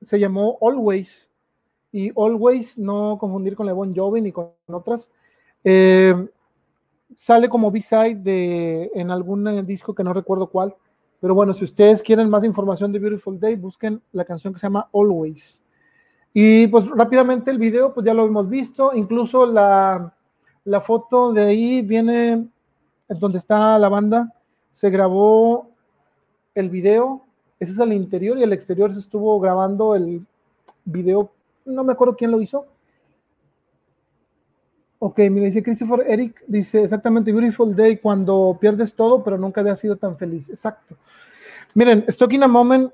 se 0.00 0.18
llamó 0.18 0.58
Always, 0.60 1.28
y 1.92 2.10
Always, 2.16 2.78
no 2.78 3.16
confundir 3.18 3.54
con 3.54 3.66
la 3.66 3.72
Bon 3.72 3.94
Jovi 3.94 4.20
ni 4.20 4.32
con 4.32 4.50
otras, 4.66 5.08
eh, 5.62 6.28
sale 7.14 7.48
como 7.48 7.70
B-side 7.70 8.16
de, 8.16 8.90
en 8.94 9.10
algún 9.10 9.66
disco 9.66 9.94
que 9.94 10.04
no 10.04 10.12
recuerdo 10.12 10.48
cuál, 10.48 10.74
pero 11.20 11.34
bueno, 11.34 11.54
si 11.54 11.64
ustedes 11.64 12.02
quieren 12.02 12.28
más 12.28 12.44
información 12.44 12.92
de 12.92 12.98
Beautiful 12.98 13.40
Day, 13.40 13.56
busquen 13.56 14.02
la 14.12 14.24
canción 14.24 14.52
que 14.52 14.58
se 14.58 14.66
llama 14.66 14.88
Always. 14.92 15.60
Y 16.36 16.66
pues 16.66 16.88
rápidamente 16.88 17.52
el 17.52 17.58
video, 17.58 17.94
pues 17.94 18.04
ya 18.04 18.12
lo 18.12 18.26
hemos 18.26 18.48
visto, 18.48 18.92
incluso 18.92 19.46
la, 19.46 20.12
la 20.64 20.80
foto 20.80 21.32
de 21.32 21.44
ahí 21.44 21.80
viene 21.82 22.48
donde 23.08 23.38
está 23.38 23.78
la 23.78 23.88
banda, 23.88 24.34
se 24.72 24.90
grabó 24.90 25.70
el 26.56 26.68
video, 26.70 27.22
ese 27.60 27.70
es 27.70 27.78
el 27.78 27.92
interior 27.92 28.36
y 28.36 28.42
el 28.42 28.52
exterior 28.52 28.92
se 28.92 28.98
estuvo 28.98 29.38
grabando 29.38 29.94
el 29.94 30.26
video, 30.84 31.30
no 31.64 31.84
me 31.84 31.92
acuerdo 31.92 32.16
quién 32.16 32.32
lo 32.32 32.40
hizo. 32.40 32.66
Ok, 34.98 35.18
me 35.18 35.40
dice 35.40 35.62
Christopher 35.62 36.04
Eric, 36.08 36.42
dice 36.48 36.82
exactamente 36.82 37.30
Beautiful 37.30 37.76
Day 37.76 37.98
cuando 37.98 38.56
pierdes 38.60 38.92
todo, 38.92 39.22
pero 39.22 39.38
nunca 39.38 39.60
había 39.60 39.76
sido 39.76 39.96
tan 39.96 40.16
feliz. 40.16 40.48
Exacto. 40.48 40.96
Miren, 41.74 42.04
Stock 42.08 42.32
in 42.32 42.42
a 42.42 42.48
Moment 42.48 42.92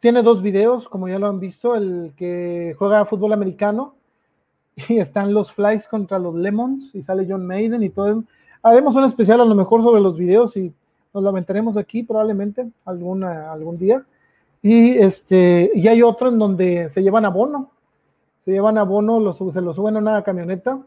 tiene 0.00 0.22
dos 0.22 0.42
videos, 0.42 0.88
como 0.88 1.08
ya 1.08 1.18
lo 1.18 1.26
han 1.26 1.40
visto, 1.40 1.74
el 1.74 2.12
que 2.16 2.76
juega 2.78 3.04
fútbol 3.04 3.32
americano 3.32 3.94
y 4.88 4.98
están 4.98 5.34
los 5.34 5.52
Flies 5.52 5.88
contra 5.88 6.18
los 6.18 6.34
Lemons 6.34 6.94
y 6.94 7.02
sale 7.02 7.26
John 7.28 7.46
Maiden 7.46 7.82
y 7.82 7.90
todo. 7.90 8.22
Haremos 8.62 8.94
un 8.94 9.04
especial 9.04 9.40
a 9.40 9.44
lo 9.44 9.54
mejor 9.54 9.82
sobre 9.82 10.00
los 10.00 10.16
videos 10.16 10.56
y 10.56 10.72
nos 11.12 11.22
lamentaremos 11.22 11.76
aquí 11.76 12.02
probablemente 12.02 12.68
algún 12.84 13.78
día. 13.78 14.04
Y, 14.62 14.98
este, 14.98 15.70
y 15.74 15.86
hay 15.88 16.02
otro 16.02 16.28
en 16.28 16.38
donde 16.38 16.88
se 16.88 17.02
llevan 17.02 17.24
abono, 17.24 17.70
se 18.44 18.52
llevan 18.52 18.78
abono, 18.78 19.32
se 19.32 19.60
lo 19.60 19.72
suben 19.72 19.96
a 19.96 20.00
una 20.00 20.22
camioneta, 20.22 20.78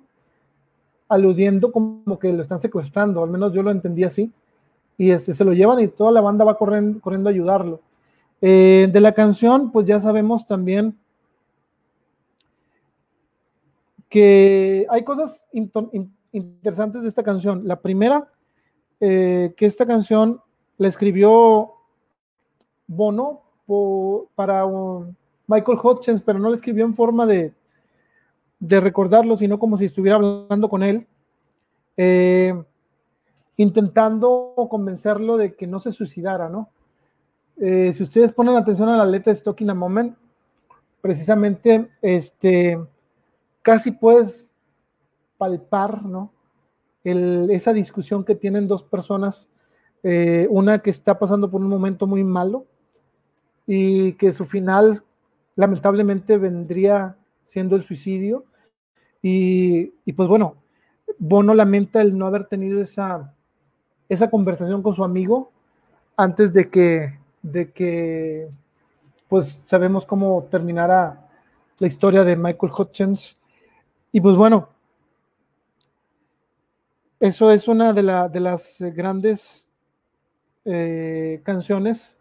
aludiendo 1.07 1.71
como 1.71 2.19
que 2.19 2.31
lo 2.31 2.41
están 2.41 2.59
secuestrando, 2.59 3.23
al 3.23 3.29
menos 3.29 3.53
yo 3.53 3.63
lo 3.63 3.71
entendí 3.71 4.03
así, 4.03 4.31
y 4.97 5.11
este, 5.11 5.33
se 5.33 5.45
lo 5.45 5.53
llevan 5.53 5.79
y 5.79 5.87
toda 5.87 6.11
la 6.11 6.21
banda 6.21 6.45
va 6.45 6.57
corriendo, 6.57 6.99
corriendo 6.99 7.29
a 7.29 7.31
ayudarlo. 7.31 7.79
Eh, 8.41 8.89
de 8.91 8.99
la 9.01 9.13
canción, 9.13 9.71
pues 9.71 9.85
ya 9.85 9.99
sabemos 9.99 10.47
también 10.47 10.97
que 14.07 14.87
hay 14.89 15.03
cosas 15.03 15.47
interesantes 16.31 17.03
de 17.03 17.09
esta 17.09 17.23
canción. 17.23 17.67
La 17.67 17.81
primera, 17.81 18.27
eh, 18.99 19.53
que 19.55 19.65
esta 19.65 19.85
canción 19.85 20.41
la 20.77 20.87
escribió 20.87 21.73
Bono 22.87 23.43
para 24.35 24.65
Michael 25.47 25.79
Hutchins, 25.83 26.21
pero 26.21 26.39
no 26.39 26.49
la 26.49 26.55
escribió 26.55 26.85
en 26.85 26.95
forma 26.95 27.25
de, 27.25 27.53
de 28.59 28.79
recordarlo, 28.79 29.35
sino 29.35 29.59
como 29.59 29.77
si 29.77 29.85
estuviera 29.85 30.17
hablando 30.17 30.69
con 30.69 30.83
él, 30.83 31.07
eh, 31.97 32.53
intentando 33.57 34.53
convencerlo 34.69 35.37
de 35.37 35.55
que 35.55 35.67
no 35.67 35.79
se 35.79 35.91
suicidara, 35.91 36.49
¿no? 36.49 36.69
Eh, 37.59 37.91
si 37.93 38.03
ustedes 38.03 38.31
ponen 38.31 38.55
atención 38.55 38.87
a 38.89 38.97
la 38.97 39.05
letra 39.05 39.31
de 39.31 39.37
Stock 39.37 39.59
in 39.61 39.69
a 39.69 39.73
Moment, 39.73 40.15
precisamente 41.01 41.89
este, 42.01 42.79
casi 43.61 43.91
puedes 43.91 44.49
palpar 45.37 46.05
¿no? 46.05 46.31
esa 47.03 47.73
discusión 47.73 48.23
que 48.23 48.35
tienen 48.35 48.67
dos 48.67 48.83
personas, 48.83 49.49
eh, 50.03 50.47
una 50.49 50.79
que 50.79 50.89
está 50.89 51.19
pasando 51.19 51.51
por 51.51 51.61
un 51.61 51.67
momento 51.67 52.07
muy 52.07 52.23
malo 52.23 52.65
y 53.67 54.13
que 54.13 54.31
su 54.31 54.45
final 54.45 55.03
lamentablemente 55.55 56.37
vendría 56.37 57.17
siendo 57.45 57.75
el 57.75 57.83
suicidio. 57.83 58.45
Y, 59.21 59.93
y, 60.05 60.13
pues 60.13 60.29
bueno, 60.29 60.55
Bono 61.17 61.53
lamenta 61.53 62.01
el 62.01 62.17
no 62.17 62.25
haber 62.25 62.45
tenido 62.47 62.81
esa, 62.81 63.33
esa 64.07 64.29
conversación 64.29 64.81
con 64.81 64.93
su 64.93 65.03
amigo 65.03 65.51
antes 66.15 66.53
de 66.53 66.69
que 66.69 67.19
de 67.41 67.71
que 67.71 68.49
pues 69.27 69.61
sabemos 69.65 70.05
cómo 70.05 70.47
terminará 70.49 71.27
la 71.79 71.87
historia 71.87 72.23
de 72.23 72.35
Michael 72.35 72.73
Hutchins. 72.77 73.37
Y 74.11 74.19
pues 74.21 74.35
bueno, 74.35 74.69
eso 77.19 77.51
es 77.51 77.67
una 77.67 77.93
de, 77.93 78.01
las 78.01 78.77
grandes 78.79 79.67
eh, 80.65 81.41
canciones 81.43 82.17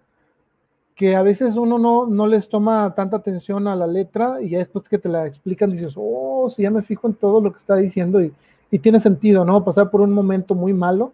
que 0.94 1.14
a 1.14 1.22
veces 1.22 1.56
uno 1.56 1.78
no, 1.78 2.06
no, 2.06 2.26
les 2.26 2.48
toma 2.48 2.92
tanta 2.94 3.16
atención 3.16 3.68
a 3.68 3.76
la 3.76 3.86
letra 3.86 4.42
y 4.42 4.50
ya 4.50 4.58
después 4.58 4.88
que 4.88 4.98
te 4.98 5.08
la 5.08 5.26
explican 5.26 5.70
dices, 5.70 5.94
oh, 5.96 6.50
sí, 6.50 6.62
ya 6.62 6.70
me 6.70 6.82
fijo 6.82 7.06
en 7.06 7.14
todo 7.14 7.40
lo 7.40 7.52
que 7.52 7.58
está 7.58 7.76
diciendo 7.76 8.20
y, 8.20 8.32
y 8.70 8.80
tiene 8.80 8.98
sentido, 8.98 9.44
¿no? 9.44 9.64
Pasar 9.64 9.90
por 9.90 10.00
un 10.00 10.12
momento 10.12 10.56
muy 10.56 10.74
malo, 10.74 11.12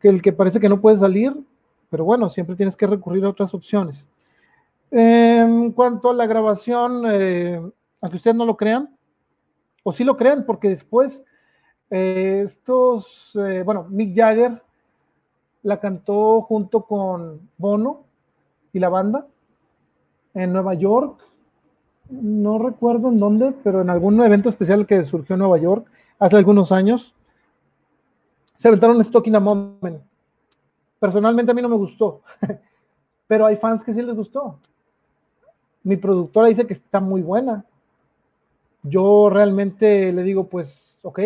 que 0.00 0.08
el 0.08 0.20
que 0.20 0.32
parece 0.32 0.60
que 0.60 0.68
no 0.68 0.80
puede 0.80 0.98
salir, 0.98 1.34
pero 1.92 2.06
bueno, 2.06 2.30
siempre 2.30 2.56
tienes 2.56 2.74
que 2.74 2.86
recurrir 2.86 3.22
a 3.26 3.28
otras 3.28 3.52
opciones. 3.52 4.08
En 4.90 5.72
cuanto 5.72 6.08
a 6.08 6.14
la 6.14 6.24
grabación, 6.24 7.02
eh, 7.10 7.60
aunque 8.00 8.16
ustedes 8.16 8.34
no 8.34 8.46
lo 8.46 8.56
crean, 8.56 8.96
o 9.82 9.92
sí 9.92 10.02
lo 10.02 10.16
crean, 10.16 10.46
porque 10.46 10.70
después 10.70 11.22
eh, 11.90 12.44
estos, 12.46 13.32
eh, 13.34 13.62
bueno, 13.62 13.86
Mick 13.90 14.16
Jagger 14.16 14.62
la 15.62 15.78
cantó 15.80 16.40
junto 16.40 16.86
con 16.86 17.46
Bono 17.58 18.04
y 18.72 18.78
la 18.78 18.88
banda 18.88 19.26
en 20.32 20.50
Nueva 20.50 20.72
York 20.72 21.20
no 22.08 22.58
recuerdo 22.58 23.10
en 23.10 23.18
dónde, 23.18 23.54
pero 23.62 23.82
en 23.82 23.90
algún 23.90 24.18
evento 24.22 24.48
especial 24.48 24.86
que 24.86 25.04
surgió 25.04 25.34
en 25.34 25.40
Nueva 25.40 25.58
York 25.58 25.86
hace 26.18 26.36
algunos 26.36 26.72
años, 26.72 27.14
se 28.56 28.68
aventaron 28.68 28.98
Stock 29.02 29.26
in 29.26 29.36
a 29.36 29.40
Moment. 29.40 30.02
Personalmente 31.02 31.50
a 31.50 31.54
mí 31.56 31.60
no 31.60 31.68
me 31.68 31.74
gustó, 31.74 32.22
pero 33.26 33.44
hay 33.44 33.56
fans 33.56 33.82
que 33.82 33.92
sí 33.92 34.00
les 34.00 34.14
gustó. 34.14 34.60
Mi 35.82 35.96
productora 35.96 36.46
dice 36.46 36.64
que 36.64 36.74
está 36.74 37.00
muy 37.00 37.22
buena. 37.22 37.64
Yo 38.84 39.28
realmente 39.28 40.12
le 40.12 40.22
digo, 40.22 40.46
pues, 40.46 41.00
ok, 41.02 41.18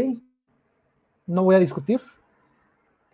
no 1.26 1.44
voy 1.44 1.56
a 1.56 1.58
discutir. 1.58 2.00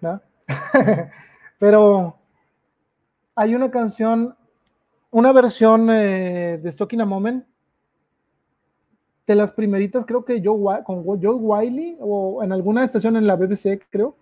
pero 1.58 2.14
hay 3.34 3.56
una 3.56 3.68
canción, 3.68 4.36
una 5.10 5.32
versión 5.32 5.90
eh, 5.90 6.60
de 6.62 6.68
Stock 6.68 6.92
in 6.92 7.00
a 7.00 7.04
Moment 7.04 7.44
de 9.26 9.34
las 9.34 9.50
primeritas, 9.50 10.06
creo 10.06 10.24
que 10.24 10.40
Joe, 10.44 10.84
con 10.84 11.02
Joe 11.04 11.34
Wiley 11.34 11.96
o 11.98 12.40
en 12.44 12.52
alguna 12.52 12.84
estación 12.84 13.16
en 13.16 13.26
la 13.26 13.34
BBC, 13.34 13.84
creo. 13.90 14.21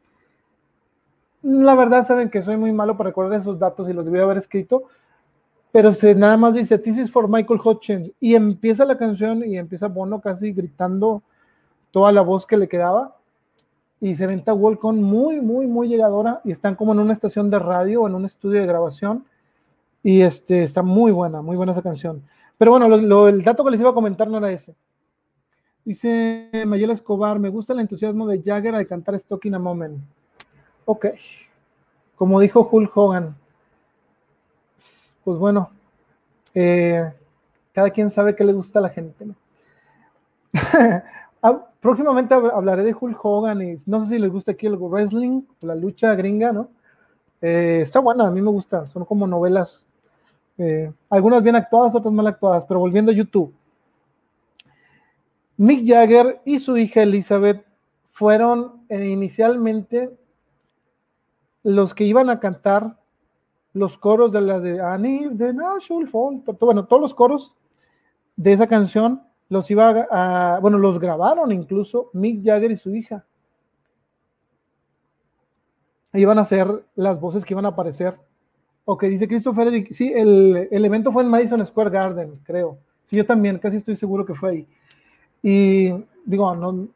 La 1.43 1.75
verdad, 1.75 2.07
saben 2.07 2.29
que 2.29 2.43
soy 2.43 2.57
muy 2.57 2.73
malo 2.73 2.97
para 2.97 3.11
recordar 3.11 3.41
esos 3.41 3.59
datos 3.59 3.89
y 3.89 3.93
los 3.93 4.05
debí 4.05 4.19
haber 4.19 4.37
escrito, 4.37 4.85
pero 5.73 5.93
se 5.93 6.15
nada 6.15 6.37
más 6.37 6.55
dice 6.55 6.79
This 6.79 6.99
is 6.99 7.11
for 7.11 7.29
Michael 7.29 7.61
Hutchins 7.65 8.13
y 8.21 8.35
empieza 8.35 8.85
la 8.85 8.99
canción 8.99 9.45
y 9.45 9.57
empieza 9.57 9.89
Bono 9.89 10.21
casi 10.21 10.53
gritando 10.53 11.23
toda 11.91 12.13
la 12.13 12.21
voz 12.21 12.47
que 12.47 12.57
le 12.57 12.69
quedaba 12.69 13.17
y 14.01 14.15
se 14.17 14.27
venta 14.27 14.55
Walcon 14.55 15.03
muy, 15.03 15.41
muy, 15.41 15.67
muy 15.67 15.89
llegadora 15.89 16.41
y 16.45 16.53
están 16.53 16.75
como 16.75 16.93
en 16.93 17.01
una 17.01 17.13
estación 17.13 17.51
de 17.51 17.59
radio 17.59 18.03
o 18.03 18.09
en 18.09 18.15
un 18.15 18.25
estudio 18.25 18.61
de 18.61 18.67
grabación 18.67 19.25
y 20.03 20.23
este, 20.23 20.63
está 20.63 20.83
muy 20.83 21.13
buena, 21.13 21.43
muy 21.43 21.57
buena 21.57 21.73
esa 21.73 21.83
canción. 21.83 22.23
Pero 22.59 22.73
bueno, 22.73 23.27
el 23.29 23.43
dato 23.43 23.65
que 23.65 23.71
les 23.71 23.81
iba 23.81 23.91
a 23.91 23.95
comentar 23.95 24.29
no 24.29 24.39
era 24.39 24.51
ese. 24.51 24.75
Dice 25.85 26.51
Mayela 26.67 26.93
Escobar, 26.93 27.39
me 27.39 27.49
gusta 27.49 27.73
el 27.73 27.81
entusiasmo 27.81 28.27
de 28.27 28.43
Jagger 28.43 28.75
al 28.75 28.87
cantar 28.87 29.15
Stock 29.15 29.45
in 29.47 29.55
a 29.55 29.59
Moment. 29.59 30.03
Ok. 30.91 31.07
Como 32.17 32.41
dijo 32.41 32.69
Hulk 32.69 32.97
Hogan. 32.97 33.37
Pues 35.23 35.39
bueno, 35.39 35.71
eh, 36.53 37.13
cada 37.73 37.91
quien 37.91 38.11
sabe 38.11 38.35
qué 38.35 38.43
le 38.43 38.53
gusta 38.53 38.81
a 38.81 38.83
la 38.83 38.89
gente. 38.89 39.27
Ah, 41.43 41.59
próximamente 41.81 42.35
hablaré 42.35 42.83
de 42.83 42.95
Hulk 42.95 43.19
Hogan 43.25 43.63
y 43.63 43.77
no 43.87 44.05
sé 44.05 44.11
si 44.11 44.19
les 44.19 44.31
gusta 44.31 44.53
aquí 44.53 44.67
el 44.67 44.77
wrestling, 44.77 45.41
la 45.63 45.75
lucha 45.75 46.15
gringa, 46.15 46.53
¿no? 46.53 46.69
Eh, 47.41 47.79
está 47.81 48.01
buena, 48.01 48.27
a 48.27 48.31
mí 48.31 48.43
me 48.43 48.51
gusta, 48.51 48.85
son 48.85 49.07
como 49.07 49.27
novelas, 49.27 49.87
eh, 50.59 50.93
algunas 51.09 51.43
bien 51.43 51.57
actuadas, 51.57 51.95
otras 51.95 52.13
mal 52.13 52.27
actuadas, 52.27 52.67
pero 52.67 52.81
volviendo 52.81 53.11
a 53.11 53.15
YouTube. 53.15 53.55
Mick 55.57 55.89
Jagger 55.89 56.43
y 56.45 56.59
su 56.59 56.77
hija 56.77 57.05
Elizabeth 57.05 57.65
fueron 58.11 58.83
inicialmente 58.91 60.11
los 61.63 61.95
que 61.95 62.05
iban 62.05 62.31
a 62.31 62.41
cantar 62.41 62.97
los 63.73 63.99
coros 63.99 64.33
de 64.33 64.41
la 64.41 64.61
de 64.61 64.81
Annie 64.81 65.29
de 65.31 65.53
National 65.55 66.09
Fall, 66.09 66.43
bueno, 66.61 66.87
todos 66.87 67.03
los 67.03 67.15
coros 67.15 67.55
de 68.37 68.53
esa 68.53 68.67
canción 68.67 69.23
los 69.49 69.71
iba 69.71 70.07
a, 70.11 70.59
bueno, 70.61 70.79
los 70.79 70.99
grabaron 70.99 71.53
incluso 71.53 72.11
Mick 72.13 72.45
Jagger 72.45 72.71
y 72.71 72.77
su 72.77 72.95
hija. 72.95 73.25
Iban 76.13 76.39
a 76.39 76.45
ser 76.45 76.85
las 76.97 77.21
voces 77.21 77.45
que 77.45 77.55
iban 77.55 77.67
a 77.67 77.71
aparecer. 77.71 78.17
Ok, 78.85 79.05
dice 79.05 79.29
Christopher 79.29 79.87
sí, 79.93 80.13
el, 80.13 80.69
el 80.71 80.85
evento 80.85 81.13
fue 81.13 81.23
en 81.23 81.29
Madison 81.29 81.65
Square 81.65 81.91
Garden, 81.91 82.41
creo. 82.45 82.79
Sí, 83.07 83.17
yo 83.17 83.27
también, 83.27 83.59
casi 83.59 83.77
estoy 83.77 83.97
seguro 83.97 84.25
que 84.25 84.35
fue 84.35 84.51
ahí. 84.51 84.67
Y 85.43 85.93
digo, 86.25 86.55
no, 86.55 86.89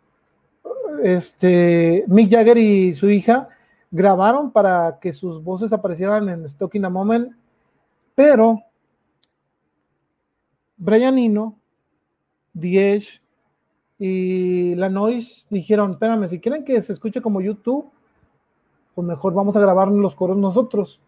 este, 1.02 2.04
Mick 2.06 2.30
Jagger 2.30 2.58
y 2.58 2.94
su 2.94 3.10
hija 3.10 3.48
grabaron 3.94 4.50
para 4.50 4.98
que 5.00 5.12
sus 5.12 5.44
voces 5.44 5.72
aparecieran 5.72 6.28
en 6.28 6.44
Stock 6.46 6.74
in 6.74 6.84
a 6.84 6.90
Moment, 6.90 7.32
pero 8.16 8.60
Brian 10.76 11.16
Eno, 11.16 11.56
Diez 12.52 13.22
y 13.96 14.74
La 14.74 14.88
Noise 14.88 15.46
dijeron, 15.48 15.92
espérame, 15.92 16.28
si 16.28 16.40
quieren 16.40 16.64
que 16.64 16.82
se 16.82 16.92
escuche 16.92 17.22
como 17.22 17.40
YouTube, 17.40 17.88
pues 18.96 19.06
mejor 19.06 19.32
vamos 19.32 19.54
a 19.54 19.60
grabar 19.60 19.86
los 19.86 20.16
coros 20.16 20.36
nosotros. 20.36 21.00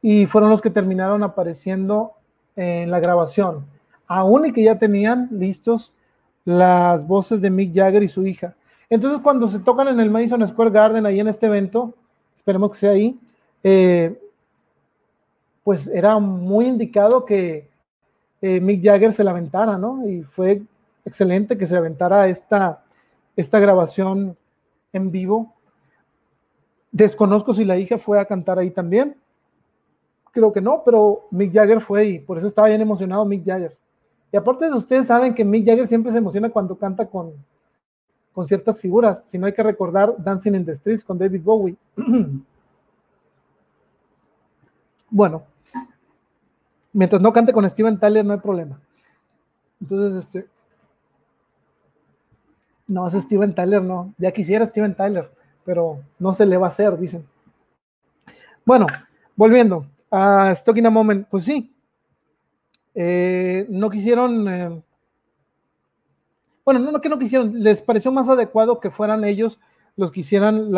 Y 0.00 0.26
fueron 0.26 0.50
los 0.50 0.60
que 0.60 0.70
terminaron 0.70 1.22
apareciendo 1.22 2.14
en 2.56 2.90
la 2.90 2.98
grabación, 2.98 3.64
aún 4.08 4.46
y 4.46 4.52
que 4.52 4.64
ya 4.64 4.76
tenían 4.76 5.28
listos 5.30 5.92
las 6.44 7.06
voces 7.06 7.40
de 7.40 7.50
Mick 7.50 7.72
Jagger 7.72 8.02
y 8.02 8.08
su 8.08 8.26
hija. 8.26 8.56
Entonces, 8.92 9.22
cuando 9.22 9.48
se 9.48 9.58
tocan 9.58 9.88
en 9.88 10.00
el 10.00 10.10
Madison 10.10 10.46
Square 10.46 10.70
Garden, 10.70 11.06
ahí 11.06 11.18
en 11.18 11.26
este 11.26 11.46
evento, 11.46 11.94
esperemos 12.36 12.72
que 12.72 12.76
sea 12.76 12.90
ahí, 12.90 13.18
eh, 13.62 14.20
pues 15.64 15.88
era 15.88 16.18
muy 16.18 16.66
indicado 16.66 17.24
que 17.24 17.70
eh, 18.42 18.60
Mick 18.60 18.84
Jagger 18.84 19.14
se 19.14 19.24
la 19.24 19.30
aventara, 19.30 19.78
¿no? 19.78 20.06
Y 20.06 20.24
fue 20.24 20.60
excelente 21.06 21.56
que 21.56 21.64
se 21.64 21.74
aventara 21.74 22.28
esta, 22.28 22.84
esta 23.34 23.58
grabación 23.58 24.36
en 24.92 25.10
vivo. 25.10 25.54
Desconozco 26.90 27.54
si 27.54 27.64
la 27.64 27.78
hija 27.78 27.96
fue 27.96 28.20
a 28.20 28.26
cantar 28.26 28.58
ahí 28.58 28.72
también. 28.72 29.16
Creo 30.32 30.52
que 30.52 30.60
no, 30.60 30.82
pero 30.84 31.28
Mick 31.30 31.54
Jagger 31.54 31.80
fue 31.80 32.04
y 32.08 32.18
por 32.18 32.36
eso 32.36 32.46
estaba 32.46 32.68
bien 32.68 32.82
emocionado 32.82 33.24
Mick 33.24 33.46
Jagger. 33.46 33.74
Y 34.30 34.36
aparte 34.36 34.66
de 34.66 34.74
ustedes 34.74 35.06
saben 35.06 35.32
que 35.32 35.46
Mick 35.46 35.64
Jagger 35.64 35.88
siempre 35.88 36.12
se 36.12 36.18
emociona 36.18 36.50
cuando 36.50 36.76
canta 36.76 37.06
con, 37.06 37.32
con 38.32 38.46
ciertas 38.46 38.80
figuras. 38.80 39.24
Si 39.26 39.38
no 39.38 39.46
hay 39.46 39.52
que 39.52 39.62
recordar 39.62 40.14
Dancing 40.18 40.54
in 40.54 40.64
the 40.64 40.74
Streets 40.74 41.04
con 41.04 41.18
David 41.18 41.42
Bowie. 41.42 41.76
bueno, 45.10 45.42
mientras 46.92 47.20
no 47.20 47.32
cante 47.32 47.52
con 47.52 47.68
Steven 47.68 47.98
Tyler 47.98 48.24
no 48.24 48.32
hay 48.32 48.40
problema. 48.40 48.80
Entonces, 49.80 50.24
este, 50.24 50.46
no, 52.86 53.06
es 53.06 53.14
Steven 53.14 53.54
Tyler, 53.54 53.82
no. 53.82 54.14
Ya 54.18 54.32
quisiera 54.32 54.66
Steven 54.66 54.94
Tyler, 54.94 55.30
pero 55.64 56.00
no 56.18 56.34
se 56.34 56.46
le 56.46 56.56
va 56.56 56.66
a 56.66 56.70
hacer, 56.70 56.98
dicen. 56.98 57.26
Bueno, 58.64 58.86
volviendo 59.34 59.86
a 60.10 60.52
Stock 60.52 60.76
in 60.76 60.86
a 60.86 60.90
Moment, 60.90 61.26
pues 61.28 61.44
sí, 61.44 61.74
eh, 62.94 63.66
no 63.68 63.90
quisieron, 63.90 64.48
eh, 64.48 64.82
bueno, 66.64 66.80
no, 66.80 66.92
no 66.92 67.00
que 67.00 67.08
no 67.08 67.18
quisieron, 67.18 67.60
les 67.62 67.82
pareció 67.82 68.12
más 68.12 68.28
adecuado 68.28 68.80
que 68.80 68.90
fueran 68.90 69.24
ellos 69.24 69.58
los 69.96 70.10
que 70.10 70.20
hicieran 70.20 70.70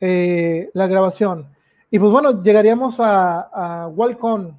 eh, 0.00 0.70
la 0.72 0.86
grabación. 0.86 1.48
Y 1.90 1.98
pues 1.98 2.12
bueno, 2.12 2.42
llegaríamos 2.42 3.00
a, 3.00 3.40
a 3.40 3.88
Walcon. 3.88 4.58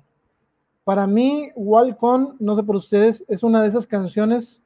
Para 0.84 1.06
mí, 1.08 1.52
Walcon, 1.56 2.36
no 2.40 2.56
sé 2.56 2.64
por 2.64 2.76
ustedes, 2.76 3.24
es 3.28 3.44
una 3.44 3.62
de 3.62 3.68
esas 3.68 3.86
canciones 3.86 4.62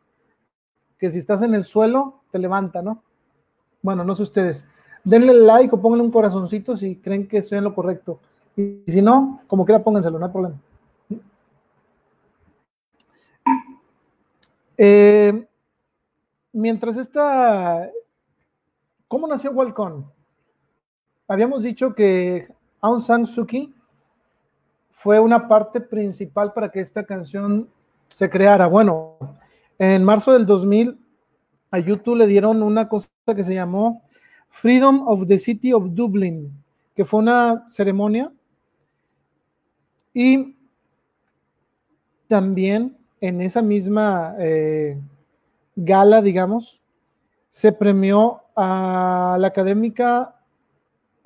que 0.98 1.12
si 1.12 1.18
estás 1.18 1.42
en 1.42 1.54
el 1.54 1.66
suelo, 1.66 2.22
te 2.32 2.40
levanta, 2.40 2.82
¿no? 2.82 3.04
Bueno, 3.82 4.06
no 4.06 4.16
sé 4.16 4.24
ustedes. 4.24 4.66
Denle 5.04 5.34
like 5.34 5.76
o 5.76 5.82
pónganle 5.82 6.06
un 6.06 6.12
corazoncito 6.12 6.78
si 6.78 6.96
creen 6.96 7.28
que 7.28 7.40
estoy 7.40 7.58
en 7.58 7.66
lo 7.66 7.76
correcto. 7.76 8.20
Y 8.56 8.84
si 8.88 9.02
no, 9.02 9.42
como 9.48 9.66
quiera, 9.66 9.84
pónganselo, 9.84 10.18
no 10.18 10.26
hay 10.26 10.32
problema. 10.32 10.56
Eh, 14.86 15.48
mientras 16.52 16.98
esta... 16.98 17.90
¿Cómo 19.08 19.30
nació 19.30 19.52
Walcon? 19.52 20.12
Habíamos 21.26 21.64
dicho 21.64 21.96
que 21.96 22.50
Aung 22.82 23.02
San 23.02 23.26
Suu 23.26 23.46
Kyi 23.46 23.74
fue 24.92 25.22
una 25.22 25.48
parte 25.48 25.80
principal 25.80 26.52
para 26.52 26.70
que 26.70 26.82
esta 26.82 27.06
canción 27.06 27.70
se 28.10 28.30
creara. 28.30 28.68
Bueno, 28.68 29.16
en 29.80 30.04
marzo 30.04 30.34
del 30.34 30.46
2000 30.46 31.00
a 31.72 31.80
YouTube 31.80 32.18
le 32.18 32.28
dieron 32.28 32.62
una 32.62 32.90
cosa 32.90 33.08
que 33.34 33.46
se 33.46 33.54
llamó 33.54 34.04
Freedom 34.50 35.08
of 35.08 35.28
the 35.28 35.40
City 35.40 35.72
of 35.72 35.92
Dublin, 35.92 36.52
que 36.94 37.06
fue 37.06 37.22
una 37.22 37.64
ceremonia 37.70 38.34
y 40.14 40.58
también 42.28 42.98
en 43.24 43.40
esa 43.40 43.62
misma 43.62 44.36
eh, 44.38 45.00
gala, 45.78 46.22
digamos, 46.22 46.82
se 47.52 47.72
premió 47.72 48.42
a 48.54 49.38
la 49.40 49.48
académica 49.48 50.36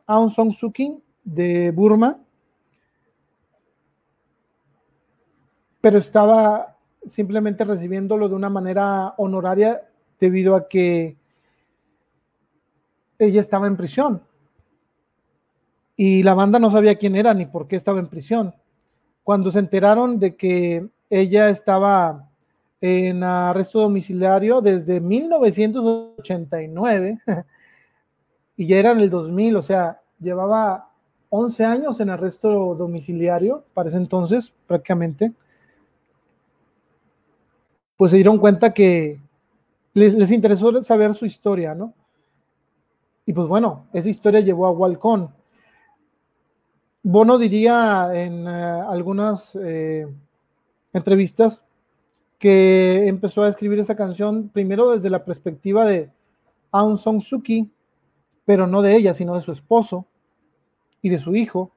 Aung 0.06 0.30
San 0.30 0.51
Suu 0.51 0.72
Kyi 0.72 1.01
de 1.24 1.72
Burma, 1.72 2.19
pero 5.82 5.98
estaba 5.98 6.77
simplemente 7.03 7.66
recibiéndolo 7.66 8.30
de 8.30 8.35
una 8.35 8.51
manera 8.51 9.16
honoraria 9.17 9.82
debido 10.19 10.56
a 10.56 10.67
que 10.67 11.17
ella 13.17 13.42
estaba 13.42 13.66
en 13.66 13.76
prisión. 13.76 14.22
Y 15.95 16.22
la 16.22 16.35
banda 16.35 16.59
no 16.59 16.69
sabía 16.69 17.00
quién 17.00 17.16
era 17.16 17.34
ni 17.34 17.48
por 17.48 17.67
qué 17.67 17.76
estaba 17.76 17.98
en 17.98 18.08
prisión. 18.08 18.53
Cuando 19.24 19.50
se 19.50 19.58
enteraron 19.58 20.19
de 20.19 20.35
que 20.35 20.88
ella 21.10 21.50
estaba 21.50 22.30
en 22.82 23.24
arresto 23.24 23.82
domiciliario 23.82 24.61
desde 24.61 25.00
1989 25.00 27.19
y 28.58 28.68
ya 28.68 28.77
era 28.77 28.92
en 28.92 29.00
el 29.00 29.10
2000, 29.10 29.56
o 29.56 29.61
sea, 29.61 30.02
llevaba 30.19 30.88
11 31.30 31.66
años 31.66 32.00
en 32.00 32.10
arresto 32.10 32.76
domiciliario 32.76 33.64
para 33.74 33.90
ese 33.90 33.98
entonces 33.98 34.53
prácticamente. 34.66 35.34
Pues 37.98 38.11
se 38.11 38.18
dieron 38.18 38.38
cuenta 38.38 38.74
que 38.74 39.19
les, 39.94 40.32
interesó 40.32 40.82
saber 40.84 41.16
su 41.16 41.26
historia, 41.26 41.74
¿no? 41.74 41.94
Y 43.26 43.34
pues 43.34 43.48
bueno, 43.48 43.88
esa 43.92 44.10
historia 44.10 44.40
llevó 44.40 44.68
a 44.68 44.72
Walcón. 44.72 45.32
Bono 47.02 47.38
diría 47.38 48.10
en 48.14 48.48
eh, 48.48 48.82
algunas 48.88 49.56
eh, 49.56 50.08
entrevistas 50.93 51.64
que 52.38 53.07
empezó 53.07 53.43
a 53.43 53.49
escribir 53.49 53.80
esa 53.80 53.95
canción 53.95 54.49
primero 54.49 54.91
desde 54.91 55.09
la 55.09 55.25
perspectiva 55.25 55.85
de 55.85 56.11
Aung 56.72 56.98
San 56.98 57.22
Suu 57.22 57.41
Kyi, 57.41 57.72
pero 58.45 58.67
no 58.67 58.82
de 58.82 58.95
ella, 58.95 59.14
sino 59.14 59.35
de 59.35 59.41
su 59.41 59.51
esposo 59.51 60.06
y 61.01 61.09
de 61.09 61.17
su 61.17 61.35
hijo, 61.35 61.72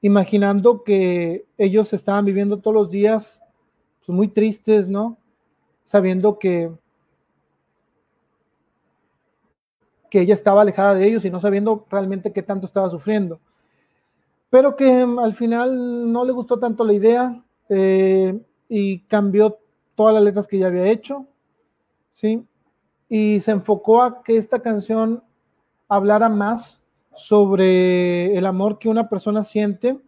imaginando 0.00 0.82
que 0.84 1.46
ellos 1.56 1.92
estaban 1.92 2.24
viviendo 2.24 2.58
todos 2.58 2.74
los 2.74 2.90
días 2.90 3.40
pues, 4.04 4.14
muy 4.14 4.28
tristes, 4.28 4.88
¿no? 4.88 5.18
Sabiendo 5.84 6.38
que 6.38 6.70
que 10.14 10.20
ella 10.20 10.34
estaba 10.34 10.62
alejada 10.62 10.94
de 10.94 11.08
ellos 11.08 11.24
y 11.24 11.30
no 11.30 11.40
sabiendo 11.40 11.86
realmente 11.90 12.32
qué 12.32 12.40
tanto 12.40 12.66
estaba 12.66 12.88
sufriendo. 12.88 13.40
Pero 14.48 14.76
que 14.76 14.88
al 15.00 15.34
final 15.34 16.12
no 16.12 16.24
le 16.24 16.30
gustó 16.30 16.60
tanto 16.60 16.84
la 16.84 16.92
idea 16.92 17.43
eh, 17.68 18.38
y 18.68 19.00
cambió 19.00 19.58
todas 19.94 20.14
las 20.14 20.22
letras 20.22 20.46
que 20.46 20.58
ya 20.58 20.66
había 20.66 20.86
hecho, 20.86 21.26
¿sí? 22.10 22.44
Y 23.08 23.40
se 23.40 23.52
enfocó 23.52 24.02
a 24.02 24.22
que 24.22 24.36
esta 24.36 24.60
canción 24.60 25.22
hablara 25.88 26.28
más 26.28 26.82
sobre 27.14 28.36
el 28.36 28.46
amor 28.46 28.78
que 28.78 28.88
una 28.88 29.08
persona 29.08 29.44
siente 29.44 29.98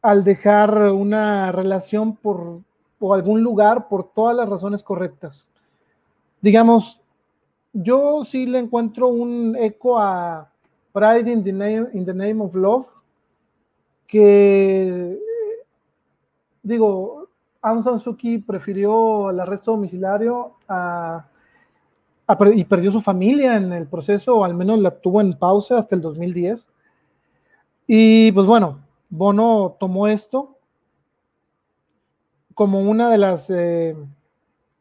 al 0.00 0.24
dejar 0.24 0.92
una 0.92 1.52
relación 1.52 2.16
por 2.16 2.60
o 3.00 3.14
algún 3.14 3.42
lugar 3.42 3.88
por 3.88 4.12
todas 4.12 4.36
las 4.36 4.48
razones 4.48 4.82
correctas. 4.82 5.48
Digamos, 6.40 7.00
yo 7.72 8.24
sí 8.24 8.46
le 8.46 8.58
encuentro 8.58 9.08
un 9.08 9.56
eco 9.56 9.98
a 9.98 10.50
Pride 10.92 11.30
in 11.30 11.44
the 11.44 11.52
Name, 11.52 11.88
in 11.92 12.04
the 12.04 12.14
name 12.14 12.42
of 12.42 12.54
Love, 12.54 12.86
que 14.06 15.16
digo, 16.68 17.28
Aung 17.62 17.82
San 17.82 17.98
Suu 17.98 18.16
Kyi 18.16 18.38
prefirió 18.38 19.30
el 19.30 19.40
arresto 19.40 19.72
domiciliario 19.72 20.54
y 22.54 22.64
perdió 22.64 22.92
su 22.92 23.00
familia 23.00 23.56
en 23.56 23.72
el 23.72 23.86
proceso, 23.86 24.36
o 24.36 24.44
al 24.44 24.54
menos 24.54 24.78
la 24.78 24.90
tuvo 24.90 25.20
en 25.20 25.32
pausa 25.38 25.78
hasta 25.78 25.96
el 25.96 26.02
2010. 26.02 26.66
Y 27.86 28.30
pues 28.32 28.46
bueno, 28.46 28.80
Bono 29.08 29.76
tomó 29.80 30.06
esto 30.06 30.58
como 32.54 32.80
una 32.80 33.08
de 33.10 33.18
las, 33.18 33.48
eh, 33.50 33.96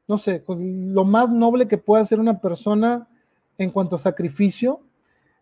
no 0.08 0.18
sé, 0.18 0.44
lo 0.48 1.06
más 1.06 1.30
noble 1.30 1.68
que 1.68 1.78
puede 1.78 2.02
hacer 2.02 2.20
una 2.20 2.42
persona 2.42 3.08
en 3.58 3.72
cuanto 3.72 3.96
a 3.96 4.00
sacrificio, 4.00 4.82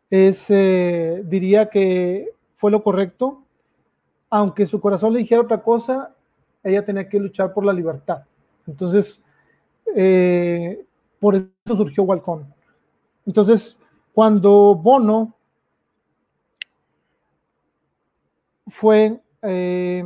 es, 0.10 0.50
eh, 0.50 1.24
diría 1.26 1.70
que 1.70 2.30
fue 2.54 2.72
lo 2.72 2.84
correcto, 2.84 3.44
aunque 4.30 4.66
su 4.66 4.80
corazón 4.80 5.14
le 5.14 5.20
dijera 5.20 5.42
otra 5.42 5.64
cosa, 5.64 6.14
ella 6.66 6.84
tenía 6.84 7.08
que 7.08 7.20
luchar 7.20 7.54
por 7.54 7.64
la 7.64 7.72
libertad. 7.72 8.24
Entonces, 8.68 9.22
eh, 9.96 10.84
por 11.20 11.36
eso 11.36 11.76
surgió 11.76 12.04
Walcón. 12.04 12.52
Entonces, 13.26 13.80
cuando 14.14 14.76
Bono 14.76 15.36
fue 18.68 19.22
eh, 19.44 20.04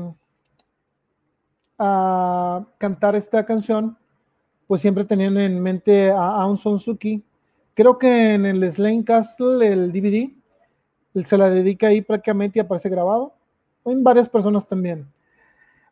a 1.78 2.66
cantar 2.78 3.16
esta 3.16 3.46
canción, 3.46 3.98
pues 4.68 4.82
siempre 4.82 5.06
tenían 5.06 5.38
en 5.38 5.62
mente 5.62 6.12
a 6.12 6.42
Aung 6.42 6.58
San 6.58 6.78
Suu 6.78 6.98
Kyi. 6.98 7.24
Creo 7.74 7.98
que 7.98 8.34
en 8.34 8.46
el 8.46 8.70
Slane 8.70 9.06
Castle, 9.06 9.66
el 9.66 9.94
DVD, 9.94 10.30
él 11.14 11.26
se 11.26 11.38
la 11.38 11.50
dedica 11.50 11.88
ahí 11.88 12.02
prácticamente 12.02 12.60
y 12.60 12.62
aparece 12.62 12.90
grabado. 12.90 13.34
En 13.86 14.04
varias 14.04 14.28
personas 14.28 14.68
también. 14.68 15.08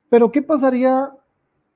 Pero 0.10 0.32
¿qué 0.32 0.42
pasaría 0.42 1.12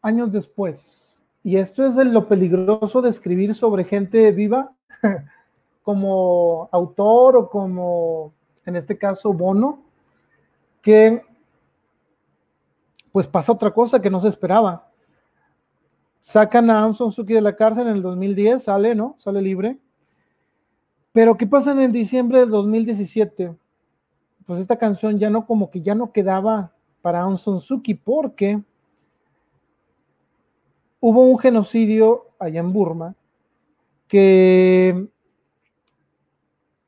años 0.02 0.32
después? 0.32 1.18
Y 1.44 1.58
esto 1.58 1.86
es 1.86 1.96
lo 1.96 2.28
peligroso 2.28 3.02
de 3.02 3.10
escribir 3.10 3.56
sobre 3.56 3.84
gente 3.84 4.32
viva, 4.32 4.72
como 5.84 6.70
autor 6.72 7.36
o 7.36 7.50
como, 7.50 8.34
en 8.66 8.76
este 8.76 8.98
caso, 8.98 9.34
Bono, 9.34 9.84
que 10.82 11.24
pues 13.12 13.28
pasa 13.28 13.52
otra 13.52 13.72
cosa 13.72 14.02
que 14.02 14.10
no 14.10 14.20
se 14.20 14.28
esperaba. 14.28 14.88
Sacan 16.22 16.70
a 16.70 16.82
Aung 16.82 16.96
Kyi 16.96 17.34
de 17.34 17.42
la 17.42 17.56
cárcel 17.56 17.88
en 17.88 17.96
el 17.96 18.02
2010, 18.02 18.64
sale, 18.64 18.96
¿no? 18.96 19.16
Sale 19.18 19.42
libre. 19.42 19.80
Pero 21.12 21.36
¿qué 21.36 21.46
pasa 21.46 21.72
en 21.72 21.92
diciembre 21.92 22.40
del 22.40 22.52
2017? 22.52 23.56
Pues 24.46 24.60
esta 24.60 24.78
canción 24.78 25.18
ya 25.18 25.30
no, 25.30 25.46
como 25.46 25.70
que 25.70 25.82
ya 25.82 25.96
no 25.96 26.12
quedaba 26.12 26.74
para 27.02 27.22
Aung 27.22 27.38
San 27.38 27.60
Suu 27.60 27.82
Kyi 27.82 27.96
porque 27.96 28.62
hubo 31.00 31.22
un 31.22 31.40
genocidio 31.40 32.28
allá 32.40 32.60
en 32.60 32.74
Burma 32.74 33.16
que 34.08 35.08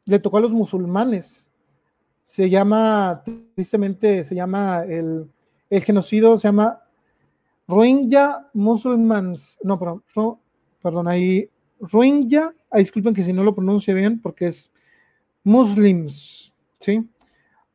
le 0.05 0.19
tocó 0.19 0.37
a 0.37 0.41
los 0.41 0.51
musulmanes. 0.51 1.49
Se 2.21 2.49
llama, 2.49 3.23
tristemente, 3.55 4.23
se 4.23 4.35
llama 4.35 4.83
el, 4.83 5.29
el 5.69 5.83
genocidio, 5.83 6.37
se 6.37 6.47
llama 6.47 6.83
Rohingya 7.67 8.49
Musulmans, 8.53 9.57
no, 9.63 9.79
perdón, 9.79 10.39
perdón 10.81 11.07
ahí, 11.07 11.49
Rohingya, 11.79 12.53
ah, 12.69 12.77
disculpen 12.77 13.13
que 13.13 13.23
si 13.23 13.33
no 13.33 13.43
lo 13.43 13.55
pronuncio 13.55 13.95
bien 13.95 14.21
porque 14.21 14.47
es 14.47 14.71
Muslims, 15.43 16.53
¿sí? 16.79 17.09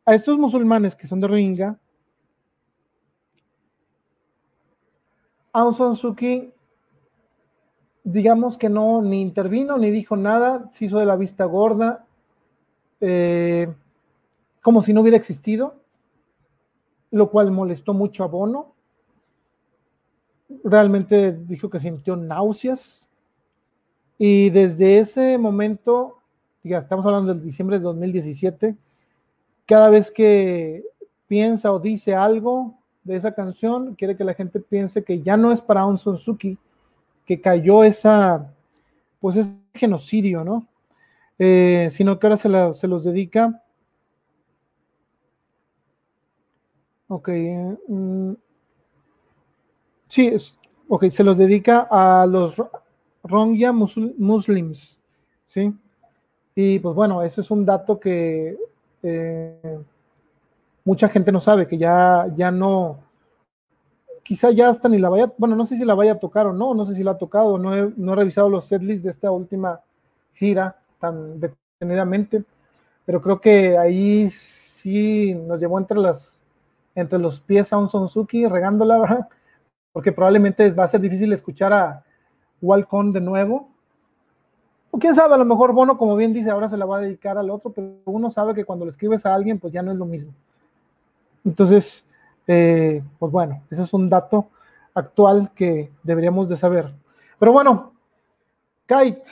A 0.05 0.15
estos 0.15 0.39
musulmanes 0.39 0.95
que 0.95 1.07
son 1.07 1.21
de 1.21 1.29
Rohingya, 1.29 1.79
Aung 5.59 5.75
San 5.75 5.97
Suu 5.97 6.15
Kyi, 6.15 6.53
digamos 8.05 8.57
que 8.57 8.69
no 8.69 9.03
ni 9.03 9.21
intervino 9.21 9.77
ni 9.77 9.91
dijo 9.91 10.17
nada, 10.17 10.71
se 10.73 10.85
hizo 10.85 10.99
de 10.99 11.05
la 11.05 11.17
vista 11.17 11.47
gorda, 11.47 12.07
eh, 13.01 13.67
como 14.63 14.83
si 14.83 14.93
no 14.93 15.01
hubiera 15.01 15.17
existido, 15.17 15.75
lo 17.11 17.29
cual 17.29 17.51
molestó 17.51 17.93
mucho 17.93 18.23
a 18.23 18.29
Bono. 18.29 18.73
Realmente 20.63 21.33
dijo 21.33 21.69
que 21.69 21.81
sintió 21.81 22.15
náuseas. 22.15 23.09
Y 24.17 24.51
desde 24.51 24.99
ese 24.99 25.39
momento, 25.39 26.19
ya 26.63 26.79
estamos 26.79 27.05
hablando 27.05 27.35
del 27.35 27.43
diciembre 27.43 27.79
de 27.79 27.83
2017, 27.83 28.77
cada 29.67 29.91
vez 29.91 30.13
que 30.13 30.85
piensa 31.27 31.73
o 31.73 31.81
dice 31.81 32.15
algo, 32.15 32.78
de 33.09 33.17
esa 33.17 33.35
canción 33.35 33.95
quiere 33.95 34.17
que 34.17 34.25
la 34.25 34.35
gente 34.35 34.61
piense 34.61 35.03
que 35.03 35.23
ya 35.23 35.37
no 35.37 35.51
es 35.51 35.61
para 35.61 35.87
un 35.87 35.99
Sonsuki, 35.99 36.59
que 37.25 37.41
cayó 37.41 37.83
esa, 37.83 38.53
pues 39.21 39.37
ese 39.37 39.59
genocidio, 39.75 40.45
¿no? 40.45 40.67
Eh, 41.39 41.89
sino 41.91 42.19
que 42.19 42.27
ahora 42.27 42.37
se, 42.37 42.75
se, 42.75 42.87
los 42.87 43.05
dedica. 43.05 43.63
Ok. 47.09 47.29
Mm, 47.89 48.33
sí, 50.09 50.27
es, 50.27 50.59
ok, 50.89 51.09
se 51.09 51.25
los 51.25 51.39
dedica 51.39 51.89
a 51.91 52.27
los 52.27 52.57
Rongya 53.23 53.73
Muslims, 53.73 55.01
¿sí? 55.47 55.75
Y 56.55 56.79
pues 56.79 56.95
bueno, 56.95 57.23
ese 57.23 57.41
es 57.41 57.51
un 57.51 57.65
dato 57.65 57.99
que 57.99 58.57
eh, 59.03 59.79
mucha 60.89 61.09
gente 61.11 61.31
no 61.33 61.39
sabe, 61.39 61.67
que 61.67 61.77
ya, 61.77 62.27
ya 62.35 62.51
no, 62.51 62.99
quizá 64.23 64.51
ya 64.53 64.71
hasta 64.71 64.89
ni 64.89 64.99
la 64.99 65.11
vaya, 65.11 65.31
bueno, 65.37 65.55
no 65.55 65.67
sé 65.67 65.77
si 65.77 65.85
la 65.85 65.95
vaya 65.95 66.13
a 66.13 66.19
tocar 66.19 66.47
o 66.47 66.55
no, 66.55 66.73
no 66.73 66.87
sé 66.87 66.95
si 66.95 67.03
la 67.05 67.11
ha 67.11 67.19
tocado, 67.19 67.59
no 67.59 67.77
he, 67.77 67.93
no 67.95 68.15
he 68.15 68.17
revisado 68.17 68.49
los 68.49 68.65
setlists 68.65 69.05
de 69.05 69.11
esta 69.11 69.31
última 69.31 69.81
gira 70.33 70.77
tan 70.99 71.41
detenidamente, 71.41 72.43
pero 73.05 73.21
creo 73.21 73.39
que 73.39 73.77
ahí 73.77 74.31
sí 74.31 75.35
nos 75.35 75.61
llevó 75.61 75.79
entre 75.79 75.99
las 75.99 76.43
entre 76.95 77.19
los 77.19 77.39
pies 77.39 77.71
a 77.73 77.77
un 77.77 77.89
Sonsuki 77.89 78.47
regándola, 78.47 78.99
¿verdad? 79.03 79.29
Porque 79.93 80.13
probablemente 80.13 80.71
va 80.71 80.85
a 80.85 80.89
ser 80.89 81.03
difícil 81.03 81.33
escuchar 81.35 81.73
a 81.75 82.03
Walcon 82.63 83.13
de 83.13 83.21
nuevo. 83.21 83.69
O 84.91 84.99
quién 84.99 85.15
sabe, 85.15 85.35
a 85.35 85.39
lo 85.39 85.45
mejor 85.45 85.75
Bono, 85.75 85.99
como 85.99 86.17
bien 86.17 86.33
dice, 86.33 86.51
ahora 86.51 86.69
se 86.69 86.79
la 86.79 86.87
va 86.87 86.97
a 86.97 87.01
dedicar 87.01 87.37
al 87.37 87.51
otro, 87.51 87.73
pero 87.73 87.93
uno 88.07 88.31
sabe 88.31 88.55
que 88.55 88.65
cuando 88.65 88.87
le 88.87 88.91
escribes 88.91 89.27
a 89.27 89.35
alguien, 89.35 89.59
pues 89.59 89.73
ya 89.73 89.83
no 89.83 89.93
es 89.93 89.99
lo 89.99 90.07
mismo. 90.07 90.33
Entonces, 91.49 92.05
Eh, 92.51 93.03
pues 93.19 93.31
bueno, 93.31 93.61
ese 93.71 93.83
es 93.83 93.93
un 93.93 94.09
dato 94.09 94.49
actual 94.95 95.51
que 95.55 95.91
deberíamos 96.03 96.49
de 96.49 96.57
saber. 96.57 96.91
Pero 97.39 97.53
bueno, 97.53 97.93
Kite, 98.87 99.23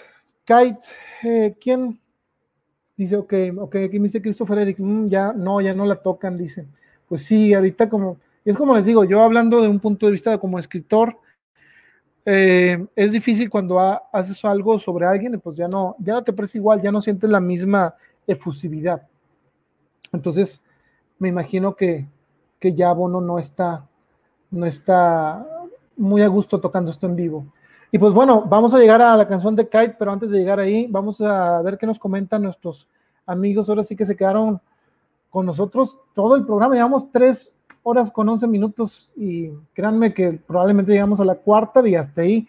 Kite, 0.44 0.86
eh, 1.22 1.56
¿quién? 1.58 1.98
Dice, 2.94 3.16
ok, 3.16 3.32
ok, 3.58 3.74
aquí 3.76 3.98
me 3.98 4.08
dice 4.08 4.20
Christopher 4.20 4.58
Eric, 4.58 4.76
mm, 4.78 5.08
ya 5.08 5.32
no, 5.32 5.62
ya 5.62 5.72
no 5.72 5.86
la 5.86 5.96
tocan, 5.96 6.36
dice. 6.36 6.66
Pues 7.08 7.22
sí, 7.24 7.54
ahorita 7.54 7.88
como, 7.88 8.18
es 8.44 8.54
como 8.54 8.74
les 8.76 8.84
digo, 8.84 9.02
yo 9.04 9.22
hablando 9.22 9.62
de 9.62 9.68
un 9.68 9.80
punto 9.80 10.04
de 10.04 10.12
vista 10.12 10.36
como 10.36 10.58
escritor, 10.58 11.16
eh, 12.26 12.86
es 12.94 13.12
difícil 13.12 13.48
cuando 13.48 13.80
haces 14.12 14.44
algo 14.44 14.78
sobre 14.78 15.06
alguien, 15.06 15.40
pues 15.40 15.56
ya 15.56 15.68
no, 15.68 15.96
ya 16.00 16.12
no 16.12 16.22
te 16.22 16.34
parece 16.34 16.58
igual, 16.58 16.82
ya 16.82 16.92
no 16.92 17.00
sientes 17.00 17.30
la 17.30 17.40
misma 17.40 17.94
efusividad. 18.26 19.00
Entonces, 20.12 20.60
me 21.18 21.28
imagino 21.28 21.74
que, 21.74 22.06
que 22.58 22.72
ya 22.72 22.92
Bono 22.92 23.20
no 23.20 23.38
está, 23.38 23.86
no 24.50 24.66
está 24.66 25.46
muy 25.96 26.22
a 26.22 26.28
gusto 26.28 26.60
tocando 26.60 26.90
esto 26.90 27.06
en 27.06 27.16
vivo. 27.16 27.46
Y 27.92 27.98
pues 27.98 28.12
bueno, 28.12 28.42
vamos 28.42 28.74
a 28.74 28.78
llegar 28.78 29.00
a 29.00 29.16
la 29.16 29.28
canción 29.28 29.54
de 29.56 29.68
Kite, 29.68 29.96
pero 29.98 30.12
antes 30.12 30.30
de 30.30 30.38
llegar 30.38 30.58
ahí, 30.58 30.86
vamos 30.88 31.20
a 31.20 31.62
ver 31.62 31.78
qué 31.78 31.86
nos 31.86 31.98
comentan 31.98 32.42
nuestros 32.42 32.88
amigos. 33.24 33.68
Ahora 33.68 33.82
sí 33.82 33.96
que 33.96 34.04
se 34.04 34.16
quedaron 34.16 34.60
con 35.30 35.46
nosotros 35.46 35.96
todo 36.14 36.36
el 36.36 36.44
programa. 36.44 36.74
Llevamos 36.74 37.10
tres 37.10 37.52
horas 37.82 38.10
con 38.10 38.28
once 38.28 38.46
minutos 38.48 39.12
y 39.16 39.50
créanme 39.72 40.12
que 40.12 40.32
probablemente 40.32 40.92
llegamos 40.92 41.20
a 41.20 41.24
la 41.24 41.36
cuarta 41.36 41.86
y 41.86 41.94
hasta 41.94 42.22
ahí, 42.22 42.48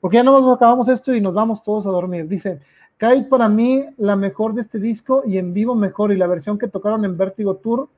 porque 0.00 0.16
ya 0.16 0.24
no 0.24 0.40
nos 0.40 0.56
acabamos 0.56 0.88
esto 0.88 1.14
y 1.14 1.20
nos 1.20 1.32
vamos 1.32 1.62
todos 1.62 1.86
a 1.86 1.90
dormir. 1.90 2.26
Dice, 2.26 2.60
Kite 2.98 3.28
para 3.30 3.48
mí 3.48 3.84
la 3.96 4.16
mejor 4.16 4.54
de 4.54 4.62
este 4.62 4.78
disco 4.78 5.22
y 5.26 5.38
en 5.38 5.54
vivo 5.54 5.74
mejor 5.74 6.12
y 6.12 6.16
la 6.16 6.26
versión 6.26 6.58
que 6.58 6.68
tocaron 6.68 7.04
en 7.04 7.16
Vertigo 7.16 7.56
Tour, 7.56 7.88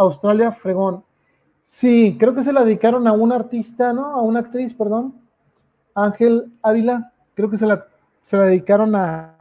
Australia 0.00 0.50
Fregón. 0.52 1.04
Sí, 1.62 2.16
creo 2.18 2.34
que 2.34 2.42
se 2.42 2.52
la 2.52 2.64
dedicaron 2.64 3.06
a 3.06 3.12
un 3.12 3.32
artista, 3.32 3.92
¿no? 3.92 4.06
A 4.06 4.22
una 4.22 4.40
actriz, 4.40 4.72
perdón. 4.74 5.14
Ángel 5.94 6.50
Ávila, 6.62 7.12
creo 7.34 7.50
que 7.50 7.56
se 7.56 7.66
la, 7.66 7.86
se 8.22 8.36
la 8.36 8.44
dedicaron 8.44 8.94
a 8.96 9.36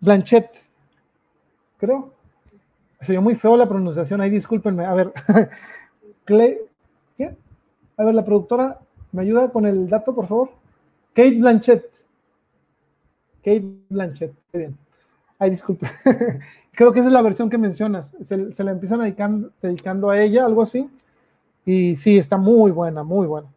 Blanchett, 0.00 0.50
creo. 1.76 2.12
Se 3.00 3.12
dio 3.12 3.20
muy 3.20 3.34
feo 3.34 3.56
la 3.56 3.68
pronunciación 3.68 4.20
ahí, 4.20 4.30
discúlpenme. 4.30 4.86
A 4.86 4.94
ver, 4.94 5.12
¿qué? 6.26 7.36
A 7.98 8.04
ver, 8.04 8.14
la 8.14 8.24
productora, 8.24 8.80
¿me 9.12 9.22
ayuda 9.22 9.50
con 9.50 9.66
el 9.66 9.88
dato, 9.88 10.14
por 10.14 10.26
favor? 10.26 10.50
Kate 11.12 11.38
Blanchett. 11.38 11.84
Kate 13.44 13.64
Blanchett, 13.88 14.34
qué 14.50 14.58
bien. 14.58 14.85
Ay, 15.38 15.50
disculpe. 15.50 15.90
Creo 16.72 16.92
que 16.92 17.00
esa 17.00 17.08
es 17.08 17.12
la 17.12 17.22
versión 17.22 17.50
que 17.50 17.58
mencionas. 17.58 18.14
Se, 18.22 18.52
se 18.52 18.64
la 18.64 18.70
empiezan 18.70 19.00
dedicando, 19.00 19.50
dedicando 19.60 20.10
a 20.10 20.20
ella, 20.20 20.44
algo 20.44 20.62
así. 20.62 20.88
Y 21.64 21.96
sí, 21.96 22.16
está 22.16 22.36
muy 22.36 22.70
buena, 22.70 23.02
muy 23.02 23.26
buena. 23.26 23.48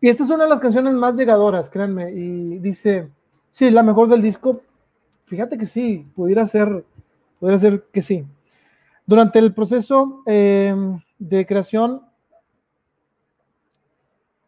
Y 0.00 0.08
esta 0.08 0.24
es 0.24 0.30
una 0.30 0.44
de 0.44 0.50
las 0.50 0.60
canciones 0.60 0.94
más 0.94 1.14
llegadoras, 1.14 1.68
créanme. 1.68 2.12
Y 2.12 2.58
dice, 2.58 3.08
sí, 3.50 3.70
la 3.70 3.82
mejor 3.82 4.08
del 4.08 4.22
disco. 4.22 4.58
Fíjate 5.26 5.58
que 5.58 5.66
sí, 5.66 6.10
pudiera 6.16 6.46
ser, 6.46 6.84
pudiera 7.38 7.58
ser 7.58 7.84
que 7.92 8.00
sí. 8.00 8.24
Durante 9.06 9.38
el 9.38 9.52
proceso 9.52 10.22
eh, 10.26 10.74
de 11.18 11.46
creación, 11.46 12.02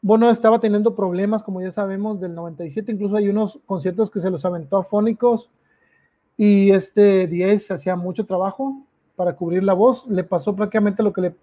bueno, 0.02 0.28
estaba 0.28 0.58
teniendo 0.58 0.94
problemas, 0.96 1.42
como 1.42 1.62
ya 1.62 1.70
sabemos, 1.70 2.20
del 2.20 2.34
97. 2.34 2.90
Incluso 2.92 3.16
hay 3.16 3.28
unos 3.28 3.60
conciertos 3.66 4.10
que 4.10 4.20
se 4.20 4.30
los 4.30 4.44
aventó 4.44 4.76
afónicos. 4.76 5.48
Y 6.36 6.72
este 6.72 7.28
10 7.28 7.70
hacía 7.70 7.94
mucho 7.94 8.26
trabajo 8.26 8.82
para 9.14 9.36
cubrir 9.36 9.62
la 9.62 9.74
voz. 9.74 10.06
Le 10.08 10.24
pasó 10.24 10.56
prácticamente 10.56 11.02
lo 11.02 11.12
que 11.12 11.20
le 11.20 11.34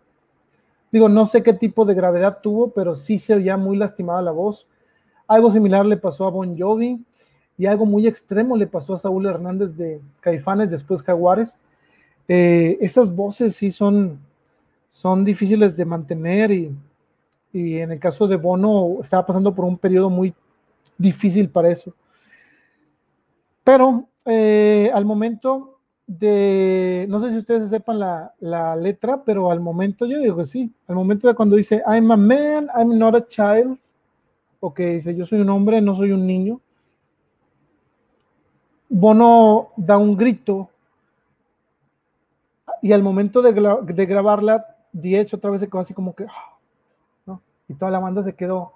Digo, 0.92 1.08
no 1.08 1.26
sé 1.28 1.44
qué 1.44 1.54
tipo 1.54 1.86
de 1.86 1.94
gravedad 1.94 2.40
tuvo, 2.42 2.72
pero 2.72 2.96
sí 2.96 3.20
se 3.20 3.36
oía 3.36 3.58
muy 3.58 3.78
lastimada 3.78 4.22
la 4.22 4.32
voz. 4.32 4.68
Algo 5.28 5.52
similar 5.52 5.86
le 5.86 5.98
pasó 5.98 6.26
a 6.26 6.32
Bon 6.32 6.58
Jovi 6.58 7.00
y 7.58 7.66
algo 7.68 7.86
muy 7.86 8.08
extremo 8.08 8.58
le 8.58 8.66
pasó 8.66 8.96
a 8.96 8.98
Saúl 8.98 9.28
Hernández 9.28 9.76
de 9.76 10.02
Caifanes, 10.20 10.72
después 10.72 11.04
Jaguares. 11.04 11.56
Eh, 12.28 12.78
esas 12.82 13.16
voces 13.16 13.56
sí 13.56 13.70
son, 13.72 14.20
son 14.90 15.24
difíciles 15.24 15.78
de 15.78 15.86
mantener 15.86 16.52
y, 16.52 16.72
y 17.52 17.78
en 17.78 17.92
el 17.92 18.00
caso 18.00 18.28
de 18.28 18.36
Bono 18.36 18.98
estaba 19.02 19.26
pasando 19.26 19.54
por 19.54 19.66
un 19.66 19.78
periodo 19.78 20.10
muy 20.10 20.34
difícil 20.98 21.50
para 21.50 21.70
eso. 21.70 21.94
Pero 23.64 24.08
eh, 24.26 24.92
al 24.94 25.06
momento 25.06 25.80
de, 26.06 27.06
no 27.10 27.20
sé 27.20 27.30
si 27.30 27.38
ustedes 27.38 27.70
sepan 27.70 28.00
la, 28.00 28.34
la, 28.40 28.76
letra, 28.76 29.24
pero 29.24 29.52
al 29.52 29.60
momento, 29.60 30.06
yo 30.06 30.20
digo 30.20 30.38
que 30.38 30.46
sí, 30.46 30.72
al 30.88 30.96
momento 30.96 31.28
de 31.28 31.36
cuando 31.36 31.56
dice, 31.56 31.84
I'm 31.88 32.12
a 32.12 32.18
man, 32.18 32.68
I'm 32.76 32.98
not 32.98 33.16
a 33.16 33.28
child, 33.28 33.78
o 34.60 34.74
que 34.74 34.94
dice, 34.94 35.16
yo 35.16 35.26
soy 35.26 35.40
un 35.40 35.50
hombre, 35.50 35.82
no 35.82 35.96
soy 35.96 36.12
un 36.12 36.26
niño, 36.26 36.60
Bono 38.92 39.70
da 39.78 39.98
un 39.98 40.18
grito 40.18 40.68
y 42.82 42.92
al 42.92 43.04
momento 43.04 43.42
de, 43.42 43.54
de 43.94 44.06
grabarla, 44.06 44.66
Diez 44.92 45.32
otra 45.36 45.52
vez 45.52 45.62
se 45.62 45.68
quedó 45.68 45.82
así 45.82 45.94
como 45.94 46.16
que, 46.16 46.26
¿no? 46.26 46.59
Y 47.70 47.76
toda 47.76 47.92
la 47.92 48.00
banda 48.00 48.24
se 48.24 48.36
quedó, 48.36 48.74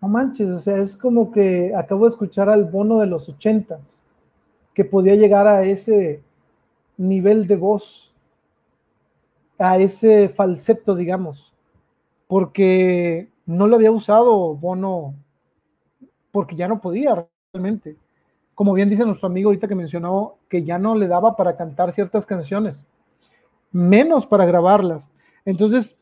no 0.00 0.08
manches, 0.08 0.48
o 0.48 0.60
sea, 0.60 0.78
es 0.78 0.96
como 0.96 1.30
que 1.30 1.72
acabo 1.76 2.06
de 2.06 2.10
escuchar 2.10 2.48
al 2.48 2.64
Bono 2.64 2.98
de 2.98 3.06
los 3.06 3.28
ochentas, 3.28 3.80
que 4.74 4.84
podía 4.84 5.14
llegar 5.14 5.46
a 5.46 5.64
ese, 5.64 6.22
nivel 7.00 7.46
de 7.46 7.56
voz, 7.56 8.12
a 9.58 9.78
ese 9.78 10.28
falseto, 10.28 10.94
digamos, 10.94 11.52
porque 12.28 13.28
no 13.46 13.66
lo 13.66 13.76
había 13.76 13.90
usado 13.90 14.54
Bono, 14.54 15.14
porque 16.30 16.54
ya 16.54 16.68
no 16.68 16.80
podía 16.80 17.26
realmente. 17.52 17.96
Como 18.54 18.74
bien 18.74 18.90
dice 18.90 19.06
nuestro 19.06 19.28
amigo 19.28 19.48
ahorita 19.48 19.66
que 19.66 19.74
mencionó 19.74 20.36
que 20.48 20.62
ya 20.62 20.78
no 20.78 20.94
le 20.94 21.08
daba 21.08 21.36
para 21.36 21.56
cantar 21.56 21.92
ciertas 21.92 22.26
canciones, 22.26 22.84
menos 23.72 24.26
para 24.26 24.44
grabarlas. 24.44 25.08
Entonces, 25.46 25.96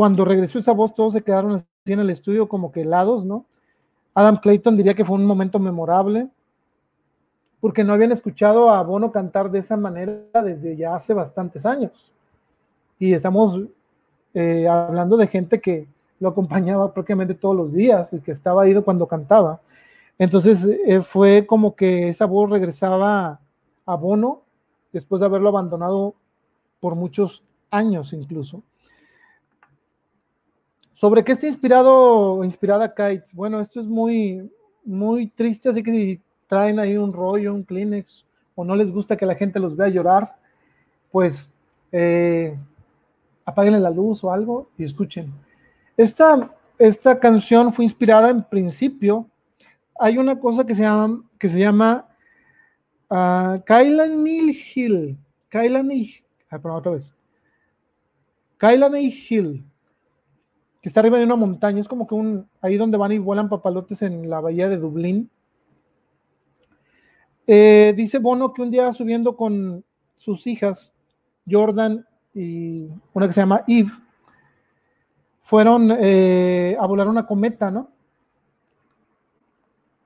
cuando 0.00 0.24
regresó 0.24 0.58
esa 0.58 0.72
voz, 0.72 0.94
todos 0.94 1.12
se 1.12 1.20
quedaron 1.20 1.52
así 1.52 1.66
en 1.84 2.00
el 2.00 2.08
estudio 2.08 2.48
como 2.48 2.72
que 2.72 2.80
helados, 2.80 3.26
¿no? 3.26 3.44
Adam 4.14 4.38
Clayton 4.38 4.74
diría 4.74 4.94
que 4.94 5.04
fue 5.04 5.16
un 5.16 5.26
momento 5.26 5.58
memorable 5.58 6.30
porque 7.60 7.84
no 7.84 7.92
habían 7.92 8.10
escuchado 8.10 8.70
a 8.70 8.82
Bono 8.82 9.12
cantar 9.12 9.50
de 9.50 9.58
esa 9.58 9.76
manera 9.76 10.42
desde 10.42 10.74
ya 10.74 10.94
hace 10.94 11.12
bastantes 11.12 11.66
años. 11.66 11.92
Y 12.98 13.12
estamos 13.12 13.60
eh, 14.32 14.66
hablando 14.66 15.18
de 15.18 15.26
gente 15.26 15.60
que 15.60 15.86
lo 16.18 16.30
acompañaba 16.30 16.94
prácticamente 16.94 17.34
todos 17.34 17.54
los 17.54 17.70
días 17.70 18.10
y 18.14 18.20
que 18.20 18.32
estaba 18.32 18.62
ahí 18.62 18.74
cuando 18.82 19.06
cantaba. 19.06 19.60
Entonces 20.18 20.66
eh, 20.86 21.02
fue 21.02 21.44
como 21.46 21.76
que 21.76 22.08
esa 22.08 22.24
voz 22.24 22.48
regresaba 22.48 23.38
a 23.84 23.94
Bono 23.96 24.40
después 24.94 25.20
de 25.20 25.26
haberlo 25.26 25.50
abandonado 25.50 26.14
por 26.80 26.94
muchos 26.94 27.44
años 27.70 28.14
incluso. 28.14 28.62
¿Sobre 31.00 31.24
qué 31.24 31.32
está 31.32 31.46
inspirado, 31.46 32.44
inspirada 32.44 32.94
Kite? 32.94 33.24
Bueno, 33.32 33.58
esto 33.58 33.80
es 33.80 33.86
muy, 33.86 34.52
muy 34.84 35.28
triste, 35.28 35.70
así 35.70 35.82
que 35.82 35.90
si 35.90 36.20
traen 36.46 36.78
ahí 36.78 36.94
un 36.94 37.14
rollo, 37.14 37.54
un 37.54 37.62
Kleenex, 37.62 38.26
o 38.54 38.66
no 38.66 38.76
les 38.76 38.92
gusta 38.92 39.16
que 39.16 39.24
la 39.24 39.34
gente 39.34 39.58
los 39.58 39.74
vea 39.74 39.88
llorar, 39.88 40.36
pues 41.10 41.54
eh, 41.90 42.54
apaguen 43.46 43.82
la 43.82 43.88
luz 43.88 44.22
o 44.22 44.30
algo 44.30 44.68
y 44.76 44.84
escuchen. 44.84 45.32
Esta, 45.96 46.54
esta 46.78 47.18
canción 47.18 47.72
fue 47.72 47.86
inspirada 47.86 48.28
en 48.28 48.44
principio. 48.44 49.26
Hay 49.98 50.18
una 50.18 50.38
cosa 50.38 50.66
que 50.66 50.74
se 50.74 50.82
llama, 50.82 51.24
que 51.38 51.48
se 51.48 51.60
llama 51.60 52.08
uh, 53.08 53.58
Hill. 54.74 55.16
Kailani, 55.48 56.14
ah, 56.50 56.60
otra 56.62 56.92
vez. 56.92 57.10
Kailani 58.58 59.10
Hill, 59.30 59.64
que 60.80 60.88
está 60.88 61.00
arriba 61.00 61.18
de 61.18 61.24
una 61.24 61.36
montaña. 61.36 61.80
Es 61.80 61.88
como 61.88 62.06
que 62.06 62.14
un, 62.14 62.48
ahí 62.60 62.76
donde 62.76 62.98
van 62.98 63.12
y 63.12 63.18
vuelan 63.18 63.48
papalotes 63.48 64.02
en 64.02 64.28
la 64.30 64.40
bahía 64.40 64.68
de 64.68 64.78
Dublín. 64.78 65.30
Eh, 67.46 67.94
dice 67.96 68.18
Bono 68.18 68.52
que 68.52 68.62
un 68.62 68.70
día 68.70 68.92
subiendo 68.92 69.36
con 69.36 69.84
sus 70.16 70.46
hijas, 70.46 70.92
Jordan 71.48 72.06
y 72.32 72.88
una 73.12 73.26
que 73.26 73.32
se 73.32 73.40
llama 73.40 73.64
Eve, 73.66 73.90
fueron 75.42 75.90
eh, 75.98 76.76
a 76.78 76.86
volar 76.86 77.08
una 77.08 77.26
cometa, 77.26 77.70
¿no? 77.70 77.90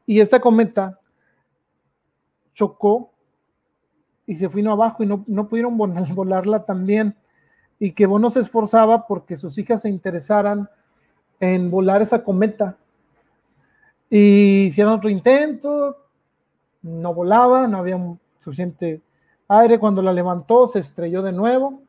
Y 0.07 0.21
esta 0.21 0.41
cometa 0.41 0.99
chocó 2.55 3.13
y 4.27 4.37
se 4.37 4.49
fue 4.49 4.67
abajo 4.67 5.03
y 5.03 5.07
no, 5.07 5.25
no 5.27 5.49
pudieron 5.49 5.77
volarla 6.15 6.65
también. 6.65 7.15
Y 7.79 7.93
que 7.93 8.07
Bono 8.07 8.31
se 8.31 8.41
esforzaba 8.41 9.07
porque 9.07 9.37
sus 9.37 9.59
hijas 9.59 9.83
se 9.83 9.89
interesaran 9.89 10.69
en 11.41 11.71
volar 11.71 12.03
esa 12.03 12.23
cometa. 12.23 12.77
Y 14.09 14.65
hicieron 14.67 14.95
otro 14.95 15.11
intento, 15.11 15.97
no 16.83 17.15
volaba, 17.15 17.67
no 17.67 17.79
había 17.79 17.99
suficiente 18.39 19.01
aire. 19.49 19.79
Cuando 19.79 20.03
la 20.03 20.13
levantó, 20.13 20.67
se 20.67 20.79
estrelló 20.79 21.23
de 21.23 21.33
nuevo. 21.33 21.81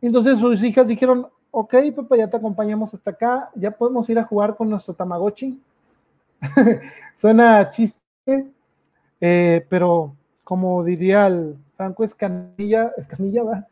Entonces 0.00 0.38
sus 0.38 0.62
hijas 0.62 0.88
dijeron, 0.88 1.28
ok, 1.50 1.74
papá, 1.94 2.16
ya 2.16 2.28
te 2.28 2.36
acompañamos 2.36 2.92
hasta 2.92 3.12
acá, 3.12 3.50
ya 3.54 3.70
podemos 3.70 4.08
ir 4.10 4.18
a 4.18 4.24
jugar 4.24 4.56
con 4.56 4.68
nuestro 4.68 4.92
Tamagotchi. 4.92 5.58
Suena 7.14 7.70
chiste, 7.70 8.50
eh, 9.20 9.66
pero 9.68 10.14
como 10.42 10.82
diría 10.84 11.28
el 11.28 11.56
Franco 11.76 12.04
Escamilla, 12.04 12.92
Escamilla, 12.98 13.42
¿va? 13.44 13.66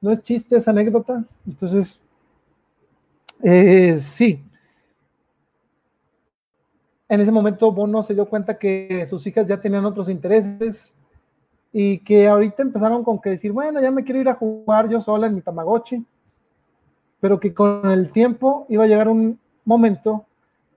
No 0.00 0.12
es 0.12 0.22
chiste, 0.22 0.56
es 0.56 0.68
anécdota. 0.68 1.24
Entonces, 1.46 2.00
eh, 3.42 3.98
sí. 4.00 4.42
En 7.08 7.20
ese 7.20 7.30
momento 7.30 7.70
Bono 7.70 8.02
se 8.02 8.14
dio 8.14 8.28
cuenta 8.28 8.58
que 8.58 9.06
sus 9.06 9.26
hijas 9.26 9.46
ya 9.46 9.60
tenían 9.60 9.84
otros 9.84 10.08
intereses 10.08 10.96
y 11.72 11.98
que 11.98 12.26
ahorita 12.26 12.62
empezaron 12.62 13.04
con 13.04 13.20
que 13.20 13.30
decir, 13.30 13.52
bueno, 13.52 13.80
ya 13.80 13.90
me 13.90 14.02
quiero 14.02 14.20
ir 14.20 14.28
a 14.28 14.34
jugar 14.34 14.88
yo 14.88 15.00
sola 15.00 15.26
en 15.26 15.34
mi 15.34 15.42
Tamagotchi, 15.42 16.04
pero 17.20 17.38
que 17.38 17.54
con 17.54 17.90
el 17.90 18.10
tiempo 18.10 18.66
iba 18.68 18.84
a 18.84 18.86
llegar 18.86 19.08
un 19.08 19.38
momento 19.64 20.24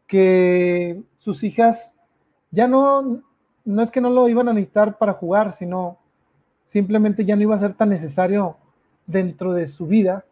que 0.08 1.02
sus 1.18 1.44
hijas 1.44 1.94
ya 2.52 2.68
no, 2.68 3.22
no 3.66 3.82
es 3.82 3.92
que 3.92 4.02
no 4.02 4.10
lo 4.10 4.28
iban 4.30 4.50
a 4.50 4.54
necesitar 4.54 4.98
para 4.98 5.14
jugar, 5.14 5.54
sino 5.54 5.98
simplemente 6.66 7.26
ya 7.26 7.36
no 7.36 7.44
iba 7.44 7.56
a 7.56 7.60
ser 7.60 7.74
tan 7.74 7.90
necesario 7.90 8.58
dentro 9.10 9.54
de 9.54 9.68
su 9.68 9.88
vida. 9.88 10.24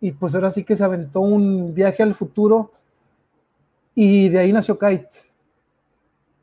Y 0.00 0.12
pues 0.12 0.34
ahora 0.34 0.50
sí 0.50 0.64
que 0.64 0.76
se 0.76 0.84
aventó 0.84 1.20
un 1.20 1.74
viaje 1.74 2.02
al 2.02 2.14
futuro 2.14 2.70
y 3.94 4.28
de 4.28 4.38
ahí 4.38 4.52
nació 4.52 4.78
Kite. 4.78 5.08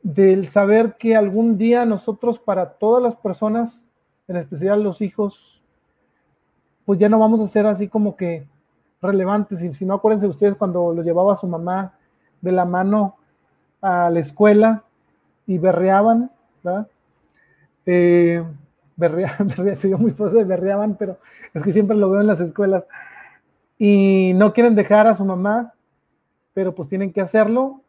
Del 0.02 0.46
saber 0.46 0.96
que 0.98 1.16
algún 1.16 1.56
día 1.56 1.84
nosotros, 1.84 2.38
para 2.38 2.70
todas 2.70 3.02
las 3.02 3.16
personas, 3.16 3.82
en 4.28 4.36
especial 4.36 4.82
los 4.82 5.00
hijos, 5.00 5.62
pues 6.84 6.98
ya 6.98 7.08
no 7.08 7.18
vamos 7.18 7.40
a 7.40 7.46
ser 7.46 7.66
así 7.66 7.88
como 7.88 8.16
que 8.16 8.46
relevantes. 9.00 9.62
Y 9.62 9.72
si 9.72 9.86
no, 9.86 9.94
acuérdense 9.94 10.26
ustedes 10.26 10.56
cuando 10.56 10.92
los 10.92 11.04
llevaba 11.04 11.34
su 11.34 11.48
mamá 11.48 11.94
de 12.40 12.52
la 12.52 12.64
mano 12.64 13.16
a 13.80 14.10
la 14.10 14.20
escuela 14.20 14.84
y 15.46 15.58
berreaban, 15.58 16.30
¿verdad? 16.62 16.88
Eh, 17.86 18.44
berreaban, 18.96 19.48
berreaban, 19.56 20.00
muy 20.00 20.12
de 20.12 20.44
berreaban, 20.44 20.96
pero 20.96 21.18
es 21.54 21.62
que 21.62 21.72
siempre 21.72 21.96
lo 21.96 22.10
veo 22.10 22.20
en 22.20 22.26
las 22.26 22.40
escuelas. 22.40 22.86
Y 23.78 24.32
no 24.34 24.52
quieren 24.52 24.74
dejar 24.74 25.06
a 25.06 25.14
su 25.14 25.24
mamá, 25.24 25.74
pero 26.54 26.74
pues 26.74 26.88
tienen 26.88 27.12
que 27.12 27.20
hacerlo. 27.20 27.82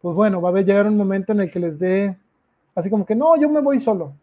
Pues 0.00 0.16
bueno, 0.16 0.40
va 0.40 0.50
a 0.50 0.62
llegar 0.62 0.86
un 0.86 0.96
momento 0.96 1.32
en 1.32 1.40
el 1.40 1.50
que 1.50 1.60
les 1.60 1.78
dé, 1.78 2.16
así 2.74 2.90
como 2.90 3.06
que 3.06 3.14
no, 3.14 3.36
yo 3.40 3.48
me 3.48 3.60
voy 3.60 3.80
solo. 3.80 4.14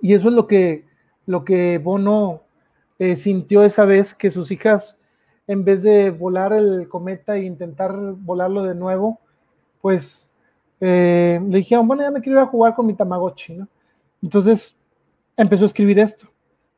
Y 0.00 0.14
eso 0.14 0.28
es 0.28 0.34
lo 0.34 0.46
que, 0.46 0.84
lo 1.26 1.44
que 1.44 1.78
Bono 1.78 2.42
eh, 2.98 3.16
sintió 3.16 3.62
esa 3.62 3.84
vez 3.84 4.14
que 4.14 4.30
sus 4.30 4.50
hijas, 4.50 4.98
en 5.46 5.64
vez 5.64 5.82
de 5.82 6.10
volar 6.10 6.52
el 6.52 6.88
cometa 6.88 7.36
e 7.36 7.44
intentar 7.44 7.94
volarlo 7.96 8.62
de 8.64 8.74
nuevo, 8.74 9.20
pues 9.80 10.28
eh, 10.80 11.40
le 11.48 11.58
dijeron, 11.58 11.86
bueno, 11.86 12.02
ya 12.02 12.10
me 12.10 12.20
quiero 12.20 12.40
ir 12.40 12.44
a 12.44 12.50
jugar 12.50 12.74
con 12.74 12.86
mi 12.86 12.94
Tamagotchi, 12.94 13.54
¿no? 13.54 13.68
Entonces 14.22 14.74
empezó 15.36 15.64
a 15.64 15.66
escribir 15.66 15.98
esto. 15.98 16.28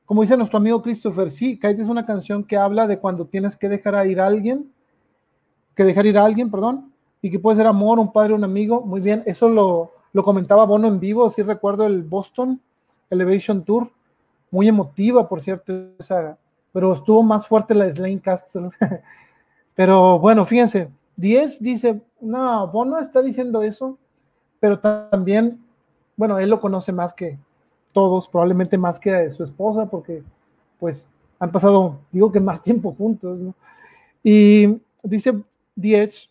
Como 0.06 0.22
dice 0.22 0.36
nuestro 0.36 0.58
amigo 0.58 0.82
Christopher, 0.82 1.30
sí, 1.30 1.54
Kite 1.54 1.82
es 1.82 1.88
una 1.88 2.04
canción 2.04 2.44
que 2.44 2.56
habla 2.56 2.86
de 2.86 2.98
cuando 2.98 3.26
tienes 3.26 3.56
que 3.56 3.68
dejar 3.68 4.06
ir 4.06 4.20
a 4.20 4.26
alguien, 4.26 4.70
que 5.74 5.84
dejar 5.84 6.06
ir 6.06 6.18
a 6.18 6.24
alguien, 6.24 6.50
perdón, 6.50 6.92
y 7.22 7.30
que 7.30 7.38
puede 7.38 7.56
ser 7.56 7.66
amor, 7.66 7.98
un 7.98 8.12
padre, 8.12 8.34
un 8.34 8.44
amigo. 8.44 8.82
Muy 8.82 9.00
bien, 9.00 9.22
eso 9.26 9.48
lo, 9.48 9.92
lo 10.12 10.22
comentaba 10.22 10.64
Bono 10.64 10.88
en 10.88 11.00
vivo, 11.00 11.28
sí 11.30 11.42
recuerdo 11.42 11.86
el 11.86 12.02
Boston 12.02 12.60
Elevation 13.10 13.64
Tour, 13.64 13.90
muy 14.50 14.68
emotiva, 14.68 15.28
por 15.28 15.40
cierto, 15.40 15.72
esa, 15.98 16.38
pero 16.72 16.92
estuvo 16.92 17.22
más 17.22 17.46
fuerte 17.46 17.74
la 17.74 17.90
Slane 17.90 18.20
Castle. 18.20 18.70
pero 19.74 20.18
bueno, 20.18 20.46
fíjense, 20.46 20.88
10 21.16 21.60
dice, 21.60 22.00
no, 22.20 22.68
Bono 22.68 22.98
está 22.98 23.22
diciendo 23.22 23.62
eso, 23.62 23.98
pero 24.60 24.78
también, 24.78 25.63
bueno, 26.16 26.38
él 26.38 26.50
lo 26.50 26.60
conoce 26.60 26.92
más 26.92 27.12
que 27.12 27.38
todos, 27.92 28.28
probablemente 28.28 28.76
más 28.76 28.98
que 28.98 29.14
a 29.14 29.30
su 29.30 29.44
esposa, 29.44 29.86
porque 29.88 30.22
pues 30.78 31.10
han 31.38 31.50
pasado, 31.50 32.00
digo 32.10 32.30
que 32.32 32.40
más 32.40 32.62
tiempo 32.62 32.94
juntos, 32.94 33.42
¿no? 33.42 33.54
Y 34.22 34.80
dice 35.02 35.42
Diez 35.76 36.30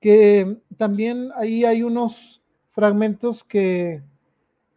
que 0.00 0.56
también 0.78 1.30
ahí 1.36 1.64
hay 1.64 1.82
unos 1.82 2.40
fragmentos 2.70 3.44
que, 3.44 4.02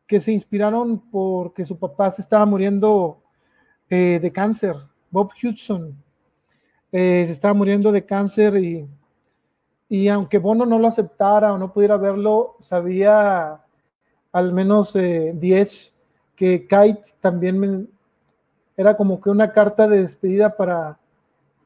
que 0.05 0.19
se 0.19 0.33
inspiraron 0.33 0.99
porque 0.99 1.63
su 1.63 1.77
papá 1.77 2.11
se 2.11 2.21
estaba 2.21 2.45
muriendo 2.45 3.21
eh, 3.89 4.19
de 4.21 4.31
cáncer, 4.31 4.75
Bob 5.09 5.31
Hudson, 5.41 5.95
eh, 6.91 7.23
se 7.25 7.31
estaba 7.31 7.53
muriendo 7.53 7.91
de 7.91 8.05
cáncer 8.05 8.57
y, 8.57 8.87
y 9.93 10.09
aunque 10.09 10.39
Bono 10.39 10.65
no 10.65 10.79
lo 10.79 10.87
aceptara 10.87 11.53
o 11.53 11.59
no 11.59 11.71
pudiera 11.71 11.97
verlo, 11.97 12.55
sabía 12.61 13.59
al 14.31 14.51
menos 14.51 14.93
10 14.93 14.95
eh, 14.95 15.91
que 16.35 16.61
Kite 16.61 17.11
también 17.21 17.87
era 18.75 18.97
como 18.97 19.21
que 19.21 19.29
una 19.29 19.51
carta 19.51 19.87
de 19.87 20.01
despedida 20.01 20.57
para, 20.57 20.97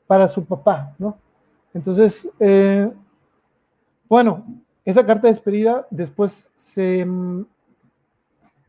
para 0.07 0.27
su 0.27 0.43
papá, 0.43 0.93
¿no? 0.99 1.17
Entonces, 1.73 2.29
eh, 2.41 2.91
bueno, 4.09 4.43
esa 4.83 5.05
carta 5.05 5.27
de 5.27 5.33
despedida 5.33 5.87
después 5.89 6.51
se, 6.53 7.07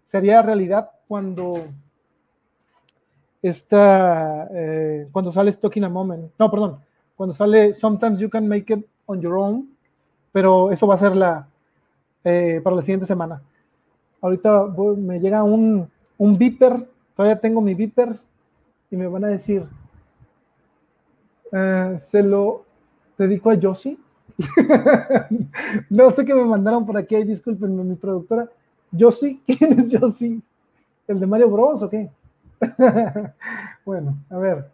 se 0.04 0.16
haría 0.16 0.40
realidad 0.40 0.88
cuando 1.08 1.54
esta, 3.42 4.46
eh, 4.52 5.08
cuando 5.10 5.32
sale 5.32 5.50
Stuck 5.50 5.78
in 5.78 5.84
a 5.86 5.88
Moment, 5.88 6.30
no, 6.38 6.48
perdón, 6.48 6.78
cuando 7.16 7.34
sale 7.34 7.74
Sometimes 7.74 8.20
You 8.20 8.30
Can 8.30 8.46
Make 8.46 8.72
It 8.72 8.86
on 9.08 9.20
Your 9.20 9.34
Own, 9.34 9.68
pero 10.30 10.70
eso 10.70 10.86
va 10.86 10.94
a 10.94 10.98
ser 10.98 11.16
la, 11.16 11.48
eh, 12.22 12.60
para 12.62 12.76
la 12.76 12.82
siguiente 12.82 13.06
semana. 13.06 13.42
Ahorita 14.20 14.66
me 14.96 15.18
llega 15.18 15.42
un, 15.42 15.88
un 16.18 16.38
beeper, 16.38 16.88
todavía 17.16 17.40
tengo 17.40 17.60
mi 17.60 17.74
beeper 17.74 18.18
y 18.90 18.96
me 18.96 19.06
van 19.06 19.24
a 19.24 19.28
decir, 19.28 19.66
eh, 21.52 21.96
se 21.98 22.22
lo 22.22 22.64
dedico 23.16 23.50
a 23.50 23.58
Josie. 23.60 23.98
no 25.90 26.10
sé 26.10 26.24
qué 26.24 26.34
me 26.34 26.44
mandaron 26.44 26.84
por 26.84 26.96
aquí, 26.96 27.16
discúlpenme, 27.24 27.82
mi 27.82 27.94
productora. 27.94 28.48
Josie, 28.96 29.40
¿quién 29.46 29.78
es 29.78 29.96
Josie? 29.98 30.40
¿El 31.06 31.18
de 31.18 31.26
Mario 31.26 31.48
Bros 31.48 31.82
o 31.82 31.88
qué? 31.88 32.10
bueno, 33.84 34.18
a 34.28 34.36
ver. 34.36 34.70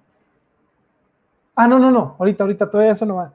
Ah, 1.55 1.69
no, 1.69 1.79
no, 1.79 1.91
no, 1.91 2.17
ahorita, 2.19 2.43
ahorita, 2.43 2.69
todavía 2.69 2.93
eso 2.93 3.07
no 3.07 3.17
va. 3.17 3.33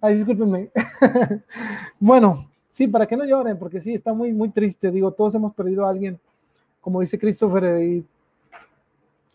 Ay, 0.00 0.14
discúlpenme. 0.14 0.70
bueno, 2.00 2.48
sí, 2.70 2.88
para 2.88 3.06
que 3.06 3.16
no 3.16 3.24
lloren, 3.24 3.58
porque 3.58 3.80
sí, 3.80 3.94
está 3.94 4.12
muy, 4.12 4.32
muy 4.32 4.50
triste. 4.50 4.90
Digo, 4.90 5.12
todos 5.12 5.34
hemos 5.34 5.54
perdido 5.54 5.86
a 5.86 5.90
alguien, 5.90 6.18
como 6.80 7.00
dice 7.00 7.18
Christopher, 7.18 7.82
y, 7.82 8.04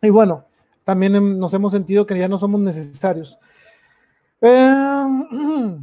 y 0.01 0.09
bueno, 0.09 0.45
también 0.83 1.39
nos 1.39 1.53
hemos 1.53 1.71
sentido 1.71 2.05
que 2.05 2.17
ya 2.17 2.27
no 2.27 2.37
somos 2.37 2.59
necesarios. 2.59 3.37
Eh, 4.41 5.77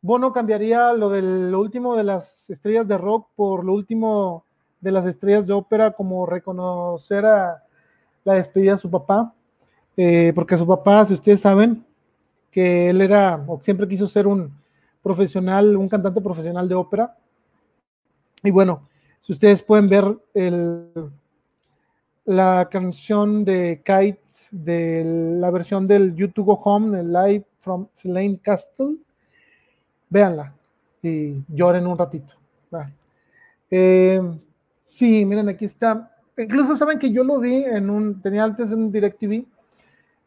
Bono 0.00 0.32
cambiaría 0.32 0.92
lo 0.92 1.10
del 1.10 1.54
último 1.54 1.96
de 1.96 2.04
las 2.04 2.48
estrellas 2.48 2.86
de 2.86 2.96
rock 2.96 3.28
por 3.34 3.64
lo 3.64 3.74
último 3.74 4.44
de 4.80 4.92
las 4.92 5.06
estrellas 5.06 5.46
de 5.46 5.54
ópera, 5.54 5.92
como 5.92 6.26
reconocer 6.26 7.24
a 7.26 7.62
la 8.22 8.34
despedida 8.34 8.72
de 8.72 8.78
su 8.78 8.90
papá, 8.90 9.34
eh, 9.96 10.32
porque 10.34 10.56
su 10.56 10.66
papá, 10.66 11.04
si 11.04 11.14
ustedes 11.14 11.40
saben, 11.40 11.84
que 12.54 12.88
él 12.90 13.00
era 13.00 13.44
o 13.48 13.60
siempre 13.60 13.88
quiso 13.88 14.06
ser 14.06 14.28
un 14.28 14.56
profesional, 15.02 15.76
un 15.76 15.88
cantante 15.88 16.20
profesional 16.20 16.68
de 16.68 16.76
ópera. 16.76 17.16
Y 18.44 18.52
bueno, 18.52 18.88
si 19.20 19.32
ustedes 19.32 19.60
pueden 19.60 19.88
ver 19.88 20.04
el, 20.34 21.10
la 22.26 22.68
canción 22.70 23.44
de 23.44 23.82
Kite, 23.84 24.20
de 24.52 25.02
la 25.40 25.50
versión 25.50 25.88
del 25.88 26.14
YouTube 26.14 26.56
Home, 26.62 27.00
el 27.00 27.12
Live 27.12 27.44
from 27.58 27.88
Slane 27.92 28.38
Castle, 28.40 28.98
véanla 30.08 30.54
y 31.02 31.42
lloren 31.48 31.88
un 31.88 31.98
ratito. 31.98 32.34
Eh, 33.68 34.20
sí, 34.84 35.24
miren, 35.24 35.48
aquí 35.48 35.64
está 35.64 36.14
incluso 36.38 36.76
saben 36.76 37.00
que 37.00 37.10
yo 37.10 37.24
lo 37.24 37.40
vi 37.40 37.64
en 37.64 37.90
un, 37.90 38.22
tenía 38.22 38.44
antes 38.44 38.70
en 38.70 38.92
DirecTV 38.92 39.44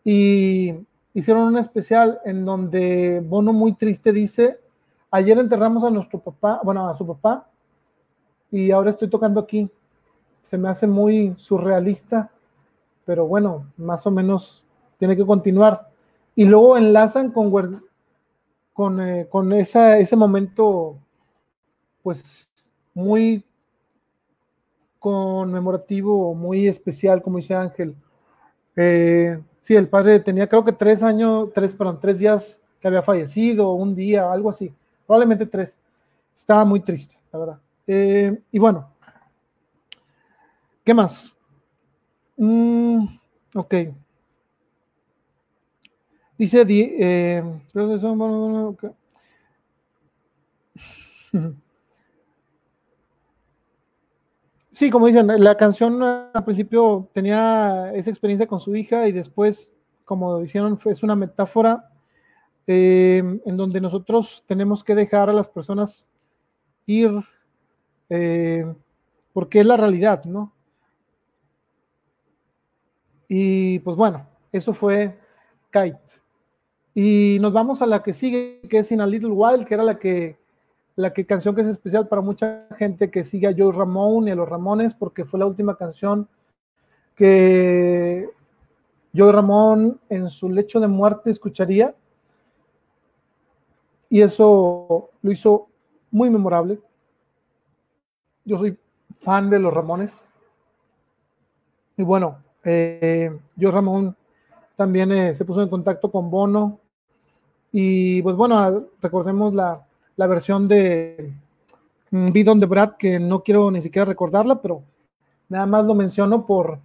y 0.03 0.73
hicieron 1.17 1.47
un 1.47 1.57
especial 1.57 2.19
en 2.25 2.45
donde 2.45 3.23
Bono 3.25 3.51
muy 3.51 3.73
triste 3.73 4.11
dice, 4.11 4.59
ayer 5.09 5.39
enterramos 5.39 5.83
a 5.83 5.89
nuestro 5.89 6.19
papá, 6.19 6.61
bueno, 6.63 6.87
a 6.87 6.93
su 6.93 7.07
papá, 7.07 7.49
y 8.51 8.69
ahora 8.69 8.91
estoy 8.91 9.09
tocando 9.09 9.39
aquí. 9.39 9.67
Se 10.43 10.59
me 10.59 10.69
hace 10.69 10.85
muy 10.85 11.33
surrealista, 11.37 12.29
pero 13.03 13.25
bueno, 13.25 13.65
más 13.77 14.05
o 14.05 14.11
menos 14.11 14.63
tiene 14.99 15.17
que 15.17 15.25
continuar. 15.25 15.89
Y 16.35 16.45
luego 16.45 16.77
enlazan 16.77 17.31
con, 17.31 17.81
con, 18.71 19.01
eh, 19.01 19.27
con 19.27 19.51
esa, 19.53 19.97
ese 19.97 20.15
momento, 20.15 20.99
pues 22.03 22.47
muy 22.93 23.43
conmemorativo 24.99 26.35
muy 26.35 26.67
especial, 26.67 27.23
como 27.23 27.37
dice 27.37 27.55
Ángel, 27.55 27.95
Eh, 28.79 29.41
sí, 29.67 29.75
el 29.75 29.89
padre 29.89 30.21
tenía 30.21 30.47
creo 30.47 30.63
que 30.63 30.71
tres 30.71 31.03
años, 31.03 31.49
tres, 31.53 31.73
perdón, 31.73 31.99
tres 31.99 32.19
días 32.19 32.63
que 32.79 32.87
había 32.87 33.01
fallecido, 33.01 33.73
un 33.73 33.93
día, 33.93 34.31
algo 34.31 34.49
así, 34.49 34.73
probablemente 35.05 35.45
tres. 35.45 35.77
Estaba 36.33 36.63
muy 36.63 36.79
triste, 36.79 37.19
la 37.33 37.39
verdad. 37.39 37.59
Eh, 37.85 38.41
y 38.49 38.59
bueno, 38.59 38.89
¿qué 40.85 40.93
más? 40.93 41.35
Mm, 42.37 43.07
ok. 43.55 43.75
Dice, 46.37 46.65
eh, 46.69 47.43
Sí, 54.77 54.91
como 54.91 55.07
dicen, 55.07 55.25
la 55.25 55.57
canción 55.57 56.03
al 56.03 56.43
principio 56.43 57.09
tenía 57.11 57.91
esa 57.95 58.11
experiencia 58.11 58.45
con 58.45 58.59
su 58.59 58.75
hija 58.75 59.07
y 59.07 59.11
después, 59.11 59.73
como 60.05 60.39
dijeron, 60.39 60.77
es 60.85 61.01
una 61.01 61.15
metáfora 61.15 61.89
eh, 62.67 63.23
en 63.43 63.57
donde 63.57 63.81
nosotros 63.81 64.43
tenemos 64.45 64.83
que 64.83 64.93
dejar 64.93 65.31
a 65.31 65.33
las 65.33 65.47
personas 65.47 66.07
ir 66.85 67.09
eh, 68.11 68.71
porque 69.33 69.61
es 69.61 69.65
la 69.65 69.77
realidad, 69.77 70.23
¿no? 70.25 70.53
Y 73.27 73.79
pues 73.79 73.97
bueno, 73.97 74.27
eso 74.51 74.73
fue 74.73 75.17
Kite. 75.71 75.97
Y 76.93 77.39
nos 77.41 77.51
vamos 77.51 77.81
a 77.81 77.87
la 77.87 78.03
que 78.03 78.13
sigue, 78.13 78.61
que 78.69 78.77
es 78.77 78.91
In 78.91 79.01
a 79.01 79.07
Little 79.07 79.31
While, 79.31 79.65
que 79.65 79.73
era 79.73 79.83
la 79.83 79.97
que 79.97 80.37
la 80.97 81.13
que, 81.13 81.27
canción 81.27 81.53
que 81.55 81.61
es 81.61 81.67
especial 81.67 82.07
para 82.07 82.23
mucha 82.23 82.65
gente 82.75 83.11
que 83.11 83.23
sigue 83.23 83.47
a 83.47 83.53
Joe 83.55 83.71
Ramón 83.71 84.27
y 84.27 84.31
a 84.31 84.35
los 84.35 84.49
Ramones, 84.49 84.95
porque 84.95 85.25
fue 85.25 85.39
la 85.39 85.45
última 85.45 85.77
canción 85.77 86.27
que 87.15 88.27
Joe 89.15 89.31
Ramón 89.31 89.99
en 90.09 90.27
su 90.29 90.49
lecho 90.49 90.79
de 90.79 90.87
muerte 90.87 91.29
escucharía. 91.29 91.95
Y 94.09 94.21
eso 94.21 95.11
lo 95.21 95.31
hizo 95.31 95.67
muy 96.09 96.31
memorable. 96.31 96.79
Yo 98.43 98.57
soy 98.57 98.75
fan 99.19 99.51
de 99.51 99.59
los 99.59 99.71
Ramones. 99.71 100.17
Y 101.95 102.01
bueno, 102.01 102.39
eh, 102.63 103.37
Joe 103.59 103.71
Ramón 103.71 104.15
también 104.75 105.11
eh, 105.11 105.35
se 105.35 105.45
puso 105.45 105.61
en 105.61 105.69
contacto 105.69 106.09
con 106.09 106.31
Bono. 106.31 106.79
Y 107.71 108.19
pues 108.23 108.35
bueno, 108.35 108.87
recordemos 108.99 109.53
la, 109.53 109.86
la 110.17 110.27
versión 110.27 110.67
de 110.67 111.31
Bidon 112.11 112.59
de 112.59 112.65
Brad, 112.65 112.97
que 112.97 113.19
no 113.19 113.43
quiero 113.43 113.71
ni 113.71 113.81
siquiera 113.81 114.05
recordarla, 114.05 114.61
pero 114.61 114.83
nada 115.47 115.65
más 115.65 115.85
lo 115.85 115.95
menciono 115.95 116.45
por, 116.45 116.79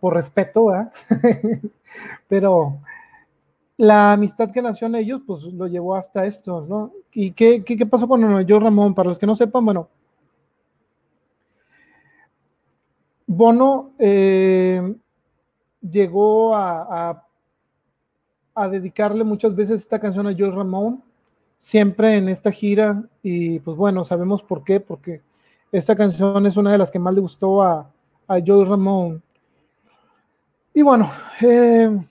por 0.00 0.14
respeto, 0.14 0.68
pero 2.28 2.78
la 3.76 4.12
amistad 4.12 4.50
que 4.50 4.60
nació 4.60 4.88
en 4.88 4.96
ellos, 4.96 5.22
pues 5.26 5.44
lo 5.44 5.66
llevó 5.66 5.94
hasta 5.94 6.26
esto, 6.26 6.66
¿no? 6.68 6.92
¿Y 7.12 7.32
qué, 7.32 7.64
qué, 7.64 7.86
pasó 7.86 8.08
con 8.08 8.44
yo 8.44 8.60
Ramón? 8.60 8.94
Para 8.94 9.08
los 9.08 9.18
que 9.18 9.26
no 9.26 9.34
sepan, 9.34 9.64
bueno, 9.64 9.88
Bono 13.26 13.92
eh, 13.98 14.94
llegó 15.80 16.54
a, 16.54 17.24
a, 18.54 18.68
dedicarle 18.68 19.24
muchas 19.24 19.54
veces 19.54 19.80
esta 19.80 19.98
canción 19.98 20.26
a 20.26 20.34
Joe 20.36 20.50
Ramón 20.50 21.02
siempre 21.62 22.16
en 22.16 22.28
esta 22.28 22.50
gira 22.50 23.04
y 23.22 23.60
pues 23.60 23.76
bueno, 23.76 24.02
sabemos 24.02 24.42
por 24.42 24.64
qué, 24.64 24.80
porque 24.80 25.22
esta 25.70 25.94
canción 25.94 26.44
es 26.44 26.56
una 26.56 26.72
de 26.72 26.78
las 26.78 26.90
que 26.90 26.98
más 26.98 27.14
le 27.14 27.20
gustó 27.20 27.62
a, 27.62 27.88
a 28.26 28.38
Joey 28.44 28.64
Ramón. 28.64 29.22
Y 30.74 30.82
bueno, 30.82 31.08
eh, 31.40 32.04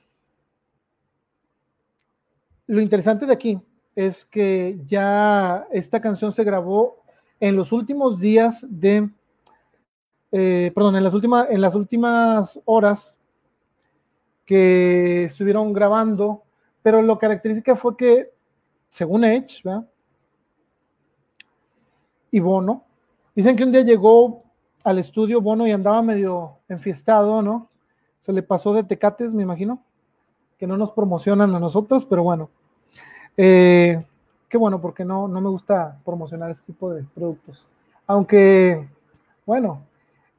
lo 2.68 2.80
interesante 2.82 3.26
de 3.26 3.34
aquí 3.34 3.60
es 3.94 4.24
que 4.24 4.80
ya 4.88 5.68
esta 5.70 6.00
canción 6.00 6.32
se 6.32 6.46
grabó 6.46 7.04
en 7.42 7.58
los 7.58 7.74
últimos 7.74 8.20
días 8.22 8.66
de, 8.70 9.10
eh, 10.32 10.72
perdón, 10.74 10.96
en 10.96 11.04
las, 11.04 11.14
últimas, 11.14 11.50
en 11.50 11.60
las 11.60 11.76
últimas 11.76 12.58
horas 12.64 13.18
que 14.46 15.26
estuvieron 15.26 15.74
grabando, 15.74 16.42
pero 16.82 17.02
lo 17.02 17.20
característica 17.20 17.76
fue 17.76 17.98
que 17.98 18.32
según 18.92 19.24
Edge, 19.24 19.62
¿verdad? 19.64 19.88
Y 22.30 22.40
Bono. 22.40 22.84
Dicen 23.34 23.56
que 23.56 23.64
un 23.64 23.72
día 23.72 23.82
llegó 23.82 24.44
al 24.84 25.00
estudio 25.00 25.42
Bono 25.42 25.66
y 25.66 25.72
andaba 25.72 26.02
medio 26.02 26.58
enfiestado, 26.68 27.42
¿no? 27.42 27.70
Se 28.20 28.34
le 28.34 28.44
pasó 28.44 28.74
de 28.74 28.84
tecates, 28.84 29.34
me 29.34 29.44
imagino, 29.44 29.82
que 30.60 30.68
no 30.68 30.78
nos 30.78 30.92
promocionan 30.92 31.56
a 31.56 31.60
nosotros, 31.60 32.06
pero 32.06 32.24
bueno. 32.24 32.50
Eh, 33.38 34.04
qué 34.50 34.58
bueno, 34.58 34.82
porque 34.82 35.06
no, 35.06 35.28
no 35.28 35.40
me 35.40 35.50
gusta 35.50 35.98
promocionar 36.04 36.52
este 36.52 36.66
tipo 36.66 36.94
de 36.94 37.04
productos. 37.04 37.66
Aunque, 38.06 38.88
bueno, 39.46 39.82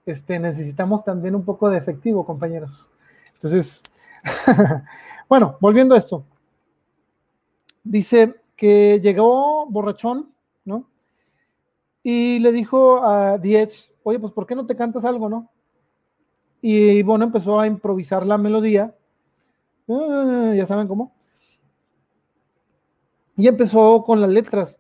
este, 0.05 0.39
necesitamos 0.39 1.05
también 1.05 1.35
un 1.35 1.45
poco 1.45 1.71
de 1.71 1.79
efectivo, 1.79 2.27
compañeros. 2.27 2.87
Entonces, 3.35 3.81
bueno, 5.29 5.57
volviendo 5.59 5.95
a 5.95 5.99
esto. 5.99 6.23
Dice, 7.83 8.42
que 8.57 9.01
llegó 9.01 9.67
borrachón, 9.67 10.33
¿no? 10.65 10.87
Y 12.03 12.39
le 12.41 12.53
dijo 12.53 13.05
a 13.05 13.39
Diez, 13.39 13.93
oye, 14.03 14.19
pues 14.19 14.33
¿por 14.33 14.47
qué 14.47 14.55
no 14.55 14.67
te 14.67 14.77
cantas 14.77 15.05
algo, 15.05 15.29
no? 15.29 15.49
Y 16.61 17.03
bueno, 17.03 17.25
empezó 17.25 17.59
a 17.59 17.67
improvisar 17.67 18.27
la 18.27 18.39
melodía, 18.39 18.95
ah, 19.89 20.53
ya 20.57 20.67
saben 20.67 20.87
cómo. 20.87 21.13
Y 23.37 23.49
empezó 23.49 24.05
con 24.05 24.21
las 24.21 24.31
letras. 24.31 24.79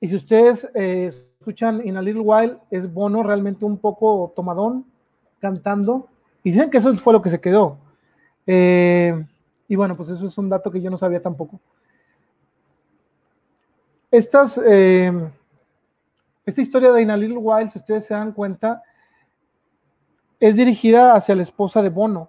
Y 0.00 0.08
si 0.08 0.16
ustedes 0.16 0.68
eh, 0.74 1.06
escuchan 1.38 1.86
In 1.86 1.96
a 1.96 2.02
Little 2.02 2.22
While, 2.22 2.58
es 2.70 2.92
Bono 2.92 3.22
realmente 3.22 3.64
un 3.64 3.78
poco 3.78 4.32
tomadón, 4.34 4.84
cantando. 5.40 6.08
Y 6.42 6.50
dicen 6.50 6.70
que 6.70 6.78
eso 6.78 6.94
fue 6.96 7.12
lo 7.12 7.22
que 7.22 7.30
se 7.30 7.40
quedó. 7.40 7.78
Eh, 8.46 9.24
y 9.72 9.74
bueno, 9.74 9.96
pues 9.96 10.10
eso 10.10 10.26
es 10.26 10.36
un 10.36 10.50
dato 10.50 10.70
que 10.70 10.82
yo 10.82 10.90
no 10.90 10.98
sabía 10.98 11.22
tampoco. 11.22 11.58
Estas, 14.10 14.60
eh, 14.62 15.10
esta 16.44 16.60
historia 16.60 16.92
de 16.92 17.00
In 17.00 17.10
a 17.10 17.16
Little 17.16 17.38
While, 17.38 17.70
si 17.70 17.78
ustedes 17.78 18.04
se 18.04 18.12
dan 18.12 18.32
cuenta, 18.32 18.82
es 20.38 20.56
dirigida 20.56 21.14
hacia 21.14 21.34
la 21.34 21.42
esposa 21.42 21.80
de 21.80 21.88
Bono. 21.88 22.28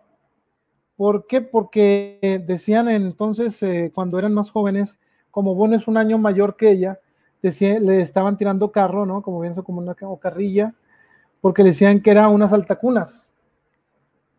¿Por 0.96 1.28
qué? 1.28 1.42
Porque 1.42 2.42
decían 2.48 2.88
entonces, 2.88 3.62
eh, 3.62 3.92
cuando 3.94 4.18
eran 4.18 4.34
más 4.34 4.50
jóvenes, 4.50 4.98
como 5.30 5.54
Bono 5.54 5.76
es 5.76 5.86
un 5.90 5.98
año 5.98 6.18
mayor 6.18 6.56
que 6.56 6.72
ella, 6.72 6.98
le 7.42 8.00
estaban 8.00 8.38
tirando 8.38 8.72
carro, 8.72 9.06
¿no? 9.06 9.22
Como 9.22 9.42
bien, 9.42 9.54
como 9.54 9.82
una 9.82 9.98
carrilla, 10.18 10.74
porque 11.42 11.62
decían 11.62 12.02
que 12.02 12.12
era 12.12 12.30
unas 12.30 12.54
altacunas. 12.54 13.30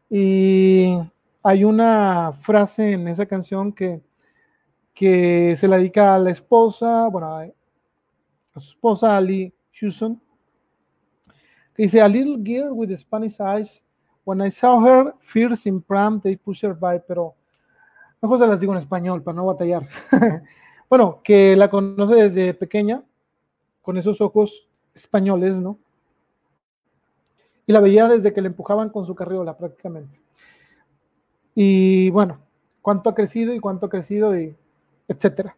Y 0.08 0.96
hay 1.46 1.62
una 1.62 2.32
frase 2.32 2.92
en 2.92 3.06
esa 3.06 3.26
canción 3.26 3.70
que, 3.70 4.00
que 4.94 5.54
se 5.56 5.68
la 5.68 5.76
dedica 5.76 6.14
a 6.14 6.18
la 6.18 6.30
esposa, 6.30 7.06
bueno, 7.08 7.36
a, 7.36 7.46
su 8.54 8.70
esposa 8.70 9.14
Ali 9.14 9.52
Houston, 9.78 10.18
que 11.74 11.82
dice, 11.82 12.00
A 12.00 12.08
little 12.08 12.38
girl 12.42 12.70
with 12.72 12.96
Spanish 12.96 13.38
eyes, 13.40 13.84
when 14.24 14.40
I 14.40 14.50
saw 14.50 14.82
her, 14.82 15.14
fierce 15.18 15.68
in 15.68 15.82
pram, 15.82 16.18
they 16.18 16.34
pushed 16.34 16.66
her 16.66 16.74
by, 16.74 16.98
pero 17.06 17.34
mejor 18.22 18.38
se 18.38 18.46
las 18.46 18.58
digo 18.58 18.72
en 18.72 18.78
español 18.78 19.22
para 19.22 19.36
no 19.36 19.44
batallar. 19.44 19.86
bueno, 20.88 21.20
que 21.22 21.56
la 21.56 21.68
conoce 21.68 22.14
desde 22.14 22.54
pequeña, 22.54 23.02
con 23.82 23.98
esos 23.98 24.18
ojos 24.22 24.66
españoles, 24.94 25.60
¿no? 25.60 25.78
Y 27.66 27.72
la 27.74 27.80
veía 27.80 28.08
desde 28.08 28.32
que 28.32 28.40
le 28.40 28.48
empujaban 28.48 28.88
con 28.88 29.04
su 29.04 29.14
carriola 29.14 29.58
prácticamente. 29.58 30.24
Y 31.54 32.10
bueno, 32.10 32.38
cuánto 32.82 33.10
ha 33.10 33.14
crecido 33.14 33.54
y 33.54 33.60
cuánto 33.60 33.86
ha 33.86 33.90
crecido 33.90 34.38
y 34.38 34.54
etcétera. 35.08 35.56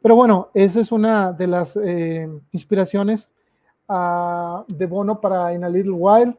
Pero 0.00 0.14
bueno, 0.14 0.48
esa 0.54 0.80
es 0.80 0.92
una 0.92 1.32
de 1.32 1.46
las 1.46 1.76
eh, 1.76 2.28
inspiraciones 2.52 3.30
uh, 3.88 4.62
de 4.68 4.86
Bono 4.86 5.20
para 5.20 5.52
In 5.54 5.64
a 5.64 5.68
Little 5.68 5.92
While. 5.92 6.36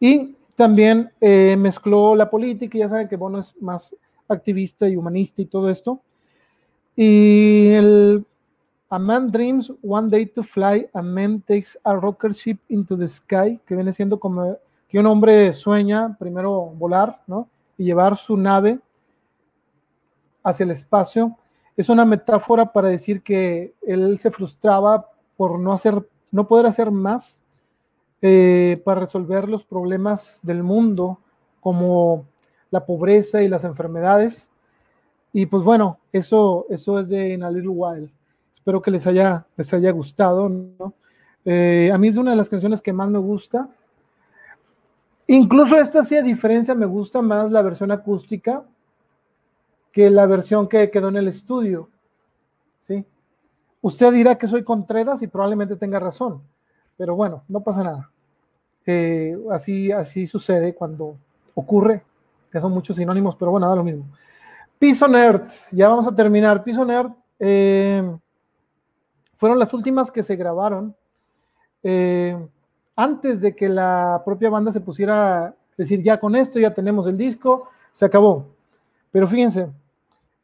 Y 0.00 0.36
también 0.54 1.10
eh, 1.20 1.56
mezcló 1.58 2.14
la 2.16 2.30
política, 2.30 2.78
ya 2.78 2.88
saben 2.88 3.08
que 3.08 3.16
Bono 3.16 3.38
es 3.40 3.54
más 3.60 3.94
activista 4.28 4.88
y 4.88 4.96
humanista 4.96 5.42
y 5.42 5.46
todo 5.46 5.68
esto. 5.68 6.00
Y 6.96 7.68
el 7.68 8.24
A 8.88 8.98
Man 8.98 9.30
Dreams 9.30 9.72
One 9.82 10.08
Day 10.08 10.26
to 10.26 10.42
Fly, 10.42 10.88
a 10.92 11.02
Man 11.02 11.42
Takes 11.42 11.78
a 11.84 11.94
Rocket 11.94 12.32
Ship 12.32 12.58
into 12.68 12.96
the 12.96 13.08
Sky, 13.08 13.60
que 13.66 13.74
viene 13.74 13.92
siendo 13.92 14.18
como 14.18 14.56
que 14.88 14.98
un 14.98 15.06
hombre 15.06 15.52
sueña 15.52 16.16
primero 16.18 16.66
volar, 16.66 17.20
¿no? 17.26 17.48
Y 17.76 17.84
llevar 17.84 18.16
su 18.16 18.36
nave 18.36 18.78
hacia 20.42 20.64
el 20.64 20.70
espacio. 20.70 21.36
Es 21.76 21.88
una 21.88 22.04
metáfora 22.04 22.72
para 22.72 22.88
decir 22.88 23.22
que 23.22 23.74
él 23.82 24.18
se 24.18 24.30
frustraba 24.30 25.06
por 25.36 25.58
no 25.58 25.72
hacer, 25.72 26.08
no 26.32 26.48
poder 26.48 26.66
hacer 26.66 26.90
más 26.90 27.38
eh, 28.20 28.80
para 28.84 29.00
resolver 29.00 29.48
los 29.48 29.62
problemas 29.62 30.40
del 30.42 30.62
mundo, 30.62 31.18
como 31.60 32.26
la 32.70 32.84
pobreza 32.84 33.42
y 33.42 33.48
las 33.48 33.64
enfermedades. 33.64 34.48
Y 35.32 35.46
pues 35.46 35.62
bueno, 35.62 35.98
eso, 36.12 36.66
eso 36.70 36.98
es 36.98 37.08
de 37.08 37.34
In 37.34 37.42
a 37.42 37.50
Little 37.50 37.70
While. 37.70 38.10
Espero 38.52 38.82
que 38.82 38.90
les 38.90 39.06
haya, 39.06 39.46
les 39.56 39.72
haya 39.72 39.92
gustado. 39.92 40.50
Eh, 41.44 41.90
a 41.92 41.98
mí 41.98 42.08
es 42.08 42.16
una 42.16 42.32
de 42.32 42.36
las 42.36 42.48
canciones 42.48 42.82
que 42.82 42.92
más 42.92 43.08
me 43.08 43.18
gusta. 43.18 43.68
Incluso 45.30 45.76
esta 45.78 46.04
sí, 46.04 46.16
a 46.16 46.22
diferencia, 46.22 46.74
me 46.74 46.86
gusta 46.86 47.20
más 47.20 47.50
la 47.50 47.60
versión 47.60 47.90
acústica 47.90 48.64
que 49.92 50.08
la 50.08 50.26
versión 50.26 50.68
que 50.68 50.90
quedó 50.90 51.08
en 51.08 51.16
el 51.18 51.28
estudio. 51.28 51.90
¿sí? 52.80 53.04
Usted 53.82 54.12
dirá 54.12 54.38
que 54.38 54.46
soy 54.46 54.64
Contreras 54.64 55.22
y 55.22 55.26
probablemente 55.26 55.76
tenga 55.76 56.00
razón, 56.00 56.42
pero 56.96 57.14
bueno, 57.14 57.44
no 57.46 57.60
pasa 57.60 57.84
nada. 57.84 58.10
Eh, 58.86 59.36
así, 59.50 59.92
así 59.92 60.26
sucede 60.26 60.74
cuando 60.74 61.16
ocurre, 61.54 62.02
que 62.50 62.58
son 62.58 62.72
muchos 62.72 62.96
sinónimos, 62.96 63.36
pero 63.36 63.50
bueno, 63.50 63.68
da 63.68 63.76
lo 63.76 63.84
mismo. 63.84 64.06
Piso 64.78 65.06
Nerd, 65.08 65.42
ya 65.72 65.88
vamos 65.88 66.06
a 66.06 66.16
terminar. 66.16 66.64
Piso 66.64 66.86
Nerd 66.86 67.10
eh, 67.38 68.16
fueron 69.34 69.58
las 69.58 69.74
últimas 69.74 70.10
que 70.10 70.22
se 70.22 70.36
grabaron 70.36 70.96
eh, 71.82 72.34
antes 72.98 73.40
de 73.40 73.54
que 73.54 73.68
la 73.68 74.22
propia 74.24 74.50
banda 74.50 74.72
se 74.72 74.80
pusiera 74.80 75.46
a 75.46 75.54
decir, 75.76 76.02
ya 76.02 76.18
con 76.18 76.34
esto 76.34 76.58
ya 76.58 76.74
tenemos 76.74 77.06
el 77.06 77.16
disco, 77.16 77.68
se 77.92 78.04
acabó. 78.04 78.48
Pero 79.12 79.28
fíjense, 79.28 79.68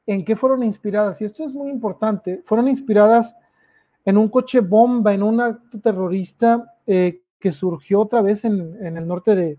¿en 0.07 0.24
qué 0.24 0.36
fueron 0.36 0.62
inspiradas? 0.62 1.20
Y 1.20 1.24
esto 1.24 1.42
es 1.42 1.52
muy 1.52 1.68
importante, 1.68 2.42
fueron 2.44 2.68
inspiradas 2.68 3.34
en 4.05 4.16
un 4.16 4.28
coche 4.28 4.60
bomba, 4.60 5.12
en 5.12 5.24
un 5.24 5.41
acto 5.41 5.81
terrorista 5.81 6.76
eh, 6.86 7.23
que 7.41 7.50
surgió 7.50 7.99
otra 7.99 8.23
vez 8.23 8.44
en, 8.44 8.76
en, 8.81 8.99
el 8.99 9.08
norte 9.08 9.34
de 9.34 9.58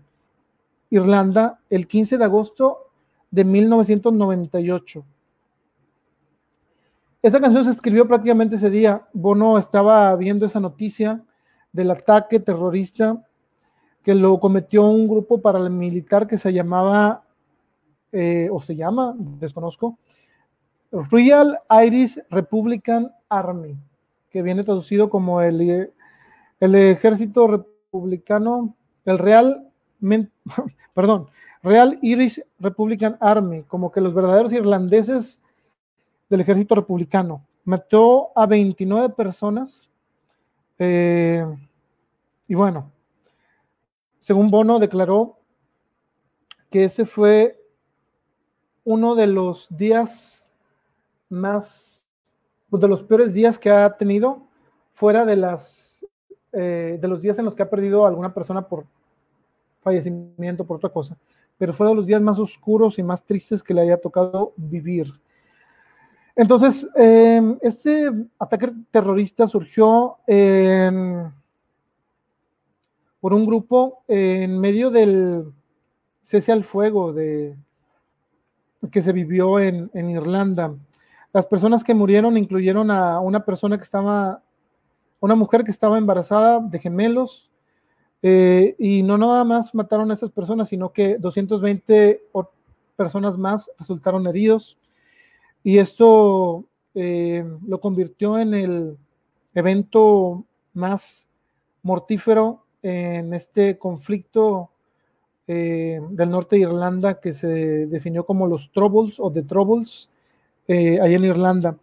Irlanda 0.88 1.60
el 1.68 1.86
15 1.86 2.16
de 2.16 2.24
agosto 2.24 2.78
de 3.30 3.44
1998. 3.44 5.04
Esa 7.20 7.40
canción 7.42 7.62
se 7.62 7.72
escribió 7.72 8.08
prácticamente 8.08 8.56
ese 8.56 8.70
día. 8.70 9.06
Bono 9.12 9.58
estaba 9.58 10.16
viendo 10.16 10.46
esa 10.46 10.60
noticia 10.60 11.22
del 11.76 11.90
ataque 11.92 12.40
terrorista 12.40 13.22
que 14.02 14.14
lo 14.14 14.40
cometió 14.40 14.86
un 14.86 15.06
grupo 15.06 15.40
paramilitar 15.40 16.26
que 16.26 16.38
se 16.38 16.52
llamaba, 16.52 17.24
eh, 18.12 18.48
o 18.50 18.60
se 18.60 18.74
llama, 18.74 19.14
desconozco, 19.16 19.98
Real 21.10 21.58
Irish 21.84 22.18
Republican 22.30 23.12
Army, 23.28 23.76
que 24.30 24.42
viene 24.42 24.64
traducido 24.64 25.10
como 25.10 25.40
el, 25.40 25.90
el 26.60 26.74
ejército 26.74 27.46
republicano, 27.46 28.74
el 29.04 29.18
Real, 29.18 29.68
perdón, 30.94 31.28
Real 31.62 31.98
Irish 32.00 32.40
Republican 32.60 33.16
Army, 33.20 33.64
como 33.64 33.90
que 33.90 34.00
los 34.00 34.14
verdaderos 34.14 34.52
irlandeses 34.52 35.40
del 36.30 36.40
ejército 36.40 36.76
republicano. 36.76 37.44
Mató 37.64 38.30
a 38.36 38.46
29 38.46 39.14
personas. 39.14 39.90
Eh, 40.78 41.44
y 42.48 42.54
bueno, 42.54 42.92
según 44.20 44.50
Bono 44.50 44.78
declaró 44.78 45.38
que 46.70 46.84
ese 46.84 47.04
fue 47.04 47.60
uno 48.84 49.14
de 49.14 49.26
los 49.26 49.66
días 49.70 50.50
más, 51.28 52.04
de 52.70 52.88
los 52.88 53.02
peores 53.02 53.32
días 53.32 53.58
que 53.58 53.70
ha 53.70 53.96
tenido, 53.96 54.46
fuera 54.92 55.24
de 55.24 55.36
las 55.36 55.86
eh, 56.58 56.96
de 56.98 57.08
los 57.08 57.20
días 57.20 57.38
en 57.38 57.44
los 57.44 57.54
que 57.54 57.62
ha 57.62 57.68
perdido 57.68 58.06
a 58.06 58.08
alguna 58.08 58.32
persona 58.32 58.66
por 58.66 58.86
fallecimiento, 59.82 60.64
por 60.64 60.78
otra 60.78 60.88
cosa, 60.88 61.18
pero 61.58 61.72
fue 61.74 61.86
de 61.86 61.94
los 61.94 62.06
días 62.06 62.22
más 62.22 62.38
oscuros 62.38 62.98
y 62.98 63.02
más 63.02 63.22
tristes 63.22 63.62
que 63.62 63.74
le 63.74 63.82
haya 63.82 64.00
tocado 64.00 64.54
vivir. 64.56 65.12
Entonces, 66.34 66.88
eh, 66.96 67.58
este 67.60 68.10
ataque 68.38 68.72
terrorista 68.90 69.46
surgió 69.46 70.16
por 73.26 73.34
un 73.34 73.44
grupo 73.44 74.04
en 74.06 74.56
medio 74.60 74.88
del 74.88 75.52
cese 76.22 76.52
al 76.52 76.62
fuego 76.62 77.12
que 77.12 79.02
se 79.02 79.12
vivió 79.12 79.58
en, 79.58 79.90
Irlanda. 79.92 80.72
Las 81.32 81.44
personas 81.44 81.82
que 81.82 81.92
murieron 81.92 82.36
incluyeron 82.36 82.88
a 82.88 83.18
una 83.18 83.44
persona 83.44 83.78
que 83.78 83.82
estaba, 83.82 84.44
una 85.18 85.34
mujer 85.34 85.64
que 85.64 85.72
estaba 85.72 85.98
embarazada 85.98 86.60
de 86.60 86.78
gemelos, 86.78 87.50
eh, 88.22 88.76
y 88.78 89.02
no 89.02 89.18
nada 89.18 89.42
más 89.42 89.74
mataron 89.74 90.08
a 90.12 90.14
esas 90.14 90.30
personas, 90.30 90.68
sino 90.68 90.92
que 90.92 91.18
220 91.18 92.22
personas 92.94 93.36
más 93.36 93.68
resultaron 93.76 94.24
heridos. 94.28 94.78
Y 95.64 95.78
esto 95.78 96.64
eh, 96.94 97.44
lo 97.66 97.80
convirtió 97.80 98.38
en 98.38 98.54
el 98.54 98.96
evento 99.52 100.44
más 100.74 101.26
mortífero 101.82 102.62
en 102.88 103.34
este 103.34 103.78
conflicto 103.78 104.70
eh, 105.46 106.00
del 106.10 106.30
norte 106.30 106.56
de 106.56 106.62
Irlanda 106.62 107.20
que 107.20 107.32
se 107.32 107.86
definió 107.86 108.24
como 108.24 108.46
los 108.46 108.70
Troubles 108.72 109.18
o 109.18 109.30
The 109.30 109.42
Troubles 109.42 110.10
eh, 110.68 111.00
ahí 111.00 111.14
en 111.14 111.24
Irlanda. 111.24 111.76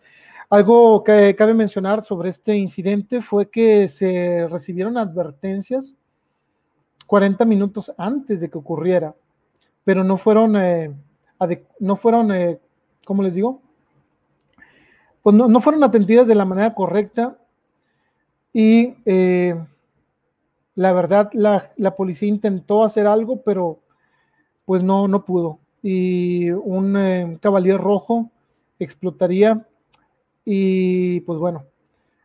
Algo 0.50 1.04
que 1.04 1.36
cabe 1.36 1.54
mencionar 1.54 2.04
sobre 2.04 2.30
este 2.30 2.56
incidente 2.56 3.22
fue 3.22 3.50
que 3.50 3.88
se 3.88 4.48
recibieron 4.50 4.98
advertencias 4.98 5.96
40 7.08 7.46
minutos 7.46 7.92
antes 7.98 8.40
de 8.40 8.50
que 8.50 8.58
ocurriera, 8.58 9.16
pero 9.84 10.04
no 10.04 10.18
fueron, 10.18 10.54
no 11.80 11.96
fueron, 11.96 12.60
¿cómo 13.04 13.24
les 13.24 13.36
digo? 13.36 13.62
pues 15.24 15.34
no, 15.34 15.62
fueron 15.62 15.84
atendidas 15.86 16.28
de 16.28 16.36
la 16.36 16.44
manera 16.44 16.76
correcta 16.76 17.38
y 18.52 18.94
eh, 19.06 19.56
la 20.76 20.93
verdad 20.93 21.30
la, 21.34 21.95
policía 21.95 22.27
intentó 22.27 22.84
hacer 22.84 23.08
algo, 23.08 23.42
pero 23.42 23.80
pues 24.66 24.84
no, 24.84 25.08
no 25.08 25.26
pudo. 25.26 25.60
Y 25.82 26.52
un 26.52 26.98
eh, 26.98 27.38
caballero 27.42 27.77
rojo 27.77 28.30
explotaría 28.80 29.66
y 30.45 31.22
pues 31.22 31.40
bueno, 31.40 31.66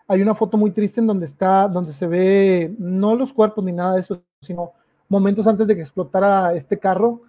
hay 0.06 0.22
una 0.22 0.34
foto 0.34 0.56
muy 0.56 0.70
triste 0.70 1.00
en 1.00 1.06
donde 1.06 1.26
está, 1.26 1.68
donde 1.68 1.92
se 1.92 2.06
ve 2.06 2.74
no 2.78 3.14
los 3.14 3.32
cuerpos 3.32 3.64
ni 3.64 3.72
nada 3.72 3.94
de 3.94 4.00
eso, 4.00 4.22
sino 4.40 4.72
momentos 5.08 5.46
antes 5.46 5.66
de 5.66 5.74
que 5.74 5.82
explotara 5.82 6.54
este 6.54 6.78
carro, 6.78 7.22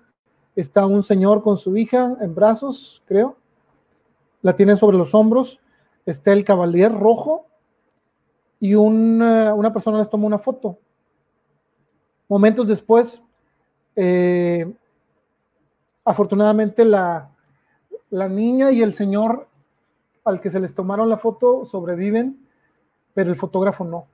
está 0.56 0.85
un 0.85 1.03
señor 1.03 1.43
con 1.43 1.57
su 1.57 1.75
hija 1.77 2.17
en 2.22 2.35
brazos, 2.35 3.03
creo, 3.06 3.38
la 4.41 4.56
tiene 4.56 4.75
sobre 4.75 4.98
los 4.98 5.14
hombros, 5.14 5.59
está 6.06 6.31
el 6.31 6.43
caballero 6.43 6.98
rojo 6.98 7.45
y 8.59 8.75
una, 8.75 9.53
una, 9.53 9.72
persona 9.73 9.99
les 9.99 10.09
toma 10.09 10.27
una 10.27 10.38
foto. 10.38 10.77
Momentos 12.30 12.67
después, 12.67 13.22
eh, 13.95 14.72
afortunadamente 16.06 16.85
la, 16.85 17.30
la 18.09 18.30
niña 18.30 18.72
y 18.72 18.82
el 18.82 18.93
señor 18.93 19.48
al 20.24 20.40
que 20.40 20.49
se 20.49 20.59
les 20.59 20.74
tomaron 20.74 21.09
la 21.09 21.17
foto 21.17 21.66
sobreviven, 21.66 22.38
pero 23.14 23.32
el 23.32 23.35
fotógrafo 23.35 23.83
no. 23.83 24.06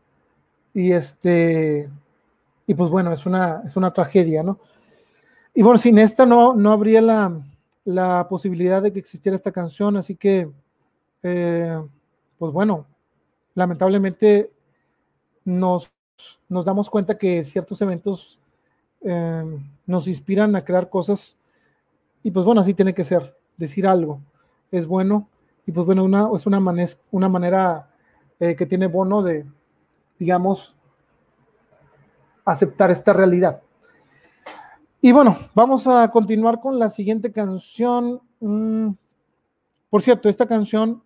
Y 0.73 0.91
este, 0.91 1.89
y 2.67 2.73
pues 2.73 2.89
bueno, 2.89 3.11
es 3.11 3.25
una, 3.25 3.61
es 3.65 3.75
una 3.75 3.91
tragedia, 3.91 4.43
¿no? 4.43 4.59
Y 5.53 5.61
bueno, 5.61 5.77
sin 5.77 5.99
esta 5.99 6.25
no, 6.25 6.53
no 6.53 6.71
habría 6.71 7.01
la, 7.01 7.31
la 7.85 8.27
posibilidad 8.27 8.81
de 8.81 8.91
que 8.91 8.99
existiera 8.99 9.35
esta 9.35 9.51
canción, 9.51 9.95
así 9.95 10.15
que, 10.15 10.49
eh, 11.23 11.81
pues 12.37 12.51
bueno, 12.51 12.85
lamentablemente 13.53 14.51
nos, 15.45 15.91
nos, 16.49 16.65
damos 16.65 16.89
cuenta 16.89 17.17
que 17.17 17.43
ciertos 17.43 17.81
eventos 17.81 18.39
eh, 19.01 19.43
nos 19.85 20.07
inspiran 20.07 20.55
a 20.55 20.63
crear 20.63 20.89
cosas 20.89 21.37
y 22.23 22.31
pues 22.31 22.45
bueno, 22.45 22.61
así 22.61 22.73
tiene 22.73 22.93
que 22.93 23.03
ser, 23.03 23.37
decir 23.57 23.87
algo 23.87 24.19
es 24.71 24.85
bueno 24.87 25.27
y 25.65 25.71
pues 25.71 25.85
bueno, 25.85 26.03
una, 26.03 26.29
es 26.35 26.45
una, 26.45 26.61
una 27.11 27.29
manera 27.29 27.89
eh, 28.39 28.55
que 28.55 28.65
tiene 28.65 28.87
Bono 28.87 29.23
de, 29.23 29.45
digamos, 30.19 30.75
aceptar 32.43 32.91
esta 32.91 33.13
realidad. 33.13 33.61
Y 35.01 35.11
bueno, 35.11 35.37
vamos 35.53 35.87
a 35.87 36.09
continuar 36.11 36.59
con 36.59 36.77
la 36.77 36.89
siguiente 36.89 37.31
canción. 37.31 38.21
Mm, 38.39 38.89
por 39.89 40.01
cierto, 40.01 40.29
esta 40.29 40.45
canción 40.47 41.03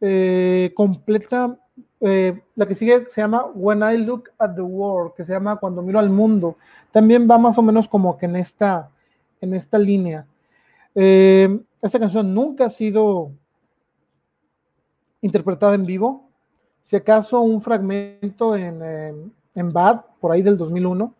eh, 0.00 0.72
completa, 0.74 1.58
eh, 2.00 2.40
la 2.54 2.66
que 2.66 2.74
sigue 2.74 3.06
se 3.08 3.20
llama 3.20 3.46
When 3.54 3.82
I 3.82 3.96
Look 3.98 4.30
at 4.38 4.54
the 4.54 4.62
World, 4.62 5.14
que 5.14 5.24
se 5.24 5.32
llama 5.32 5.56
Cuando 5.56 5.82
miro 5.82 5.98
al 5.98 6.10
mundo. 6.10 6.56
También 6.92 7.28
va 7.28 7.38
más 7.38 7.56
o 7.58 7.62
menos 7.62 7.88
como 7.88 8.16
que 8.18 8.26
en 8.26 8.36
esta, 8.36 8.90
en 9.40 9.54
esta 9.54 9.78
línea. 9.78 10.26
Eh, 10.94 11.60
esta 11.80 11.98
canción 11.98 12.34
nunca 12.34 12.66
ha 12.66 12.70
sido 12.70 13.30
interpretada 15.20 15.74
en 15.74 15.86
vivo. 15.86 16.28
Si 16.82 16.96
acaso 16.96 17.40
un 17.40 17.60
fragmento 17.60 18.54
en, 18.54 19.32
en 19.54 19.72
Bad, 19.72 20.02
por 20.20 20.32
ahí 20.32 20.42
del 20.42 20.56
2001. 20.56 21.12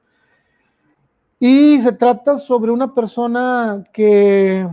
Y 1.38 1.80
se 1.80 1.92
trata 1.92 2.38
sobre 2.38 2.70
una 2.70 2.94
persona 2.94 3.82
que, 3.92 4.66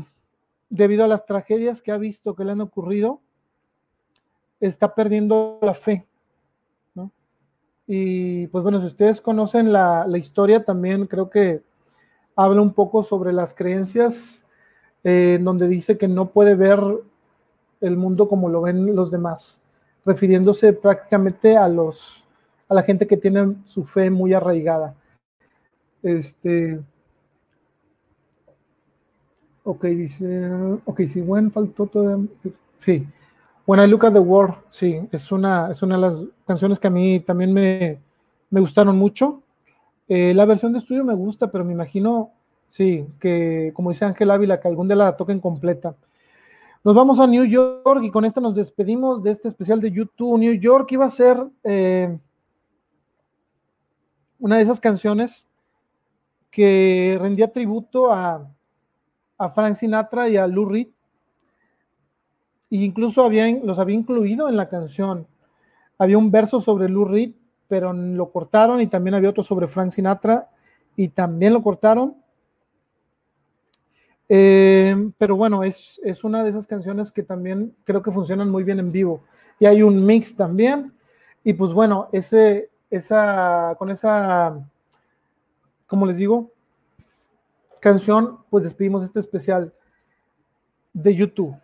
debido 0.69 1.03
a 1.03 1.07
las 1.07 1.25
tragedias 1.25 1.81
que 1.81 1.91
ha 1.91 1.97
visto 1.97 2.35
que 2.35 2.45
le 2.45 2.51
han 2.51 2.61
ocurrido, 2.61 3.22
está 4.67 4.93
perdiendo 4.93 5.59
la 5.61 5.73
fe. 5.73 6.05
Y 7.85 8.47
pues 8.47 8.63
bueno, 8.63 8.79
si 8.79 8.87
ustedes 8.87 9.19
conocen 9.19 9.73
la, 9.73 10.07
historia, 10.17 10.63
también 10.63 11.05
creo 11.05 11.29
que 11.29 11.61
habla 12.35 12.61
un 12.61 12.73
poco 12.73 13.03
sobre 13.03 13.33
las 13.33 13.53
creencias, 13.53 14.41
eh, 15.03 15.37
donde 15.41 15.67
dice 15.67 15.97
que 15.97 16.07
no 16.07 16.29
puede 16.29 16.55
ver 16.55 16.79
el 17.81 17.97
mundo 17.97 18.29
como 18.29 18.47
lo 18.47 18.61
ven 18.61 18.95
los 18.95 19.11
demás, 19.11 19.61
refiriéndose 20.05 20.71
prácticamente 20.71 21.57
a 21.57 21.67
los 21.67 22.23
a 22.69 22.73
la 22.73 22.83
gente 22.83 23.05
que 23.05 23.17
tiene 23.17 23.55
su 23.65 23.83
fe 23.83 24.09
muy 24.09 24.33
arraigada. 24.33 24.95
Este. 26.01 26.81
Ok, 29.63 29.85
dice. 29.85 30.49
Ok, 30.85 31.01
sí, 31.07 31.21
bueno, 31.21 31.49
faltó 31.51 31.85
todo. 31.85 32.25
Sí. 32.77 33.05
When 33.65 33.79
I 33.79 33.87
Look 33.87 34.05
at 34.05 34.13
the 34.13 34.19
World, 34.19 34.55
sí, 34.69 34.99
es 35.11 35.31
una, 35.31 35.71
es 35.71 35.81
una 35.81 35.95
de 35.95 36.01
las 36.01 36.17
canciones 36.45 36.79
que 36.79 36.87
a 36.87 36.89
mí 36.89 37.21
también 37.21 37.53
me, 37.53 37.99
me 38.49 38.59
gustaron 38.59 38.97
mucho. 38.97 39.41
Eh, 40.09 40.33
la 40.33 40.45
versión 40.45 40.73
de 40.73 40.79
estudio 40.79 41.05
me 41.05 41.13
gusta, 41.13 41.49
pero 41.49 41.63
me 41.63 41.71
imagino, 41.71 42.31
sí, 42.67 43.07
que 43.19 43.71
como 43.73 43.91
dice 43.91 44.03
Ángel 44.03 44.31
Ávila, 44.31 44.59
que 44.59 44.67
algún 44.67 44.87
día 44.87 44.97
la 44.97 45.15
toquen 45.15 45.39
completa. 45.39 45.95
Nos 46.83 46.93
vamos 46.93 47.19
a 47.21 47.27
New 47.27 47.45
York 47.45 48.01
y 48.03 48.11
con 48.11 48.25
esta 48.25 48.41
nos 48.41 48.53
despedimos 48.53 49.23
de 49.23 49.31
este 49.31 49.47
especial 49.47 49.79
de 49.79 49.91
YouTube. 49.91 50.37
New 50.37 50.53
York 50.53 50.91
iba 50.91 51.05
a 51.05 51.09
ser 51.09 51.37
eh, 51.63 52.19
una 54.39 54.57
de 54.57 54.63
esas 54.63 54.81
canciones 54.81 55.45
que 56.51 57.17
rendía 57.21 57.51
tributo 57.51 58.11
a, 58.11 58.45
a 59.37 59.49
Frank 59.49 59.75
Sinatra 59.75 60.27
y 60.27 60.35
a 60.35 60.45
Lou 60.45 60.65
Reed. 60.65 60.89
Incluso 62.73 63.29
los 63.63 63.77
había 63.77 63.95
incluido 63.95 64.49
en 64.49 64.57
la 64.57 64.67
canción. 64.67 65.27
Había 65.99 66.17
un 66.17 66.31
verso 66.31 66.59
sobre 66.59 66.89
Lou 66.89 67.05
Reed, 67.05 67.33
pero 67.67 67.93
lo 67.93 68.31
cortaron 68.31 68.81
y 68.81 68.87
también 68.87 69.13
había 69.13 69.29
otro 69.29 69.43
sobre 69.43 69.67
Frank 69.67 69.91
Sinatra 69.91 70.49
y 70.95 71.09
también 71.09 71.53
lo 71.53 71.61
cortaron. 71.61 72.15
Eh, 74.27 75.11
pero 75.19 75.35
bueno, 75.35 75.63
es, 75.63 76.01
es, 76.03 76.23
una 76.23 76.43
de 76.43 76.49
esas 76.49 76.65
canciones 76.65 77.11
que 77.11 77.21
también 77.21 77.75
creo 77.83 78.01
que 78.01 78.11
funcionan 78.11 78.49
muy 78.49 78.63
bien 78.63 78.79
en 78.79 78.91
vivo. 78.91 79.21
Y 79.59 79.67
hay 79.67 79.83
un 79.83 80.03
mix 80.03 80.35
también. 80.35 80.93
Y 81.43 81.53
pues 81.53 81.73
bueno, 81.73 82.09
ese, 82.11 82.69
esa, 82.89 83.75
con 83.77 83.91
esa 83.91 84.57
como 85.93 86.07
les 86.07 86.17
digo, 86.17 86.49
canción, 87.79 88.39
pues 88.49 88.63
despedimos 88.63 89.03
este 89.03 89.19
especial 89.19 89.71
de 90.91 91.13
YouTube. 91.13 91.55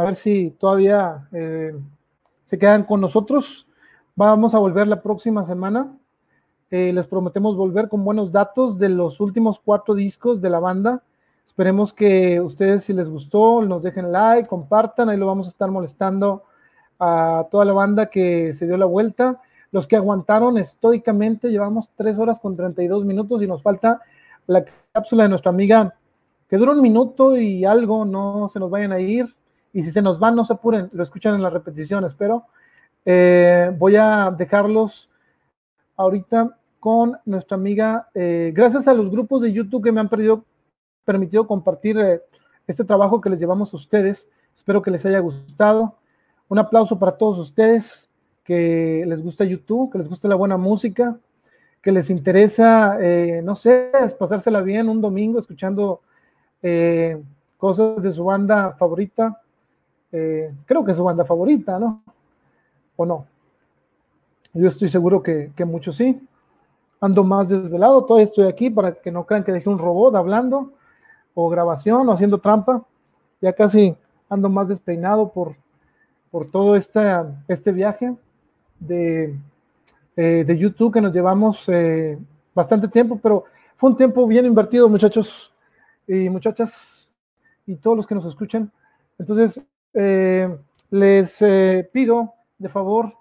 A 0.00 0.04
ver 0.04 0.14
si 0.14 0.52
todavía 0.52 1.28
eh, 1.30 1.78
se 2.44 2.58
quedan 2.58 2.84
con 2.84 3.02
nosotros. 3.02 3.68
Vamos 4.16 4.54
a 4.54 4.58
volver 4.58 4.88
la 4.88 5.02
próxima 5.02 5.44
semana. 5.44 5.94
Eh, 6.70 6.90
les 6.94 7.06
prometemos 7.06 7.54
volver 7.54 7.90
con 7.90 8.02
buenos 8.02 8.32
datos 8.32 8.78
de 8.78 8.88
los 8.88 9.20
últimos 9.20 9.60
cuatro 9.62 9.94
discos 9.94 10.40
de 10.40 10.48
la 10.48 10.58
banda. 10.58 11.02
Esperemos 11.44 11.92
que 11.92 12.40
ustedes, 12.40 12.84
si 12.84 12.94
les 12.94 13.10
gustó, 13.10 13.60
nos 13.60 13.82
dejen 13.82 14.10
like, 14.10 14.48
compartan. 14.48 15.10
Ahí 15.10 15.18
lo 15.18 15.26
vamos 15.26 15.48
a 15.48 15.50
estar 15.50 15.70
molestando 15.70 16.44
a 16.98 17.46
toda 17.50 17.66
la 17.66 17.74
banda 17.74 18.06
que 18.06 18.54
se 18.54 18.66
dio 18.66 18.78
la 18.78 18.86
vuelta. 18.86 19.36
Los 19.70 19.86
que 19.86 19.96
aguantaron 19.96 20.56
estoicamente, 20.56 21.50
llevamos 21.50 21.90
tres 21.94 22.18
horas 22.18 22.40
con 22.40 22.56
32 22.56 23.04
minutos 23.04 23.42
y 23.42 23.46
nos 23.46 23.62
falta 23.62 24.00
la 24.46 24.64
cápsula 24.94 25.24
de 25.24 25.28
nuestra 25.28 25.50
amiga 25.50 25.94
que 26.48 26.56
dura 26.56 26.72
un 26.72 26.80
minuto 26.80 27.36
y 27.36 27.66
algo, 27.66 28.06
no 28.06 28.48
se 28.48 28.58
nos 28.58 28.70
vayan 28.70 28.92
a 28.92 29.00
ir. 29.00 29.36
Y 29.72 29.82
si 29.82 29.90
se 29.90 30.02
nos 30.02 30.18
van, 30.18 30.34
no 30.34 30.44
se 30.44 30.52
apuren, 30.52 30.88
lo 30.92 31.02
escuchan 31.02 31.34
en 31.34 31.42
las 31.42 31.52
repeticiones, 31.52 32.14
pero 32.14 32.44
eh, 33.04 33.72
voy 33.78 33.96
a 33.96 34.34
dejarlos 34.36 35.08
ahorita 35.96 36.56
con 36.78 37.18
nuestra 37.24 37.56
amiga. 37.56 38.08
Eh, 38.14 38.52
gracias 38.54 38.88
a 38.88 38.94
los 38.94 39.10
grupos 39.10 39.42
de 39.42 39.52
YouTube 39.52 39.84
que 39.84 39.92
me 39.92 40.00
han 40.00 40.08
permitido 40.08 41.46
compartir 41.46 41.98
eh, 41.98 42.22
este 42.66 42.84
trabajo 42.84 43.20
que 43.20 43.30
les 43.30 43.38
llevamos 43.38 43.72
a 43.72 43.76
ustedes. 43.76 44.28
Espero 44.54 44.82
que 44.82 44.90
les 44.90 45.04
haya 45.06 45.20
gustado. 45.20 45.96
Un 46.48 46.58
aplauso 46.58 46.98
para 46.98 47.12
todos 47.12 47.38
ustedes 47.38 48.08
que 48.44 49.04
les 49.06 49.22
gusta 49.22 49.44
YouTube, 49.44 49.92
que 49.92 49.98
les 49.98 50.08
gusta 50.08 50.26
la 50.26 50.34
buena 50.34 50.56
música, 50.56 51.16
que 51.82 51.92
les 51.92 52.10
interesa, 52.10 52.98
eh, 53.00 53.40
no 53.44 53.54
sé, 53.54 53.92
pasársela 54.18 54.60
bien 54.60 54.88
un 54.88 55.00
domingo 55.00 55.38
escuchando 55.38 56.00
eh, 56.62 57.22
cosas 57.56 58.02
de 58.02 58.12
su 58.12 58.24
banda 58.24 58.72
favorita. 58.72 59.40
Eh, 60.12 60.52
creo 60.66 60.84
que 60.84 60.90
es 60.90 60.96
su 60.96 61.04
banda 61.04 61.24
favorita, 61.24 61.78
¿no? 61.78 62.02
¿O 62.96 63.06
no? 63.06 63.26
Yo 64.52 64.68
estoy 64.68 64.88
seguro 64.88 65.22
que, 65.22 65.52
muchos 65.64 65.96
sí. 65.96 66.20
Ando 67.00 67.24
más 67.24 67.48
desvelado, 67.48 68.04
todavía 68.04 68.24
estoy 68.24 68.46
aquí 68.46 68.68
para 68.68 68.94
que 68.94 69.10
no 69.10 69.24
crean 69.24 69.44
que 69.44 69.52
dejé 69.52 69.68
un 69.68 69.78
robot 69.78 70.14
hablando 70.16 70.72
o 71.34 71.48
grabación 71.48 72.08
o 72.08 72.12
haciendo 72.12 72.38
trampa. 72.38 72.84
Ya 73.40 73.52
casi 73.52 73.96
ando 74.28 74.48
más 74.48 74.68
despeinado 74.68 75.30
por, 75.30 75.54
por 76.30 76.50
todo 76.50 76.76
este, 76.76 77.00
este 77.48 77.72
viaje 77.72 78.14
de, 78.78 79.34
eh, 80.16 80.44
de 80.46 80.58
YouTube 80.58 80.92
que 80.92 81.00
nos 81.00 81.12
llevamos 81.12 81.68
eh, 81.68 82.18
bastante 82.54 82.88
tiempo, 82.88 83.18
pero 83.22 83.44
fue 83.76 83.90
un 83.90 83.96
tiempo 83.96 84.26
bien 84.26 84.44
invertido, 84.44 84.88
muchachos 84.88 85.52
y 86.06 86.28
muchachas, 86.28 87.10
y 87.66 87.76
todos 87.76 87.96
los 87.96 88.06
que 88.06 88.14
nos 88.14 88.24
escuchan. 88.26 88.70
Entonces, 89.18 89.62
eh, 89.94 90.48
les 90.90 91.38
pido 91.92 92.34
de 92.58 92.68
favor 92.68 93.14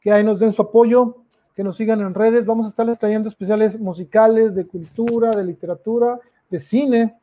que 0.00 0.12
ahí 0.12 0.22
nos 0.22 0.38
den 0.38 0.52
su 0.52 0.62
apoyo, 0.62 1.16
que 1.54 1.64
nos 1.64 1.76
sigan 1.76 2.00
en 2.00 2.14
redes. 2.14 2.46
Vamos 2.46 2.66
a 2.66 2.68
estarles 2.68 2.98
trayendo 2.98 3.28
especiales 3.28 3.78
musicales, 3.78 4.54
de 4.54 4.66
cultura, 4.66 5.30
de 5.30 5.44
literatura, 5.44 6.18
de 6.50 6.60
cine. 6.60 7.16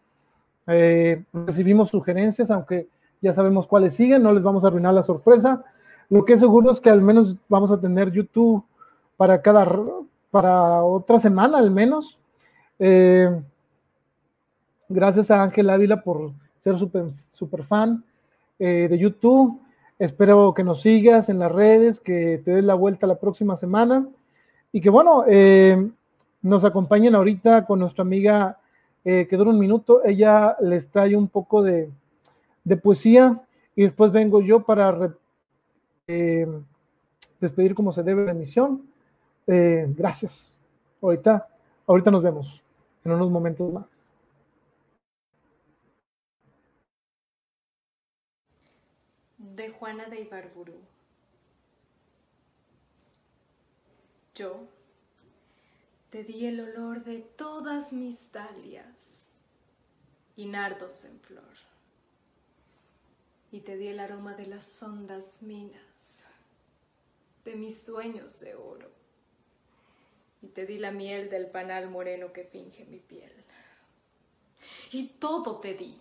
recibimos 1.33 1.89
sugerencias, 1.89 2.51
aunque 2.51 2.87
ya 3.21 3.33
sabemos 3.33 3.67
cuáles 3.67 3.95
siguen, 3.95 4.23
no 4.23 4.33
les 4.33 4.43
vamos 4.43 4.63
a 4.63 4.67
arruinar 4.67 4.93
la 4.93 5.03
sorpresa. 5.03 5.63
Lo 6.09 6.25
que 6.25 6.33
es 6.33 6.39
seguro 6.39 6.71
es 6.71 6.79
que 6.79 6.89
al 6.89 7.01
menos 7.01 7.35
vamos 7.49 7.71
a 7.71 7.79
tener 7.79 8.11
YouTube 8.11 8.63
para 9.17 9.41
cada, 9.41 9.67
para 10.29 10.83
otra 10.83 11.19
semana 11.19 11.57
al 11.57 11.71
menos. 11.71 12.19
Eh, 12.77 13.29
gracias 14.89 15.31
a 15.31 15.41
Ángel 15.41 15.69
Ávila 15.69 16.03
por 16.03 16.33
ser 16.59 16.77
súper 16.77 17.05
super 17.33 17.63
fan 17.63 18.03
eh, 18.59 18.87
de 18.89 18.97
YouTube. 18.97 19.61
Espero 19.99 20.53
que 20.53 20.63
nos 20.63 20.81
sigas 20.81 21.29
en 21.29 21.39
las 21.39 21.51
redes, 21.51 21.99
que 21.99 22.41
te 22.43 22.51
des 22.51 22.63
la 22.63 22.75
vuelta 22.75 23.07
la 23.07 23.19
próxima 23.19 23.55
semana 23.55 24.07
y 24.71 24.81
que 24.81 24.89
bueno, 24.89 25.23
eh, 25.27 25.89
nos 26.41 26.63
acompañen 26.63 27.15
ahorita 27.15 27.65
con 27.65 27.79
nuestra 27.79 28.01
amiga 28.01 28.59
que 29.03 29.37
dura 29.37 29.51
un 29.51 29.59
minuto. 29.59 30.03
Ella 30.03 30.57
les 30.59 30.89
trae 30.89 31.15
un 31.15 31.27
poco 31.27 31.61
de, 31.61 31.91
de 32.65 32.75
poesía 32.75 33.39
y 33.75 33.83
después 33.83 34.11
vengo 34.11 34.41
yo 34.41 34.61
para 34.61 35.13
eh, 36.07 36.47
despedir 37.39 37.73
como 37.75 37.91
se 37.91 38.03
debe 38.03 38.25
la 38.25 38.31
emisión. 38.31 38.81
Eh, 39.47 39.85
gracias. 39.95 40.57
Ahorita, 41.01 41.47
ahorita 41.87 42.11
nos 42.11 42.23
vemos 42.23 42.61
en 43.03 43.11
unos 43.11 43.29
momentos 43.29 43.71
más. 43.71 43.85
De 49.55 49.69
Juana 49.69 50.07
de 50.07 50.19
Ibarburu. 50.19 50.81
Yo 54.35 54.67
te 56.09 56.23
di 56.25 56.45
el 56.45 56.59
olor 56.59 57.05
de 57.05 57.19
todas 57.19 57.93
mis 57.93 58.33
dalias 58.33 59.27
y 60.35 60.45
nardos 60.47 61.05
en 61.05 61.17
flor 61.21 61.55
y 63.49 63.61
te 63.61 63.77
di 63.77 63.87
el 63.87 64.01
aroma 64.01 64.33
de 64.33 64.47
las 64.47 64.83
hondas 64.83 65.41
minas, 65.41 66.27
de 67.45 67.55
mis 67.55 67.81
sueños 67.81 68.41
de 68.41 68.55
oro, 68.55 68.91
y 70.41 70.47
te 70.47 70.65
di 70.65 70.77
la 70.77 70.91
miel 70.91 71.29
del 71.29 71.47
panal 71.47 71.89
moreno 71.89 72.33
que 72.33 72.43
finge 72.43 72.83
mi 72.83 72.99
piel. 72.99 73.31
Y 74.91 75.07
todo 75.19 75.61
te 75.61 75.75
di, 75.75 75.97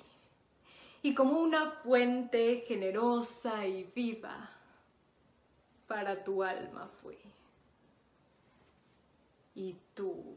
y 1.04 1.14
como 1.14 1.38
una 1.38 1.66
fuente 1.66 2.64
generosa 2.66 3.66
y 3.66 3.84
viva, 3.84 4.50
para 5.86 6.24
tu 6.24 6.42
alma 6.42 6.86
fui. 6.88 7.18
Y 9.54 9.76
tú, 9.92 10.34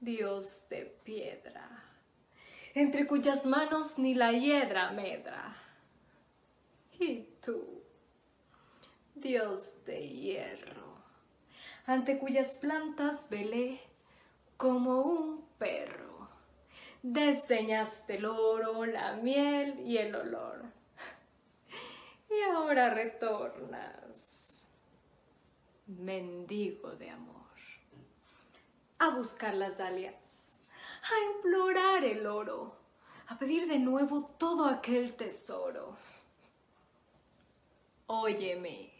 Dios 0.00 0.66
de 0.70 0.86
piedra, 1.04 1.84
entre 2.72 3.06
cuyas 3.06 3.44
manos 3.44 3.98
ni 3.98 4.14
la 4.14 4.32
hiedra 4.32 4.90
medra. 4.92 5.54
Y 6.98 7.24
tú, 7.44 7.82
Dios 9.14 9.84
de 9.84 10.00
hierro, 10.00 10.96
ante 11.84 12.18
cuyas 12.18 12.56
plantas 12.56 13.28
velé 13.28 13.82
como 14.56 15.02
un 15.02 15.44
perro. 15.58 16.03
Desdeñaste 17.06 18.16
el 18.16 18.24
oro, 18.24 18.86
la 18.86 19.16
miel 19.16 19.78
y 19.80 19.98
el 19.98 20.14
olor. 20.14 20.62
Y 22.30 22.42
ahora 22.50 22.88
retornas, 22.88 24.72
mendigo 25.86 26.96
de 26.96 27.10
amor, 27.10 27.44
a 28.98 29.10
buscar 29.10 29.54
las 29.54 29.76
dalias, 29.76 30.58
a 31.02 31.36
implorar 31.36 32.04
el 32.04 32.26
oro, 32.26 32.78
a 33.28 33.38
pedir 33.38 33.68
de 33.68 33.78
nuevo 33.78 34.24
todo 34.38 34.64
aquel 34.64 35.14
tesoro. 35.14 35.98
Óyeme, 38.06 38.90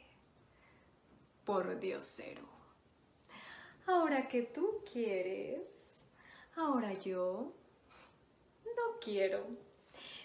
por 1.42 1.80
diosero. 1.80 2.46
Ahora 3.86 4.28
que 4.28 4.42
tú 4.42 4.84
quieres, 4.92 6.04
ahora 6.54 6.92
yo 6.92 7.63
no 8.76 8.98
quiero. 9.00 9.46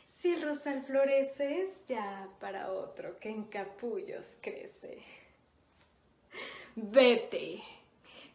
Si 0.05 0.33
el 0.33 0.41
rosal 0.41 0.83
florece 0.83 1.61
es 1.63 1.85
ya 1.87 2.27
para 2.39 2.71
otro 2.71 3.19
que 3.19 3.29
en 3.29 3.45
capullos 3.45 4.37
crece. 4.41 5.01
Vete, 6.75 7.63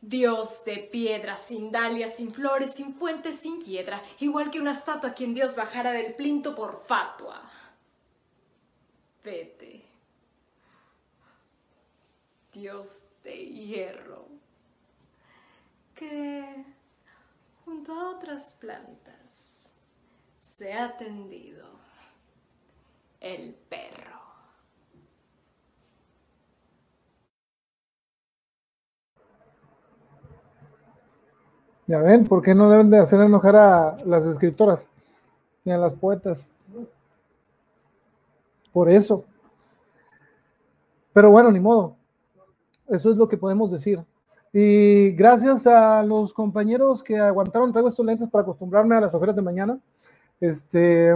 Dios 0.01 0.65
de 0.65 0.78
piedra, 0.78 1.36
sin 1.36 1.70
dalias, 1.70 2.17
sin 2.17 2.33
flores, 2.33 2.75
sin 2.75 2.94
fuentes, 2.94 3.36
sin 3.36 3.62
piedra, 3.62 4.02
igual 4.20 4.51
que 4.51 4.60
una 4.60 4.73
estatua 4.73 5.10
a 5.10 5.15
quien 5.15 5.34
Dios 5.34 5.55
bajara 5.55 5.93
del 5.93 6.15
plinto 6.15 6.55
por 6.55 6.76
fatua. 6.84 7.43
Vete, 9.23 9.83
Dios 12.52 13.05
de 13.23 13.36
hierro 13.36 14.26
que 15.94 16.65
junto 17.65 17.93
a 17.93 18.10
otras 18.10 18.57
plantas 18.60 19.64
se 20.55 20.73
ha 20.73 20.97
tendido 20.97 21.66
el 23.18 23.57
perro. 23.68 24.20
Ya 31.89 31.99
ven, 31.99 32.24
¿por 32.24 32.41
qué 32.41 32.55
no 32.55 32.70
deben 32.70 32.89
de 32.89 32.99
hacer 32.99 33.20
enojar 33.20 33.57
a 33.57 33.97
las 34.07 34.26
escritoras 34.26 34.86
ni 35.65 35.73
a 35.73 35.76
las 35.76 35.92
poetas? 35.92 36.52
Por 38.73 38.89
eso. 38.89 39.24
Pero 41.12 41.33
bueno, 41.33 41.50
ni 41.50 41.58
modo. 41.58 41.97
Eso 42.86 43.10
es 43.10 43.16
lo 43.16 43.28
que 43.28 43.36
podemos 43.36 43.73
decir. 43.73 44.05
Y 44.52 45.10
gracias 45.16 45.66
a 45.66 46.00
los 46.05 46.33
compañeros 46.33 47.02
que 47.02 47.18
aguantaron, 47.18 47.73
traigo 47.73 47.89
estos 47.89 48.07
lentes 48.07 48.28
para 48.28 48.42
acostumbrarme 48.42 48.94
a 48.94 49.00
las 49.00 49.15
ojeras 49.16 49.34
de 49.34 49.42
mañana. 49.42 49.81
Este, 50.41 51.13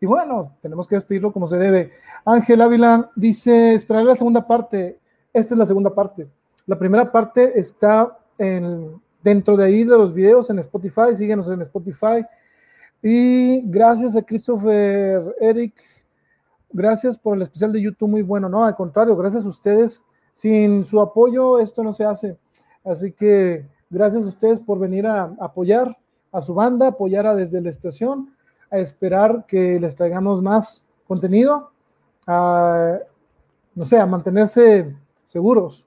y 0.00 0.06
bueno, 0.06 0.52
tenemos 0.60 0.86
que 0.86 0.96
despedirlo 0.96 1.32
como 1.32 1.48
se 1.48 1.56
debe. 1.56 1.92
Ángel 2.24 2.60
Ávila 2.60 3.10
dice, 3.16 3.74
esperaré 3.74 4.04
la 4.04 4.16
segunda 4.16 4.46
parte. 4.46 4.98
Esta 5.32 5.54
es 5.54 5.58
la 5.58 5.66
segunda 5.66 5.94
parte. 5.94 6.28
La 6.66 6.78
primera 6.78 7.10
parte 7.10 7.58
está 7.58 8.18
en, 8.38 9.00
dentro 9.22 9.56
de 9.56 9.64
ahí 9.64 9.84
de 9.84 9.96
los 9.96 10.12
videos 10.12 10.50
en 10.50 10.58
Spotify. 10.58 11.14
Síguenos 11.14 11.48
en 11.48 11.62
Spotify. 11.62 12.24
Y 13.02 13.62
gracias 13.70 14.16
a 14.16 14.22
Christopher 14.22 15.36
Eric. 15.40 15.74
Gracias 16.72 17.16
por 17.16 17.36
el 17.36 17.42
especial 17.42 17.72
de 17.72 17.82
YouTube, 17.82 18.08
muy 18.08 18.22
bueno. 18.22 18.48
No, 18.48 18.64
al 18.64 18.74
contrario, 18.74 19.16
gracias 19.16 19.44
a 19.44 19.48
ustedes. 19.48 20.02
Sin 20.32 20.84
su 20.84 21.00
apoyo 21.00 21.58
esto 21.60 21.84
no 21.84 21.92
se 21.92 22.04
hace. 22.04 22.36
Así 22.84 23.12
que 23.12 23.66
gracias 23.88 24.24
a 24.24 24.28
ustedes 24.28 24.60
por 24.60 24.78
venir 24.78 25.06
a 25.06 25.34
apoyar 25.38 25.96
a 26.34 26.42
su 26.42 26.52
banda, 26.52 26.88
apoyar 26.88 27.28
a 27.28 27.34
desde 27.34 27.60
la 27.60 27.70
estación, 27.70 28.34
a 28.68 28.78
esperar 28.78 29.46
que 29.46 29.78
les 29.78 29.94
traigamos 29.94 30.42
más 30.42 30.84
contenido, 31.06 31.70
a, 32.26 32.98
no 33.74 33.84
sé, 33.84 34.00
a 34.00 34.06
mantenerse 34.06 34.96
seguros. 35.26 35.86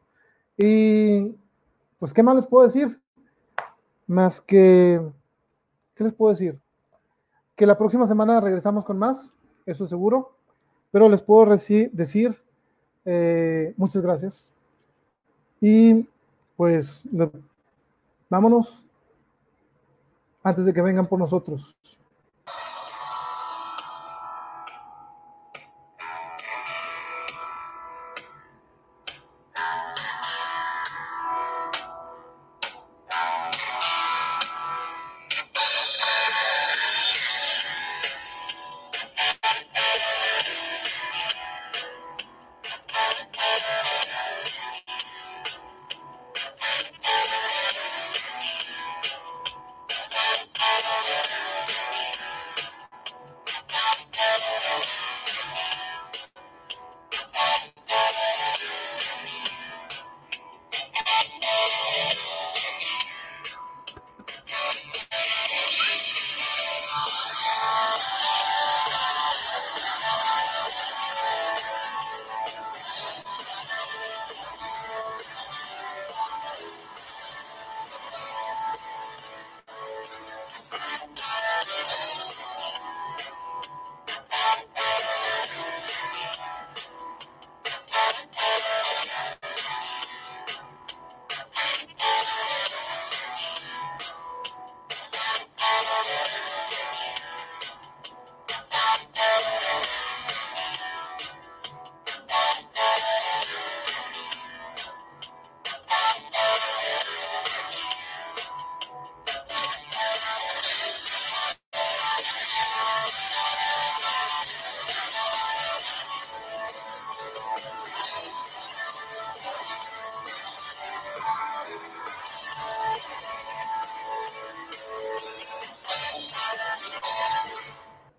Y 0.58 1.35
pues, 2.00 2.14
¿qué 2.14 2.24
más 2.24 2.38
les 2.38 2.48
puedo 2.48 2.64
decir? 2.64 2.98
Más 4.08 4.40
que, 4.40 5.01
¿qué 5.93 6.03
les 6.06 6.14
puedo 6.14 6.32
decir? 6.32 6.58
Que 7.53 7.67
la 7.67 7.77
próxima 7.77 8.08
semana 8.08 8.40
regresamos 8.40 8.85
con 8.85 8.98
más, 8.98 9.34
eso 9.66 9.85
seguro, 9.85 10.32
pero 10.92 11.09
les 11.09 11.22
puedo 11.22 11.45
decir 11.45 12.42
eh, 13.03 13.74
muchas 13.76 14.01
gracias. 14.01 14.50
Y 15.59 16.08
pues 16.56 17.06
vámonos 18.30 18.86
antes 20.48 20.66
de 20.66 20.74
que 20.74 20.82
vengan 20.82 21.08
por 21.08 21.19
nosotros. 21.19 21.76